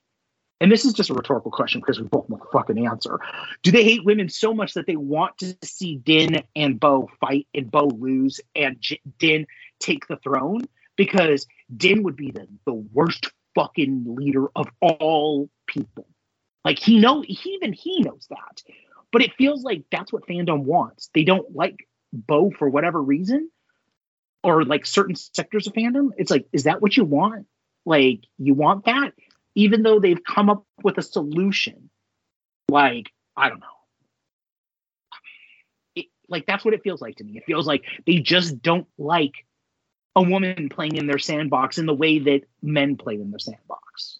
And 0.63 0.71
this 0.71 0.85
is 0.85 0.93
just 0.93 1.09
a 1.09 1.13
rhetorical 1.13 1.51
question 1.51 1.81
because 1.81 1.99
we 1.99 2.07
both 2.07 2.29
want 2.29 2.41
to 2.41 2.49
fucking 2.53 2.87
answer. 2.87 3.19
Do 3.63 3.71
they 3.71 3.83
hate 3.83 4.05
women 4.05 4.29
so 4.29 4.53
much 4.53 4.75
that 4.75 4.87
they 4.87 4.95
want 4.95 5.37
to 5.39 5.57
see 5.61 5.97
Din 5.97 6.41
and 6.55 6.79
Bo 6.79 7.09
fight 7.19 7.47
and 7.53 7.69
Bo 7.69 7.87
lose 7.87 8.39
and 8.55 8.77
J- 8.79 9.01
Din 9.19 9.45
take 9.81 10.07
the 10.07 10.15
throne? 10.15 10.61
Because 10.95 11.47
Din 11.75 12.03
would 12.03 12.15
be 12.15 12.31
the, 12.31 12.47
the 12.65 12.73
worst 12.73 13.29
fucking 13.55 14.05
leader 14.07 14.47
of 14.55 14.69
all 14.79 15.49
people. 15.67 16.07
Like 16.63 16.79
he 16.79 16.97
know 16.97 17.23
he 17.27 17.37
even 17.49 17.73
he 17.73 17.99
knows 17.99 18.25
that. 18.29 18.63
But 19.11 19.21
it 19.21 19.33
feels 19.37 19.63
like 19.63 19.83
that's 19.91 20.13
what 20.13 20.25
fandom 20.27 20.63
wants. 20.63 21.09
They 21.13 21.25
don't 21.25 21.53
like 21.53 21.89
Bo 22.13 22.51
for 22.51 22.69
whatever 22.69 23.03
reason, 23.03 23.49
or 24.45 24.63
like 24.63 24.85
certain 24.85 25.15
sectors 25.15 25.67
of 25.67 25.73
fandom. 25.73 26.11
It's 26.17 26.31
like, 26.31 26.47
is 26.53 26.63
that 26.63 26.81
what 26.81 26.95
you 26.95 27.03
want? 27.03 27.47
Like 27.85 28.21
you 28.37 28.53
want 28.53 28.85
that? 28.85 29.11
Even 29.55 29.83
though 29.83 29.99
they've 29.99 30.23
come 30.23 30.49
up 30.49 30.65
with 30.83 30.97
a 30.97 31.01
solution. 31.01 31.89
Like, 32.69 33.11
I 33.35 33.49
don't 33.49 33.59
know. 33.59 33.67
It, 35.95 36.05
like 36.27 36.45
that's 36.45 36.65
what 36.65 36.73
it 36.73 36.83
feels 36.83 37.01
like 37.01 37.17
to 37.17 37.23
me. 37.23 37.37
It 37.37 37.43
feels 37.45 37.67
like 37.67 37.83
they 38.07 38.19
just 38.19 38.61
don't 38.61 38.87
like 38.97 39.33
a 40.15 40.21
woman 40.23 40.69
playing 40.69 40.95
in 40.95 41.07
their 41.07 41.19
sandbox 41.19 41.77
in 41.77 41.85
the 41.85 41.93
way 41.93 42.19
that 42.19 42.41
men 42.61 42.95
play 42.97 43.15
in 43.15 43.31
their 43.31 43.39
sandbox. 43.39 44.19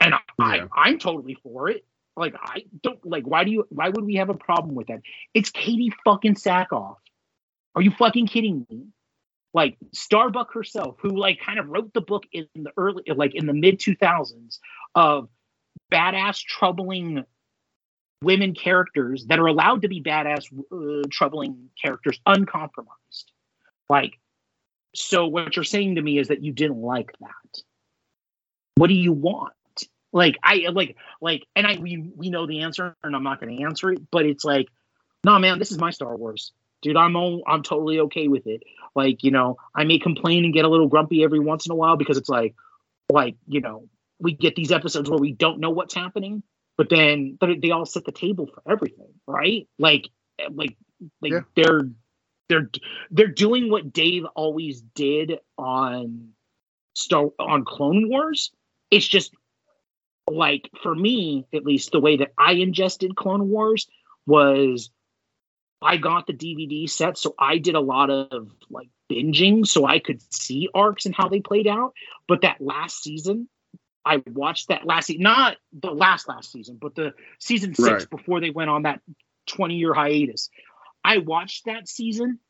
And 0.00 0.14
I, 0.14 0.18
Yeah. 0.38 0.66
I 0.72 0.88
I'm 0.88 0.98
totally 0.98 1.34
for 1.42 1.68
it. 1.70 1.84
Like 2.16 2.34
I 2.40 2.64
don't 2.82 3.04
like 3.04 3.24
why 3.26 3.44
do 3.44 3.50
you 3.50 3.66
why 3.70 3.88
would 3.90 4.04
we 4.04 4.14
have 4.16 4.30
a 4.30 4.34
problem 4.34 4.74
with 4.74 4.86
that? 4.88 5.00
It's 5.34 5.50
Katee 5.50 5.90
fucking 6.04 6.34
Sackhoff. 6.34 6.96
Are 7.74 7.82
you 7.82 7.90
fucking 7.90 8.26
kidding 8.26 8.66
me? 8.70 8.86
Like 9.56 9.78
Starbuck 9.94 10.52
herself, 10.52 10.96
who 11.00 11.16
like 11.16 11.40
kind 11.40 11.58
of 11.58 11.66
wrote 11.70 11.94
the 11.94 12.02
book 12.02 12.24
in 12.30 12.46
the 12.54 12.72
early 12.76 13.04
like 13.16 13.34
in 13.34 13.46
the 13.46 13.54
mid 13.54 13.80
2000s 13.80 14.58
of 14.94 15.30
badass 15.90 16.42
troubling 16.42 17.24
women 18.20 18.54
characters 18.54 19.24
that 19.28 19.38
are 19.38 19.46
allowed 19.46 19.80
to 19.80 19.88
be 19.88 20.02
badass 20.02 20.44
uh, 20.70 21.08
troubling 21.10 21.70
characters 21.82 22.20
uncompromised. 22.26 23.32
Like 23.88 24.18
so 24.94 25.26
what 25.26 25.56
you're 25.56 25.64
saying 25.64 25.94
to 25.94 26.02
me 26.02 26.18
is 26.18 26.28
that 26.28 26.44
you 26.44 26.52
didn't 26.52 26.82
like 26.82 27.12
that. 27.20 27.62
What 28.74 28.88
do 28.88 28.94
you 28.94 29.12
want? 29.12 29.54
Like 30.12 30.36
I 30.42 30.66
like 30.70 30.98
like 31.22 31.46
and 31.56 31.66
I 31.66 31.78
we 31.78 31.96
we 32.14 32.28
know 32.28 32.46
the 32.46 32.60
answer 32.60 32.94
and 33.02 33.16
I'm 33.16 33.22
not 33.22 33.40
going 33.40 33.56
to 33.56 33.62
answer 33.64 33.90
it, 33.90 34.02
but 34.10 34.26
it's 34.26 34.44
like 34.44 34.66
no 35.24 35.38
man, 35.38 35.58
this 35.58 35.72
is 35.72 35.78
my 35.78 35.92
Star 35.92 36.14
Wars. 36.14 36.52
Dude, 36.82 36.96
I'm 36.96 37.16
all, 37.16 37.42
I'm 37.46 37.62
totally 37.62 38.00
okay 38.00 38.28
with 38.28 38.46
it. 38.46 38.62
Like, 38.94 39.24
you 39.24 39.30
know, 39.30 39.56
I 39.74 39.84
may 39.84 39.98
complain 39.98 40.44
and 40.44 40.54
get 40.54 40.64
a 40.64 40.68
little 40.68 40.88
grumpy 40.88 41.24
every 41.24 41.40
once 41.40 41.66
in 41.66 41.72
a 41.72 41.76
while 41.76 41.96
because 41.96 42.16
it's 42.16 42.28
like 42.28 42.54
like, 43.12 43.36
you 43.46 43.60
know, 43.60 43.88
we 44.18 44.32
get 44.32 44.56
these 44.56 44.72
episodes 44.72 45.08
where 45.08 45.18
we 45.18 45.32
don't 45.32 45.60
know 45.60 45.70
what's 45.70 45.94
happening 45.94 46.42
but 46.76 46.88
then 46.90 47.36
but 47.40 47.60
they 47.60 47.70
all 47.70 47.86
set 47.86 48.04
the 48.04 48.12
table 48.12 48.46
for 48.46 48.62
everything, 48.70 49.12
right? 49.26 49.66
Like 49.78 50.08
eh, 50.38 50.48
like 50.52 50.76
like 51.20 51.32
Yeah. 51.32 51.40
they're 51.54 51.82
they're 52.48 52.70
they're 53.10 53.26
doing 53.28 53.70
what 53.70 53.92
Dave 53.92 54.24
always 54.34 54.80
did 54.80 55.38
on 55.58 56.30
Star 56.94 57.30
on 57.38 57.64
Clone 57.64 58.08
Wars. 58.08 58.52
It's 58.90 59.06
just 59.06 59.34
like 60.30 60.70
for 60.82 60.94
me, 60.94 61.46
at 61.54 61.64
least 61.64 61.92
the 61.92 62.00
way 62.00 62.18
that 62.18 62.32
I 62.38 62.52
ingested 62.52 63.16
Clone 63.16 63.48
Wars 63.48 63.88
was 64.26 64.90
I 65.82 65.96
got 65.98 66.26
the 66.26 66.32
DVD 66.32 66.88
set, 66.88 67.18
so 67.18 67.34
I 67.38 67.58
did 67.58 67.74
a 67.74 67.80
lot 67.80 68.10
of 68.10 68.50
like 68.70 68.88
binging 69.10 69.66
so 69.66 69.86
I 69.86 69.98
could 69.98 70.20
see 70.32 70.68
arcs 70.74 71.06
and 71.06 71.14
how 71.14 71.28
they 71.28 71.40
played 71.40 71.66
out. 71.66 71.92
But 72.26 72.42
that 72.42 72.60
last 72.60 73.02
season, 73.02 73.48
I 74.04 74.22
watched 74.26 74.68
that 74.68 74.86
last 74.86 75.06
season, 75.06 75.22
not 75.22 75.56
the 75.72 75.90
last 75.90 76.28
last 76.28 76.50
season, 76.52 76.78
but 76.80 76.94
the 76.94 77.12
season 77.38 77.74
six 77.74 77.88
Right. 78.04 78.10
before 78.10 78.40
they 78.40 78.50
went 78.50 78.70
on 78.70 78.82
that 78.82 79.00
20 79.48 79.74
year 79.74 79.94
hiatus. 79.94 80.50
I 81.04 81.18
watched 81.18 81.66
that 81.66 81.88
season 81.88 82.40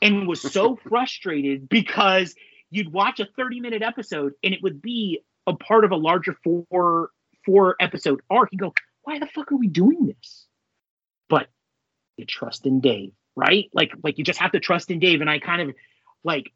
and 0.00 0.26
was 0.28 0.40
so 0.40 0.76
frustrated 0.88 1.68
because 1.68 2.34
you'd 2.70 2.92
watch 2.92 3.20
a 3.20 3.28
30 3.36 3.60
minute 3.60 3.82
episode 3.82 4.32
and 4.42 4.54
it 4.54 4.62
would 4.62 4.80
be 4.80 5.20
a 5.46 5.54
part 5.54 5.84
of 5.84 5.90
a 5.92 5.96
larger 5.96 6.36
four 6.44 7.10
four 7.44 7.76
episode 7.80 8.20
arc. 8.30 8.50
You 8.52 8.58
go, 8.58 8.74
why 9.02 9.18
the 9.18 9.26
fuck 9.26 9.52
are 9.52 9.56
we 9.56 9.68
doing 9.68 10.06
this? 10.06 10.46
You 12.18 12.26
trust 12.26 12.66
in 12.66 12.80
Dave, 12.80 13.12
right? 13.36 13.70
Like 13.72 13.92
like 14.02 14.18
you 14.18 14.24
just 14.24 14.40
have 14.40 14.52
to 14.52 14.60
trust 14.60 14.90
in 14.90 14.98
Dave. 14.98 15.20
And 15.20 15.30
I 15.30 15.38
kind 15.38 15.70
of 15.70 15.76
like 16.24 16.52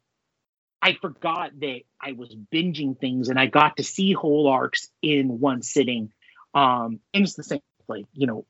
I 0.83 0.97
forgot 1.01 1.57
that 1.61 1.81
I 2.01 2.11
was 2.11 2.35
binging 2.35 2.99
things 2.99 3.29
and 3.29 3.39
I 3.39 3.45
got 3.45 3.77
to 3.77 3.83
see 3.83 4.11
whole 4.11 4.47
arcs 4.49 4.89
in 5.01 5.39
one 5.39 5.61
sitting. 5.61 6.11
Um, 6.53 6.99
and 7.13 7.23
it's 7.23 7.35
the 7.35 7.43
same, 7.43 7.61
like, 7.87 8.05
you 8.11 8.27
know, 8.27 8.45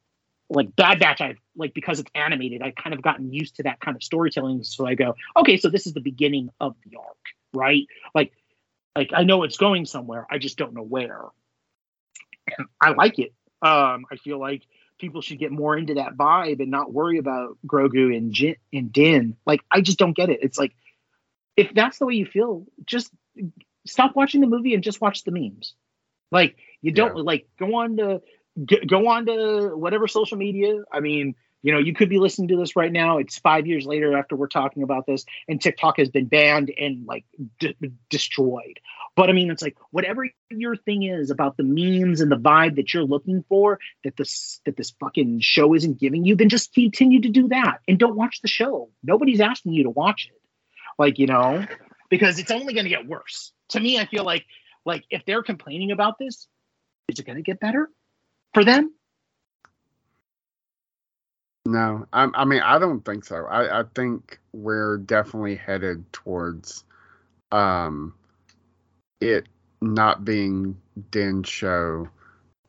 like 0.50 0.75
Bad 0.75 1.00
Batch, 1.00 1.22
I've 1.22 1.38
like 1.56 1.75
because 1.75 2.00
it's 2.00 2.09
animated, 2.16 2.64
I've 2.64 2.74
kind 2.74 2.95
of 2.95 3.03
gotten 3.03 3.32
used 3.32 3.58
to 3.58 3.64
that 3.64 3.80
kind 3.80 3.95
of 3.95 4.01
storytelling. 4.01 4.64
So 4.64 4.88
I 4.88 4.95
go, 4.95 5.16
okay, 5.38 5.58
so 5.58 5.69
this 5.69 5.85
is 5.85 5.93
the 5.93 6.01
beginning 6.01 6.50
of 6.59 6.75
the 6.83 6.98
arc, 6.98 7.17
right? 7.53 7.85
Like, 8.16 8.33
like 8.95 9.11
I 9.14 9.24
know 9.24 9.43
it's 9.43 9.58
going 9.58 9.85
somewhere, 9.85 10.25
I 10.30 10.40
just 10.40 10.58
don't 10.58 10.74
know 10.74 10.82
where. 10.82 11.22
And 12.58 12.67
I 12.82 12.93
like 12.93 13.19
it. 13.19 13.32
Um, 13.61 14.06
I 14.11 14.16
feel 14.24 14.40
like 14.40 14.64
people 15.03 15.19
should 15.22 15.38
get 15.38 15.51
more 15.51 15.77
into 15.77 15.95
that 15.95 16.15
vibe 16.15 16.61
and 16.61 16.72
not 16.72 16.93
worry 16.93 17.17
about 17.17 17.57
Grogu 17.67 18.15
and 18.15 18.32
Jin 18.32 18.56
and 18.72 18.90
Din. 18.90 19.35
Like, 19.45 19.59
I 19.69 19.82
just 19.82 19.99
don't 19.99 20.15
get 20.15 20.30
it. 20.30 20.40
It's 20.41 20.57
like 20.57 20.73
if 21.57 21.73
that's 21.73 21.99
the 21.99 22.06
way 22.06 22.14
you 22.14 22.25
feel, 22.25 22.65
just 22.85 23.11
stop 23.85 24.15
watching 24.15 24.40
the 24.40 24.48
movie 24.48 24.73
and 24.73 24.82
just 24.82 25.01
watch 25.01 25.25
the 25.25 25.32
memes. 25.32 25.73
Like 26.32 26.56
you 26.82 26.93
don't 26.93 27.17
like 27.17 27.49
go 27.59 27.75
on 27.75 27.98
to 27.98 28.22
go 28.88 29.09
on 29.09 29.25
to 29.25 29.75
whatever 29.75 30.07
social 30.07 30.38
media. 30.38 30.83
I 30.90 31.01
mean, 31.01 31.35
you 31.64 31.72
know, 31.72 31.80
you 31.80 31.93
could 31.93 32.09
be 32.09 32.19
listening 32.19 32.50
to 32.50 32.58
this 32.58 32.75
right 32.75 32.92
now. 32.92 33.17
It's 33.17 33.40
five 33.40 33.66
years 33.66 33.85
later 33.85 34.16
after 34.17 34.35
we're 34.35 34.48
talking 34.48 34.83
about 34.83 35.08
this, 35.08 35.25
and 35.48 35.59
TikTok 35.59 35.98
has 35.98 36.09
been 36.09 36.25
banned 36.25 36.72
and 36.77 37.06
like 37.08 37.25
d- 37.59 37.75
destroyed. 38.09 38.80
But 39.16 39.30
I 39.30 39.33
mean, 39.33 39.50
it's 39.50 39.61
like 39.61 39.77
whatever 39.90 40.27
your 40.51 40.75
thing 40.75 41.03
is 41.03 41.32
about 41.32 41.58
the 41.58 41.64
memes 41.64 42.22
and 42.22 42.32
the 42.32 42.38
vibe 42.38 42.75
that 42.75 42.93
you're 42.93 43.03
looking 43.03 43.43
for 43.50 43.80
that 44.03 44.17
this 44.17 44.61
that 44.66 44.77
this 44.77 44.92
fucking 45.00 45.40
show 45.40 45.74
isn't 45.74 46.00
giving 46.00 46.25
you, 46.25 46.35
then 46.35 46.50
just 46.50 46.74
continue 46.74 47.22
to 47.22 47.30
do 47.30 47.48
that 47.48 47.80
and 47.88 47.98
don't 47.98 48.16
watch 48.16 48.42
the 48.42 48.48
show. 48.48 48.90
Nobody's 49.01 49.42
asking 49.42 49.74
you 49.74 49.83
to 49.83 49.90
watch 49.90 50.30
it 50.32 50.40
like 50.98 51.19
you 51.19 51.27
know 51.27 51.66
because 52.09 52.40
it's 52.40 52.51
only 52.51 52.74
going 52.74 52.85
to 52.85 52.90
get 52.90 53.08
worse 53.08 53.51
to 53.69 53.80
me 53.80 54.00
i 54.00 54.06
feel 54.06 54.24
like 54.24 54.45
like 54.85 55.03
if 55.09 55.25
they're 55.25 55.43
complaining 55.43 55.92
about 55.92 56.17
this 56.17 56.48
is 57.08 57.19
it 57.19 57.25
going 57.25 57.38
to 57.38 57.42
get 57.42 57.59
better 57.59 57.90
for 58.53 58.64
them 58.64 58.93
No, 61.66 62.06
I, 62.11 62.30
I 62.33 62.45
mean 62.45 62.61
I 62.61 62.77
don't 62.80 63.03
think 63.06 63.24
so. 63.25 63.45
I, 63.45 63.82
I 63.82 63.83
think 63.95 64.40
we're 64.53 64.98
definitely 64.98 65.56
headed 65.56 66.11
towards 66.11 66.83
um 67.51 68.16
it 69.22 69.48
not 69.82 70.24
being 70.25 70.77
Din's 71.11 71.50
show, 71.50 72.08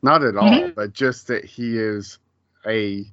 not 0.03 0.23
at 0.23 0.37
all, 0.37 0.69
Mhm. 0.69 0.75
but 0.75 0.93
just 0.93 1.27
that 1.27 1.45
he 1.45 1.77
is 1.77 2.19
a, 2.65 3.05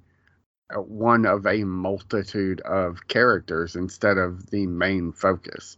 a 0.70 0.80
one 0.82 1.26
of 1.26 1.46
a 1.46 1.64
multitude 1.64 2.60
of 2.62 3.06
characters 3.08 3.76
instead 3.76 4.18
of 4.18 4.50
the 4.50 4.66
main 4.66 5.12
focus. 5.12 5.76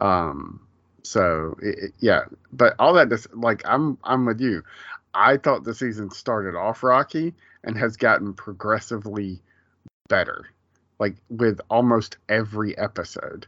Um, 0.00 0.66
so 1.02 1.56
it, 1.62 1.78
it- 1.86 1.94
yeah, 2.00 2.24
but 2.52 2.74
all 2.78 2.94
that 2.94 3.10
just 3.10 3.34
like 3.34 3.62
I'm 3.66 3.98
I'm 4.04 4.26
with 4.26 4.40
you. 4.40 4.62
I 5.14 5.36
thought 5.36 5.64
the 5.64 5.74
season 5.74 6.10
started 6.10 6.56
off 6.56 6.82
rocky 6.82 7.34
and 7.62 7.78
has 7.78 7.96
gotten 7.96 8.34
progressively 8.34 9.40
better, 10.08 10.46
like 10.98 11.16
with 11.30 11.60
almost 11.70 12.18
every 12.28 12.76
episode. 12.76 13.46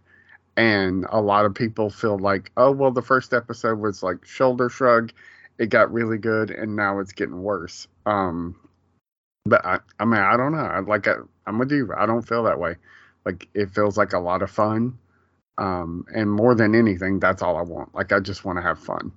And 0.57 1.07
a 1.11 1.21
lot 1.21 1.45
of 1.45 1.55
people 1.55 1.91
feel 1.91 2.19
like, 2.19 2.51
oh, 2.57 2.71
well, 2.71 2.91
the 2.91 3.03
first 3.03 3.35
episode 3.35 3.79
was 3.79 4.03
like 4.03 4.25
shoulder 4.25 4.69
shrug. 4.69 5.13
It 5.59 5.71
got 5.71 5.93
really 5.93 6.19
good, 6.19 6.51
and 6.51 6.77
now 6.77 6.99
it's 7.01 7.13
getting 7.13 7.43
worse. 7.43 7.89
Um, 8.05 8.57
but 9.45 9.65
I, 9.65 9.79
I 9.99 10.05
mean, 10.05 10.21
I 10.21 10.37
don't 10.37 10.53
know. 10.53 10.59
I 10.59 10.81
like, 10.81 11.09
I, 11.09 11.17
I'm 11.47 11.59
with 11.59 11.73
you. 11.73 11.93
I 11.97 12.07
don't 12.07 12.27
feel 12.27 12.43
that 12.45 12.59
way. 12.59 12.77
Like, 13.25 13.49
it 13.55 13.71
feels 13.71 13.97
like 13.97 14.13
a 14.13 14.19
lot 14.19 14.43
of 14.43 14.51
fun. 14.51 14.99
Um, 15.59 16.05
and 16.15 16.31
more 16.31 16.55
than 16.55 16.75
anything, 16.75 17.21
that's 17.21 17.43
all 17.43 17.57
I 17.57 17.63
want. 17.63 17.95
Like, 17.95 18.13
I 18.13 18.21
just 18.21 18.45
want 18.45 18.59
to 18.59 18.63
have 18.63 18.79
fun. 18.79 19.13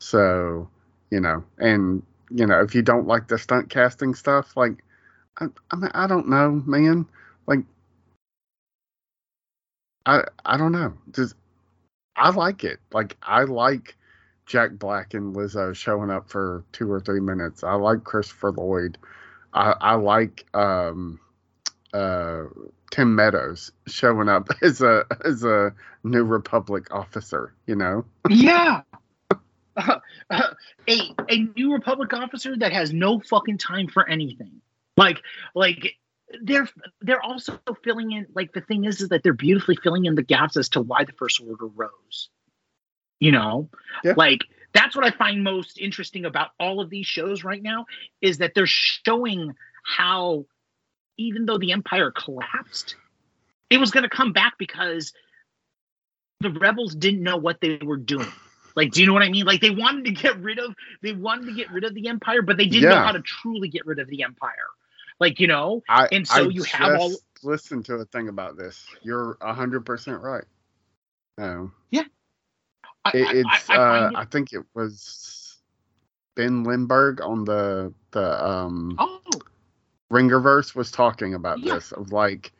So, 0.00 0.68
you 1.12 1.20
know, 1.20 1.44
and 1.58 2.02
you 2.30 2.46
know, 2.46 2.62
if 2.62 2.74
you 2.74 2.80
don't 2.80 3.06
like 3.06 3.28
the 3.28 3.36
stunt 3.36 3.68
casting 3.68 4.14
stuff, 4.14 4.56
like, 4.56 4.82
I, 5.38 5.48
I 5.70 5.76
mean, 5.76 5.90
I 5.92 6.06
don't 6.06 6.26
know, 6.26 6.62
man. 6.64 7.06
Like, 7.46 7.60
I 10.06 10.22
I 10.42 10.56
don't 10.56 10.72
know. 10.72 10.94
Just 11.12 11.34
I 12.16 12.30
like 12.30 12.64
it. 12.64 12.80
Like, 12.94 13.18
I 13.22 13.42
like 13.42 13.94
Jack 14.46 14.70
Black 14.78 15.12
and 15.12 15.36
Lizzo 15.36 15.76
showing 15.76 16.10
up 16.10 16.30
for 16.30 16.64
two 16.72 16.90
or 16.90 16.98
three 16.98 17.20
minutes. 17.20 17.62
I 17.62 17.74
like 17.74 18.04
Christopher 18.04 18.52
Lloyd. 18.52 18.96
I 19.52 19.74
I 19.82 19.94
like 19.96 20.46
um 20.54 21.20
uh 21.92 22.44
Tim 22.90 23.14
Meadows 23.14 23.70
showing 23.86 24.30
up 24.30 24.48
as 24.62 24.80
a 24.80 25.04
as 25.26 25.44
a 25.44 25.74
New 26.04 26.24
Republic 26.24 26.86
officer. 26.90 27.52
You 27.66 27.76
know. 27.76 28.06
yeah 28.30 28.80
a 30.30 30.44
a 31.28 31.38
new 31.56 31.72
republic 31.72 32.12
officer 32.12 32.56
that 32.56 32.72
has 32.72 32.92
no 32.92 33.20
fucking 33.20 33.58
time 33.58 33.88
for 33.88 34.08
anything. 34.08 34.60
Like 34.96 35.22
like 35.54 35.96
they're 36.42 36.68
they're 37.00 37.22
also 37.22 37.58
filling 37.82 38.12
in 38.12 38.26
like 38.34 38.52
the 38.52 38.60
thing 38.60 38.84
is 38.84 39.00
is 39.00 39.08
that 39.10 39.22
they're 39.22 39.32
beautifully 39.32 39.76
filling 39.76 40.04
in 40.04 40.14
the 40.14 40.22
gaps 40.22 40.56
as 40.56 40.68
to 40.70 40.80
why 40.80 41.04
the 41.04 41.12
first 41.12 41.40
order 41.40 41.66
rose. 41.66 42.28
You 43.20 43.30
know? 43.30 43.68
Yeah. 44.02 44.14
like 44.16 44.40
that's 44.74 44.96
what 44.96 45.04
i 45.04 45.10
find 45.10 45.44
most 45.44 45.78
interesting 45.78 46.24
about 46.24 46.50
all 46.58 46.80
of 46.80 46.90
these 46.90 47.06
shows 47.06 47.44
right 47.44 47.62
now 47.62 47.86
is 48.20 48.38
that 48.38 48.52
they're 48.54 48.66
showing 48.66 49.54
how 49.84 50.44
even 51.18 51.46
though 51.46 51.58
the 51.58 51.70
empire 51.70 52.10
collapsed 52.10 52.96
it 53.70 53.78
was 53.78 53.92
going 53.92 54.02
to 54.02 54.08
come 54.08 54.32
back 54.32 54.54
because 54.58 55.12
the 56.40 56.50
rebels 56.50 56.96
didn't 56.96 57.22
know 57.22 57.36
what 57.36 57.60
they 57.60 57.78
were 57.84 57.96
doing 57.96 58.26
like 58.76 58.90
do 58.92 59.00
you 59.00 59.06
know 59.06 59.12
what 59.12 59.22
i 59.22 59.28
mean 59.28 59.44
like 59.44 59.60
they 59.60 59.70
wanted 59.70 60.04
to 60.04 60.10
get 60.12 60.38
rid 60.40 60.58
of 60.58 60.74
they 61.02 61.12
wanted 61.12 61.46
to 61.46 61.52
get 61.54 61.70
rid 61.70 61.84
of 61.84 61.94
the 61.94 62.08
empire 62.08 62.42
but 62.42 62.56
they 62.56 62.66
didn't 62.66 62.88
know 62.90 62.96
how 62.96 63.12
to 63.12 63.20
truly 63.20 63.68
get 63.68 63.86
rid 63.86 63.98
of 63.98 64.08
the 64.08 64.22
empire 64.22 64.68
like 65.20 65.38
you 65.40 65.46
know 65.46 65.82
I 65.88 66.08
And 66.12 66.26
so 66.26 66.46
I 66.46 66.48
you 66.48 66.62
have 66.64 66.98
all- 67.00 67.10
just 67.10 67.24
listened 67.44 67.84
to 67.86 67.94
a 67.96 68.04
thing 68.06 68.28
about 68.28 68.56
this. 68.56 68.84
You're 69.02 69.36
hundred 69.40 69.84
percent 69.86 70.20
right. 70.22 70.44
No. 71.38 71.70
I, 73.04 73.10
It, 73.14 73.46
it's 73.46 73.70
I, 73.70 73.76
uh, 73.76 74.08
it, 74.10 74.16
I 74.16 74.24
think 74.26 74.52
it 74.52 74.64
was 74.74 75.58
Ben 76.36 76.62
Lindbergh 76.64 77.20
on 77.20 77.44
the 77.44 77.92
the 78.12 78.44
um 78.46 78.94
oh 78.98 79.20
Ringerverse 80.12 80.74
was 80.74 80.90
talking 80.90 81.34
about 81.34 81.58
Yeah. 81.58 81.74
this 81.74 81.92
of 81.92 82.12
like 82.12 82.52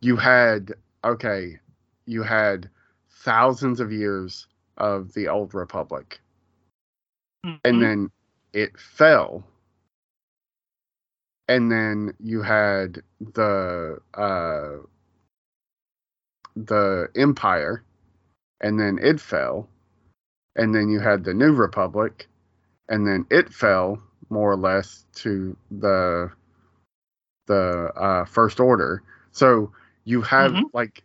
you 0.00 0.16
had 0.16 0.74
okay, 1.04 1.58
you 2.06 2.22
had 2.22 2.68
thousands 3.24 3.80
of 3.80 3.92
years 3.92 4.46
of 4.80 5.14
the 5.14 5.28
old 5.28 5.54
republic. 5.54 6.20
Mhm. 7.44 7.60
and 7.64 7.82
then 7.82 8.10
it 8.52 8.78
fell. 8.78 9.44
And 11.48 11.70
then 11.70 12.14
you 12.20 12.42
had 12.42 13.02
the 13.20 13.98
uh 14.14 14.86
the 16.56 17.08
empire. 17.16 17.82
And 18.60 18.78
then 18.80 18.98
it 19.02 19.20
fell. 19.20 19.68
And 20.56 20.74
then 20.74 20.88
you 20.88 21.00
had 21.00 21.24
the 21.24 21.34
new 21.34 21.52
republic. 21.52 22.28
And 22.88 23.06
then 23.06 23.26
it 23.30 23.52
fell 23.52 24.02
more 24.30 24.52
or 24.52 24.56
less 24.56 25.06
to 25.16 25.56
the 25.70 26.30
the 27.46 27.92
uh 27.96 28.24
first 28.24 28.60
order. 28.60 29.02
So 29.32 29.72
you 30.04 30.22
have 30.22 30.60
Mhm. 30.60 30.70
like 30.72 31.04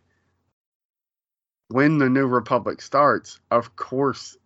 when 1.68 1.98
the 1.98 2.08
new 2.08 2.26
republic 2.26 2.82
starts 2.82 3.40
of 3.50 3.76
course 3.76 4.36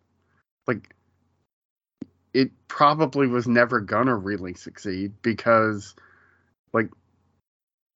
like 0.67 0.95
it 2.35 2.51
probably 2.69 3.27
was 3.27 3.49
never 3.49 3.81
gonna 3.81 4.17
really 4.17 4.55
succeed 4.55 5.13
because 5.23 5.95
like 6.73 6.91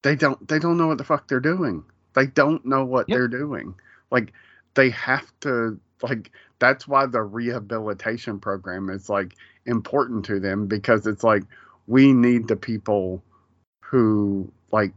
they 0.05 0.17
don't 0.17 0.47
they 0.49 0.61
don't 0.61 0.79
know 0.79 0.89
what 0.89 0.99
the 0.99 1.05
fuck 1.05 1.29
they're 1.29 1.41
doing. 1.41 1.85
They 2.15 2.27
don't 2.29 2.65
know 2.67 2.85
what 2.87 3.09
Yep. 3.09 3.13
they're 3.13 3.29
doing. 3.29 3.77
Like 4.11 4.33
they 4.75 4.91
have 4.91 5.33
to 5.43 5.81
like 6.03 6.33
that's 6.61 6.89
why 6.89 7.07
the 7.07 7.23
rehabilitation 7.23 8.41
program 8.41 8.91
is 8.91 9.11
like 9.11 9.35
important 9.67 10.27
to 10.27 10.41
them 10.41 10.67
because 10.69 11.07
it's 11.07 11.25
like 11.25 11.45
we 11.89 12.13
need 12.13 12.49
the 12.49 12.57
people 12.57 13.23
who 13.83 14.53
like 14.73 14.93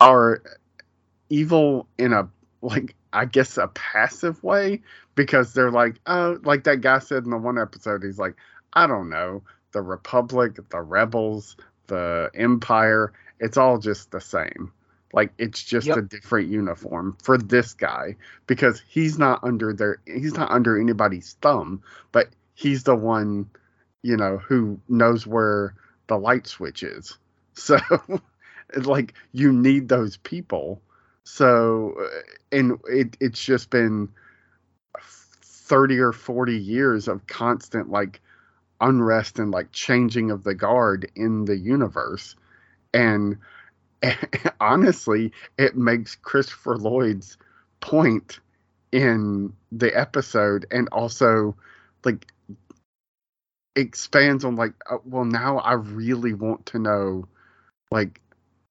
are 0.00 0.42
evil 1.30 1.88
in 1.98 2.12
a 2.12 2.28
like 2.62 2.94
I 3.12 3.24
guess 3.24 3.56
a 3.56 3.68
passive 3.68 4.42
way 4.42 4.82
because 5.14 5.52
they're 5.54 5.70
like 5.70 6.00
oh 6.06 6.38
like 6.44 6.64
that 6.64 6.80
guy 6.80 6.98
said 6.98 7.24
in 7.24 7.30
the 7.30 7.36
one 7.38 7.58
episode 7.58 8.02
he's 8.02 8.18
like 8.18 8.36
I 8.72 8.86
don't 8.86 9.08
know 9.10 9.42
the 9.72 9.82
republic 9.82 10.58
the 10.70 10.80
rebels 10.80 11.56
the 11.86 12.30
empire 12.34 13.12
it's 13.40 13.56
all 13.56 13.78
just 13.78 14.10
the 14.10 14.20
same 14.20 14.72
like 15.12 15.32
it's 15.38 15.62
just 15.62 15.86
Yep. 15.86 15.96
a 15.96 16.02
different 16.02 16.48
uniform 16.48 17.16
for 17.22 17.38
this 17.38 17.72
guy 17.74 18.16
because 18.46 18.82
he's 18.88 19.18
not 19.18 19.42
under 19.42 19.72
their 19.72 20.00
he's 20.06 20.34
not 20.34 20.50
under 20.50 20.78
anybody's 20.78 21.36
thumb 21.40 21.82
but 22.12 22.28
he's 22.54 22.82
the 22.84 22.94
one 22.96 23.48
you 24.02 24.16
know 24.16 24.38
who 24.38 24.78
knows 24.88 25.26
where 25.26 25.74
the 26.08 26.18
light 26.18 26.46
switch 26.46 26.82
is 26.82 27.16
so 27.54 27.78
it's 28.74 28.86
like 28.86 29.14
you 29.32 29.52
need 29.52 29.88
those 29.88 30.16
people 30.18 30.80
so 31.28 31.94
uh, 32.00 32.20
and 32.52 32.78
it 32.88 33.16
it's 33.20 33.44
just 33.44 33.68
been 33.68 34.08
30 34.98 35.98
or 35.98 36.12
40 36.12 36.56
years 36.56 37.06
of 37.06 37.26
constant 37.26 37.90
like 37.90 38.20
unrest 38.80 39.38
and 39.38 39.50
like 39.50 39.70
changing 39.72 40.30
of 40.30 40.42
the 40.42 40.54
guard 40.54 41.10
in 41.14 41.44
the 41.44 41.56
universe. 41.56 42.34
And 42.94 43.36
honestly 44.60 45.32
it 45.58 45.76
makes 45.76 46.14
christopher 46.14 46.76
lloyd's 46.76 47.36
point 47.80 48.38
in 48.92 49.52
the 49.72 49.90
episode 49.98 50.64
and 50.70 50.88
also 50.92 51.56
like 52.04 52.30
expands 53.74 54.44
on 54.44 54.54
like 54.54 54.72
uh, 54.88 54.98
well 55.04 55.24
now 55.24 55.58
i 55.58 55.72
really 55.72 56.32
want 56.32 56.64
to 56.64 56.78
know 56.78 57.26
like 57.90 58.20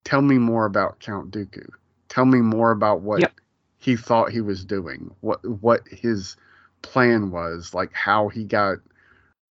tell 0.06 0.22
me 0.22 0.38
more 0.38 0.66
about 0.66 1.02
count 1.02 1.30
dooku 1.30 1.69
tell 2.10 2.26
me 2.26 2.40
more 2.42 2.72
about 2.72 3.02
what 3.02 3.22
Yep. 3.22 3.34
he 3.80 3.95
thought 3.95 4.32
he 4.32 4.42
was 4.42 4.66
doing 4.66 5.11
what 5.22 5.44
what 5.45 5.88
his 5.88 6.36
plan 6.82 7.32
was 7.32 7.74
like 7.74 7.94
how 7.94 8.27
he 8.30 8.44
got 8.45 8.77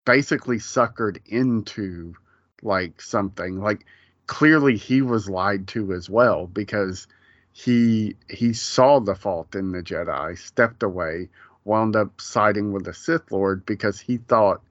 basically 0.04 0.58
suckered 0.58 1.18
into 1.26 2.14
like 2.62 3.00
something 3.00 3.60
like 3.60 3.84
clearly 4.26 4.76
he 4.76 5.02
was 5.02 5.28
lied 5.28 5.68
to 5.68 5.92
as 5.92 6.08
well 6.10 6.46
because 6.46 7.06
he 7.52 8.16
he 8.30 8.52
saw 8.52 9.00
the 9.00 9.14
fault 9.14 9.54
in 9.54 9.72
the 9.72 9.82
jedi 9.82 10.36
stepped 10.38 10.82
away 10.82 11.28
wound 11.64 11.96
up 11.96 12.20
siding 12.20 12.72
with 12.72 12.84
the 12.84 12.94
sith 12.94 13.30
lord 13.32 13.64
because 13.66 14.00
he 14.00 14.18
thought 14.18 14.62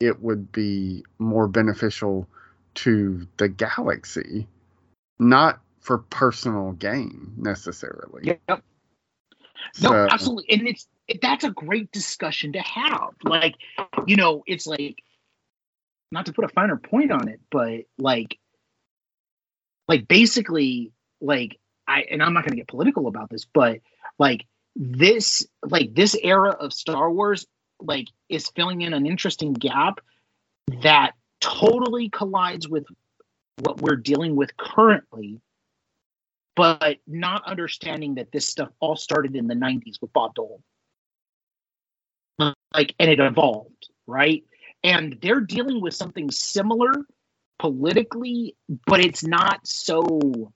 it 0.00 0.22
would 0.22 0.50
be 0.52 1.04
more 1.18 1.48
beneficial 1.48 2.28
to 2.74 3.26
the 3.38 3.48
galaxy 3.48 4.46
not 5.18 5.60
for 5.82 5.98
personal 5.98 6.72
gain 6.72 7.34
necessarily 7.36 8.38
Yep. 8.48 8.64
No, 9.80 9.94
absolutely, 9.94 10.50
and 10.50 10.68
it's 10.68 10.86
it, 11.08 11.20
that's 11.20 11.44
a 11.44 11.50
great 11.50 11.90
discussion 11.92 12.52
to 12.52 12.60
have. 12.60 13.14
Like, 13.22 13.54
you 14.06 14.16
know, 14.16 14.42
it's 14.46 14.66
like 14.66 15.02
not 16.10 16.26
to 16.26 16.32
put 16.32 16.44
a 16.44 16.48
finer 16.48 16.76
point 16.76 17.10
on 17.10 17.28
it, 17.28 17.40
but 17.50 17.82
like, 17.98 18.38
like 19.88 20.08
basically, 20.08 20.92
like 21.20 21.58
I 21.86 22.02
and 22.10 22.22
I'm 22.22 22.34
not 22.34 22.44
going 22.44 22.52
to 22.52 22.56
get 22.56 22.68
political 22.68 23.06
about 23.06 23.30
this, 23.30 23.44
but 23.44 23.80
like 24.18 24.46
this, 24.76 25.46
like 25.64 25.94
this 25.94 26.16
era 26.22 26.50
of 26.50 26.72
Star 26.72 27.10
Wars, 27.10 27.46
like 27.80 28.08
is 28.28 28.48
filling 28.48 28.82
in 28.82 28.92
an 28.94 29.06
interesting 29.06 29.52
gap 29.52 30.00
that 30.82 31.12
totally 31.40 32.08
collides 32.08 32.68
with 32.68 32.84
what 33.60 33.80
we're 33.80 33.96
dealing 33.96 34.36
with 34.36 34.56
currently 34.56 35.40
but 36.54 36.98
not 37.06 37.44
understanding 37.46 38.16
that 38.16 38.32
this 38.32 38.46
stuff 38.46 38.68
all 38.80 38.96
started 38.96 39.36
in 39.36 39.46
the 39.46 39.54
90s 39.54 40.00
with 40.00 40.12
Bob 40.12 40.34
Dole. 40.34 40.62
Like, 42.38 42.94
and 42.98 43.10
it 43.10 43.20
evolved, 43.20 43.88
right? 44.06 44.44
And 44.82 45.18
they're 45.22 45.40
dealing 45.40 45.80
with 45.80 45.94
something 45.94 46.30
similar 46.30 46.92
politically, 47.58 48.56
but 48.86 49.00
it's 49.00 49.24
not 49.24 49.66
so. 49.66 50.52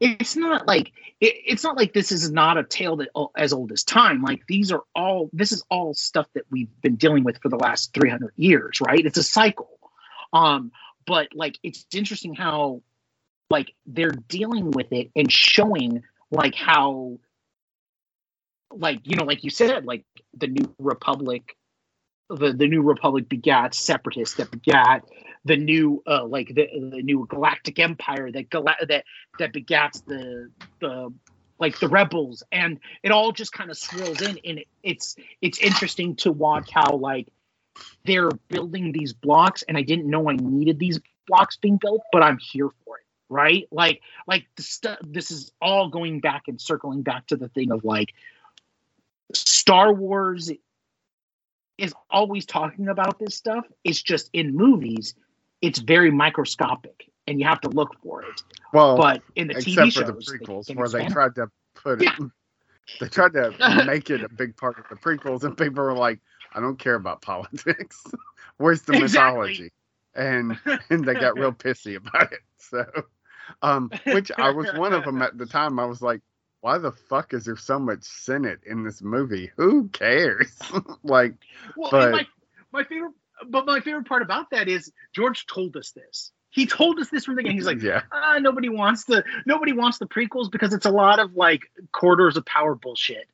It's 0.00 0.34
not 0.34 0.66
like 0.66 0.92
it, 1.20 1.34
it's 1.46 1.62
not 1.62 1.76
like 1.76 1.92
this 1.92 2.10
is 2.10 2.30
not 2.30 2.58
a 2.58 2.64
tale 2.64 2.96
that 2.96 3.10
oh, 3.14 3.30
as 3.36 3.52
old 3.52 3.70
as 3.70 3.84
time. 3.84 4.22
Like 4.22 4.46
these 4.48 4.72
are 4.72 4.82
all 4.96 5.30
this 5.32 5.52
is 5.52 5.62
all 5.70 5.94
stuff 5.94 6.26
that 6.34 6.44
we've 6.50 6.70
been 6.80 6.96
dealing 6.96 7.22
with 7.22 7.40
for 7.42 7.48
the 7.48 7.58
last 7.58 7.92
300 7.92 8.32
years, 8.36 8.80
right? 8.80 9.04
It's 9.04 9.18
a 9.18 9.22
cycle. 9.22 9.78
Um, 10.32 10.72
but 11.06 11.28
like 11.34 11.58
it's 11.62 11.86
interesting 11.92 12.34
how 12.34 12.82
like 13.52 13.74
they're 13.86 14.16
dealing 14.28 14.70
with 14.70 14.90
it 14.92 15.10
and 15.14 15.30
showing 15.30 16.02
like 16.30 16.54
how 16.54 17.18
like 18.72 19.00
you 19.04 19.16
know 19.16 19.24
like 19.24 19.44
you 19.44 19.50
said 19.50 19.84
like 19.84 20.04
the 20.34 20.46
new 20.46 20.74
republic 20.78 21.56
the, 22.30 22.54
the 22.54 22.66
new 22.66 22.82
republic 22.82 23.28
begat 23.28 23.74
separatists 23.74 24.36
that 24.36 24.50
begat 24.50 25.04
the 25.44 25.56
new 25.56 26.02
uh 26.06 26.24
like 26.24 26.48
the, 26.48 26.66
the 26.90 27.02
new 27.02 27.26
galactic 27.28 27.78
empire 27.78 28.32
that 28.32 28.48
gala- 28.48 28.86
that 28.88 29.04
that 29.38 29.52
begats 29.52 30.02
the 30.06 30.50
the 30.80 31.12
like 31.58 31.78
the 31.78 31.88
rebels. 31.88 32.42
And 32.50 32.80
it 33.04 33.12
all 33.12 33.30
just 33.30 33.52
kind 33.52 33.70
of 33.70 33.78
swirls 33.78 34.20
in 34.20 34.38
and 34.44 34.58
it, 34.58 34.68
it's 34.82 35.14
it's 35.40 35.58
interesting 35.58 36.16
to 36.16 36.32
watch 36.32 36.70
how 36.72 36.96
like 36.96 37.28
they're 38.04 38.30
building 38.48 38.92
these 38.92 39.12
blocks 39.12 39.62
and 39.68 39.76
i 39.78 39.82
didn't 39.82 40.08
know 40.08 40.28
i 40.28 40.36
needed 40.36 40.78
these 40.78 41.00
blocks 41.26 41.56
being 41.56 41.78
built 41.78 42.02
but 42.12 42.22
i'm 42.22 42.38
here 42.38 42.68
for 42.84 42.98
it 42.98 43.01
right? 43.32 43.66
Like 43.72 44.02
like 44.26 44.46
the 44.56 44.62
stuff 44.62 44.98
this 45.02 45.30
is 45.30 45.52
all 45.60 45.88
going 45.88 46.20
back 46.20 46.44
and 46.48 46.60
circling 46.60 47.02
back 47.02 47.26
to 47.28 47.36
the 47.36 47.48
thing 47.48 47.72
of 47.72 47.84
like 47.84 48.14
star 49.34 49.92
wars 49.92 50.50
is 51.78 51.94
always 52.10 52.46
talking 52.46 52.88
about 52.88 53.18
this 53.18 53.34
stuff. 53.34 53.66
It's 53.84 54.02
just 54.02 54.30
in 54.32 54.54
movies 54.54 55.14
it's 55.62 55.78
very 55.78 56.10
microscopic 56.10 57.08
and 57.26 57.40
you 57.40 57.46
have 57.46 57.60
to 57.62 57.68
look 57.70 57.96
for 58.02 58.22
it. 58.22 58.42
Well 58.72 58.96
but 58.96 59.22
in 59.36 59.48
the 59.48 59.54
except 59.54 59.88
tv 59.88 59.92
for 59.92 60.02
shows 60.02 60.26
the 60.26 60.38
prequels 60.38 60.66
can 60.66 60.76
where 60.76 60.88
they 60.88 61.06
tried 61.06 61.34
to 61.36 61.48
put 61.74 62.00
it 62.00 62.12
they 63.00 63.08
tried 63.08 63.32
to 63.32 63.54
make 63.86 64.10
it 64.10 64.22
a 64.22 64.28
big 64.28 64.56
part 64.56 64.78
of 64.78 64.88
the 64.90 64.96
prequels 64.96 65.44
and 65.44 65.56
people 65.56 65.82
were 65.82 65.94
like 65.94 66.20
i 66.54 66.60
don't 66.60 66.78
care 66.78 66.96
about 66.96 67.22
politics. 67.22 68.04
Where's 68.58 68.82
the 68.82 68.92
Exactly. 68.92 69.54
mythology? 69.54 69.72
And 70.14 70.58
and 70.90 71.04
they 71.04 71.14
got 71.14 71.38
real 71.38 71.52
pissy 71.52 71.96
about 71.96 72.32
it 72.32 72.40
so 72.58 72.84
um 73.62 73.90
which 74.04 74.30
i 74.38 74.50
was 74.50 74.72
one 74.74 74.92
of 74.92 75.04
them 75.04 75.22
at 75.22 75.36
the 75.36 75.46
time 75.58 75.78
i 75.78 75.84
was 75.84 76.00
like 76.02 76.20
why 76.60 76.78
the 76.78 76.92
fuck 76.92 77.34
is 77.34 77.44
there 77.44 77.56
so 77.56 77.78
much 77.78 78.02
senate 78.02 78.60
in 78.66 78.84
this 78.84 79.02
movie 79.02 79.50
who 79.56 79.88
cares 79.88 80.58
like 81.02 81.34
Well, 81.76 81.90
But- 81.90 82.12
my 82.12 82.26
my 82.72 82.84
favorite, 82.84 83.12
but 83.48 83.66
my 83.66 83.80
favorite 83.80 84.06
part 84.06 84.22
about 84.22 84.50
that 84.50 84.68
is 84.68 84.90
George 85.14 85.46
told 85.46 85.76
us 85.76 85.90
this. 85.90 86.32
He 86.50 86.64
told 86.66 86.98
us 87.00 87.08
this 87.10 87.24
from 87.26 87.34
the 87.34 87.40
beginning. 87.42 87.58
He's 87.58 87.66
like, 87.66 87.82
yeah 87.82 88.02
ah, 88.12 88.38
nobody 88.40 88.68
wants 88.68 89.04
the 89.04 89.24
nobody 89.46 89.72
wants 89.72 89.98
the 89.98 90.06
prequels 90.06 90.50
because 90.50 90.72
it's 90.72 90.86
a 90.86 90.90
lot 90.90 91.18
of 91.18 91.34
like 91.34 91.62
quarters 91.92 92.36
of 92.36 92.46
power 92.46 92.74
bullshit, 92.74 93.26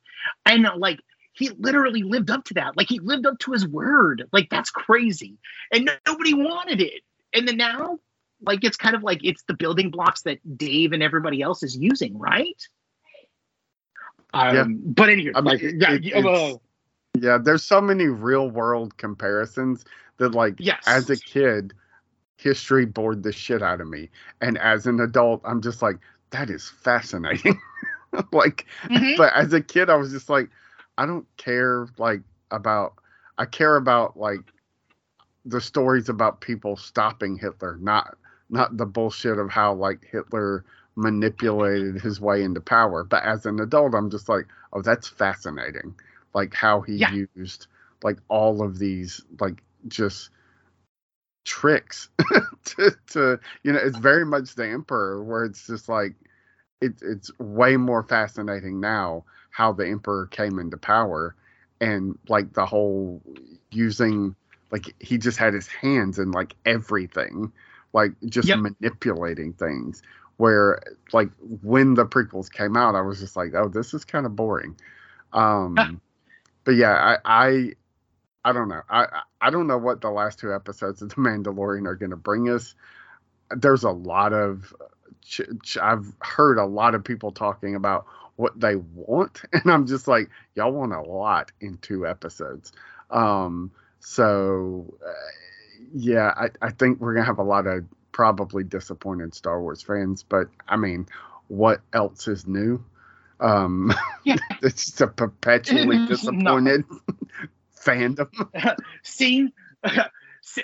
and 0.45 0.67
like 0.77 0.99
he 1.33 1.49
literally 1.51 2.03
lived 2.03 2.29
up 2.31 2.43
to 2.45 2.55
that. 2.55 2.75
Like 2.75 2.89
he 2.89 2.99
lived 2.99 3.25
up 3.25 3.39
to 3.39 3.51
his 3.51 3.65
word. 3.67 4.27
Like 4.33 4.49
that's 4.49 4.71
crazy, 4.71 5.37
and 5.71 5.85
no- 5.85 5.93
nobody 6.07 6.33
wanted 6.33 6.81
it. 6.81 7.03
And 7.33 7.47
then 7.47 7.57
now, 7.57 7.99
like 8.41 8.63
it's 8.63 8.77
kind 8.77 8.95
of 8.95 9.03
like 9.03 9.19
it's 9.23 9.43
the 9.43 9.53
building 9.53 9.89
blocks 9.89 10.21
that 10.23 10.39
Dave 10.57 10.91
and 10.93 11.03
everybody 11.03 11.41
else 11.41 11.63
is 11.63 11.77
using, 11.77 12.17
right? 12.17 12.61
Um, 14.33 14.55
Yeah. 14.55 14.63
But 14.93 15.09
anyway, 15.09 15.31
I 15.35 15.41
mean, 15.41 15.45
like, 15.45 15.61
it- 15.61 15.75
yeah, 15.79 15.97
it- 16.01 16.25
uh, 16.25 16.57
yeah 17.19 17.37
there's 17.37 17.63
so 17.63 17.81
many 17.81 18.05
real 18.05 18.49
world 18.49 18.97
comparisons 18.97 19.85
that 20.17 20.33
like 20.33 20.55
yes, 20.59 20.83
as 20.87 21.09
a 21.09 21.17
kid, 21.17 21.73
history 22.37 22.85
bored 22.85 23.23
the 23.23 23.31
shit 23.31 23.61
out 23.61 23.81
of 23.81 23.87
me. 23.87 24.09
And 24.41 24.57
as 24.57 24.85
an 24.85 24.99
adult, 24.99 25.41
I'm 25.43 25.61
just 25.61 25.81
like, 25.81 25.97
that 26.29 26.49
is 26.49 26.69
fascinating. 26.69 27.59
like, 28.31 28.65
Mhm. 28.83 29.17
but 29.17 29.33
as 29.33 29.53
a 29.53 29.61
kid, 29.61 29.89
I 29.89 29.95
was 29.95 30.11
just 30.11 30.29
like, 30.29 30.49
I 30.97 31.05
don't 31.05 31.25
care 31.37 31.87
like 31.97 32.21
about 32.51 32.93
I 33.37 33.45
care 33.45 33.75
about 33.77 34.17
like 34.17 34.41
the 35.45 35.61
stories 35.61 36.09
about 36.09 36.41
people 36.41 36.75
stopping 36.75 37.37
Hitler, 37.37 37.77
not 37.81 38.17
not 38.49 38.77
the 38.77 38.85
bullshit 38.87 39.39
of 39.39 39.51
how 39.51 39.73
like 39.73 40.05
Hitler 40.11 40.65
manipulated 40.95 42.01
his 42.01 42.21
way 42.21 42.43
into 42.43 42.61
power. 42.61 43.03
But 43.03 43.23
as 43.23 43.45
an 43.45 43.59
adult, 43.59 43.95
I'm 43.95 44.09
just 44.11 44.29
like, 44.29 44.47
oh, 44.73 44.81
that's 44.81 45.07
fascinating. 45.09 45.95
Like 46.33 46.53
how 46.53 46.81
he 46.81 46.93
Yeah. 46.97 47.11
used 47.35 47.67
like 48.03 48.19
all 48.29 48.63
of 48.63 48.79
these 48.79 49.21
like 49.39 49.63
just 49.87 50.29
tricks 51.45 52.09
to, 52.65 52.91
to 53.07 53.39
you 53.63 53.71
know 53.71 53.79
it's 53.79 53.97
very 53.97 54.25
much 54.25 54.55
the 54.55 54.67
emperor 54.67 55.23
where 55.23 55.43
it's 55.45 55.65
just 55.67 55.89
like 55.89 56.13
it, 56.81 56.93
it's 57.01 57.31
way 57.39 57.77
more 57.77 58.03
fascinating 58.03 58.79
now 58.79 59.23
how 59.51 59.73
the 59.73 59.87
emperor 59.87 60.27
came 60.27 60.59
into 60.59 60.77
power 60.77 61.35
and 61.81 62.17
like 62.29 62.53
the 62.53 62.65
whole 62.65 63.21
using 63.71 64.35
like 64.71 64.93
he 64.99 65.17
just 65.17 65.37
had 65.37 65.53
his 65.53 65.67
hands 65.67 66.19
in 66.19 66.31
like 66.31 66.55
everything 66.65 67.51
like 67.93 68.11
just 68.27 68.49
Yep. 68.49 68.55
manipulating 68.55 69.53
things. 69.53 70.01
Where 70.37 70.81
like 71.13 71.29
when 71.61 71.95
the 71.95 72.05
prequels 72.05 72.51
came 72.51 72.77
out 72.77 72.95
i 72.95 73.01
was 73.01 73.19
just 73.19 73.35
like 73.35 73.53
oh 73.55 73.67
this 73.67 73.93
is 73.93 74.05
kind 74.05 74.25
of 74.25 74.35
boring. 74.35 74.75
Um 75.33 76.01
but 76.63 76.75
yeah 76.75 77.17
i 77.25 77.43
i 77.47 77.73
i 78.45 78.51
don't 78.53 78.69
know. 78.69 78.81
I 78.89 79.05
I- 79.41 79.49
don't 79.51 79.67
know 79.67 79.77
what 79.77 80.01
the 80.01 80.09
last 80.11 80.39
two 80.39 80.53
episodes 80.53 81.01
of 81.01 81.09
the 81.09 81.15
mandalorian 81.15 81.87
are 81.87 81.95
going 81.95 82.11
to 82.11 82.17
bring 82.17 82.49
us. 82.49 82.75
There's 83.51 83.83
a 83.83 83.91
lot 83.91 84.33
of 84.33 84.73
ch- 85.23 85.41
ch- 85.63 85.77
i've 85.77 86.13
heard 86.21 86.57
a 86.57 86.65
lot 86.65 86.95
of 86.95 87.03
people 87.03 87.31
talking 87.31 87.75
about 87.75 88.05
what 88.35 88.59
they 88.59 88.75
want 88.77 89.41
and 89.53 89.71
i'm 89.71 89.85
just 89.87 90.07
like 90.07 90.29
y'all 90.55 90.71
want 90.71 90.93
a 90.93 91.01
lot 91.01 91.51
in 91.61 91.77
two 91.79 92.07
episodes. 92.07 92.71
Um 93.11 93.71
so 93.99 94.93
uh, 95.05 95.11
yeah 95.93 96.33
I, 96.35 96.49
I 96.61 96.71
think 96.71 96.99
we're 96.99 97.13
gonna 97.13 97.25
have 97.25 97.39
a 97.39 97.43
lot 97.43 97.67
of 97.67 97.85
probably 98.11 98.63
disappointed 98.63 99.33
star 99.33 99.61
wars 99.61 99.81
fans 99.81 100.23
but 100.23 100.47
i 100.67 100.75
mean 100.75 101.07
what 101.49 101.81
else 101.93 102.27
is 102.27 102.47
new? 102.47 102.83
Um 103.41 103.91
Yeah. 104.23 104.37
it's 104.61 104.85
just 104.85 105.01
a 105.01 105.07
perpetually 105.07 105.97
disappointed 106.07 106.85
fandom. 107.75 108.29
Same 109.03 109.51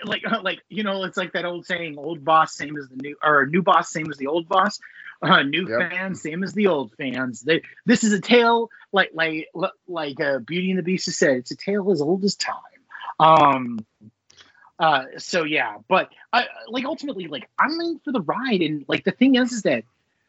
like 0.05 0.21
like 0.43 0.61
you 0.69 0.83
know 0.83 1.03
it's 1.03 1.17
like 1.17 1.33
that 1.33 1.45
old 1.45 1.65
saying 1.65 1.97
old 1.97 2.23
boss 2.23 2.55
same 2.55 2.77
as 2.77 2.87
the 2.87 2.95
new 2.95 3.15
or 3.21 3.45
new 3.45 3.61
boss 3.61 3.91
same 3.91 4.09
as 4.09 4.17
the 4.17 4.27
old 4.27 4.47
boss. 4.47 4.79
Uh, 5.21 5.41
new 5.43 5.67
Yep. 5.67 5.91
fans 5.91 6.21
same 6.21 6.43
as 6.43 6.53
the 6.53 6.67
old 6.67 6.91
fans. 6.97 7.41
They 7.41 7.61
this 7.85 8.03
is 8.03 8.13
a 8.13 8.21
tale 8.21 8.69
like 8.91 9.11
like 9.13 9.47
like 9.87 10.19
uh, 10.19 10.39
beauty 10.39 10.69
and 10.69 10.79
the 10.79 10.83
beast 10.83 11.05
has 11.05 11.17
said 11.17 11.37
it's 11.37 11.51
a 11.51 11.57
tale 11.57 11.91
as 11.91 12.01
old 12.01 12.23
as 12.23 12.35
time. 12.35 12.55
Um 13.19 13.79
uh 14.79 15.03
so 15.17 15.43
yeah 15.43 15.77
but 15.87 16.09
i 16.33 16.45
like 16.67 16.85
ultimately 16.85 17.27
like 17.27 17.49
i'm 17.59 17.71
in 17.79 17.99
for 18.03 18.11
the 18.11 18.21
ride 18.21 18.61
and 18.61 18.83
like 18.87 19.03
the 19.05 19.11
thing 19.11 19.35
is 19.35 19.51
is 19.53 19.61
that 19.63 19.83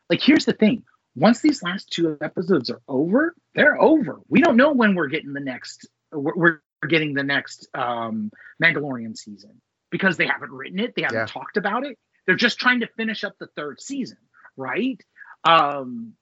like 0.09 0.21
here's 0.23 0.45
the 0.45 0.53
thing. 0.53 0.85
Once 1.17 1.41
these 1.41 1.63
last 1.63 1.91
two 1.91 2.17
episodes 2.21 2.71
are 2.71 2.81
over 2.89 3.35
they're 3.55 3.81
over. 3.81 4.21
We 4.29 4.41
don't 4.41 4.57
know 4.57 4.73
when 4.73 4.95
we're 4.95 5.09
getting 5.09 5.33
the 5.33 5.41
next 5.41 5.89
we're, 6.13 6.35
we're 6.83 6.89
getting 6.89 7.15
the 7.15 7.23
next 7.25 7.69
um 7.75 8.31
mandalorian 8.63 9.17
season 9.17 9.61
because 9.91 10.17
they 10.17 10.27
haven't 10.27 10.53
written 10.53 10.79
it. 10.79 10.95
They 10.95 11.03
haven't 11.03 11.17
Yeah. 11.19 11.27
talked 11.27 11.57
about 11.57 11.85
it. 11.87 11.99
They're 12.27 12.37
just 12.37 12.59
trying 12.61 12.81
to 12.81 12.87
finish 12.97 13.25
up 13.25 13.35
the 13.41 13.49
third 13.57 13.81
season 13.81 14.19
right? 14.57 15.03
Um 15.45 16.13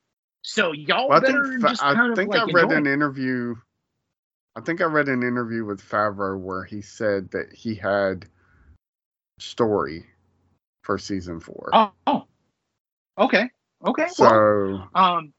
so 0.43 0.73
y'all 0.73 1.09
Well, 1.09 1.19
I 1.19 1.21
better 1.21 1.45
think, 1.45 1.61
Fa- 1.61 1.69
just 1.69 1.83
kind 1.83 1.99
I, 1.99 2.09
of 2.11 2.17
think 2.17 2.31
like 2.31 2.41
I 2.49 2.53
read 2.53 2.73
an 2.73 2.87
interview. 2.87 3.57
I 4.57 4.61
think 4.61 4.81
I 4.81 4.85
read 4.85 5.09
an 5.09 5.23
interview 5.23 5.65
with 5.65 5.83
Favreau 5.83 6.39
where 6.39 6.65
he 6.65 6.81
said 6.81 7.31
that 7.33 7.53
he 7.53 7.75
had 7.75 8.27
story 9.39 10.07
for 10.83 10.99
season 10.99 11.41
four. 11.41 11.71
oh, 11.73 11.93
oh 12.07 12.25
okay 13.19 13.51
okay 13.85 14.07
well, 14.19 14.89
so 14.89 14.89
um 14.95 15.33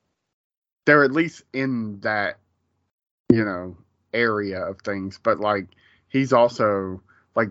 they're 0.86 1.04
at 1.04 1.12
least 1.12 1.44
in 1.54 2.00
that, 2.02 2.38
you 3.32 3.44
know, 3.44 3.76
area 4.14 4.64
of 4.64 4.80
things. 4.82 5.20
But 5.22 5.40
like, 5.40 5.68
he's 6.08 6.32
also 6.32 7.02
like, 7.36 7.50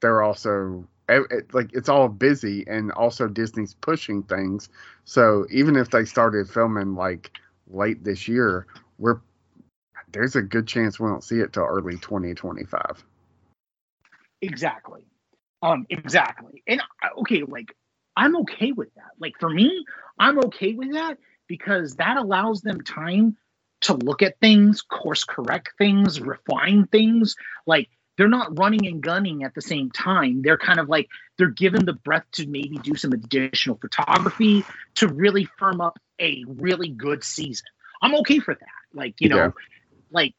they're 0.00 0.22
also 0.22 0.86
like 1.52 1.70
it's 1.74 1.90
all 1.90 2.08
busy, 2.08 2.64
and 2.66 2.90
also 2.92 3.28
Disney's 3.28 3.74
pushing 3.74 4.22
things. 4.22 4.70
So 5.04 5.46
even 5.50 5.76
if 5.76 5.90
they 5.90 6.06
started 6.06 6.48
filming 6.48 6.94
like 6.94 7.38
late 7.68 8.02
this 8.04 8.26
year, 8.26 8.66
we're 8.98 9.20
there's 10.14 10.36
a 10.36 10.42
good 10.42 10.66
chance 10.66 10.98
we 10.98 11.10
won't 11.10 11.24
see 11.24 11.40
it 11.40 11.52
till 11.52 11.64
early 11.64 11.96
2025. 11.96 13.04
Exactly. 14.40 15.04
Um, 15.60 15.86
exactly. 15.90 16.62
And 16.66 16.80
okay, 17.18 17.42
like 17.42 17.76
I'm 18.16 18.36
okay 18.38 18.72
with 18.72 18.94
that. 18.94 19.10
Like 19.18 19.34
for 19.40 19.50
me, 19.50 19.84
I'm 20.18 20.38
okay 20.46 20.72
with 20.72 20.92
that 20.92 21.18
because 21.48 21.96
that 21.96 22.16
allows 22.16 22.60
them 22.60 22.80
time 22.80 23.36
to 23.82 23.94
look 23.94 24.22
at 24.22 24.38
things, 24.40 24.82
course 24.82 25.24
correct 25.24 25.72
things, 25.76 26.20
refine 26.20 26.86
things. 26.86 27.34
Like 27.66 27.88
they're 28.16 28.28
not 28.28 28.58
running 28.58 28.86
and 28.86 29.02
gunning 29.02 29.42
at 29.42 29.54
the 29.54 29.62
same 29.62 29.90
time. 29.90 30.42
They're 30.42 30.58
kind 30.58 30.78
of 30.78 30.88
like 30.88 31.08
they're 31.36 31.48
given 31.48 31.84
the 31.84 31.92
breath 31.92 32.24
to 32.32 32.46
maybe 32.46 32.78
do 32.78 32.94
some 32.94 33.12
additional 33.12 33.76
photography 33.76 34.64
to 34.96 35.08
really 35.08 35.48
firm 35.58 35.80
up 35.80 35.98
a 36.20 36.44
really 36.46 36.88
good 36.88 37.24
season. 37.24 37.66
I'm 38.00 38.14
okay 38.16 38.38
for 38.38 38.54
that. 38.54 38.68
Like, 38.92 39.14
you 39.20 39.28
know, 39.28 39.36
Yeah. 39.36 39.50
Like 40.14 40.34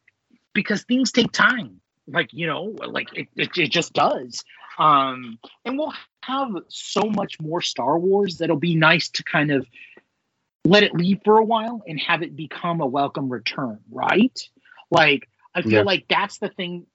because 0.54 0.82
things 0.84 1.12
take 1.12 1.32
time. 1.32 1.80
Like, 2.08 2.30
you 2.32 2.46
know, 2.46 2.62
like 2.88 3.12
it, 3.14 3.28
it, 3.36 3.50
it 3.56 3.70
just 3.70 3.92
does. 3.92 4.44
Um, 4.78 5.38
and 5.64 5.78
we'll 5.78 5.92
have 6.22 6.50
so 6.68 7.02
much 7.02 7.40
more 7.40 7.60
Star 7.60 7.98
Wars 7.98 8.38
that'll 8.38 8.56
be 8.56 8.76
nice 8.76 9.08
to 9.10 9.24
kind 9.24 9.52
of 9.52 9.66
let 10.64 10.82
it 10.82 10.94
leave 10.94 11.20
for 11.24 11.38
a 11.38 11.44
while 11.44 11.82
and 11.86 12.00
have 12.00 12.22
it 12.22 12.36
become 12.36 12.80
a 12.80 12.86
welcome 12.86 13.28
return, 13.28 13.80
right? 13.90 14.40
Like, 14.90 15.28
I 15.54 15.62
feel 15.62 15.72
Yeah. 15.72 15.82
like 15.82 16.06
that's 16.08 16.38
the 16.38 16.48
thing 16.48 16.86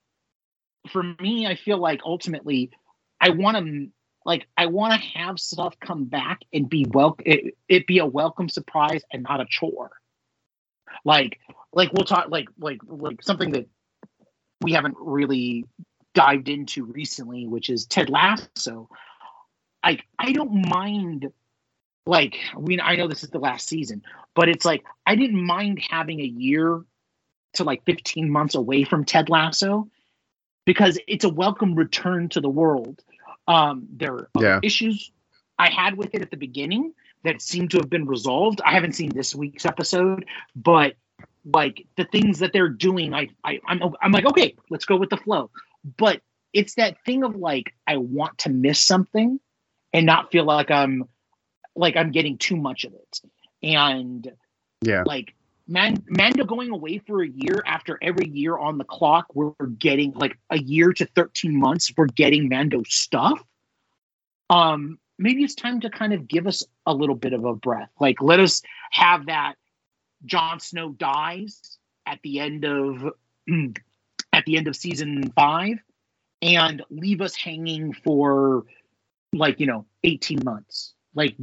for 0.91 1.03
me. 1.19 1.47
I 1.47 1.55
feel 1.55 1.77
like 1.77 2.01
ultimately, 2.05 2.71
I 3.19 3.31
want 3.31 3.57
to 3.57 3.87
like 4.25 4.47
I 4.57 4.67
want 4.67 4.93
to 4.93 5.07
have 5.19 5.39
stuff 5.39 5.75
come 5.79 6.05
back 6.05 6.41
and 6.53 6.69
be 6.69 6.85
wel- 6.89 7.17
it, 7.25 7.57
it 7.67 7.87
be 7.87 7.99
a 7.99 8.05
welcome 8.05 8.49
surprise 8.49 9.03
and 9.11 9.23
not 9.23 9.41
a 9.41 9.45
chore. 9.49 9.91
Like, 11.05 11.39
like 11.73 11.91
we'll 11.93 12.05
talk 12.05 12.29
like 12.29 12.47
like 12.59 12.79
like 12.87 13.21
something 13.23 13.51
that 13.51 13.67
we 14.61 14.73
haven't 14.73 14.95
really 14.99 15.65
dived 16.13 16.49
into 16.49 16.85
recently, 16.85 17.47
which 17.47 17.69
is 17.69 17.85
Ted 17.85 18.09
Lasso. 18.09 18.89
Like, 19.83 20.03
I 20.19 20.31
don't 20.33 20.69
mind. 20.69 21.31
Like, 22.05 22.35
I 22.55 22.59
mean 22.59 22.79
I 22.81 22.95
know 22.95 23.07
this 23.07 23.23
is 23.23 23.29
the 23.29 23.39
last 23.39 23.67
season, 23.67 24.01
but 24.35 24.49
it's 24.49 24.65
like 24.65 24.83
I 25.05 25.15
didn't 25.15 25.43
mind 25.43 25.79
having 25.87 26.19
a 26.19 26.25
year 26.25 26.83
to 27.53 27.63
like 27.63 27.83
15 27.85 28.29
months 28.29 28.55
away 28.55 28.83
from 28.83 29.05
Ted 29.05 29.29
Lasso 29.29 29.87
because 30.65 30.97
it's 31.07 31.25
a 31.25 31.29
welcome 31.29 31.75
return 31.75 32.29
to 32.29 32.41
the 32.41 32.49
world. 32.49 33.03
Um, 33.47 33.87
there 33.91 34.13
are 34.13 34.29
Yeah. 34.39 34.59
issues 34.63 35.11
I 35.59 35.69
had 35.69 35.95
with 35.95 36.15
it 36.15 36.21
at 36.21 36.31
the 36.31 36.37
beginning 36.37 36.93
that 37.23 37.41
seem 37.41 37.67
to 37.69 37.77
have 37.77 37.89
been 37.89 38.05
resolved. 38.07 38.61
I 38.65 38.71
haven't 38.71 38.93
seen 38.93 39.11
this 39.13 39.35
week's 39.35 39.65
episode, 39.65 40.25
but 40.55 40.95
like 41.45 41.85
the 41.97 42.05
things 42.05 42.39
that 42.39 42.53
they're 42.53 42.69
doing, 42.69 43.13
I, 43.13 43.29
I 43.43 43.59
I'm 43.67 43.81
I'm 44.01 44.11
like, 44.11 44.25
okay, 44.25 44.55
let's 44.69 44.85
go 44.85 44.95
with 44.95 45.09
the 45.09 45.17
flow. 45.17 45.49
But 45.97 46.21
it's 46.53 46.75
that 46.75 46.97
thing 47.05 47.23
of 47.23 47.35
like 47.35 47.73
I 47.87 47.97
want 47.97 48.37
to 48.39 48.49
miss 48.49 48.79
something 48.79 49.39
and 49.93 50.05
not 50.05 50.31
feel 50.31 50.45
like 50.45 50.69
I'm 50.69 51.05
like 51.75 51.95
I'm 51.95 52.11
getting 52.11 52.37
too 52.37 52.57
much 52.57 52.83
of 52.83 52.93
it. 52.93 53.21
And 53.63 54.31
Yeah. 54.81 55.03
like 55.05 55.33
Man- 55.67 56.03
Mando 56.09 56.43
going 56.43 56.71
away 56.71 56.97
for 56.97 57.23
a 57.23 57.27
year 57.29 57.63
after 57.65 57.97
every 58.01 58.27
year 58.27 58.57
on 58.57 58.77
the 58.77 58.83
clock, 58.83 59.27
we're 59.33 59.53
getting 59.79 60.11
like 60.13 60.37
a 60.49 60.57
year 60.57 60.91
to 60.93 61.05
13 61.05 61.57
months, 61.57 61.93
we're 61.95 62.07
getting 62.07 62.49
Mando 62.49 62.83
stuff. 62.87 63.41
Um, 64.49 64.99
maybe 65.17 65.43
it's 65.43 65.55
time 65.55 65.79
to 65.81 65.89
kind 65.89 66.13
of 66.13 66.27
give 66.27 66.45
us 66.45 66.65
a 66.85 66.93
little 66.93 67.15
bit 67.15 67.31
of 67.31 67.45
a 67.45 67.55
breath. 67.55 67.89
Like, 68.01 68.21
let 68.21 68.39
us 68.41 68.61
have 68.91 69.27
that 69.27 69.55
Jon 70.25 70.59
Snow 70.59 70.89
dies 70.89 71.77
at 72.05 72.19
the 72.23 72.39
end 72.39 72.65
of 72.65 73.13
at 74.33 74.45
the 74.45 74.57
end 74.57 74.67
of 74.67 74.75
season 74.75 75.31
five 75.35 75.77
and 76.41 76.81
leave 76.89 77.21
us 77.21 77.35
hanging 77.35 77.93
for 77.93 78.65
like 79.33 79.59
you 79.59 79.67
know 79.67 79.85
18 80.03 80.39
months. 80.43 80.93
Like 81.13 81.35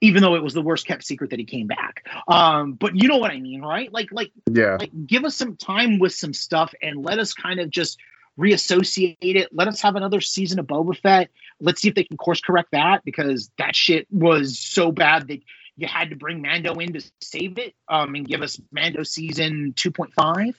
even 0.00 0.22
though 0.22 0.36
it 0.36 0.42
was 0.42 0.54
the 0.54 0.62
worst 0.62 0.86
kept 0.86 1.04
secret 1.04 1.30
that 1.30 1.38
he 1.38 1.44
came 1.44 1.66
back. 1.66 2.06
Um 2.28 2.74
but 2.74 2.94
you 2.94 3.08
know 3.08 3.16
what 3.16 3.30
i 3.30 3.38
mean 3.40 3.62
right? 3.62 3.92
Like 3.92 4.08
like 4.12 4.32
Yeah. 4.50 4.76
like 4.78 4.92
give 5.06 5.24
us 5.24 5.34
some 5.34 5.56
time 5.56 5.98
with 5.98 6.12
some 6.14 6.32
stuff 6.32 6.74
and 6.80 7.04
let 7.04 7.18
us 7.18 7.32
kind 7.34 7.60
of 7.60 7.70
just 7.70 7.98
reassociate 8.38 9.16
it. 9.20 9.48
Let 9.52 9.66
us 9.68 9.80
have 9.80 9.96
another 9.96 10.20
season 10.20 10.58
of 10.58 10.66
boba 10.66 10.96
fett. 10.98 11.30
Let's 11.60 11.80
see 11.80 11.88
if 11.88 11.94
they 11.94 12.04
can 12.04 12.16
course 12.16 12.40
correct 12.40 12.70
that 12.72 13.02
because 13.04 13.50
that 13.58 13.74
shit 13.74 14.06
was 14.10 14.58
so 14.58 14.92
bad 14.92 15.28
that 15.28 15.40
you 15.76 15.86
had 15.86 16.10
to 16.10 16.16
bring 16.16 16.42
mando 16.42 16.74
in 16.74 16.92
to 16.92 17.00
save 17.20 17.58
it 17.58 17.74
um 17.88 18.14
and 18.14 18.26
give 18.26 18.42
us 18.42 18.60
mando 18.72 19.02
season 19.02 19.72
2.5 19.76 20.54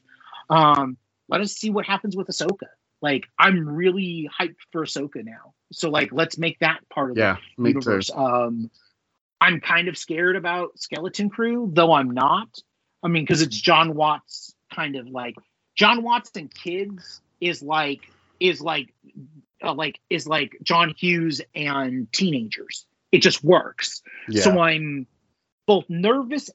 um 0.49 0.97
let 1.29 1.41
us 1.41 1.53
see 1.53 1.69
what 1.69 1.85
happens 1.85 2.15
with 2.15 2.27
ahsoka 2.27 2.67
like 3.01 3.25
i'm 3.39 3.67
really 3.67 4.29
hyped 4.39 4.55
for 4.71 4.85
ahsoka 4.85 5.23
now 5.23 5.53
so 5.71 5.89
like 5.89 6.09
let's 6.11 6.37
make 6.37 6.57
that 6.59 6.79
part 6.89 7.09
of 7.11 7.15
the 7.15 7.21
Yeah. 7.21 7.35
Too. 7.57 7.67
universe. 7.67 8.09
Um, 8.13 8.71
I'm 9.39 9.59
kind 9.61 9.87
of 9.87 9.97
scared 9.97 10.35
about 10.35 10.79
Skeleton 10.79 11.29
Crew, 11.29 11.69
though 11.71 11.93
I'm 11.93 12.09
not. 12.09 12.47
I 13.03 13.07
mean, 13.07 13.21
because 13.23 13.43
it's 13.43 13.55
Jon 13.59 13.93
Watts, 13.93 14.55
kind 14.73 14.95
of 14.95 15.07
like 15.07 15.35
Jon 15.75 16.01
Watts 16.01 16.31
and 16.35 16.51
Kids 16.51 17.21
is 17.39 17.61
like 17.61 17.99
is 18.39 18.61
like 18.61 18.95
uh, 19.63 19.75
like 19.75 19.99
is 20.09 20.25
like 20.27 20.57
John 20.63 20.91
Hughes 20.97 21.39
and 21.53 22.11
teenagers. 22.11 22.86
It 23.11 23.19
just 23.19 23.43
works. 23.43 24.01
Yeah. 24.27 24.43
So 24.43 24.59
I'm 24.59 25.07
both 25.65 25.85
nervous, 25.89 26.49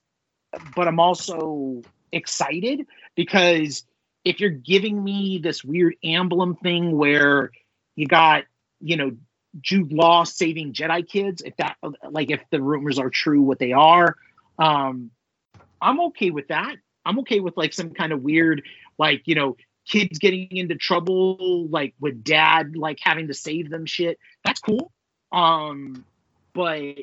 but 0.75 0.89
I'm 0.89 1.01
also 1.01 1.83
excited 2.13 2.87
because 3.15 3.85
if 4.25 4.41
you're 4.41 4.51
giving 4.51 5.03
me 5.03 5.39
this 5.39 5.65
weird 5.65 5.95
emblem 6.05 6.57
thing 6.57 6.97
where 6.97 7.51
you 7.97 8.07
got, 8.07 8.45
you 8.81 8.97
know, 8.97 9.13
Jude 9.61 9.93
Law 9.93 10.25
saving 10.25 10.73
Jedi 10.73 11.07
kids, 11.07 11.43
if 11.43 11.57
that 11.57 11.77
like 12.11 12.31
if 12.31 12.41
the 12.51 12.63
rumors 12.63 12.99
are 12.99 13.11
true, 13.11 13.43
what 13.43 13.59
they 13.59 13.73
are, 13.73 14.17
um, 14.59 15.11
I'm 15.81 16.01
okay 16.01 16.31
with 16.31 16.49
that. 16.49 16.77
I'm 17.05 17.19
okay 17.21 17.41
with 17.41 17.57
like 17.57 17.73
some 17.73 17.91
kind 17.91 18.13
of 18.13 18.23
weird, 18.23 18.63
like, 18.99 19.23
you 19.27 19.35
know, 19.35 19.57
kids 19.87 20.19
getting 20.19 20.57
into 20.57 20.77
trouble, 20.77 21.67
like 21.69 21.95
with 22.01 22.23
dad 22.23 22.77
like 22.77 22.99
having 23.03 23.29
to 23.29 23.35
save 23.35 23.69
them 23.69 23.85
shit. 23.85 24.19
That's 24.45 24.61
cool. 24.61 24.93
Um, 25.33 26.05
but 26.55 26.97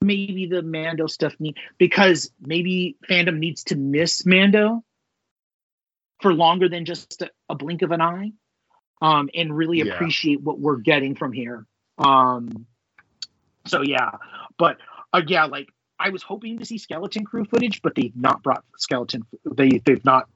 maybe 0.00 0.46
the 0.46 0.62
Mando 0.62 1.06
stuff 1.06 1.34
need 1.38 1.56
because 1.78 2.30
maybe 2.40 2.96
fandom 3.08 3.38
needs 3.38 3.64
to 3.64 3.76
miss 3.76 4.24
Mando 4.24 4.82
for 6.22 6.32
longer 6.32 6.68
than 6.68 6.84
just 6.84 7.22
a, 7.22 7.30
a 7.48 7.54
blink 7.54 7.82
of 7.82 7.90
an 7.92 8.00
eye. 8.00 8.32
Um, 9.02 9.30
and 9.34 9.56
really 9.56 9.78
Yeah. 9.78 9.94
appreciate 9.94 10.42
what 10.42 10.58
we're 10.58 10.76
getting 10.76 11.14
from 11.14 11.32
here. 11.32 11.66
Um, 11.96 12.66
so 13.66 13.80
yeah, 13.82 14.10
but 14.58 14.76
uh, 15.14 15.22
yeah, 15.26 15.44
like 15.44 15.68
I 15.98 16.10
was 16.10 16.22
hoping 16.22 16.58
to 16.58 16.66
see 16.66 16.76
skeleton 16.78 17.24
crew 17.24 17.44
footage, 17.46 17.80
but 17.82 17.94
they've 17.94 18.14
not 18.14 18.42
brought 18.42 18.62
skeleton. 18.78 19.22
They 19.50 19.80
they've 19.84 20.04
not. 20.04 20.28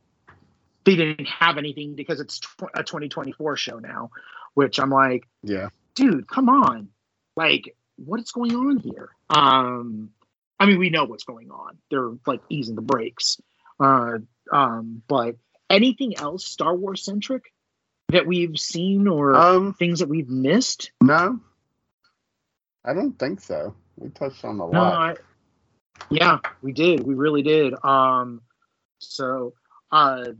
They 0.85 0.97
didn't 0.97 1.27
have 1.27 1.57
anything 1.59 1.95
because 1.95 2.21
it's 2.21 2.39
tw- 2.39 2.65
a 2.75 2.83
2024 2.83 3.57
show 3.57 3.79
now, 3.79 4.11
which 4.55 4.79
I'm 4.79 4.91
like, 4.91 5.27
yeah. 5.43 5.69
dude, 5.95 6.27
come 6.29 6.49
on, 6.51 6.89
like 7.37 7.75
what 7.97 8.21
is 8.21 8.31
going 8.33 8.55
on 8.55 8.79
here? 8.79 9.11
Um, 9.31 10.11
I 10.59 10.67
mean, 10.67 10.79
we 10.79 10.91
know 10.91 11.05
what's 11.05 11.25
going 11.25 11.51
on. 11.51 11.79
They're 11.91 12.11
like 12.27 12.41
easing 12.49 12.75
the 12.75 12.83
brakes. 12.83 13.41
Uh, 13.81 14.19
um, 14.53 15.03
but 15.09 15.37
anything 15.71 16.17
else 16.17 16.47
Star 16.47 16.75
Wars 16.75 17.05
centric 17.05 17.53
that 18.09 18.27
we've 18.27 18.59
seen 18.59 19.09
or 19.09 19.35
Um, 19.35 19.75
things 19.75 20.01
that 20.01 20.09
we've 20.09 20.29
missed? 20.29 20.93
no, 21.01 21.41
I 22.85 22.95
don't 22.95 23.19
think 23.19 23.41
so. 23.41 23.75
We 23.97 24.11
touched 24.11 24.45
on 24.45 24.57
a 24.57 24.59
No, 24.59 24.65
lot. 24.67 24.95
I, 25.01 25.17
yeah, 26.11 26.39
we 26.63 26.73
did. 26.73 27.05
We 27.07 27.15
really 27.15 27.43
did. 27.43 27.75
Um, 27.85 28.43
so, 28.99 29.55
uh, 29.91 30.33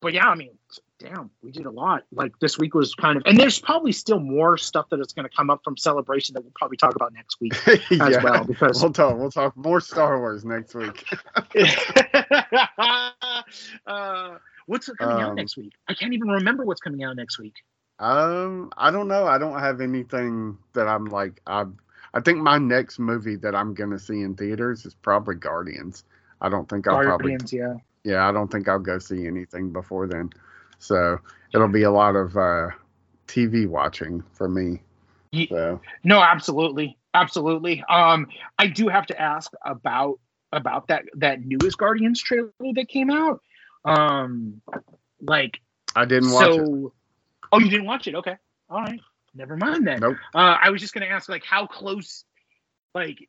but 0.00 0.12
yeah, 0.12 0.26
I 0.28 0.34
mean, 0.34 0.58
damn, 0.98 1.30
we 1.42 1.50
did 1.50 1.66
a 1.66 1.70
lot. 1.70 2.04
Like 2.12 2.38
this 2.40 2.58
week 2.58 2.74
was 2.74 2.94
kind 2.94 3.16
of, 3.16 3.22
and 3.26 3.38
there's 3.38 3.58
probably 3.58 3.92
still 3.92 4.20
more 4.20 4.56
stuff 4.56 4.86
that 4.90 5.00
is 5.00 5.12
going 5.12 5.28
to 5.28 5.34
come 5.34 5.50
up 5.50 5.62
from 5.64 5.76
Celebration 5.76 6.34
that 6.34 6.42
we'll 6.42 6.52
probably 6.54 6.76
talk 6.76 6.94
about 6.94 7.12
next 7.12 7.40
week 7.40 7.54
as 7.68 7.80
yeah. 7.90 8.22
well 8.22 8.44
because 8.44 8.80
We'll 8.82 8.92
talk. 8.92 9.16
We'll 9.16 9.30
talk 9.30 9.56
more 9.56 9.80
Star 9.80 10.18
Wars 10.18 10.44
next 10.44 10.74
week. 10.74 11.04
uh, 13.86 14.38
what's 14.66 14.88
coming 14.88 15.22
out 15.22 15.30
Um, 15.30 15.34
next 15.36 15.56
week? 15.56 15.72
I 15.88 15.94
can't 15.94 16.12
even 16.14 16.28
remember 16.28 16.64
what's 16.64 16.80
coming 16.80 17.02
out 17.04 17.16
next 17.16 17.38
week. 17.38 17.54
Um, 17.98 18.70
I 18.76 18.90
don't 18.90 19.08
know. 19.08 19.26
I 19.26 19.38
don't 19.38 19.58
have 19.58 19.80
anything 19.80 20.58
that 20.74 20.88
I'm 20.88 21.06
like. 21.06 21.40
I 21.46 21.64
I 22.12 22.20
think 22.20 22.38
my 22.38 22.58
next 22.58 22.98
movie 22.98 23.36
that 23.36 23.54
I'm 23.54 23.74
gonna 23.74 23.98
see 23.98 24.20
in 24.20 24.34
theaters 24.34 24.84
is 24.84 24.94
probably 24.94 25.36
Guardians. 25.36 26.04
I 26.40 26.48
don't 26.48 26.68
think 26.68 26.88
I'll 26.88 27.02
probably. 27.02 27.32
Guardians, 27.32 27.52
yeah. 27.52 27.74
Yeah, 28.04 28.28
I 28.28 28.32
don't 28.32 28.50
think 28.50 28.68
I'll 28.68 28.78
go 28.78 28.98
see 28.98 29.26
anything 29.26 29.72
before 29.72 30.06
then. 30.06 30.30
So 30.84 31.18
it'll 31.54 31.68
be 31.68 31.82
a 31.82 31.90
lot 31.90 32.14
of 32.14 32.36
uh, 32.36 32.68
TV 33.26 33.66
watching 33.66 34.22
for 34.32 34.48
me. 34.48 34.82
So 35.48 35.80
No, 36.04 36.20
absolutely, 36.20 36.98
absolutely. 37.14 37.82
Um, 37.88 38.28
I 38.58 38.66
do 38.66 38.88
have 38.88 39.06
to 39.06 39.20
ask 39.20 39.50
about 39.64 40.20
about 40.52 40.88
that 40.88 41.04
that 41.16 41.44
newest 41.44 41.78
Guardians 41.78 42.22
trailer 42.22 42.52
that 42.74 42.88
came 42.88 43.10
out. 43.10 43.40
Um, 43.84 44.60
like 45.20 45.60
I 45.96 46.04
didn't 46.04 46.30
watch 46.30 46.56
it. 46.58 46.92
Oh, 47.52 47.58
you 47.58 47.70
didn't 47.70 47.86
watch 47.86 48.06
it? 48.06 48.14
Okay, 48.14 48.36
all 48.68 48.82
right. 48.82 49.00
Never 49.34 49.56
mind 49.56 49.86
then. 49.86 50.00
Nope. 50.00 50.16
Uh, 50.34 50.56
I 50.62 50.70
was 50.70 50.80
just 50.80 50.94
gonna 50.94 51.06
ask, 51.06 51.28
like, 51.28 51.44
how 51.44 51.66
close, 51.66 52.24
like, 52.94 53.28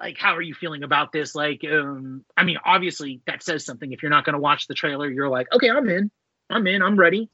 like, 0.00 0.16
how 0.18 0.34
are 0.36 0.42
you 0.42 0.54
feeling 0.54 0.82
about 0.82 1.12
this? 1.12 1.34
Like, 1.34 1.62
um, 1.70 2.24
I 2.36 2.44
mean, 2.44 2.56
obviously 2.64 3.20
that 3.26 3.42
says 3.42 3.64
something. 3.64 3.92
If 3.92 4.02
you're 4.02 4.10
not 4.10 4.24
gonna 4.24 4.38
watch 4.38 4.66
the 4.66 4.74
trailer, 4.74 5.10
you're 5.10 5.28
like, 5.28 5.48
okay, 5.52 5.68
I'm 5.68 5.88
in, 5.88 6.10
I'm 6.52 6.66
in, 6.66 6.82
I'm 6.82 6.96
ready. 6.98 7.28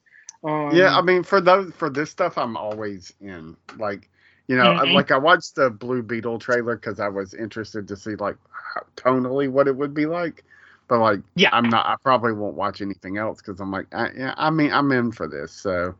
Um, 0.44 0.72
Yeah, 0.72 0.96
I 0.96 1.02
mean, 1.02 1.22
for 1.22 1.40
those 1.40 1.72
for 1.74 1.90
this 1.90 2.10
stuff, 2.10 2.38
I'm 2.38 2.56
always 2.56 3.12
in. 3.20 3.56
Like, 3.78 4.08
you 4.46 4.56
know, 4.56 4.72
Mhm. 4.74 4.92
like 4.92 5.10
I 5.10 5.18
watched 5.18 5.56
the 5.56 5.70
Blue 5.70 6.02
Beetle 6.02 6.38
trailer 6.38 6.76
because 6.76 7.00
I 7.00 7.08
was 7.08 7.34
interested 7.34 7.88
to 7.88 7.96
see 7.96 8.14
like 8.16 8.36
how, 8.52 8.82
tonally 8.96 9.50
what 9.50 9.68
it 9.68 9.76
would 9.76 9.94
be 9.94 10.06
like. 10.06 10.44
But 10.88 11.00
like, 11.00 11.20
Yeah. 11.34 11.50
I'm 11.52 11.68
not. 11.68 11.86
I 11.86 11.96
probably 12.02 12.32
won't 12.32 12.56
watch 12.56 12.80
anything 12.80 13.18
else 13.18 13.40
because 13.42 13.60
I'm 13.60 13.70
like, 13.72 13.86
I, 13.94 14.10
yeah, 14.16 14.34
I 14.36 14.50
mean, 14.50 14.72
I'm 14.72 14.90
in 14.92 15.12
for 15.12 15.26
this. 15.28 15.52
So, 15.52 15.94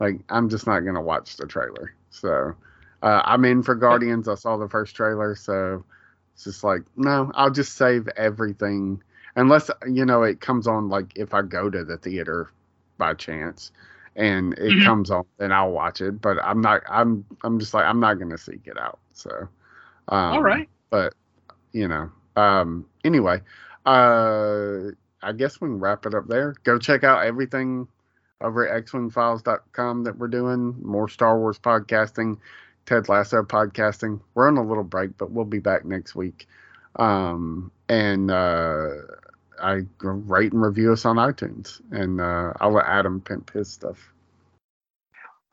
like, 0.00 0.20
I'm 0.30 0.48
just 0.48 0.66
not 0.66 0.80
gonna 0.80 1.02
watch 1.02 1.36
the 1.36 1.46
trailer. 1.46 1.94
So, 2.10 2.54
uh, 3.02 3.22
I'm 3.24 3.44
in 3.44 3.62
for 3.62 3.74
Guardians. 3.74 4.28
I 4.28 4.34
saw 4.34 4.56
the 4.56 4.68
first 4.68 4.96
trailer, 4.96 5.34
so 5.36 5.84
it's 6.34 6.44
just 6.44 6.64
like, 6.64 6.82
no, 6.96 7.30
I'll 7.34 7.50
just 7.50 7.74
save 7.76 8.08
everything 8.16 9.02
unless 9.36 9.70
you 9.88 10.04
know 10.04 10.22
it 10.22 10.40
comes 10.40 10.66
on 10.66 10.88
like 10.88 11.12
if 11.16 11.34
I 11.34 11.42
go 11.42 11.70
to 11.70 11.84
the 11.84 11.96
theater 11.98 12.50
by 12.98 13.14
chance 13.14 13.72
and 14.16 14.52
it 14.54 14.72
Mhm. 14.74 14.84
comes 14.84 15.10
on 15.10 15.24
and 15.38 15.52
I'll 15.54 15.70
watch 15.72 16.00
it 16.00 16.20
but 16.20 16.38
I'm 16.44 16.60
not 16.60 16.82
I'm 16.88 17.24
I'm 17.42 17.58
just 17.58 17.72
like 17.74 17.84
I'm 17.86 18.00
not 18.00 18.18
going 18.18 18.30
to 18.30 18.38
seek 18.38 18.66
it 18.66 18.78
out 18.78 18.98
so 19.12 19.30
um 20.08 20.32
all 20.34 20.42
right. 20.42 20.68
but 20.90 21.14
you 21.72 21.88
know 21.88 22.10
um 22.36 22.86
anyway 23.04 23.40
uh 23.86 24.90
I 25.22 25.32
guess 25.32 25.60
we 25.60 25.68
can 25.68 25.78
wrap 25.80 26.04
it 26.06 26.14
up 26.14 26.26
there 26.28 26.54
go 26.64 26.78
check 26.78 27.04
out 27.04 27.24
everything 27.24 27.88
over 28.40 28.68
at 28.68 28.84
xwingfiles.com 28.86 30.04
that 30.04 30.18
we're 30.18 30.28
doing 30.28 30.74
more 30.82 31.08
Star 31.08 31.38
Wars 31.38 31.58
podcasting 31.58 32.38
Ted 32.86 33.08
Lasso 33.08 33.42
podcasting 33.42 34.20
we're 34.34 34.48
on 34.48 34.56
a 34.58 34.62
little 34.64 34.84
break 34.84 35.16
but 35.16 35.30
we'll 35.30 35.44
be 35.44 35.60
back 35.60 35.84
next 35.84 36.14
week 36.14 36.48
um 36.96 37.70
and 37.88 38.30
uh 38.30 38.88
I 39.62 39.82
write 40.02 40.52
and 40.52 40.62
review 40.62 40.92
us 40.92 41.04
on 41.04 41.16
iTunes, 41.16 41.80
and 41.90 42.20
uh, 42.20 42.52
I'll 42.60 42.72
let 42.72 42.86
Adam 42.86 43.20
pimp 43.20 43.52
his 43.52 43.68
stuff. 43.68 44.12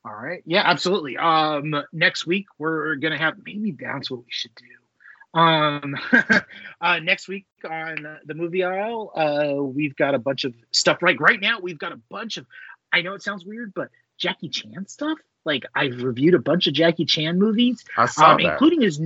All 0.05 0.15
right. 0.15 0.41
Yeah, 0.45 0.63
absolutely. 0.65 1.17
Um, 1.17 1.75
next 1.91 2.25
week 2.25 2.47
we're 2.57 2.95
gonna 2.95 3.17
have 3.17 3.35
maybe 3.45 3.75
that's 3.79 4.09
what 4.09 4.19
we 4.19 4.29
should 4.29 4.55
do. 4.55 5.39
Um, 5.39 5.95
uh, 6.81 6.99
next 6.99 7.27
week 7.27 7.45
on 7.69 8.17
the 8.25 8.33
Movie 8.33 8.63
Isle, 8.63 9.11
uh, 9.15 9.63
we've 9.63 9.95
got 9.95 10.15
a 10.15 10.19
bunch 10.19 10.45
of 10.45 10.53
stuff. 10.71 10.99
Like 11.01 11.19
right 11.19 11.39
now, 11.39 11.59
we've 11.59 11.77
got 11.77 11.91
a 11.91 11.99
bunch 12.09 12.37
of. 12.37 12.45
I 12.91 13.01
know 13.01 13.13
it 13.13 13.21
sounds 13.21 13.45
weird, 13.45 13.73
but 13.75 13.89
Jackie 14.17 14.49
Chan 14.49 14.87
stuff. 14.87 15.19
Like 15.45 15.63
I've 15.75 16.01
reviewed 16.01 16.33
a 16.33 16.39
bunch 16.39 16.67
of 16.67 16.73
Jackie 16.73 17.05
Chan 17.05 17.37
movies, 17.37 17.83
um, 17.97 18.39
including 18.39 18.81
his. 18.81 19.01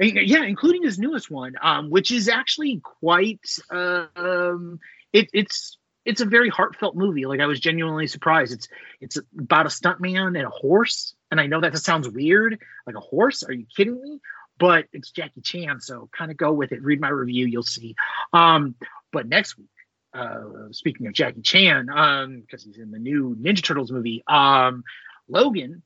Yeah, 0.00 0.44
including 0.44 0.82
his 0.82 0.98
newest 0.98 1.30
one, 1.30 1.54
um, 1.60 1.90
which 1.90 2.10
is 2.10 2.28
actually 2.28 2.80
quite. 2.82 3.58
Um, 3.70 4.80
it, 5.12 5.28
it's 5.34 5.76
it's 6.06 6.22
a 6.22 6.26
very 6.26 6.48
heartfelt 6.48 6.96
movie. 6.96 7.26
Like 7.26 7.40
I 7.40 7.46
was 7.46 7.60
genuinely 7.60 8.06
surprised. 8.06 8.52
It's 8.52 8.68
it's 9.00 9.18
about 9.38 9.66
a 9.66 9.68
stuntman 9.68 10.28
and 10.28 10.46
a 10.46 10.50
horse. 10.50 11.14
And 11.30 11.40
I 11.40 11.46
know 11.46 11.60
that 11.60 11.76
sounds 11.78 12.08
weird, 12.08 12.58
like 12.86 12.96
a 12.96 13.00
horse. 13.00 13.42
Are 13.42 13.52
you 13.52 13.66
kidding 13.76 14.00
me? 14.00 14.20
But 14.58 14.86
it's 14.92 15.10
Jackie 15.10 15.42
Chan, 15.42 15.80
so 15.80 16.08
kind 16.16 16.30
of 16.30 16.36
go 16.36 16.52
with 16.52 16.72
it. 16.72 16.82
Read 16.82 17.00
my 17.00 17.08
review, 17.08 17.46
you'll 17.46 17.62
see. 17.62 17.94
Um, 18.32 18.74
but 19.12 19.28
next 19.28 19.56
week, 19.56 19.68
uh, 20.12 20.70
speaking 20.72 21.06
of 21.06 21.14
Jackie 21.14 21.40
Chan, 21.42 21.88
um, 21.88 22.40
because 22.40 22.64
he's 22.64 22.78
in 22.78 22.90
the 22.90 22.98
new 22.98 23.36
Ninja 23.40 23.62
Turtles 23.62 23.92
movie, 23.92 24.22
um, 24.26 24.82
Logan 25.28 25.82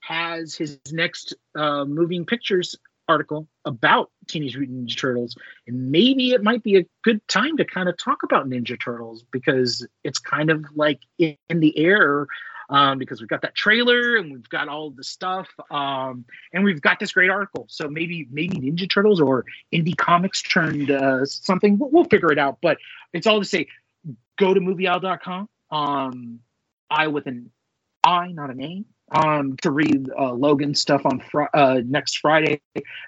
has 0.00 0.54
his 0.54 0.78
next 0.92 1.34
uh, 1.56 1.84
moving 1.84 2.26
pictures 2.26 2.76
article 3.08 3.48
about 3.64 4.10
Teenage 4.28 4.56
Mutant 4.56 4.88
Ninja 4.88 4.98
Turtles, 4.98 5.36
and 5.66 5.90
maybe 5.90 6.30
it 6.30 6.42
might 6.42 6.62
be 6.62 6.76
a 6.76 6.86
good 7.02 7.26
time 7.28 7.56
to 7.56 7.64
kind 7.64 7.88
of 7.88 7.96
talk 7.96 8.22
about 8.22 8.48
Ninja 8.48 8.80
Turtles 8.80 9.24
because 9.30 9.86
it's 10.04 10.18
kind 10.18 10.50
of 10.50 10.64
like 10.74 11.00
in, 11.18 11.36
the 11.50 11.76
air. 11.78 12.26
Um, 12.70 12.96
because 12.96 13.20
we've 13.20 13.28
got 13.28 13.42
that 13.42 13.54
trailer 13.54 14.16
and 14.16 14.32
we've 14.32 14.48
got 14.48 14.66
all 14.66 14.90
the 14.90 15.04
stuff, 15.04 15.48
um, 15.70 16.24
and 16.54 16.64
we've 16.64 16.80
got 16.80 16.98
this 17.00 17.12
great 17.12 17.28
article. 17.28 17.66
So 17.68 17.86
maybe 17.86 18.26
maybe 18.30 18.56
Ninja 18.56 18.88
Turtles 18.88 19.20
or 19.20 19.44
Indie 19.74 19.96
Comics 19.96 20.40
turned 20.40 20.90
uh, 20.90 21.26
something. 21.26 21.76
We'll, 21.76 21.90
we'll 21.90 22.04
figure 22.04 22.32
it 22.32 22.38
out. 22.38 22.58
But 22.62 22.78
it's 23.12 23.26
all 23.26 23.40
to 23.40 23.44
say, 23.44 23.66
go 24.38 24.54
to 24.54 24.60
movieisle.com. 24.60 25.48
Um, 25.70 26.40
I 26.88 27.08
with 27.08 27.26
an 27.26 27.50
I, 28.04 28.28
not 28.28 28.50
an 28.50 28.62
A, 28.62 28.84
um, 29.12 29.56
to 29.58 29.70
read 29.70 30.10
uh, 30.18 30.32
Logan's 30.32 30.80
stuff 30.80 31.04
on 31.04 31.20
fr- 31.20 31.44
uh, 31.54 31.80
next 31.84 32.18
Friday, 32.18 32.60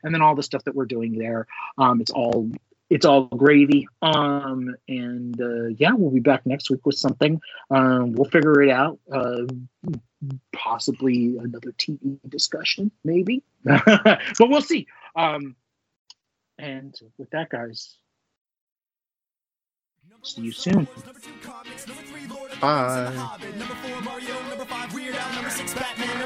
and 0.02 0.14
then 0.14 0.22
all 0.22 0.34
the 0.34 0.42
stuff 0.42 0.64
that 0.64 0.74
we're 0.74 0.86
doing 0.86 1.18
there. 1.18 1.46
Um, 1.78 2.00
it's 2.00 2.10
all 2.10 2.50
it's 2.90 3.04
all 3.04 3.24
gravy. 3.24 3.88
Um, 4.02 4.74
and 4.88 5.40
uh, 5.40 5.66
yeah, 5.78 5.92
we'll 5.92 6.10
be 6.10 6.20
back 6.20 6.46
next 6.46 6.70
week 6.70 6.84
with 6.86 6.96
something. 6.96 7.40
Um, 7.70 8.12
we'll 8.12 8.30
figure 8.30 8.62
it 8.62 8.70
out. 8.70 8.98
Uh, 9.12 9.44
possibly 10.52 11.36
another 11.38 11.72
TV 11.72 12.18
discussion, 12.28 12.90
maybe, 13.04 13.42
but 13.64 14.20
we'll 14.40 14.62
see. 14.62 14.86
Um, 15.16 15.56
and 16.58 16.94
with 17.18 17.30
that, 17.30 17.50
guys, 17.50 17.96
see 20.22 20.42
you 20.42 20.52
soon. 20.52 20.86
Bye 22.60 23.12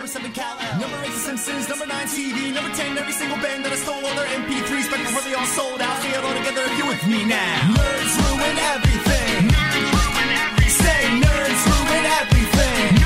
seven 0.09 0.33
Cal 0.33 0.57
Number 0.81 0.97
eight, 1.05 1.12
The 1.12 1.19
Simpsons. 1.19 1.69
Number 1.69 1.85
nine, 1.85 2.07
TV. 2.07 2.53
Number 2.55 2.75
ten, 2.75 2.97
every 2.97 3.12
single 3.12 3.37
band 3.45 3.65
that 3.65 3.73
I 3.73 3.77
stole 3.77 3.95
all 3.95 4.17
their 4.17 4.31
MP3s 4.41 4.89
back 4.91 5.05
before 5.05 5.20
they 5.20 5.35
all 5.35 5.45
sold 5.45 5.81
out. 5.83 6.01
See 6.01 6.09
it 6.09 6.25
all 6.25 6.33
together 6.33 6.65
if 6.65 6.78
you 6.78 6.87
with 6.89 7.05
me 7.07 7.25
now. 7.28 7.77
Nerds 7.77 8.15
ruin 8.17 8.57
everything. 8.73 9.53
Nerds 9.53 9.91
ruin 10.01 10.28
everything. 10.49 10.81
Say 10.81 11.01
nerds 11.20 11.62
ruin 11.69 12.05
everything. 12.20 12.98